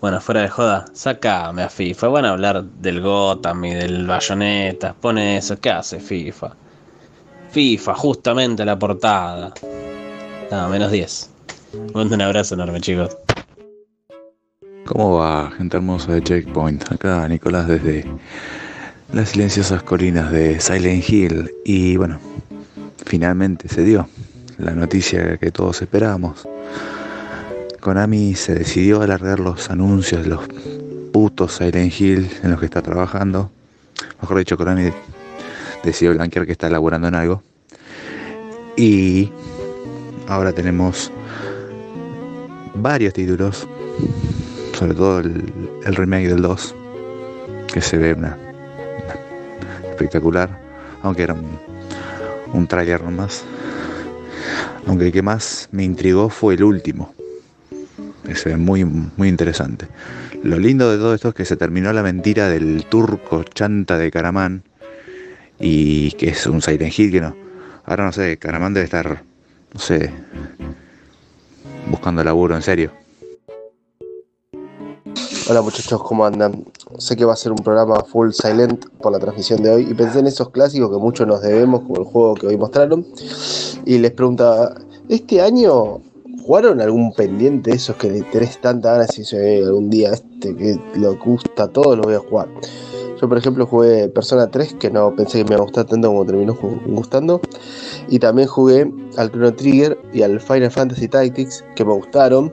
Bueno, 0.00 0.20
fuera 0.20 0.42
de 0.42 0.48
joda, 0.48 0.84
sacame 0.92 1.62
a 1.62 1.68
FIFA. 1.68 2.08
Van 2.08 2.24
a 2.24 2.30
hablar 2.30 2.62
del 2.62 3.00
Gotham 3.00 3.64
y 3.64 3.74
del 3.74 4.06
Bayonetta. 4.06 4.94
Pone 4.94 5.38
eso, 5.38 5.58
¿qué 5.60 5.70
hace 5.70 5.98
FIFA? 5.98 6.54
FIFA, 7.50 7.94
justamente 7.94 8.64
la 8.64 8.78
portada. 8.78 9.52
No, 10.50 10.68
menos 10.68 10.92
10. 10.92 11.30
Mando 11.94 12.14
un 12.14 12.22
abrazo 12.22 12.54
enorme, 12.54 12.80
chicos. 12.80 13.16
¿Cómo 14.86 15.18
va, 15.18 15.50
gente 15.50 15.76
hermosa 15.76 16.12
de 16.12 16.22
Checkpoint? 16.22 16.92
Acá 16.92 17.26
Nicolás 17.28 17.66
desde 17.66 18.06
las 19.12 19.30
silenciosas 19.30 19.82
colinas 19.82 20.30
de 20.30 20.60
Silent 20.60 21.08
Hill. 21.08 21.50
Y 21.64 21.96
bueno, 21.96 22.20
finalmente 23.04 23.68
se 23.68 23.82
dio 23.82 24.08
la 24.58 24.72
noticia 24.72 25.38
que 25.38 25.50
todos 25.50 25.82
esperábamos. 25.82 26.46
Konami 27.88 28.34
se 28.34 28.54
decidió 28.54 29.00
a 29.00 29.04
alargar 29.04 29.40
los 29.40 29.70
anuncios 29.70 30.22
de 30.22 30.28
los 30.28 30.46
putos 31.10 31.54
Silent 31.54 31.98
Hill 31.98 32.30
en 32.42 32.50
los 32.50 32.60
que 32.60 32.66
está 32.66 32.82
trabajando. 32.82 33.50
Mejor 34.20 34.36
dicho, 34.36 34.58
Konami 34.58 34.90
decidió 35.82 36.12
blanquear 36.12 36.44
que 36.44 36.52
está 36.52 36.68
laburando 36.68 37.08
en 37.08 37.14
algo. 37.14 37.42
Y 38.76 39.32
ahora 40.26 40.52
tenemos 40.52 41.10
varios 42.74 43.14
títulos, 43.14 43.66
sobre 44.78 44.92
todo 44.92 45.20
el, 45.20 45.96
remake 45.96 46.28
del 46.28 46.42
2, 46.42 46.74
que 47.72 47.80
se 47.80 47.96
ve 47.96 48.12
una, 48.12 48.36
espectacular, 49.88 50.60
aunque 51.02 51.22
era 51.22 51.32
un, 51.32 51.58
un 52.52 52.66
tráiler 52.66 53.02
nomás. 53.02 53.44
Aunque 54.86 55.06
el 55.06 55.12
que 55.12 55.22
más 55.22 55.70
me 55.72 55.84
intrigó 55.84 56.28
fue 56.28 56.52
el 56.52 56.64
último. 56.64 57.14
Es 58.28 58.46
muy, 58.58 58.84
muy 58.84 59.28
interesante. 59.28 59.88
Lo 60.42 60.58
lindo 60.58 60.90
de 60.90 60.98
todo 60.98 61.14
esto 61.14 61.28
es 61.28 61.34
que 61.34 61.46
se 61.46 61.56
terminó 61.56 61.92
la 61.94 62.02
mentira 62.02 62.48
del 62.48 62.84
turco 62.84 63.42
chanta 63.42 63.96
de 63.96 64.10
Caramán 64.10 64.62
y 65.58 66.12
que 66.12 66.28
es 66.28 66.46
un 66.46 66.60
Silent 66.60 66.96
Hill 66.96 67.10
que 67.10 67.20
no. 67.22 67.34
Ahora 67.86 68.04
no 68.04 68.12
sé, 68.12 68.36
Caramán 68.36 68.74
debe 68.74 68.84
estar, 68.84 69.22
no 69.72 69.80
sé, 69.80 70.12
buscando 71.90 72.22
laburo 72.22 72.54
en 72.54 72.60
serio. 72.60 72.92
Hola 75.48 75.62
muchachos, 75.62 76.02
¿cómo 76.02 76.26
andan? 76.26 76.66
Sé 76.98 77.16
que 77.16 77.24
va 77.24 77.32
a 77.32 77.36
ser 77.36 77.52
un 77.52 77.58
programa 77.58 78.04
full 78.04 78.32
silent 78.32 78.84
por 79.00 79.10
la 79.10 79.18
transmisión 79.18 79.62
de 79.62 79.70
hoy 79.70 79.88
y 79.90 79.94
pensé 79.94 80.18
en 80.18 80.26
esos 80.26 80.50
clásicos 80.50 80.90
que 80.90 80.98
muchos 80.98 81.26
nos 81.26 81.40
debemos, 81.40 81.80
como 81.80 81.96
el 81.96 82.04
juego 82.04 82.34
que 82.34 82.48
hoy 82.48 82.58
mostraron, 82.58 83.06
y 83.86 83.96
les 83.96 84.10
preguntaba, 84.10 84.74
¿este 85.08 85.40
año 85.40 86.02
jugaron 86.48 86.80
algún 86.80 87.12
pendiente 87.12 87.72
de 87.72 87.76
esos 87.76 87.96
que 87.96 88.10
le 88.10 88.22
tenés 88.22 88.58
tanta 88.58 88.92
ganas 88.92 89.14
y 89.18 89.20
dice, 89.20 89.58
"Eh, 89.58 89.62
algún 89.62 89.90
día 89.90 90.14
este 90.14 90.56
que 90.56 90.80
lo 90.94 91.14
gusta 91.18 91.64
a 91.64 91.68
todos 91.68 91.94
lo 91.94 92.04
voy 92.04 92.14
a 92.14 92.20
jugar? 92.20 92.48
Yo 93.20 93.28
por 93.28 93.36
ejemplo 93.36 93.66
jugué 93.66 94.08
Persona 94.08 94.50
3, 94.50 94.72
que 94.80 94.90
no 94.90 95.14
pensé 95.14 95.38
que 95.38 95.44
me 95.44 95.50
iba 95.50 95.58
a 95.58 95.64
gustar 95.64 95.84
tanto 95.84 96.08
como 96.08 96.24
terminó 96.24 96.56
gustando, 96.86 97.42
y 98.08 98.18
también 98.18 98.48
jugué 98.48 98.90
al 99.18 99.30
Chrono 99.30 99.52
Trigger 99.52 99.98
y 100.14 100.22
al 100.22 100.40
Final 100.40 100.70
Fantasy 100.70 101.06
Tactics, 101.06 101.66
que 101.76 101.84
me 101.84 101.92
gustaron 101.92 102.50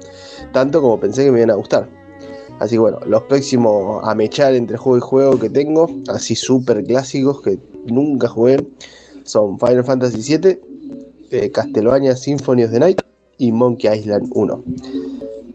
tanto 0.51 0.81
como 0.81 0.99
pensé 0.99 1.23
que 1.23 1.31
me 1.31 1.37
iban 1.37 1.51
a 1.51 1.55
gustar. 1.55 1.87
Así 2.59 2.75
que 2.75 2.79
bueno, 2.79 2.99
los 3.05 3.23
próximos 3.23 4.03
a 4.05 4.13
mechar 4.13 4.55
entre 4.55 4.75
juego 4.75 4.97
y 4.97 5.01
juego 5.09 5.39
que 5.39 5.49
tengo, 5.49 5.89
así 6.09 6.35
súper 6.35 6.83
clásicos 6.83 7.41
que 7.41 7.59
nunca 7.85 8.27
jugué, 8.27 8.57
son 9.23 9.57
Final 9.57 9.85
Fantasy 9.85 10.37
VII, 10.37 10.59
eh, 11.31 11.49
Castlevania 11.49 12.17
Symphony 12.17 12.65
of 12.65 12.71
the 12.71 12.79
Night 12.79 13.01
y 13.37 13.51
Monkey 13.51 13.99
Island 13.99 14.29
1. 14.33 14.63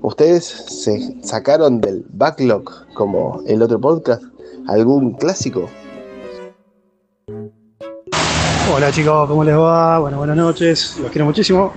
¿Ustedes 0.03 0.45
se 0.45 1.17
sacaron 1.23 1.81
del 1.81 2.05
backlog 2.11 2.65
como 2.95 3.43
el 3.47 3.63
otro 3.63 3.81
podcast 3.81 4.23
algún 4.67 5.13
clásico? 5.15 5.69
Hola 8.73 8.91
chicos, 8.93 9.29
¿cómo 9.29 9.45
les 9.45 9.57
va? 9.57 9.99
Bueno, 9.99 10.19
buenas 10.19 10.37
noches, 10.37 10.97
los 11.03 11.11
quiero 11.11 11.27
muchísimo, 11.27 11.73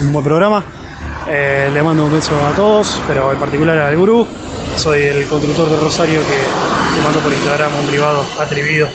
un 0.00 0.12
buen 0.12 0.24
programa. 0.24 0.64
Eh, 1.28 1.68
le 1.74 1.82
mando 1.82 2.06
un 2.06 2.12
beso 2.12 2.34
a 2.46 2.54
todos, 2.54 3.02
pero 3.06 3.32
en 3.32 3.38
particular 3.38 3.76
al 3.76 3.96
gurú. 3.96 4.26
Soy 4.76 5.02
el 5.02 5.26
constructor 5.26 5.68
de 5.68 5.76
Rosario 5.76 6.20
que 6.20 6.96
le 6.96 7.02
mando 7.02 7.20
por 7.20 7.32
Instagram 7.32 7.70
un 7.80 7.86
privado 7.86 8.22
atrevido, 8.40 8.88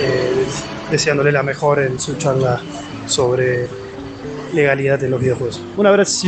eh, 0.00 0.44
deseándole 0.90 1.32
la 1.32 1.42
mejor 1.42 1.80
en 1.80 1.98
su 1.98 2.14
charla 2.16 2.60
sobre 3.06 3.68
legalidad 4.54 5.02
en 5.02 5.10
los 5.10 5.20
videojuegos. 5.20 5.62
Un 5.76 5.86
abrazo. 5.86 6.26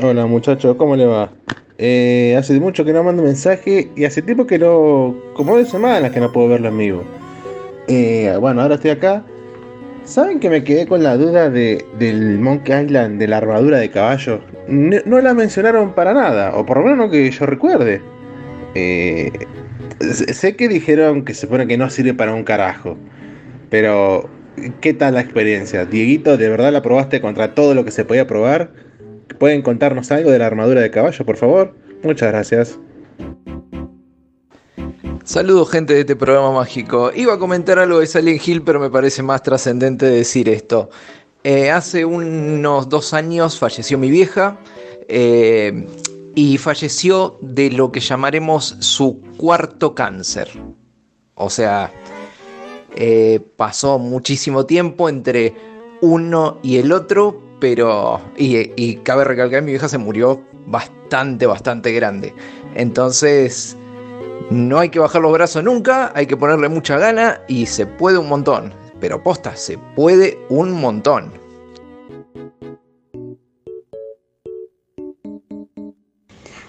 Hola 0.00 0.26
muchachos, 0.26 0.76
¿cómo 0.76 0.94
le 0.94 1.06
va? 1.06 1.30
Eh, 1.78 2.34
hace 2.38 2.58
mucho 2.58 2.84
que 2.84 2.92
no 2.92 3.02
mando 3.02 3.22
mensaje 3.22 3.90
y 3.96 4.04
hace 4.04 4.22
tiempo 4.22 4.46
que 4.46 4.58
no, 4.58 5.14
como 5.34 5.56
dos 5.56 5.68
semanas 5.68 6.10
que 6.10 6.20
no 6.20 6.32
puedo 6.32 6.48
verlo 6.48 6.68
en 6.68 6.78
vivo. 6.78 7.04
Eh, 7.88 8.34
bueno, 8.40 8.62
ahora 8.62 8.76
estoy 8.76 8.90
acá. 8.90 9.22
¿Saben 10.04 10.38
que 10.38 10.48
me 10.48 10.62
quedé 10.62 10.86
con 10.86 11.02
la 11.02 11.16
duda 11.16 11.50
de, 11.50 11.84
del 11.98 12.38
Monkey 12.38 12.84
Island, 12.84 13.18
de 13.18 13.26
la 13.26 13.38
armadura 13.38 13.78
de 13.78 13.90
caballo? 13.90 14.40
No, 14.68 15.20
la 15.20 15.34
mencionaron 15.34 15.92
para 15.94 16.14
nada, 16.14 16.56
o 16.56 16.64
por 16.64 16.78
lo 16.78 16.84
menos 16.84 16.98
no 16.98 17.10
que 17.10 17.30
yo 17.30 17.46
recuerde. 17.46 18.00
Eh, 18.74 19.32
sé 20.00 20.56
que 20.56 20.68
dijeron 20.68 21.24
que 21.24 21.34
se 21.34 21.42
supone 21.42 21.66
que 21.66 21.76
no 21.76 21.90
sirve 21.90 22.14
para 22.14 22.34
un 22.34 22.44
carajo, 22.44 22.96
pero 23.68 24.28
¿qué 24.80 24.94
tal 24.94 25.14
la 25.14 25.20
experiencia? 25.20 25.84
Dieguito, 25.84 26.36
¿de 26.36 26.48
verdad 26.48 26.72
la 26.72 26.82
probaste 26.82 27.20
contra 27.20 27.54
todo 27.54 27.74
lo 27.74 27.84
que 27.84 27.90
se 27.90 28.04
podía 28.04 28.26
probar? 28.26 28.72
¿Pueden 29.38 29.62
contarnos 29.62 30.10
algo 30.12 30.30
de 30.30 30.38
la 30.38 30.46
armadura 30.46 30.80
de 30.80 30.90
caballo, 30.90 31.24
por 31.24 31.36
favor? 31.36 31.74
Muchas 32.02 32.28
gracias. 32.32 32.78
Saludos 35.24 35.70
gente 35.70 35.92
de 35.92 36.00
este 36.00 36.14
programa 36.14 36.52
mágico. 36.52 37.10
Iba 37.14 37.34
a 37.34 37.38
comentar 37.38 37.78
algo 37.80 37.98
de 37.98 38.06
Silent 38.06 38.46
Hill, 38.46 38.62
pero 38.62 38.78
me 38.78 38.90
parece 38.90 39.22
más 39.22 39.42
trascendente 39.42 40.06
decir 40.06 40.48
esto. 40.48 40.88
Eh, 41.42 41.70
hace 41.70 42.04
unos 42.04 42.88
dos 42.88 43.12
años 43.12 43.58
falleció 43.58 43.98
mi 43.98 44.10
vieja 44.10 44.56
eh, 45.08 45.86
y 46.34 46.58
falleció 46.58 47.38
de 47.40 47.70
lo 47.70 47.90
que 47.90 48.00
llamaremos 48.00 48.76
su 48.80 49.20
cuarto 49.36 49.94
cáncer. 49.94 50.48
O 51.34 51.50
sea, 51.50 51.92
eh, 52.96 53.40
pasó 53.56 53.98
muchísimo 53.98 54.66
tiempo 54.66 55.08
entre 55.08 55.54
uno 56.00 56.58
y 56.62 56.78
el 56.78 56.92
otro, 56.92 57.40
pero... 57.60 58.20
Y, 58.36 58.96
cabe 58.96 59.24
recalcar, 59.24 59.62
mi 59.62 59.72
vieja 59.72 59.88
se 59.88 59.98
murió 59.98 60.42
bastante, 60.66 61.46
bastante 61.46 61.92
grande. 61.92 62.34
Entonces... 62.74 63.76
No 64.48 64.78
hay 64.78 64.90
que 64.90 65.00
bajar 65.00 65.22
los 65.22 65.32
brazos 65.32 65.64
nunca, 65.64 66.12
hay 66.14 66.26
que 66.26 66.36
ponerle 66.36 66.68
mucha 66.68 66.96
gana 66.98 67.40
y 67.48 67.66
se 67.66 67.84
puede 67.84 68.18
un 68.18 68.28
montón. 68.28 68.72
Pero 69.00 69.20
posta, 69.20 69.56
se 69.56 69.76
puede 69.96 70.38
un 70.48 70.70
montón. 70.70 71.32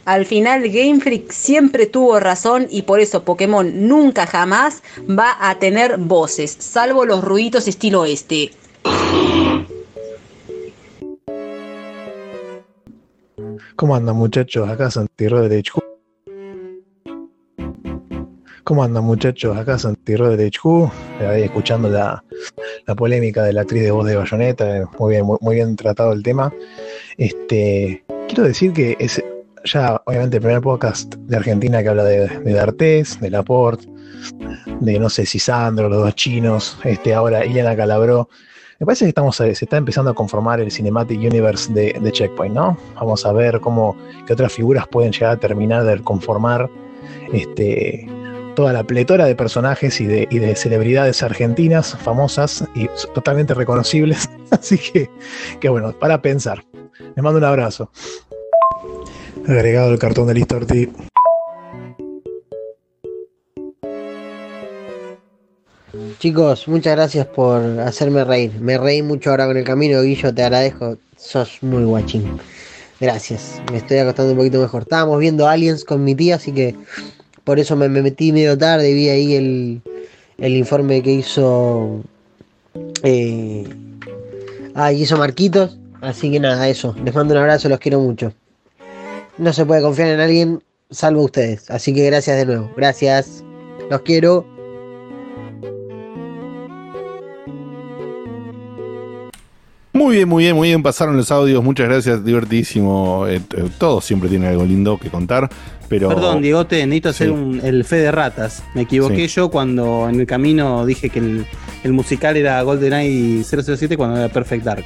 Al 0.07 0.25
final 0.25 0.69
Game 0.69 1.01
Freak 1.01 1.33
siempre 1.33 1.85
tuvo 1.85 2.17
razón 2.21 2.67
y 2.69 2.83
por 2.83 3.01
eso 3.01 3.25
Pokémon 3.25 3.89
nunca 3.89 4.25
jamás 4.25 4.81
va 5.05 5.35
a 5.37 5.59
tener 5.59 5.97
voces, 5.97 6.55
salvo 6.57 7.03
los 7.03 7.21
ruiditos 7.21 7.67
estilo 7.67 8.05
este. 8.05 8.51
¿Cómo 13.75 13.97
andan 13.97 14.15
muchachos? 14.15 14.69
Acá 14.69 14.89
Santi 14.89 15.27
Rodríguez. 15.27 15.73
¿Cómo 18.63 18.83
andan 18.85 19.03
muchachos? 19.03 19.57
Acá 19.57 19.77
Santi 19.77 20.15
Rodríguez. 20.15 20.53
Ahí 21.19 21.43
escuchando 21.43 21.89
la, 21.89 22.23
la 22.85 22.95
polémica 22.95 23.43
de 23.43 23.51
la 23.51 23.61
actriz 23.63 23.83
de 23.83 23.91
voz 23.91 24.07
de 24.07 24.15
Bayonetta. 24.15 24.89
Muy 24.99 25.15
bien, 25.15 25.25
muy 25.41 25.55
bien 25.55 25.75
tratado 25.75 26.13
el 26.13 26.23
tema. 26.23 26.53
Este, 27.17 28.05
quiero 28.29 28.43
decir 28.43 28.71
que 28.71 28.95
es 28.99 29.21
ya 29.63 30.01
obviamente 30.05 30.37
el 30.37 30.43
primer 30.43 30.61
podcast 30.61 31.15
de 31.15 31.37
Argentina 31.37 31.81
que 31.81 31.89
habla 31.89 32.03
de, 32.03 32.27
de 32.27 32.53
D'Artés, 32.53 33.19
de 33.19 33.29
Laporte, 33.29 33.87
de 34.79 34.99
no 34.99 35.09
sé 35.09 35.25
si 35.25 35.39
Sandro, 35.39 35.89
los 35.89 36.03
dos 36.03 36.15
chinos, 36.15 36.77
este, 36.83 37.13
ahora 37.13 37.45
Ileana 37.45 37.75
Calabró. 37.75 38.29
Me 38.79 38.85
parece 38.85 39.05
que 39.05 39.09
estamos, 39.09 39.35
se 39.35 39.49
está 39.49 39.77
empezando 39.77 40.11
a 40.11 40.13
conformar 40.13 40.59
el 40.59 40.71
Cinematic 40.71 41.19
Universe 41.19 41.73
de, 41.73 42.11
Checkpoint, 42.11 42.53
¿no? 42.53 42.77
Vamos 42.95 43.25
a 43.25 43.31
ver 43.31 43.59
cómo 43.59 43.97
qué 44.27 44.33
otras 44.33 44.53
figuras 44.53 44.87
pueden 44.87 45.11
llegar 45.11 45.31
a 45.31 45.37
terminar 45.37 45.83
de 45.83 45.99
conformar 46.03 46.69
este, 47.33 48.07
toda 48.55 48.73
la 48.73 48.83
pletora 48.83 49.25
de 49.25 49.35
personajes 49.35 49.99
y 49.99 50.05
de, 50.05 50.55
celebridades 50.55 51.23
argentinas 51.23 51.97
famosas 51.97 52.65
y 52.75 52.87
totalmente 53.15 53.55
reconocibles. 53.55 54.29
Así 54.51 54.77
que, 54.77 55.09
que 55.59 55.69
bueno, 55.69 55.93
para 55.93 56.21
pensar. 56.21 56.63
Les 57.15 57.23
mando 57.23 57.39
un 57.39 57.45
abrazo. 57.45 57.91
Agregado 59.47 59.93
el 59.93 59.99
cartón 59.99 60.27
de 60.27 60.33
Listo 60.33 60.57
Ortiz. 60.57 60.89
Chicos, 66.19 66.67
muchas 66.67 66.95
gracias 66.97 67.27
por 67.27 67.61
hacerme 67.79 68.25
reír. 68.25 68.51
Me 68.59 68.77
reí 68.77 69.01
mucho 69.01 69.29
ahora 69.29 69.47
con 69.47 69.55
el 69.55 69.63
camino, 69.63 70.01
Guillo, 70.01 70.33
te 70.33 70.43
agradezco. 70.43 70.97
Sos 71.15 71.59
muy 71.61 71.85
guachín. 71.85 72.37
Gracias. 72.99 73.61
Me 73.71 73.77
estoy 73.77 73.99
acostando 73.99 74.33
un 74.33 74.37
poquito 74.37 74.59
mejor. 74.59 74.81
Estábamos 74.81 75.17
viendo 75.19 75.47
Aliens 75.47 75.85
con 75.85 76.03
mi 76.03 76.13
tía, 76.13 76.35
así 76.35 76.51
que 76.51 76.75
por 77.45 77.57
eso 77.57 77.77
me, 77.77 77.87
me 77.87 78.01
metí 78.01 78.33
medio 78.33 78.57
tarde. 78.57 78.93
Vi 78.93 79.07
ahí 79.07 79.35
el, 79.35 79.81
el 80.39 80.57
informe 80.57 81.01
que 81.01 81.13
hizo 81.13 82.01
eh, 83.03 83.63
Ah, 84.75 84.91
hizo 84.91 85.15
Marquitos. 85.17 85.77
Así 86.01 86.29
que 86.31 86.39
nada, 86.41 86.67
eso. 86.67 86.93
Les 87.05 87.15
mando 87.15 87.33
un 87.33 87.39
abrazo, 87.39 87.69
los 87.69 87.79
quiero 87.79 88.01
mucho. 88.01 88.33
No 89.37 89.53
se 89.53 89.65
puede 89.65 89.81
confiar 89.81 90.09
en 90.09 90.19
alguien 90.19 90.63
salvo 90.89 91.23
ustedes. 91.23 91.69
Así 91.69 91.93
que 91.93 92.05
gracias 92.05 92.37
de 92.37 92.45
nuevo. 92.45 92.71
Gracias. 92.75 93.43
Los 93.89 94.01
quiero. 94.01 94.45
Muy 99.93 100.17
bien, 100.17 100.29
muy 100.29 100.43
bien, 100.43 100.55
muy 100.55 100.67
bien. 100.67 100.83
Pasaron 100.83 101.17
los 101.17 101.31
audios. 101.31 101.63
Muchas 101.63 101.87
gracias. 101.89 102.23
Divertidísimo. 102.23 103.25
Eh, 103.27 103.41
todos 103.79 104.05
siempre 104.05 104.29
tienen 104.29 104.49
algo 104.49 104.63
lindo 104.63 104.97
que 104.99 105.09
contar. 105.09 105.49
Pero. 105.89 106.09
Perdón, 106.09 106.41
Diegote, 106.41 106.85
necesito 106.85 107.09
hacer 107.09 107.27
Sí. 107.27 107.33
un- 107.33 107.61
el 107.63 107.83
fe 107.83 107.95
de 107.97 108.11
ratas. 108.11 108.63
Me 108.75 108.81
equivoqué 108.81 109.27
Sí. 109.27 109.35
yo 109.35 109.49
cuando 109.49 110.07
en 110.09 110.19
el 110.19 110.27
camino 110.27 110.85
dije 110.85 111.09
que 111.09 111.19
el, 111.19 111.45
el 111.83 111.93
musical 111.93 112.37
era 112.37 112.61
GoldenEye 112.61 113.43
007 113.43 113.97
cuando 113.97 114.17
era 114.17 114.29
Perfect 114.29 114.63
Dark. 114.65 114.85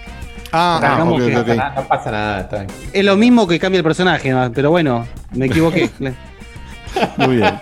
Ah, 0.51 0.79
que- 1.17 1.31
ok, 1.37 1.47
ok. 1.49 1.55
No 1.75 1.87
pasa 1.87 2.11
nada, 2.11 2.41
está 2.41 2.55
bien. 2.57 2.67
Es 2.93 3.05
lo 3.05 3.15
mismo 3.15 3.47
que 3.47 3.57
cambia 3.59 3.77
el 3.77 3.83
personaje, 3.83 4.29
¿no? 4.31 4.51
pero 4.53 4.69
bueno, 4.71 5.07
me 5.33 5.45
equivoqué. 5.45 5.89
Muy 7.17 7.37
bien. 7.37 7.53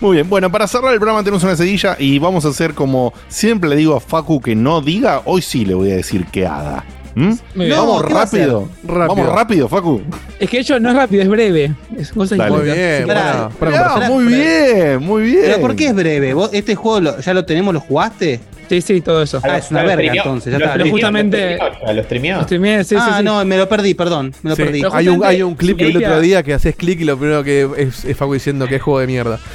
Muy 0.00 0.16
bien, 0.16 0.28
bueno, 0.28 0.50
para 0.52 0.66
cerrar 0.66 0.92
el 0.92 0.98
programa 0.98 1.22
tenemos 1.22 1.42
una 1.44 1.56
seguilla 1.56 1.96
y 1.98 2.18
vamos 2.18 2.44
a 2.44 2.48
hacer 2.48 2.74
como 2.74 3.14
siempre 3.28 3.70
le 3.70 3.76
digo 3.76 3.96
a 3.96 4.00
Facu 4.00 4.38
que 4.40 4.54
no 4.54 4.82
diga, 4.82 5.22
hoy 5.24 5.40
sí 5.40 5.64
le 5.64 5.72
voy 5.74 5.90
a 5.92 5.96
decir 5.96 6.26
que 6.26 6.46
haga. 6.46 6.84
¿Mm? 7.14 7.32
Vamos 7.54 7.68
No, 7.68 8.02
rápido. 8.02 8.68
Rápido. 8.82 9.14
Vamos 9.14 9.28
rápido, 9.34 9.68
Facu. 9.68 10.02
Es 10.38 10.50
que 10.50 10.58
hecho 10.58 10.78
no 10.80 10.90
es 10.90 10.96
rápido, 10.96 11.22
es 11.22 11.28
breve. 11.28 11.72
Es 11.96 12.12
cosa 12.12 12.36
Dale. 12.36 12.50
importante. 12.50 13.06
Muy 13.06 13.64
bien, 13.64 13.78
Ah, 13.78 14.00
muy 14.08 14.24
bien, 14.24 14.98
muy 15.02 15.22
bien. 15.22 15.42
Pero 15.44 15.60
¿por 15.60 15.76
qué 15.76 15.86
es 15.86 15.94
breve? 15.94 16.34
¿Vos 16.34 16.50
este 16.52 16.74
juego 16.74 17.00
lo- 17.00 17.20
ya 17.20 17.32
lo 17.32 17.44
tenemos, 17.46 17.72
lo 17.72 17.80
jugaste? 17.80 18.40
Sí, 18.68 18.80
sí, 18.80 19.00
todo 19.00 19.22
eso. 19.22 19.40
Ah, 19.42 19.58
es 19.58 19.70
una 19.70 19.82
verga 19.82 20.02
streameó- 20.12 20.16
entonces, 20.18 20.52
ya 20.52 20.58
lo 20.58 20.64
está. 20.64 20.76
Pero 20.78 20.90
justamente. 20.90 21.58
lo 21.58 21.64
streameó, 21.66 21.94
Lo 21.94 22.02
streameó. 22.04 22.36
Lo 22.38 22.42
streameé, 22.44 22.84
sí, 22.84 22.94
ah, 22.98 23.06
sí, 23.10 23.14
sí. 23.18 23.24
no, 23.24 23.44
me 23.44 23.56
lo 23.58 23.68
perdí, 23.68 23.94
perdón, 23.94 24.34
me 24.42 24.50
lo 24.50 24.56
Sí, 24.56 24.62
perdí. 24.62 24.82
Hay 24.92 25.08
un, 25.08 25.24
hay 25.24 25.42
un 25.42 25.54
clip 25.54 25.76
que 25.78 25.84
vi 25.86 25.90
el 25.92 25.96
otro 26.04 26.20
día 26.20 26.42
que 26.42 26.54
haces 26.54 26.74
clic 26.76 27.00
y 27.00 27.04
lo 27.04 27.16
primero 27.18 27.42
que 27.44 27.68
es, 27.76 28.04
es 28.04 28.16
Facu 28.16 28.34
diciendo 28.34 28.66
que 28.66 28.76
es 28.76 28.82
juego 28.82 29.00
de 29.00 29.06
mierda. 29.06 29.38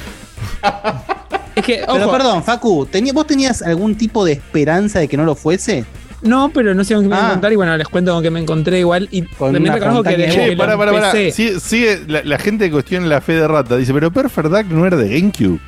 Es 1.54 1.64
que, 1.66 1.82
Pero 1.92 2.10
perdón, 2.10 2.42
Facu, 2.42 2.86
¿tení- 2.90 3.12
¿vos 3.12 3.26
tenías 3.26 3.60
algún 3.60 3.94
tipo 3.96 4.24
de 4.24 4.32
esperanza 4.32 4.98
de 5.00 5.08
que 5.08 5.16
no 5.16 5.24
lo 5.24 5.34
fuese? 5.34 5.84
No, 6.22 6.50
pero 6.54 6.74
no 6.74 6.84
sé 6.84 6.94
con 6.94 7.02
qué 7.04 7.08
me 7.08 7.14
voy 7.16 7.22
a 7.22 7.26
Ah. 7.26 7.28
encontrar 7.30 7.52
y 7.52 7.56
bueno, 7.56 7.76
les 7.76 7.88
cuento 7.88 8.12
con 8.14 8.22
qué 8.22 8.30
me 8.30 8.40
encontré 8.40 8.78
igual. 8.78 9.08
Y 9.10 9.22
también 9.22 9.64
una 9.64 9.74
reconozco 9.74 10.02
que 10.04 10.10
desde 10.10 10.22
de 10.22 10.28
que 10.28 10.34
Che, 10.34 10.50
lo 10.52 10.56
para, 10.58 10.78
para, 10.78 10.92
para. 10.92 11.10
empecé- 11.12 11.32
Sigue, 11.32 11.60
sigue 11.60 12.00
la, 12.06 12.22
la 12.24 12.38
gente 12.38 12.66
que 12.66 12.70
cuestiona 12.72 13.06
la 13.06 13.20
fe 13.20 13.32
de 13.34 13.48
rata. 13.48 13.76
Dice, 13.76 13.92
pero 13.92 14.10
Perfect 14.10 14.48
Dark 14.48 14.66
no 14.70 14.86
era 14.86 14.96
de 14.96 15.08
GameCube. 15.08 15.58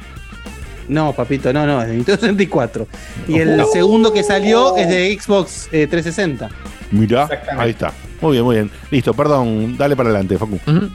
No, 0.93 1.13
papito, 1.13 1.53
no, 1.53 1.67
no, 1.67 1.81
es 1.83 1.89
de 1.89 1.95
Nintendo 1.95 2.21
64. 2.21 2.87
Y 3.29 3.39
el 3.39 3.57
No. 3.57 3.67
segundo 3.67 4.13
que 4.13 4.23
salió 4.23 4.77
es 4.77 4.89
de 4.89 5.19
Xbox 5.21 5.69
eh, 5.73 5.87
360. 5.89 6.49
Mirá, 6.91 7.29
ahí 7.59 7.71
está. 7.71 7.93
Muy 8.21 8.33
bien, 8.33 8.45
muy 8.45 8.55
bien. 8.57 8.71
Listo, 8.91 9.15
perdón, 9.15 9.77
dale 9.77 9.97
para 9.97 10.11
adelante, 10.11 10.39
Facu. 10.39 10.61
Ujú. 10.67 10.89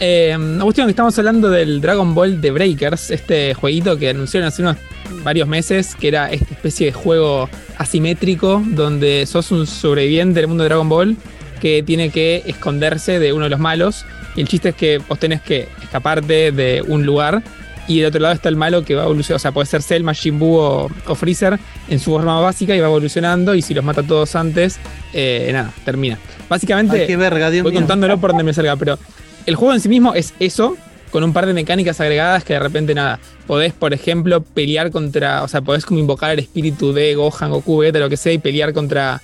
Eh, 0.00 0.34
una 0.36 0.64
cuestión 0.64 0.86
que 0.86 0.90
estamos 0.92 1.16
hablando 1.18 1.48
del 1.50 1.80
Dragon 1.80 2.14
Ball 2.14 2.40
The 2.40 2.50
Breakers, 2.50 3.10
este 3.10 3.54
jueguito 3.54 3.96
que 3.98 4.08
anunciaron 4.08 4.48
hace 4.48 4.62
unos 4.62 4.76
varios 5.22 5.46
meses, 5.46 5.94
que 5.94 6.08
era 6.08 6.30
esta 6.32 6.52
especie 6.54 6.86
de 6.86 6.92
juego 6.92 7.48
asimétrico 7.78 8.62
donde 8.66 9.26
sos 9.26 9.52
un 9.52 9.66
sobreviviente 9.66 10.40
del 10.40 10.48
mundo 10.48 10.64
de 10.64 10.68
Dragon 10.70 10.88
Ball 10.88 11.16
que 11.60 11.82
tiene 11.84 12.10
que 12.10 12.42
esconderse 12.46 13.18
de 13.20 13.32
uno 13.32 13.44
de 13.44 13.50
los 13.50 13.60
malos. 13.60 14.04
Y 14.34 14.40
el 14.40 14.48
chiste 14.48 14.70
es 14.70 14.74
que 14.74 14.98
vos 14.98 15.18
tenés 15.18 15.42
que 15.42 15.68
escaparte 15.82 16.50
de 16.50 16.82
un 16.86 17.04
lugar 17.04 17.42
y 17.88 17.98
del 17.98 18.06
otro 18.06 18.20
lado 18.20 18.34
está 18.34 18.48
el 18.48 18.56
malo 18.56 18.84
que 18.84 18.94
va 18.94 19.04
evolucionando. 19.04 19.36
O 19.36 19.40
sea, 19.40 19.52
puede 19.52 19.66
ser 19.66 19.82
Cell, 19.82 20.02
Majin 20.02 20.38
Buu 20.38 20.56
o, 20.56 20.90
o 21.06 21.14
Freezer 21.14 21.58
en 21.88 21.98
su 21.98 22.10
forma 22.10 22.40
básica 22.40 22.74
y 22.74 22.80
va 22.80 22.86
evolucionando. 22.86 23.54
Y 23.54 23.62
si 23.62 23.74
los 23.74 23.84
mata 23.84 24.02
todos 24.02 24.34
antes, 24.36 24.78
eh, 25.12 25.50
nada, 25.52 25.72
termina. 25.84 26.18
Básicamente, 26.48 27.00
Ay, 27.00 27.06
qué 27.06 27.16
verga, 27.16 27.50
Dios 27.50 27.62
voy 27.62 27.72
mío. 27.72 27.80
contándolo 27.80 28.18
por 28.18 28.30
donde 28.30 28.44
me 28.44 28.52
salga, 28.54 28.76
pero 28.76 28.98
el 29.46 29.54
juego 29.56 29.74
en 29.74 29.80
sí 29.80 29.88
mismo 29.88 30.14
es 30.14 30.34
eso, 30.38 30.76
con 31.10 31.24
un 31.24 31.32
par 31.32 31.46
de 31.46 31.54
mecánicas 31.54 32.00
agregadas 32.00 32.44
que 32.44 32.52
de 32.54 32.60
repente 32.60 32.94
nada. 32.94 33.18
Podés, 33.46 33.72
por 33.72 33.92
ejemplo, 33.92 34.42
pelear 34.42 34.90
contra. 34.90 35.42
O 35.42 35.48
sea, 35.48 35.60
podés 35.60 35.84
como 35.84 35.98
invocar 36.00 36.30
el 36.30 36.38
espíritu 36.38 36.92
de 36.92 37.14
Gohan, 37.14 37.50
Goku, 37.50 37.78
Vegeta, 37.78 37.98
lo 37.98 38.08
que 38.08 38.16
sea, 38.16 38.32
y 38.32 38.38
pelear 38.38 38.72
contra. 38.72 39.20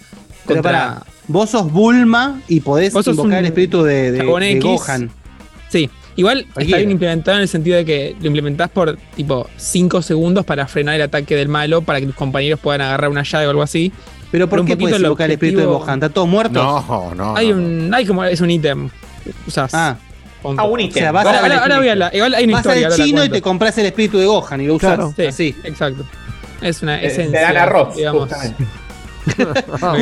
Pero 0.47 0.62
contra 0.62 0.62
pará, 0.62 1.02
vos 1.28 1.51
sos 1.51 1.70
Bulma 1.70 2.40
y 2.48 2.60
podés 2.60 2.94
invocar 3.06 3.39
el 3.39 3.47
espíritu 3.47 3.82
de. 3.82 4.59
Gohan. 4.60 5.10
Sí, 5.70 5.89
igual 6.19 6.40
está 6.40 6.53
Cualquiera. 6.55 6.78
bien 6.78 6.90
implementado 6.90 7.36
en 7.39 7.43
el 7.43 7.49
sentido 7.49 7.77
de 7.78 7.85
que 7.85 8.16
lo 8.20 8.27
implementás 8.27 8.69
por 8.69 8.97
tipo 9.16 9.49
5 9.57 10.03
segundos 10.03 10.45
para 10.45 10.66
frenar 10.66 10.95
el 10.97 11.03
ataque 11.03 11.35
del 11.36 11.49
malo, 11.49 11.81
para 11.82 12.01
que 12.01 12.07
tus 12.07 12.15
compañeros 12.15 12.61
puedan 12.61 12.82
agarrar 12.82 13.09
una 13.11 13.23
llave 13.23 13.47
o 13.47 13.51
algo 13.51 13.62
así. 13.62 13.93
Pero 14.31 14.47
¿por 14.49 14.62
qué 14.66 14.77
puedes 14.77 14.97
el 14.97 15.03
invocar 15.05 15.24
el 15.27 15.32
espíritu 15.32 15.61
de 15.61 15.65
objetivo- 15.66 15.78
Gohan? 15.86 15.95
¿Está 15.95 16.09
todos 16.11 16.28
muertos? 16.28 16.62
No, 16.62 17.15
no. 17.15 17.35
Hay 17.36 17.51
un. 17.51 17.90
Hay 17.95 18.05
como. 18.05 18.23
Es 18.24 18.40
un 18.43 18.51
ítem. 18.51 18.90
Usás. 19.47 19.73
Ah. 19.73 19.97
Punto. 20.43 20.61
Ah, 20.62 20.66
un 20.66 20.78
O 20.78 20.82
ítem. 20.82 21.03
sea, 21.03 21.12
vas 21.12 21.24
Ahora, 21.24 21.39
al 21.39 21.45
ahora- 21.53 21.62
ahora 21.62 21.78
voy 21.78 21.89
a 21.89 21.95
la- 21.97 22.11
igual 22.15 22.35
hay 22.35 22.45
una 22.45 22.53
vas 22.55 22.66
historia. 22.66 22.86
al 22.89 22.95
chino 22.95 23.24
y 23.24 23.28
te 23.31 23.40
compras 23.40 23.77
el 23.78 23.86
espíritu 23.86 24.19
de 24.19 24.27
Gohan 24.27 24.61
y 24.61 24.66
lo 24.66 24.74
usas 24.74 24.95
Claro, 24.97 25.15
sí, 25.16 25.24
así. 25.27 25.57
Exacto. 25.65 26.05
Es 26.61 26.82
una 26.82 27.01
Eh, 27.03 27.07
esencia. 27.07 27.39
te 27.39 27.45
dan 27.45 27.57
arroz, 27.57 27.97
digamos. 27.97 28.28
bien. 29.36 29.47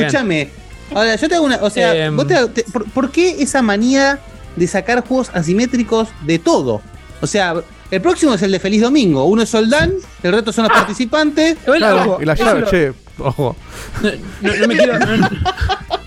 Escúchame. 0.05 0.51
Ahora, 0.95 1.17
yo 1.17 1.29
te 1.29 1.35
hago 1.35 1.45
una. 1.45 1.57
O 1.63 1.71
sea, 1.71 1.95
Em. 1.95 2.17
vos 2.17 2.27
te- 2.27 2.49
te- 2.49 2.65
por, 2.65 2.85
por 2.91 3.11
qué 3.11 3.43
esa 3.43 3.63
manía 3.63 4.19
de 4.57 4.67
sacar 4.67 5.07
juegos 5.07 5.31
asimétricos 5.35 6.09
de 6.23 6.39
todo? 6.39 6.83
O 7.21 7.27
sea, 7.27 7.55
el 7.91 8.01
próximo 8.01 8.35
es 8.35 8.43
el 8.43 8.51
de 8.53 8.59
Feliz 8.61 8.83
Domingo. 8.83 9.25
Uno 9.25 9.43
es 9.43 9.49
Soldán, 9.51 9.93
el 10.23 10.33
resto 10.33 10.53
son 10.53 10.65
los 10.65 10.73
participantes. 10.73 11.57
Igual, 11.65 11.79
Claro, 11.79 12.19
y 12.21 12.25
la 12.25 12.35
llave, 12.35 12.61
lo- 12.61 12.67
che, 12.71 12.93
ojo. 13.19 13.57
No, 14.03 14.11
no 14.57 14.67
me 14.69 14.77
quiero, 14.77 14.99
no, 14.99 15.29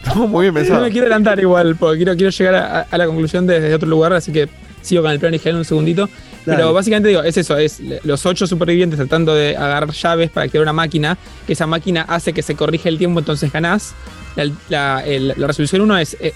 Estuvo 0.05 0.27
muy 0.27 0.43
bien 0.45 0.53
no 0.53 0.59
pensado. 0.59 0.81
me 0.83 0.91
quiero 0.91 1.05
adelantar 1.05 1.39
igual, 1.39 1.75
porque 1.75 1.97
quiero, 1.97 2.15
quiero 2.15 2.31
llegar 2.31 2.55
a, 2.55 2.81
a 2.89 2.97
la 2.97 3.05
conclusión 3.05 3.45
desde 3.47 3.73
otro 3.73 3.87
lugar, 3.87 4.11
así 4.13 4.31
que 4.31 4.49
sigo 4.81 5.01
con 5.03 5.11
el 5.11 5.19
plan 5.19 5.31
original 5.31 5.57
un 5.57 5.65
segundito. 5.65 6.09
Dale. 6.45 6.57
Pero 6.57 6.73
básicamente 6.73 7.09
digo, 7.09 7.21
es 7.21 7.37
eso, 7.37 7.57
es 7.57 7.79
los 8.03 8.25
ocho 8.25 8.47
supervivientes 8.47 8.97
tratando 8.97 9.35
de 9.35 9.55
agarrar 9.57 9.91
llaves 9.91 10.29
para 10.31 10.47
crear 10.47 10.63
una 10.63 10.73
máquina, 10.73 11.17
que 11.45 11.53
esa 11.53 11.67
máquina 11.67 12.03
hace 12.07 12.33
que 12.33 12.41
se 12.41 12.55
corrija 12.55 12.89
el 12.89 12.97
tiempo, 12.97 13.19
entonces 13.19 13.51
ganás. 13.51 13.93
La, 14.35 14.49
la- 14.69 15.03
el- 15.05 15.33
la 15.37 15.47
resolución 15.47 15.81
1 15.81 15.97
es 15.99 16.17
eh, 16.19 16.33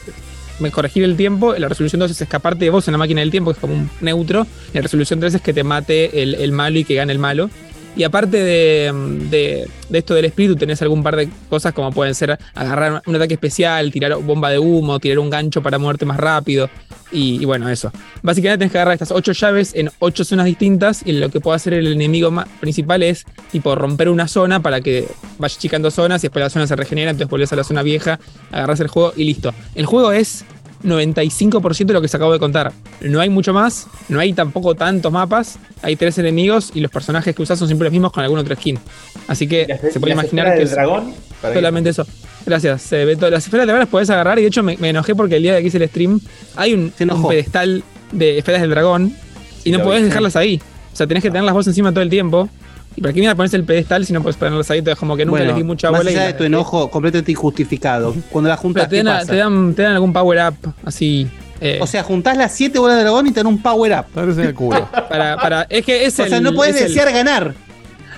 corregir 0.72 1.04
el 1.04 1.16
tiempo, 1.16 1.54
la 1.54 1.68
resolución 1.68 2.00
2 2.00 2.12
es 2.12 2.22
escaparte 2.22 2.66
de 2.66 2.72
vos 2.72 2.88
en 2.88 2.94
la 2.94 2.98
máquina 2.98 3.22
del 3.22 3.32
tiempo, 3.32 3.52
que 3.52 3.58
es 3.58 3.62
como 3.62 3.74
un 3.74 3.90
neutro, 4.02 4.48
la 4.74 4.82
resolución 4.82 5.20
3 5.20 5.36
es 5.36 5.42
que 5.42 5.54
te 5.54 5.64
mate 5.64 6.24
el, 6.24 6.36
el 6.36 6.52
malo 6.52 6.80
y 6.80 6.84
que 6.84 6.96
gane 6.96 7.12
el 7.12 7.20
malo. 7.20 7.50
Y 7.95 8.03
aparte 8.03 8.38
de, 8.38 8.91
de- 9.30 9.68
de 9.90 9.98
esto 9.99 10.15
del 10.15 10.26
espíritu, 10.26 10.56
tenés 10.56 10.82
algún 10.82 11.03
par 11.03 11.15
de 11.15 11.30
cosas 11.49 11.74
como 11.74 11.91
pueden 11.91 12.15
ser 12.15 12.40
agarrar 12.56 13.03
un 13.06 13.15
ataque 13.15 13.36
especial, 13.36 13.91
tirar 13.91 14.15
bomba 14.15 14.49
de 14.49 14.57
humo, 14.57 14.99
tirar 14.99 15.20
un 15.20 15.30
gancho 15.30 15.61
para 15.61 15.78
moverte 15.78 16.06
más 16.06 16.18
rápido. 16.18 16.70
Y, 17.11 17.45
bueno, 17.45 17.70
eso. 17.70 17.91
Básicamente 18.24 18.57
tenés 18.57 18.72
que 18.72 18.80
agarrar 18.80 18.94
estas 18.94 19.11
ocho 19.11 19.34
llaves 19.34 19.76
en 19.76 19.91
ocho 19.99 20.24
zonas 20.26 20.48
distintas. 20.48 21.03
Y 21.06 21.11
lo 21.11 21.30
que 21.30 21.40
puede 21.40 21.57
hacer 21.57 21.74
el 21.76 21.86
enemigo 21.94 22.32
ma- 22.32 22.48
principal 22.60 23.03
es 23.03 23.26
tipo 23.52 23.76
romper 23.76 24.10
una 24.10 24.28
zona 24.28 24.61
para 24.61 24.82
que 24.82 25.07
vaya 25.38 25.56
chicando 25.60 25.91
zonas 25.91 26.24
y 26.24 26.28
después 26.28 26.41
la 26.41 26.49
zona 26.49 26.65
se 26.65 26.76
regenera. 26.76 27.11
Entonces 27.11 27.30
volvés 27.30 27.53
a 27.53 27.56
la 27.56 27.64
zona 27.64 27.84
vieja, 27.84 28.20
agarras 28.52 28.80
el 28.80 28.88
juego 28.88 29.14
y 29.15 29.26
listo. 29.26 29.53
El 29.76 29.86
juego 29.86 30.11
es 30.11 30.44
95% 30.84 31.85
de 31.85 31.93
lo 31.93 32.01
que 32.01 32.07
se 32.07 32.18
acabo 32.18 32.34
de 32.34 32.39
contar. 32.39 32.72
No 33.01 33.19
hay 33.19 33.30
mucho 33.30 33.53
más, 33.53 33.88
no 34.10 34.19
hay 34.19 34.34
tampoco 34.34 34.76
tantos 34.76 35.11
mapas, 35.11 35.57
hay 35.81 35.95
tres 35.95 36.18
enemigos 36.18 36.72
y 36.73 36.81
los 36.81 36.91
personajes 36.91 37.35
que 37.35 37.41
usas 37.41 37.57
son 37.60 37.68
siempre 37.68 37.85
los 37.85 37.91
mismos 37.91 38.11
con 38.11 38.23
algún 38.23 38.39
otro 38.39 38.55
skin. 38.55 38.80
Así 39.27 39.47
que 39.47 39.80
se 39.91 39.99
puede 39.99 40.14
imaginar 40.14 40.47
que 40.47 40.53
del 40.53 40.64
es 40.64 40.72
dragón, 40.72 41.14
para 41.41 41.53
solamente 41.53 41.89
eso. 41.89 42.05
Gracias, 42.45 42.81
se 42.81 43.05
ve 43.05 43.15
todo. 43.15 43.30
Las 43.30 43.45
esferas 43.45 43.64
de 43.64 43.68
dragón 43.68 43.80
las 43.80 43.89
podés 43.89 44.10
agarrar 44.10 44.38
y 44.39 44.41
de 44.41 44.47
hecho 44.49 44.64
me, 44.64 44.77
me 44.77 44.89
enojé 44.89 45.15
porque 45.15 45.38
el 45.38 45.43
día 45.43 45.55
de 45.55 45.61
que 45.61 45.68
hice 45.68 45.77
el 45.77 45.88
stream 45.88 46.19
hay 46.55 46.73
un, 46.73 46.91
pedestal 46.91 47.84
de 48.11 48.38
esferas 48.38 48.61
del 48.61 48.69
dragón 48.69 49.15
y 49.64 49.72
no 49.72 49.81
podés 49.81 50.01
vi, 50.01 50.07
dejarlas 50.07 50.35
ahí. 50.35 50.61
O 50.91 50.95
sea, 50.95 51.07
tenés 51.07 51.23
que 51.23 51.30
tenerlas 51.30 51.53
vos 51.53 51.68
encima 51.68 51.91
todo 51.91 52.01
el 52.01 52.10
tiempo. 52.10 52.49
¿Y 52.95 53.02
para 53.02 53.14
qué 53.14 53.20
mira 53.22 53.34
ponerse 53.36 53.57
el 53.57 53.64
pedestal 53.64 54.06
si 54.06 54.14
no 54.14 54.22
puedes 54.22 54.38
ponerlas 54.38 54.70
ahí? 54.72 54.80
Entonces 54.80 54.99
como 54.99 55.15
que 55.18 55.26
nunca 55.26 55.40
Bueno, 55.40 55.48
les 55.53 55.56
di 55.57 55.64
mucha 55.64 55.90
más 55.91 55.99
bola. 56.02 56.11
y 56.11 56.14
allá 56.15 56.24
la 56.26 56.32
de 56.32 56.38
tu 56.38 56.44
enojo 56.44 56.90
completamente 56.91 57.32
injustificado. 57.32 58.15
Cuando 58.30 58.49
la 58.49 58.57
juntas, 58.57 58.88
te 58.90 58.98
¿qué 58.98 59.03
dan, 59.03 59.20
pasa? 59.20 59.32
te, 59.32 59.38
dan, 59.38 59.74
te 59.74 59.82
dan 59.82 59.94
algún 59.94 60.14
power 60.14 60.40
up 60.49 60.74
así. 60.86 61.28
eh, 61.60 61.80
O 61.82 61.88
sea, 61.88 62.03
juntás 62.03 62.38
las 62.38 62.52
7 62.53 62.78
bolas 62.80 62.98
de 62.98 63.03
dragón 63.03 63.26
y 63.28 63.32
te 63.32 63.40
dan 63.40 63.48
un 63.48 63.61
power 63.61 63.94
up. 63.99 64.20
El 64.40 64.53
culo. 64.53 64.88
para, 65.10 65.38
para, 65.38 65.64
es 65.70 65.84
que 65.86 66.06
es 66.06 66.20
O 66.20 66.26
sea, 66.28 66.38
el- 66.38 66.44
no 66.44 66.53
puedes 66.53 66.76
es 66.76 66.82
el- 66.84 66.88
desear 66.90 67.11
ganar. 67.14 67.53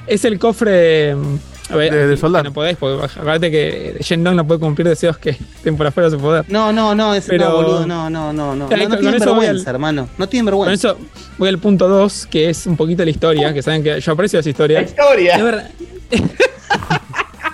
Es 0.07 0.25
el 0.25 0.37
cofre. 0.39 1.15
mm, 1.15 1.37
A 1.69 1.75
ver, 1.75 1.91
De- 1.91 2.07
de 2.07 2.13
que 2.15 2.19
soldado. 2.21 2.43
No 2.43 2.53
podés, 2.53 2.77
porque 2.77 3.03
acuérdate 3.05 3.49
que 3.51 3.97
Shendong 3.99 4.35
no 4.35 4.45
puede 4.45 4.59
cumplir 4.59 4.87
deseos 4.87 5.17
que 5.17 5.31
estén 5.31 5.75
por 5.77 5.87
afuera 5.87 6.09
de 6.09 6.15
su 6.15 6.21
poder. 6.21 6.45
No, 6.47 6.71
no, 6.71 6.93
no, 6.93 7.13
es, 7.15 7.25
Pero- 7.27 7.45
no, 7.49 7.55
boludo, 7.55 7.87
no, 7.87 8.09
no, 8.09 8.31
no, 8.33 8.55
no. 8.55 8.67
No, 8.69 8.77
no 8.77 8.89
con 8.89 8.99
tienen 8.99 9.19
vergüenza, 9.19 9.69
al- 9.69 9.75
hermano. 9.75 10.09
No 10.17 10.29
tienen 10.29 10.45
Con 10.51 10.59
vergüenza. 10.59 10.89
eso 10.89 10.97
voy 11.37 11.49
al 11.49 11.57
punto 11.59 11.87
2, 11.87 12.27
que 12.27 12.49
es 12.49 12.67
un 12.67 12.77
poquito 12.77 13.03
la 13.03 13.09
historia, 13.11 13.53
que 13.53 13.61
saben 13.63 13.83
que 13.83 13.99
yo 13.99 14.11
aprecio 14.11 14.39
esa 14.39 14.49
historia. 14.49 14.81
La 14.81 14.85
historia. 14.87 15.35
Es 15.37 15.43
verdad. 15.43 15.69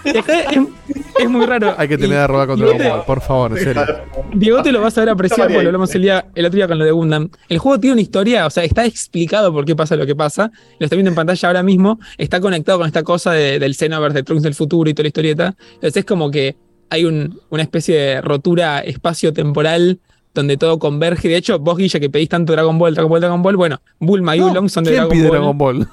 es, 0.04 1.30
muy 1.30 1.46
raro. 1.46 1.74
Hay 1.78 1.88
que 1.88 1.98
tener 1.98 2.18
Y- 2.18 2.20
a 2.22 2.28
robar 2.28 2.48
con 2.48 2.60
y 2.60 2.62
Dragon 2.62 2.78
Ball, 2.90 3.06
por 3.06 3.22
favor, 3.22 3.52
en 3.58 3.64
serio. 3.64 3.84
Diego 4.34 4.62
te 4.64 4.72
lo 4.72 4.82
vas 4.82 4.98
a 4.98 5.02
ver 5.02 5.10
apreciar 5.10 5.40
Está 5.40 5.44
porque 5.44 5.54
lo 5.54 5.60
bien. 5.60 5.68
hablamos 5.68 5.96
el, 5.96 6.02
día, 6.02 6.26
el 6.36 6.46
otro 6.46 6.56
día 6.58 6.68
con 6.68 6.80
lo 6.80 6.86
de 6.86 6.92
Gundam. 6.92 7.30
El 7.50 7.58
juego 7.60 7.80
tiene 7.80 7.94
una 7.94 8.02
historia, 8.02 8.46
o 8.46 8.50
sea, 8.50 8.64
está 8.64 8.86
explicado 8.86 9.52
por 9.54 9.66
qué 9.66 9.76
pasa 9.76 9.96
lo 9.96 10.06
que 10.06 10.16
pasa. 10.16 10.52
Lo 10.80 10.86
estoy 10.86 10.98
viendo 10.98 11.10
en 11.10 11.16
pantalla 11.16 11.48
ahora 11.50 11.64
mismo. 11.64 12.00
Está 12.18 12.40
conectado 12.40 12.80
con 12.80 12.88
esta 12.88 13.04
cosa 13.04 13.32
de- 13.34 13.60
del 13.60 13.76
Xenoverse, 13.76 14.18
de 14.20 14.24
Trunks 14.24 14.44
del 14.44 14.56
futuro 14.56 14.90
y 14.90 14.94
toda 14.94 15.04
la 15.04 15.08
historieta. 15.10 15.56
Entonces 15.76 15.98
es 15.98 16.06
como 16.06 16.32
que 16.32 16.56
hay 16.90 17.06
un- 17.06 17.40
una 17.50 17.64
especie 17.64 17.96
de 17.98 18.22
rotura 18.22 18.80
espacio-temporal 18.80 20.00
donde 20.34 20.56
todo 20.58 20.80
converge. 20.80 21.28
De 21.28 21.36
hecho, 21.36 21.60
vos, 21.60 21.78
Guille, 21.78 22.00
que 22.00 22.10
pedís 22.10 22.30
tanto 22.30 22.54
Dragon 22.54 22.78
Ball, 22.78 22.94
Dragon 22.94 23.10
Ball, 23.10 23.20
Dragon 23.22 23.42
Ball, 23.44 23.56
bueno, 23.58 23.82
Bulma 24.00 24.36
y 24.36 24.40
No, 24.40 24.52
Ulong 24.52 24.70
son 24.70 24.84
de 24.86 24.92
¿quién 24.92 25.04
Dragon 25.04 25.20
Ball. 25.20 25.32
Dragon 25.32 25.58
Ball? 25.58 25.88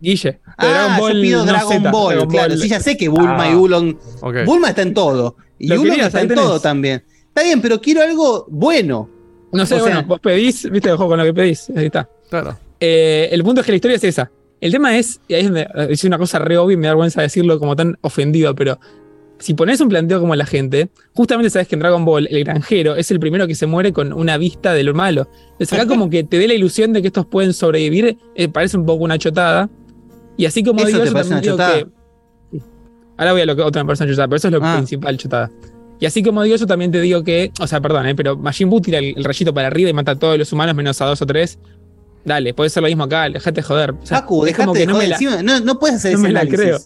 Guille. 0.00 0.40
Ah, 0.58 0.66
Dragon 0.66 0.96
Ball, 0.98 1.12
yo 1.14 1.20
pido 1.22 1.38
no 1.40 1.52
Dragon 1.52 1.72
Z, 1.72 1.90
Ball, 1.90 2.14
Dragon 2.14 2.30
claro. 2.30 2.48
Ball. 2.50 2.58
Sí, 2.62 2.68
ya 2.68 2.80
sé 2.80 2.96
que 2.96 3.08
Bulma 3.08 3.42
Ah. 3.44 3.50
y 3.50 3.54
Ulong. 3.54 3.96
Ok. 4.20 4.34
Bulma 4.44 4.68
está 4.70 4.82
en 4.82 4.94
todo. 4.94 5.36
Y 5.58 5.68
querías, 5.68 6.08
está 6.08 6.20
en 6.20 6.28
tenés. 6.28 6.44
todo 6.44 6.60
también. 6.60 7.02
Está 7.28 7.42
bien, 7.42 7.60
pero 7.62 7.80
quiero 7.80 8.02
algo 8.02 8.46
bueno. 8.50 9.08
No 9.52 9.64
sé, 9.64 9.76
O 9.76 9.78
bueno, 9.80 9.96
sea- 10.00 10.06
vos 10.06 10.20
pedís, 10.20 10.68
viste 10.70 10.90
el 10.90 10.96
juego 10.96 11.10
con 11.10 11.18
lo 11.18 11.24
que 11.24 11.32
pedís, 11.34 11.70
ahí 11.76 11.86
está. 11.86 12.08
Claro. 12.28 12.58
Eh, 12.80 13.28
el 13.32 13.42
punto 13.42 13.60
es 13.60 13.64
que 13.66 13.72
la 13.72 13.76
historia 13.76 13.96
es 13.96 14.04
esa. 14.04 14.30
El 14.60 14.72
tema 14.72 14.96
es, 14.98 15.20
y 15.28 15.34
ahí 15.34 15.40
es 15.40 15.46
donde 15.46 15.62
eh, 15.62 15.86
es 15.90 16.04
una 16.04 16.18
cosa 16.18 16.38
re 16.38 16.56
obvia 16.58 16.74
y 16.74 16.76
me 16.76 16.86
da 16.86 16.92
vergüenza 16.92 17.22
decirlo 17.22 17.58
como 17.58 17.74
tan 17.76 17.96
ofendido, 18.02 18.54
pero 18.54 18.78
si 19.38 19.52
pones 19.54 19.80
un 19.82 19.88
planteo 19.90 20.18
como 20.20 20.34
la 20.34 20.46
gente, 20.46 20.88
justamente 21.14 21.50
sabes 21.50 21.68
que 21.68 21.74
en 21.74 21.80
Dragon 21.80 22.04
Ball 22.06 22.26
el 22.30 22.42
granjero 22.44 22.96
es 22.96 23.10
el 23.10 23.20
primero 23.20 23.46
que 23.46 23.54
se 23.54 23.66
muere 23.66 23.92
con 23.92 24.12
una 24.14 24.38
vista 24.38 24.72
de 24.72 24.82
lo 24.82 24.94
malo. 24.94 25.28
Entonces 25.52 25.72
acá 25.74 25.86
como 25.86 26.08
que 26.10 26.24
te 26.24 26.38
dé 26.38 26.48
la 26.48 26.54
ilusión 26.54 26.92
de 26.94 27.02
que 27.02 27.08
estos 27.08 27.26
pueden 27.26 27.52
sobrevivir, 27.52 28.16
eh, 28.34 28.48
parece 28.48 28.76
un 28.78 28.86
poco 28.86 29.04
una 29.04 29.18
chotada. 29.18 29.68
Y 30.36 30.46
así 30.46 30.62
como 30.62 30.80
¿Eso 30.80 30.88
digo 30.88 30.98
te 31.00 31.04
eso, 31.06 31.14
también 31.14 31.32
una 31.34 31.40
digo 31.40 31.54
chotada? 31.54 31.78
que... 31.78 31.86
Ahora 33.18 33.32
voy 33.32 33.40
a 33.40 33.46
lo 33.46 33.56
que 33.56 33.62
otra 33.62 33.82
me 33.82 33.86
parece 33.88 34.04
una 34.04 34.12
chotada, 34.12 34.28
pero 34.28 34.36
eso 34.36 34.48
es 34.48 34.52
lo 34.54 34.60
Ah. 34.64 34.76
principal 34.76 35.16
chotada. 35.16 35.50
Y 35.98 36.04
así 36.04 36.22
como 36.22 36.42
digo 36.42 36.54
eso, 36.56 36.66
también 36.66 36.90
te 36.92 37.00
digo 37.00 37.24
que, 37.24 37.50
o 37.58 37.66
sea, 37.66 37.80
perdón, 37.80 38.06
eh, 38.06 38.14
pero 38.14 38.36
Majin 38.36 38.68
Buu 38.68 38.80
tira 38.82 38.98
el, 38.98 39.14
el 39.16 39.24
rayito 39.24 39.54
para 39.54 39.68
arriba 39.68 39.88
y 39.88 39.92
mata 39.94 40.12
a 40.12 40.16
todos 40.18 40.36
los 40.38 40.52
humanos 40.52 40.74
menos 40.74 41.00
a 41.00 41.06
dos 41.06 41.22
o 41.22 41.26
tres. 41.26 41.58
Dale, 42.24 42.52
puede 42.52 42.68
ser 42.70 42.82
lo 42.82 42.88
mismo 42.88 43.04
acá, 43.04 43.28
dejate 43.30 43.62
joder. 43.62 43.92
O 43.92 44.04
sea, 44.04 44.18
Facu, 44.20 44.44
es 44.44 44.52
dejate 44.52 44.72
que 44.74 44.78
de 44.80 44.86
no 44.86 44.92
me 44.92 44.96
joder 45.06 45.08
la- 45.08 45.14
encima. 45.16 45.42
No, 45.42 45.60
no 45.60 45.78
puedes 45.78 45.96
hacer 45.96 46.12
no 46.12 46.18
ese 46.18 46.26
me 46.26 46.32
la 46.34 46.40
análisis. 46.40 46.60
creo. 46.66 46.78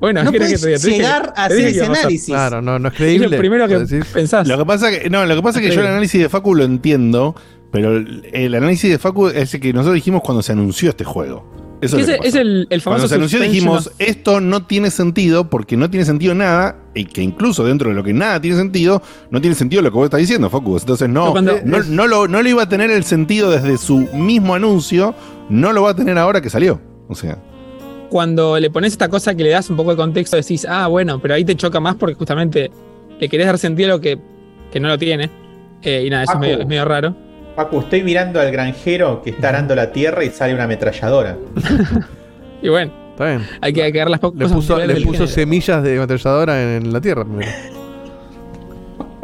Bueno, 0.00 0.24
no 0.24 0.32
¿qué 0.32 0.38
querés 0.38 0.52
que 0.54 0.58
puedes 0.60 0.82
te 0.82 0.90
llegar 0.90 1.32
a 1.36 1.44
hacer 1.44 1.58
ese 1.66 1.84
análisis. 1.84 2.26
Claro, 2.26 2.62
no, 2.62 2.78
no 2.78 2.88
es 2.88 2.94
Es 2.94 2.98
creíble. 2.98 3.28
lo 3.28 3.36
primero 3.38 3.68
que 3.68 3.78
decís. 3.80 4.04
pensás. 4.12 4.48
Lo 4.48 4.56
que 4.58 4.64
pasa 4.64 4.90
que, 4.90 5.10
no, 5.10 5.26
lo 5.26 5.36
que 5.36 5.42
pasa 5.42 5.60
es 5.60 5.68
que 5.68 5.74
yo 5.74 5.80
el 5.82 5.86
análisis 5.86 6.20
de 6.22 6.28
Facu 6.30 6.54
lo 6.54 6.64
entiendo, 6.64 7.34
pero 7.70 7.96
el, 7.96 8.26
el 8.32 8.54
análisis 8.54 8.90
de 8.90 8.98
Facu 8.98 9.28
es 9.28 9.52
el 9.54 9.60
que 9.60 9.72
nosotros 9.72 9.94
dijimos 9.96 10.22
cuando 10.22 10.42
se 10.42 10.52
anunció 10.52 10.88
este 10.90 11.04
juego. 11.04 11.44
Eso 11.84 11.98
es, 11.98 12.34
el- 12.34 12.66
el 12.70 12.80
famoso 12.80 13.00
Cuando 13.02 13.08
se 13.08 13.14
anunció 13.16 13.40
dijimos, 13.40 13.90
esto 13.98 14.40
no 14.40 14.66
tiene 14.66 14.90
sentido 14.90 15.48
porque 15.50 15.76
no 15.76 15.90
tiene 15.90 16.04
sentido 16.06 16.34
nada, 16.34 16.76
y 16.94 17.04
que 17.04 17.22
incluso 17.22 17.64
dentro 17.64 17.88
de 17.90 17.94
lo 17.96 18.02
que 18.04 18.12
nada 18.12 18.40
tiene 18.40 18.56
sentido, 18.56 19.02
no 19.30 19.40
tiene 19.40 19.54
sentido 19.56 19.82
lo 19.82 19.90
que 19.90 19.96
vos 19.96 20.04
estás 20.04 20.20
diciendo, 20.20 20.48
Facu. 20.50 20.76
Entonces 20.78 21.08
no, 21.08 21.32
cuando- 21.32 21.58
no, 21.64 21.82
no 21.82 22.06
lo, 22.06 22.28
no 22.28 22.42
lo 22.42 22.48
iba 22.48 22.62
a 22.62 22.68
tener 22.68 22.90
el 22.90 23.04
sentido 23.04 23.50
desde 23.50 23.76
su 23.78 23.98
mismo 24.14 24.54
anuncio, 24.54 25.14
no 25.48 25.72
lo 25.72 25.82
va 25.82 25.90
a 25.90 25.96
tener 25.96 26.16
ahora 26.18 26.40
que 26.40 26.50
salió. 26.50 26.80
O 27.08 27.14
sea, 27.14 27.38
Cuando 28.10 28.58
le 28.60 28.70
pones 28.70 28.92
esta 28.92 29.08
cosa 29.08 29.34
que 29.34 29.42
le 29.42 29.50
das 29.50 29.68
un 29.70 29.76
poco 29.76 29.90
de 29.90 29.96
contexto, 29.96 30.36
decís, 30.36 30.66
ah, 30.68 30.86
bueno, 30.86 31.20
pero 31.20 31.34
ahí 31.34 31.44
te 31.44 31.56
choca 31.56 31.80
más 31.80 31.96
porque 31.96 32.14
justamente 32.14 32.70
le 33.18 33.28
querés 33.28 33.46
dar 33.46 33.58
sentido 33.58 33.92
a 33.92 33.96
lo 33.96 34.00
que, 34.00 34.18
que 34.70 34.78
no 34.80 34.88
lo 34.88 34.98
tiene. 34.98 35.30
Eh, 35.82 36.04
y 36.06 36.10
nada, 36.10 36.22
eso 36.22 36.32
es 36.32 36.36
Paco. 36.36 36.40
medio, 36.40 36.60
es 36.60 36.66
medio 36.66 36.84
raro. 36.84 37.16
Pacu, 37.54 37.80
estoy 37.80 38.02
mirando 38.02 38.40
al 38.40 38.50
granjero 38.50 39.22
que 39.22 39.30
está 39.30 39.50
arando 39.50 39.74
la 39.74 39.92
tierra 39.92 40.24
y 40.24 40.30
sale 40.30 40.54
una 40.54 40.64
ametralladora. 40.64 41.36
Y 42.62 42.68
bueno, 42.70 42.90
Está 43.10 43.26
bien. 43.26 43.46
hay 43.60 43.72
que, 43.74 43.92
que 43.92 43.98
dar 43.98 44.08
las 44.08 44.20
po- 44.20 44.32
Le 44.34 44.44
cosas 44.44 44.56
puso, 44.56 44.78
le 44.78 45.00
puso 45.02 45.26
semillas 45.26 45.82
de 45.82 45.98
ametralladora 45.98 46.62
en, 46.62 46.68
en 46.86 46.92
la 46.94 47.00
tierra 47.00 47.22
primero. 47.24 47.50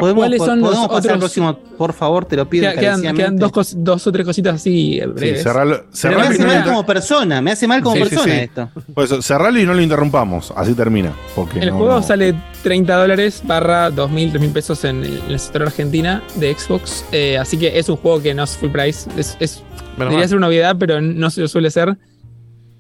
Podemos, 0.01 0.23
¿Cuáles 0.23 0.43
son 0.43 0.61
los 0.61 0.69
podemos 0.71 0.89
pasar 0.89 1.11
al 1.13 1.17
otros- 1.19 1.33
próximo, 1.33 1.59
por 1.79 1.93
favor, 1.93 2.25
te 2.25 2.37
lo 2.37 2.49
pido. 2.49 2.71
Queda- 2.73 2.81
quedan, 2.81 3.17
quedan 3.17 3.37
dos, 3.37 3.53
cos- 3.53 3.75
dos 3.77 4.07
o 4.07 4.13
tres 4.13 4.27
cositas 4.27 4.55
así 4.57 4.99
eh, 4.99 5.07
breves. 5.07 5.43
cerralo- 5.45 5.85
me 6.05 6.23
hace 6.23 6.45
mal 6.47 6.65
como 6.65 6.87
persona, 6.87 7.41
me 7.41 7.53
hace 7.53 7.67
mal 7.69 7.83
como 7.83 7.97
Sí, 7.97 8.03
sí, 8.05 8.09
persona 8.11 8.35
sí. 8.35 8.41
esto. 8.41 8.71
Por 8.95 9.05
eso, 9.05 9.23
cerralo 9.23 9.61
y 9.61 9.65
no 9.67 9.75
lo 9.75 9.81
interrumpamos. 9.81 10.53
Así 10.57 10.75
termina. 10.75 11.13
Porque 11.35 11.61
El 11.61 11.69
no- 11.71 11.77
juego 11.79 11.95
no- 11.95 12.03
sale 12.03 12.35
30 12.63 12.97
dólares 12.97 13.43
barra 13.45 13.91
2.000, 13.91 14.33
3.000 14.33 14.53
pesos 14.53 14.83
en 14.85 15.05
en 15.05 15.21
el 15.29 15.39
sector 15.39 15.63
argentina 15.63 16.23
de 16.37 16.53
Xbox. 16.55 17.05
eh, 17.13 17.39
así 17.39 17.57
que 17.57 17.79
es 17.79 17.89
un 17.89 17.97
juego 17.97 18.21
que 18.23 18.35
no 18.35 18.43
es 18.45 18.57
full 18.57 18.71
price. 18.71 19.09
Es, 19.17 19.37
es- 19.41 19.63
debería 19.97 20.19
mal. 20.21 20.29
ser 20.29 20.37
una 20.39 20.47
novedad, 20.47 20.77
pero 20.79 21.01
no 21.01 21.31
se 21.31 21.43
lo 21.43 21.49
suele 21.49 21.71
ser. 21.71 21.97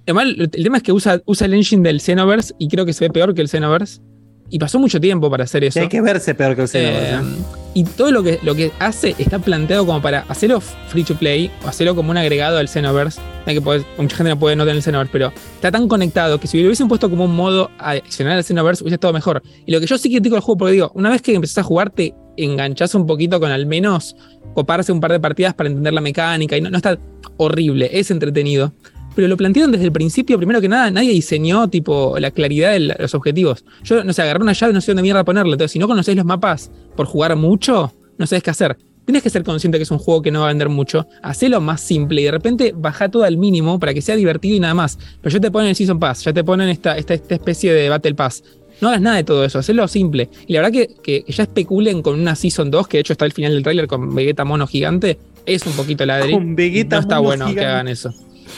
Además, 0.07 0.25
el, 0.25 0.51
el 0.53 0.63
tema 0.65 0.79
es 0.79 0.83
que 0.83 0.93
usa, 0.93 1.21
usa 1.27 1.47
el 1.47 1.55
engine 1.55 1.83
del 1.87 2.01
Xenoverse 2.01 2.55
y 2.59 2.69
creo 2.69 2.85
que 2.87 2.93
se 2.93 3.05
ve 3.05 3.11
peor 3.11 3.35
que 3.35 3.43
el 3.43 3.49
Xenoverse. 3.49 4.01
Y 4.51 4.59
pasó 4.59 4.78
mucho 4.78 5.01
tiempo 5.01 5.31
para 5.31 5.44
hacer 5.44 5.64
eso. 5.64 5.81
Hay 5.81 5.89
que 5.89 6.01
verse 6.01 6.35
peor 6.35 6.56
que 6.56 6.62
el 6.62 6.68
Xenoverse, 6.68 7.14
Eh, 7.14 7.44
y 7.72 7.85
todo 7.85 8.10
lo 8.10 8.22
que, 8.22 8.40
lo 8.43 8.55
que 8.56 8.72
hace 8.81 9.14
está 9.18 9.39
planteado 9.39 9.86
como 9.86 10.02
para 10.02 10.24
hacerlo 10.28 10.60
free 10.60 11.05
to 11.05 11.14
play 11.14 11.51
o 11.64 11.68
hacerlo 11.68 11.94
como 11.94 12.10
un 12.10 12.16
agregado 12.16 12.59
al 12.59 12.68
Xenoverse. 12.68 13.20
Que 13.47 13.60
mucha 13.60 14.16
gente 14.16 14.31
no 14.31 14.39
puede 14.39 14.55
no 14.56 14.64
tener 14.64 14.77
el 14.77 14.82
Xenoverse, 14.82 15.10
pero 15.12 15.32
está 15.55 15.70
tan 15.70 15.89
conectado 15.89 16.39
que 16.39 16.47
si 16.47 16.59
lo 16.60 16.66
hubiesen 16.66 16.89
puesto 16.89 17.09
como 17.09 17.24
un 17.24 17.35
modo 17.35 17.70
adicional 17.78 18.39
al 18.39 18.44
Xenoverse 18.44 18.82
hubiese 18.85 18.94
estado 18.97 19.12
mejor. 19.12 19.43
Y 19.66 19.72
lo 19.72 19.81
que 19.81 19.86
yo 19.86 19.98
sí 19.98 20.10
critico 20.10 20.35
del 20.35 20.43
juego, 20.43 20.59
porque 20.59 20.72
digo, 20.72 20.90
una 20.94 21.10
vez 21.10 21.22
que 21.22 21.35
empezás 21.35 21.59
a 21.59 21.62
jugar, 21.62 21.90
te 21.90 22.14
enganchás 22.36 22.94
un 22.94 23.06
poquito 23.06 23.40
con 23.40 23.51
al 23.51 23.66
menos 23.66 24.16
coparse 24.55 24.93
un 24.93 25.01
par 25.01 25.12
de 25.12 25.20
partidas 25.20 25.55
para 25.55 25.68
entender 25.68 25.93
la 25.93 26.01
mecánica 26.01 26.56
y 26.56 26.60
no, 26.60 26.70
no 26.70 26.77
está 26.77 26.98
horrible, 27.36 27.90
es 27.93 28.10
entretenido. 28.10 28.72
Pero 29.15 29.28
lo 29.28 29.37
plantearon 29.37 29.73
desde 29.73 29.85
el 29.85 29.93
principio, 29.93 30.37
primero 30.37 30.61
que 30.61 30.69
nada, 30.69 30.91
nadie 30.91 31.11
diseñó 31.11 31.69
tipo 31.69 32.19
la 32.19 32.31
claridad 32.31 32.73
de 32.73 32.81
los 32.81 33.15
objetivos. 33.15 33.65
Yo, 33.82 34.05
no 34.05 34.12
sé, 34.12 34.23
agarré 34.23 34.43
una 34.43 34.53
llave, 34.53 34.73
no 34.73 34.81
sé 34.81 34.93
dónde 34.93 35.03
mierda 35.03 35.24
ponerle. 35.24 35.53
Entonces, 35.53 35.73
si 35.73 35.78
no 35.78 35.89
conocéis 35.89 36.16
los 36.16 36.27
mapas 36.27 36.70
por 36.97 37.07
jugar 37.07 37.35
mucho, 37.37 37.93
no 38.19 38.27
sabés 38.27 38.43
qué 38.43 38.51
hacer. 38.51 38.77
Tienes 39.05 39.23
que 39.23 39.31
ser 39.31 39.43
consciente 39.43 39.78
que 39.78 39.82
es 39.82 39.91
un 39.91 39.99
juego 39.99 40.23
que 40.23 40.31
no 40.31 40.41
va 40.41 40.47
a 40.47 40.49
vender 40.49 40.69
mucho. 40.69 41.07
Hacelo 41.23 41.61
más 41.61 41.81
simple 41.81 42.20
y 42.20 42.24
de 42.24 42.31
repente 42.31 42.73
baja 42.77 43.09
todo 43.09 43.24
al 43.24 43.37
mínimo 43.37 43.81
para 43.81 43.93
que 43.93 44.03
sea 44.03 44.15
divertido 44.15 44.57
y 44.57 44.61
nada 44.61 44.74
más. 44.74 44.99
Pero 45.20 45.32
ya 45.32 45.41
te 45.41 45.51
ponen 45.51 45.70
el 45.70 45.74
Season 45.74 45.99
Pass, 45.99 46.24
ya 46.24 46.32
te 46.32 46.45
ponen 46.45 46.69
esta, 46.69 46.97
esta, 46.97 47.15
esta 47.15 47.35
especie 47.35 47.73
de 47.73 47.89
Battle 47.89 48.15
Pass. 48.15 48.45
No 48.81 48.89
hagas 48.89 49.01
nada 49.01 49.16
de 49.16 49.24
todo 49.24 49.45
eso, 49.45 49.59
hacelo 49.59 49.87
simple. 49.89 50.28
Y 50.47 50.53
la 50.53 50.61
verdad 50.61 50.73
que, 50.73 50.89
que 51.03 51.24
ya 51.31 51.43
especulen 51.43 52.03
con 52.03 52.19
una 52.19 52.37
Season 52.37 52.70
2, 52.70 52.89
que 52.89 52.99
de 52.99 53.01
hecho 53.01 53.13
está 53.13 53.24
al 53.24 53.32
final 53.32 53.53
del 53.53 53.63
tráiler 53.63 53.87
con 53.87 54.14
Vegeta 54.14 54.45
mono 54.45 54.66
gigante, 54.66 55.19
es 55.45 55.66
un 55.66 55.72
poquito 55.72 56.06
ladri. 56.06 56.32
Con 56.32 56.55
Vegeta 56.55 56.97
no 56.97 57.03
está 57.03 57.16
mono 57.16 57.27
bueno 57.27 57.55
que 57.55 57.64
hagan 57.64 57.89
eso. 57.89 58.14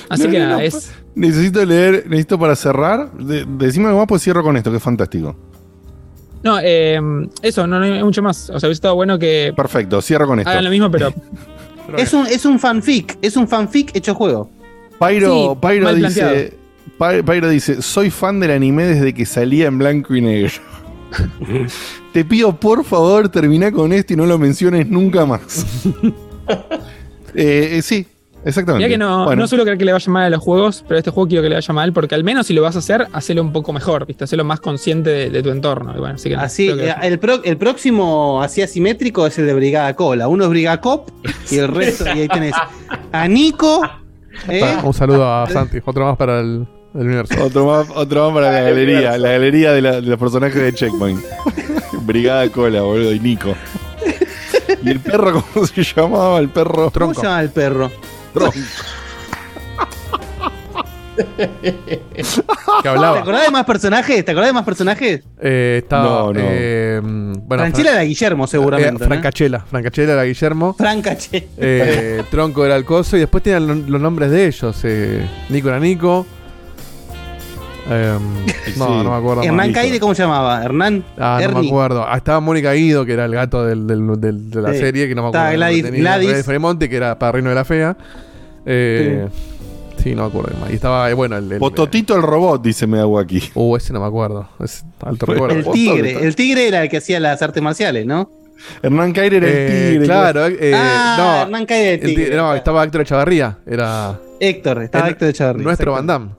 Así 0.08 0.24
No, 0.24 0.30
que 0.30 0.38
nada, 0.38 0.52
no, 0.56 0.60
es. 0.60 0.92
Necesito 1.14 1.64
leer, 1.64 2.04
necesito 2.06 2.38
para 2.38 2.56
cerrar. 2.56 3.12
De, 3.12 3.44
decime 3.46 3.86
algo 3.86 3.98
más, 3.98 4.08
pues 4.08 4.22
cierro 4.22 4.42
con 4.42 4.56
esto, 4.56 4.70
que 4.70 4.76
es 4.78 4.82
fantástico. 4.82 5.36
No, 6.42 6.58
eh, 6.60 7.00
eso, 7.42 7.66
no, 7.66 7.78
no 7.78 7.84
hay 7.84 8.02
mucho 8.02 8.22
más. 8.22 8.50
O 8.50 8.58
sea, 8.58 8.66
hubiese 8.68 8.78
estado 8.78 8.94
bueno 8.96 9.18
que 9.18 9.52
Perfecto, 9.56 10.00
cierro 10.02 10.26
con 10.26 10.38
esto. 10.40 10.50
hagan 10.50 10.64
lo 10.64 10.70
mismo, 10.70 10.90
pero. 10.90 11.12
Es 11.98 12.14
un, 12.14 12.26
es 12.28 12.46
un 12.46 12.60
fanfic, 12.60 13.18
es 13.20 13.36
un 13.36 13.48
fanfic 13.48 13.94
hecho 13.96 14.14
juego. 14.14 14.48
Pyro, 15.00 15.58
Sí, 15.60 15.68
Pyro 15.68 15.84
mal 15.84 16.00
dice. 16.00 16.56
Py- 16.96 17.22
Pyro 17.24 17.48
dice: 17.48 17.82
Soy 17.82 18.08
fan 18.08 18.38
del 18.38 18.52
anime 18.52 18.84
desde 18.84 19.12
que 19.12 19.26
salía 19.26 19.66
en 19.66 19.78
blanco 19.78 20.14
y 20.14 20.20
negro. 20.20 20.52
Te 22.12 22.24
pido 22.24 22.54
por 22.58 22.84
favor 22.84 23.28
termina 23.28 23.72
con 23.72 23.92
esto 23.92 24.12
y 24.12 24.16
no 24.16 24.26
lo 24.26 24.38
menciones 24.38 24.88
nunca 24.88 25.26
más. 25.26 25.66
Eh, 27.34 27.76
eh, 27.78 27.82
sí, 27.82 28.06
exactamente. 28.44 28.86
Mira 28.86 28.88
que 28.94 28.98
no, 28.98 29.24
Bueno, 29.26 29.42
no 29.42 29.46
suelo 29.48 29.64
creer 29.64 29.78
que 29.78 29.84
le 29.84 29.92
vaya 29.92 30.10
mal 30.12 30.24
a 30.24 30.30
los 30.30 30.40
juegos, 30.40 30.84
pero 30.86 30.98
este 30.98 31.10
juego 31.10 31.28
quiero 31.28 31.42
que 31.42 31.48
le 31.48 31.54
vaya 31.56 31.74
mal, 31.74 31.92
porque 31.92 32.14
al 32.14 32.24
menos 32.24 32.46
si 32.46 32.54
lo 32.54 32.62
vas 32.62 32.76
a 32.76 32.80
hacer, 32.80 33.06
hacelo 33.12 33.42
un 33.42 33.52
poco 33.52 33.72
mejor, 33.72 34.06
¿viste? 34.06 34.24
Hacelo 34.24 34.44
más 34.44 34.60
consciente 34.60 35.10
de, 35.10 35.30
de 35.30 35.42
tu 35.42 35.50
entorno. 35.50 35.92
Y 35.96 35.98
bueno, 36.00 36.14
así 36.16 36.28
que 36.28 36.36
Así, 36.36 36.66
que- 36.74 36.88
eh, 36.88 36.94
el, 37.02 37.18
pro- 37.18 37.42
el 37.44 37.56
próximo 37.56 38.42
así 38.42 38.62
asimétrico 38.62 39.26
es 39.26 39.38
el 39.38 39.46
de 39.46 39.54
Brigada 39.54 39.94
Cola. 39.94 40.28
Uno 40.28 40.44
es 40.44 40.50
Brigada 40.50 40.80
Cop 40.80 41.08
y 41.50 41.58
el 41.58 41.68
resto, 41.68 42.04
y 42.06 42.20
ahí 42.20 42.28
tenés 42.28 42.54
a 43.12 43.28
Nico. 43.28 43.82
¿eh? 44.48 44.76
Un 44.82 44.94
saludo 44.94 45.24
a 45.32 45.48
Santi, 45.48 45.78
otro 45.84 46.06
más 46.06 46.16
para 46.16 46.40
el, 46.40 46.66
el 46.94 47.00
universo. 47.06 47.34
Otro 47.44 47.66
más, 47.66 47.86
otro 47.94 48.24
más 48.30 48.34
para 48.40 48.52
la 48.52 48.62
galería, 48.62 49.16
la 49.18 49.32
galería 49.32 49.72
de, 49.72 49.82
la- 49.82 50.00
de 50.00 50.02
los 50.02 50.18
personajes 50.18 50.60
de 50.60 50.72
Checkpoint. 50.72 51.20
Brigada 52.04 52.48
Cola, 52.48 52.82
boludo, 52.82 53.12
y 53.12 53.20
Nico. 53.20 53.54
¿Y 54.84 54.90
el 54.90 55.00
perro 55.00 55.44
cómo 55.52 55.66
se 55.66 55.82
llamaba? 55.84 56.38
El 56.40 56.48
perro. 56.48 56.90
¿Cómo 56.90 57.14
se 57.14 57.22
llama 57.22 57.40
el 57.42 57.50
perro? 57.50 57.90
Tronco. 58.32 58.58
Que 62.82 62.88
hablaba. 62.88 63.14
¿Te 63.16 63.20
acordás 63.20 63.42
de 63.44 63.50
más 63.50 63.64
personajes? 63.64 64.24
¿Te 64.24 64.30
acordás 64.32 64.48
de 64.48 64.52
más 64.54 64.64
personajes? 64.64 65.22
Eh, 65.40 65.80
estaba. 65.82 66.04
No, 66.04 66.32
no. 66.32 66.40
eh, 66.42 67.00
bueno, 67.02 67.62
Franchella 67.62 67.90
Fran- 67.90 67.94
era 67.94 68.02
Guillermo, 68.04 68.46
seguramente. 68.46 69.04
Eh, 69.04 69.06
Francachela. 69.06 69.60
Francachela 69.60 70.12
era 70.14 70.24
Guillermo. 70.24 70.74
Francache. 70.74 71.48
Eh, 71.58 72.22
Tronco 72.30 72.64
era 72.64 72.76
el 72.76 72.84
coso. 72.84 73.16
Y 73.16 73.20
después 73.20 73.42
tenían 73.42 73.66
lo- 73.66 73.74
los 73.74 74.00
nombres 74.00 74.30
de 74.30 74.46
ellos. 74.46 74.76
Eh, 74.84 75.26
Nico 75.50 75.68
era 75.68 75.78
Nico. 75.78 76.26
Em, 77.90 78.20
no, 78.78 79.02
no 79.02 79.10
me 79.10 79.16
acuerdo. 79.16 79.42
Hernán 79.42 79.68
más. 79.72 79.74
Caire, 79.74 79.98
¿cómo 80.00 80.14
se 80.14 80.22
llamaba? 80.22 80.62
Hernán. 80.64 81.04
Ah, 81.18 81.40
no 81.50 81.60
me 81.60 81.66
acuerdo. 81.68 82.04
Ah, 82.06 82.16
estaba 82.16 82.40
Mónica 82.40 82.72
Guido, 82.72 83.04
que 83.04 83.12
era 83.12 83.24
el 83.24 83.32
gato 83.34 83.64
del, 83.64 83.86
del- 83.86 84.20
del- 84.20 84.50
de 84.50 84.62
la 84.62 84.72
Sí. 84.72 84.78
serie, 84.78 85.08
que 85.08 85.14
no 85.14 85.22
me 85.22 85.28
acuerdo. 85.28 85.46
Estaba 85.48 85.56
Gladys- 85.70 85.82
tenía. 85.82 86.00
Gladys. 86.00 86.28
Gladys 86.28 86.46
Fremonte, 86.46 86.88
que 86.88 86.96
era 86.96 87.18
para 87.18 87.32
Reino 87.32 87.48
de 87.48 87.54
la 87.54 87.64
Fea. 87.64 87.96
Eh, 88.66 89.28
Sí, 89.98 90.16
no 90.16 90.22
me 90.22 90.28
acuerdo 90.30 90.58
más. 90.58 90.70
Y 90.70 90.74
estaba, 90.74 91.08
eh, 91.10 91.14
bueno, 91.14 91.36
el. 91.36 91.52
el 91.52 91.58
Pototito 91.60 92.16
el 92.16 92.22
robot, 92.22 92.60
dice 92.60 92.88
me 92.88 92.98
hago 92.98 93.20
aquí. 93.20 93.40
Uh, 93.54 93.76
ese 93.76 93.92
no 93.92 94.00
me 94.00 94.06
acuerdo. 94.06 94.48
Es 94.58 94.84
alto 95.00 95.26
recuerdo. 95.26 95.54
El 95.56 95.64
tigre. 95.70 96.24
El 96.26 96.34
tigre 96.34 96.66
era 96.66 96.82
el 96.82 96.88
que 96.88 96.96
hacía 96.96 97.20
las 97.20 97.40
artes 97.40 97.62
marciales, 97.62 98.04
¿no? 98.04 98.28
Hernán 98.82 99.12
Caire 99.12 99.36
era 99.36 99.46
Eh, 99.48 99.66
el 99.66 99.92
tigre. 99.92 100.06
Claro, 100.06 100.46
eh, 100.46 100.72
Ah, 100.74 101.14
no. 101.18 101.42
Hernán 101.42 101.66
Caire 101.66 101.84
era 101.84 101.94
el 101.94 102.00
el 102.00 102.06
tigre, 102.16 102.24
tigre- 102.30 102.36
no, 102.36 102.52
estaba 102.54 102.82
Héctor 102.82 103.00
Echavarría. 103.02 103.58
Era. 103.64 104.18
Héctor, 104.40 104.82
estaba 104.82 105.06
el- 105.06 105.12
Héctor 105.12 105.28
Echavarría. 105.28 105.62
Nuestro. 105.64 105.92
Van 105.92 106.06
Damme. 106.06 106.30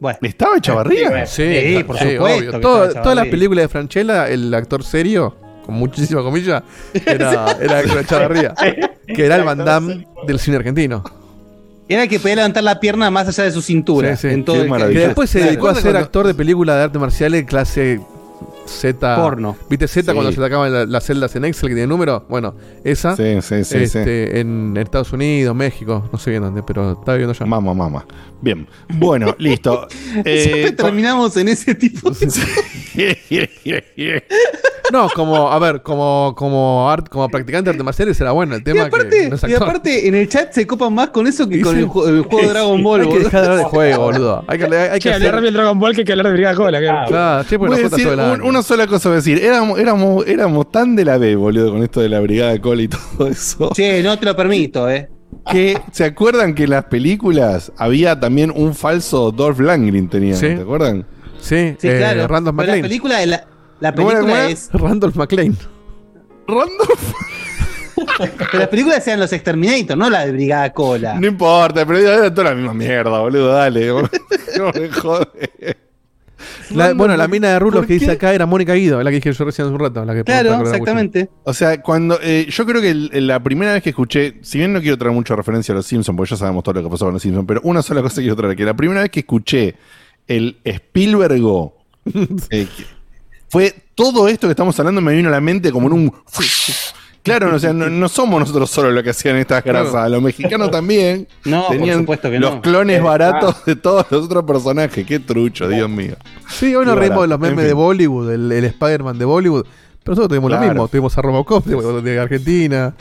Bueno. 0.00 0.18
¿Estaba 0.22 0.56
Echavarría? 0.58 1.26
Sí, 1.26 1.82
por 1.86 1.98
sí, 1.98 2.12
supuesto 2.16 2.24
obvio. 2.50 2.60
Todo- 2.60 2.88
todas 2.94 3.16
las 3.16 3.26
películas 3.28 3.64
de 3.64 3.68
Franchella, 3.68 4.28
el 4.28 4.52
actor 4.52 4.82
serio, 4.84 5.34
con 5.64 5.74
muchísimas 5.76 6.24
comillas, 6.24 6.62
era, 7.06 7.52
era 7.60 7.80
Héctor 7.80 7.98
Echavarría. 8.00 8.54
que 9.06 9.24
era 9.24 9.36
el 9.36 9.44
Van 9.44 9.64
Damme 9.64 10.06
del 10.26 10.38
cine 10.38 10.58
argentino. 10.58 11.02
Era 11.88 12.02
el 12.04 12.08
que 12.08 12.18
podía 12.18 12.36
levantar 12.36 12.64
la 12.64 12.80
pierna 12.80 13.10
más 13.10 13.28
allá 13.28 13.44
de 13.44 13.52
su 13.52 13.60
cintura. 13.62 14.16
Sí, 14.16 14.28
sí. 14.28 14.34
En 14.34 14.44
todo 14.44 14.62
el 14.62 14.70
Que 14.92 14.98
después 15.00 15.28
se 15.30 15.38
Claro. 15.38 15.52
dedicó 15.52 15.68
a 15.68 15.74
ser 15.74 15.96
actor 15.96 16.26
de 16.26 16.34
película 16.34 16.76
de 16.76 16.82
arte 16.84 16.98
marcial 16.98 17.44
clase 17.46 18.00
Z. 18.66 19.16
Porno. 19.16 19.56
¿Viste 19.68 19.88
Z 19.88 20.10
Sí. 20.10 20.14
cuando 20.14 20.32
se 20.32 20.40
sacaban 20.40 20.72
la- 20.72 20.86
las 20.86 21.04
celdas 21.04 21.34
en 21.36 21.44
Excel 21.44 21.68
que 21.70 21.74
tiene 21.74 21.88
número? 21.88 22.24
Bueno, 22.28 22.54
esa. 22.84 23.16
Sí, 23.16 23.40
sí, 23.42 23.64
sí, 23.64 23.78
este, 23.78 24.40
En 24.40 24.76
Estados 24.76 25.12
Unidos, 25.12 25.54
México, 25.54 26.08
no 26.12 26.18
sé 26.18 26.30
bien 26.30 26.42
dónde, 26.42 26.62
pero 26.62 26.92
estaba 26.92 27.14
viviendo 27.16 27.32
allá. 27.32 27.46
Mamá, 27.46 27.74
mamá. 27.74 28.06
Bien. 28.40 28.66
Bueno, 28.94 29.34
listo. 29.38 29.86
Siempre 29.90 30.66
Eh, 30.68 30.72
terminamos 30.72 31.36
en 31.36 31.48
ese 31.48 31.74
tipo 31.74 32.10
de 32.10 32.26
No, 34.92 35.08
como, 35.14 35.50
a 35.50 35.58
ver, 35.58 35.80
como, 35.82 36.34
como, 36.36 36.90
art, 36.90 37.08
como 37.08 37.26
practicante 37.30 37.64
de 37.64 37.70
arte 37.70 37.82
marciales 37.82 38.20
era 38.20 38.32
bueno 38.32 38.54
el 38.54 38.60
Y 38.60 38.64
tema 38.64 38.82
que 38.82 38.86
aparte, 38.88 39.28
no 39.30 39.36
es 39.36 39.44
y 39.44 39.54
aparte, 39.54 40.06
en 40.08 40.14
el 40.14 40.28
chat 40.28 40.52
se 40.52 40.66
copan 40.66 40.92
más 40.92 41.08
con 41.08 41.26
eso 41.26 41.48
que 41.48 41.56
Y 41.56 41.60
con 41.62 41.78
el, 41.78 41.88
ju- 41.88 42.06
el 42.06 42.20
juego 42.22 42.46
de 42.46 42.48
Dragon 42.52 42.82
Ball. 42.82 43.00
Hay 43.00 43.06
que 43.06 43.12
boludo. 43.14 43.24
dejar 43.24 43.40
de 43.40 43.46
hablar 43.46 43.58
de 43.64 43.70
juego, 43.70 44.02
boludo. 44.04 44.44
Hay 44.46 44.58
que, 44.58 44.64
hay 44.76 44.90
que 44.92 44.98
Che, 45.00 45.14
hablar 45.14 45.40
del 45.40 45.54
Dragon 45.54 45.78
Ball 45.80 45.94
que 45.94 46.00
hay 46.02 46.04
que 46.04 46.12
hablar 46.12 46.26
de 46.26 46.32
Brigada 46.34 46.54
Cola. 46.54 46.80
que- 46.80 47.08
Claro, 47.08 47.44
che, 47.48 47.58
porque 47.58 47.82
nos 47.82 47.90
todo 47.90 48.12
el 48.12 48.40
un-. 48.40 48.42
Una 48.54 48.62
sola 48.62 48.86
cosa 48.86 49.08
voy 49.08 49.14
a 49.14 49.16
decir. 49.16 49.38
Éramos, 49.42 49.78
éramos, 49.78 50.26
éramos 50.26 50.70
tan 50.70 50.94
de 50.96 51.04
la 51.04 51.18
B, 51.18 51.34
boludo, 51.36 51.72
con 51.72 51.82
esto 51.82 52.00
de 52.00 52.08
la 52.08 52.20
brigada 52.20 52.58
Col 52.60 52.80
y 52.80 52.88
todo 53.16 53.26
eso. 53.28 53.70
Che, 53.74 54.02
no 54.02 54.18
te 54.18 54.26
lo 54.26 54.36
permito, 54.36 54.88
eh. 54.88 55.08
Que 55.50 55.78
se 55.92 56.04
acuerdan 56.04 56.54
que 56.54 56.64
en 56.64 56.70
las 56.70 56.84
películas 56.84 57.72
había 57.76 58.18
también 58.18 58.52
un 58.54 58.74
falso 58.74 59.30
Dolph 59.32 59.58
Lundgren 59.58 60.08
tenían, 60.08 60.36
Sí. 60.36 60.46
¿te 60.54 60.62
acuerdan? 60.62 61.04
Sí, 61.40 61.74
Sí, 61.78 61.88
eh, 61.88 61.98
claro. 61.98 62.28
Randolph 62.28 62.56
Pero 62.56 62.74
la 62.76 62.82
película, 62.82 63.18
de 63.18 63.26
la, 63.26 63.46
la 63.80 63.94
¿Cómo 63.94 64.10
era, 64.10 64.20
película 64.20 64.34
cómo 64.40 64.44
era? 64.46 64.48
es. 64.50 64.70
Randolph 64.72 65.16
McLean. 65.16 65.56
Randolph. 66.46 67.12
Pero 68.38 68.58
las 68.58 68.68
películas 68.68 69.04
sean 69.04 69.20
los 69.20 69.32
Exterminator, 69.32 69.96
no 69.96 70.08
la 70.10 70.26
de 70.26 70.32
Brigada 70.32 70.72
Cola. 70.72 71.14
No 71.18 71.26
importa, 71.26 71.86
pero 71.86 71.98
era 71.98 72.32
toda 72.32 72.50
la 72.50 72.56
misma 72.56 72.74
mierda, 72.74 73.18
boludo, 73.20 73.48
dale. 73.48 73.86
no 74.58 74.72
me 74.72 74.88
jode. 74.90 75.76
La- 76.70 76.92
bueno, 76.94 77.16
la 77.16 77.28
mina 77.28 77.48
de 77.48 77.58
rulos 77.58 77.80
¿Por 77.80 77.86
que 77.86 77.94
dice 77.94 78.10
acá 78.12 78.32
era 78.34 78.46
Mónica 78.46 78.74
Guido, 78.74 79.02
la 79.02 79.10
que 79.10 79.16
dije 79.16 79.32
yo 79.32 79.44
recién 79.44 79.66
hace 79.66 79.74
un 79.74 79.80
rato. 79.80 80.04
La 80.04 80.14
que 80.14 80.24
Claro, 80.24 80.60
exactamente. 80.62 81.28
O 81.44 81.52
sea, 81.54 81.80
cuando 81.82 82.18
eh, 82.22 82.46
yo 82.50 82.66
creo 82.66 82.80
que 82.80 82.90
el- 82.90 83.26
la 83.26 83.42
primera 83.42 83.72
vez 83.72 83.82
que 83.82 83.90
escuché, 83.90 84.34
si 84.42 84.58
bien 84.58 84.72
no 84.72 84.80
quiero 84.80 84.96
traer 84.98 85.14
mucha 85.14 85.34
referencia 85.36 85.72
a 85.72 85.76
los 85.76 85.86
Simpsons, 85.86 86.16
porque 86.16 86.30
ya 86.30 86.36
sabemos 86.36 86.62
todo 86.64 86.74
lo 86.74 86.82
que 86.82 86.90
pasó 86.90 87.04
con 87.06 87.14
los 87.14 87.22
Simpsons, 87.22 87.44
pero 87.46 87.60
una 87.64 87.82
sola 87.82 88.02
cosa 88.02 88.20
quiero 88.20 88.36
traer, 88.36 88.56
que 88.56 88.64
la 88.64 88.74
primera 88.74 89.02
vez 89.02 89.10
que 89.10 89.20
escuché 89.20 89.74
el 90.26 90.56
Spielbergo, 90.64 91.76
eh, 92.50 92.66
fue 93.48 93.74
todo 93.94 94.26
esto 94.28 94.46
que 94.48 94.52
estamos 94.52 94.78
hablando 94.80 95.00
me 95.00 95.14
vino 95.14 95.28
a 95.28 95.32
la 95.32 95.40
mente 95.40 95.70
como 95.70 95.86
en 95.88 95.92
un... 95.92 96.12
Claro, 97.24 97.54
o 97.54 97.58
sea, 97.58 97.72
no, 97.72 97.88
no 97.88 98.08
somos 98.08 98.38
nosotros 98.38 98.70
solo 98.70 98.90
los 98.92 99.02
que 99.02 99.10
hacían 99.10 99.36
estas 99.36 99.64
grasas, 99.64 99.90
Claro. 99.92 100.08
los 100.10 100.22
mexicanos 100.22 100.70
también 100.70 101.26
No, 101.46 101.66
por 101.66 101.76
tenían 101.76 102.00
supuesto 102.00 102.30
que 102.30 102.38
los 102.38 102.56
no. 102.56 102.60
clones 102.62 102.98
Eh, 102.98 103.02
baratos 103.02 103.64
de 103.64 103.76
todos 103.76 104.04
los 104.10 104.26
otros 104.26 104.44
personajes, 104.44 105.06
qué 105.06 105.18
trucho, 105.20 105.66
Dios 105.68 105.88
mío. 105.88 106.16
Sí, 106.50 106.74
hoy 106.74 106.84
nos 106.84 106.96
reímos 106.98 107.22
de 107.22 107.28
los 107.28 107.40
memes 107.40 107.54
En 107.54 107.58
fin. 107.60 107.66
de 107.68 107.72
Bollywood, 107.72 108.30
el, 108.30 108.52
el 108.52 108.64
Spider-Man 108.66 109.18
de 109.18 109.24
Bollywood. 109.24 109.62
Pero 109.64 110.12
nosotros 110.12 110.28
tuvimos 110.28 110.50
Claro. 110.50 110.66
lo 110.66 110.70
mismo. 110.72 110.88
Tuvimos 110.88 111.16
a 111.16 111.22
Robocop 111.22 111.64
de, 111.64 112.02
de 112.02 112.20
Argentina. 112.20 112.94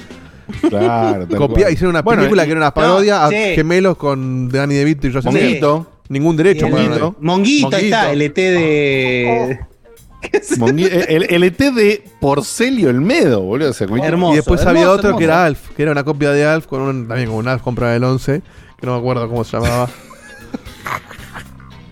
Claro, 0.69 1.27
Copia- 1.37 1.69
hicieron 1.69 1.89
una 1.89 2.01
Bueno, 2.01 2.21
película 2.21 2.43
y- 2.43 2.45
que 2.45 2.51
era 2.53 2.61
una 2.61 2.73
parodia 2.73 3.19
no, 3.19 3.25
a 3.25 3.29
sí. 3.29 3.35
gemelos 3.55 3.97
con 3.97 4.47
Danny 4.47 4.75
DeVito 4.75 5.07
y 5.07 5.13
Joseph 5.13 5.33
Monguito. 5.33 5.87
Ningún 6.09 6.37
derecho. 6.37 6.69
para- 6.69 6.83
Monguito. 6.83 7.15
Monguito, 7.19 7.75
ahí 7.75 7.85
está, 7.85 8.11
el 8.11 8.21
ET 8.21 8.35
de. 8.35 9.25
Mongui- 9.27 9.67
el, 11.09 11.23
el 11.29 11.43
ET 11.43 11.57
de 11.57 12.03
Porcelio 12.19 12.89
Olmedo, 12.89 13.41
boludo. 13.41 13.71
o 13.71 13.73
sea, 13.73 13.87
Hermoso. 14.03 14.33
y 14.33 14.35
después 14.37 14.65
había 14.65 14.89
otro 14.89 15.09
hermoso. 15.09 15.17
que 15.17 15.23
era 15.25 15.45
Alf, 15.45 15.69
que 15.75 15.83
era 15.83 15.91
una 15.91 16.03
copia 16.03 16.31
de 16.31 16.45
Alf, 16.45 16.67
con 16.67 16.81
un, 16.81 17.07
también 17.07 17.29
con 17.29 17.37
un 17.39 17.47
Alf 17.47 17.61
compra 17.61 17.91
del 17.91 18.03
11, 18.03 18.41
que 18.79 18.85
no 18.87 18.93
me 18.93 18.99
acuerdo 18.99 19.27
cómo 19.27 19.43
se 19.43 19.57
llamaba. 19.57 19.89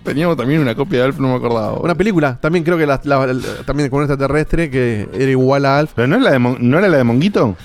Teníamos 0.04 0.36
también 0.36 0.60
una 0.62 0.74
copia 0.74 1.00
de 1.00 1.06
Alf, 1.06 1.20
no 1.20 1.28
me 1.30 1.36
acordaba. 1.36 1.74
Una 1.80 1.94
película, 1.94 2.40
también 2.42 2.64
creo 2.64 2.76
que 2.78 2.88
la, 2.88 3.00
la- 3.04 3.28
la- 3.28 3.42
también 3.66 3.88
con 3.90 3.98
un 4.00 4.06
extraterrestre 4.06 4.70
que 4.72 5.08
era 5.14 5.30
igual 5.30 5.64
a 5.66 5.78
Alf. 5.78 5.92
¿Pero 5.96 6.08
no, 6.08 6.16
es 6.16 6.24
la 6.24 6.32
de 6.32 6.40
Mon- 6.40 6.58
no 6.60 6.80
era 6.80 6.88
la 6.88 6.98
de 6.98 7.04
Monguito? 7.04 7.56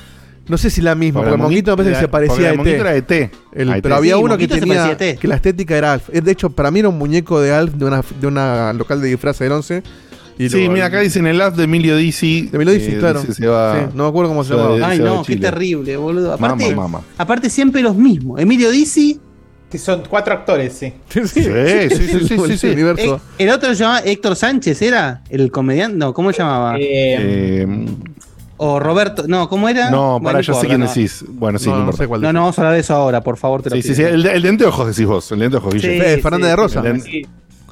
No 0.47 0.59
sé 0.59 0.69
si 0.71 0.81
la 0.83 0.95
misma, 0.95 1.21
Porque 1.21 1.31
porque 1.31 1.43
Monguito 1.43 1.71
me 1.73 1.77
parece 1.79 1.95
que 1.95 2.01
se 2.03 2.09
parecía 2.09 2.51
a 2.51 2.55
Monguito 2.55 2.77
ET. 2.77 2.81
era 2.83 2.95
ET. 2.95 3.31
El- 3.53 3.71
Ah, 3.71 3.77
ET. 3.79 3.83
pero 3.83 3.97
había 3.97 4.17
Sí, 4.17 4.23
uno 4.23 4.37
que 4.37 4.47
tenía 4.47 4.91
ET. 4.93 5.19
que 5.19 5.27
la 5.27 5.37
estética 5.37 5.77
era 5.79 5.95
Alf. 5.95 6.09
De 6.11 6.31
hecho, 6.31 6.51
para 6.51 6.71
mí 6.71 6.81
era 6.81 6.91
un 6.91 6.99
muñeco 6.99 7.41
de 7.41 7.53
Alf 7.55 7.73
de 7.73 7.85
una, 7.87 8.03
de 8.21 8.27
una 8.27 8.73
local 8.75 9.01
de 9.01 9.09
disfraces 9.09 9.41
del 9.41 9.53
11. 9.53 9.83
Y 10.39 10.49
Sí, 10.51 10.69
mira, 10.69 10.87
acá 10.87 11.01
dicen 11.01 11.27
el 11.27 11.41
Alf 11.41 11.57
de 11.57 11.65
Emilio 11.65 11.97
Dizzi. 11.97 12.43
De 12.49 12.57
Emilio 12.57 12.75
Dizzi, 12.75 12.93
eh, 12.93 12.99
claro. 12.99 13.21
dice, 13.21 13.33
se 13.35 13.47
va- 13.47 13.75
Sí, 13.81 13.87
no 13.95 14.03
me 14.05 14.09
acuerdo 14.11 14.31
cómo 14.31 14.45
se 14.45 14.49
se 14.49 14.55
va 14.55 14.63
llamaba. 14.65 14.77
de- 14.79 14.85
Ay, 14.85 14.97
se 14.99 15.03
no, 15.05 15.23
qué 15.23 15.33
Chile. 15.35 15.51
terrible, 15.51 15.97
boludo. 15.97 16.33
Aparte, 16.35 16.71
Mamá, 16.75 16.83
mamá. 16.89 17.05
aparte 17.17 17.49
siempre 17.51 17.81
los 17.83 17.97
mismos. 17.97 18.39
Emilio 18.41 18.71
Dizzi. 18.71 19.19
Sí, 19.71 19.79
son 19.79 20.03
cuatro 20.09 20.33
actores, 20.35 20.73
sí. 20.79 20.93
Sí, 21.09 21.21
Sí, 21.27 21.43
sí, 21.43 21.49
sí, 21.89 22.39
sí, 22.39 22.59
sí. 22.59 22.67
Eh, 22.69 23.17
el 23.39 23.49
otro 23.51 23.71
se 23.75 23.83
llamaba 23.83 24.01
Héctor 24.01 24.37
Sánchez, 24.37 24.81
¿era? 24.83 25.23
El 25.31 25.51
comediante. 25.51 25.97
No, 25.97 26.13
¿cómo 26.15 26.31
se 26.33 26.39
llamaba? 26.39 26.77
Eh, 26.79 27.67
o 28.59 28.79
Roberto. 28.79 29.25
No, 29.27 29.49
¿cómo 29.49 29.69
era? 29.69 29.91
no, 29.91 30.13
Bueno, 30.21 30.25
para, 30.25 30.41
yo 30.43 30.55
sé 30.55 30.67
quién 30.67 30.81
no. 30.81 30.87
decís. 30.87 31.25
Bueno, 31.29 31.59
sí, 31.59 31.69
No, 31.69 31.85
no, 31.85 31.93
sé 31.93 32.07
cuál 32.07 32.21
No, 32.21 32.33
no, 32.33 32.41
vamos 32.41 32.59
a 32.59 32.63
hablar 32.63 32.75
de 32.75 32.81
eso 32.81 32.95
ahora, 32.95 33.23
por 33.23 33.37
favor. 33.39 33.63
Te 33.63 33.71
lo 33.71 33.77
Sí, 33.77 33.83
sí, 33.83 33.89
pido. 33.95 33.97
sí, 34.09 34.15
el, 34.15 34.23
de- 34.23 34.33
el 34.33 34.43
de 34.43 34.49
anteojos 34.51 34.87
decís 34.89 35.07
vos, 35.07 35.33
el 35.33 35.39
de 35.41 35.45
anteojos, 35.47 35.75
Guille. 35.75 35.89
Sí, 36.01 36.01
Eh, 36.07 36.19
Fernández 36.23 36.51
de 36.51 36.57
Rosa. 36.57 36.81
El 36.87 37.03
de- 37.03 37.27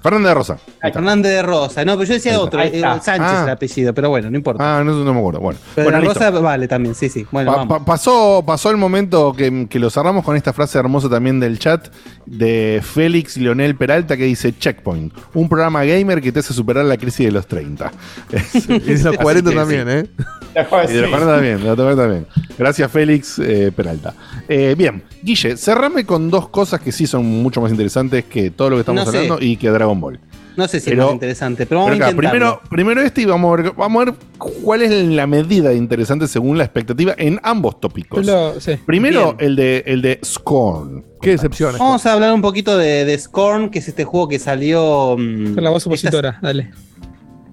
Fernández 0.04 0.28
de 0.28 0.34
Rosa. 0.34 0.58
Está. 0.74 0.92
Fernández 0.92 1.32
de 1.32 1.42
Rosa. 1.42 1.84
No, 1.84 1.94
pero 1.94 2.04
yo 2.08 2.14
decía 2.14 2.38
otro. 2.38 2.60
Eh. 2.62 2.80
Sánchez 2.80 3.20
Ah. 3.20 3.42
el 3.44 3.50
apellido, 3.50 3.92
pero 3.94 4.10
bueno, 4.10 4.30
no 4.30 4.36
importa. 4.36 4.78
Ah, 4.78 4.84
no, 4.84 4.92
no 4.92 5.12
me 5.12 5.18
acuerdo. 5.18 5.40
Bueno, 5.40 5.58
pero 5.74 5.90
bueno. 5.90 6.06
Rosa 6.06 6.30
vale 6.30 6.68
también, 6.68 6.94
sí, 6.94 7.08
sí. 7.08 7.26
Bueno, 7.32 7.50
Pa- 7.50 7.56
vamos. 7.58 7.78
pa- 7.78 7.84
pasó, 7.84 8.44
pasó 8.46 8.70
el 8.70 8.76
momento 8.76 9.32
que, 9.36 9.66
que 9.68 9.78
lo 9.78 9.90
cerramos 9.90 10.24
con 10.24 10.36
esta 10.36 10.52
frase 10.52 10.78
hermosa 10.78 11.08
también 11.08 11.40
del 11.40 11.58
chat 11.58 11.88
de 12.26 12.80
Félix 12.84 13.36
Leonel 13.38 13.76
Peralta 13.76 14.16
que 14.16 14.24
dice 14.24 14.56
Checkpoint, 14.56 15.12
un 15.34 15.48
programa 15.48 15.84
gamer 15.84 16.20
que 16.20 16.30
te 16.32 16.40
hace 16.40 16.52
superar 16.54 16.84
la 16.84 16.96
crisis 16.96 17.26
de 17.26 17.32
los 17.32 17.46
30. 17.46 17.90
Y 18.68 18.98
los 18.98 19.16
40 19.16 19.50
que 19.50 19.56
también, 19.56 19.88
¿eh? 19.88 20.06
Y 20.54 20.92
de 20.92 21.00
los 21.00 21.10
40 21.10 21.26
también, 21.26 21.58
de 21.58 21.64
los 21.64 21.76
40 21.76 22.02
también. 22.02 22.26
Gracias, 22.58 22.90
Félix 22.90 23.38
eh, 23.40 23.72
Peralta. 23.74 24.14
Eh, 24.48 24.74
bien, 24.78 25.02
Guille, 25.22 25.56
cerrame 25.56 26.04
con 26.06 26.30
dos 26.30 26.48
cosas 26.48 26.80
que 26.80 26.92
sí 26.92 27.06
son 27.06 27.24
mucho 27.26 27.60
más 27.60 27.70
interesantes 27.72 28.24
que 28.24 28.50
todo 28.50 28.70
lo 28.70 28.76
que 28.76 28.80
estamos 28.80 29.04
No 29.06 29.10
sé. 29.10 29.16
hablando 29.18 29.38
y 29.44 29.56
que 29.56 29.68
Dragon 29.70 29.93
Ball. 30.00 30.20
No 30.56 30.68
sé 30.68 30.78
si 30.78 30.90
Pero- 30.90 31.02
es 31.02 31.06
más 31.06 31.14
interesante, 31.14 31.66
pero 31.66 31.80
vamos 31.80 31.96
Pero 31.96 32.04
a 32.06 32.10
intentarlo. 32.10 32.60
primero, 32.60 32.60
primero 32.70 33.00
este 33.02 33.22
y 33.22 33.24
vamos 33.24 33.52
a, 33.58 33.62
ver, 33.62 33.72
vamos 33.72 34.02
a 34.02 34.04
ver 34.06 34.14
cuál 34.38 34.82
es 34.82 34.90
la 35.08 35.26
medida 35.26 35.70
de 35.70 35.76
interesante 35.76 36.28
según 36.28 36.58
la 36.58 36.64
expectativa 36.64 37.14
en 37.18 37.40
ambos 37.42 37.80
tópicos. 37.80 38.24
Lo- 38.24 38.60
sí. 38.60 38.76
Primero, 38.86 39.34
Bien. 39.34 39.50
el 39.50 39.56
de, 39.56 39.82
el 39.86 40.00
de 40.02 40.20
Scorn. 40.24 41.04
Qué 41.20 41.30
decepción. 41.30 41.74
Vamos 41.78 42.06
a 42.06 42.12
hablar 42.12 42.32
un 42.32 42.42
poquito 42.42 42.78
de, 42.78 43.04
de 43.04 43.18
Scorn, 43.18 43.70
que 43.70 43.80
es 43.80 43.88
este 43.88 44.04
juego 44.04 44.28
que 44.28 44.38
salió. 44.38 45.16
mm, 45.18 45.54
Con 45.54 45.64
la 45.64 45.70
voz 45.70 45.78
esta- 45.82 45.88
opositora, 45.90 46.38
dale. 46.40 46.70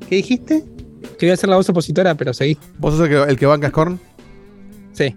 ¿Qué 0.08 0.18
dijiste? 0.18 0.64
Quería 1.18 1.34
hacer 1.34 1.50
la 1.50 1.56
voz 1.56 1.68
opositora, 1.70 2.14
pero 2.16 2.34
seguí. 2.34 2.58
¿Vos 2.78 2.94
sos 2.96 3.04
el 3.08 3.10
que, 3.10 3.32
el 3.32 3.38
que 3.38 3.46
banca 3.48 3.70
Scorn? 3.70 4.00
Sí. 4.94 5.16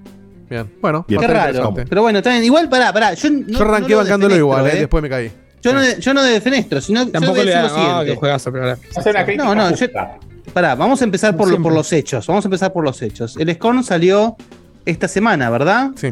Bien. 0.48 0.70
Bueno, 0.80 1.04
Bien. 1.08 1.20
Qué 1.20 1.26
raro. 1.26 1.74
Pero 1.74 2.02
bueno, 2.02 2.22
también, 2.22 2.44
igual, 2.44 2.68
pará, 2.68 2.92
pará. 2.92 3.12
Yo, 3.14 3.28
no, 3.30 3.46
Yo 3.46 3.62
arranqué 3.62 3.88
no 3.90 3.96
lo 3.96 4.02
bancándolo 4.04 4.36
igual, 4.36 4.66
¿eh? 4.66 4.70
¿eh? 4.74 4.78
Después 4.80 5.02
me 5.02 5.08
caí. 5.08 5.30
Yo, 5.64 5.72
no, 5.72 5.80
de- 5.80 5.96
yo 6.00 6.14
no 6.14 6.22
de 6.22 6.32
defenestro, 6.32 6.80
sino 6.80 7.08
Tampoco 7.08 7.38
yo 7.38 7.44
le 7.44 7.50
da. 7.52 7.62
lo 7.62 7.68
Ah, 7.76 8.02
que 8.04 8.14
juegazo, 8.16 8.52
pero 8.52 8.64
una 8.64 9.24
crítica 9.24 9.44
No, 9.44 9.54
no, 9.54 9.74
yo-. 9.74 9.86
Pará, 10.52 10.74
vamos 10.74 11.00
a 11.00 11.04
empezar 11.04 11.36
por, 11.36 11.50
lo- 11.50 11.60
por 11.62 11.72
los 11.72 11.92
hechos. 11.92 12.26
Vamos 12.26 12.44
a 12.44 12.48
empezar 12.48 12.72
por 12.72 12.84
los 12.84 13.00
hechos. 13.02 13.36
El 13.38 13.52
Scorn 13.54 13.82
salió 13.82 14.36
esta 14.84 15.08
semana, 15.08 15.48
¿verdad? 15.50 15.90
Sí. 15.96 16.08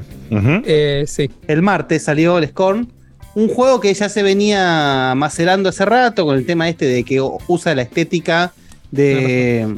Eh, 0.65 1.05
sí. 1.07 1.31
El 1.47 1.63
martes 1.63 2.03
salió 2.05 2.39
el 2.39 2.49
Scorn. 2.49 2.91
Un 3.35 3.49
juego 3.49 3.81
que 3.81 3.93
ya 3.95 4.09
se 4.09 4.23
venía 4.23 5.15
macerando 5.17 5.69
hace 5.69 5.85
rato 5.85 6.25
con 6.27 6.37
el 6.37 6.45
tema 6.47 6.69
este 6.69 6.87
de 6.87 7.03
que 7.05 7.21
usa 7.21 7.75
la 7.75 7.83
estética 7.83 8.53
de, 8.91 9.77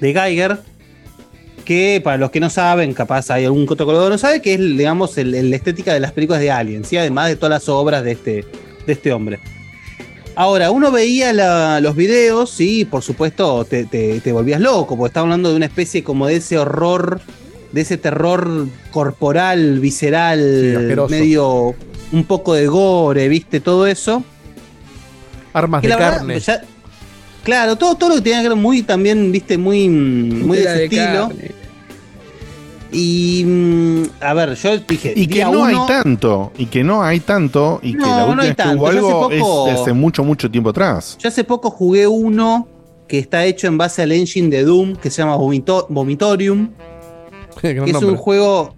de 0.00 0.12
Geiger. 0.12 0.58
Que 1.64 2.00
para 2.02 2.16
los 2.16 2.30
que 2.32 2.40
no 2.40 2.50
saben, 2.50 2.92
capaz 2.92 3.30
hay 3.30 3.44
algún 3.44 3.66
cotocolado 3.66 4.04
que 4.06 4.10
no 4.10 4.18
sabe, 4.18 4.42
que 4.42 4.54
es, 4.54 4.58
digamos, 4.60 5.16
el- 5.16 5.32
el- 5.34 5.50
la 5.50 5.56
estética 5.56 5.94
de 5.94 6.00
las 6.00 6.10
películas 6.10 6.40
de 6.40 6.50
Alien, 6.50 6.84
¿sí? 6.84 6.96
además 6.96 7.28
de 7.28 7.36
todas 7.36 7.50
las 7.50 7.68
obras 7.68 8.02
de 8.02 8.12
este, 8.12 8.44
de 8.86 8.92
este 8.92 9.12
hombre. 9.12 9.38
Ahora, 10.34 10.70
uno 10.70 10.90
veía 10.90 11.32
la- 11.32 11.80
los 11.80 11.94
videos, 11.94 12.50
sí, 12.50 12.84
por 12.86 13.02
supuesto, 13.02 13.64
te, 13.66 13.84
te- 13.84 14.20
te 14.20 14.32
volvías 14.32 14.60
loco, 14.60 14.96
porque 14.96 15.08
estaba 15.10 15.24
hablando 15.24 15.50
de 15.50 15.56
una 15.56 15.66
especie 15.66 16.02
como 16.02 16.26
de 16.26 16.36
ese 16.36 16.56
horror, 16.58 17.20
de 17.72 17.80
ese 17.82 17.98
terror 17.98 18.66
corporal, 18.90 19.78
visceral, 19.80 21.06
medio 21.10 21.74
un 22.12 22.24
poco 22.24 22.54
de 22.54 22.66
gore, 22.66 23.28
viste, 23.28 23.60
todo 23.60 23.86
eso. 23.86 24.24
Armas 25.52 25.82
de 25.82 25.88
verdad, 25.88 26.16
carne. 26.18 26.40
ya- 26.40 26.62
claro, 27.42 27.76
todo, 27.76 27.94
todo 27.96 28.08
lo 28.10 28.14
que 28.16 28.22
tenía 28.22 28.40
que 28.42 28.48
ver 28.48 28.56
muy 28.56 28.82
también, 28.82 29.30
viste, 29.32 29.58
muy, 29.58 29.88
muy 29.90 30.56
de 30.58 30.62
Tela 30.64 30.70
ese 30.74 30.78
de 30.78 30.84
estilo. 30.84 31.28
carne. 31.28 31.50
Y 32.92 33.44
mm, 33.46 34.02
a 34.20 34.34
ver, 34.34 34.54
yo 34.54 34.76
dije. 34.78 35.12
Y 35.16 35.26
que 35.26 35.42
no 35.44 35.50
uno- 35.52 35.64
hay 35.64 35.76
tanto, 35.86 36.52
y 36.58 36.66
que 36.66 36.84
no 36.84 37.02
hay 37.02 37.20
tanto, 37.20 37.80
y 37.82 37.92
que 37.92 37.98
No, 37.98 38.06
la 38.06 38.26
no 38.26 38.32
última 38.32 38.42
hay 38.42 38.48
vez 38.48 38.56
que 38.56 38.62
tanto. 38.62 38.82
hubo 38.82 38.92
Yo 38.92 38.98
hace 38.98 39.06
algo 39.08 39.20
poco- 39.28 39.68
es 39.68 39.74
de 39.74 39.80
hace 39.80 39.92
mucho, 39.92 40.24
mucho 40.24 40.50
tiempo 40.50 40.70
atrás. 40.70 41.16
Yo 41.18 41.28
hace 41.28 41.42
poco 41.44 41.70
jugué 41.70 42.06
uno 42.06 42.68
que 43.08 43.18
está 43.18 43.44
hecho 43.44 43.66
en 43.66 43.78
base 43.78 44.02
al 44.02 44.12
engine 44.12 44.48
de 44.48 44.64
Doom, 44.64 44.96
que 44.96 45.10
se 45.10 45.22
llama 45.22 45.36
Vomito- 45.36 45.86
Vomitorium. 45.88 46.70
Que 47.60 47.70
es 47.86 48.02
un 48.02 48.16
juego. 48.16 48.74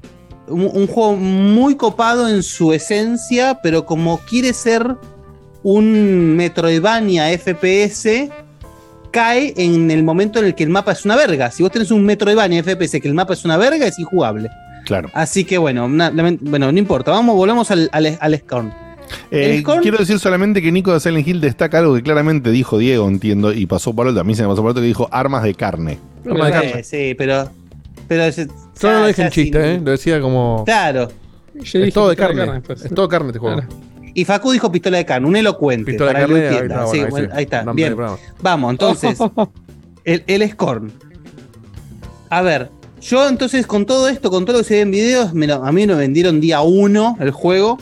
Un, 0.47 0.71
un 0.75 0.87
juego 0.87 1.17
muy 1.17 1.75
copado 1.75 2.29
en 2.29 2.43
su 2.43 2.73
esencia, 2.75 3.61
pero 3.63 3.87
como 3.87 4.19
quiere 4.19 4.53
ser 4.53 4.97
un 5.63 6.37
Metroidvania 6.37 7.29
FPS, 7.39 8.31
cae 9.15 9.55
en 9.57 9.91
el 9.93 10.03
momento 10.03 10.41
en 10.41 10.47
el 10.47 10.55
que 10.57 10.65
el 10.65 10.71
mapa 10.71 10.91
es 10.93 11.05
una 11.05 11.15
verga. 11.15 11.51
Si 11.53 11.63
vos 11.63 11.71
tenés 11.71 11.93
un 11.93 12.05
Metroidvania 12.05 12.63
FPS 12.65 13.01
que 13.01 13.07
el 13.07 13.15
mapa 13.15 13.33
es 13.35 13.45
una 13.45 13.57
verga, 13.57 13.87
es 13.87 13.97
injugable. 14.01 14.51
Claro. 14.85 15.09
Así 15.15 15.45
que 15.45 15.57
bueno, 15.57 15.89
na- 15.89 16.11
bueno, 16.41 16.73
no 16.73 16.79
importa. 16.79 17.13
Vamos, 17.13 17.37
volvemos 17.37 17.71
al, 17.71 17.89
al, 17.93 18.19
al 18.21 18.39
Scorn. 18.39 18.75
Eh, 19.31 19.61
Scorn- 19.63 19.83
quiero 19.83 19.99
decir 19.99 20.19
solamente 20.19 20.61
que 20.61 20.73
Nico 20.73 20.93
de 20.93 20.99
Silent 20.99 21.29
Hill 21.29 21.41
destaca 21.41 21.79
algo 21.79 21.95
que 21.95 22.03
claramente 22.03 22.51
dijo 22.51 22.77
Diego, 22.79 23.07
entiendo, 23.09 23.53
y 23.53 23.67
pasó 23.67 23.95
por 23.95 24.09
alto, 24.09 24.21
a 24.21 24.25
mí 24.25 24.35
se 24.35 24.43
me 24.43 24.49
pasó 24.49 24.63
por 24.63 24.71
alto 24.71 24.81
que 24.81 24.87
dijo 24.89 25.09
armas 25.13 25.45
de 25.45 25.55
carne. 25.55 25.99
Armas 26.27 26.47
de 26.49 26.53
carne. 26.53 26.71
Eh, 26.81 26.83
sí, 26.85 27.15
pero. 27.17 27.49
pero 28.09 28.29
Yo 28.31 28.45
no 28.93 29.01
lo 29.01 29.07
dije 29.07 29.23
en 29.23 29.31
chiste, 29.31 29.63
sin- 29.63 29.71
¿eh? 29.71 29.81
Lo 29.85 29.91
decía 29.93 30.21
como. 30.21 30.65
Claro. 30.67 31.09
Yo 31.55 31.61
Es 31.63 31.73
dije 31.73 31.93
todo 31.93 32.09
de 32.11 32.17
carne. 32.17 32.45
carne. 32.47 32.63
Es 32.69 32.93
todo 32.95 33.09
carne 33.09 33.29
este 33.29 33.39
juego. 33.39 33.63
Y 34.15 34.25
Facu 34.25 34.53
dijo 34.53 34.71
pistola 34.71 34.99
de 34.99 35.05
carne, 35.05 35.27
un 35.27 35.37
elocuente. 35.37 35.93
Pistola 35.93 36.11
de 36.11 36.15
para 36.15 36.27
que 36.27 36.33
lo 36.33 36.39
carne, 36.39 36.75
ahí 36.75 36.89
Sí, 36.91 36.99
bueno, 36.99 37.05
ahí 37.05 37.11
bueno, 37.11 37.29
sí. 37.29 37.33
ahí 37.37 37.45
está. 37.45 37.73
Bien. 37.73 37.97
Vamos, 38.41 38.71
entonces. 38.71 39.19
el, 40.05 40.23
el 40.27 40.51
Scorn. 40.51 40.93
A 42.31 42.43
ver, 42.43 42.71
yo 43.01 43.29
entonces 43.29 43.67
con 43.67 43.87
todo 43.87 44.09
esto, 44.09 44.31
con 44.31 44.45
todo 44.45 44.57
lo 44.59 44.63
que 44.63 44.69
se 44.69 44.75
ve 44.75 44.81
en 44.83 44.91
videos, 44.91 45.35
me 45.35 45.47
lo- 45.47 45.65
a 45.65 45.73
mí 45.73 45.83
me 45.83 45.93
lo 45.93 45.97
vendieron 45.99 46.41
día 46.41 46.61
uno 46.63 47.17
el 47.21 47.31
juego. 47.31 47.79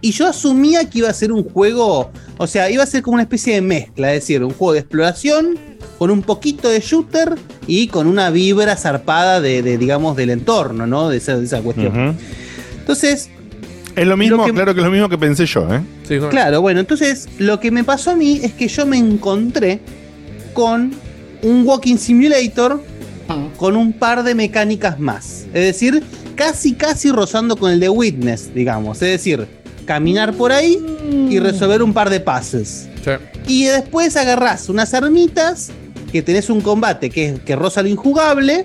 Y 0.00 0.12
yo 0.12 0.26
asumía 0.26 0.88
que 0.88 0.98
iba 0.98 1.08
a 1.08 1.12
ser 1.12 1.32
un 1.32 1.42
juego, 1.42 2.10
o 2.38 2.46
sea, 2.46 2.70
iba 2.70 2.82
a 2.82 2.86
ser 2.86 3.02
como 3.02 3.14
una 3.14 3.22
especie 3.22 3.54
de 3.54 3.60
mezcla, 3.62 4.12
es 4.12 4.22
decir, 4.22 4.44
un 4.44 4.52
juego 4.52 4.74
de 4.74 4.80
exploración 4.80 5.58
con 5.98 6.10
un 6.10 6.22
poquito 6.22 6.68
de 6.68 6.80
shooter 6.80 7.34
y 7.66 7.88
con 7.88 8.06
una 8.06 8.30
vibra 8.30 8.76
zarpada 8.76 9.40
de, 9.40 9.62
de, 9.62 9.78
digamos, 9.78 10.14
del 10.16 10.30
entorno, 10.30 10.86
¿no? 10.86 11.08
De 11.08 11.16
esa, 11.16 11.38
de 11.38 11.44
esa 11.46 11.60
cuestión. 11.62 12.16
Entonces, 12.78 13.30
Es 13.96 14.06
lo 14.06 14.16
mismo, 14.16 14.36
que- 14.44 14.52
claro 14.52 14.74
que 14.74 14.80
es 14.80 14.84
lo 14.86 14.92
mismo 14.92 15.08
que 15.08 15.18
pensé 15.18 15.46
yo, 15.46 15.66
¿eh? 15.74 15.80
Claro, 16.28 16.60
bueno, 16.60 16.80
entonces 16.80 17.28
lo 17.38 17.58
que 17.60 17.70
me 17.70 17.82
pasó 17.82 18.10
a 18.10 18.14
mí 18.16 18.40
es 18.42 18.52
que 18.52 18.68
yo 18.68 18.86
me 18.86 18.98
encontré 18.98 19.80
con 20.52 20.92
un 21.42 21.66
walking 21.66 21.96
simulator 21.96 22.82
con 23.56 23.76
un 23.76 23.92
par 23.92 24.22
de 24.22 24.34
mecánicas 24.34 25.00
más. 25.00 25.46
Es 25.52 25.64
decir, 25.64 26.02
casi, 26.36 26.74
casi 26.74 27.10
rozando 27.10 27.56
con 27.56 27.72
el 27.72 27.80
de 27.80 27.88
Witness, 27.88 28.54
digamos. 28.54 29.02
Es 29.02 29.08
decir, 29.10 29.46
caminar 29.84 30.32
por 30.34 30.52
ahí 30.52 30.78
y 31.30 31.38
resolver 31.40 31.82
un 31.82 31.92
par 31.92 32.08
de 32.10 32.20
puzzles. 32.20 32.88
Y 33.48 33.64
después 33.64 34.16
agarrás 34.16 34.68
unas 34.68 34.92
armitas 34.94 35.70
que 36.12 36.22
tenés 36.22 36.50
un 36.50 36.60
combate 36.60 37.10
que, 37.10 37.38
que 37.44 37.56
roza 37.56 37.82
lo 37.82 37.88
injugable 37.88 38.64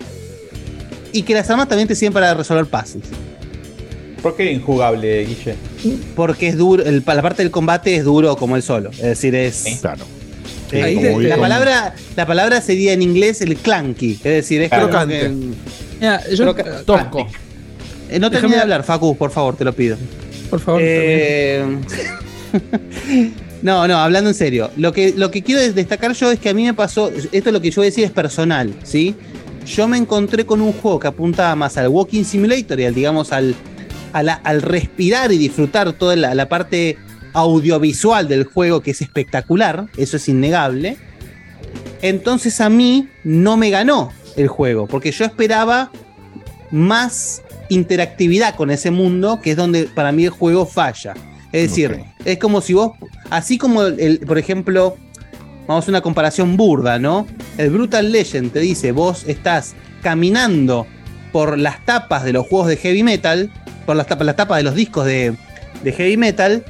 y 1.14 1.24
que 1.24 1.34
las 1.34 1.50
armas 1.50 1.68
también 1.68 1.88
te 1.88 1.96
sirven 1.96 2.14
para 2.14 2.34
resolver 2.34 2.66
puzzles. 2.66 3.06
¿Por 4.22 4.36
qué 4.36 4.52
injugable, 4.52 5.26
Guille? 5.26 5.56
Porque 6.16 6.48
es 6.50 6.58
duro, 6.58 6.84
el- 6.84 7.04
la 7.06 7.22
parte 7.22 7.42
del 7.44 7.52
combate 7.52 7.96
es 7.96 8.04
duro 8.04 8.36
como 8.36 8.56
el 8.56 8.62
solo. 8.64 8.92
Es 8.92 9.02
decir, 9.02 9.34
es. 9.36 9.80
Claro. 9.82 10.06
Ahí 10.72 10.96
como 10.96 11.18
te- 11.20 11.28
la, 11.28 11.38
palabra, 11.38 11.96
la 12.16 12.26
palabra 12.26 12.62
sería 12.62 12.94
en 12.94 13.02
inglés 13.02 13.42
el 13.42 13.58
clunky. 13.58 14.14
Es 14.14 14.24
decir, 14.24 14.62
es 14.62 14.70
Crocante. 14.70 15.30
Mira, 16.00 16.22
yo- 16.30 16.54
Tosco. 16.86 17.28
Eh, 18.10 18.20
no 18.20 18.30
termine 18.30 18.56
de 18.58 18.62
hablar, 18.62 18.84
Facu, 18.84 19.16
por 19.18 19.32
favor, 19.32 19.56
te 19.56 19.64
lo 19.66 19.74
pido. 19.74 19.98
Por 20.50 20.60
favor. 20.60 20.82
Eh, 20.84 21.64
no, 23.62 23.88
no, 23.88 23.98
hablando 23.98 24.30
en 24.30 24.34
serio. 24.36 24.70
Lo 24.78 24.92
que, 24.94 25.14
lo 25.16 25.32
que 25.32 25.42
quiero 25.42 25.62
destacar 25.74 26.14
yo 26.14 26.32
es 26.32 26.40
que 26.40 26.50
a 26.50 26.54
mí 26.54 26.64
me 26.64 26.74
pasó. 26.74 27.10
Esto 27.10 27.50
es 27.50 27.54
lo 27.54 27.62
que 27.62 27.70
yo 27.72 27.78
voy 27.82 27.86
a 27.88 27.90
decir 27.90 28.04
es 28.04 28.12
personal, 28.12 28.74
¿sí? 28.84 29.16
Yo 29.66 29.88
me 29.88 29.98
encontré 29.98 30.46
con 30.46 30.60
un 30.62 30.74
juego 30.74 31.00
que 31.00 31.08
apuntaba 31.08 31.56
más 31.56 31.78
al 31.78 31.88
Walking 31.88 32.24
Simulator 32.24 32.80
y 32.80 32.86
al, 32.86 32.94
digamos, 32.96 33.32
al, 33.32 33.56
a 34.14 34.24
la- 34.24 34.34
al 34.44 34.62
respirar 34.62 35.32
y 35.32 35.38
disfrutar 35.38 35.94
toda 35.94 36.16
la, 36.16 36.36
la 36.36 36.50
parte 36.50 36.98
audiovisual 37.34 38.28
del 38.28 38.44
juego, 38.44 38.82
que 38.82 38.92
es 38.92 39.02
espectacular, 39.02 39.88
eso 39.98 40.18
es 40.18 40.28
innegable. 40.28 40.98
Entonces 42.02 42.60
a 42.62 42.70
mí 42.70 43.08
no 43.24 43.58
me 43.58 43.70
ganó 43.70 44.12
el 44.36 44.48
juego, 44.48 44.88
porque 44.88 45.12
yo 45.12 45.26
esperaba 45.26 45.92
más 46.72 47.42
interactividad 47.70 48.56
con 48.56 48.72
ese 48.72 48.92
mundo, 48.92 49.40
que 49.42 49.52
es 49.52 49.58
donde 49.58 49.84
para 49.86 50.12
mí 50.12 50.26
el 50.26 50.30
juego 50.32 50.66
falla. 50.66 51.14
Es 51.52 51.70
decir, 51.70 52.00
es 52.26 52.38
como 52.38 52.62
si 52.62 52.74
vos, 52.74 52.94
así 53.30 53.58
como, 53.58 53.84
el, 53.84 54.20
por 54.20 54.38
ejemplo, 54.38 54.98
vamos 55.68 55.88
a 55.88 55.92
una 55.92 56.02
comparación 56.02 56.58
burda, 56.58 56.98
¿no? 56.98 57.28
El 57.58 57.70
Brutal 57.70 58.12
Legend 58.12 58.52
te 58.52 58.60
dice, 58.60 58.92
vos 58.92 59.24
estás 59.28 59.74
caminando 60.02 60.88
por 61.32 61.58
las 61.58 61.84
tapas 61.86 62.24
de 62.24 62.34
los 62.34 62.48
juegos 62.48 62.68
de 62.68 62.78
heavy 62.78 63.04
metal, 63.04 63.50
por 63.86 63.96
las 63.96 64.08
tapas, 64.08 64.26
las 64.26 64.36
tapas 64.36 64.58
de 64.58 64.64
los 64.64 64.76
discos 64.76 65.06
de, 65.06 65.36
de 65.84 65.92
heavy 65.92 66.18
metal, 66.18 66.64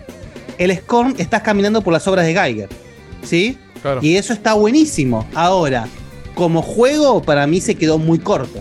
el 0.58 0.76
Scorn 0.78 1.16
estás 1.18 1.42
caminando 1.42 1.82
por 1.82 1.94
las 1.94 2.08
obras 2.08 2.26
de 2.26 2.34
Geiger, 2.34 2.70
¿sí? 3.24 3.58
Y 4.02 4.16
eso 4.16 4.34
está 4.34 4.54
buenísimo. 4.54 5.28
Ahora, 5.34 5.88
como 6.36 6.62
juego, 6.62 7.22
para 7.22 7.48
mí 7.48 7.62
se 7.62 7.76
quedó 7.76 7.98
muy 7.98 8.20
corto. 8.20 8.60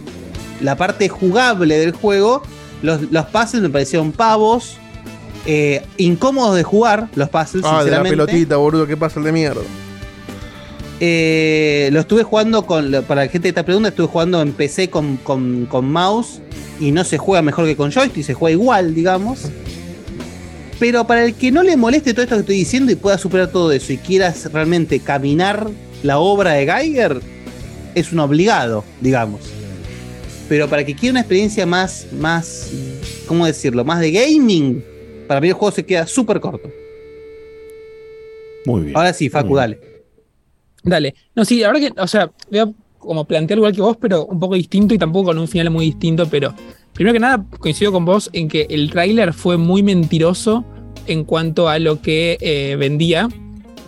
La 0.61 0.77
parte 0.77 1.09
jugable 1.09 1.79
del 1.79 1.93
juego, 1.93 2.43
los, 2.83 3.03
los 3.11 3.27
puzzles 3.27 3.63
me 3.63 3.69
parecieron 3.69 4.13
pavos, 4.13 4.79
eh, 5.47 5.83
incómodos 5.97 6.57
de 6.57 6.63
jugar, 6.63 7.09
los 7.15 7.29
puzzles, 7.29 7.65
Ah, 7.67 7.85
de 7.85 7.91
la 7.91 8.03
pelotita, 8.03 8.57
boludo, 8.57 8.87
¿qué 8.87 8.97
el 9.17 9.23
de 9.25 9.33
mierda? 9.33 9.63
Eh, 11.03 11.89
lo 11.93 12.01
estuve 12.01 12.23
jugando 12.25 12.67
con. 12.67 12.91
Para 13.09 13.25
la 13.25 13.29
gente 13.31 13.43
que 13.47 13.49
está 13.49 13.65
pregunta, 13.65 13.89
estuve 13.89 14.07
jugando 14.07 14.43
en 14.43 14.53
PC 14.53 14.91
con, 14.91 15.17
con- 15.17 15.67
con 15.67 15.91
mouse 15.91 16.41
y 16.79 16.91
no 16.93 17.05
se 17.05 17.17
juega 17.19 17.41
mejor 17.43 17.65
que 17.67 17.75
con 17.77 17.91
joystick, 17.91 18.25
se 18.25 18.35
juega 18.35 18.53
igual, 18.53 18.95
digamos. 18.95 19.51
Pero 20.79 21.07
para 21.07 21.25
el 21.25 21.35
que 21.35 21.51
no 21.51 21.63
le 21.63 21.77
moleste 21.77 22.13
todo 22.13 22.23
esto 22.23 22.37
que 22.37 22.41
estoy 22.41 22.57
diciendo 22.57 22.93
y 22.93 22.97
pueda 22.97 23.19
superar 23.19 23.49
todo 23.51 23.71
eso 23.73 23.93
y 23.93 23.99
quieras 23.99 24.51
realmente 24.53 25.01
caminar 25.01 25.69
la 26.03 26.19
obra 26.19 26.53
de 26.53 26.67
Geiger, 26.67 27.21
es 27.95 28.13
un 28.13 28.21
obligado, 28.21 28.85
digamos. 29.01 29.41
Pero 30.49 30.69
para 30.69 30.81
el 30.81 30.87
que 30.87 30.95
quiera 30.95 31.13
una 31.13 31.21
experiencia 31.21 31.65
más, 31.67 32.07
más, 32.19 32.71
¿cómo 33.27 33.47
decirlo? 33.47 33.85
Más 33.85 34.01
de 34.01 34.11
gaming, 34.11 34.83
para 35.29 35.41
mí 35.41 35.49
el 35.49 35.55
juego 35.55 35.75
se 35.75 35.85
queda 35.85 36.07
súper 36.07 36.41
corto. 36.41 36.71
Muy 38.65 38.83
bien. 38.85 38.97
Ahora 38.97 39.13
sí, 39.13 39.29
Facu, 39.29 39.55
dale. 39.57 39.79
Dale. 40.83 41.15
No, 41.35 41.45
sí, 41.45 41.61
la 41.61 41.69
verdad 41.73 41.89
que, 41.95 42.01
o 42.01 42.07
sea, 42.07 42.25
a 42.25 42.71
como 42.99 43.25
plantear 43.25 43.59
igual 43.59 43.75
que 43.75 43.81
vos, 43.81 43.97
pero 43.99 44.27
un 44.27 44.39
poco 44.39 44.55
distinto 44.55 44.95
y 44.95 44.99
tampoco 44.99 45.27
con 45.27 45.39
un 45.39 45.49
final 45.49 45.71
muy 45.71 45.87
distinto, 45.87 46.29
pero 46.29 46.55
primero 46.93 47.15
que 47.15 47.21
nada 47.21 47.45
coincido 47.59 47.93
con 47.93 48.05
vos 48.05 48.29
en 48.33 48.49
que 48.49 48.67
el 48.69 48.91
tráiler 48.91 49.33
fue 49.33 49.57
muy 49.57 49.83
mentiroso 49.83 50.65
en 51.07 51.25
cuanto 51.25 51.69
a 51.69 51.79
lo 51.79 52.03
que 52.03 52.37
eh, 52.41 52.77
vendía 52.77 53.29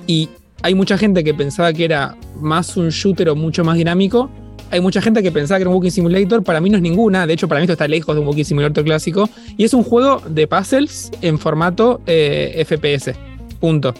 y 0.07 0.29
hay 0.63 0.75
mucha 0.75 0.97
gente 0.97 1.25
que 1.25 1.35
pensaba 1.35 1.73
que 1.73 1.85
era 1.85 2.17
más 2.41 2.77
un 2.77 2.89
shooter 2.89 3.29
o 3.29 3.37
mucho 3.37 3.65
más 3.65 3.77
dinámico. 3.77 4.31
Hay 4.71 4.81
mucha 4.81 5.03
gente 5.03 5.23
que 5.23 5.31
pensaba 5.31 5.59
que 5.59 5.63
era 5.63 5.71
un 5.71 5.77
Walking 5.77 5.91
Simulator. 5.91 6.43
Para 6.43 6.61
mí 6.61 6.71
no 6.71 6.77
es 6.77 6.83
ninguna. 6.83 7.27
De 7.27 7.35
hecho, 7.35 7.49
para 7.49 7.61
mí 7.61 7.65
esto 7.65 7.73
está 7.73 7.89
lejos 7.89 8.15
de 8.15 8.21
un 8.21 8.29
Walking 8.29 8.45
Simulator 8.45 8.85
clásico. 8.85 9.29
Y 9.57 9.65
es 9.65 9.75
un 9.75 9.83
juego 9.83 10.23
de 10.29 10.47
puzzles 10.47 11.11
en 11.21 11.39
formato 11.39 12.01
eh, 12.07 12.65
FPS. 12.65 13.13
Punto. 13.61 13.93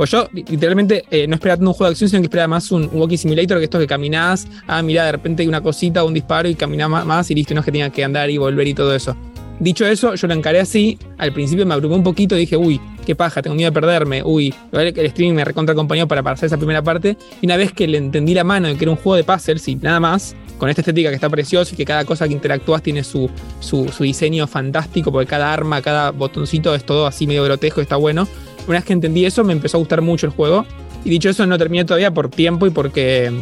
Pues 0.00 0.12
yo 0.12 0.26
li- 0.32 0.46
literalmente 0.48 1.04
eh, 1.10 1.26
no 1.26 1.34
esperaba 1.34 1.58
tanto 1.58 1.68
un 1.72 1.74
juego 1.74 1.90
de 1.90 1.92
acción, 1.92 2.08
sino 2.08 2.22
que 2.22 2.24
esperaba 2.28 2.48
más 2.48 2.72
un, 2.72 2.84
un 2.84 3.00
walking 3.02 3.18
simulator, 3.18 3.58
que 3.58 3.64
esto 3.64 3.78
que 3.78 3.86
caminás, 3.86 4.48
ah, 4.66 4.80
mira, 4.82 5.04
de 5.04 5.12
repente 5.12 5.42
hay 5.42 5.48
una 5.48 5.60
cosita, 5.60 6.04
un 6.04 6.14
disparo 6.14 6.48
y 6.48 6.54
caminás 6.54 6.88
ma- 6.88 7.04
más, 7.04 7.30
y 7.30 7.34
listo, 7.34 7.52
no 7.52 7.60
es 7.60 7.66
que 7.66 7.72
tenga 7.72 7.90
que 7.90 8.02
andar 8.02 8.30
y 8.30 8.38
volver 8.38 8.66
y 8.66 8.72
todo 8.72 8.94
eso. 8.94 9.14
Dicho 9.58 9.84
eso, 9.84 10.14
yo 10.14 10.26
lo 10.26 10.32
encaré 10.32 10.58
así, 10.58 10.98
al 11.18 11.34
principio 11.34 11.66
me 11.66 11.74
abrumé 11.74 11.96
un 11.96 12.02
poquito 12.02 12.34
y 12.34 12.38
dije, 12.38 12.56
uy, 12.56 12.80
qué 13.04 13.14
paja, 13.14 13.42
tengo 13.42 13.54
miedo 13.54 13.70
de 13.70 13.74
perderme, 13.78 14.22
uy, 14.22 14.54
el 14.72 15.04
streaming 15.04 15.34
me 15.34 15.44
recontra 15.44 15.74
acompañó 15.74 16.08
para 16.08 16.22
pasar 16.22 16.46
esa 16.46 16.56
primera 16.56 16.80
parte, 16.80 17.18
y 17.42 17.44
una 17.44 17.58
vez 17.58 17.70
que 17.74 17.86
le 17.86 17.98
entendí 17.98 18.32
la 18.32 18.42
mano 18.42 18.68
de 18.68 18.76
que 18.76 18.84
era 18.84 18.92
un 18.92 18.96
juego 18.96 19.16
de 19.16 19.24
puzzles 19.24 19.68
y 19.68 19.76
nada 19.76 20.00
más, 20.00 20.34
con 20.56 20.70
esta 20.70 20.80
estética 20.80 21.10
que 21.10 21.14
está 21.16 21.28
preciosa 21.28 21.74
y 21.74 21.76
que 21.76 21.84
cada 21.84 22.06
cosa 22.06 22.26
que 22.26 22.32
interactúas 22.32 22.82
tiene 22.82 23.04
su, 23.04 23.28
su, 23.60 23.86
su 23.88 24.02
diseño 24.04 24.46
fantástico, 24.46 25.12
porque 25.12 25.26
cada 25.26 25.52
arma, 25.52 25.82
cada 25.82 26.10
botoncito 26.10 26.74
es 26.74 26.84
todo 26.86 27.06
así 27.06 27.26
medio 27.26 27.44
grotesco, 27.44 27.82
está 27.82 27.96
bueno. 27.96 28.26
Una 28.66 28.78
vez 28.78 28.84
que 28.84 28.92
entendí 28.92 29.24
eso, 29.24 29.44
me 29.44 29.52
empezó 29.52 29.76
a 29.76 29.80
gustar 29.80 30.02
mucho 30.02 30.26
el 30.26 30.32
juego. 30.32 30.66
Y 31.04 31.10
dicho 31.10 31.28
eso, 31.30 31.46
no 31.46 31.56
terminé 31.58 31.84
todavía 31.84 32.12
por 32.12 32.28
tiempo 32.28 32.66
y 32.66 32.70
porque 32.70 33.32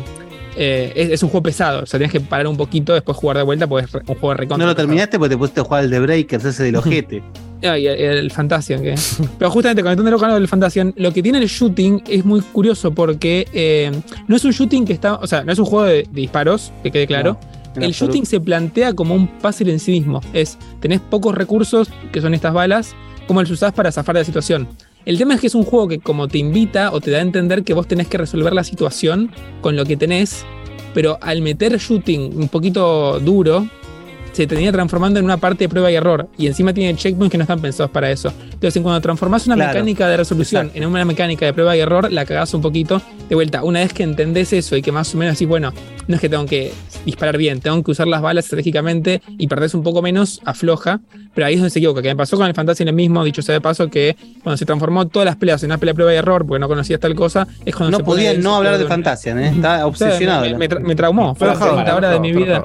eh, 0.57 0.93
es, 0.95 1.11
es 1.11 1.23
un 1.23 1.29
juego 1.29 1.43
pesado. 1.43 1.83
O 1.83 1.87
sea, 1.87 1.99
tienes 1.99 2.13
que 2.13 2.21
parar 2.21 2.47
un 2.47 2.57
poquito, 2.57 2.93
después 2.93 3.17
jugar 3.17 3.37
de 3.37 3.43
vuelta, 3.43 3.67
porque 3.67 3.87
es 3.87 3.95
un 3.95 4.03
juego 4.03 4.31
de 4.31 4.35
recontra. 4.35 4.67
No 4.67 4.73
lo 4.73 4.77
terminaste 4.77 5.19
porque 5.19 5.35
te 5.35 5.39
pusiste 5.39 5.61
a 5.61 5.65
jugar 5.65 5.85
el 5.85 5.91
de 5.91 6.01
Breakers, 6.01 6.45
ese 6.45 6.65
del 6.65 6.77
ojete. 6.77 7.23
Y 7.61 7.87
el, 7.87 8.31
el 8.31 8.33
que. 8.33 8.95
Pero 9.39 9.51
justamente 9.51 9.83
conectándolo 9.83 10.19
con 10.19 10.29
lo 10.29 10.35
del 10.35 10.47
Fantasian, 10.47 10.95
lo 10.97 11.13
que 11.13 11.23
tiene 11.23 11.39
el 11.39 11.49
shooting 11.49 12.03
es 12.07 12.25
muy 12.25 12.41
curioso 12.41 12.93
porque 12.93 13.49
eh, 13.53 13.91
no 14.29 14.37
es 14.37 14.45
un 14.45 14.53
shooting 14.53 14.85
que 14.85 14.93
está. 14.93 15.17
O 15.17 15.27
sea, 15.27 15.43
no 15.43 15.53
es 15.53 15.59
un 15.59 15.65
juego 15.65 15.85
de, 15.85 15.95
de 15.95 16.09
disparos, 16.13 16.73
que 16.85 16.93
quede 16.93 17.09
claro. 17.09 17.37
el 17.75 17.91
shooting 17.91 18.27
se 18.27 18.39
plantea 18.41 18.93
como 18.93 19.15
un 19.15 19.27
puzzle 19.27 19.73
en 19.73 19.81
sí 19.81 19.91
mismo. 19.91 20.21
Es, 20.33 20.57
tenés 20.81 21.01
pocos 21.01 21.35
recursos, 21.35 21.89
que 22.13 22.21
son 22.21 22.33
estas 22.33 22.55
balas, 22.55 22.95
¿cómo 23.27 23.41
los 23.41 23.51
usás 23.51 23.73
para 23.73 23.91
zafar 23.91 24.15
de 24.15 24.21
la 24.21 24.25
situación? 24.25 24.69
El 25.09 25.17
tema 25.17 25.33
es 25.33 25.41
que 25.41 25.47
es 25.47 25.55
un 25.55 25.65
juego 25.65 25.89
que 25.89 26.01
como 26.01 26.29
te 26.29 26.37
invita 26.37 26.93
o 26.93 27.01
te 27.01 27.11
da 27.11 27.17
a 27.17 27.23
entender 27.23 27.65
que 27.65 27.73
vos 27.73 27.89
tenés 27.89 28.09
que 28.09 28.19
resolver 28.19 28.53
la 28.53 28.63
situación 28.63 29.33
con 29.63 29.75
lo 29.75 29.87
que 29.87 29.97
tenés, 29.97 30.45
pero 30.93 31.17
al 31.23 31.41
meter 31.41 31.79
shooting 31.79 32.37
un 32.37 32.49
poquito 32.49 33.19
duro, 33.19 33.67
se 34.43 34.47
termina 34.47 34.71
transformando 34.73 35.19
en 35.19 35.25
una 35.25 35.37
parte 35.37 35.65
de 35.65 35.69
prueba 35.69 35.91
y 35.91 35.95
error. 35.97 36.29
Y 36.39 36.47
encima 36.47 36.73
tiene 36.73 36.95
checkpoints 36.97 37.31
que 37.33 37.39
no 37.39 37.43
están 37.43 37.61
pensados 37.61 37.91
para 37.91 38.11
eso. 38.11 38.33
Entonces, 38.53 38.81
cuando 38.83 39.01
transformás 39.01 39.47
una 39.47 39.57
Claro. 39.57 39.73
mecánica 39.73 40.09
de 40.09 40.17
resolución 40.17 40.71
en 40.75 40.87
una 40.87 41.05
mecánica 41.05 41.45
de 41.47 41.53
prueba 41.53 41.77
y 41.77 41.81
error, 41.81 42.11
la 42.13 42.25
cagás 42.25 42.55
un 42.55 42.63
poquito. 42.63 43.03
De 43.29 43.35
vuelta, 43.35 43.63
una 43.65 43.81
vez 43.81 43.93
que 43.93 44.03
entendés 44.05 44.53
eso 44.53 44.77
y 44.77 44.83
que 44.83 44.93
más 44.93 45.15
o 45.15 45.19
menos 45.19 45.33
así, 45.35 45.45
bueno, 45.45 45.73
no 46.07 46.15
es 46.15 46.21
que 46.21 46.29
tengo 46.29 46.47
que 46.47 46.73
disparar 47.05 47.37
bien, 47.37 47.61
tengo 47.61 47.83
que 47.83 47.91
usar 47.91 48.07
las 48.07 48.23
balas 48.23 48.45
estratégicamente 48.47 49.21
y 49.39 49.47
perdés 49.49 49.75
un 49.75 49.83
poco 49.83 50.03
menos, 50.03 50.41
afloja. 50.45 51.01
Pero 51.35 51.47
ahí 51.47 51.55
es 51.55 51.61
donde 51.61 51.71
se 51.71 51.79
equivoca. 51.79 52.01
Que 52.03 52.09
me 52.09 52.17
pasó 52.17 52.37
con 52.37 52.47
el 52.47 52.55
Fantasy 52.55 52.83
en 52.85 52.89
el 52.89 52.95
mismo, 52.95 53.23
dicho 53.25 53.43
sea 53.43 53.53
de 53.55 53.61
paso, 53.61 53.89
que 53.89 54.17
cuando 54.43 54.57
se 54.57 54.65
transformó 54.65 55.07
todas 55.09 55.27
las 55.27 55.37
peleas 55.37 55.63
en 55.63 55.69
una 55.71 55.79
pelea 55.79 55.93
de 55.93 55.95
prueba 55.97 56.15
y 56.15 56.17
error, 56.17 56.45
porque 56.47 56.59
no 56.61 56.69
conocías 56.69 56.99
tal 57.01 57.15
cosa, 57.15 57.47
es 57.65 57.75
cuando 57.77 57.93
No 57.93 57.99
se 57.99 58.05
podía 58.05 58.35
no 58.35 58.57
hablar 58.57 58.77
de 58.77 58.83
el- 58.83 58.89
Fantasian, 58.89 59.39
¿eh? 59.39 59.49
Estaba 59.55 59.87
obsesionado. 59.87 60.43
me, 60.43 60.55
me 60.57 60.69
tra- 60.69 60.81
me 60.81 60.95
traumó. 60.97 61.35
Fue 61.35 61.49
30 61.49 61.95
horas 61.97 62.13
de 62.13 62.21
mi 62.21 62.33
vida. 62.33 62.65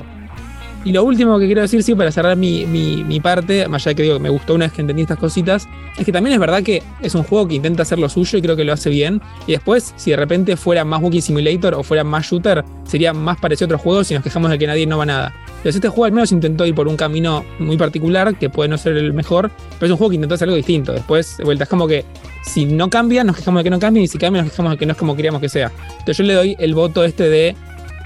Y 0.85 0.91
lo 0.91 1.03
último 1.05 1.39
que 1.39 1.45
quiero 1.45 1.61
decir, 1.61 1.81
sí, 1.81 1.95
para 1.95 2.11
cerrar 2.11 2.35
mi, 2.35 2.65
mi- 2.65 3.03
mi 3.05 3.21
parte, 3.21 3.67
más 3.69 3.83
allá 3.83 3.91
de 3.91 3.95
que 3.95 4.03
digo 4.03 4.15
que 4.15 4.21
me 4.23 4.29
gustó 4.29 4.53
una 4.53 4.65
vez 4.65 4.73
que 4.73 4.81
entendí 4.81 5.03
estas 5.03 5.17
cositas, 5.17 5.67
es 5.97 6.05
que 6.05 6.11
también 6.11 6.33
es 6.33 6.39
verdad 6.41 6.61
que 6.61 6.83
es 7.01 7.15
un 7.15 7.23
juego 7.23 7.47
que 7.47 7.55
intenta 7.55 7.83
hacer 7.83 7.99
lo 7.99 8.09
suyo 8.09 8.37
y 8.37 8.41
creo 8.41 8.57
que 8.57 8.65
lo 8.65 8.73
hace 8.73 8.89
bien. 8.89 9.21
Y 9.47 9.53
después, 9.53 9.93
si 9.95 10.11
de 10.11 10.17
repente 10.17 10.57
fuera 10.57 10.83
más 10.83 11.01
Walking 11.01 11.21
Simulator 11.21 11.73
o 11.75 11.83
fuera 11.83 12.03
más 12.03 12.25
shooter, 12.29 12.65
sería 12.83 13.13
más 13.13 13.37
parecido 13.39 13.65
a 13.65 13.67
otros 13.67 13.81
juegos 13.81 14.11
y 14.11 14.13
nos 14.13 14.23
quejamos 14.23 14.51
de 14.51 14.59
que 14.59 14.67
nadie 14.67 14.85
no 14.85 14.97
va 14.97 15.05
nada. 15.05 15.33
Entonces 15.47 15.75
este 15.75 15.87
juego 15.87 16.03
al 16.05 16.11
menos 16.11 16.33
intentó 16.33 16.65
ir 16.65 16.75
por 16.75 16.89
un 16.89 16.97
camino 16.97 17.45
muy 17.59 17.77
particular, 17.77 18.35
que 18.35 18.49
puede 18.49 18.67
no 18.67 18.77
ser 18.77 18.97
el 18.97 19.13
mejor, 19.13 19.51
pero 19.79 19.85
es 19.85 19.91
un 19.91 19.97
juego 19.97 20.09
que 20.09 20.15
intentó 20.15 20.35
hacer 20.35 20.49
algo 20.49 20.57
distinto. 20.57 20.91
Después, 20.91 21.37
de 21.37 21.45
vuelta, 21.45 21.63
es 21.63 21.69
como 21.69 21.87
que 21.87 22.03
si 22.43 22.65
no 22.65 22.89
cambia, 22.89 23.23
nos 23.23 23.37
quejamos 23.37 23.61
de 23.61 23.63
que 23.63 23.69
no 23.69 23.79
cambie, 23.79 24.03
y 24.03 24.07
si 24.07 24.17
cambia, 24.17 24.41
nos 24.41 24.51
quejamos 24.51 24.71
de 24.73 24.77
que 24.77 24.85
no 24.85 24.91
es 24.91 24.97
como 24.97 25.15
queríamos 25.15 25.39
que 25.39 25.47
sea. 25.47 25.71
Entonces 25.91 26.17
yo 26.17 26.23
le 26.25 26.33
doy 26.33 26.55
el 26.59 26.75
voto 26.75 27.05
este 27.05 27.29
de 27.29 27.55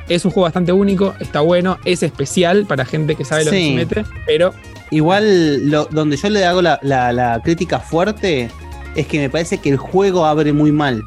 es 0.09 0.23
un 0.25 0.31
juego 0.31 0.45
bastante 0.45 0.71
único, 0.71 1.13
está 1.19 1.41
bueno, 1.41 1.77
es 1.85 2.03
especial 2.03 2.65
para 2.65 2.85
gente 2.85 3.15
que 3.15 3.25
sabe 3.25 3.43
lo 3.45 3.51
que 3.51 3.57
se 3.57 3.75
mete, 3.75 4.05
pero 4.25 4.53
Igual, 4.89 5.69
lo- 5.69 5.83
donde 5.85 6.15
yo 6.15 6.29
le 6.29 6.45
hago 6.45 6.61
la, 6.61 6.79
la- 6.81 7.11
la 7.11 7.41
crítica 7.43 7.79
fuerte 7.79 8.49
es 8.95 9.05
que 9.05 9.19
me 9.19 9.29
parece 9.29 9.57
que 9.57 9.69
el 9.69 9.75
juego 9.77 10.25
abre 10.25 10.53
muy 10.53 10.71
mal. 10.71 11.03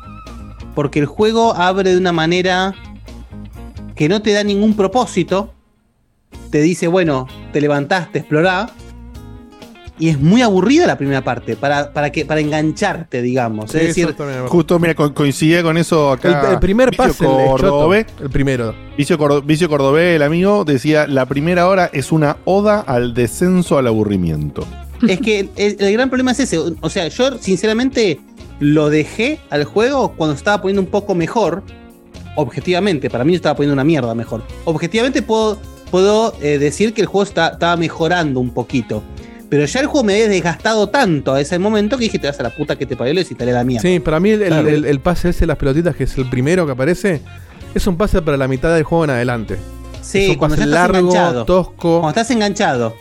Porque 0.74 0.98
el 0.98 1.06
juego 1.06 1.54
abre 1.54 1.90
de 1.92 1.96
una 1.98 2.12
manera 2.12 2.74
que 3.94 4.06
no 4.08 4.20
te 4.20 4.32
da 4.32 4.44
ningún 4.44 4.74
propósito. 4.76 5.54
Te 6.50 6.60
dice, 6.60 6.88
bueno, 6.88 7.26
te 7.52 7.60
levantaste, 7.62 8.18
explorá. 8.18 8.68
Y 10.00 10.08
es 10.08 10.18
muy 10.18 10.40
aburrida 10.42 10.86
la 10.86 10.96
primera 10.98 11.22
parte, 11.22 11.54
para, 11.56 11.92
para, 11.92 12.10
que, 12.10 12.24
para 12.24 12.40
engancharte, 12.40 13.20
digamos. 13.22 13.72
Es 13.74 13.88
decir, 13.88 14.16
Justo, 14.48 14.78
mira, 14.78 14.94
co- 14.94 15.12
coincide 15.14 15.62
con 15.62 15.76
eso 15.76 16.10
acá. 16.10 16.46
El- 16.48 16.54
el 16.54 16.58
primer 16.58 16.90
Vicio 16.90 17.06
choto. 17.12 17.46
Cordobés. 17.50 18.06
El 18.20 18.30
primero. 18.30 18.74
Vicio, 18.96 19.18
Cordo- 19.18 19.42
Vicio 19.42 19.68
Cordobés, 19.68 20.16
el 20.16 20.22
amigo, 20.22 20.64
decía: 20.64 21.06
La 21.06 21.26
primera 21.26 21.68
hora 21.68 21.90
es 21.92 22.10
una 22.12 22.38
oda 22.46 22.80
al 22.80 23.12
descenso 23.14 23.76
al 23.78 23.86
aburrimiento. 23.86 24.66
Es 25.06 25.20
que 25.20 25.50
el, 25.56 25.76
el 25.78 25.92
gran 25.92 26.08
problema 26.08 26.32
es 26.32 26.40
ese. 26.40 26.58
O 26.58 26.88
sea, 26.90 27.06
yo 27.08 27.38
sinceramente 27.38 28.18
lo 28.58 28.88
dejé 28.90 29.38
al 29.50 29.64
juego 29.64 30.12
cuando 30.16 30.34
estaba 30.34 30.60
poniendo 30.62 30.80
un 30.82 30.88
poco 30.88 31.14
mejor. 31.14 31.62
Objetivamente, 32.36 33.10
para 33.10 33.24
mí 33.24 33.34
estaba 33.34 33.54
poniendo 33.56 33.74
una 33.74 33.84
mierda 33.84 34.14
mejor. 34.14 34.42
Objetivamente 34.64 35.20
puedo, 35.22 35.58
puedo 35.90 36.34
eh, 36.40 36.58
decir 36.58 36.94
que 36.94 37.00
el 37.02 37.06
juego 37.06 37.24
está- 37.24 37.48
estaba 37.48 37.76
mejorando 37.76 38.40
un 38.40 38.50
poquito. 38.50 39.02
Pero 39.50 39.64
ya 39.66 39.80
el 39.80 39.86
juego 39.86 40.04
me 40.04 40.12
había 40.14 40.28
desgastado 40.28 40.88
tanto 40.88 41.34
a 41.34 41.40
ese 41.40 41.58
momento 41.58 41.98
que 41.98 42.04
dije, 42.04 42.18
te 42.18 42.28
vas 42.28 42.38
a 42.40 42.44
la 42.44 42.50
puta 42.50 42.76
que 42.76 42.86
te 42.86 42.96
parió 42.96 43.12
y 43.12 43.16
desinstalaré 43.16 43.52
la 43.58 43.64
mierda. 43.64 43.82
Sí, 43.82 43.98
para 44.00 44.20
mí 44.20 44.30
el, 44.30 44.42
el- 44.42 44.48
Claro. 44.48 44.68
el- 44.68 44.84
el 44.84 45.00
pase 45.00 45.30
ese 45.30 45.40
de 45.40 45.46
las 45.48 45.56
pelotitas, 45.56 45.96
que 45.96 46.04
es 46.04 46.16
el 46.16 46.30
primero 46.30 46.64
que 46.66 46.72
aparece, 46.72 47.20
es 47.74 47.86
un 47.86 47.96
pase 47.96 48.22
para 48.22 48.36
la 48.36 48.46
mitad 48.48 48.72
del 48.74 48.84
juego 48.84 49.04
en 49.04 49.10
adelante. 49.10 49.56
Sí, 50.02 50.24
es 50.24 50.28
un 50.30 50.34
cuando 50.36 50.56
pase 50.56 50.68
ya 50.70 50.74
estás 50.76 50.90
largo, 50.92 51.08
enganchado. 51.10 51.44
tosco. 51.44 52.00
Cuando 52.00 52.08
estás 52.10 52.30
enganchado. 52.30 52.94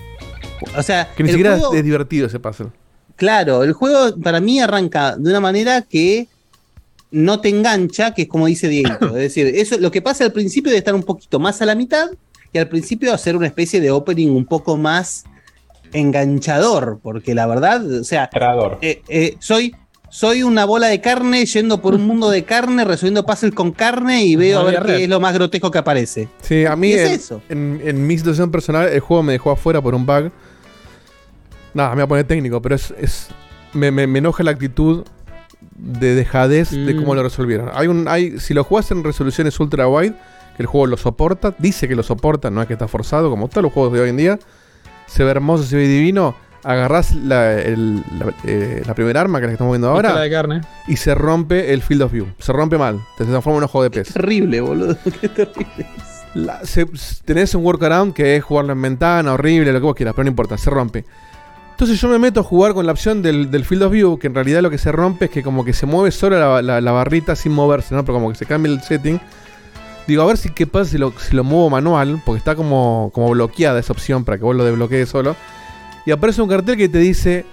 O 0.75 0.83
sea, 0.83 1.07
Que 1.15 1.23
ni 1.23 1.29
siquiera 1.29 1.57
juego- 1.57 1.73
es 1.73 1.83
divertido 1.83 2.27
ese 2.27 2.39
puzzle. 2.39 2.67
Claro, 3.15 3.63
el 3.63 3.73
juego 3.73 4.15
para 4.21 4.39
mí 4.39 4.59
arranca 4.59 5.15
de 5.17 5.29
una 5.29 5.39
manera 5.39 5.81
que 5.83 6.27
no 7.11 7.39
te 7.41 7.49
engancha, 7.49 8.13
que 8.13 8.23
es 8.23 8.27
como 8.27 8.47
dice 8.47 8.67
Diego. 8.67 8.89
es 9.07 9.13
decir, 9.13 9.47
eso, 9.47 9.77
lo 9.79 9.91
que 9.91 10.01
pasa 10.01 10.23
al 10.25 10.31
principio 10.31 10.71
de 10.71 10.77
estar 10.79 10.95
un 10.95 11.03
poquito 11.03 11.39
más 11.39 11.61
a 11.61 11.65
la 11.65 11.75
mitad 11.75 12.07
y 12.51 12.57
al 12.57 12.67
principio 12.67 13.13
hacer 13.13 13.35
una 13.35 13.47
especie 13.47 13.79
de 13.81 13.91
opening 13.91 14.29
un 14.29 14.45
poco 14.45 14.77
más 14.77 15.25
enganchador, 15.93 16.99
porque 17.01 17.33
la 17.35 17.47
verdad, 17.47 17.83
o 17.99 18.03
sea, 18.03 18.29
eh, 18.81 19.01
eh, 19.07 19.35
soy, 19.39 19.75
soy 20.09 20.43
una 20.43 20.65
bola 20.65 20.87
de 20.87 21.01
carne 21.01 21.45
yendo 21.45 21.81
por 21.81 21.93
un 21.95 22.05
mundo 22.05 22.29
de 22.29 22.43
carne, 22.43 22.83
resolviendo 22.85 23.25
puzzles 23.25 23.53
con 23.53 23.71
carne 23.71 24.23
y 24.23 24.35
veo 24.35 24.59
a 24.59 24.63
ver 24.63 24.83
qué 24.83 25.03
es 25.03 25.09
lo 25.09 25.19
más 25.19 25.33
grotesco 25.33 25.71
que 25.71 25.77
aparece. 25.77 26.27
Sí, 26.41 26.65
a 26.65 26.75
mí 26.75 26.89
¿Qué 26.91 27.03
es 27.03 27.09
en, 27.09 27.15
eso? 27.15 27.41
En, 27.49 27.81
en 27.83 28.07
mi 28.07 28.17
situación 28.17 28.51
personal 28.51 28.87
el 28.87 28.99
juego 28.99 29.23
me 29.23 29.33
dejó 29.33 29.51
afuera 29.51 29.81
por 29.81 29.95
un 29.95 30.05
bug. 30.05 30.31
Nada, 31.73 31.89
me 31.91 31.95
voy 31.97 32.03
a 32.03 32.07
poner 32.07 32.27
técnico, 32.27 32.61
pero 32.61 32.75
es, 32.75 32.93
es 32.99 33.27
me, 33.73 33.91
me- 33.91 34.07
me 34.07 34.19
enoja 34.19 34.43
la 34.43 34.51
actitud 34.51 35.05
de 35.75 36.15
dejadez 36.15 36.71
de 36.71 36.95
cómo 36.95 37.13
Mm. 37.13 37.15
lo 37.17 37.23
resolvieron. 37.23 37.69
Hay 37.73 37.87
un, 37.87 38.07
hay, 38.07 38.39
si 38.39 38.53
lo 38.53 38.63
juegas 38.63 38.91
en 38.91 39.03
resoluciones 39.03 39.59
ultra 39.59 39.87
wide, 39.87 40.13
que 40.57 40.63
el 40.63 40.65
juego 40.67 40.87
lo 40.87 40.97
soporta, 40.97 41.53
dice 41.57 41.87
que 41.87 41.95
lo 41.95 42.03
soporta, 42.03 42.49
no 42.49 42.61
es 42.61 42.67
que 42.67 42.73
está 42.73 42.87
forzado, 42.87 43.29
como 43.29 43.47
todos 43.47 43.63
los 43.63 43.71
juegos 43.71 43.93
de 43.93 44.01
hoy 44.01 44.09
en 44.09 44.17
día, 44.17 44.39
se 45.09 45.23
ve 45.23 45.31
hermoso, 45.31 45.63
se 45.63 45.75
ve 45.75 45.87
divino. 45.87 46.35
Agarrás 46.63 47.15
la, 47.15 47.53
el- 47.53 47.97
la- 48.19 48.33
eh, 48.43 48.83
la 48.85 48.93
primera 48.93 49.21
arma 49.21 49.39
que 49.39 49.45
es 49.45 49.47
la 49.47 49.51
que 49.51 49.53
estamos 49.53 49.71
viendo 49.73 49.89
ahora 49.89 50.09
Pistola 50.09 50.23
de 50.25 50.29
carne. 50.31 50.61
y 50.87 50.97
se 50.97 51.15
rompe 51.15 51.73
el 51.73 51.81
field 51.81 52.01
of 52.03 52.11
view. 52.11 52.27
Se 52.37 52.51
rompe 52.51 52.77
mal, 52.77 52.99
te 53.17 53.23
transforma 53.25 53.57
en 53.57 53.57
un 53.59 53.63
ojo 53.63 53.81
de 53.81 53.89
pez. 53.91 54.11
Terrible, 54.13 54.59
boludo. 54.61 54.97
Qué 55.21 55.29
terrible. 55.29 55.85
La- 56.35 56.63
se- 56.65 56.85
tenés 57.25 57.55
un 57.55 57.63
workaround 57.65 58.13
que 58.13 58.35
es 58.35 58.43
jugarlo 58.43 58.73
en 58.73 58.81
ventana, 58.81 59.33
horrible, 59.33 59.71
lo 59.71 59.79
que 59.79 59.85
vos 59.85 59.95
quieras, 59.95 60.13
pero 60.15 60.25
no 60.25 60.29
importa, 60.31 60.57
se 60.57 60.69
rompe. 60.69 61.05
Entonces 61.71 61.99
yo 62.01 62.09
me 62.09 62.19
meto 62.19 62.41
a 62.41 62.43
jugar 62.43 62.73
con 62.73 62.85
la 62.85 62.91
opción 62.91 63.21
del, 63.21 63.49
del 63.49 63.63
Field 63.63 63.83
of 63.83 63.93
View, 63.93 64.19
que 64.19 64.27
en 64.27 64.35
realidad 64.35 64.61
lo 64.61 64.69
que 64.69 64.77
se 64.77 64.91
rompe 64.91 65.25
es 65.25 65.31
que 65.31 65.41
como 65.41 65.63
que 65.63 65.71
se 65.71 65.85
mueve 65.85 66.11
solo 66.11 66.37
la, 66.37 66.61
la- 66.61 66.81
la 66.81 66.91
barrita 66.91 67.37
sin 67.37 67.53
moverse, 67.53 67.95
¿no? 67.95 68.03
Pero 68.03 68.15
como 68.15 68.29
que 68.29 68.35
se 68.35 68.45
cambia 68.45 68.69
el 68.71 68.81
setting. 68.81 69.19
Digo, 70.09 70.23
a 70.23 70.25
ver 70.25 70.37
si 70.37 70.49
qué 70.49 70.65
pasa 70.67 70.91
si 70.91 70.97
lo, 70.97 71.13
si 71.19 71.35
lo 71.35 71.43
muevo 71.43 71.69
manual, 71.69 72.21
porque 72.25 72.39
está 72.39 72.55
como, 72.55 73.11
como 73.13 73.29
bloqueada 73.29 73.79
esa 73.79 73.93
opción 73.93 74.23
para 74.25 74.37
que 74.37 74.43
vos 74.43 74.55
lo 74.55 74.63
desbloquees 74.65 75.07
solo. 75.07 75.35
Y 76.05 76.11
aparece 76.11 76.41
un 76.41 76.49
cartel 76.49 76.75
que 76.77 76.89
te 76.89 76.97
dice, 76.97 77.45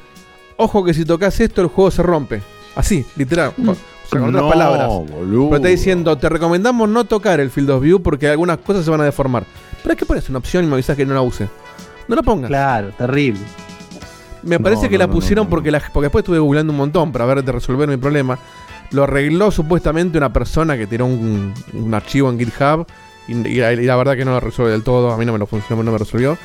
ojo 0.57 0.83
que 0.85 0.94
si 0.94 1.05
tocas 1.05 1.39
esto 1.41 1.60
el 1.60 1.67
juego 1.68 1.91
se 1.91 2.02
rompe. 2.02 2.43
Así, 2.75 3.05
literal. 3.17 3.52
O 3.59 3.75
sea, 4.09 4.20
con 4.20 4.28
otras 4.28 4.43
No, 4.44 4.49
palabras. 4.49 4.89
boludo. 4.89 5.44
Pero 5.51 5.57
está 5.57 5.68
diciendo, 5.68 6.17
te 6.17 6.28
recomendamos 6.28 6.89
no 6.89 7.05
tocar 7.05 7.41
el 7.41 7.51
Field 7.51 7.70
of 7.70 7.83
View 7.83 8.01
porque 8.02 8.28
algunas 8.28 8.59
cosas 8.59 8.85
se 8.85 8.91
van 8.91 9.01
a 9.01 9.05
deformar. 9.05 9.44
Pero 9.83 9.93
es 9.93 9.99
que 9.99 10.07
pones 10.07 10.28
una 10.31 10.39
opción 10.39 10.65
y 10.65 10.68
me 10.68 10.75
avisas 10.75 10.97
que 10.97 11.05
no 11.05 11.12
la 11.15 11.23
use. 11.23 11.49
No 12.09 12.17
la 12.17 12.23
pongas. 12.23 12.49
Claro, 12.49 12.91
terrible. 12.97 13.41
Me 14.43 14.60
parece 14.60 14.85
No, 14.85 14.89
que 14.91 14.94
no, 14.94 14.99
la 15.01 15.07
no, 15.09 15.12
pusieron 15.12 15.43
no, 15.44 15.47
no. 15.47 15.51
porque 15.51 15.70
la, 15.70 15.81
porque 15.93 16.05
después 16.05 16.23
estuve 16.23 16.39
googleando 16.39 16.73
un 16.73 16.76
montón 16.78 17.10
para 17.12 17.25
ver 17.25 17.43
de 17.43 17.51
resolver 17.52 17.89
mi 17.89 17.97
problema. 17.97 18.39
Lo 18.92 19.05
arregló 19.05 19.50
supuestamente 19.50 20.16
una 20.18 20.32
persona 20.32 20.76
que 20.76 20.86
tiró 20.86 21.06
un, 21.06 21.52
un 21.73 21.94
archivo 21.94 22.31
en 22.31 22.39
GitHub 22.39 22.86
y, 23.28 23.32
y 23.48 23.55
la, 23.56 23.73
y 23.73 23.84
la 23.84 23.97
verdad 23.97 24.16
que 24.16 24.24
no 24.24 24.32
lo 24.32 24.40
resuelve 24.40 24.73
del 24.73 24.82
todo. 24.84 25.10
A 25.12 25.16
mí 25.16 25.24
no 25.24 25.32
me 25.32 25.39
lo 25.39 25.47
funcionó, 25.47 25.82
no 25.82 25.92
me 25.92 25.98
resolvió. 25.98 26.39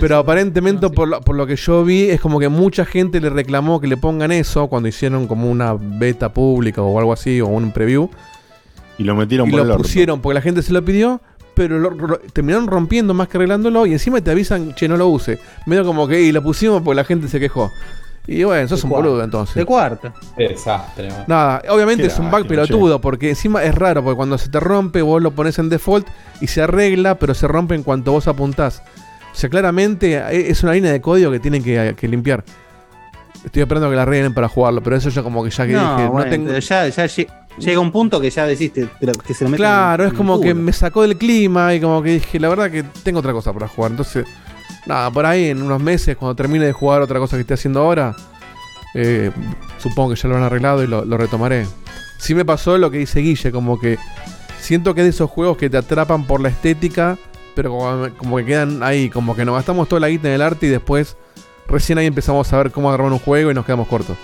Pero 0.00 0.18
aparentemente, 0.18 0.88
por, 0.90 1.08
lo, 1.08 1.20
por 1.20 1.34
lo 1.34 1.46
que 1.48 1.56
yo 1.56 1.84
vi, 1.84 2.04
es 2.10 2.20
como 2.20 2.38
que 2.38 2.48
mucha 2.48 2.84
gente 2.84 3.20
le 3.20 3.28
reclamó 3.28 3.80
que 3.80 3.88
le 3.88 3.96
pongan 3.96 4.30
eso 4.30 4.68
cuando 4.68 4.88
hicieron 4.88 5.26
como 5.26 5.50
una 5.50 5.74
beta 5.74 6.32
pública 6.32 6.80
o 6.82 6.96
algo 6.98 7.12
así, 7.12 7.40
o 7.40 7.48
un 7.48 7.72
preview. 7.72 8.08
Y 8.98 9.02
lo 9.04 9.16
metieron 9.16 9.48
Y 9.48 9.50
por 9.50 9.66
lo 9.66 9.72
el 9.74 9.78
pusieron 9.80 10.20
porque 10.20 10.34
la 10.34 10.42
gente 10.42 10.62
se 10.62 10.72
lo 10.72 10.84
pidió, 10.84 11.20
pero 11.54 11.80
lo- 11.80 11.90
lo- 11.90 12.18
terminaron 12.32 12.68
rompiendo 12.68 13.14
más 13.14 13.26
que 13.26 13.36
arreglándolo 13.38 13.84
y 13.86 13.92
encima 13.94 14.20
te 14.20 14.30
avisan, 14.30 14.76
che, 14.76 14.86
no 14.86 14.96
lo 14.96 15.08
use. 15.08 15.40
Medio 15.66 15.84
como 15.84 16.06
que, 16.06 16.22
y 16.22 16.30
lo 16.30 16.40
pusimos 16.40 16.80
porque 16.82 16.94
la 16.96 17.04
gente 17.04 17.26
se 17.26 17.40
quejó. 17.40 17.68
Y 18.26 18.44
bueno, 18.44 18.68
sos 18.68 18.80
De 18.80 18.86
un 18.86 18.90
cuarta. 18.92 19.08
boludo 19.08 19.24
entonces. 19.24 19.54
De 19.56 19.64
cuarta. 19.64 20.14
Desastre, 20.36 21.08
man. 21.10 21.24
Nada, 21.26 21.62
obviamente 21.70 22.02
Qué 22.04 22.08
es 22.08 22.18
un 22.18 22.30
bug 22.30 22.46
pelotudo, 22.46 23.00
porque 23.00 23.30
encima 23.30 23.64
es 23.64 23.74
raro, 23.74 24.02
porque 24.04 24.16
cuando 24.16 24.38
se 24.38 24.48
te 24.48 24.60
rompe 24.60 25.02
vos 25.02 25.20
lo 25.20 25.32
pones 25.32 25.58
en 25.58 25.68
default 25.68 26.06
y 26.40 26.46
se 26.46 26.62
arregla, 26.62 27.16
pero 27.16 27.34
se 27.34 27.48
rompe 27.48 27.74
en 27.74 27.82
cuanto 27.82 28.12
vos 28.12 28.28
apuntás. 28.28 28.82
O 29.32 29.34
sea, 29.34 29.50
claramente 29.50 30.14
eh, 30.14 30.50
es 30.50 30.62
una 30.62 30.72
línea 30.74 30.92
de 30.92 31.00
código 31.00 31.30
que 31.32 31.40
tienen 31.40 31.64
que, 31.64 31.94
que 31.98 32.06
limpiar. 32.06 32.44
Estoy 33.44 33.62
esperando 33.62 33.90
que 33.90 33.96
la 33.96 34.02
arreglen 34.02 34.32
para 34.34 34.48
jugarlo, 34.48 34.80
pero 34.82 34.94
eso 34.94 35.08
ya 35.08 35.22
como 35.24 35.42
que 35.42 35.50
ya 35.50 35.66
que 35.66 35.72
No, 35.72 35.96
dije, 35.96 36.08
bueno, 36.08 36.24
no 36.26 36.30
tengo... 36.30 36.46
pero 36.46 36.58
ya, 36.60 36.86
ya 36.86 37.04
lle- 37.06 37.28
llega 37.58 37.80
un 37.80 37.90
punto 37.90 38.20
que 38.20 38.30
ya 38.30 38.46
deciste 38.46 38.88
pero 39.00 39.12
que 39.14 39.34
se 39.34 39.42
lo 39.44 39.50
meten 39.50 39.64
Claro, 39.64 40.04
en 40.04 40.10
es 40.10 40.16
como 40.16 40.40
que 40.40 40.54
me 40.54 40.72
sacó 40.72 41.02
del 41.02 41.18
clima 41.18 41.74
y 41.74 41.80
como 41.80 42.00
que 42.04 42.10
dije, 42.10 42.38
la 42.38 42.48
verdad 42.48 42.70
que 42.70 42.84
tengo 43.02 43.18
otra 43.18 43.32
cosa 43.32 43.52
para 43.52 43.66
jugar. 43.66 43.90
Entonces, 43.90 44.26
Nada, 44.86 45.10
por 45.10 45.24
ahí 45.26 45.46
en 45.50 45.62
unos 45.62 45.80
meses, 45.80 46.16
cuando 46.16 46.34
termine 46.34 46.64
de 46.66 46.72
jugar 46.72 47.02
otra 47.02 47.18
cosa 47.18 47.36
que 47.36 47.42
esté 47.42 47.54
haciendo 47.54 47.80
ahora, 47.80 48.14
eh, 48.94 49.30
supongo 49.78 50.10
que 50.14 50.16
ya 50.20 50.28
lo 50.28 50.36
han 50.36 50.42
arreglado 50.42 50.82
y 50.82 50.86
lo, 50.86 51.04
lo 51.04 51.16
retomaré. 51.16 51.66
Sí 52.18 52.34
me 52.34 52.44
pasó 52.44 52.76
lo 52.78 52.90
que 52.90 52.98
dice 52.98 53.20
Guille, 53.20 53.52
como 53.52 53.78
que 53.78 53.98
siento 54.60 54.94
que 54.94 55.00
es 55.02 55.04
de 55.06 55.10
esos 55.10 55.30
juegos 55.30 55.56
que 55.56 55.70
te 55.70 55.76
atrapan 55.76 56.24
por 56.24 56.40
la 56.40 56.48
estética, 56.48 57.16
pero 57.54 57.70
como, 57.70 58.08
como 58.16 58.36
que 58.38 58.44
quedan 58.44 58.82
ahí, 58.82 59.08
como 59.10 59.36
que 59.36 59.44
nos 59.44 59.54
gastamos 59.54 59.88
toda 59.88 60.00
la 60.00 60.08
guita 60.08 60.28
en 60.28 60.34
el 60.34 60.42
arte 60.42 60.66
y 60.66 60.70
después 60.70 61.16
recién 61.68 61.98
ahí 61.98 62.06
empezamos 62.06 62.52
a 62.52 62.56
ver 62.58 62.70
cómo 62.70 62.88
agarrar 62.88 63.10
un 63.12 63.18
juego 63.18 63.50
y 63.50 63.54
nos 63.54 63.64
quedamos 63.64 63.86
cortos. 63.88 64.16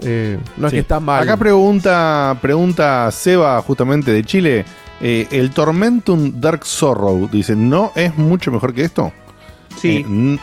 Eh, 0.00 0.38
no 0.56 0.66
es 0.66 0.70
Sí. 0.72 0.76
que 0.76 0.80
está 0.80 0.98
mal. 0.98 1.22
Acá 1.22 1.36
pregunta, 1.36 2.36
pregunta 2.42 3.08
Seba, 3.12 3.62
justamente 3.62 4.10
de 4.12 4.24
Chile. 4.24 4.64
eh, 5.00 5.26
el 5.32 5.50
Tormentum 5.50 6.40
Dark 6.40 6.64
Sorrow, 6.64 7.28
dice, 7.30 7.54
¿no 7.56 7.90
es 7.96 8.16
mucho 8.16 8.50
mejor 8.52 8.72
que 8.72 8.82
esto? 8.82 9.12
Sí. 9.80 9.98
Eh, 9.98 10.04
mm, 10.06 10.38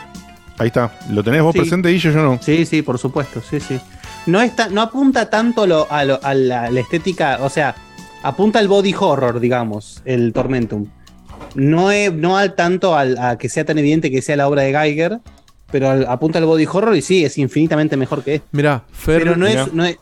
ahí 0.58 0.66
está. 0.68 0.92
¿Lo 1.10 1.22
tenés 1.22 1.42
vos 1.42 1.52
Sí. 1.52 1.60
presente 1.60 1.92
y 1.92 1.98
yo 1.98 2.10
no? 2.12 2.38
Sí, 2.42 2.64
sí, 2.66 2.82
por 2.82 2.98
supuesto, 2.98 3.40
sí, 3.48 3.60
sí. 3.60 3.78
No, 4.26 4.40
está, 4.40 4.68
no 4.68 4.82
apunta 4.82 5.28
tanto 5.30 5.66
lo- 5.66 5.90
a, 5.90 6.04
lo- 6.04 6.20
a 6.22 6.34
la, 6.34 6.70
la 6.70 6.80
estética, 6.80 7.38
o 7.42 7.48
sea, 7.48 7.74
apunta 8.22 8.58
al 8.60 8.68
body 8.68 8.94
horror, 8.98 9.40
digamos, 9.40 10.00
el 10.04 10.32
Tormentum. 10.32 10.86
No, 11.54 11.90
es, 11.90 12.12
no 12.12 12.36
al 12.36 12.54
tanto 12.54 12.96
al- 12.96 13.18
a 13.18 13.36
que 13.36 13.48
sea 13.48 13.64
tan 13.64 13.78
evidente 13.78 14.10
que 14.10 14.22
sea 14.22 14.36
la 14.36 14.48
obra 14.48 14.62
de 14.62 14.72
Geiger, 14.72 15.18
pero 15.70 15.90
al- 15.90 16.06
apunta 16.06 16.38
al 16.38 16.46
body 16.46 16.66
horror 16.70 16.96
y 16.96 17.02
sí, 17.02 17.24
es 17.24 17.36
infinitamente 17.38 17.96
mejor 17.96 18.22
que 18.22 18.36
esto. 18.36 18.46
Mirá, 18.52 18.84
Fer, 18.92 19.18
pero 19.22 19.36
no 19.36 19.46
mirá. 19.46 19.62
es, 19.64 19.72
no 19.72 19.84
es. 19.84 19.98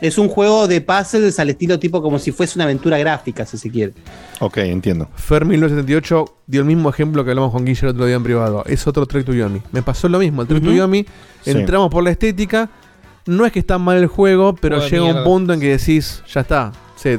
Es 0.00 0.16
un 0.16 0.28
juego 0.28 0.68
de 0.68 0.80
puzzles 0.80 1.38
al 1.40 1.50
estilo 1.50 1.78
tipo 1.78 2.00
como 2.00 2.18
si 2.18 2.30
fuese 2.30 2.56
una 2.58 2.64
aventura 2.64 2.98
gráfica, 2.98 3.44
si 3.44 3.58
se 3.58 3.70
quiere. 3.70 3.94
Ok, 4.40 4.58
entiendo. 4.58 5.08
Fer 5.16 5.44
1978 5.44 6.24
dio 6.46 6.60
el 6.60 6.66
mismo 6.66 6.88
ejemplo 6.88 7.24
que 7.24 7.30
hablamos 7.30 7.52
con 7.52 7.64
Guille 7.64 7.80
el 7.82 7.88
otro 7.88 8.06
día 8.06 8.14
en 8.16 8.22
privado. 8.22 8.64
Es 8.66 8.86
otro 8.86 9.06
Trek 9.06 9.24
to 9.24 9.32
Yomi. 9.34 9.60
Me 9.72 9.82
pasó 9.82 10.08
lo 10.08 10.18
mismo. 10.20 10.42
El 10.42 10.48
Trek 10.48 10.62
to. 10.62 10.72
Yomi, 10.72 11.04
Sí. 11.42 11.50
entramos 11.50 11.90
por 11.90 12.04
la 12.04 12.10
estética. 12.10 12.70
No 13.26 13.44
es 13.44 13.52
que 13.52 13.58
está 13.58 13.78
mal 13.78 13.96
el 13.98 14.06
juego, 14.06 14.54
pero 14.54 14.86
llega 14.88 15.04
un 15.04 15.24
punto 15.24 15.52
en 15.52 15.60
que 15.60 15.76
decís, 15.76 16.22
ya 16.32 16.40
está. 16.42 16.72
Se, 16.96 17.18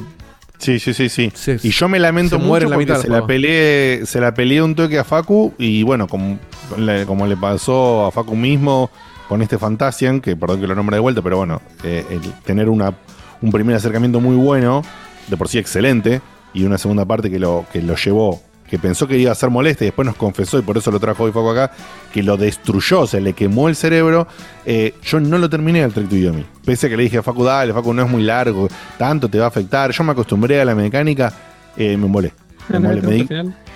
Sí, 0.59 0.77
sí, 0.77 0.93
sí, 0.93 1.07
sí. 1.07 1.31
Y 1.63 1.69
yo 1.71 1.87
me 1.87 1.99
lamento 1.99 2.37
se 2.37 2.43
mucho 2.43 2.63
en 2.65 2.69
la 2.69 2.75
porque 2.75 2.85
mitad 2.91 3.01
se 3.01 3.07
la, 3.07 3.25
peleé, 3.25 4.05
se 4.05 4.19
la 4.19 4.33
peleé 4.33 4.61
un 4.61 4.75
toque 4.75 4.99
a 4.99 5.05
Facu 5.05 5.53
y 5.57 5.83
bueno, 5.83 6.07
como 6.07 6.37
le, 6.77 7.05
como 7.05 7.25
le 7.27 7.37
pasó 7.37 8.05
a 8.05 8.11
Facu 8.11 8.35
mismo 8.35 8.89
con 9.29 9.41
este 9.41 9.57
Fantasian, 9.57 10.19
que 10.19 10.35
perdón 10.35 10.59
que 10.59 10.67
lo 10.67 10.75
nombre 10.75 10.97
de 10.97 10.99
vuelta, 11.01 11.21
pero 11.21 11.37
bueno, 11.37 11.61
eh, 11.83 12.03
el 12.09 12.19
tener 12.43 12.67
una, 12.67 12.93
un 13.41 13.51
primer 13.51 13.75
acercamiento 13.75 14.19
muy 14.19 14.35
bueno, 14.35 14.81
de 15.27 15.37
por 15.37 15.47
sí 15.47 15.59
excelente, 15.59 16.19
y 16.53 16.65
una 16.65 16.77
segunda 16.79 17.05
parte 17.05 17.29
que 17.29 17.37
lo, 17.39 17.65
que 17.71 17.81
lo 17.81 17.95
llevó, 17.95 18.41
que 18.67 18.79
pensó 18.79 19.07
que 19.07 19.17
iba 19.19 19.31
a 19.31 19.35
ser 19.35 19.51
molesta 19.51 19.83
y 19.83 19.87
después 19.87 20.05
nos 20.05 20.15
confesó, 20.15 20.57
y 20.57 20.63
por 20.63 20.77
eso 20.77 20.89
lo 20.89 20.99
trajo 20.99 21.23
hoy 21.25 21.31
Facu 21.31 21.49
acá, 21.51 21.71
que 22.11 22.23
lo 22.23 22.37
destruyó, 22.37 23.05
se 23.05 23.21
le 23.21 23.33
quemó 23.33 23.69
el 23.69 23.75
cerebro. 23.75 24.27
eh, 24.65 24.95
yo 25.03 25.19
no 25.19 25.37
lo 25.37 25.47
terminé 25.47 25.83
al 25.83 25.93
Trek 25.93 26.09
to 26.09 26.15
Yomi. 26.15 26.43
Pese 26.65 26.87
a 26.87 26.89
que 26.89 26.97
le 26.97 27.03
dije 27.03 27.19
a 27.19 27.23
Facu, 27.23 27.43
dale, 27.43 27.71
Facu 27.71 27.93
no 27.93 28.03
es 28.03 28.09
muy 28.09 28.23
largo, 28.23 28.67
tanto 28.97 29.29
te 29.29 29.37
va 29.37 29.45
a 29.45 29.47
afectar. 29.49 29.91
Yo 29.91 30.03
me 30.03 30.11
acostumbré 30.11 30.59
a 30.59 30.65
la 30.65 30.73
mecánica, 30.73 31.31
eh, 31.77 31.95
me 31.95 32.07
molé. 32.07 32.33
Me, 32.69 32.77
molé. 32.79 33.01
Me 33.01 33.13
di, 33.13 33.27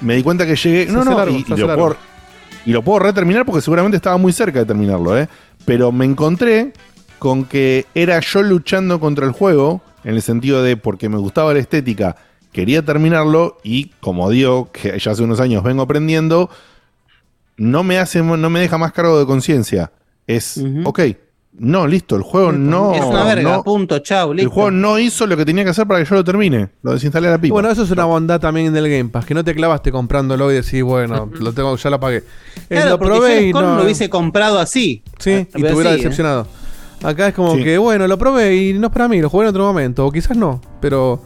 me 0.01 0.15
di 0.15 0.21
cuenta 0.23 0.45
que 0.45 0.55
llegué. 0.55 0.85
No, 0.91 1.03
no, 1.03 1.17
largo, 1.17 1.35
y, 1.35 1.41
y 1.47 1.49
lo 1.49 1.65
largo. 1.67 1.85
puedo, 1.87 1.97
y 2.65 2.71
lo 2.71 2.81
puedo 2.81 2.99
reterminar 2.99 3.45
porque 3.45 3.61
seguramente 3.61 3.97
estaba 3.97 4.17
muy 4.17 4.33
cerca 4.33 4.59
de 4.59 4.65
terminarlo, 4.65 5.17
¿eh? 5.17 5.27
Pero 5.65 5.91
me 5.91 6.05
encontré 6.05 6.73
con 7.19 7.45
que 7.45 7.85
era 7.95 8.19
yo 8.19 8.43
luchando 8.43 8.99
contra 8.99 9.25
el 9.25 9.31
juego, 9.31 9.81
en 10.03 10.15
el 10.15 10.21
sentido 10.21 10.61
de 10.61 10.77
porque 10.77 11.09
me 11.09 11.17
gustaba 11.17 11.53
la 11.53 11.59
estética, 11.59 12.15
quería 12.51 12.83
terminarlo 12.83 13.57
y 13.63 13.87
como 13.99 14.29
digo, 14.29 14.71
que 14.71 14.97
ya 14.99 15.11
hace 15.11 15.23
unos 15.23 15.39
años 15.39 15.63
vengo 15.63 15.83
aprendiendo, 15.83 16.49
no 17.57 17.83
me 17.83 17.97
hace, 17.97 18.21
no 18.21 18.49
me 18.49 18.59
deja 18.59 18.77
más 18.77 18.93
cargo 18.93 19.19
de 19.19 19.25
conciencia. 19.25 19.91
Es, 20.27 20.61
ok, 20.83 20.99
no, 21.59 21.85
listo, 21.87 22.15
el 22.15 22.23
juego 22.23 22.51
no. 22.51 22.93
es 22.93 23.01
una 23.03 23.23
verga, 23.23 23.57
no- 23.57 23.63
punto, 23.63 23.99
chau, 23.99 24.31
el 24.33 24.47
juego 24.47 24.71
no 24.71 24.97
hizo 24.99 25.27
lo 25.27 25.37
que 25.37 25.45
tenía 25.45 25.63
que 25.63 25.69
hacer 25.69 25.85
para 25.87 25.99
que 26.03 26.09
yo 26.09 26.15
lo 26.15 26.23
termine. 26.23 26.69
Lo 26.81 26.93
desinstalé 26.93 27.27
a 27.27 27.31
la 27.31 27.37
pipa. 27.37 27.53
Bueno, 27.53 27.69
eso 27.69 27.83
es 27.83 27.91
una 27.91 28.05
bondad 28.05 28.39
también 28.39 28.73
del 28.73 28.89
Game 28.89 29.09
Pass, 29.09 29.25
que 29.25 29.33
no 29.33 29.43
te 29.43 29.53
clavaste 29.53 29.91
comprándolo 29.91 30.51
y 30.51 30.55
decís, 30.55 30.81
bueno, 30.83 31.29
lo 31.39 31.53
tengo, 31.53 31.75
ya 31.77 31.89
lo 31.89 31.99
pagué. 31.99 32.17
Eh, 32.17 32.23
Claro, 32.69 32.89
lo 32.91 32.97
porque 32.99 33.13
probé 33.17 33.41
yo 33.41 33.47
y 33.47 33.53
no. 33.53 33.75
lo 33.77 33.83
hubiese 33.83 34.09
comprado 34.09 34.59
así. 34.59 35.03
Sí, 35.19 35.31
y 35.31 35.45
Pero 35.53 35.67
te 35.67 35.73
hubiera 35.73 35.89
así, 35.91 35.99
¿eh? 35.99 36.03
decepcionado. 36.03 36.47
Acá 37.03 37.27
es 37.27 37.33
como 37.33 37.55
Sí. 37.55 37.63
que, 37.63 37.77
bueno, 37.77 38.07
lo 38.07 38.17
probé 38.17 38.55
y 38.55 38.73
no 38.73 38.87
es 38.87 38.93
para 38.93 39.07
mí, 39.07 39.19
lo 39.21 39.29
jugué 39.29 39.43
en 39.43 39.49
otro 39.49 39.65
momento, 39.65 40.05
o 40.07 40.11
quizás 40.11 40.35
no, 40.37 40.59
pero. 40.81 41.21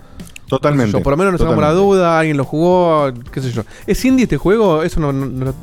Totalmente. 0.50 0.92
sé 0.94 0.98
yo, 1.00 1.04
por 1.04 1.12
lo 1.12 1.18
menos 1.18 1.34
nos 1.34 1.42
sacamos 1.42 1.62
la 1.62 1.72
duda, 1.74 2.18
alguien 2.20 2.38
lo 2.38 2.46
jugó, 2.46 3.12
qué 3.32 3.42
sé 3.42 3.52
yo. 3.52 3.64
¿Es 3.86 4.04
indie 4.06 4.24
este 4.24 4.38
juego? 4.38 4.82
Eso 4.82 5.00
no, 5.02 5.12
no, 5.12 5.26
no- 5.26 5.54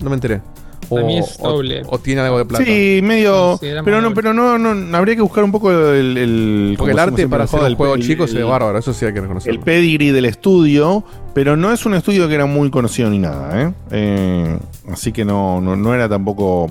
no 0.00 0.08
me 0.10 0.14
enteré. 0.14 0.42
O, 0.88 0.94
Para 0.96 1.06
mí 1.06 1.18
es 1.18 1.36
o- 1.40 1.48
doble. 1.52 1.82
o 1.88 1.98
tiene 1.98 2.20
algo 2.22 2.38
de 2.38 2.44
plata. 2.44 2.64
Sí, 2.64 3.00
medio. 3.02 3.58
Pero 3.60 4.00
no, 4.00 4.14
pero 4.14 4.32
no, 4.34 4.58
no, 4.58 4.96
habría 4.96 5.16
que 5.16 5.22
buscar 5.22 5.44
un 5.44 5.52
poco 5.52 5.70
el. 5.70 6.16
el 6.16 6.74
Porque 6.78 6.92
el 6.92 6.96
como 6.98 7.02
arte 7.10 7.28
para 7.28 7.44
hacer 7.44 7.60
un 7.60 7.66
el- 7.66 7.74
juego 7.76 7.94
el- 7.94 8.02
chico 8.02 8.26
se 8.26 8.34
ve 8.38 8.44
bárbaro, 8.44 8.78
eso 8.78 8.92
sí 8.92 9.04
hay 9.06 9.12
que 9.14 9.20
reconocerlo. 9.20 9.58
El 9.58 9.64
pedigree 9.64 10.12
del 10.12 10.24
estudio, 10.26 11.04
pero 11.34 11.56
no 11.56 11.72
es 11.72 11.84
un 11.86 11.94
estudio 11.94 12.28
que 12.28 12.34
era 12.34 12.46
muy 12.46 12.70
conocido 12.70 13.10
ni 13.10 13.18
nada, 13.18 13.62
¿eh? 13.62 13.72
Eh, 13.90 14.58
así 14.92 15.12
que 15.12 15.24
no, 15.24 15.60
no, 15.60 15.76
no 15.76 15.94
era 15.94 16.08
tampoco. 16.08 16.70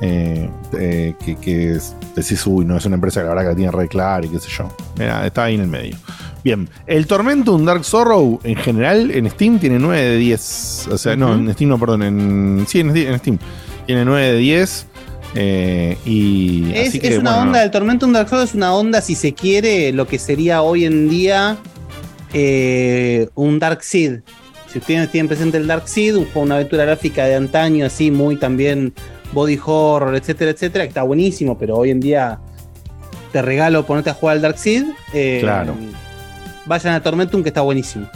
Eh, 0.00 0.48
eh, 0.78 1.14
que, 1.24 1.36
que 1.36 1.72
es- 1.72 1.94
decís, 2.16 2.46
uy, 2.46 2.64
no 2.64 2.76
es 2.76 2.84
una 2.86 2.94
empresa 2.96 3.20
que 3.20 3.24
la 3.24 3.30
verdad 3.34 3.42
que 3.44 3.48
la 3.50 3.56
tiene 3.56 3.70
re 3.72 3.88
clara 3.88 4.26
y 4.26 4.28
qué 4.28 4.38
sé 4.38 4.48
yo. 4.50 4.68
Era, 4.98 5.26
está 5.26 5.44
ahí 5.44 5.54
en 5.54 5.60
el 5.62 5.68
medio. 5.68 5.96
Bien, 6.42 6.68
el 6.86 7.06
Tormentum 7.06 7.64
Dark 7.64 7.84
Sorrow 7.84 8.38
en 8.44 8.56
general 8.56 9.10
en 9.10 9.30
Steam 9.30 9.58
tiene 9.58 9.78
9 9.78 10.00
de 10.02 10.16
10. 10.18 10.88
O 10.92 10.98
sea, 10.98 11.16
no, 11.16 11.32
en 11.34 11.52
Steam 11.54 11.70
no, 11.70 11.78
perdón, 11.78 12.02
en, 12.02 12.64
sí, 12.68 12.80
en, 12.80 12.90
Steam- 12.90 13.06
en 13.12 13.18
Steam. 13.18 13.38
Tiene 13.86 14.04
9 14.04 14.32
de 14.32 14.38
10. 14.38 14.86
eh, 15.36 15.96
y 16.04 16.70
Es, 16.74 16.88
así 16.90 17.00
que, 17.00 17.08
es 17.08 17.18
una 17.18 17.30
bueno, 17.36 17.46
onda, 17.46 17.64
el 17.64 17.70
Tormentum 17.70 18.12
Dark 18.12 18.28
Souls 18.28 18.50
es 18.50 18.54
una 18.54 18.74
onda, 18.74 19.00
si 19.00 19.14
se 19.14 19.32
quiere, 19.32 19.92
lo 19.92 20.06
que 20.06 20.18
sería 20.18 20.60
hoy 20.62 20.84
en 20.84 21.08
día 21.08 21.56
un 23.34 23.58
Dark 23.58 23.82
Seed. 23.82 24.20
Si 24.70 24.78
ustedes 24.78 25.10
tienen 25.10 25.28
presente 25.28 25.56
el 25.56 25.66
Dark 25.66 25.88
Seed, 25.88 26.16
un 26.16 26.24
juego, 26.26 26.42
una 26.42 26.56
aventura 26.56 26.84
gráfica 26.84 27.24
de 27.26 27.36
antaño, 27.36 27.86
así 27.86 28.10
muy 28.10 28.36
también 28.36 28.92
body 29.34 29.58
horror, 29.64 30.14
etcétera, 30.14 30.50
etcétera, 30.52 30.84
que 30.84 30.88
está 30.88 31.02
buenísimo, 31.02 31.58
pero 31.58 31.76
hoy 31.76 31.90
en 31.90 32.00
día 32.00 32.38
te 33.32 33.42
regalo 33.42 33.84
ponerte 33.84 34.10
a 34.10 34.14
jugar 34.14 34.36
al 34.36 34.42
Dark 34.42 34.58
Seed. 34.58 34.84
eh, 35.12 35.38
Claro. 35.42 35.74
Vayan 36.66 36.94
a 36.94 37.02
Tormentum, 37.02 37.42
que 37.42 37.48
está 37.50 37.60
buenísimo. 37.60 38.06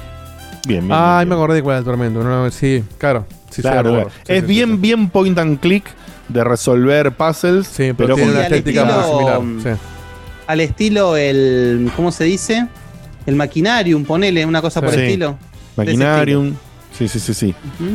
Bien, 0.66 0.86
bien. 0.86 0.92
Ay, 0.98 1.26
me 1.26 1.34
acordé 1.34 1.62
cuál 1.62 1.74
era 1.74 1.78
el 1.80 1.84
tormento. 1.84 2.22
No, 2.22 2.44
no, 2.44 2.50
sí, 2.50 2.82
claro. 2.98 3.26
Sí, 3.50 3.62
Claro, 3.62 4.08
sí, 4.24 4.32
es 4.32 4.40
sí, 4.42 4.46
bien, 4.46 4.80
bien 4.80 5.08
point 5.10 5.38
and 5.38 5.58
click 5.60 5.84
de 6.28 6.44
resolver 6.44 7.12
puzzles. 7.12 7.66
Sí, 7.66 7.92
pero, 7.96 7.96
pero 7.96 8.14
tiene 8.16 8.30
con- 8.30 8.36
una 8.38 8.46
al 8.46 8.52
estética 8.52 8.82
estilo- 8.82 9.42
muy 9.42 9.52
similar. 9.62 9.76
sí. 9.76 9.82
Al 10.46 10.60
estilo 10.60 11.16
el. 11.16 11.90
¿Cómo 11.96 12.12
se 12.12 12.24
dice? 12.24 12.66
El 13.26 13.36
Maquinarium, 13.36 14.04
ponele, 14.04 14.44
una 14.46 14.60
cosa 14.62 14.80
por 14.80 14.90
Sí. 14.90 14.96
el 14.96 15.04
estilo. 15.06 15.38
De 15.76 15.84
Maquinarium. 15.84 16.54
Sí, 16.98 17.06
sí, 17.08 17.20
sí, 17.20 17.32
sí. 17.34 17.54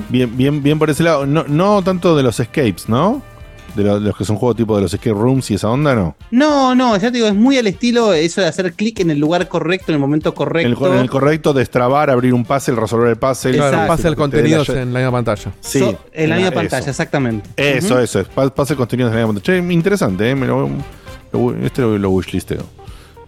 Bien, 0.09 0.35
bien, 0.37 0.63
bien 0.63 0.79
por 0.79 0.89
ese 0.89 1.03
lado. 1.03 1.25
No, 1.25 1.43
no 1.47 1.81
tanto 1.83 2.15
de 2.15 2.23
los 2.23 2.39
escapes, 2.39 2.87
¿no? 2.87 3.21
De, 3.75 3.83
lo- 3.83 3.99
de 3.99 4.07
los 4.09 4.15
que 4.17 4.23
son 4.23 4.35
juegos 4.37 4.55
tipo 4.55 4.75
de 4.75 4.83
los 4.83 4.93
escape 4.93 5.13
rooms 5.19 5.49
y 5.49 5.55
esa 5.55 5.67
onda, 5.67 5.95
no. 5.95 6.15
No, 6.29 6.75
no, 6.75 6.93
ya 6.95 7.09
te 7.09 7.17
digo, 7.17 7.27
es 7.27 7.33
muy 7.33 7.57
al 7.57 7.65
estilo 7.65 8.13
eso 8.13 8.39
de 8.39 8.47
hacer 8.47 8.71
clic 8.73 8.99
en 8.99 9.09
el 9.09 9.17
lugar 9.19 9.47
correcto, 9.47 9.85
en 9.91 9.95
el 9.95 9.99
momento 9.99 10.29
En 10.29 10.33
el, 10.33 10.35
correcto. 10.75 10.93
en 10.93 10.99
el 10.99 11.09
correcto, 11.09 11.53
destrabar, 11.53 12.11
abrir 12.11 12.35
un 12.35 12.45
puzzle, 12.45 12.75
resolver 12.75 13.09
el 13.09 13.15
puzzle. 13.17 13.51
Exacto. 13.55 13.71
Claro, 13.75 13.87
pasa 13.87 14.07
el 14.07 14.15
contenido 14.15 14.63
la- 14.67 14.81
en 14.81 14.93
la 14.93 14.99
misma 14.99 15.11
pantalla. 15.11 15.51
Sí. 15.59 15.79
So- 15.79 15.97
en 16.13 16.29
la 16.29 16.35
misma 16.35 16.49
eso. 16.49 16.55
pantalla, 16.55 16.89
exactamente. 16.89 17.49
Eso, 17.57 17.95
Ujú. 17.95 18.03
eso. 18.03 18.19
es. 18.19 18.27
Pa- 18.27 18.53
Puzzle 18.53 18.75
contenidos 18.75 19.11
en 19.11 19.19
la 19.19 19.25
misma 19.25 19.39
pantalla. 19.41 19.59
Che, 19.67 19.73
interesante, 19.73 20.29
¿eh? 20.29 20.35
Me 20.35 20.45
lo- 20.45 20.69
lo- 21.31 21.55
este 21.65 21.81
lo, 21.81 21.97
lo 21.97 22.09
wishlisteo. 22.11 22.63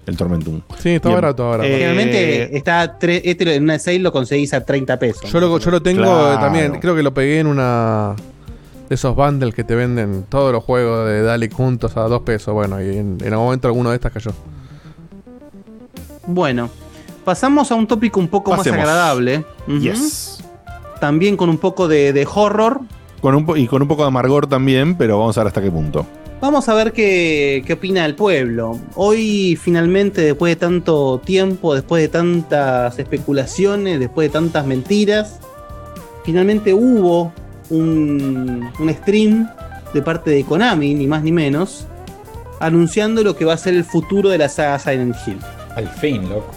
El 0.06 0.18
Tormentum. 0.18 0.62
Sí, 0.80 0.90
está 0.96 1.10
Bien. 1.10 1.22
barato 1.22 1.44
ahora. 1.46 1.66
Eh, 1.66 1.72
Generalmente 1.72 2.56
está 2.58 3.00
tre- 3.00 3.22
este 3.24 3.56
en 3.56 3.64
una 3.64 3.80
sale 3.80 4.00
lo 4.00 4.12
conseguís 4.12 4.54
a 4.54 4.64
30 4.64 5.00
pesos. 5.00 5.32
Yo 5.32 5.40
lo, 5.40 5.58
yo 5.58 5.72
lo 5.72 5.82
tengo 5.82 6.04
Claro. 6.04 6.34
eh, 6.34 6.38
también, 6.40 6.80
creo 6.80 6.96
que 6.96 7.02
lo 7.04 7.14
pegué 7.14 7.40
en 7.40 7.48
una 7.48 8.16
de 8.88 8.94
esos 8.94 9.16
bundles 9.16 9.56
que 9.56 9.64
te 9.64 9.74
venden 9.74 10.26
todos 10.30 10.52
los 10.54 10.64
juegos 10.64 11.08
de 11.08 11.24
Dalek 11.24 11.54
juntos 11.54 11.98
a 11.98 12.02
dos 12.02 12.22
pesos. 12.22 12.54
Bueno, 12.54 12.80
y 12.84 12.98
en, 12.98 13.18
en 13.20 13.34
algún 13.34 13.46
momento 13.48 13.68
alguno 13.68 13.90
de 13.90 13.96
estas 13.96 14.12
cayó. 14.12 14.32
Bueno, 16.28 16.70
pasamos 17.24 17.72
a 17.72 17.76
un 17.76 17.88
tópico 17.88 18.20
un 18.20 18.28
poco 18.28 18.52
Pasemos. 18.52 18.78
más 18.80 18.88
agradable. 18.88 19.44
Ujú. 19.68 19.80
Yes. 19.80 20.44
También 21.00 21.38
con 21.38 21.50
un 21.50 21.58
poco 21.58 21.88
de, 21.88 22.14
de 22.14 22.28
horror. 22.34 22.82
Con 23.22 23.36
un 23.36 23.46
po- 23.46 23.58
y 23.58 23.68
con 23.68 23.82
un 23.82 23.88
poco 23.88 24.04
de 24.04 24.08
amargor 24.10 24.48
también, 24.48 24.96
pero 24.96 25.18
vamos 25.20 25.38
a 25.38 25.42
ver 25.42 25.48
hasta 25.48 25.62
qué 25.62 25.72
punto. 25.72 26.06
Vamos 26.42 26.68
a 26.70 26.74
ver 26.74 26.92
qué, 26.92 27.64
qué 27.66 27.74
opina 27.74 28.06
el 28.06 28.16
pueblo. 28.16 28.80
Hoy 28.96 29.58
finalmente, 29.62 30.22
después 30.22 30.52
de 30.52 30.56
tanto 30.58 31.20
tiempo, 31.24 31.74
después 31.74 32.04
de 32.04 32.10
tantas 32.10 33.00
especulaciones, 33.00 34.00
después 34.00 34.30
de 34.30 34.34
tantas 34.34 34.66
mentiras, 34.66 35.40
finalmente 36.24 36.74
hubo 36.74 37.34
un, 37.70 38.70
un 38.78 38.94
stream 38.94 39.50
de 39.94 40.02
parte 40.02 40.30
de 40.32 40.44
Konami, 40.44 40.94
ni 40.94 41.08
más 41.08 41.24
ni 41.24 41.32
menos, 41.32 41.88
anunciando 42.60 43.24
lo 43.24 43.36
que 43.36 43.46
va 43.46 43.54
a 43.54 43.58
ser 43.58 43.74
el 43.74 43.86
futuro 43.86 44.30
de 44.30 44.38
la 44.38 44.50
saga 44.50 44.78
Silent 44.78 45.16
Hill. 45.26 45.40
Al 45.76 45.88
fin, 45.88 46.30
loco. 46.30 46.52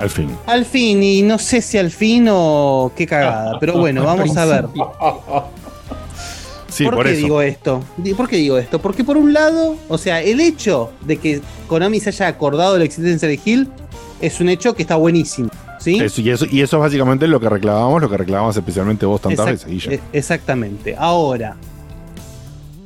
Al 0.00 0.10
fin. 0.10 0.30
Al 0.46 0.64
fin, 0.64 1.02
y 1.02 1.22
no 1.22 1.38
sé 1.38 1.60
si 1.60 1.76
al 1.76 1.90
fin 1.90 2.26
o 2.30 2.90
qué 2.96 3.06
cagada, 3.06 3.58
pero 3.60 3.78
bueno, 3.78 4.02
vamos 4.06 4.36
a 4.36 4.44
ver. 4.44 4.66
Sí, 6.80 6.84
¿Por, 6.86 6.94
por 6.94 7.04
qué 7.06 7.12
eso. 7.12 7.20
digo 7.22 7.42
esto? 7.42 7.84
¿Por 8.16 8.28
qué 8.28 8.36
digo 8.36 8.56
esto? 8.58 8.80
Porque 8.80 9.04
por 9.04 9.16
un 9.18 9.32
lado, 9.34 9.76
o 9.88 9.98
sea, 9.98 10.22
el 10.22 10.40
hecho 10.40 10.90
de 11.06 11.18
que 11.18 11.40
Konami 11.68 12.00
se 12.00 12.08
haya 12.08 12.26
acordado 12.28 12.72
de 12.72 12.78
la 12.80 12.84
existencia 12.86 13.28
de 13.28 13.38
Hill 13.44 13.68
es 14.20 14.40
un 14.40 14.48
hecho 14.48 14.74
que 14.74 14.82
está 14.82 14.96
buenísimo. 14.96 15.50
¿Sí? 15.78 15.98
Eso, 16.00 16.20
y, 16.20 16.30
eso, 16.30 16.46
y 16.50 16.60
eso 16.60 16.76
es 16.76 16.80
básicamente 16.80 17.26
lo 17.26 17.38
que 17.40 17.48
reclamábamos, 17.48 18.00
lo 18.02 18.08
que 18.10 18.16
reclamábamos 18.18 18.56
especialmente 18.56 19.06
vos 19.06 19.20
tantas 19.20 19.46
Exact- 19.46 19.50
veces, 19.52 19.66
Guille. 19.66 19.94
eh, 19.96 20.00
Exactamente. 20.12 20.94
Ahora, 20.98 21.56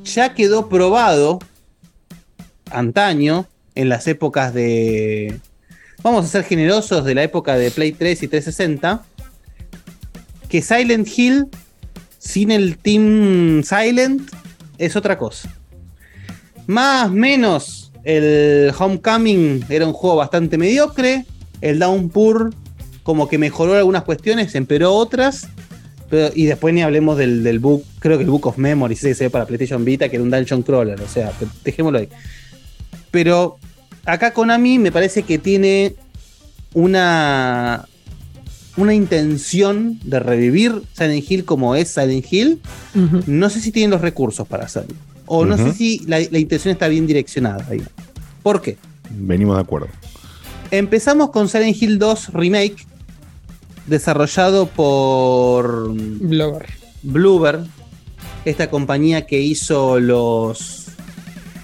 ya 0.04 0.34
quedó 0.34 0.68
probado 0.68 1.38
antaño, 2.70 3.46
en 3.74 3.88
las 3.88 4.06
épocas 4.06 4.54
de. 4.54 5.38
Vamos 6.02 6.24
a 6.24 6.28
ser 6.28 6.44
generosos 6.44 7.04
de 7.04 7.14
la 7.14 7.22
época 7.22 7.56
de 7.56 7.70
Play 7.70 7.92
3 7.92 8.22
y 8.22 8.28
360, 8.28 9.02
que 10.48 10.62
Silent 10.62 11.08
Hill 11.16 11.46
sin 12.24 12.50
el 12.50 12.78
Team 12.78 13.62
Silent 13.62 14.22
es 14.78 14.96
otra 14.96 15.18
cosa. 15.18 15.54
Más 16.66 17.10
menos, 17.10 17.92
el 18.02 18.72
Homecoming 18.76 19.64
era 19.68 19.86
un 19.86 19.92
juego 19.92 20.16
bastante 20.16 20.56
mediocre. 20.56 21.26
El 21.60 21.78
Downpour 21.78 22.54
como 23.02 23.28
que 23.28 23.36
mejoró 23.36 23.74
algunas 23.74 24.04
cuestiones, 24.04 24.54
empeoró 24.54 24.94
otras. 24.94 25.46
Y 26.34 26.46
después 26.46 26.72
ni 26.72 26.82
hablemos 26.82 27.18
del, 27.18 27.42
del 27.42 27.58
book, 27.58 27.84
creo 27.98 28.16
que 28.18 28.24
el 28.24 28.30
Book 28.30 28.46
of 28.46 28.56
Memories 28.56 29.00
que 29.00 29.14
se 29.14 29.24
ve 29.24 29.30
para 29.30 29.46
PlayStation 29.46 29.84
Vita, 29.84 30.08
que 30.08 30.16
era 30.16 30.22
un 30.22 30.30
dungeon 30.30 30.62
crawler, 30.62 31.00
o 31.00 31.08
sea, 31.08 31.32
dejémoslo 31.64 31.98
ahí. 31.98 32.08
Pero 33.10 33.58
acá 34.06 34.32
Konami 34.32 34.78
me 34.78 34.92
parece 34.92 35.24
que 35.24 35.38
tiene 35.38 35.96
una, 36.72 37.88
una 38.76 38.94
intención 38.94 39.98
de 40.04 40.18
revivir 40.20 40.82
Silent 40.92 41.30
Hill 41.30 41.44
como 41.44 41.76
es 41.76 41.88
Silent 41.90 42.24
Hill. 42.30 42.60
No 43.26 43.48
sé 43.50 43.60
si 43.60 43.70
tienen 43.72 43.90
los 43.90 44.00
recursos 44.00 44.46
para 44.48 44.64
hacerlo. 44.64 44.94
O 45.26 45.44
no 45.44 45.56
sé 45.56 45.72
si 45.72 46.00
la, 46.06 46.18
la 46.30 46.38
intención 46.38 46.72
está 46.72 46.88
bien 46.88 47.06
direccionada 47.06 47.66
ahí. 47.70 47.82
¿Por 48.42 48.60
qué? 48.60 48.76
Venimos 49.10 49.56
de 49.56 49.62
acuerdo. 49.62 49.88
Empezamos 50.70 51.30
con 51.30 51.48
Silent 51.48 51.80
Hill 51.80 51.98
2 51.98 52.32
Remake, 52.34 52.76
desarrollado 53.86 54.66
por 54.66 55.92
Bloober. 55.94 56.66
Bloober, 57.02 57.60
esta 58.44 58.68
compañía 58.70 59.26
que 59.26 59.40
hizo 59.40 60.00
los. 60.00 60.86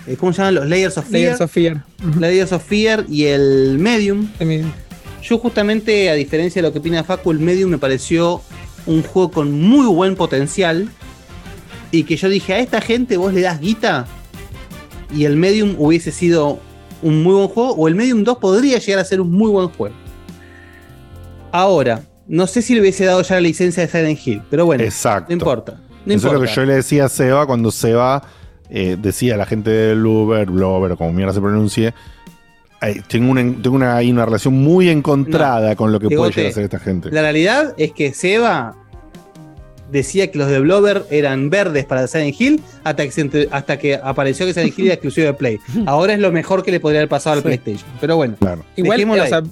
eh, 0.07 0.17
¿Cómo 0.19 0.33
se 0.33 0.39
llaman? 0.39 0.55
Los 0.55 0.69
Layers 0.69 0.97
of 0.99 1.07
Fear. 1.07 1.23
Layers 1.25 1.41
of 1.41 1.51
Fear. 1.51 1.85
Layers 2.19 2.53
of 2.53 2.65
Fear 2.65 3.07
y 3.09 3.25
el 3.25 3.79
Medium. 3.79 4.29
Yo, 5.23 5.39
justamente, 5.39 6.11
a 6.11 6.15
diferencia 6.15 6.63
de 6.63 6.69
lo 6.69 6.73
que 6.73 6.79
opina 6.79 7.05
Facu, 7.05 7.31
el 7.31 7.39
Medium 7.39 7.71
me 7.71 7.79
pareció 7.79 8.43
un 8.87 9.03
juego 9.03 9.31
con 9.31 9.61
muy 9.61 9.87
buen 9.87 10.17
potencial. 10.17 10.89
Y 11.91 12.05
que 12.05 12.17
yo 12.17 12.29
dije, 12.29 12.55
a 12.55 12.59
esta 12.61 12.81
gente 12.81 13.17
vos 13.17 13.33
le 13.33 13.43
das 13.43 13.61
guita. 13.61 14.07
Y 15.15 15.25
el 15.25 15.37
Medium 15.37 15.75
hubiese 15.79 16.13
sido 16.13 16.61
un 17.03 17.23
muy 17.23 17.35
buen 17.35 17.49
juego. 17.49 17.73
O 17.73 17.89
el 17.89 17.95
Medium 17.95 18.25
2 18.25 18.39
podría 18.39 18.79
llegar 18.79 19.01
a 19.01 19.05
ser 19.05 19.21
un 19.21 19.31
muy 19.31 19.51
buen 19.51 19.69
juego. 19.69 19.95
Ahora, 21.53 22.03
no 22.29 22.47
sé 22.47 22.63
si 22.63 22.75
le 22.75 22.81
hubiese 22.81 23.05
dado 23.05 23.23
ya 23.23 23.35
la 23.35 23.41
licencia 23.41 23.85
de 23.85 23.89
Silent 23.89 24.19
Hill. 24.25 24.43
Pero 24.51 24.67
bueno, 24.67 24.85
Exacto. 24.85 25.27
no 25.29 25.35
importa. 25.35 25.81
No 26.07 26.15
Eso 26.15 26.29
es 26.29 26.33
lo 26.33 26.41
que 26.41 26.47
yo 26.47 26.65
le 26.65 26.75
decía 26.75 27.07
a 27.07 27.09
Seba 27.09 27.47
cuando 27.47 27.71
Seba 27.71 28.23
eh, 28.71 28.97
decía 29.01 29.35
a 29.35 29.37
la 29.37 29.47
gente 29.47 29.71
de 29.71 29.95
Bluber, 29.95 30.47
Blover, 30.47 30.97
como 30.97 31.13
mierda 31.13 31.33
se 31.33 31.41
pronuncie. 31.41 31.93
Eh, 32.83 33.03
tengo 33.07 33.31
una, 33.31 33.43
tengo 33.43 33.77
una, 33.77 33.97
hay 33.97 34.11
una 34.11 34.25
relación 34.25 34.55
muy 34.55 34.89
encontrada 34.89 35.77
con 35.77 35.93
lo 35.93 36.01
que 36.01 36.09
puede 36.09 36.31
llegar 36.31 36.47
a 36.47 36.49
hacer 36.51 36.65
esta 36.65 36.79
gente. 36.79 37.11
La 37.11 37.23
realidad 37.23 37.75
es 37.77 37.93
que 37.93 38.15
Seba 38.15 38.75
decía 39.91 40.31
que 40.31 40.39
los 40.39 40.49
de 40.49 40.61
Blover 40.61 41.05
eran 41.11 41.51
verdes 41.51 41.85
para 41.85 42.07
Silent 42.07 42.41
Hill 42.41 42.63
hasta 42.85 43.09
que, 43.09 43.49
hasta 43.51 43.79
que 43.79 43.95
apareció 43.97 44.47
que 44.47 44.55
Silent 44.55 44.79
Hill 44.79 44.87
era 44.87 44.95
exclusivo 44.95 45.27
de 45.27 45.35
Play. 45.35 45.59
Ahora 45.87 46.15
es 46.15 46.21
lo 46.21 46.33
mejor 46.33 46.63
que 46.63 46.71
le 46.71 46.81
podría 46.81 47.01
haber 47.01 47.09
pasado 47.09 47.37
al 47.37 47.43
PlayStation. 47.43 47.89
Pero 48.01 48.17
bueno, 48.17 48.37
Igual, 48.77 48.97
dejémoslo 48.99 49.25
o 49.25 49.27
sea. 49.27 49.43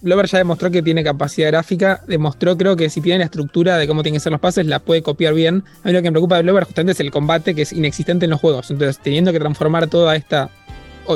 Blover 0.00 0.26
ya 0.26 0.38
demostró 0.38 0.70
que 0.70 0.80
tiene 0.80 1.02
capacidad 1.02 1.48
gráfica, 1.48 2.04
demostró 2.06 2.56
creo 2.56 2.76
que 2.76 2.88
si 2.88 3.00
tiene 3.00 3.18
la 3.18 3.24
estructura 3.24 3.76
de 3.78 3.88
cómo 3.88 4.04
tienen 4.04 4.18
que 4.18 4.22
ser 4.22 4.30
los 4.30 4.40
pases, 4.40 4.64
la 4.64 4.78
puede 4.78 5.02
copiar 5.02 5.34
bien. 5.34 5.64
A 5.82 5.88
mí 5.88 5.92
lo 5.92 6.00
que 6.00 6.08
me 6.08 6.12
preocupa 6.12 6.36
de 6.36 6.44
Blover 6.44 6.64
justamente 6.64 6.92
es 6.92 7.00
el 7.00 7.10
combate 7.10 7.52
que 7.52 7.62
es 7.62 7.72
inexistente 7.72 8.24
en 8.24 8.30
los 8.30 8.40
juegos. 8.40 8.70
Entonces, 8.70 9.00
teniendo 9.02 9.32
que 9.32 9.40
transformar 9.40 9.88
toda 9.88 10.14
esta 10.14 10.50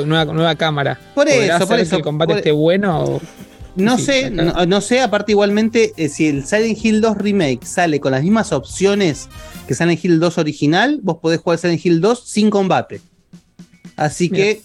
nueva, 0.01 0.33
nueva 0.33 0.55
cámara, 0.55 0.99
Por 1.15 1.27
¿podrá 1.27 1.57
eso, 1.57 1.67
por 1.67 1.79
eso, 1.79 1.89
que 1.91 1.95
el 1.97 2.01
combate 2.03 2.29
por- 2.31 2.37
esté 2.37 2.51
bueno 2.51 3.03
o- 3.03 3.21
No 3.75 3.97
Sí, 3.97 4.03
sé, 4.05 4.29
no, 4.29 4.65
no 4.67 4.81
sé, 4.81 5.01
aparte 5.01 5.31
igualmente, 5.31 5.93
eh, 5.97 6.07
si 6.07 6.27
el 6.27 6.45
Silent 6.45 6.77
Hill 6.85 7.01
2 7.01 7.17
Remake 7.17 7.65
sale 7.65 7.99
con 7.99 8.11
las 8.11 8.21
mismas 8.21 8.51
opciones 8.51 9.29
que 9.67 9.73
Silent 9.73 10.03
Hill 10.05 10.19
2 10.19 10.37
original, 10.37 10.99
vos 11.01 11.17
podés 11.21 11.39
jugar 11.39 11.57
Silent 11.57 11.83
Hill 11.83 11.99
2 11.99 12.23
sin 12.23 12.49
combate. 12.51 13.01
Así 13.95 14.29
que 14.29 14.61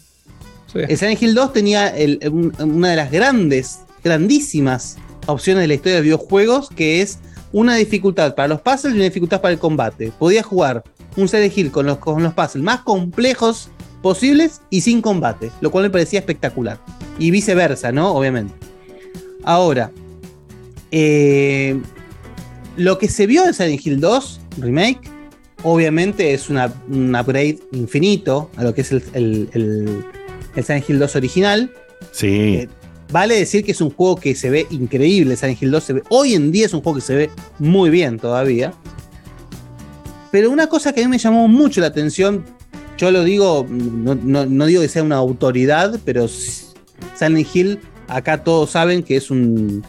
el 0.74 0.98
Silent 0.98 1.22
Hill 1.22 1.34
2 1.34 1.52
tenía 1.54 1.88
el- 1.88 2.20
un- 2.30 2.52
una 2.60 2.90
de 2.90 2.96
las 2.96 3.10
grandes, 3.10 3.78
grandísimas 4.04 4.96
opciones 5.26 5.62
de 5.62 5.68
la 5.68 5.74
historia 5.74 5.96
de 5.96 6.02
videojuegos, 6.02 6.68
que 6.68 7.00
es 7.00 7.18
una 7.52 7.76
dificultad 7.76 8.34
para 8.34 8.48
los 8.48 8.60
puzzles 8.60 8.92
y 8.92 8.96
una 8.96 9.04
dificultad 9.04 9.40
para 9.40 9.52
el 9.54 9.58
combate. 9.58 10.12
Podías 10.18 10.44
jugar 10.44 10.84
un 11.16 11.28
Silent 11.28 11.56
Hill 11.56 11.70
con 11.70 11.86
los, 11.86 11.96
con 11.96 12.22
los 12.22 12.34
puzzles 12.34 12.62
más 12.62 12.80
complejos 12.82 13.70
posibles 14.02 14.60
y 14.70 14.80
sin 14.82 15.00
combate, 15.02 15.50
lo 15.60 15.70
cual 15.70 15.84
me 15.84 15.90
parecía 15.90 16.20
espectacular. 16.20 16.78
Y 17.18 17.30
viceversa, 17.30 17.90
¿no? 17.92 18.12
Obviamente. 18.12 18.54
Ahora, 19.44 19.90
eh, 20.90 21.80
lo 22.76 22.98
que 22.98 23.08
se 23.08 23.26
vio 23.26 23.44
en 23.46 23.54
Silent 23.54 23.84
Hill 23.84 24.00
2 24.00 24.40
Remake, 24.58 25.00
obviamente 25.64 26.32
es 26.32 26.48
una, 26.48 26.72
un 26.88 27.14
upgrade 27.14 27.58
infinito 27.72 28.50
a 28.56 28.64
lo 28.64 28.74
que 28.74 28.82
es 28.82 28.92
el, 28.92 29.02
el- 29.14 29.48
el- 29.52 30.04
el 30.56 30.64
Silent 30.64 30.88
Hill 30.88 30.98
2 30.98 31.16
original. 31.16 31.72
Sí. 32.12 32.68
Vale 33.10 33.36
decir 33.36 33.64
que 33.64 33.72
es 33.72 33.80
un 33.80 33.90
juego 33.90 34.16
que 34.16 34.34
se 34.34 34.50
ve 34.50 34.66
increíble. 34.70 35.34
Silent 35.36 35.62
Hill 35.62 35.70
2 35.70 35.84
se 35.84 35.92
ve, 35.94 36.02
hoy 36.10 36.34
en 36.34 36.52
día 36.52 36.66
es 36.66 36.74
un 36.74 36.82
juego 36.82 36.96
que 36.96 37.04
se 37.04 37.14
ve 37.14 37.30
muy 37.58 37.90
bien 37.90 38.18
todavía. 38.18 38.72
Pero 40.30 40.50
una 40.50 40.66
cosa 40.66 40.92
que 40.92 41.00
a 41.02 41.04
mí 41.04 41.10
me 41.10 41.18
llamó 41.18 41.48
mucho 41.48 41.80
la 41.80 41.86
atención, 41.86 42.44
yo 42.98 43.10
lo 43.10 43.24
digo, 43.24 43.66
no, 43.68 44.14
no- 44.14 44.44
no 44.46 44.66
digo 44.66 44.82
que 44.82 44.88
sea 44.88 45.02
una 45.02 45.16
autoridad, 45.16 45.98
pero 46.04 46.28
Silent 46.28 47.46
Hill, 47.54 47.78
acá 48.08 48.44
todos 48.44 48.70
saben 48.70 49.02
que 49.02 49.16
es 49.16 49.30
un- 49.30 49.82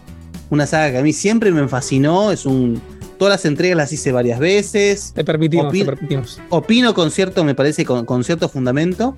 una 0.49 0.65
saga 0.65 0.91
que 0.91 0.97
a 0.99 1.03
mí 1.03 1.11
siempre 1.13 1.51
me 1.51 1.67
fascinó. 1.67 2.31
Es 2.31 2.45
un. 2.45 2.81
Todas 3.17 3.33
las 3.33 3.45
entregas 3.45 3.75
las 3.77 3.91
hice 3.91 4.11
varias 4.13 4.39
veces. 4.39 5.11
Te 5.13 5.23
permitimos, 5.25 5.73
Opi- 5.73 5.79
te 5.79 5.85
permitimos. 5.85 6.39
Opino 6.49 6.93
con 6.93 7.11
cierto, 7.11 7.43
me 7.43 7.53
parece, 7.53 7.83
con, 7.85 8.05
con 8.05 8.23
cierto 8.23 8.47
fundamento. 8.47 9.15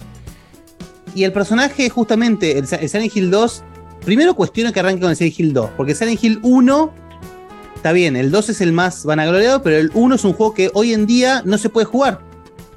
Y 1.13 1.23
el 1.23 1.31
personaje, 1.33 1.89
justamente, 1.89 2.57
el, 2.57 2.65
el 2.79 2.89
Silent 2.89 3.15
Hill 3.15 3.29
2, 3.29 3.63
primero 4.03 4.33
cuestiono 4.35 4.73
que 4.73 4.79
arranque 4.79 5.01
con 5.01 5.09
el 5.11 5.15
Silent 5.15 5.39
Hill 5.39 5.53
2, 5.53 5.69
porque 5.77 5.93
Silent 5.93 6.23
Hill 6.23 6.39
1, 6.41 6.91
está 7.75 7.91
bien, 7.91 8.15
el 8.15 8.31
2 8.31 8.49
es 8.49 8.61
el 8.61 8.71
más 8.73 9.05
vanagloriado, 9.05 9.61
pero 9.61 9.77
el 9.77 9.91
1 9.93 10.15
es 10.15 10.23
un 10.23 10.33
juego 10.33 10.53
que 10.53 10.71
hoy 10.73 10.93
en 10.93 11.05
día 11.05 11.41
no 11.45 11.57
se 11.57 11.69
puede 11.69 11.85
jugar. 11.85 12.21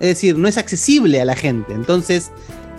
Es 0.00 0.08
decir, 0.08 0.36
no 0.36 0.48
es 0.48 0.58
accesible 0.58 1.20
a 1.20 1.24
la 1.24 1.36
gente. 1.36 1.72
Entonces, 1.72 2.30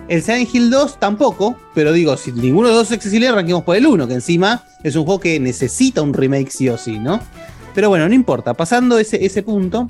el 0.08 0.22
Silent 0.22 0.53
Hill 0.53 0.69
2 0.69 1.00
tampoco, 1.00 1.56
pero 1.74 1.92
digo, 1.92 2.16
si 2.18 2.32
ninguno 2.32 2.68
de 2.68 2.74
los 2.74 2.84
dos 2.84 2.92
es 2.92 2.98
accesible, 2.98 3.27
arranquemos 3.27 3.64
por 3.64 3.76
el 3.76 3.88
1, 3.88 4.08
que 4.08 4.14
encima 4.14 4.64
es 4.84 4.95
un 4.95 5.06
juego 5.06 5.19
que 5.19 5.40
necesita 5.40 6.02
un 6.02 6.14
remake 6.14 6.52
sí 6.52 6.69
o 6.69 6.77
sí, 6.77 7.00
¿no? 7.00 7.19
Pero 7.74 7.90
bueno, 7.90 8.08
no 8.08 8.14
importa. 8.14 8.53
Pasando 8.53 9.00
ese, 9.00 9.26
ese 9.26 9.42
punto, 9.42 9.88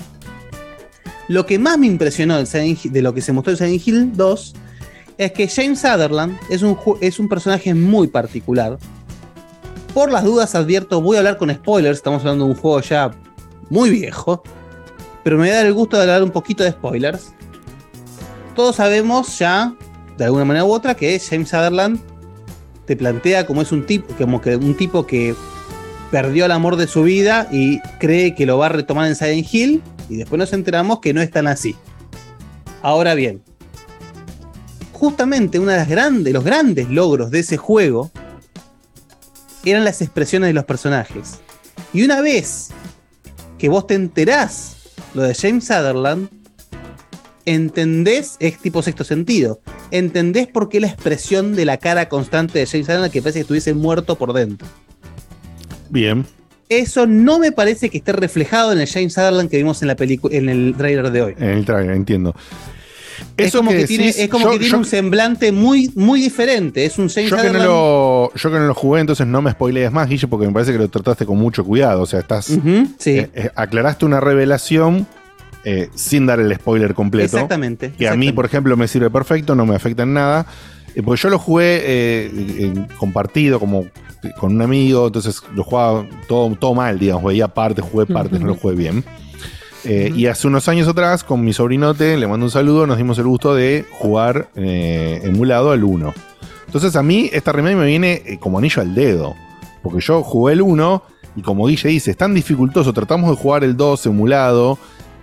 lo 1.28 1.46
que 1.46 1.60
más 1.60 1.78
me 1.78 1.88
impresionó 1.88 2.38
del 2.38 2.48
Silent 2.48 2.84
de 2.84 3.02
lo 3.02 3.14
que 3.14 3.22
se 3.22 3.34
mostró 3.34 3.52
en 3.52 3.58
Silent 3.58 3.88
Hill 3.88 4.12
2 4.16 4.54
es 5.18 5.32
que 5.32 5.48
James 5.48 5.80
Sutherland 5.80 6.38
es 6.50 6.62
un, 6.62 6.78
es 7.02 7.20
un 7.20 7.28
personaje 7.28 7.74
muy 7.74 8.08
particular. 8.08 8.78
Por 9.94 10.12
las 10.12 10.24
dudas 10.24 10.56
advierto, 10.56 11.02
voy 11.02 11.16
a 11.16 11.20
hablar 11.20 11.38
con 11.38 11.54
spoilers, 11.54 11.98
estamos 11.98 12.22
hablando 12.22 12.46
de 12.46 12.52
un 12.52 12.58
juego 12.58 12.82
ya 12.82 13.12
muy 13.70 13.90
viejo, 13.90 14.44
pero 15.26 15.38
me 15.38 15.46
voy 15.46 15.50
a 15.50 15.56
dar 15.56 15.66
el 15.66 15.74
gusto 15.74 15.98
de 15.98 16.04
hablar 16.04 16.22
un 16.22 16.30
poquito 16.30 16.64
de 16.64 16.70
spoilers. 16.70 17.32
Todos 18.56 18.76
sabemos 18.76 19.40
ya, 19.40 19.74
de 20.20 20.26
alguna 20.26 20.46
manera 20.46 20.66
u 20.66 20.72
otra, 20.72 20.94
que 20.94 21.20
James 21.20 21.50
Sutherland 21.50 22.00
te 22.86 22.96
plantea 22.96 23.48
como 23.48 23.64
es 23.64 23.72
un 23.72 23.88
tipo, 23.88 24.14
como 24.20 24.40
que 24.40 24.56
un 24.56 24.78
tipo 24.78 25.08
que 25.08 25.34
perdió 26.12 26.46
el 26.46 26.52
amor 26.52 26.76
de 26.76 26.86
su 26.86 27.02
vida 27.02 27.48
y 27.52 27.80
cree 28.00 28.36
que 28.36 28.46
lo 28.46 28.60
va 28.60 28.68
a 28.68 28.70
retomar 28.70 29.08
en 29.08 29.16
Silent 29.16 29.52
Hill 29.52 29.82
y 30.10 30.18
después 30.18 30.38
nos 30.38 30.54
enteramos 30.54 31.00
que 31.00 31.12
no 31.12 31.24
es 31.24 31.32
tan 31.32 31.48
así. 31.48 31.76
Ahora 32.84 33.16
bien, 33.16 33.42
justamente 34.94 35.58
uno 35.58 35.72
de 35.72 36.34
los 36.34 36.44
grandes 36.44 36.88
logros 36.88 37.32
de 37.32 37.40
ese 37.40 37.58
juego 37.58 38.12
eran 39.66 39.86
las 39.86 40.04
expresiones 40.04 40.50
de 40.50 40.54
los 40.54 40.66
personajes. 40.66 41.40
Y 41.94 42.04
una 42.04 42.22
vez 42.22 42.70
que 43.58 43.70
vos 43.70 43.88
te 43.88 43.96
enterás 43.96 44.75
lo 45.16 45.24
de 45.24 45.34
James 45.34 45.66
Sutherland, 45.66 46.30
entendés, 47.46 48.36
es 48.40 48.60
tipo 48.60 48.82
sexto 48.82 49.04
sentido, 49.04 49.62
entendés 49.92 50.48
por 50.48 50.70
qué 50.70 50.80
la 50.80 50.88
expresión 50.88 51.56
de 51.56 51.66
la 51.66 51.78
cara 51.78 52.10
constante 52.10 52.60
de 52.60 52.66
James 52.66 52.86
Sutherland 52.86 53.12
que 53.12 53.22
parece 53.22 53.40
que 53.40 53.42
estuviese 53.42 53.74
muerto 53.74 54.16
por 54.18 54.34
dentro. 54.34 54.68
Bien. 55.90 56.26
Eso 56.68 57.06
no 57.06 57.40
me 57.40 57.52
parece 57.52 57.90
que 57.90 58.00
esté 58.00 58.12
reflejado 58.12 58.74
en 58.74 58.80
el 58.80 58.88
James 58.88 59.14
Sutherland 59.14 59.50
que 59.50 59.58
vimos 59.58 59.82
en 59.82 59.88
la 59.88 59.96
película, 59.96 60.36
en 60.36 60.50
el 60.50 60.76
trailer 60.76 61.12
de 61.12 61.22
hoy. 61.22 61.36
En 61.38 61.50
el 61.50 61.66
trailer, 61.66 61.96
entiendo. 61.96 62.36
Es 63.38 63.48
Eso 63.48 63.60
como 63.60 63.72
que, 63.72 63.78
que 63.78 63.88
tiene, 63.88 64.06
decís, 64.08 64.22
es 64.22 64.30
como 64.30 64.46
yo- 64.46 64.52
que 64.52 64.58
tiene 64.60 64.72
yo- 64.72 64.78
un 64.80 64.86
semblante 64.86 65.52
muy, 65.52 65.92
muy 65.96 66.22
diferente. 66.22 66.86
Es 66.86 66.98
un 66.98 67.10
James 67.10 67.30
Yo 67.30 67.38
que, 67.38 67.50
no 67.50 67.60
lo, 67.60 68.34
yo 68.36 68.52
que 68.52 68.58
no 68.60 68.68
lo 68.68 68.74
jugué, 68.74 69.02
entonces 69.02 69.26
no 69.28 69.42
me 69.42 69.52
spoilees 69.52 69.92
más, 69.92 70.08
Guille, 70.10 70.28
porque 70.28 70.48
me 70.48 70.54
parece 70.54 70.72
que 70.72 70.78
lo 70.78 70.88
trataste 70.90 71.26
con 71.26 71.38
mucho 71.38 71.64
cuidado. 71.64 72.02
O 72.02 72.06
sea, 72.06 72.20
estás. 72.20 72.46
Sí. 72.46 72.60
eh, 73.12 73.30
eh, 73.34 73.50
aclaraste 73.56 74.06
una 74.06 74.20
revelación 74.20 75.08
eh, 75.64 75.90
sin 75.96 76.26
dar 76.28 76.40
el 76.40 76.54
spoiler 76.56 76.94
completo. 76.94 77.26
Exactamente, 77.38 77.92
Que 77.98 78.08
a 78.08 78.16
mí, 78.16 78.32
por 78.32 78.46
ejemplo, 78.46 78.78
me 78.78 78.88
sirve 78.88 79.10
perfecto, 79.10 79.56
no 79.56 79.66
me 79.66 79.76
afecta 79.76 80.04
en 80.04 80.14
nada. 80.14 80.46
Porque 81.04 81.22
yo 81.22 81.30
lo 81.30 81.40
jugué 81.40 82.28
en- 82.28 82.88
compartido, 82.98 83.60
como 83.60 83.86
con 84.40 84.56
un 84.56 84.62
amigo, 84.62 85.08
entonces 85.08 85.42
lo 85.54 85.64
jugaba 85.64 86.06
todo, 86.28 86.56
todo 86.56 86.74
mal, 86.74 86.98
digamos. 86.98 87.26
Veía 87.26 87.48
partes, 87.48 87.84
jugué 87.84 88.06
partes, 88.06 88.40
no 88.40 88.48
lo 88.48 88.56
jugué 88.56 88.76
bien. 88.76 89.04
Eh, 89.86 90.12
Y 90.16 90.26
hace 90.28 90.48
unos 90.48 90.68
años 90.68 90.88
atrás, 90.88 91.24
con 91.24 91.44
mi 91.44 91.54
sobrinote, 91.54 92.18
le 92.18 92.28
mando 92.28 92.46
un 92.46 92.52
saludo, 92.52 92.88
nos 92.88 92.98
dimos 92.98 93.18
el 93.20 93.26
gusto 93.26 93.54
de 93.56 93.86
jugar 93.92 94.50
eh, 94.56 95.22
emulado 95.24 95.72
al 95.72 95.84
1. 95.84 96.14
Entonces 96.66 96.96
a 96.96 97.04
mí 97.04 97.30
esta 97.32 97.52
remake 97.52 97.76
me 97.76 97.86
viene 97.86 98.22
eh, 98.26 98.38
como 98.40 98.58
anillo 98.58 98.82
al 98.82 98.94
dedo. 98.96 99.36
Porque 99.84 100.02
yo 100.02 100.24
jugué 100.24 100.54
el 100.54 100.62
1 100.62 101.04
y 101.38 101.42
como 101.42 101.68
Guille 101.68 101.90
dice, 101.90 102.12
es 102.12 102.18
tan 102.18 102.34
dificultoso. 102.34 102.92
Tratamos 102.94 103.30
de 103.30 103.36
jugar 103.38 103.64
el 103.64 103.78
2 103.78 104.06
emulado 104.08 104.78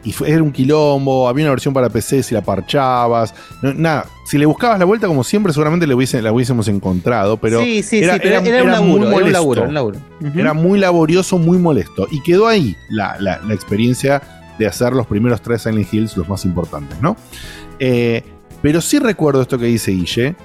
y 0.04 0.12
fue, 0.12 0.30
era 0.30 0.42
un 0.42 0.52
quilombo. 0.52 1.28
Había 1.28 1.44
una 1.44 1.50
versión 1.50 1.74
para 1.74 1.88
PC 1.88 2.22
si 2.22 2.34
la 2.34 2.42
parchabas. 2.42 3.34
no- 3.60 3.74
nada, 3.74 4.06
si 4.24 4.38
le 4.38 4.46
buscabas 4.46 4.78
la 4.78 4.84
vuelta 4.84 5.06
como 5.08 5.24
siempre 5.24 5.52
seguramente 5.52 5.86
le 5.86 5.94
hubiese- 5.94 6.22
la 6.22 6.32
hubiésemos 6.32 6.68
encontrado. 6.68 7.36
Pero 7.38 7.60
sí, 7.60 7.82
sí, 7.82 8.00
sí, 8.02 8.06
pero 8.22 8.40
era, 8.40 8.62
un 8.64 8.70
laburo, 8.70 9.08
era 9.18 9.26
un 9.26 9.32
laburo, 9.32 9.62
un 9.64 9.74
laburo. 9.74 9.98
Ujú. 10.20 10.38
Era 10.38 10.54
muy 10.54 10.78
laborioso, 10.78 11.38
muy 11.38 11.58
molesto. 11.58 12.06
Y 12.10 12.22
quedó 12.22 12.46
ahí 12.46 12.76
la, 12.88 13.16
la- 13.18 13.40
la 13.46 13.54
experiencia 13.54 14.22
de 14.62 14.68
hacer 14.68 14.92
los 14.92 15.06
primeros 15.06 15.42
tres 15.42 15.62
Silent 15.62 15.92
Hills 15.92 16.16
los 16.16 16.28
más 16.28 16.44
importantes, 16.44 17.00
¿no? 17.00 17.16
Eh, 17.78 18.22
pero 18.62 18.80
sí 18.80 18.98
recuerdo 18.98 19.42
esto 19.42 19.58
que 19.58 19.66
dice 19.66 19.90
Guille, 19.90 20.36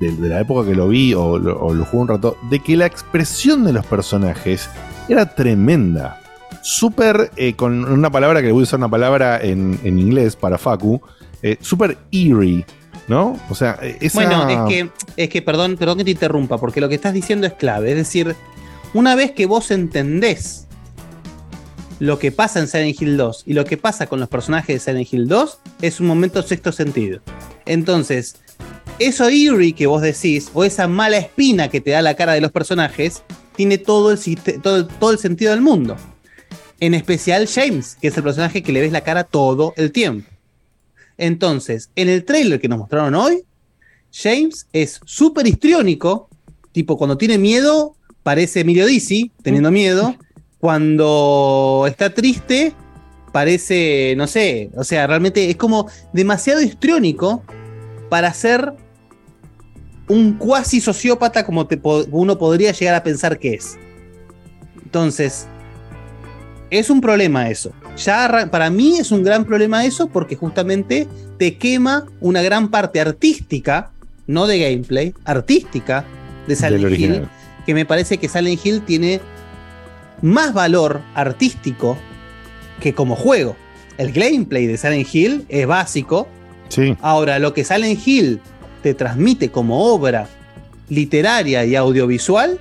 de, 0.00 0.28
la 0.28 0.40
época 0.40 0.68
que 0.68 0.74
lo 0.74 0.88
vi 0.88 1.14
o 1.14 1.38
lo, 1.38 1.60
o 1.60 1.68
jugué 1.84 2.02
un 2.02 2.08
rato, 2.08 2.36
de 2.50 2.60
que 2.60 2.76
la 2.76 2.86
expresión 2.86 3.64
de 3.64 3.72
los 3.72 3.86
personajes 3.86 4.68
era 5.08 5.34
tremenda. 5.34 6.18
Súper, 6.62 7.30
eh, 7.36 7.54
con 7.54 7.84
una 7.84 8.10
palabra 8.10 8.40
que 8.40 8.52
voy 8.52 8.62
a 8.62 8.64
usar 8.64 8.78
una 8.78 8.88
palabra 8.88 9.40
en, 9.40 9.78
en 9.82 9.98
inglés 9.98 10.36
para 10.36 10.58
Facu, 10.58 11.00
eh, 11.42 11.56
súper 11.60 11.98
eerie, 12.12 12.64
¿no? 13.08 13.36
O 13.50 13.54
sea, 13.54 13.78
eh, 13.82 13.98
esa... 14.00 14.14
Bueno, 14.14 14.48
es 14.48 14.58
que, 14.68 14.90
es 15.16 15.28
que, 15.28 15.42
perdón, 15.42 15.76
perdón 15.76 15.98
que 15.98 16.04
te 16.04 16.12
interrumpa, 16.12 16.58
porque 16.58 16.80
lo 16.80 16.88
que 16.88 16.94
estás 16.94 17.12
diciendo 17.12 17.46
es 17.46 17.54
clave. 17.54 17.90
Es 17.90 17.96
decir, 17.96 18.36
una 18.94 19.14
vez 19.14 19.32
que 19.32 19.46
vos 19.46 19.70
entendés 19.70 20.68
lo 22.02 22.18
que 22.18 22.32
pasa 22.32 22.58
en 22.58 22.66
Silent 22.66 23.00
Hill 23.00 23.16
2 23.16 23.44
y 23.46 23.52
lo 23.52 23.64
que 23.64 23.76
pasa 23.76 24.08
con 24.08 24.18
los 24.18 24.28
personajes 24.28 24.74
de 24.74 24.80
Silent 24.80 25.12
Hill 25.12 25.28
2, 25.28 25.58
es 25.82 26.00
un 26.00 26.08
momento 26.08 26.42
sexto 26.42 26.72
sentido. 26.72 27.20
Entonces, 27.64 28.34
eso 28.98 29.28
eerie 29.28 29.72
que 29.72 29.86
vos 29.86 30.02
decís, 30.02 30.50
o 30.52 30.64
esa 30.64 30.88
mala 30.88 31.18
espina 31.18 31.68
que 31.68 31.80
te 31.80 31.92
da 31.92 32.02
la 32.02 32.16
cara 32.16 32.32
de 32.32 32.40
los 32.40 32.50
personajes, 32.50 33.22
tiene 33.54 33.78
todo 33.78 34.10
el, 34.10 34.18
todo, 34.60 34.88
todo 34.88 35.12
el 35.12 35.18
sentido 35.20 35.52
del 35.52 35.60
mundo. 35.60 35.96
En 36.80 36.94
especial 36.94 37.46
James, 37.46 37.96
que 38.00 38.08
es 38.08 38.16
el 38.16 38.24
personaje 38.24 38.64
que 38.64 38.72
le 38.72 38.80
ves 38.80 38.90
la 38.90 39.02
cara 39.02 39.22
todo 39.22 39.72
el 39.76 39.92
tiempo. 39.92 40.28
Entonces, 41.18 41.88
en 41.94 42.08
el 42.08 42.24
trailer 42.24 42.60
que 42.60 42.66
nos 42.66 42.80
mostraron 42.80 43.14
hoy, 43.14 43.44
James 44.12 44.66
es 44.72 44.98
súper 45.04 45.46
histriónico, 45.46 46.28
tipo 46.72 46.98
cuando 46.98 47.16
tiene 47.16 47.38
miedo, 47.38 47.94
parece 48.24 48.62
Emilio 48.62 48.86
Dizzy, 48.86 49.30
teniendo 49.44 49.70
miedo. 49.70 50.16
Cuando 50.62 51.86
está 51.88 52.14
triste, 52.14 52.72
parece, 53.32 54.14
no 54.16 54.28
sé, 54.28 54.70
o 54.76 54.84
sea, 54.84 55.08
realmente 55.08 55.50
es 55.50 55.56
como 55.56 55.88
demasiado 56.12 56.62
histriónico 56.62 57.42
para 58.08 58.32
ser 58.32 58.72
un 60.06 60.34
cuasi 60.34 60.80
sociópata 60.80 61.44
como 61.44 61.66
te 61.66 61.80
uno 62.12 62.38
podría 62.38 62.70
llegar 62.70 62.94
a 62.94 63.02
pensar 63.02 63.40
que 63.40 63.54
es. 63.54 63.76
Entonces, 64.84 65.48
es 66.70 66.90
un 66.90 67.00
problema 67.00 67.50
eso. 67.50 67.72
Ya 67.96 68.48
para 68.48 68.70
mí 68.70 68.98
es 69.00 69.10
un 69.10 69.24
gran 69.24 69.44
problema 69.44 69.84
eso 69.84 70.06
porque 70.10 70.36
justamente 70.36 71.08
te 71.38 71.58
quema 71.58 72.06
una 72.20 72.40
gran 72.40 72.70
parte 72.70 73.00
artística, 73.00 73.90
no 74.28 74.46
de 74.46 74.60
gameplay, 74.60 75.12
artística 75.24 76.04
de 76.46 76.54
Silent 76.54 77.00
Hill, 77.00 77.28
que 77.66 77.74
me 77.74 77.84
parece 77.84 78.18
que 78.18 78.28
Silent 78.28 78.64
Hill 78.64 78.82
tiene 78.82 79.20
más 80.22 80.54
valor 80.54 81.00
artístico 81.14 81.96
que 82.80 82.94
como 82.94 83.14
juego. 83.16 83.56
El 83.98 84.12
gameplay 84.12 84.66
de 84.66 84.76
Silent 84.76 85.14
Hill 85.14 85.44
es 85.48 85.66
básico. 85.66 86.26
Sí. 86.68 86.96
Ahora, 87.02 87.38
lo 87.38 87.52
que 87.52 87.64
Silent 87.64 88.00
Hill 88.06 88.40
te 88.82 88.94
transmite 88.94 89.50
como 89.50 89.84
obra 89.92 90.26
literaria 90.88 91.64
y 91.64 91.76
audiovisual 91.76 92.58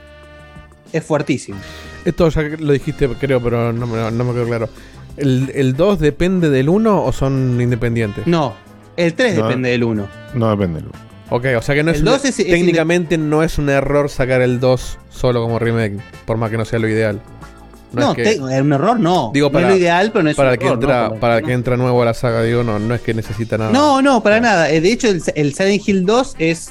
es 0.91 1.03
fuertísimo. 1.03 1.57
Esto 2.05 2.29
ya 2.29 2.41
lo 2.41 2.73
dijiste, 2.73 3.07
creo, 3.19 3.41
pero 3.41 3.71
no 3.73 3.87
me, 3.87 4.11
no 4.11 4.23
me 4.23 4.33
quedó 4.33 4.45
claro. 4.47 4.69
¿El, 5.17 5.51
el 5.55 5.75
2 5.75 5.99
depende 5.99 6.49
del 6.49 6.69
1 6.69 7.03
o 7.03 7.11
son 7.11 7.59
independientes? 7.61 8.25
No, 8.27 8.53
el 8.97 9.13
3 9.13 9.37
No. 9.37 9.43
depende 9.47 9.69
del 9.69 9.83
1. 9.83 10.07
No 10.35 10.49
depende 10.49 10.79
del 10.81 10.89
1. 10.89 11.11
Ok, 11.29 11.45
o 11.57 11.61
sea 11.61 11.75
que 11.75 11.83
no 11.83 11.91
es, 11.91 11.97
El 11.97 12.03
un- 12.03 12.13
2 12.13 12.25
es- 12.25 12.39
es 12.39 12.45
técnicamente 12.47 13.17
no 13.17 13.43
es 13.43 13.57
un 13.57 13.69
error 13.69 14.09
sacar 14.09 14.41
el 14.41 14.59
2 14.59 14.97
solo 15.09 15.41
como 15.41 15.59
remake, 15.59 15.97
por 16.25 16.37
más 16.37 16.49
que 16.51 16.57
no 16.57 16.65
sea 16.65 16.79
lo 16.79 16.89
ideal. 16.89 17.21
No, 17.93 18.11
es 18.11 18.15
que- 18.15 18.23
te- 18.23 18.39
un 18.41 18.71
error 18.73 18.99
no. 18.99 19.31
Digo, 19.33 19.47
No 19.47 19.53
para, 19.53 19.67
es 19.67 19.73
lo 19.73 19.79
ideal, 19.79 20.11
pero 20.11 20.23
no 20.23 20.29
es 20.29 20.35
para 20.37 20.49
un 20.49 20.53
el 20.53 20.59
que 20.59 20.65
error, 20.65 20.77
entra, 20.79 21.09
¿no? 21.09 21.15
para 21.15 21.37
el 21.39 21.45
que 21.45 21.53
entra 21.53 21.77
nuevo 21.77 22.01
a 22.01 22.05
la 22.05 22.13
saga, 22.13 22.41
digo, 22.43 22.63
no, 22.63 22.79
no 22.79 22.95
es 22.95 23.01
que 23.01 23.13
necesita 23.13 23.57
nada. 23.57 23.71
No, 23.71 24.01
no, 24.01 24.21
para 24.23 24.39
nada. 24.39 24.69
Eh, 24.71 24.79
De 24.81 24.91
hecho, 24.91 25.07
el, 25.09 25.21
el 25.35 25.53
Silent 25.53 25.87
Hill 25.87 26.05
2 26.05 26.35
es 26.39 26.69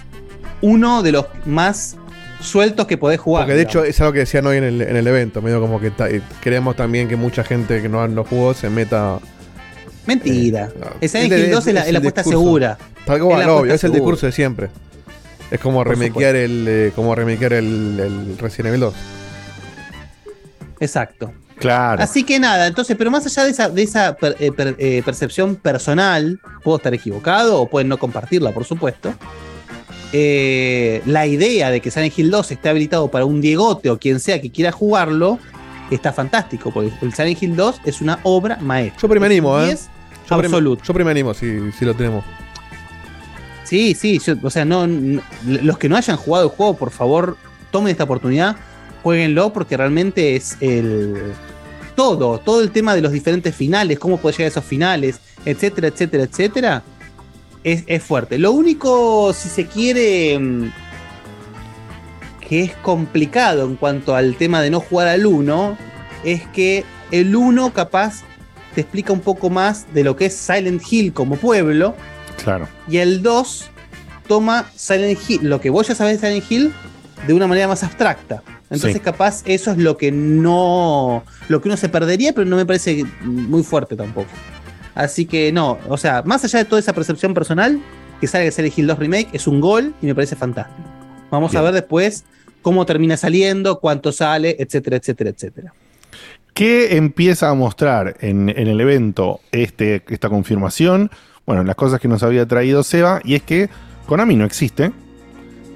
uno 0.63 1.03
de 1.03 1.13
los 1.13 1.27
más 1.47 1.97
sueltos 2.41 2.87
que 2.87 2.97
podés 2.97 3.21
jugar. 3.21 3.43
Porque 3.45 3.53
de 3.55 3.59
digamos. 3.67 3.85
hecho 3.85 3.85
es 3.85 4.01
algo 4.01 4.13
que 4.15 4.21
decían 4.21 4.47
hoy 4.47 4.57
en 4.57 4.65
el, 4.65 4.81
en 4.83 4.97
el 4.97 5.07
evento, 5.07 5.43
medio 5.43 5.61
como 5.61 5.79
que 5.81 5.91
ta- 5.91 6.09
eh, 6.09 6.23
queremos 6.41 6.75
también 6.77 7.07
que 7.09 7.17
mucha 7.17 7.45
gente 7.45 7.83
que 7.83 7.89
no 7.89 8.07
lo 8.09 8.25
jugó 8.25 8.55
se 8.55 8.71
meta. 8.71 9.19
Mentira. 10.07 10.71
el 11.01 11.09
Silent 11.09 11.33
Es 11.33 11.39
de- 11.39 11.47
Hill 11.47 11.51
2 11.53 11.67
es, 11.67 11.75
la, 11.75 11.81
es 11.81 11.87
la 11.87 11.91
el 11.91 11.97
apuesta 11.99 12.25
segura. 12.25 12.79
Tal 13.05 13.21
cual, 13.21 13.49
obvio, 13.51 13.75
es 13.75 13.85
el 13.85 13.93
discurso 13.93 14.27
de 14.27 14.33
siempre. 14.33 14.69
Es 15.51 15.61
como 15.61 15.83
remakear 15.85 16.37
el, 16.37 16.65
eh, 16.69 16.93
como 16.95 17.15
remakear 17.15 17.53
el, 17.55 17.99
el 18.01 18.39
Resident 18.39 18.69
Evil 18.69 18.81
2. 18.81 18.95
Exacto. 20.81 21.33
Claro. 21.59 22.03
Así 22.03 22.25
que 22.25 22.39
nada, 22.41 22.67
entonces, 22.67 22.97
pero 22.97 23.11
más 23.11 23.27
allá 23.27 23.45
de 23.45 23.51
esa, 23.51 23.69
de 23.69 23.83
esa 23.83 24.17
per- 24.17 24.35
eh, 24.41 24.51
per- 24.51 24.77
eh, 24.79 25.03
percepción 25.05 25.57
personal, 25.57 26.41
puedo 26.65 26.79
estar 26.79 26.95
equivocado 26.95 27.61
o 27.61 27.69
pueden 27.69 27.89
no 27.89 27.99
compartirla, 27.99 28.51
por 28.53 28.65
supuesto. 28.65 29.15
eh, 30.13 31.03
la 31.07 31.27
idea 31.27 31.71
de 31.71 31.81
que 31.81 31.91
Silent 31.91 32.19
Hill 32.19 32.31
2 32.33 32.51
esté 32.51 32.69
habilitado 32.69 33.09
para 33.13 33.25
un 33.25 33.41
Diegote 33.41 33.91
o 33.91 33.99
quien 33.99 34.19
sea 34.19 34.41
que 34.41 34.51
quiera 34.51 34.73
jugarlo 34.73 35.39
está 35.91 36.13
fantástico, 36.13 36.73
porque 36.73 36.91
el 37.03 37.13
Silent 37.15 37.41
Hill 37.41 37.55
2 37.57 37.81
es 37.85 38.01
una 38.01 38.19
obra 38.25 38.57
maestra. 38.61 39.01
Yo 39.03 39.09
primero 39.09 39.31
animo, 39.31 39.61
¿eh? 39.61 39.67
10 39.67 39.89
Yo 40.29 40.35
absoluto. 40.37 40.83
Yo 40.85 40.95
primero 40.95 41.13
animo 41.13 41.33
si, 41.35 41.71
si 41.79 41.85
lo 41.85 41.95
tenemos. 41.95 42.25
Sí, 43.65 43.95
sí, 43.95 44.19
yo- 44.19 44.35
o 44.43 44.51
sea, 44.51 44.65
no, 44.65 44.87
no- 44.87 45.23
los 45.45 45.79
que 45.79 45.89
no 45.89 45.97
hayan 45.97 46.17
jugado 46.17 46.47
el 46.47 46.51
juego, 46.51 46.75
por 46.77 46.91
favor, 46.91 47.37
tomen 47.71 47.93
esta 47.93 48.03
oportunidad, 48.05 48.57
jueguenlo 49.03 49.53
porque 49.53 49.77
realmente 49.77 50.37
es 50.37 50.57
el 50.61 51.33
todo, 51.95 52.39
todo 52.39 52.63
el 52.63 52.71
tema 52.71 52.95
de 52.95 53.03
los 53.03 53.13
diferentes 53.13 53.55
finales, 53.55 53.99
cómo 53.99 54.17
puede 54.17 54.35
llegar 54.35 54.47
a 54.47 54.49
esos 54.49 54.65
finales, 54.65 55.21
etcétera, 55.45 55.89
etcétera, 55.89 56.25
etcétera, 56.25 56.83
es, 57.65 57.85
es 57.87 58.03
fuerte. 58.03 58.39
Lo 58.39 58.53
único, 58.53 59.33
si 59.33 59.49
se 59.49 59.67
quiere, 59.67 60.39
mm, 60.39 60.73
que 62.41 62.63
es 62.63 62.73
complicado 62.77 63.65
en 63.65 63.77
cuanto 63.77 64.15
al 64.15 64.37
tema 64.37 64.63
de 64.63 64.71
no 64.71 64.81
jugar 64.81 65.09
al 65.09 65.27
1, 65.27 65.77
es 66.25 66.47
que 66.49 66.85
el 67.11 67.37
1 67.37 67.73
capaz 67.73 68.23
te 68.75 68.81
explica 68.81 69.13
un 69.13 69.21
poco 69.21 69.51
más 69.51 69.93
de 69.93 70.05
lo 70.05 70.17
que 70.17 70.27
es 70.27 70.35
Silent 70.35 70.83
Hill 70.91 71.13
como 71.13 71.37
pueblo. 71.37 71.95
Claro. 72.43 72.69
Y 72.89 72.99
el 72.99 73.23
2 73.23 73.71
toma 74.27 74.71
Silent 74.75 75.19
Hill, 75.29 75.41
lo 75.43 75.61
que 75.61 75.71
vos 75.71 75.89
ya 75.89 75.95
sabés 75.95 76.21
de 76.21 76.29
Silent 76.29 76.51
Hill, 76.51 76.73
de 77.27 77.35
una 77.35 77.47
manera 77.47 77.69
más 77.69 77.83
abstracta. 77.83 78.43
Entonces, 78.71 78.95
Sí. 78.95 79.01
capaz, 79.01 79.43
eso 79.47 79.73
es 79.73 79.79
lo 79.79 79.97
que 79.97 80.13
no. 80.13 81.25
Lo 81.49 81.61
que 81.61 81.69
uno 81.69 81.77
se 81.77 81.89
perdería, 81.89 82.33
pero 82.33 82.47
no 82.47 82.57
me 82.57 82.65
parece 82.65 83.05
muy 83.23 83.63
fuerte 83.65 83.97
tampoco. 83.97 84.29
Así 84.95 85.27
que 85.27 85.51
no, 85.53 85.79
o 85.89 85.97
sea, 85.97 86.23
más 86.25 86.45
allá 86.45 86.61
de 86.61 86.65
toda 86.65 86.79
esa 86.81 86.93
percepción 86.93 87.35
personal, 87.35 87.81
que 88.21 88.27
salga 88.27 88.51
Silent 88.51 88.79
Hill 88.79 88.87
2 88.87 88.99
Remake 88.99 89.29
es 89.33 89.47
un 89.47 89.61
gol 89.61 89.95
y 90.01 90.07
me 90.07 90.15
parece 90.15 90.37
fantástico. 90.37 90.89
Vamos 91.31 91.55
a 91.55 91.63
ver 91.63 91.73
después 91.75 92.25
cómo 92.63 92.85
termina 92.87 93.17
saliendo, 93.17 93.81
cuánto 93.81 94.13
sale, 94.13 94.57
etcétera, 94.59 94.97
etcétera, 94.99 95.31
etcétera. 95.31 95.73
¿Qué 96.55 96.97
empieza 96.97 97.49
a 97.49 97.55
mostrar 97.55 98.17
en, 98.21 98.51
en 98.51 98.69
el 98.69 98.81
evento 98.81 99.41
este, 99.53 100.03
esta 100.09 100.29
confirmación? 100.29 101.11
Bueno, 101.47 101.65
las 101.65 101.77
cosas 101.77 102.01
que 102.01 102.09
nos 102.09 102.23
había 102.23 102.47
traído 102.47 102.83
Seba, 102.83 103.21
y 103.25 103.35
es 103.35 103.43
que 103.43 103.71
Konami 104.07 104.37
no 104.37 104.45
existe. 104.45 104.93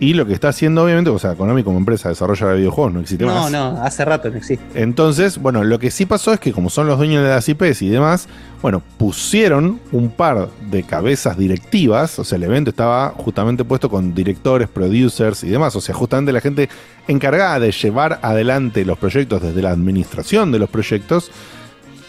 Y 0.01 0.15
lo 0.15 0.27
que 0.27 0.33
está 0.35 0.49
haciendo, 0.49 0.83
obviamente, 0.83 1.09
o 1.11 1.19
sea, 1.21 1.35
Konami 1.37 1.63
como 1.63 1.79
empresa 1.79 2.09
desarrolla 2.09 2.49
de 2.49 2.57
videojuegos 2.57 2.93
no 2.93 3.01
existe 3.01 3.25
No, 3.25 3.33
más. 3.35 3.53
no, 3.53 3.81
hace 3.83 4.05
rato 4.05 4.29
no 4.29 4.37
existe. 4.37 4.65
Entonces, 4.75 5.39
bueno, 5.39 5.63
lo 5.63 5.79
que 5.79 5.91
sí 5.93 6.05
pasó 6.05 6.33
es 6.33 6.41
que 6.41 6.53
como 6.53 6.69
son 6.69 6.89
los 6.89 6.99
dueños 6.99 7.23
de 7.23 7.29
las 7.31 7.49
IPs 7.49 7.81
y 7.83 7.89
demás, 7.89 8.29
bueno, 8.61 8.83
pusieron 8.99 9.79
un 9.93 10.11
par 10.11 10.49
de 10.71 10.83
cabezas 10.83 11.39
directivas, 11.39 12.19
o 12.19 12.25
sea, 12.25 12.37
el 12.37 12.43
evento 12.43 12.71
estaba 12.71 13.11
justamente 13.17 13.65
puesto 13.65 13.89
con 13.89 14.15
directores, 14.15 14.69
producers 14.69 15.45
y 15.45 15.49
demás, 15.51 15.77
o 15.77 15.81
sea, 15.81 15.95
justamente 15.95 16.33
la 16.33 16.41
gente 16.41 16.69
encargada 17.07 17.61
de 17.61 17.71
llevar 17.71 18.19
adelante 18.23 18.85
los 18.85 18.99
proyectos 18.99 19.43
desde 19.43 19.63
la 19.63 19.71
administración 19.71 20.51
de 20.51 20.59
los 20.59 20.69
proyectos 20.71 21.31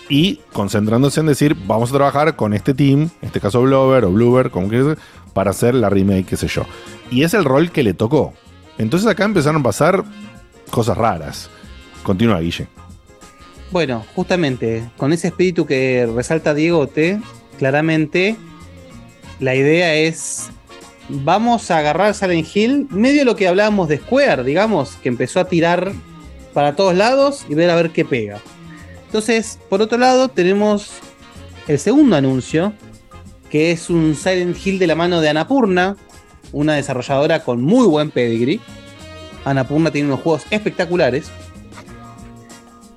y 0.10 0.40
concentrándose 0.54 1.20
en 1.20 1.28
decir, 1.28 1.56
vamos 1.68 1.92
a 1.92 1.94
trabajar 1.96 2.36
con 2.36 2.54
este 2.54 2.74
team, 2.74 3.02
en 3.22 3.28
este 3.28 3.40
caso 3.40 3.62
Blover 3.62 4.06
o 4.06 4.12
Blueber, 4.12 4.50
como 4.50 4.70
quieras, 4.70 4.98
para 5.36 5.52
hacer 5.52 5.76
la 5.76 5.90
remake, 5.90 6.26
qué 6.26 6.38
sé 6.38 6.48
yo. 6.48 6.66
Y 7.12 7.24
es 7.24 7.34
el 7.34 7.44
rol 7.44 7.70
que 7.70 7.84
le 7.84 7.94
tocó. 7.94 8.34
Entonces 8.78 9.06
acá 9.08 9.26
empezaron 9.26 9.60
a 9.60 9.64
pasar 9.64 10.06
cosas 10.72 10.98
raras. 10.98 11.50
Continúa, 12.04 12.40
Guille. 12.40 12.68
Bueno, 13.70 14.06
justamente 14.16 14.90
con 14.96 15.12
ese 15.12 15.28
espíritu 15.28 15.66
que 15.66 16.08
resalta 16.16 16.54
Diego 16.54 16.88
T, 16.88 17.20
claramente 17.58 18.38
la 19.42 19.56
idea 19.56 19.94
es 19.94 20.50
vamos 21.10 21.70
a 21.70 21.80
agarrar 21.80 22.14
Silent 22.14 22.48
Hill, 22.56 22.88
medio 22.90 23.26
lo 23.26 23.36
que 23.36 23.50
hablábamos 23.50 23.90
de 23.90 23.98
Square, 23.98 24.46
digamos, 24.46 24.96
que 25.04 25.10
empezó 25.10 25.42
a 25.42 25.50
tirar 25.50 25.92
para 26.54 26.78
todos 26.78 26.96
lados 26.96 27.46
y 27.50 27.56
ver 27.56 27.70
a 27.70 27.76
ver 27.76 27.92
qué 27.92 28.06
pega. 28.06 28.40
Entonces, 29.08 29.60
por 29.70 29.82
otro 29.82 29.98
lado, 29.98 30.30
tenemos 30.30 30.92
el 31.68 31.78
segundo 31.78 32.16
anuncio, 32.16 32.72
que 33.56 33.72
es 33.72 33.90
un 33.90 34.16
Silent 34.16 34.58
Hill 34.68 34.80
de 34.80 34.86
la 34.86 34.96
mano 34.96 35.22
de 35.22 35.30
Anapurna, 35.30 35.96
una 36.52 36.74
desarrolladora 36.74 37.42
con 37.42 37.62
muy 37.62 37.88
buen 37.88 38.12
pedigree. 38.12 38.60
Anapurna 39.46 39.92
tiene 39.92 40.10
unos 40.10 40.20
juegos 40.20 40.44
espectaculares. 40.50 41.28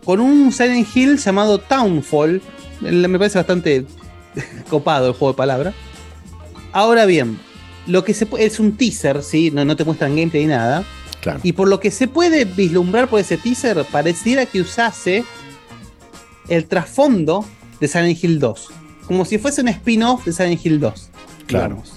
Con 0.04 0.18
un 0.18 0.50
Silent 0.50 0.88
Hill 0.92 1.16
llamado 1.18 1.58
Townfall. 1.60 2.42
Me 2.80 3.18
parece 3.20 3.38
bastante 3.38 3.86
copado 4.68 5.06
el 5.06 5.12
juego 5.12 5.34
de 5.34 5.36
palabra. 5.36 5.74
Ahora 6.72 7.06
bien, 7.06 7.38
lo 7.86 8.02
que 8.02 8.12
se 8.12 8.26
es 8.38 8.58
un 8.58 8.76
teaser, 8.76 9.22
¿sí? 9.22 9.52
No, 9.52 9.64
no 9.64 9.76
te 9.76 9.84
muestran 9.84 10.16
gameplay 10.16 10.42
ni 10.42 10.48
nada. 10.48 10.82
Claro. 11.20 11.38
Y 11.44 11.52
por 11.52 11.68
lo 11.68 11.78
que 11.78 11.92
se 11.92 12.08
puede 12.08 12.46
vislumbrar 12.46 13.06
por 13.06 13.20
ese 13.20 13.36
teaser, 13.36 13.84
pareciera 13.92 14.44
que 14.44 14.60
usase 14.60 15.22
el 16.48 16.66
trasfondo 16.66 17.44
de 17.78 17.86
Silent 17.86 18.24
Hill 18.24 18.40
2. 18.40 18.70
Como 19.08 19.24
si 19.24 19.38
fuese 19.38 19.62
un 19.62 19.68
spin-off 19.68 20.24
de 20.26 20.32
Silent 20.32 20.64
Hill 20.64 20.78
2. 20.78 21.10
Claro. 21.46 21.68
digamos. 21.68 21.94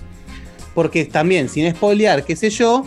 Porque 0.74 1.06
también, 1.06 1.50
sin 1.50 1.70
spoilear, 1.70 2.24
qué 2.24 2.38
sé 2.38 2.50
yo, 2.50 2.86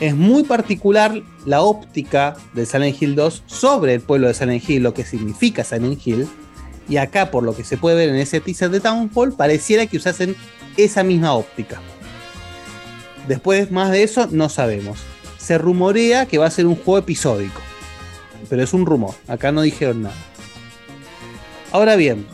es 0.00 0.14
muy 0.14 0.44
particular 0.44 1.20
la 1.44 1.60
óptica 1.62 2.36
de 2.52 2.66
Silent 2.66 3.02
Hill 3.02 3.16
2 3.16 3.42
sobre 3.46 3.94
el 3.94 4.00
pueblo 4.00 4.28
de 4.28 4.34
Silent 4.34 4.68
Hill, 4.68 4.82
lo 4.84 4.94
que 4.94 5.04
significa 5.04 5.64
Silent 5.64 6.06
Hill. 6.06 6.28
Y 6.88 6.98
acá, 6.98 7.30
por 7.32 7.42
lo 7.42 7.56
que 7.56 7.64
se 7.64 7.76
puede 7.76 7.96
ver 7.96 8.10
en 8.10 8.16
ese 8.16 8.40
teaser 8.40 8.70
de 8.70 8.78
Townfall, 8.78 9.32
pareciera 9.32 9.86
que 9.86 9.96
usasen 9.96 10.36
esa 10.76 11.02
misma 11.02 11.34
óptica. 11.34 11.80
Después, 13.26 13.72
más 13.72 13.90
de 13.90 14.04
eso, 14.04 14.28
no 14.30 14.48
sabemos. 14.48 15.00
Se 15.38 15.58
rumorea 15.58 16.26
que 16.26 16.38
va 16.38 16.46
a 16.46 16.50
ser 16.50 16.66
un 16.66 16.76
juego 16.76 16.98
episódico. 16.98 17.60
Pero 18.48 18.62
es 18.62 18.72
un 18.72 18.86
rumor. 18.86 19.14
Acá 19.26 19.50
no 19.50 19.62
dijeron 19.62 20.02
nada. 20.02 20.14
Ahora 21.72 21.96
bien, 21.96 22.26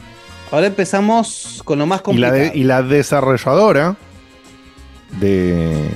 ahora 0.50 0.66
empezamos 0.66 1.62
con 1.64 1.78
lo 1.78 1.86
más 1.86 1.98
Y 1.98 2.00
la, 2.00 2.04
complicado. 2.04 2.34
de- 2.36 2.52
y 2.54 2.64
la 2.64 2.82
desarrolladora 2.82 3.96
de. 5.20 5.88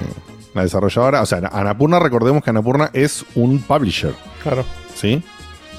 La 0.54 0.62
desarrolladora, 0.62 1.20
o 1.22 1.26
sea, 1.26 1.38
Anapurna, 1.52 1.98
recordemos 1.98 2.42
que 2.44 2.50
Anapurna 2.50 2.90
es 2.92 3.24
un 3.34 3.58
publisher. 3.60 4.14
Claro. 4.42 4.64
¿Sí? 4.94 5.20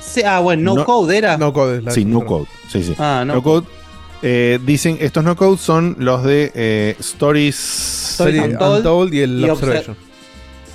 Sí, 0.02 0.22
ah, 0.26 0.40
bueno, 0.40 0.64
no, 0.64 0.76
No- 0.82 0.86
code 0.86 1.18
era. 1.18 1.38
No 1.38 1.54
code 1.54 1.78
es 1.78 1.84
la 1.84 1.92
Sí, 1.92 2.04
no 2.04 2.26
code. 2.26 2.46
Sí, 2.70 2.84
sí. 2.84 2.94
Ah, 3.00 3.24
no 3.26 3.36
no 3.36 3.44
code. 3.44 3.66
Eh, 4.22 4.60
dicen, 4.66 4.98
estos 5.00 5.24
no 5.24 5.36
code 5.38 5.58
son 5.58 5.96
los 6.00 6.24
de 6.24 6.52
eh, 6.56 6.96
Stories. 7.00 8.12
Story 8.12 8.40
Untold, 8.40 9.14
y 9.14 9.22
el 9.22 9.40
y 9.40 9.50
Observation. 9.50 9.96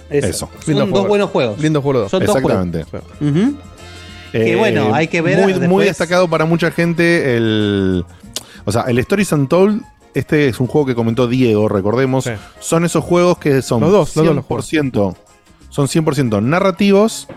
Eso. 0.09 0.27
Eso. 0.27 0.51
Son 0.65 0.91
dos 0.91 1.07
buenos 1.07 1.31
juegos. 1.31 1.59
Lindo 1.61 1.81
juego 1.83 2.01
los 2.01 2.03
dos. 2.05 2.11
Son 2.11 2.25
dos 2.25 2.37
Exactamente. 2.37 2.85
Que 4.33 4.57
bueno, 4.57 4.94
hay 4.94 5.09
que 5.09 5.20
ver 5.23 5.39
Eh, 5.50 5.68
Muy, 5.68 5.84
destacado 5.84 6.28
para 6.28 6.44
mucha 6.44 6.70
gente 6.70 7.36
el. 7.36 8.05
O 8.65 8.73
sea, 8.73 8.83
el 8.83 8.99
Stories 8.99 9.33
Untold. 9.33 9.83
Este 10.12 10.49
es 10.49 10.59
un 10.59 10.67
juego 10.67 10.86
que 10.86 10.94
comentó 10.97 11.28
Diego, 11.28 11.68
recordemos. 11.68 12.28
Son 12.59 12.84
esos 12.84 13.05
juegos 13.05 13.39
que 13.39 13.62
son 13.62 13.81
Los 13.81 13.92
dos, 13.92 14.17
los 14.17 14.26
dos 14.26 14.34
los 14.36 14.44
100%, 14.47 15.17
son 15.68 15.86
100% 15.86 16.42
narrativos. 16.42 17.28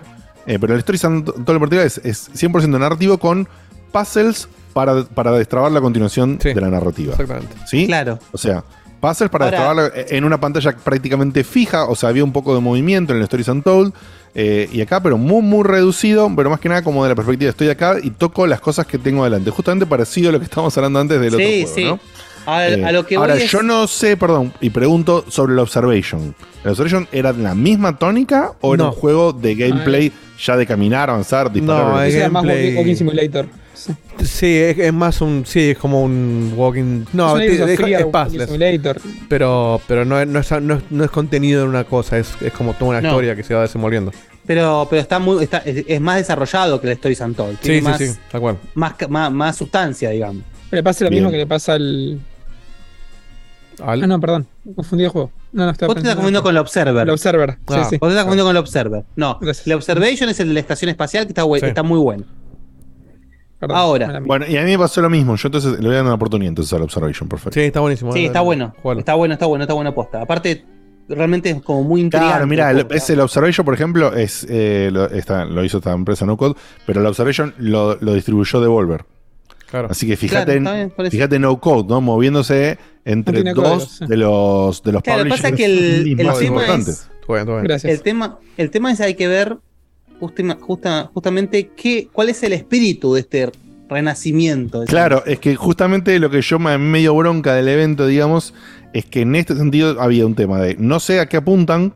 eh, 0.48 0.58
pero 0.60 0.74
el 0.74 0.80
Stories 0.80 1.04
Untold 1.04 1.38
en 1.38 1.60
particular 1.60 1.86
es, 1.86 2.00
es 2.04 2.32
100% 2.34 2.80
narrativo 2.80 3.18
con 3.20 3.48
puzzles 3.92 4.48
para, 4.74 5.04
para 5.04 5.32
destrabar 5.34 5.72
la 5.72 5.82
continuación 5.82 6.40
de 6.40 6.56
la 6.60 6.70
narrativa. 6.70 7.12
Exactamente. 7.12 7.56
¿Sí? 7.68 7.86
Claro. 7.86 8.18
O 8.32 8.40
sea, 8.40 8.64
puzzles 9.00 9.30
para 9.30 9.46
Ahora- 9.46 9.58
destrabarla 9.90 9.92
en 10.18 10.24
una 10.24 10.40
pantalla 10.40 10.76
prácticamente 10.76 11.44
fija. 11.44 11.86
O 11.86 11.96
sea, 11.96 12.10
había 12.10 12.24
un 12.24 12.34
poco 12.34 12.56
de 12.56 12.60
movimiento 12.62 13.14
en 13.14 13.20
el 13.20 13.24
Stories 13.26 13.50
Untold. 13.50 13.94
Eh, 14.36 14.68
y 14.72 14.82
acá, 14.82 15.02
pero 15.02 15.18
muy, 15.18 15.42
muy 15.42 15.64
reducido. 15.64 16.32
Pero 16.36 16.50
más 16.50 16.60
que 16.60 16.70
nada, 16.70 16.82
como 16.84 17.04
de 17.04 17.10
la 17.10 17.16
perspectiva, 17.16 17.50
estoy 17.50 17.70
acá 17.70 17.98
y 18.02 18.10
toco 18.12 18.48
las 18.48 18.60
cosas 18.62 18.86
que 18.88 18.98
tengo 18.98 19.22
adelante. 19.22 19.50
Justamente 19.52 19.86
parecido 19.86 20.30
a 20.30 20.32
lo 20.32 20.40
que 20.40 20.46
estábamos 20.46 20.76
hablando 20.78 21.00
antes 21.00 21.20
del 21.20 21.34
otro 21.36 21.46
juego, 21.46 21.68
sí. 21.74 21.84
¿no? 21.86 22.00
A, 22.46 22.68
Eh, 22.68 22.84
a 22.84 22.92
lo 22.92 23.06
que 23.06 23.16
ahora, 23.16 23.36
voy 23.36 23.44
es- 23.44 23.52
yo 23.52 23.64
no 23.64 23.88
sé, 23.88 24.18
perdón, 24.18 24.52
y 24.60 24.70
pregunto 24.70 25.24
sobre 25.30 25.54
el 25.54 25.60
Observation. 25.60 26.36
¿El 26.66 26.72
Observation 26.72 27.08
era 27.12 27.32
la 27.32 27.56
misma 27.56 27.98
tónica 27.98 28.52
o 28.60 28.74
era 28.74 28.86
un 28.86 28.92
juego 28.92 29.32
de 29.32 29.56
gameplay 29.56 30.12
ya 30.44 30.58
de 30.58 30.66
caminar, 30.66 31.10
avanzar, 31.10 31.52
disparar? 31.52 31.86
No, 31.94 32.02
es 32.02 32.32
más 32.32 32.44
walking 32.44 32.96
simulator. 32.96 33.48
Sí. 33.86 33.94
Sí, 34.24 34.58
es, 34.58 34.78
es 34.80 34.94
más 34.94 35.20
un. 35.22 35.46
Sí, 35.46 35.72
es 35.72 35.78
como 35.78 36.02
un 36.04 36.54
walking. 36.56 37.06
No, 37.14 37.38
Es 37.38 37.60
es, 37.60 37.80
es. 37.80 39.00
Pero, 39.28 39.82
pero 39.88 40.06
no, 40.06 40.20
es, 40.20 40.28
no, 40.28 40.40
es, 40.40 40.52
no, 40.62 40.76
es, 40.76 40.84
no 40.90 41.04
es 41.04 41.12
contenido 41.12 41.64
en 41.64 41.70
una 41.70 41.84
cosa, 41.84 42.18
es, 42.18 42.30
es 42.42 42.54
como 42.54 42.74
toda 42.74 42.92
una 42.92 43.02
No. 43.02 43.10
historia 43.10 43.36
que 43.36 43.44
se 43.44 43.54
va 43.54 43.62
desenvolviendo. 43.62 44.12
Pero, 44.46 44.88
pero 44.90 45.02
está 45.02 45.20
muy, 45.20 45.44
está, 45.44 45.60
es, 45.60 45.86
es 45.88 46.02
más 46.02 46.18
desarrollado 46.18 46.80
que 46.80 46.88
el 46.88 46.94
Stories 46.94 47.20
Untold. 47.22 47.60
Tiene 47.60 47.80
Sí, 47.80 47.84
más, 47.84 47.98
sí, 47.98 48.08
sí, 48.08 48.20
tal 48.32 48.42
cual. 48.42 48.58
Más, 48.76 48.94
más, 49.10 49.32
más 49.32 49.56
sustancia, 49.56 50.10
digamos. 50.10 50.44
Le 50.72 50.84
pasa 50.84 51.04
lo 51.06 51.10
Bien. 51.10 51.24
mismo 51.24 51.32
que 51.32 51.38
le 51.38 51.48
pasa 51.48 51.74
al. 51.74 52.20
Ah, 53.82 53.96
no, 53.96 54.20
perdón. 54.20 54.48
Confundí 54.76 55.04
el 55.04 55.10
juego. 55.10 55.32
No, 55.52 55.66
no, 55.66 55.72
estaba 55.72 55.88
Vos 55.88 55.96
te 55.96 56.02
estás 56.02 56.16
confundiendo 56.16 56.44
con 56.44 56.52
el 56.56 56.58
Observer. 56.60 57.04
El 57.04 57.10
Observer. 57.10 57.52
Sí, 57.52 57.58
Ah, 57.76 57.88
sí. 57.90 57.98
Vos 57.98 58.08
te 58.10 58.14
estás 58.14 58.24
confundiendo 58.24 58.46
con 58.46 58.52
el 58.56 58.58
Observer. 58.58 59.04
No, 59.16 59.40
el 59.42 59.74
Observation 59.74 60.30
es 60.30 60.40
el 60.40 60.48
de 60.50 60.54
la 60.54 60.60
estación 60.60 60.90
espacial 60.90 61.26
que 61.26 61.30
está, 61.32 61.44
Sí. 61.44 61.66
está 61.66 61.84
muy 61.84 62.00
bueno. 62.00 62.24
Ahora. 63.72 64.20
Bueno, 64.26 64.46
y 64.48 64.58
a 64.58 64.64
mí 64.64 64.72
me 64.72 64.78
pasó 64.80 65.02
lo 65.02 65.10
mismo. 65.10 65.36
Yo 65.36 65.48
entonces 65.48 65.74
le 65.74 65.80
voy 65.86 65.92
a 65.94 65.98
dar 65.98 66.06
una 66.06 66.14
oportunidad 66.16 66.50
entonces 66.50 66.74
al 66.74 66.82
Observation, 66.82 67.28
perfecto. 67.30 67.54
Sí, 67.60 67.66
está 67.66 67.80
buenísimo. 67.80 68.12
Sí, 68.14 68.26
está 68.26 68.42
bueno. 68.42 68.74
Está 68.98 69.14
bueno, 69.16 69.34
está 69.34 69.46
bueno, 69.46 69.64
está 69.64 69.74
buena 69.74 69.94
posta. 69.96 70.22
Aparte, 70.22 70.66
realmente 71.10 71.50
es 71.50 71.62
como 71.62 71.84
muy 71.84 72.02
intrigante. 72.02 72.32
Claro, 72.34 72.48
mira, 72.48 72.72
el 72.72 72.86
es 72.90 73.10
el 73.10 73.20
Observation, 73.20 73.66
por 73.66 73.74
ejemplo, 73.74 74.14
es 74.14 74.46
eh, 74.50 74.90
lo, 74.92 75.10
esta- 75.10 75.46
lo 75.46 75.64
hizo 75.64 75.78
esta 75.78 75.92
empresa 75.94 76.26
No 76.26 76.38
Code, 76.38 76.56
pero 76.86 77.02
el 77.02 77.08
Observation 77.08 77.54
lo, 77.58 77.96
lo 78.02 78.14
distribuyó 78.14 78.62
Devolver. 78.62 79.06
Claro. 79.70 79.88
Así 79.90 80.06
que 80.08 80.16
fíjate, 80.16 80.60
Claro, 80.60 80.60
está 80.60 80.74
bien, 80.76 80.94
en, 81.06 81.12
fíjate 81.12 81.40
No 81.40 81.60
Code, 81.60 81.88
¿no? 81.90 82.00
Moviéndose 82.00 82.78
entre 83.06 83.42
dos 83.54 84.00
de 84.00 84.18
los 84.18 84.84
de 84.84 84.92
los 84.92 85.02
Claro, 85.02 85.24
publishers 85.24 85.42
pasa 85.42 85.56
que 85.56 85.66
el, 85.66 86.08
el 86.20 86.38
tema 86.38 86.64
es. 86.76 87.86
El 87.86 88.02
tema, 88.04 88.40
el 88.58 88.70
tema 88.70 88.92
es 88.92 89.02
hay 89.02 89.16
que 89.16 89.28
ver 89.28 89.58
justima- 90.28 90.58
justa- 90.60 91.10
justamente 91.14 91.70
qué, 91.76 92.08
cuál 92.12 92.30
es 92.30 92.42
el 92.44 92.54
espíritu 92.54 93.14
de 93.14 93.22
este 93.22 93.52
renacimiento. 93.90 94.84
Claro, 94.86 95.24
es 95.26 95.40
que 95.40 95.56
justamente 95.56 96.18
lo 96.20 96.30
que 96.30 96.42
yo 96.42 96.60
me 96.60 96.78
medio 96.78 97.16
bronca 97.16 97.54
del 97.54 97.68
evento, 97.68 98.08
digamos, 98.08 98.54
es 98.94 99.06
que 99.06 99.22
en 99.22 99.36
este 99.36 99.56
sentido 99.56 100.02
había 100.02 100.26
un 100.26 100.36
tema 100.36 100.60
de 100.60 100.76
no 100.80 101.00
sé 101.00 101.20
a 101.20 101.28
qué 101.28 101.38
apuntan, 101.38 101.94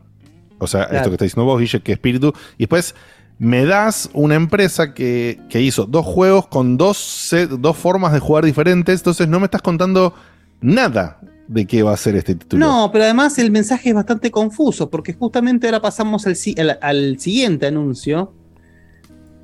o 0.60 0.68
sea, 0.68 0.82
Claro. 0.86 0.98
esto 0.98 1.10
que 1.10 1.14
está 1.16 1.26
diciendo 1.26 1.46
vos, 1.46 1.60
Guille, 1.60 1.82
que 1.82 1.92
espíritu, 1.94 2.34
y 2.58 2.64
después 2.64 2.96
me 3.40 3.66
das 3.66 4.10
una 4.14 4.36
empresa 4.36 4.94
que, 4.94 5.40
que 5.50 5.62
hizo 5.62 5.86
dos 5.86 6.06
juegos 6.06 6.48
con 6.48 6.78
dos, 6.78 6.98
set- 6.98 7.50
dos 7.50 7.78
formas 7.78 8.12
de 8.14 8.20
jugar 8.20 8.44
diferentes, 8.46 9.00
entonces 9.00 9.28
no 9.28 9.40
me 9.40 9.46
estás 9.46 9.62
contando 9.62 10.14
nada 10.62 11.20
de 11.48 11.66
qué 11.66 11.82
va 11.84 11.94
a 11.94 11.98
ser 11.98 12.16
este 12.16 12.36
título. 12.36 12.66
No, 12.66 12.90
pero 12.92 13.06
además 13.06 13.38
el 13.40 13.52
mensaje 13.52 13.90
es 13.90 13.96
bastante 13.96 14.32
confuso, 14.32 14.90
porque 14.90 15.14
justamente 15.14 15.68
ahora 15.68 15.82
pasamos 15.82 16.28
al, 16.28 16.36
si- 16.36 16.56
al- 16.60 16.78
al 16.82 17.20
siguiente 17.20 17.68
anuncio, 17.68 18.34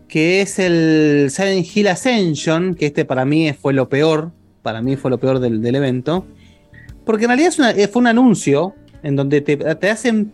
que 0.08 0.42
es 0.42 0.60
el 0.60 1.30
Silent 1.32 1.66
Hill 1.76 1.88
Ascension, 1.88 2.76
que 2.76 2.88
este 2.88 3.06
para 3.06 3.26
mí 3.26 3.52
fue 3.54 3.74
lo 3.74 3.90
peor, 3.90 4.32
para 4.62 4.82
mí 4.82 4.96
fue 4.96 5.10
lo 5.12 5.18
peor 5.18 5.40
del, 5.40 5.62
del 5.62 5.76
evento, 5.76 6.26
porque 7.06 7.24
en 7.26 7.30
realidad 7.30 7.50
es 7.50 7.60
una- 7.60 7.72
eh, 7.72 7.88
fue 7.88 8.02
un 8.02 8.08
anuncio 8.08 8.74
en 9.02 9.16
donde 9.16 9.42
te, 9.42 9.58
te 9.58 9.90
hacen 9.90 10.32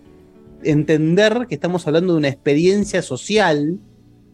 entender 0.63 1.45
que 1.47 1.55
estamos 1.55 1.87
hablando 1.87 2.13
de 2.13 2.19
una 2.19 2.27
experiencia 2.27 3.01
social 3.01 3.79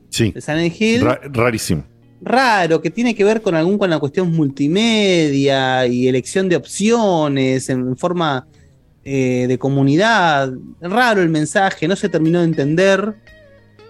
Sí. 0.09 0.31
de 0.31 0.41
Silent 0.41 0.81
Hill 0.81 1.01
Ra- 1.01 1.19
rarísimo. 1.31 1.83
Raro 2.21 2.81
que 2.81 2.89
tiene 2.89 3.15
que 3.15 3.23
ver 3.23 3.41
con 3.41 3.55
algún 3.55 3.77
con 3.77 3.89
la 3.89 3.99
cuestión 3.99 4.31
multimedia 4.31 5.85
y 5.87 6.07
elección 6.07 6.49
de 6.49 6.55
opciones 6.55 7.69
en 7.69 7.95
forma 7.97 8.47
eh, 9.03 9.45
de 9.47 9.57
comunidad. 9.57 10.51
Raro 10.81 11.21
el 11.21 11.29
mensaje, 11.29 11.87
no 11.87 11.95
se 11.95 12.09
terminó 12.09 12.39
de 12.39 12.45
entender. 12.45 13.15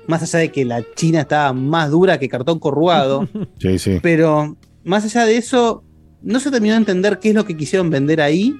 Más 0.07 0.21
allá 0.21 0.39
de 0.39 0.51
que 0.51 0.65
la 0.65 0.83
China 0.93 1.21
estaba 1.21 1.51
más 1.51 1.89
dura 1.89 2.19
que 2.19 2.29
cartón 2.29 2.59
corrugado. 2.59 3.27
Sí, 3.59 3.79
sí. 3.79 3.99
Pero 4.01 4.55
más 4.83 5.05
allá 5.05 5.25
de 5.25 5.37
eso, 5.37 5.83
no 6.21 6.39
se 6.39 6.51
terminó 6.51 6.73
de 6.73 6.79
entender 6.79 7.19
qué 7.19 7.29
es 7.29 7.35
lo 7.35 7.45
que 7.45 7.57
quisieron 7.57 7.89
vender 7.89 8.21
ahí. 8.21 8.55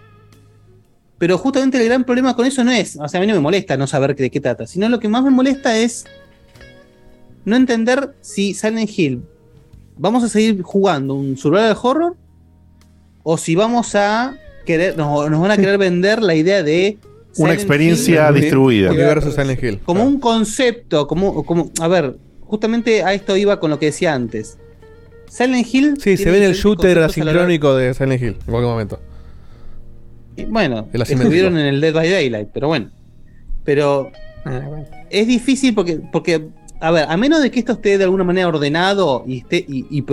Pero 1.18 1.38
justamente 1.38 1.78
el 1.78 1.86
gran 1.86 2.04
problema 2.04 2.36
con 2.36 2.46
eso 2.46 2.64
no 2.64 2.72
es, 2.72 2.98
o 2.98 3.08
sea, 3.08 3.20
a 3.20 3.22
mí 3.22 3.28
no 3.28 3.34
me 3.34 3.40
molesta 3.40 3.78
no 3.78 3.88
saber 3.88 4.16
de 4.16 4.30
qué 4.30 4.42
trata, 4.42 4.68
sino 4.68 4.90
lo 4.90 5.00
que 5.00 5.08
más 5.08 5.24
me 5.24 5.30
molesta 5.30 5.78
es 5.78 6.04
no 7.46 7.56
entender 7.56 8.16
si 8.20 8.54
Silent 8.54 8.90
Hill 8.98 9.24
vamos 9.98 10.24
a 10.24 10.30
seguir 10.30 10.62
jugando 10.62 11.14
un 11.16 11.38
survival 11.38 11.78
horror 11.82 12.16
o 13.24 13.38
si 13.38 13.56
vamos 13.56 13.96
a 13.96 14.38
querer, 14.66 14.98
nos, 14.98 15.30
nos 15.30 15.42
van 15.42 15.52
a 15.52 15.58
querer 15.58 15.78
vender 15.78 16.22
la 16.22 16.36
idea 16.36 16.64
de 16.64 16.98
Una 17.38 17.54
experiencia 17.54 18.30
Hill 18.30 18.36
distribuida. 18.36 18.92
Universo 18.92 19.32
Silent 19.32 19.64
Hill. 19.64 19.80
como 19.86 20.04
un 20.04 20.20
concepto, 20.20 21.08
como, 21.08 21.46
como, 21.46 21.72
a 21.80 21.88
ver, 21.88 22.18
justamente 22.42 23.04
a 23.04 23.14
esto 23.14 23.36
iba 23.36 23.60
con 23.60 23.72
lo 23.72 23.80
que 23.80 23.88
decía 23.88 24.14
antes. 24.14 24.58
Silent 25.30 25.68
Hill. 25.74 25.98
Sí, 26.00 26.18
se 26.18 26.32
ve 26.32 26.38
en 26.38 26.44
el 26.44 26.54
shooter 26.54 26.98
la 26.98 27.08
asincrónico 27.08 27.76
de 27.76 27.94
Silent 27.94 28.22
Hill, 28.22 28.38
en 28.40 28.52
cualquier 28.52 28.72
momento. 28.72 29.00
Y 30.38 30.46
Bueno, 30.46 30.88
estuvieron 30.94 31.58
en 31.58 31.66
el 31.66 31.82
Dead 31.82 31.94
by 31.94 32.10
Daylight, 32.10 32.50
pero 32.54 32.68
bueno. 32.68 32.92
Pero 33.64 34.12
es 35.10 35.28
difícil 35.28 35.74
porque, 35.74 36.00
porque, 36.12 36.48
a 36.80 36.92
ver, 36.92 37.06
a 37.10 37.18
menos 37.18 37.42
de 37.42 37.52
que 37.52 37.60
esto 37.60 37.74
esté 37.74 37.98
de 37.98 38.04
alguna 38.04 38.24
manera 38.24 38.48
ordenado 38.48 39.24
y 39.28 39.40
esté 39.40 39.66
y, 39.68 40.04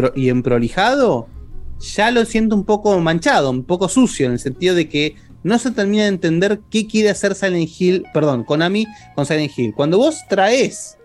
ya 1.83 2.11
lo 2.13 2.25
siento 2.25 2.55
un 2.55 2.65
poco 2.65 2.99
manchado, 3.01 3.51
un 3.51 3.65
poco 3.65 3.89
sucio, 3.89 4.27
en 4.27 4.33
el 4.33 4.39
sentido 4.39 4.75
de 4.75 4.89
que 4.89 5.17
no 5.43 5.59
se 5.59 5.73
termina 5.73 6.05
de 6.05 6.11
entender 6.11 6.61
qué 6.71 6.87
quiere 6.87 7.11
hacer 7.11 7.35
Silent 7.35 7.69
Hill, 7.79 8.05
perdón, 8.15 8.45
Konami 8.45 8.87
con 9.17 9.27
Silent 9.27 9.51
Hill. 9.57 9.75
Cuando 9.75 9.99
vos 9.99 10.21
traes 10.29 10.97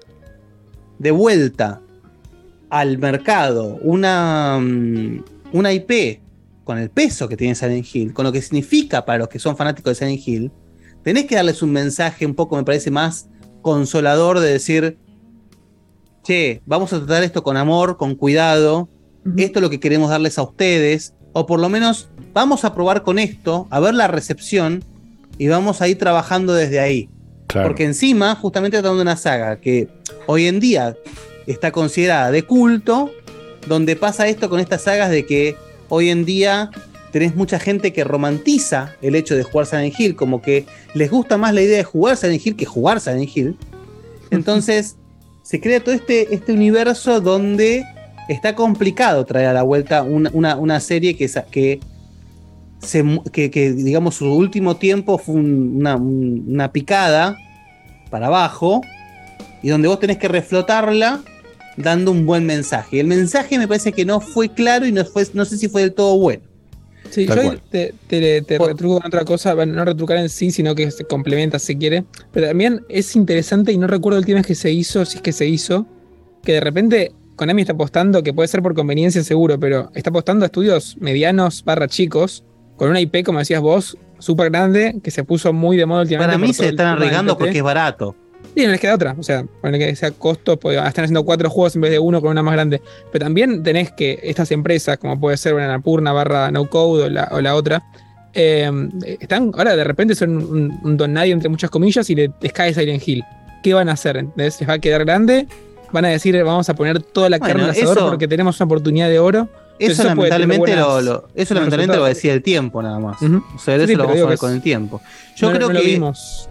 de 1.00 1.10
vuelta 1.12 1.82
al 2.70 3.00
mercado 3.00 3.80
una, 3.82 4.60
mm, 4.60 5.24
una 5.54 5.74
IP 5.74 6.22
con 6.64 6.78
el 6.78 6.92
peso 6.92 7.28
que 7.28 7.38
tiene 7.38 7.56
Silent 7.56 7.88
Hill, 7.92 8.14
con 8.14 8.26
lo 8.26 8.32
que 8.32 8.42
significa 8.42 9.06
para 9.06 9.20
los 9.20 9.30
que 9.30 9.40
son 9.40 9.58
fanáticos 9.58 9.92
de 9.92 10.06
Silent 10.06 10.28
Hill, 10.28 10.52
tenés 11.04 11.26
que 11.26 11.36
darles 11.36 11.64
un 11.64 11.72
mensaje 11.72 12.26
un 12.26 12.36
poco, 12.36 12.56
me 12.56 12.64
parece, 12.64 12.92
más 12.92 13.30
consolador 13.62 14.40
de 14.40 14.52
decir, 14.52 14.98
che, 16.28 16.62
vamos 16.66 16.92
a 16.92 16.98
tratar 16.98 17.24
esto 17.24 17.42
con 17.42 17.56
amor, 17.56 17.96
con 17.96 18.16
cuidado, 18.16 18.90
esto 19.38 19.60
es 19.60 19.64
lo 19.64 19.70
que 19.70 19.80
queremos 19.80 20.10
darles 20.10 20.38
a 20.38 20.44
ustedes, 20.44 21.14
o 21.32 21.46
por 21.46 21.62
lo 21.62 21.70
menos 21.70 22.10
vamos 22.34 22.66
a 22.66 22.74
probar 22.74 23.04
con 23.04 23.18
esto, 23.18 23.66
a 23.70 23.80
ver 23.80 23.94
la 23.94 24.10
recepción, 24.10 24.84
y 25.38 25.48
vamos 25.48 25.82
a 25.82 25.88
ir 25.88 25.98
trabajando 25.98 26.54
desde 26.54 26.82
ahí. 26.82 27.10
Claro. 27.48 27.70
Porque 27.70 27.86
encima, 27.86 28.36
justamente 28.36 28.76
tratando 28.76 28.98
de 28.98 29.04
una 29.04 29.16
saga 29.16 29.62
que 29.62 29.88
hoy 30.26 30.48
en 30.48 30.60
día 30.60 30.98
está 31.46 31.72
considerada 31.72 32.30
de 32.30 32.44
culto, 32.44 33.10
donde 33.66 33.96
pasa 33.96 34.28
esto 34.28 34.50
con 34.50 34.60
estas 34.60 34.82
sagas 34.82 35.10
de 35.10 35.26
que 35.26 35.56
hoy 35.88 36.10
en 36.10 36.26
día 36.26 36.72
tenés 37.14 37.36
mucha 37.36 37.58
gente 37.58 37.94
que 37.94 38.04
romantiza 38.04 38.96
el 39.02 39.16
hecho 39.16 39.34
de 39.34 39.44
jugar 39.44 39.66
Silent 39.66 39.98
Hill, 39.98 40.16
como 40.18 40.42
que 40.42 40.66
les 40.94 41.10
gusta 41.10 41.38
más 41.38 41.54
la 41.54 41.62
idea 41.62 41.78
de 41.78 41.84
jugar 41.86 42.18
Silent 42.18 42.46
Hill 42.46 42.58
que 42.58 42.66
jugar 42.66 43.00
Silent 43.00 43.30
Hill. 43.34 43.58
Entonces, 44.32 44.98
se 45.48 45.62
crea 45.62 45.82
todo 45.82 45.96
este, 45.96 46.34
este 46.36 46.52
universo 46.52 47.22
donde 47.22 47.86
está 48.28 48.54
complicado 48.54 49.26
traer 49.26 49.48
a 49.48 49.54
la 49.54 49.64
vuelta 49.64 50.04
una, 50.04 50.30
una- 50.34 50.58
una 50.58 50.80
serie 50.82 51.16
que, 51.16 51.30
que, 51.50 51.80
se 52.80 53.22
que, 53.32 53.50
que, 53.50 53.72
digamos, 53.72 54.16
su 54.16 54.26
último 54.30 54.76
tiempo 54.76 55.18
fue 55.18 55.36
un- 55.36 55.78
una, 55.78 55.96
un- 55.96 56.44
una 56.50 56.74
picada 56.74 57.38
para 58.10 58.28
abajo 58.28 58.82
y 59.64 59.70
donde 59.70 59.88
vos 59.88 60.02
tenés 60.02 60.18
que 60.18 60.28
reflotarla 60.28 61.22
dando 61.78 62.12
un 62.12 62.26
buen 62.26 62.46
mensaje. 62.46 63.00
El 63.00 63.08
mensaje 63.08 63.58
me 63.58 63.70
parece 63.70 63.94
que 63.94 64.04
no 64.04 64.20
fue 64.20 64.50
claro 64.50 64.86
y 64.86 64.92
no, 64.92 65.06
fue, 65.06 65.26
no 65.34 65.46
sé 65.46 65.58
si 65.58 65.70
fue 65.70 65.80
del 65.84 65.94
todo 65.94 66.18
bueno. 66.20 66.44
Sí, 67.10 67.26
Tal 67.26 67.38
yo 67.38 67.44
cual. 67.44 67.62
te, 67.70 67.94
te, 68.08 68.42
te 68.42 68.58
retruco 68.58 69.00
con 69.00 69.08
otra 69.08 69.26
cosa, 69.26 69.54
bueno, 69.54 69.74
no 69.74 69.86
retrucar 69.86 70.18
en 70.18 70.30
sí, 70.30 70.52
sino 70.52 70.76
que 70.76 70.92
se 70.92 71.06
complementa 71.06 71.60
si 71.60 71.78
quiere. 71.78 72.04
Pero 72.32 72.48
también 72.48 72.82
es 72.90 73.16
interesante, 73.16 73.72
y 73.72 73.78
no 73.78 73.88
recuerdo 73.88 74.20
el 74.20 74.26
tema 74.26 74.42
que 74.42 74.56
se 74.56 74.72
hizo, 74.72 75.06
si 75.06 75.18
es 75.18 75.22
que 75.22 75.32
se 75.32 75.48
hizo, 75.48 75.86
que 76.44 76.54
de 76.54 76.60
repente 76.60 77.12
Konami 77.36 77.62
está 77.62 77.74
apostando, 77.74 78.24
que 78.24 78.34
puede 78.34 78.48
ser 78.48 78.62
por 78.62 78.74
conveniencia 78.74 79.24
seguro, 79.24 79.60
pero 79.60 79.92
está 79.94 80.10
apostando 80.10 80.44
a 80.44 80.48
estudios 80.48 80.98
medianos 81.00 81.64
barra 81.64 81.88
chicos, 81.88 82.44
con 82.78 82.90
una 82.90 83.00
IP, 83.00 83.24
como 83.24 83.40
decías 83.40 83.62
vos, 83.62 83.98
súper 84.20 84.50
grande, 84.50 85.00
que 85.04 85.12
se 85.12 85.24
puso 85.24 85.54
muy 85.54 85.78
de 85.78 85.86
moda 85.86 86.02
últimamente. 86.02 86.34
Para 86.36 86.48
mí 86.48 86.54
se 86.54 86.70
están 86.70 86.88
arriesgando 86.88 87.38
porque 87.38 87.58
es 87.58 87.64
barato. 87.64 88.16
Sí, 88.56 88.66
no 88.66 88.72
les 88.72 88.80
queda 88.80 88.96
otra. 88.96 89.16
O 89.20 89.24
sea, 89.24 89.44
poner 89.62 89.80
que 89.80 89.96
sea 89.96 90.12
costo, 90.12 90.58
pues, 90.58 90.78
están 90.78 91.06
haciendo 91.06 91.24
cuatro 91.24 91.50
juegos 91.50 91.76
en 91.76 91.82
vez 91.82 91.92
de 91.92 92.00
uno 92.00 92.22
con 92.22 92.32
una 92.32 92.42
más 92.44 92.54
grande. 92.54 92.82
Pero 93.12 93.26
también 93.26 93.62
tenés 93.64 93.92
que 93.92 94.20
estas 94.24 94.52
empresas, 94.52 94.98
como 94.98 95.20
puede 95.20 95.38
ser 95.38 95.54
una 95.54 95.68
Napurna 95.68 96.12
barra 96.12 96.50
No 96.52 96.70
Code 96.70 97.04
o 97.06 97.10
la, 97.10 97.28
o 97.32 97.40
la 97.42 97.56
otra, 97.56 97.84
eh, 98.34 98.72
están 99.20 99.52
ahora 99.56 99.76
de 99.76 99.84
repente 99.84 100.14
son 100.16 100.38
un, 100.38 100.80
un 100.84 100.98
don 100.98 101.14
nadie 101.14 101.32
entre 101.34 101.50
muchas 101.50 101.70
comillas 101.70 102.10
y 102.10 102.16
le, 102.16 102.32
les 102.42 102.54
cae 102.54 102.74
Silent 102.74 103.08
Hill. 103.08 103.24
¿Qué 103.64 103.74
van 103.74 103.90
a 103.90 103.94
hacer? 103.94 104.18
¿Entendés? 104.18 104.60
¿Les 104.60 104.70
va 104.70 104.74
a 104.74 104.80
quedar 104.80 105.04
grande? 105.06 105.48
Van 105.92 106.06
a 106.06 106.10
decir, 106.10 106.42
vamos 106.44 106.68
a 106.70 106.76
poner 106.76 107.02
toda 107.02 107.30
la 107.30 107.40
carne 107.40 107.54
Bueno, 107.54 107.66
al 107.66 107.72
asador 107.72 107.98
eso- 107.98 108.10
porque 108.10 108.28
tenemos 108.28 108.60
una 108.60 108.66
oportunidad 108.66 109.10
de 109.10 109.20
oro. 109.20 109.48
Eso, 109.80 109.92
Entonces, 109.92 110.06
lamentablemente, 110.06 110.58
buenas- 110.60 110.88
lo, 110.88 111.02
lo- 111.02 111.28
eso 111.36 111.54
lamentablemente 111.54 111.98
lo 111.98 112.06
decía 112.06 112.34
el 112.34 112.42
tiempo 112.42 112.82
nada 112.82 112.98
más. 113.00 113.18
O 113.22 113.60
sea, 113.60 113.76
Sí, 113.76 113.84
eso 113.84 113.88
sí, 113.88 113.96
lo 113.96 114.08
vamos 114.08 114.22
a 114.24 114.26
ver 114.26 114.38
con 114.40 114.50
es- 114.50 114.56
el 114.56 114.62
tiempo. 114.64 115.02
Yo 115.36 115.48
no- 115.52 115.56
creo 115.56 115.68
no 115.68 115.74
lo 115.76 115.80
que 115.82 115.86
vimos. 115.86 116.47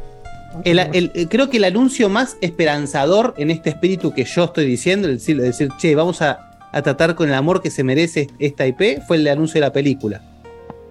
El- 0.65 0.79
el- 0.79 1.11
el- 1.15 1.29
creo 1.29 1.49
que 1.51 1.57
el 1.59 1.65
anuncio 1.65 2.09
más 2.09 2.37
esperanzador 2.41 3.35
en 3.37 3.51
este 3.51 3.71
espíritu 3.71 4.13
que 4.13 4.25
yo 4.25 4.45
estoy 4.45 4.67
diciendo, 4.67 5.09
el 5.09 5.19
decir, 5.19 5.69
che, 5.79 5.95
vamos 5.95 6.23
a, 6.23 6.51
a 6.73 6.83
tratar 6.83 7.15
con 7.15 7.29
el 7.29 7.35
amor 7.35 7.63
que 7.63 7.71
se 7.71 7.85
merece 7.85 8.29
esta 8.39 8.67
IP, 8.67 9.01
fue 9.07 9.17
el 9.19 9.29
anuncio 9.29 9.55
de 9.55 9.61
la 9.67 9.73
película. 9.73 10.23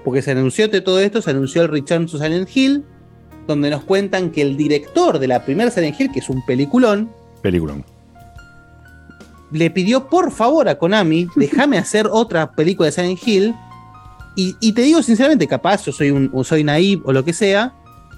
Porque 0.03 0.21
se 0.21 0.31
anunció 0.31 0.67
de 0.67 0.81
todo 0.81 0.99
esto, 0.99 1.21
se 1.21 1.31
anunció 1.31 1.63
el 1.63 1.69
Return 1.69 2.05
to 2.07 2.17
Silent 2.17 2.49
Hill, 2.55 2.83
donde 3.47 3.69
nos 3.69 3.83
cuentan 3.83 4.31
que 4.31 4.41
el 4.41 4.57
director 4.57 5.19
de 5.19 5.27
la 5.27 5.43
primera 5.45 5.69
Silent 5.71 5.99
Hill, 5.99 6.11
que 6.11 6.19
es 6.19 6.29
un 6.29 6.43
peliculón, 6.45 7.09
le 9.51 9.69
pidió 9.69 10.07
por 10.09 10.31
favor 10.31 10.67
a 10.67 10.77
Konami, 10.77 11.27
déjame 11.35 11.77
hacer 11.77 12.07
otra 12.11 12.51
película 12.51 12.87
de 12.87 12.91
Silent 12.91 13.19
Hill. 13.27 13.53
Y, 14.35 14.55
y 14.59 14.73
te 14.73 14.81
digo 14.81 15.01
sinceramente, 15.01 15.47
capaz 15.47 15.85
yo 15.85 15.91
soy 15.93 16.11
un 16.11 16.31
soy 16.43 16.63
naive 16.63 17.01
o 17.05 17.13
lo 17.13 17.23
que 17.23 17.31
sea, 17.31 17.73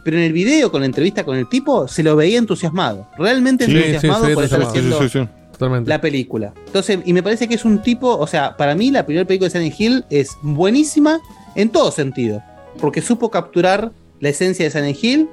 pero 0.07 0.19
en 0.19 0.23
el 0.23 0.31
video 0.31 0.71
con 0.71 0.79
la 0.79 0.85
entrevista 0.85 1.25
con 1.25 1.35
el 1.35 1.49
tipo 1.49 1.85
se 1.89 2.01
lo 2.01 2.15
veía 2.15 2.37
entusiasmado, 2.37 3.09
realmente 3.17 3.65
Sí, 3.65 3.75
entusiasmado 3.75 4.25
sí, 4.25 4.33
por 4.35 4.45
estar 4.45 4.61
haciendo 4.61 5.01
Sí, 5.01 5.09
sí, 5.09 5.19
sí. 5.19 5.27
Totalmente. 5.51 5.89
la 5.89 5.99
película. 5.99 6.53
Entonces, 6.65 6.99
y 7.03 7.11
me 7.11 7.21
parece 7.21 7.49
que 7.49 7.55
es 7.55 7.65
un 7.65 7.81
tipo, 7.81 8.15
o 8.15 8.25
sea, 8.25 8.55
para 8.55 8.73
mí 8.73 8.89
la 8.89 9.05
primera 9.05 9.27
película 9.27 9.49
de 9.49 9.51
Silent 9.51 9.77
Hill 9.77 10.05
es 10.09 10.37
buenísima 10.41 11.19
en 11.55 11.67
todo 11.67 11.91
sentido, 11.91 12.41
porque 12.79 13.01
supo 13.01 13.29
capturar 13.29 13.91
la 14.21 14.29
esencia 14.29 14.63
de 14.63 14.71
Silent 14.71 14.97
Hill, 15.03 15.29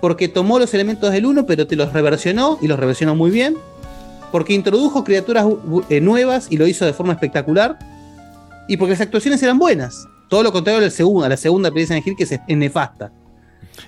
porque 0.00 0.28
tomó 0.28 0.58
los 0.58 0.72
elementos 0.72 1.12
del 1.12 1.26
1, 1.26 1.44
pero 1.44 1.66
te 1.66 1.76
los 1.76 1.92
reversionó 1.92 2.58
y 2.62 2.68
los 2.68 2.80
reversionó 2.80 3.14
muy 3.14 3.30
bien, 3.30 3.54
porque 4.32 4.54
introdujo 4.54 5.04
criaturas 5.04 5.44
eh, 5.90 6.00
nuevas 6.00 6.46
y 6.48 6.56
lo 6.56 6.66
hizo 6.66 6.86
de 6.86 6.94
forma 6.94 7.12
espectacular, 7.12 7.78
y 8.66 8.78
porque 8.78 8.92
las 8.92 9.02
actuaciones 9.02 9.42
eran 9.42 9.58
buenas. 9.58 10.08
Todo 10.30 10.42
lo 10.42 10.52
contrario 10.52 10.80
de 10.80 10.86
la 10.86 10.90
segunda, 10.90 11.28
la 11.28 11.36
segunda 11.36 11.70
película 11.70 11.96
de 11.96 12.00
Silent 12.00 12.06
Hill 12.06 12.16
que 12.16 12.34
es, 12.34 12.40
es 12.48 12.56
nefasta. 12.56 13.12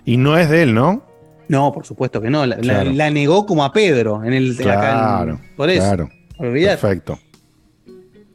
Y 0.05 0.17
no 0.17 0.37
es 0.39 0.49
de 0.51 0.63
él, 0.63 0.75
¿no? 0.75 1.03
No, 1.49 1.73
por 1.73 1.87
supuesto 1.87 2.21
que 2.21 2.29
no. 2.31 2.45
La, 2.47 2.57
la- 2.57 2.63
Claro. 2.63 2.93
la 2.93 3.11
negó 3.11 3.47
como 3.47 3.65
a 3.65 3.73
Pedro 3.73 4.23
en 4.25 4.33
el 4.35 4.51
en- 4.51 4.57
Claro. 4.57 5.41
por 5.57 5.71
eso. 5.71 5.83
Claro. 5.87 6.11
Olvidate. 6.39 6.81
Perfecto. 6.81 7.19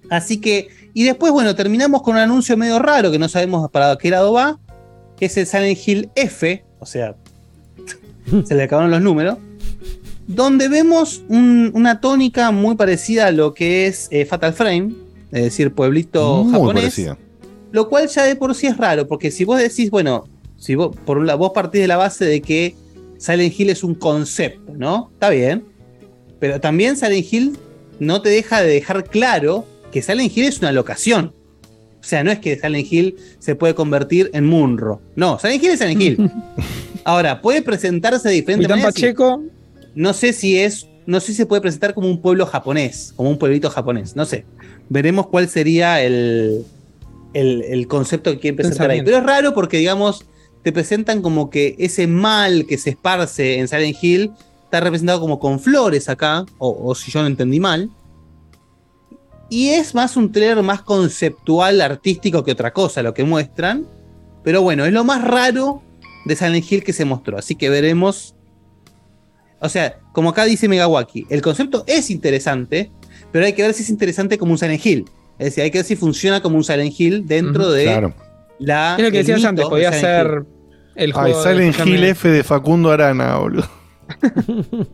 Así 0.10 0.40
que, 0.42 0.68
y 0.94 1.04
después, 1.06 1.32
bueno, 1.32 1.56
terminamos 1.56 2.02
con 2.02 2.16
un 2.16 2.22
anuncio 2.22 2.58
medio 2.58 2.80
raro 2.80 3.12
que 3.12 3.20
no 3.20 3.28
sabemos 3.30 3.70
para 3.72 3.96
qué 3.98 4.10
lado 4.10 4.34
va, 4.34 4.60
que 5.18 5.26
es 5.26 5.38
el 5.38 5.46
Silent 5.48 5.78
Hill 5.88 6.10
F, 6.16 6.64
o 6.80 6.86
sea, 6.86 7.16
se 8.46 8.56
le 8.56 8.64
acabaron 8.64 8.92
los 8.92 9.02
números, 9.02 9.38
donde 10.28 10.68
vemos 10.68 11.24
un- 11.30 11.72
una 11.74 12.00
tónica 12.02 12.52
muy 12.52 12.76
parecida 12.76 13.28
a 13.28 13.32
lo 13.32 13.54
que 13.54 13.88
es 13.88 14.08
eh, 14.12 14.26
Fatal 14.26 14.54
Frame, 14.54 14.94
es 15.32 15.44
decir, 15.44 15.74
pueblito 15.74 16.44
Muy 16.44 16.52
japonés, 16.54 16.84
parecida. 16.84 17.18
lo 17.72 17.90
cual 17.90 18.08
ya 18.08 18.24
de 18.24 18.36
por 18.36 18.54
sí 18.54 18.68
es 18.68 18.78
raro, 18.78 19.08
porque 19.08 19.32
si 19.32 19.46
vos 19.46 19.58
decís, 19.60 19.90
bueno, 19.90 20.26
si 20.64 20.76
vos, 20.76 20.96
por 21.06 21.18
un 21.18 21.28
lado, 21.28 21.40
vos 21.40 21.52
partís 21.54 21.82
de 21.82 21.88
la 21.90 21.98
base 21.98 22.24
de 22.24 22.42
que 22.42 22.74
Silent 23.18 23.60
Hill 23.60 23.70
es 23.70 23.84
un 23.84 23.96
concepto, 23.96 24.72
¿no? 24.74 25.10
Está 25.12 25.30
bien, 25.30 25.66
pero 26.40 26.62
también 26.62 26.96
Silent 26.96 27.34
Hill 27.34 27.58
no 28.00 28.22
te 28.22 28.30
deja 28.30 28.62
de 28.62 28.72
dejar 28.72 29.04
claro 29.04 29.66
que 29.92 30.02
Silent 30.02 30.38
Hill 30.38 30.46
es 30.46 30.60
una 30.60 30.72
locación. 30.72 31.34
O 32.00 32.04
sea, 32.06 32.24
no 32.24 32.32
es 32.32 32.40
que 32.40 32.58
Silent 32.58 32.88
Hill 32.90 33.18
se 33.40 33.56
puede 33.56 33.76
convertir 33.76 34.30
en 34.34 34.46
Munro. 34.46 35.02
No, 35.18 35.38
Silent 35.38 35.62
Hill 35.62 35.72
es 35.72 35.80
Silent 35.80 36.02
Hill. 36.02 36.32
Ahora, 37.04 37.42
puede 37.42 37.62
presentarse 37.62 38.30
de 38.30 38.36
diferentes 38.36 38.70
maneras. 38.70 38.94
Pacheco. 38.94 39.44
No 39.96 40.14
sé 40.14 40.32
si 40.32 40.60
es. 40.60 40.88
No 41.06 41.20
sé 41.20 41.28
si 41.28 41.34
se 41.34 41.46
puede 41.46 41.62
presentar 41.62 41.94
como 41.94 42.08
un 42.08 42.22
pueblo 42.22 42.46
japonés, 42.46 43.12
como 43.18 43.30
un 43.30 43.38
pueblito 43.38 43.70
japonés. 43.70 44.16
No 44.16 44.24
sé. 44.24 44.46
Veremos 44.88 45.28
cuál 45.28 45.50
sería 45.50 46.02
el, 46.02 46.64
el, 47.34 47.64
el 47.64 47.88
concepto 47.88 48.32
que 48.32 48.40
quieren 48.40 48.56
presentar 48.56 48.92
ahí. 48.92 49.02
Pero 49.04 49.18
es 49.18 49.24
raro 49.24 49.54
porque, 49.54 49.76
digamos, 49.78 50.26
te 50.64 50.72
presentan 50.72 51.22
como 51.22 51.50
que 51.50 51.76
ese 51.78 52.08
mal 52.08 52.66
que 52.66 52.78
se 52.78 52.92
esparce 52.92 53.60
en 53.60 53.68
Silent 53.68 53.98
Hill 54.02 54.32
está 54.64 54.80
representado 54.80 55.20
como 55.20 55.40
con 55.40 55.60
flores 55.60 56.10
acá, 56.10 56.46
o, 56.58 56.90
o 56.90 56.96
si 56.96 57.12
yo 57.12 57.22
no 57.22 57.28
entendí 57.28 57.60
mal. 57.60 57.92
Y 59.50 59.70
es 59.70 59.94
más 59.94 60.18
un 60.18 60.32
trailer 60.32 60.64
más 60.64 60.82
conceptual, 60.82 61.80
artístico 61.82 62.44
que 62.44 62.54
otra 62.54 62.74
cosa 62.74 63.04
lo 63.04 63.14
que 63.14 63.24
muestran. 63.24 63.86
Pero 64.44 64.62
bueno, 64.62 64.86
es 64.86 64.94
lo 64.94 65.04
más 65.04 65.24
raro 65.24 65.84
de 66.26 66.36
Silent 66.36 66.72
Hill 66.72 66.84
que 66.84 66.94
se 66.94 67.06
mostró. 67.06 67.38
Así 67.38 67.56
que 67.56 67.70
veremos. 67.70 68.36
O 69.60 69.70
sea, 69.70 70.00
como 70.12 70.30
acá 70.30 70.46
dice 70.46 70.68
Megawaki, 70.68 71.28
el 71.30 71.42
concepto 71.42 71.84
es 71.88 72.10
interesante, 72.10 72.92
pero 73.32 73.46
hay 73.46 73.54
que 73.54 73.62
ver 73.62 73.74
si 73.74 73.84
es 73.84 73.90
interesante 73.90 74.38
como 74.38 74.54
un 74.54 74.58
Silent 74.58 74.86
Hill. 74.86 75.06
Es 75.38 75.46
decir, 75.46 75.64
hay 75.64 75.72
que 75.72 75.80
ver 75.80 75.86
si 75.86 75.96
funciona 75.96 76.42
como 76.42 76.58
un 76.58 76.64
Silent 76.64 77.00
Hill 77.00 77.28
dentro 77.28 77.72
de 77.72 77.84
Claro. 77.84 78.14
La. 78.60 78.96
Es 78.98 79.04
lo 79.04 79.12
que 79.12 79.18
decías 79.20 79.38
mito 79.38 79.50
antes, 79.50 79.66
de 79.66 79.70
podía 79.70 79.92
ser 79.94 80.44
el 80.96 81.12
Ay, 81.16 81.32
juego. 81.34 81.44
de- 81.44 81.50
Silent 81.74 81.88
Hill 81.88 82.04
F 82.04 82.30
de 82.30 82.44
Facundo 82.44 82.92
Arana, 82.92 83.38
boludo. 83.38 83.68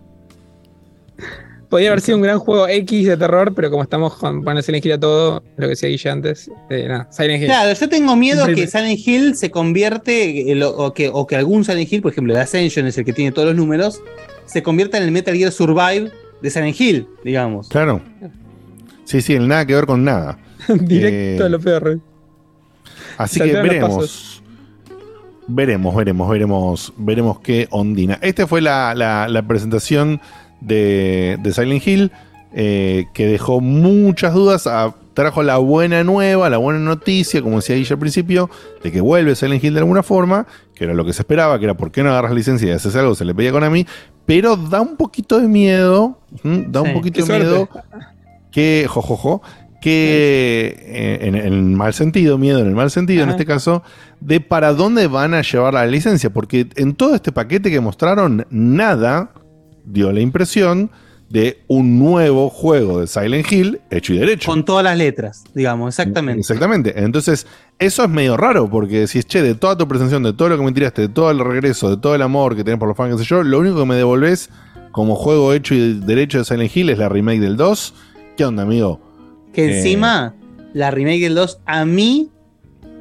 Podría 1.69 1.89
haber 1.89 2.01
sido 2.01 2.17
un 2.17 2.23
gran 2.23 2.39
juego 2.39 2.67
X 2.67 3.05
de 3.07 3.15
terror, 3.15 3.53
pero 3.53 3.69
como 3.69 3.83
estamos 3.83 4.15
con 4.15 4.43
poner 4.43 4.63
Silent 4.63 4.83
Hill 4.83 4.93
a 4.93 4.99
todo, 4.99 5.43
lo 5.55 5.61
que 5.67 5.67
decía 5.67 5.87
Guille 5.89 6.09
antes, 6.09 6.49
eh, 6.71 6.87
nada, 6.87 7.07
Silent 7.11 7.41
Hill. 7.43 7.47
Claro, 7.47 7.73
yo 7.79 7.89
tengo 7.89 8.15
miedo 8.15 8.47
que 8.47 8.65
Silent 8.65 8.99
Hill 9.05 9.35
se 9.35 9.51
convierte, 9.51 10.51
en 10.51 10.59
lo- 10.61 10.71
o, 10.75 10.93
que, 10.95 11.11
o 11.13 11.27
que 11.27 11.35
algún 11.35 11.63
Silent 11.63 11.91
Hill, 11.93 12.01
por 12.01 12.11
ejemplo, 12.11 12.33
el 12.33 12.39
Ascension 12.39 12.87
es 12.87 12.97
el 12.97 13.05
que 13.05 13.13
tiene 13.13 13.31
todos 13.31 13.49
los 13.49 13.55
números, 13.55 14.01
se 14.47 14.63
convierta 14.63 14.97
en 14.97 15.03
el 15.03 15.11
Metal 15.11 15.35
Gear 15.35 15.51
Survive 15.51 16.09
de 16.41 16.49
Silent 16.49 16.79
Hill, 16.81 17.07
digamos. 17.23 17.69
Claro. 17.69 18.01
Sí, 19.03 19.21
sí, 19.21 19.35
el 19.35 19.47
nada 19.47 19.63
que 19.67 19.75
ver 19.75 19.85
con 19.85 20.03
nada. 20.03 20.39
Directo 20.67 21.43
Eh, 21.43 21.45
a 21.45 21.49
lo 21.49 21.59
peor. 21.59 21.99
Así 23.17 23.39
que 23.39 23.53
veremos. 23.53 24.41
Veremos, 25.47 25.95
veremos, 25.95 26.29
veremos, 26.29 26.93
veremos 26.97 27.39
qué 27.39 27.67
ondina. 27.71 28.19
Esta 28.21 28.45
fue 28.45 28.61
la, 28.61 28.93
la- 28.93 29.27
la 29.27 29.41
presentación 29.47 30.21
de, 30.61 31.37
de 31.41 31.53
Silent 31.53 31.85
Hill, 31.87 32.11
eh, 32.53 33.05
que 33.15 33.25
dejó 33.25 33.59
muchas 33.59 34.33
dudas. 34.33 34.67
ah, 34.67 34.93
trajo 35.15 35.41
la 35.43 35.57
buena 35.57 36.03
nueva, 36.03 36.49
la 36.49 36.57
buena 36.57 36.79
noticia, 36.79 37.41
como 37.41 37.57
decía 37.57 37.75
Guille 37.75 37.93
al 37.93 37.99
principio, 37.99 38.49
de 38.83 38.91
que 38.91 39.01
vuelve 39.01 39.35
Silent 39.35 39.61
Hill 39.63 39.73
de 39.73 39.79
alguna 39.79 40.03
forma, 40.03 40.45
que 40.75 40.83
era 40.85 40.93
lo 40.93 41.03
que 41.03 41.11
se 41.13 41.23
esperaba, 41.23 41.57
que 41.59 41.65
era 41.65 41.73
por 41.75 41.91
qué 41.91 42.03
no 42.03 42.09
agarras 42.11 42.31
licencia 42.33 42.67
y 42.69 42.71
haces 42.71 42.95
algo, 42.95 43.15
se 43.15 43.25
le 43.25 43.33
pedía 43.35 43.51
con 43.51 43.63
a 43.63 43.69
mí, 43.69 43.85
pero 44.25 44.55
da 44.55 44.79
un 44.81 44.95
poquito 44.95 45.39
de 45.39 45.47
miedo, 45.47 46.19
da 46.43 46.81
un 46.81 46.87
Sí. 46.89 46.93
poquito 46.93 47.19
de 47.21 47.25
suerte. 47.25 47.45
miedo 47.47 47.69
que, 48.51 48.85
jojojo, 48.87 49.41
que 49.81 50.75
eh, 50.81 51.19
en, 51.21 51.35
el 51.35 51.61
mal 51.61 51.93
sentido, 51.93 52.37
miedo 52.37 52.59
en 52.59 52.67
el 52.67 52.75
mal 52.75 52.91
sentido 52.91 53.23
en 53.23 53.29
este 53.29 53.45
caso, 53.45 53.83
de 54.19 54.41
para 54.41 54.73
dónde 54.73 55.07
van 55.07 55.33
a 55.33 55.41
llevar 55.41 55.73
la 55.73 55.85
licencia, 55.85 56.29
porque 56.29 56.67
en 56.75 56.95
todo 56.95 57.15
este 57.15 57.31
paquete 57.31 57.71
que 57.71 57.79
mostraron, 57.79 58.45
nada 58.49 59.31
dio 59.85 60.11
la 60.11 60.19
impresión 60.19 60.91
de 61.29 61.59
un 61.67 61.99
nuevo 61.99 62.49
juego 62.49 63.01
de 63.01 63.07
Silent 63.07 63.51
Hill 63.51 63.81
hecho 63.91 64.13
y 64.13 64.17
derecho. 64.17 64.49
Con 64.49 64.65
todas 64.65 64.83
las 64.83 64.97
letras, 64.97 65.43
digamos, 65.53 65.93
exactamente. 65.93 66.39
Exactamente. 66.39 67.03
Entonces, 67.03 67.45
eso 67.77 68.03
es 68.03 68.09
medio 68.09 68.35
raro, 68.35 68.69
porque 68.69 69.01
decís, 69.01 69.25
che, 69.25 69.41
de 69.41 69.55
toda 69.55 69.77
tu 69.77 69.87
presentación, 69.87 70.23
de 70.23 70.33
todo 70.33 70.49
lo 70.49 70.57
que 70.57 70.63
me 70.63 70.71
tiraste, 70.71 71.03
de 71.03 71.09
todo 71.09 71.29
el 71.29 71.39
regreso, 71.39 71.89
de 71.89 71.97
todo 71.97 72.15
el 72.15 72.23
amor 72.23 72.55
que 72.55 72.63
tenés 72.63 72.79
por 72.79 72.87
los 72.87 72.97
fans, 72.97 73.15
qué 73.15 73.23
sé 73.23 73.29
yo, 73.29 73.43
lo 73.43 73.59
único 73.59 73.77
que 73.79 73.85
me 73.85 73.95
devolvés 73.95 74.49
como 74.91 75.15
juego 75.15 75.53
hecho 75.53 75.75
y 75.75 75.99
derecho 75.99 76.39
de 76.39 76.45
Silent 76.45 76.75
Hill 76.75 76.89
es 76.89 76.97
la 76.97 77.09
remake 77.09 77.39
del 77.39 77.57
2. 77.57 77.93
¿Qué 78.35 78.45
onda, 78.45 78.63
amigo? 78.63 79.08
Que 79.53 79.65
Eh, 79.65 79.77
encima, 79.77 80.35
la 80.73 80.91
remake 80.91 81.21
del 81.21 81.35
2, 81.35 81.59
a 81.65 81.85
mí, 81.85 82.29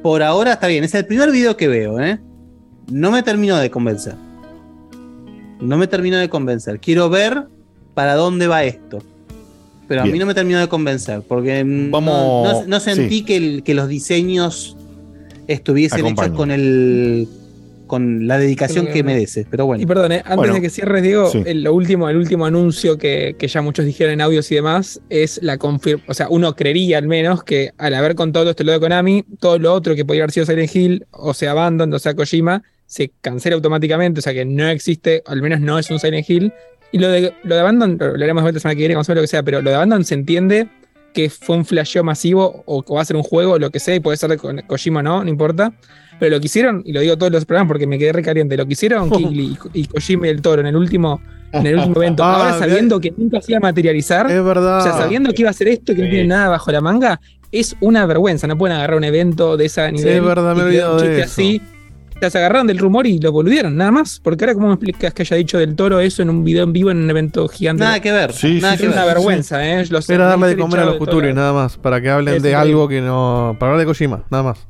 por 0.01 0.23
ahora 0.23 0.53
está 0.53 0.67
bien. 0.67 0.83
Es 0.83 0.93
el 0.95 1.05
primer 1.05 1.31
video 1.31 1.55
que 1.57 1.67
veo, 1.67 1.99
¿eh? 1.99 2.19
No 2.91 3.11
me 3.11 3.21
terminó 3.23 3.57
de 3.57 3.69
convencer. 3.69 4.15
No 5.59 5.77
me 5.77 5.87
terminó 5.87 6.17
de 6.17 6.29
convencer. 6.29 6.79
Quiero 6.79 7.09
ver 7.09 7.47
para 7.93 8.15
dónde 8.15 8.47
va 8.47 8.63
esto. 8.63 8.99
Pero 9.87 10.01
a 10.01 10.03
Bien. 10.03 10.13
mí 10.13 10.19
no 10.19 10.25
me 10.25 10.33
terminó 10.33 10.59
de 10.59 10.67
convencer. 10.69 11.21
Porque 11.27 11.63
Vamos- 11.65 12.43
no, 12.47 12.61
no- 12.61 12.67
no 12.67 12.79
sentí 12.79 13.19
sí. 13.19 13.25
que, 13.25 13.35
el- 13.37 13.63
que 13.63 13.73
los 13.73 13.87
diseños 13.87 14.77
estuviesen 15.47 16.05
hechos 16.05 16.29
con 16.29 16.51
el 16.51 17.27
con 17.89 18.25
la 18.27 18.37
dedicación 18.39 18.85
que 18.87 18.93
que- 18.93 19.03
merece. 19.03 19.45
Pero 19.51 19.65
bueno. 19.65 19.83
Y 19.83 19.85
perdón, 19.85 20.13
eh, 20.13 20.17
antes 20.23 20.35
Bueno, 20.37 20.53
de 20.53 20.61
que 20.61 20.69
cierres, 20.69 21.03
Diego, 21.03 21.29
sí. 21.29 21.43
el, 21.45 21.63
lo 21.63 21.73
último, 21.73 22.07
el 22.07 22.15
último 22.15 22.45
anuncio 22.45 22.97
que, 22.97 23.35
que 23.37 23.49
ya 23.49 23.61
muchos 23.61 23.85
dijeron 23.85 24.13
en 24.13 24.21
audios 24.21 24.49
y 24.51 24.55
demás 24.55 25.01
es 25.09 25.41
la 25.43 25.57
confirmación. 25.57 26.09
O 26.09 26.13
sea, 26.13 26.29
uno 26.29 26.55
creería 26.55 26.97
al 26.99 27.07
menos 27.07 27.43
que 27.43 27.71
al 27.77 27.93
haber 27.95 28.15
contado 28.15 28.49
esto 28.49 28.63
lo 28.63 28.71
de 28.71 28.79
Konami, 28.79 29.25
todo 29.41 29.59
lo 29.59 29.73
otro 29.73 29.93
que 29.95 30.05
podría 30.05 30.23
haber 30.23 30.31
sido 30.31 30.45
Silent 30.45 30.73
Hill, 30.73 31.05
o 31.11 31.33
sea, 31.33 31.51
Abandon, 31.51 31.93
o 31.93 31.99
sea, 31.99 32.13
Kojima, 32.13 32.63
se 32.85 33.11
cancela 33.19 33.55
automáticamente. 33.57 34.19
O 34.19 34.21
sea, 34.21 34.33
que 34.33 34.45
no 34.45 34.67
existe, 34.69 35.21
al 35.25 35.41
menos 35.41 35.59
no 35.59 35.77
es 35.77 35.89
un 35.91 35.99
Silent 35.99 36.29
Hill. 36.29 36.53
Y 36.91 36.99
lo 36.99 37.09
de, 37.09 37.33
lo 37.43 37.55
de 37.55 37.61
Abandon, 37.61 37.97
lo 37.99 38.05
haremos 38.23 38.41
de 38.41 38.43
vuelta 38.43 38.57
la 38.57 38.59
semana 38.61 38.75
que 38.75 38.87
viene, 38.87 38.95
lo 38.95 39.21
que 39.21 39.27
sea, 39.27 39.43
pero 39.43 39.61
lo 39.61 39.69
de 39.69 39.75
Abandon 39.75 40.03
se 40.05 40.13
entiende 40.15 40.67
que 41.13 41.29
fue 41.31 41.55
un 41.55 41.65
flasheo 41.65 42.03
masivo 42.03 42.61
o 42.67 42.83
que 42.83 42.93
va 42.93 43.01
a 43.01 43.05
ser 43.05 43.15
un 43.15 43.23
juego, 43.23 43.57
lo 43.57 43.71
que 43.71 43.79
sea, 43.79 43.95
y 43.95 43.99
puede 43.99 44.15
ser 44.17 44.29
de 44.29 44.37
Ko- 44.37 44.51
Kojima 44.67 44.99
o 44.99 45.03
no, 45.03 45.23
no 45.23 45.29
importa. 45.29 45.73
Pero 46.19 46.35
lo 46.35 46.39
que 46.39 46.47
hicieron, 46.47 46.81
y 46.85 46.91
lo 46.93 46.99
digo 47.01 47.17
todos 47.17 47.31
los 47.31 47.45
programas 47.45 47.69
porque 47.69 47.87
me 47.87 47.97
quedé 47.97 48.11
recaliente, 48.13 48.57
lo 48.57 48.65
que 48.65 48.73
hicieron 48.73 49.09
Kigli 49.11 49.57
y, 49.73 49.81
y 49.81 49.85
Kojima 49.85 50.27
y 50.27 50.29
el 50.31 50.41
Toro 50.41 50.61
en 50.61 50.67
el 50.67 50.75
último, 50.75 51.21
en 51.51 51.65
el 51.65 51.75
último 51.77 51.95
evento, 51.97 52.23
Ah, 52.25 52.35
ahora 52.35 52.59
sabiendo 52.59 52.99
que 52.99 53.13
nunca 53.15 53.41
se 53.41 53.53
iba 53.53 53.57
a 53.59 53.61
materializar, 53.61 54.29
Es 54.29 54.43
verdad. 54.43 54.79
o 54.79 54.83
sea, 54.83 54.93
sabiendo 54.93 55.33
que 55.33 55.41
iba 55.43 55.49
a 55.49 55.53
ser 55.53 55.69
esto, 55.69 55.95
que 55.95 56.01
no 56.03 56.09
tiene 56.09 56.27
nada 56.27 56.49
bajo 56.49 56.71
la 56.71 56.81
manga, 56.81 57.19
es 57.51 57.75
una 57.79 58.05
vergüenza. 58.05 58.45
No 58.47 58.57
pueden 58.57 58.77
agarrar 58.77 58.97
un 58.97 59.03
evento 59.05 59.57
de 59.57 59.65
ese 59.65 59.91
nivel. 59.91 60.17
es 60.17 60.23
verdad, 60.23 60.55
me 60.55 60.61
he 60.61 60.85
un 60.85 60.97
de 60.97 61.03
chiste 61.03 61.19
eso. 61.21 61.31
así. 61.31 61.61
O 62.15 62.19
sea, 62.19 62.29
se 62.29 62.37
agarraron 62.37 62.67
del 62.67 62.77
rumor 62.77 63.07
y 63.07 63.17
lo 63.17 63.31
boludieron, 63.31 63.77
nada 63.77 63.91
más. 63.91 64.19
Porque 64.21 64.43
ahora, 64.43 64.53
¿cómo 64.53 64.67
me 64.67 64.73
explicas 64.73 65.13
que 65.13 65.21
haya 65.21 65.37
dicho 65.37 65.57
del 65.57 65.73
toro 65.77 66.01
eso 66.01 66.21
en 66.21 66.29
un 66.29 66.43
video 66.43 66.65
en 66.65 66.73
vivo 66.73 66.91
en 66.91 66.97
un 66.97 67.09
evento 67.09 67.47
gigante? 67.47 67.81
Nada 67.81 68.01
que 68.01 68.11
ver. 68.11 68.33
Sí, 68.33 68.59
nada 68.61 68.73
es 68.73 68.81
que 68.81 68.87
ver. 68.87 68.95
una 68.97 69.05
vergüenza, 69.05 69.65
¿eh? 69.65 69.85
Lo 69.89 70.01
sé, 70.01 70.15
Era 70.15 70.25
darle 70.25 70.47
de 70.47 70.57
comer 70.57 70.81
a 70.81 70.85
los 70.85 70.93
de 70.95 70.99
futuros, 70.99 71.33
nada 71.33 71.53
más. 71.53 71.77
Para 71.77 72.01
que 72.01 72.09
hablen 72.09 72.35
Es 72.35 72.43
de 72.43 72.53
algo 72.55 72.89
que 72.89 72.99
no. 72.99 73.55
Para 73.57 73.71
hablar 73.71 73.85
de 73.85 73.89
Kojima, 73.89 74.25
nada 74.29 74.43
más. 74.43 74.67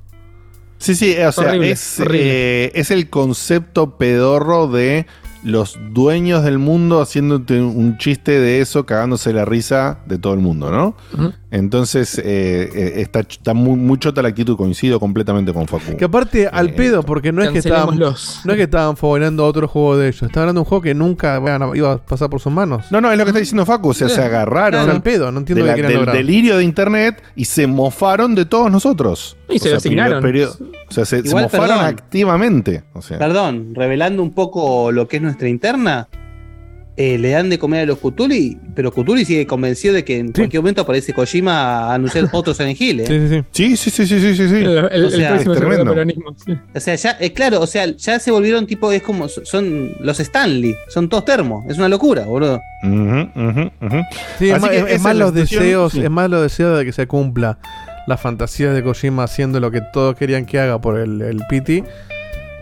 Sí, 0.80 0.96
sí, 0.96 1.12
o 1.18 1.32
sea, 1.32 1.50
Horrible, 1.50 1.72
es, 1.72 2.00
horrible. 2.00 2.66
eh, 2.66 2.72
es 2.76 2.90
el 2.92 3.10
concepto 3.10 3.98
pedorro 3.98 4.68
de 4.68 5.06
los 5.44 5.78
dueños 5.92 6.44
del 6.44 6.58
mundo 6.58 7.02
haciéndote 7.02 7.62
un 7.62 7.98
chiste 7.98 8.40
de 8.40 8.60
eso, 8.62 8.86
cagándose 8.86 9.32
la 9.32 9.46
risa 9.46 10.00
de 10.06 10.18
todo 10.18 10.34
el 10.34 10.40
mundo, 10.40 10.70
¿no? 10.70 10.96
Entonces, 11.52 12.18
eh, 12.20 12.70
eh, 12.74 12.94
está, 12.98 13.22
está 13.22 13.54
muy, 13.54 13.76
muy 13.76 13.98
chota 13.98 14.22
la 14.22 14.30
actitud, 14.30 14.56
coincido 14.56 15.00
completamente 15.00 15.52
con 15.52 15.68
Facu. 15.68 15.98
Que 15.98 16.06
aparte, 16.06 16.48
al 16.48 16.74
pedo, 16.74 17.02
porque 17.04 17.32
no 17.32 17.42
es 17.44 17.50
que 17.50 17.60
estaban. 17.60 17.98
No 17.98 18.10
es 18.10 18.42
que 18.56 18.64
estaban 18.64 18.96
fogoneando 18.98 19.46
otro 19.46 19.68
juego 19.68 19.98
de 19.98 20.10
ellos. 20.10 20.22
Estaban 20.24 20.44
hablando 20.50 20.60
de 20.60 20.64
un 20.64 20.70
juego 20.70 20.82
que 20.84 20.94
nunca 20.94 21.40
bueno, 21.40 21.74
iba 21.76 21.94
a 21.94 21.98
pasar 21.98 22.30
por 22.30 22.40
sus 22.40 22.52
manos. 22.54 22.86
No, 22.92 23.02
no, 23.02 23.12
es 23.12 23.18
lo 23.18 23.24
que 23.26 23.30
está 23.32 23.40
diciendo 23.40 23.66
Facu, 23.66 23.90
o 23.90 23.94
sea, 23.94 24.10
se 24.10 24.22
agarraron 24.22 24.80
Claro, 24.84 24.92
al 24.92 25.02
pedo, 25.02 25.32
no 25.32 25.40
entiendo 25.40 25.66
de 25.66 25.72
qué 25.72 25.72
la- 25.72 25.76
querían 25.76 25.90
del 25.92 26.00
lograr. 26.00 26.16
delirio 26.16 26.58
de 26.58 26.64
internet 26.64 27.24
y 27.36 27.46
se 27.46 27.66
mofaron 27.68 28.36
de 28.36 28.46
todos 28.46 28.72
nosotros. 28.72 29.36
Y 29.50 29.58
se 29.60 29.68
O 29.68 29.70
sea, 29.70 29.78
asignaron. 29.78 30.22
periodo- 30.24 30.56
o 30.90 30.92
sea, 30.94 31.06
se, 31.06 31.24
mofaron 31.24 31.50
perdón. 31.50 31.86
activamente. 31.86 32.84
O 32.94 33.02
sea, 33.02 33.18
Perdón, 33.18 33.74
revelando 33.76 34.22
un 34.24 34.32
poco 34.34 34.92
lo 34.92 35.08
que 35.08 35.18
es 35.18 35.24
nuestra 35.24 35.48
interna, 35.50 36.08
eh, 37.02 37.18
le 37.18 37.30
dan 37.30 37.50
de 37.50 37.58
comer 37.58 37.84
a 37.84 37.86
los 37.86 37.98
Cthulhu, 38.00 38.58
pero 38.76 38.92
Cthulhu 38.92 39.24
sigue 39.24 39.48
convencido 39.48 39.94
de 39.94 40.04
que 40.04 40.18
en 40.20 40.34
cualquier 40.34 40.62
momento 40.62 40.82
aparece 40.82 41.14
Kojima 41.14 41.54
a 41.90 41.94
anunciar 41.94 42.28
otro 42.34 42.54
Silent 42.54 42.82
Hill. 42.82 43.00
¿eh? 43.00 43.44
Sí, 43.52 43.78
sí, 43.78 43.90
sí, 43.90 44.06
sí, 44.06 44.20
sí, 44.20 44.36
sí, 44.36 44.50
sí. 44.50 44.56
El, 44.56 44.68
el- 44.68 44.80
O 44.80 44.88
el 45.08 45.12
sea, 45.12 45.30
próximo 45.30 45.54
es 45.54 45.60
el 45.62 45.86
tremendo. 45.86 46.26
O 46.76 46.80
sea, 46.82 46.96
ya, 46.96 47.18
eh, 47.22 47.32
claro, 47.32 47.62
o 47.62 47.68
sea, 47.68 47.86
ya 47.96 48.20
se 48.20 48.32
volvieron 48.32 48.68
tipo, 48.68 48.92
es 48.92 49.02
como, 49.02 49.30
son 49.30 49.92
los 50.02 50.20
Stanley, 50.20 50.76
son 50.90 51.08
todos 51.08 51.24
termos, 51.24 51.64
es 51.70 51.78
una 51.78 51.88
locura, 51.88 52.26
boludo. 52.26 52.60
Sí, 54.38 54.50
es 54.50 54.54
Así 54.54 54.62
más, 54.62 54.70
que 54.70 54.78
es- 54.80 54.84
es 54.86 54.92
esa 54.96 55.04
más 55.04 55.14
es 55.14 55.18
la 55.20 55.26
los 55.26 55.34
deseos, 55.34 55.96
es 55.96 56.10
más 56.10 56.30
los 56.30 56.42
deseos 56.42 56.78
de 56.80 56.86
que 56.86 56.92
se 56.92 57.08
cumpla 57.08 57.60
las 58.08 58.20
fantasías 58.20 58.74
de 58.74 58.84
Kojima 58.84 59.24
haciendo 59.24 59.60
lo 59.60 59.72
que 59.72 59.82
todos 59.94 60.16
querían 60.16 60.46
que 60.46 60.60
haga 60.60 60.82
por 60.82 61.00
el, 61.00 61.22
el 61.22 61.40
PT 61.50 61.84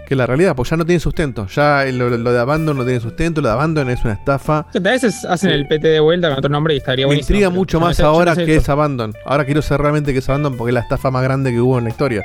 que 0.08 0.16
la 0.16 0.26
realidad, 0.26 0.56
pues 0.56 0.70
ya 0.70 0.78
no 0.78 0.86
tiene 0.86 1.00
sustento. 1.00 1.46
Ya 1.48 1.84
lo, 1.92 2.10
lo 2.10 2.32
de 2.34 2.40
Abandon 2.40 2.78
no 2.78 2.84
tiene 2.86 3.00
sustento, 3.00 3.42
lo 3.42 3.50
de 3.50 3.54
Abandon 3.54 3.90
es 3.90 4.04
una 4.04 4.14
estafa. 4.14 4.66
A 4.74 4.80
veces 4.80 5.26
hacen 5.26 5.52
el 5.52 5.68
PT 5.68 5.88
de 5.88 6.00
vuelta 6.00 6.30
con 6.30 6.38
otro 6.40 6.50
nombre 6.50 6.74
y 6.74 6.78
estaría 6.78 7.06
Me 7.06 7.08
buenísimo. 7.08 7.36
intriga 7.36 7.50
pero 7.50 7.60
mucho 7.60 7.80
no 7.80 7.86
más 7.88 8.00
ahora 8.00 8.32
no 8.32 8.36
sé 8.36 8.46
que 8.46 8.54
eso. 8.54 8.62
es 8.62 8.70
Abandon. 8.70 9.14
Ahora 9.26 9.46
quiero 9.46 9.62
saber 9.62 9.82
realmente 9.82 10.14
que 10.14 10.20
es 10.20 10.30
Abandon 10.30 10.56
porque 10.58 10.70
es 10.72 10.74
la 10.76 10.80
estafa 10.80 11.12
más 11.12 11.22
grande 11.24 11.52
que 11.52 11.60
hubo 11.60 11.78
en 11.78 11.84
la 11.84 11.90
historia. 11.90 12.24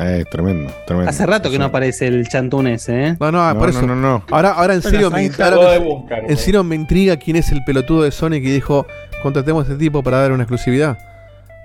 Eh, 0.00 0.24
tremendo, 0.30 0.72
tremendo. 0.86 1.10
Hace 1.10 1.26
rato 1.26 1.50
que 1.50 1.58
no 1.58 1.64
aparece 1.66 2.06
el 2.06 2.28
chantún 2.28 2.68
ese, 2.68 3.04
¿eh? 3.08 3.16
No, 3.18 3.32
no, 3.32 3.52
No, 3.52 3.58
por 3.58 3.72
no, 3.72 3.78
eso. 3.78 3.86
no, 3.86 3.96
no. 3.96 4.24
Ahora, 4.30 4.50
ahora 4.52 4.74
en 4.74 4.82
serio, 4.82 5.10
me, 5.10 5.28
ahora 5.40 5.70
me- 5.70 5.78
búscar, 5.78 6.22
en 6.28 6.36
serio 6.36 6.62
me 6.62 6.76
intriga 6.76 7.16
quién 7.16 7.36
es 7.36 7.50
el 7.50 7.64
pelotudo 7.64 8.02
de 8.02 8.10
Sony 8.12 8.32
que 8.40 8.52
dijo 8.52 8.86
contratemos 9.22 9.66
a 9.68 9.72
este 9.72 9.78
tipo 9.82 10.02
para 10.04 10.18
dar 10.20 10.30
una 10.32 10.44
exclusividad. 10.44 10.96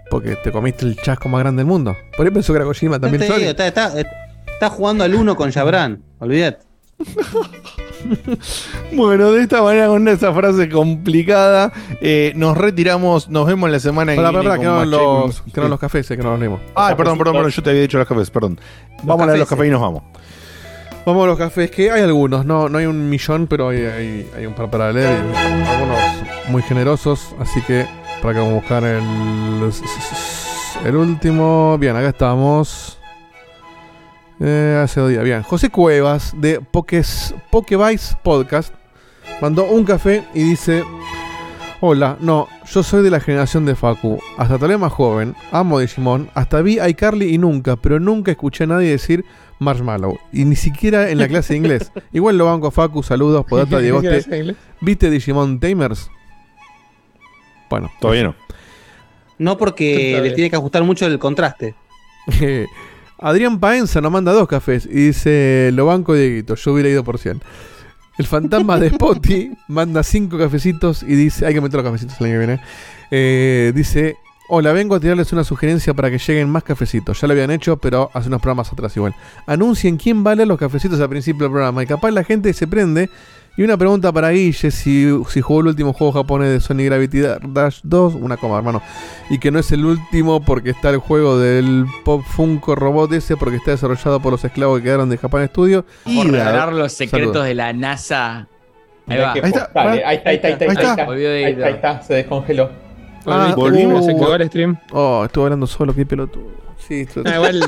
Porque 0.10 0.36
te 0.36 0.52
comiste 0.52 0.86
el 0.86 0.96
chasco 0.98 1.30
más 1.30 1.40
grande 1.42 1.60
del 1.62 1.68
mundo. 1.68 1.96
Por 2.18 2.26
ahí 2.26 2.32
pensó 2.32 2.54
que 2.54 2.58
era 2.58 2.66
Kojima 2.66 3.00
también 3.00 3.22
digo, 3.22 3.36
está, 3.36 3.68
está- 3.68 4.00
está 4.00 4.10
jugando 4.70 5.04
al 5.04 5.16
uno 5.16 5.36
con 5.36 5.52
Jabran, 5.52 6.02
olvídate. 6.20 6.64
Bueno, 8.94 9.32
de 9.32 9.44
esta 9.44 9.62
manera, 9.62 9.88
con 9.88 10.08
esa 10.08 10.34
frase 10.34 10.70
complicada, 10.70 11.72
eh, 12.02 12.34
nos 12.36 12.58
retiramos. 12.58 13.30
Nos 13.30 13.48
vemos 13.48 13.70
la 13.70 13.80
semana 13.80 14.14
que 14.14 14.20
viene. 14.22 14.38
pará, 14.38 14.60
que 14.60 14.66
no 14.66 14.86
los, 14.86 15.42
que 15.42 15.62
no 15.62 15.68
los 15.70 15.80
cafés, 15.80 16.10
eh, 16.12 16.18
que 16.18 16.24
no 16.24 16.32
los 16.32 16.40
leímos. 16.40 16.60
Ay, 16.76 16.96
perdón, 16.96 17.18
perdón, 17.18 17.36
perdón, 17.36 17.52
yo 17.52 17.64
te 17.64 17.70
había 17.70 17.82
dicho 17.82 17.98
los 17.98 18.08
cafés, 18.08 18.30
perdón. 18.30 18.60
Vamos 19.04 19.24
a 19.24 19.28
leer 19.28 19.40
los 19.40 19.48
cafés 19.48 19.68
y 19.68 19.72
nos 19.72 19.82
vamos. 19.82 20.04
Vamos 21.06 21.24
a 21.24 21.28
los 21.28 21.38
cafés, 21.38 21.72
que 21.72 21.92
hay 21.92 22.02
algunos, 22.02 22.46
no, 22.46 22.70
no 22.70 22.78
hay 22.78 22.86
un 22.86 23.10
millón, 23.10 23.48
pero 23.48 23.70
hay, 23.70 23.86
hay, 23.86 24.30
hay 24.38 24.46
un 24.46 24.54
par 24.54 24.70
para 24.70 24.92
leer. 24.92 25.24
y 25.26 25.68
Algunos 25.68 25.98
muy 26.50 26.62
generosos, 26.62 27.36
así 27.40 27.62
que 27.62 27.86
para 28.22 28.34
que 28.34 28.40
vamos 28.40 28.54
a 28.54 28.56
buscar 28.56 28.84
el, 28.84 29.72
el 30.86 30.96
último. 30.96 31.78
Bien, 31.78 31.96
acá 31.96 32.10
estamos. 32.10 33.00
Eh, 34.40 34.80
hace 34.84 35.00
dos 35.00 35.10
días, 35.10 35.24
bien. 35.24 35.44
José 35.44 35.70
Cuevas 35.70 36.34
de 36.38 36.60
Pokes, 36.60 37.34
Pokevice 37.52 38.16
Podcast 38.24 38.74
mandó 39.42 39.66
un 39.66 39.84
café 39.86 40.24
y 40.34 40.44
dice: 40.44 40.84
Hola, 41.82 42.18
no, 42.20 42.48
yo 42.66 42.84
soy 42.84 43.04
de 43.04 43.10
la 43.12 43.20
generación 43.20 43.66
de 43.66 43.76
Facu. 43.76 44.20
Hasta 44.38 44.58
tal 44.58 44.70
vez 44.70 44.80
más 44.80 44.92
joven, 44.92 45.36
amo 45.52 45.80
Digimon, 45.80 46.30
hasta 46.34 46.62
vi 46.62 46.80
a 46.80 46.90
iCarly 46.90 47.34
y 47.34 47.38
nunca, 47.38 47.76
pero 47.76 48.00
nunca 48.00 48.32
escuché 48.32 48.64
a 48.66 48.68
nadie 48.68 48.90
decir 48.90 49.24
Marshmallow. 49.60 50.18
Y 50.32 50.46
ni 50.46 50.56
siquiera 50.56 51.10
en 51.10 51.20
la 51.20 51.28
clase 51.28 51.54
de 51.54 51.58
inglés. 51.58 51.92
Igual 52.12 52.38
lo 52.38 52.46
banco 52.46 52.68
a 52.68 52.72
Facu, 52.72 53.04
saludos, 53.04 53.46
podata, 53.46 53.78
¿Qué 53.80 53.90
clase 53.90 54.02
de 54.02 54.10
Diegoste. 54.10 54.38
inglés? 54.38 54.56
¿Viste 54.82 55.10
Digimon 55.10 55.60
Tamers? 55.60 56.10
Bueno. 57.70 57.92
Todavía 58.00 58.24
no. 58.26 58.36
No 59.38 59.58
porque 59.58 60.20
le 60.22 60.32
tiene 60.32 60.50
que 60.50 60.56
ajustar 60.56 60.84
mucho 60.84 61.06
el 61.06 61.18
contraste. 61.20 61.76
Adrián 63.24 63.58
Paenza 63.58 64.02
nos 64.02 64.12
manda 64.12 64.34
dos 64.34 64.50
cafés 64.50 64.86
y 64.86 65.08
dice: 65.08 65.72
Lo 65.74 65.86
banco 65.86 66.14
Dieguito, 66.14 66.56
yo 66.56 66.74
hubiera 66.74 66.90
ido 66.90 67.06
por 67.06 67.18
100. 67.18 67.42
El 68.18 68.28
fantasma 68.28 68.78
de 68.78 68.90
Spotty 68.90 69.52
manda 69.70 70.04
cinco 70.04 70.38
cafecitos 70.38 71.04
y 71.04 71.16
dice: 71.16 71.46
Hay 71.46 71.54
que 71.54 71.62
meter 71.62 71.78
los 71.82 71.86
cafecitos 71.86 72.20
el 72.20 72.26
año 72.26 72.34
que 72.34 72.46
viene. 72.46 72.62
Eh, 73.12 73.72
dice: 73.74 74.18
Hola, 74.50 74.74
vengo 74.74 74.96
a 74.96 75.00
tirarles 75.00 75.32
una 75.32 75.46
sugerencia 75.46 75.94
para 75.94 76.12
que 76.12 76.18
lleguen 76.18 76.50
más 76.50 76.64
cafecitos. 76.64 77.22
Ya 77.22 77.28
lo 77.30 77.32
habían 77.32 77.52
hecho, 77.52 77.78
pero 77.78 78.12
hace 78.14 78.28
unos 78.28 78.42
programas 78.42 78.74
atrás 78.74 78.96
igual. 78.98 79.16
Anuncien 79.48 79.96
quién 79.96 80.22
vale 80.26 80.46
los 80.46 80.60
cafecitos 80.60 81.00
al 81.00 81.08
principio 81.08 81.44
del 81.44 81.52
programa. 81.52 81.82
Y 81.82 81.86
capaz 81.86 82.12
la 82.12 82.26
gente 82.26 82.52
se 82.52 82.68
prende. 82.68 83.10
Y 83.56 83.64
una 83.64 83.78
pregunta 83.78 84.12
para 84.12 84.30
Guille: 84.32 84.72
si, 84.72 85.08
si 85.30 85.42
jugó 85.42 85.62
el 85.62 85.68
último 85.68 85.94
juego 85.94 86.12
japonés 86.14 86.50
de 86.50 86.60
Sony 86.60 86.86
Gravity 86.86 87.22
Dash 87.50 87.80
2, 87.84 88.16
una 88.16 88.38
coma, 88.38 88.58
hermano. 88.58 88.82
Y 89.30 89.38
que 89.38 89.52
no 89.52 89.60
es 89.60 89.72
el 89.72 89.86
último 89.86 90.42
porque 90.44 90.72
está 90.72 90.90
el 90.90 90.98
juego 90.98 91.38
del 91.38 91.86
Pop 92.04 92.24
Funko 92.26 92.76
Robot 92.76 93.14
ese, 93.14 93.38
porque 93.38 93.58
está 93.58 93.72
desarrollado 93.72 94.20
por 94.20 94.32
los 94.32 94.44
esclavos 94.44 94.80
que 94.80 94.86
quedaron 94.86 95.10
de 95.10 95.18
Japan 95.18 95.48
Studio. 95.48 95.86
Por 96.04 96.26
revelar 96.26 96.74
los 96.74 96.94
secretos 96.94 97.28
Saludos. 97.28 97.46
de 97.46 97.54
la 97.56 97.74
NASA. 97.74 98.48
Ahí 99.08 99.18
va. 99.20 99.34
postales. 99.34 100.04
Ahí 100.06 100.16
está, 100.18 100.30
ahí 100.30 100.36
está, 100.36 100.48
ahí 100.48 100.54
está, 100.54 100.66
ahí 100.66 100.70
está. 100.72 101.12
Ahí 101.12 101.44
está, 101.54 101.66
ahí 101.68 101.74
está, 101.74 102.02
se 102.02 102.14
descongeló. 102.16 102.70
Ah, 103.26 103.54
Volvimos, 103.56 104.02
uh, 104.02 104.06
se 104.06 104.36
el 104.36 104.48
stream. 104.48 104.78
Oh, 104.92 105.24
estuve 105.26 105.46
hablando 105.46 105.68
solo, 105.68 105.94
qué 105.96 106.06
pelotudo. 106.06 106.52
Sí, 106.78 107.02
esto- 107.02 107.24
Ah, 107.26 107.36
igual, 107.36 107.62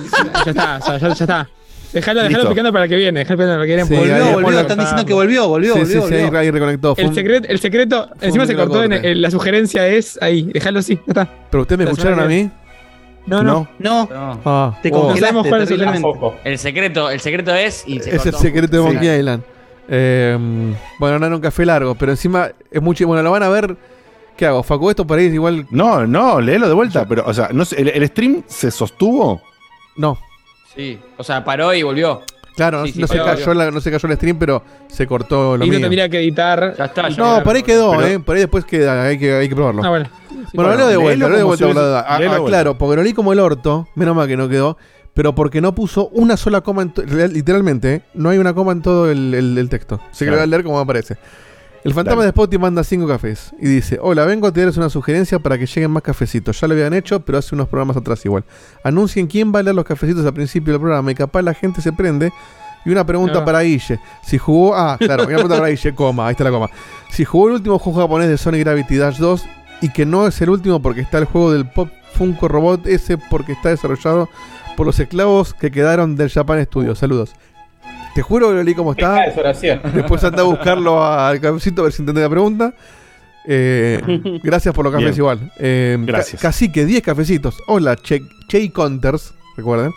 ya 0.45 0.51
está, 0.51 0.77
o 0.77 0.81
sea, 0.81 0.97
ya, 0.97 1.07
ya 1.13 1.23
está. 1.25 1.49
Dejalo, 1.95 2.23
dejalo 2.23 2.49
picando 2.49 2.73
para 2.73 2.87
que 2.89 2.95
viene. 2.97 3.19
Dejalo 3.21 3.37
picando 3.37 3.53
para 3.55 3.65
que 3.65 3.75
viene. 3.75 3.85
Sí, 3.85 3.95
Volvió, 3.95 4.41
volvió, 4.41 4.59
están 4.59 4.77
diciendo 4.79 5.05
que 5.05 5.13
volvió, 5.13 5.47
volvió, 5.47 5.73
Sí, 5.73 5.79
volvió. 5.79 6.01
sí, 6.01 6.07
sí, 6.13 6.21
volvió. 6.23 6.39
ahí 6.39 6.51
reconectó. 6.51 6.93
El 6.97 7.13
secreto, 7.15 7.47
el 7.49 7.59
secreto, 7.59 8.09
encima 8.21 8.45
se 8.45 8.55
cortó 8.55 8.83
en, 8.83 9.21
la 9.21 9.31
sugerencia 9.31 9.87
es 9.87 10.21
ahí, 10.21 10.43
déjalo 10.53 10.79
así, 10.79 10.95
ya 10.95 11.01
está. 11.07 11.29
¿Pero 11.49 11.61
ustedes 11.61 11.79
me 11.79 11.85
La 11.85 11.91
escucharon 11.91 12.19
a 12.19 12.25
mí? 12.25 12.51
No, 13.25 13.41
no. 13.41 13.67
No. 13.79 14.09
Ah, 14.13 14.77
Te 14.83 14.89
oh. 14.89 14.91
congelaste, 14.91 15.19
No 15.33 15.43
sabemos 15.43 15.47
cuál 15.47 15.61
es 15.63 15.71
el 16.43 16.57
secreto, 16.59 17.09
el 17.09 17.19
secreto 17.19 17.55
es. 17.55 17.83
Y 17.87 17.99
se 17.99 18.15
Es 18.15 18.25
el 18.25 18.35
secreto 18.35 18.75
de 18.77 18.83
Sí. 18.83 18.93
Monkey 18.93 19.19
Island. 19.19 19.43
Eh, 19.87 20.37
bueno, 20.99 21.19
no 21.19 21.25
era 21.27 21.35
un 21.35 21.41
café 21.41 21.65
largo, 21.65 21.95
pero 21.95 22.11
encima 22.11 22.49
es 22.69 22.81
mucho. 22.81 23.07
Bueno, 23.07 23.23
lo 23.23 23.31
van 23.31 23.43
a 23.43 23.49
ver. 23.49 23.75
¿Qué 24.35 24.45
hago? 24.45 24.63
Facu, 24.63 24.89
esto 24.89 25.07
para 25.07 25.21
ir 25.21 25.33
igual. 25.33 25.65
No, 25.71 26.05
no, 26.05 26.41
léelo 26.41 26.67
de 26.67 26.73
vuelta. 26.73 27.07
Pero, 27.07 27.23
o 27.25 27.33
sea, 27.33 27.49
no 27.53 27.63
sé, 27.63 27.81
¿el, 27.81 27.87
el 27.89 28.07
stream 28.07 28.43
se 28.47 28.69
sostuvo? 28.69 29.41
No. 29.95 30.17
Sí, 30.75 30.99
o 31.17 31.23
sea, 31.23 31.43
paró 31.43 31.73
y 31.73 31.83
volvió. 31.83 32.21
Claro, 32.55 32.85
Sí, 32.85 32.91
no, 32.91 32.93
sí, 32.93 33.01
no 33.01 33.07
se 33.07 33.17
cayó 33.17 33.53
la- 33.53 33.69
no 33.71 33.81
se 33.81 33.91
cayó 33.91 34.07
el 34.07 34.15
stream, 34.15 34.37
pero 34.39 34.63
se 34.87 35.05
cortó 35.05 35.57
lo 35.57 35.65
Y 35.65 35.67
no 35.67 35.73
mío. 35.73 35.81
tendría 35.81 36.07
que 36.07 36.19
editar. 36.19 36.73
Ya 36.77 36.85
está, 36.85 37.09
ya 37.09 37.17
No, 37.17 37.43
por 37.43 37.55
ahí 37.55 37.63
quedó, 37.63 37.91
Pero- 37.91 38.05
¿eh? 38.07 38.19
Por 38.19 38.35
ahí 38.35 38.41
después 38.41 38.63
queda, 38.63 39.03
hay 39.03 39.17
que, 39.19 39.33
hay 39.33 39.49
que 39.49 39.55
probarlo. 39.55 39.83
Ah, 39.83 39.89
bueno. 39.89 40.05
Bueno, 40.53 40.69
bueno, 40.69 40.75
leo 40.77 40.87
de 40.87 40.97
vuelta, 40.97 41.29
de 41.29 41.43
vuelta. 41.43 41.67
si 41.67 41.73
la. 41.73 41.99
Ah, 41.99 42.17
ah, 42.17 42.39
claro, 42.45 42.77
porque 42.77 42.95
lo 42.95 43.03
leí 43.03 43.13
como 43.13 43.33
el 43.33 43.39
orto, 43.39 43.89
menos 43.95 44.15
mal 44.15 44.27
que 44.27 44.37
no 44.37 44.47
quedó, 44.47 44.77
pero 45.13 45.35
porque 45.35 45.59
no 45.59 45.75
puso 45.75 46.07
una 46.09 46.37
sola 46.37 46.61
coma, 46.61 46.83
en 46.83 46.93
literalmente, 47.33 47.93
¿eh? 47.95 48.01
no 48.13 48.29
hay 48.29 48.37
una 48.37 48.53
coma 48.53 48.71
en 48.71 48.81
todo 48.81 49.11
el, 49.11 49.33
el- 49.33 49.57
el 49.57 49.69
texto. 49.69 49.99
Así 50.11 50.23
que 50.23 50.31
lo 50.31 50.37
voy 50.37 50.43
a 50.43 50.47
leer 50.47 50.63
como 50.63 50.79
aparece. 50.79 51.17
El 51.85 51.93
fantasma 51.93 52.21
Dale. 52.21 52.25
de 52.25 52.31
Spotty 52.31 52.57
manda 52.57 52.83
cinco 52.83 53.07
cafés 53.07 53.53
y 53.59 53.67
dice: 53.67 53.99
Hola, 54.01 54.25
vengo 54.25 54.47
a 54.47 54.51
tirarles 54.51 54.75
una 54.77 54.89
sugerencia 54.89 55.39
para 55.39 55.57
que 55.57 55.65
lleguen 55.67 55.91
más 55.91 56.03
cafecitos. 56.03 56.59
Ya 56.59 56.67
lo 56.67 56.73
habían 56.73 56.93
hecho, 56.93 57.19
pero 57.19 57.37
hace 57.37 57.53
unos 57.55 57.67
programas 57.67 57.95
atrás 57.95 58.25
igual. 58.25 58.43
Anuncien 58.83 59.27
quién 59.27 59.53
va 59.53 59.59
a 59.59 59.63
leer 59.63 59.75
los 59.75 59.85
cafecitos 59.85 60.25
al 60.25 60.33
principio 60.33 60.73
del 60.73 60.81
programa 60.81 61.11
y 61.11 61.15
capaz 61.15 61.41
la 61.43 61.53
gente 61.53 61.81
se 61.81 61.93
prende. 61.93 62.31
Y 62.85 62.89
una 62.91 63.05
pregunta 63.05 63.39
Ah. 63.39 63.45
para 63.45 63.61
Guille. 63.61 63.99
Si 64.23 64.37
jugó. 64.37 64.75
Ah, 64.75 64.97
claro, 64.99 65.23
una 65.25 65.35
pregunta 65.35 65.55
para 65.57 65.69
Guille, 65.69 65.93
coma, 65.95 66.27
ahí 66.27 66.31
está 66.31 66.43
la 66.43 66.51
coma. 66.51 66.69
Si 67.11 67.23
jugó 67.23 67.47
el 67.49 67.53
último 67.55 67.79
juego 67.79 67.99
japonés 68.01 68.29
de 68.29 68.37
Sonic 68.37 68.61
Gravity 68.61 68.97
Dash 68.97 69.17
2 69.17 69.45
y 69.81 69.89
que 69.89 70.05
no 70.05 70.25
es 70.27 70.41
el 70.41 70.49
último 70.49 70.81
porque 70.81 71.01
está 71.01 71.17
el 71.19 71.25
juego 71.25 71.51
del 71.51 71.67
Pop 71.69 71.89
Funko 72.13 72.47
Robot 72.47 72.87
ese 72.87 73.17
porque 73.17 73.51
está 73.53 73.69
desarrollado 73.69 74.27
por 74.77 74.85
los 74.87 74.99
esclavos 74.99 75.53
que 75.53 75.69
quedaron 75.71 76.15
del 76.15 76.29
Japan 76.29 76.63
Studio. 76.65 76.95
Saludos. 76.95 77.33
Te 78.15 78.21
juro 78.21 78.47
que 78.49 78.55
lo 78.55 78.63
leí 78.63 78.73
como 78.73 78.95
oración. 79.37 79.81
Después 79.93 80.23
anda 80.23 80.41
a 80.41 80.45
buscarlo 80.45 81.05
al 81.05 81.39
cafecito 81.41 81.81
a 81.81 81.83
ver 81.85 81.93
si 81.93 82.01
entendés 82.01 82.23
la 82.23 82.29
pregunta. 82.29 82.73
Eh, 83.47 84.39
gracias 84.43 84.73
por 84.73 84.85
los 84.85 84.91
cafés 84.93 85.07
Bien. 85.09 85.17
igual. 85.17 85.51
Eh, 85.59 85.97
Gracias. 85.99 86.41
ca- 86.41 86.47
Cacique, 86.47 86.85
10 86.85 87.03
cafecitos. 87.03 87.57
Hola, 87.67 87.95
Che, 87.97 88.23
che 88.47 88.71
Counters, 88.71 89.33
recuerden. 89.57 89.91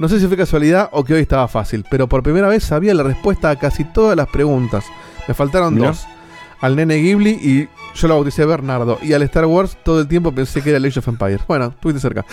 No 0.00 0.08
sé 0.08 0.18
si 0.18 0.26
fue 0.26 0.36
casualidad 0.36 0.88
o 0.92 1.04
que 1.04 1.14
hoy 1.14 1.20
estaba 1.22 1.46
fácil, 1.48 1.84
pero 1.90 2.08
por 2.08 2.22
primera 2.22 2.48
vez 2.48 2.64
sabía 2.64 2.94
la 2.94 3.02
respuesta 3.02 3.50
a 3.50 3.56
casi 3.56 3.84
todas 3.84 4.16
las 4.16 4.28
preguntas. 4.28 4.84
Me 5.28 5.34
faltaron 5.34 5.74
Mirá. 5.74 5.88
dos. 5.88 6.06
Al 6.60 6.74
nene 6.74 6.96
Ghibli 6.96 7.30
y 7.30 7.68
yo 7.94 8.08
lo 8.08 8.14
bauticé 8.14 8.44
Bernardo. 8.46 8.98
Y 9.02 9.12
al 9.12 9.22
Star 9.22 9.46
Wars 9.46 9.76
todo 9.84 10.00
el 10.00 10.08
tiempo 10.08 10.32
pensé 10.32 10.62
que 10.62 10.70
era 10.70 10.78
el 10.78 10.84
Age 10.86 10.98
of 11.00 11.08
Empires. 11.08 11.40
Bueno, 11.46 11.66
estuviste 11.66 12.00
cerca. 12.00 12.24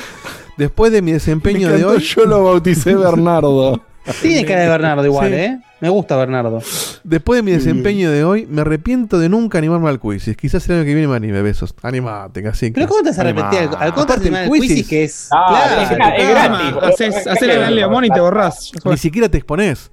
Después 0.57 0.91
de 0.91 1.01
mi 1.03 1.11
desempeño 1.11 1.69
de 1.69 1.83
hoy... 1.85 1.99
Yo 1.99 2.25
lo 2.25 2.43
bauticé 2.43 2.95
Bernardo. 2.95 3.81
Tiene 4.21 4.45
cara 4.45 4.61
de 4.61 4.69
Bernardo 4.69 5.05
igual, 5.05 5.29
Sí. 5.29 5.35
¿eh? 5.35 5.59
Me 5.81 5.89
gusta 5.89 6.15
Bernardo. 6.15 6.61
Después 7.03 7.37
de 7.39 7.43
mi 7.43 7.51
desempeño 7.51 8.09
de 8.09 8.23
hoy, 8.23 8.47
me 8.49 8.61
arrepiento 8.61 9.19
de 9.19 9.29
nunca 9.29 9.57
animarme 9.57 9.89
al 9.89 9.99
quiz. 9.99 10.35
Quizás 10.37 10.67
el 10.69 10.75
año 10.77 10.85
que 10.85 10.93
viene 10.93 11.07
me 11.07 11.15
anime, 11.15 11.41
besos. 11.41 11.75
Animate, 11.83 12.41
casi. 12.41 12.71
Pero 12.71 12.87
¿cómo 12.87 13.01
te 13.03 13.09
vas 13.09 13.19
a 13.19 13.23
repetir? 13.23 13.59
Al, 13.59 13.75
al 13.77 13.93
contra 13.93 14.17
quizzes. 14.17 14.49
quizzes 14.61 14.87
que 14.87 15.03
es. 15.03 15.27
Ah, 15.31 15.45
claro, 15.49 15.81
es, 15.81 15.91
es 15.91 15.97
cama. 15.97 16.29
gratis. 16.29 16.93
Haces, 16.93 17.27
haces 17.27 17.41
el 17.49 17.59
gran 17.59 17.75
Leomón 17.75 18.05
y 18.05 18.09
te 18.09 18.19
borrás. 18.19 18.71
Ni 18.85 18.97
siquiera 18.97 19.27
te 19.29 19.37
expones. 19.37 19.91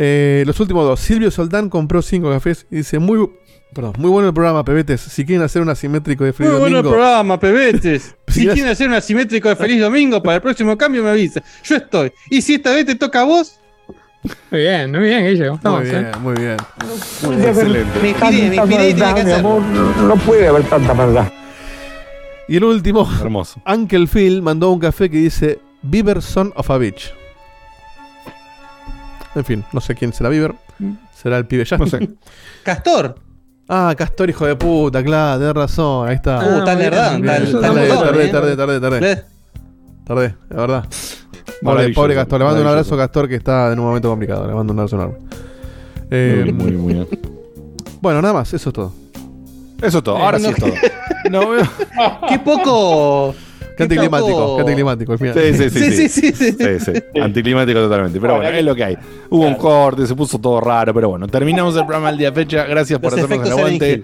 Eh, 0.00 0.44
los 0.46 0.58
últimos 0.60 0.86
dos. 0.86 1.00
Silvio 1.00 1.30
Soldán 1.30 1.68
compró 1.68 2.00
cinco 2.02 2.30
cafés 2.30 2.66
y 2.70 2.76
dice: 2.76 3.00
Muy, 3.00 3.18
bu- 3.18 3.32
perdón, 3.74 3.94
muy 3.98 4.08
bueno 4.10 4.28
el 4.28 4.34
programa, 4.34 4.64
pebetes. 4.64 5.00
Si 5.00 5.26
quieren 5.26 5.44
hacer 5.44 5.60
un 5.60 5.68
asimétrico 5.70 6.22
de 6.24 6.32
Feliz 6.32 6.52
Muy 6.52 6.60
bueno 6.60 6.76
el 6.78 6.82
Domingo. 6.84 7.02
programa, 7.02 7.40
pebetes. 7.40 8.14
Si 8.28 8.46
quieren 8.46 8.68
hacer 8.68 8.86
un 8.88 8.94
asimétrico 8.94 9.48
de 9.48 9.56
Feliz 9.56 9.80
Domingo 9.80 10.22
para 10.22 10.36
el 10.36 10.42
próximo 10.42 10.78
cambio, 10.78 11.02
me 11.02 11.10
avisa. 11.10 11.42
Yo 11.64 11.76
estoy. 11.76 12.12
Y 12.30 12.40
si 12.42 12.54
esta 12.54 12.72
vez 12.72 12.86
te 12.86 12.94
toca 12.94 13.22
a 13.22 13.24
vos, 13.24 13.58
Muy 14.52 14.60
bien, 14.60 14.90
muy 14.92 15.00
bien, 15.00 15.26
Guille. 15.26 15.50
muy 15.50 15.82
bien, 15.82 16.06
eh. 16.06 16.12
muy 16.20 16.34
bien. 16.34 16.56
Excelente. 17.42 17.98
me 18.02 18.08
inspiré, 18.10 18.48
me 18.50 18.56
inspiré 18.56 18.88
y 18.90 18.94
tenía 18.94 19.14
que 19.14 19.20
hacer. 19.22 19.42
no 19.42 20.16
puede 20.24 20.46
haber 20.46 20.62
tanta 20.64 20.94
maldad. 20.94 21.32
Y 22.46 22.56
el 22.56 22.64
último, 22.64 23.08
Hermoso. 23.20 23.60
Uncle 23.66 24.06
Phil 24.06 24.42
mandó 24.42 24.70
un 24.70 24.78
café 24.78 25.10
que 25.10 25.18
dice: 25.18 25.58
Beaver 25.82 26.22
Son 26.22 26.52
of 26.56 26.70
a 26.70 26.78
Bitch. 26.78 27.12
En 29.34 29.44
fin, 29.44 29.64
no 29.72 29.80
sé 29.80 29.94
quién 29.94 30.12
será 30.12 30.28
Beaver. 30.30 30.54
Será 31.14 31.36
el 31.38 31.46
pibe 31.46 31.64
ya. 31.64 31.76
No 31.78 31.86
sé. 31.86 32.08
Castor. 32.62 33.14
Ah, 33.68 33.94
Castor, 33.96 34.30
hijo 34.30 34.46
de 34.46 34.56
puta, 34.56 35.02
claro, 35.04 35.38
tenés 35.40 35.54
razón, 35.54 36.08
ahí 36.08 36.14
está. 36.14 36.38
Uh, 36.38 36.58
está- 36.60 36.74
muy 37.18 37.26
está 37.26 37.60
Tardé, 37.60 37.88
tardé, 37.90 38.24
¿eh? 38.24 38.28
tardé, 38.28 38.56
tardé, 38.56 38.80
tardé. 38.80 39.00
¿Ves? 39.00 39.24
Tardé, 40.04 40.34
la 40.48 40.56
verdad. 40.56 40.84
Pobre, 41.62 41.92
pobre 41.92 42.14
Castor, 42.14 42.38
le 42.38 42.44
mando 42.46 42.62
un 42.62 42.66
abrazo 42.68 42.94
a 42.94 42.98
Castor 42.98 43.28
que 43.28 43.34
está 43.34 43.70
en 43.72 43.78
un 43.78 43.84
momento 43.86 44.08
complicado. 44.08 44.46
Le 44.46 44.54
mando 44.54 44.72
un 44.72 44.78
abrazo 44.78 44.96
enorme. 44.96 45.16
Eh, 46.10 46.42
Muy, 46.54 46.72
muy, 46.72 46.72
muy 46.72 46.94
bien. 46.94 47.08
Bueno, 48.00 48.22
nada 48.22 48.32
más, 48.32 48.54
eso 48.54 48.70
es 48.70 48.72
todo. 48.72 48.92
Eso 49.82 49.98
es 49.98 50.04
todo. 50.04 50.16
Ahora 50.16 50.38
sí 50.38 50.46
es 50.46 50.56
todo. 50.56 50.72
No 51.30 51.50
veo. 51.50 51.64
Qué 52.28 52.38
poco. 52.38 53.34
Qué 53.78 53.84
anticlimático, 53.84 54.56
qué 54.56 54.60
anticlimático 54.62 55.12
al 55.12 55.18
final. 55.18 55.34
Sí, 55.34 55.54
sí, 55.54 55.70
sí. 55.70 55.92
Sí, 55.92 56.08
sí, 56.08 56.32
sí, 56.32 56.32
sí. 56.32 56.56
Sí, 56.58 56.80
sí. 56.80 57.20
Anticlimático 57.20 57.78
totalmente. 57.78 58.20
Pero 58.20 58.36
bueno, 58.36 58.50
es 58.50 58.64
lo 58.64 58.74
que 58.74 58.84
hay. 58.84 58.98
Hubo 59.30 59.46
un 59.46 59.54
corte, 59.54 60.04
se 60.04 60.16
puso 60.16 60.38
todo 60.40 60.60
raro, 60.60 60.92
pero 60.92 61.10
bueno, 61.10 61.28
terminamos 61.28 61.76
el 61.76 61.86
programa 61.86 62.10
el 62.10 62.18
día 62.18 62.32
de 62.32 62.34
fecha. 62.34 62.64
Gracias 62.64 62.98
por 62.98 63.12
Los 63.12 63.22
hacernos 63.22 63.46
el 63.46 63.52
aguante. 63.52 64.02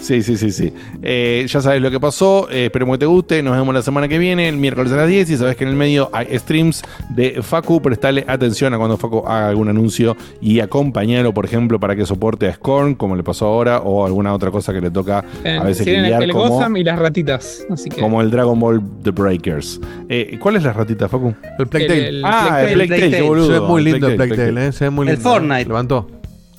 Sí, 0.00 0.22
sí, 0.22 0.36
sí, 0.36 0.52
sí. 0.52 0.72
Eh, 1.02 1.46
ya 1.48 1.60
sabes 1.60 1.80
lo 1.82 1.90
que 1.90 1.98
pasó. 1.98 2.48
eh, 2.50 2.66
esperemos 2.66 2.94
que 2.94 3.00
te 3.00 3.06
guste. 3.06 3.42
Nos 3.42 3.56
vemos 3.56 3.74
la 3.74 3.82
semana 3.82 4.06
que 4.08 4.18
viene, 4.18 4.48
el 4.48 4.56
miércoles 4.56 4.92
a 4.92 4.96
las 4.96 5.08
10. 5.08 5.30
Y 5.30 5.36
sabes 5.36 5.56
que 5.56 5.64
en 5.64 5.70
el 5.70 5.76
medio 5.76 6.10
hay 6.12 6.38
streams 6.38 6.82
de 7.10 7.42
Facu. 7.42 7.80
Prestale 7.82 8.24
atención 8.28 8.72
a 8.74 8.78
cuando 8.78 8.96
Facu 8.96 9.24
haga 9.26 9.48
algún 9.48 9.68
anuncio 9.68 10.16
y 10.40 10.60
acompañalo, 10.60 11.34
por 11.34 11.44
ejemplo, 11.44 11.80
para 11.80 11.96
que 11.96 12.06
soporte 12.06 12.46
a 12.46 12.54
Scorn, 12.54 12.94
como 12.94 13.16
le 13.16 13.22
pasó 13.24 13.46
ahora, 13.46 13.78
o 13.80 14.06
alguna 14.06 14.32
otra 14.32 14.50
cosa 14.50 14.72
que 14.72 14.80
le 14.80 14.90
toca 14.90 15.24
a 15.44 15.64
veces 15.64 15.84
Tienen 15.84 16.04
lidiar 16.04 16.22
el 16.22 16.32
como, 16.32 16.48
Gotham 16.50 16.76
y 16.76 16.84
las 16.84 16.98
ratitas. 16.98 17.66
Así 17.70 17.88
que. 17.88 18.00
como 18.00 18.20
el 18.20 18.30
Dragon 18.30 18.58
Ball 18.60 18.80
The 19.02 19.10
Breakers. 19.10 19.80
Eh, 20.08 20.38
¿Cuál 20.40 20.56
es 20.56 20.62
la 20.62 20.72
ratita, 20.72 21.08
Facu? 21.08 21.34
El 21.58 21.66
Plague 21.66 21.86
Tale. 21.86 22.20
Ah, 22.22 22.62
el 22.62 22.74
Plague 22.74 22.88
Tale, 23.00 23.10
qué 23.10 23.22
boludo. 23.22 23.46
Se 23.46 23.52
ve 23.52 23.60
muy 23.60 23.82
lindo 23.82 24.08
el 24.08 24.16
Plague 24.16 24.36
Tale, 24.36 24.66
eh, 24.68 24.72
se 24.72 24.84
ve 24.84 24.90
muy 24.90 25.08
El 25.08 25.14
lindo. 25.14 25.28
Fortnite. 25.30 25.64
Levantó. 25.66 26.08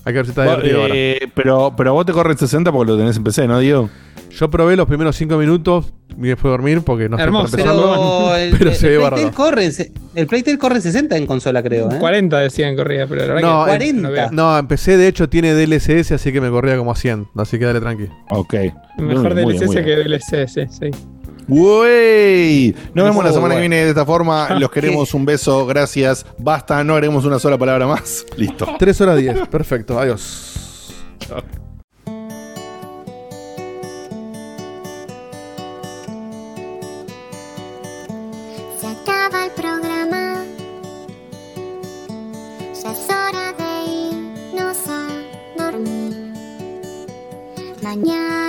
Hay 0.08 0.14
que 0.14 0.20
ver 0.20 0.26
si 0.26 0.30
está 0.32 0.46
Vos, 0.46 0.52
divertido 0.56 0.82
ahora. 0.84 0.94
eh, 0.96 1.20
pero, 1.34 1.74
pero 1.76 1.94
vos 1.94 2.06
te 2.06 2.14
corre 2.14 2.32
en 2.32 2.38
60 2.38 2.72
porque 2.72 2.92
lo 2.94 2.98
tenés 2.98 3.18
en 3.18 3.24
PC, 3.26 3.46
¿no, 3.48 3.60
Diego? 3.60 3.90
Yo 4.32 4.50
probé 4.50 4.76
los 4.76 4.88
primeros 4.88 5.16
5 5.16 5.38
minutos 5.38 5.92
y 6.18 6.28
después 6.28 6.50
dormir 6.52 6.82
porque 6.82 7.10
no 7.10 7.18
Hermoso. 7.18 7.58
para 7.58 7.64
Pero 7.72 8.36
el, 8.36 8.52
Pero 8.58 8.70
el 8.70 8.76
se 8.76 8.90
ve 8.90 8.98
Playtel 9.00 9.32
corre, 9.32 9.70
el 10.16 10.28
Playtel 10.28 10.58
corre 10.58 10.76
en 10.76 10.82
60 10.82 11.18
en 11.18 11.26
consola, 11.26 11.62
creo. 11.62 11.92
¿eh? 11.92 11.98
40 12.00 12.40
decían 12.40 12.76
corría, 12.76 13.06
pero 13.08 13.26
la 13.28 13.34
verdad 13.34 13.42
No, 13.50 13.66
que 13.66 13.86
en- 13.86 14.02
no 14.32 14.58
empecé, 14.58 14.96
de 14.98 15.08
hecho, 15.08 15.28
tiene 15.28 15.54
DLSS, 15.54 16.14
así 16.14 16.32
que 16.32 16.40
me 16.40 16.50
corría 16.50 16.78
como 16.78 16.92
a 16.92 16.96
100. 16.96 17.28
Así 17.36 17.60
que 17.60 17.66
dale 17.66 17.80
tranqui. 17.82 18.06
Ok. 18.30 18.54
Mejor 19.00 19.34
Muy 19.36 19.54
DLSS 19.56 19.66
muy 19.68 19.76
que. 19.84 19.96
DLSS, 19.96 20.54
sí. 20.70 20.92
¡Wey! 21.48 22.76
Nos 22.94 23.06
vemos 23.06 23.24
la 23.24 23.32
Oh, 23.32 23.34
semana 23.34 23.56
que 23.56 23.62
viene 23.62 23.78
de 23.84 23.90
esta 23.90 24.06
forma. 24.06 24.50
Los 24.60 24.70
queremos. 24.70 25.14
Un 25.14 25.26
beso. 25.26 25.66
Gracias. 25.66 26.26
Basta. 26.38 26.84
No 26.84 26.96
haremos 26.96 27.26
una 27.26 27.40
sola 27.40 27.58
palabra 27.58 27.88
más. 27.88 28.26
Listo. 28.38 28.68
3 28.78 29.02
horas 29.02 29.18
10. 29.18 29.48
Perfecto. 29.48 30.00
Adiós. 30.00 30.94
Se 38.80 38.88
acaba 38.88 39.46
el 39.46 39.52
programa. 39.52 40.44
Ya 42.84 42.92
es 42.92 43.06
hora 43.10 43.54
de 43.58 43.72
irnos 44.12 44.78
a 44.88 45.08
dormir. 45.58 46.34
Mañana 47.82 48.47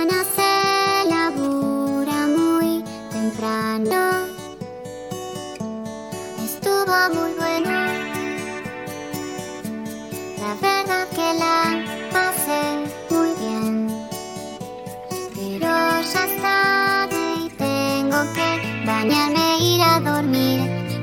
que 18.99 19.07
bañarme 19.07 19.57
e 19.59 19.75
ir 19.75 19.81
a 19.81 19.99
dormir. 19.99 20.59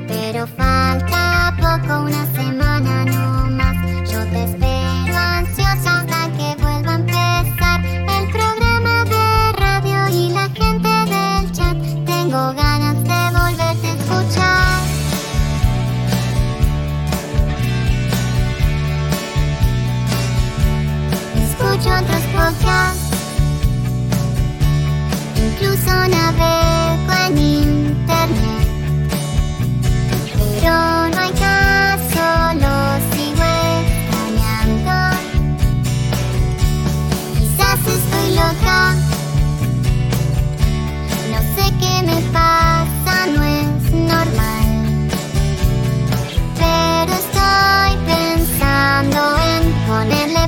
Pero 0.07 0.47
falta 0.47 1.53
poco, 1.57 2.03
una 2.03 2.25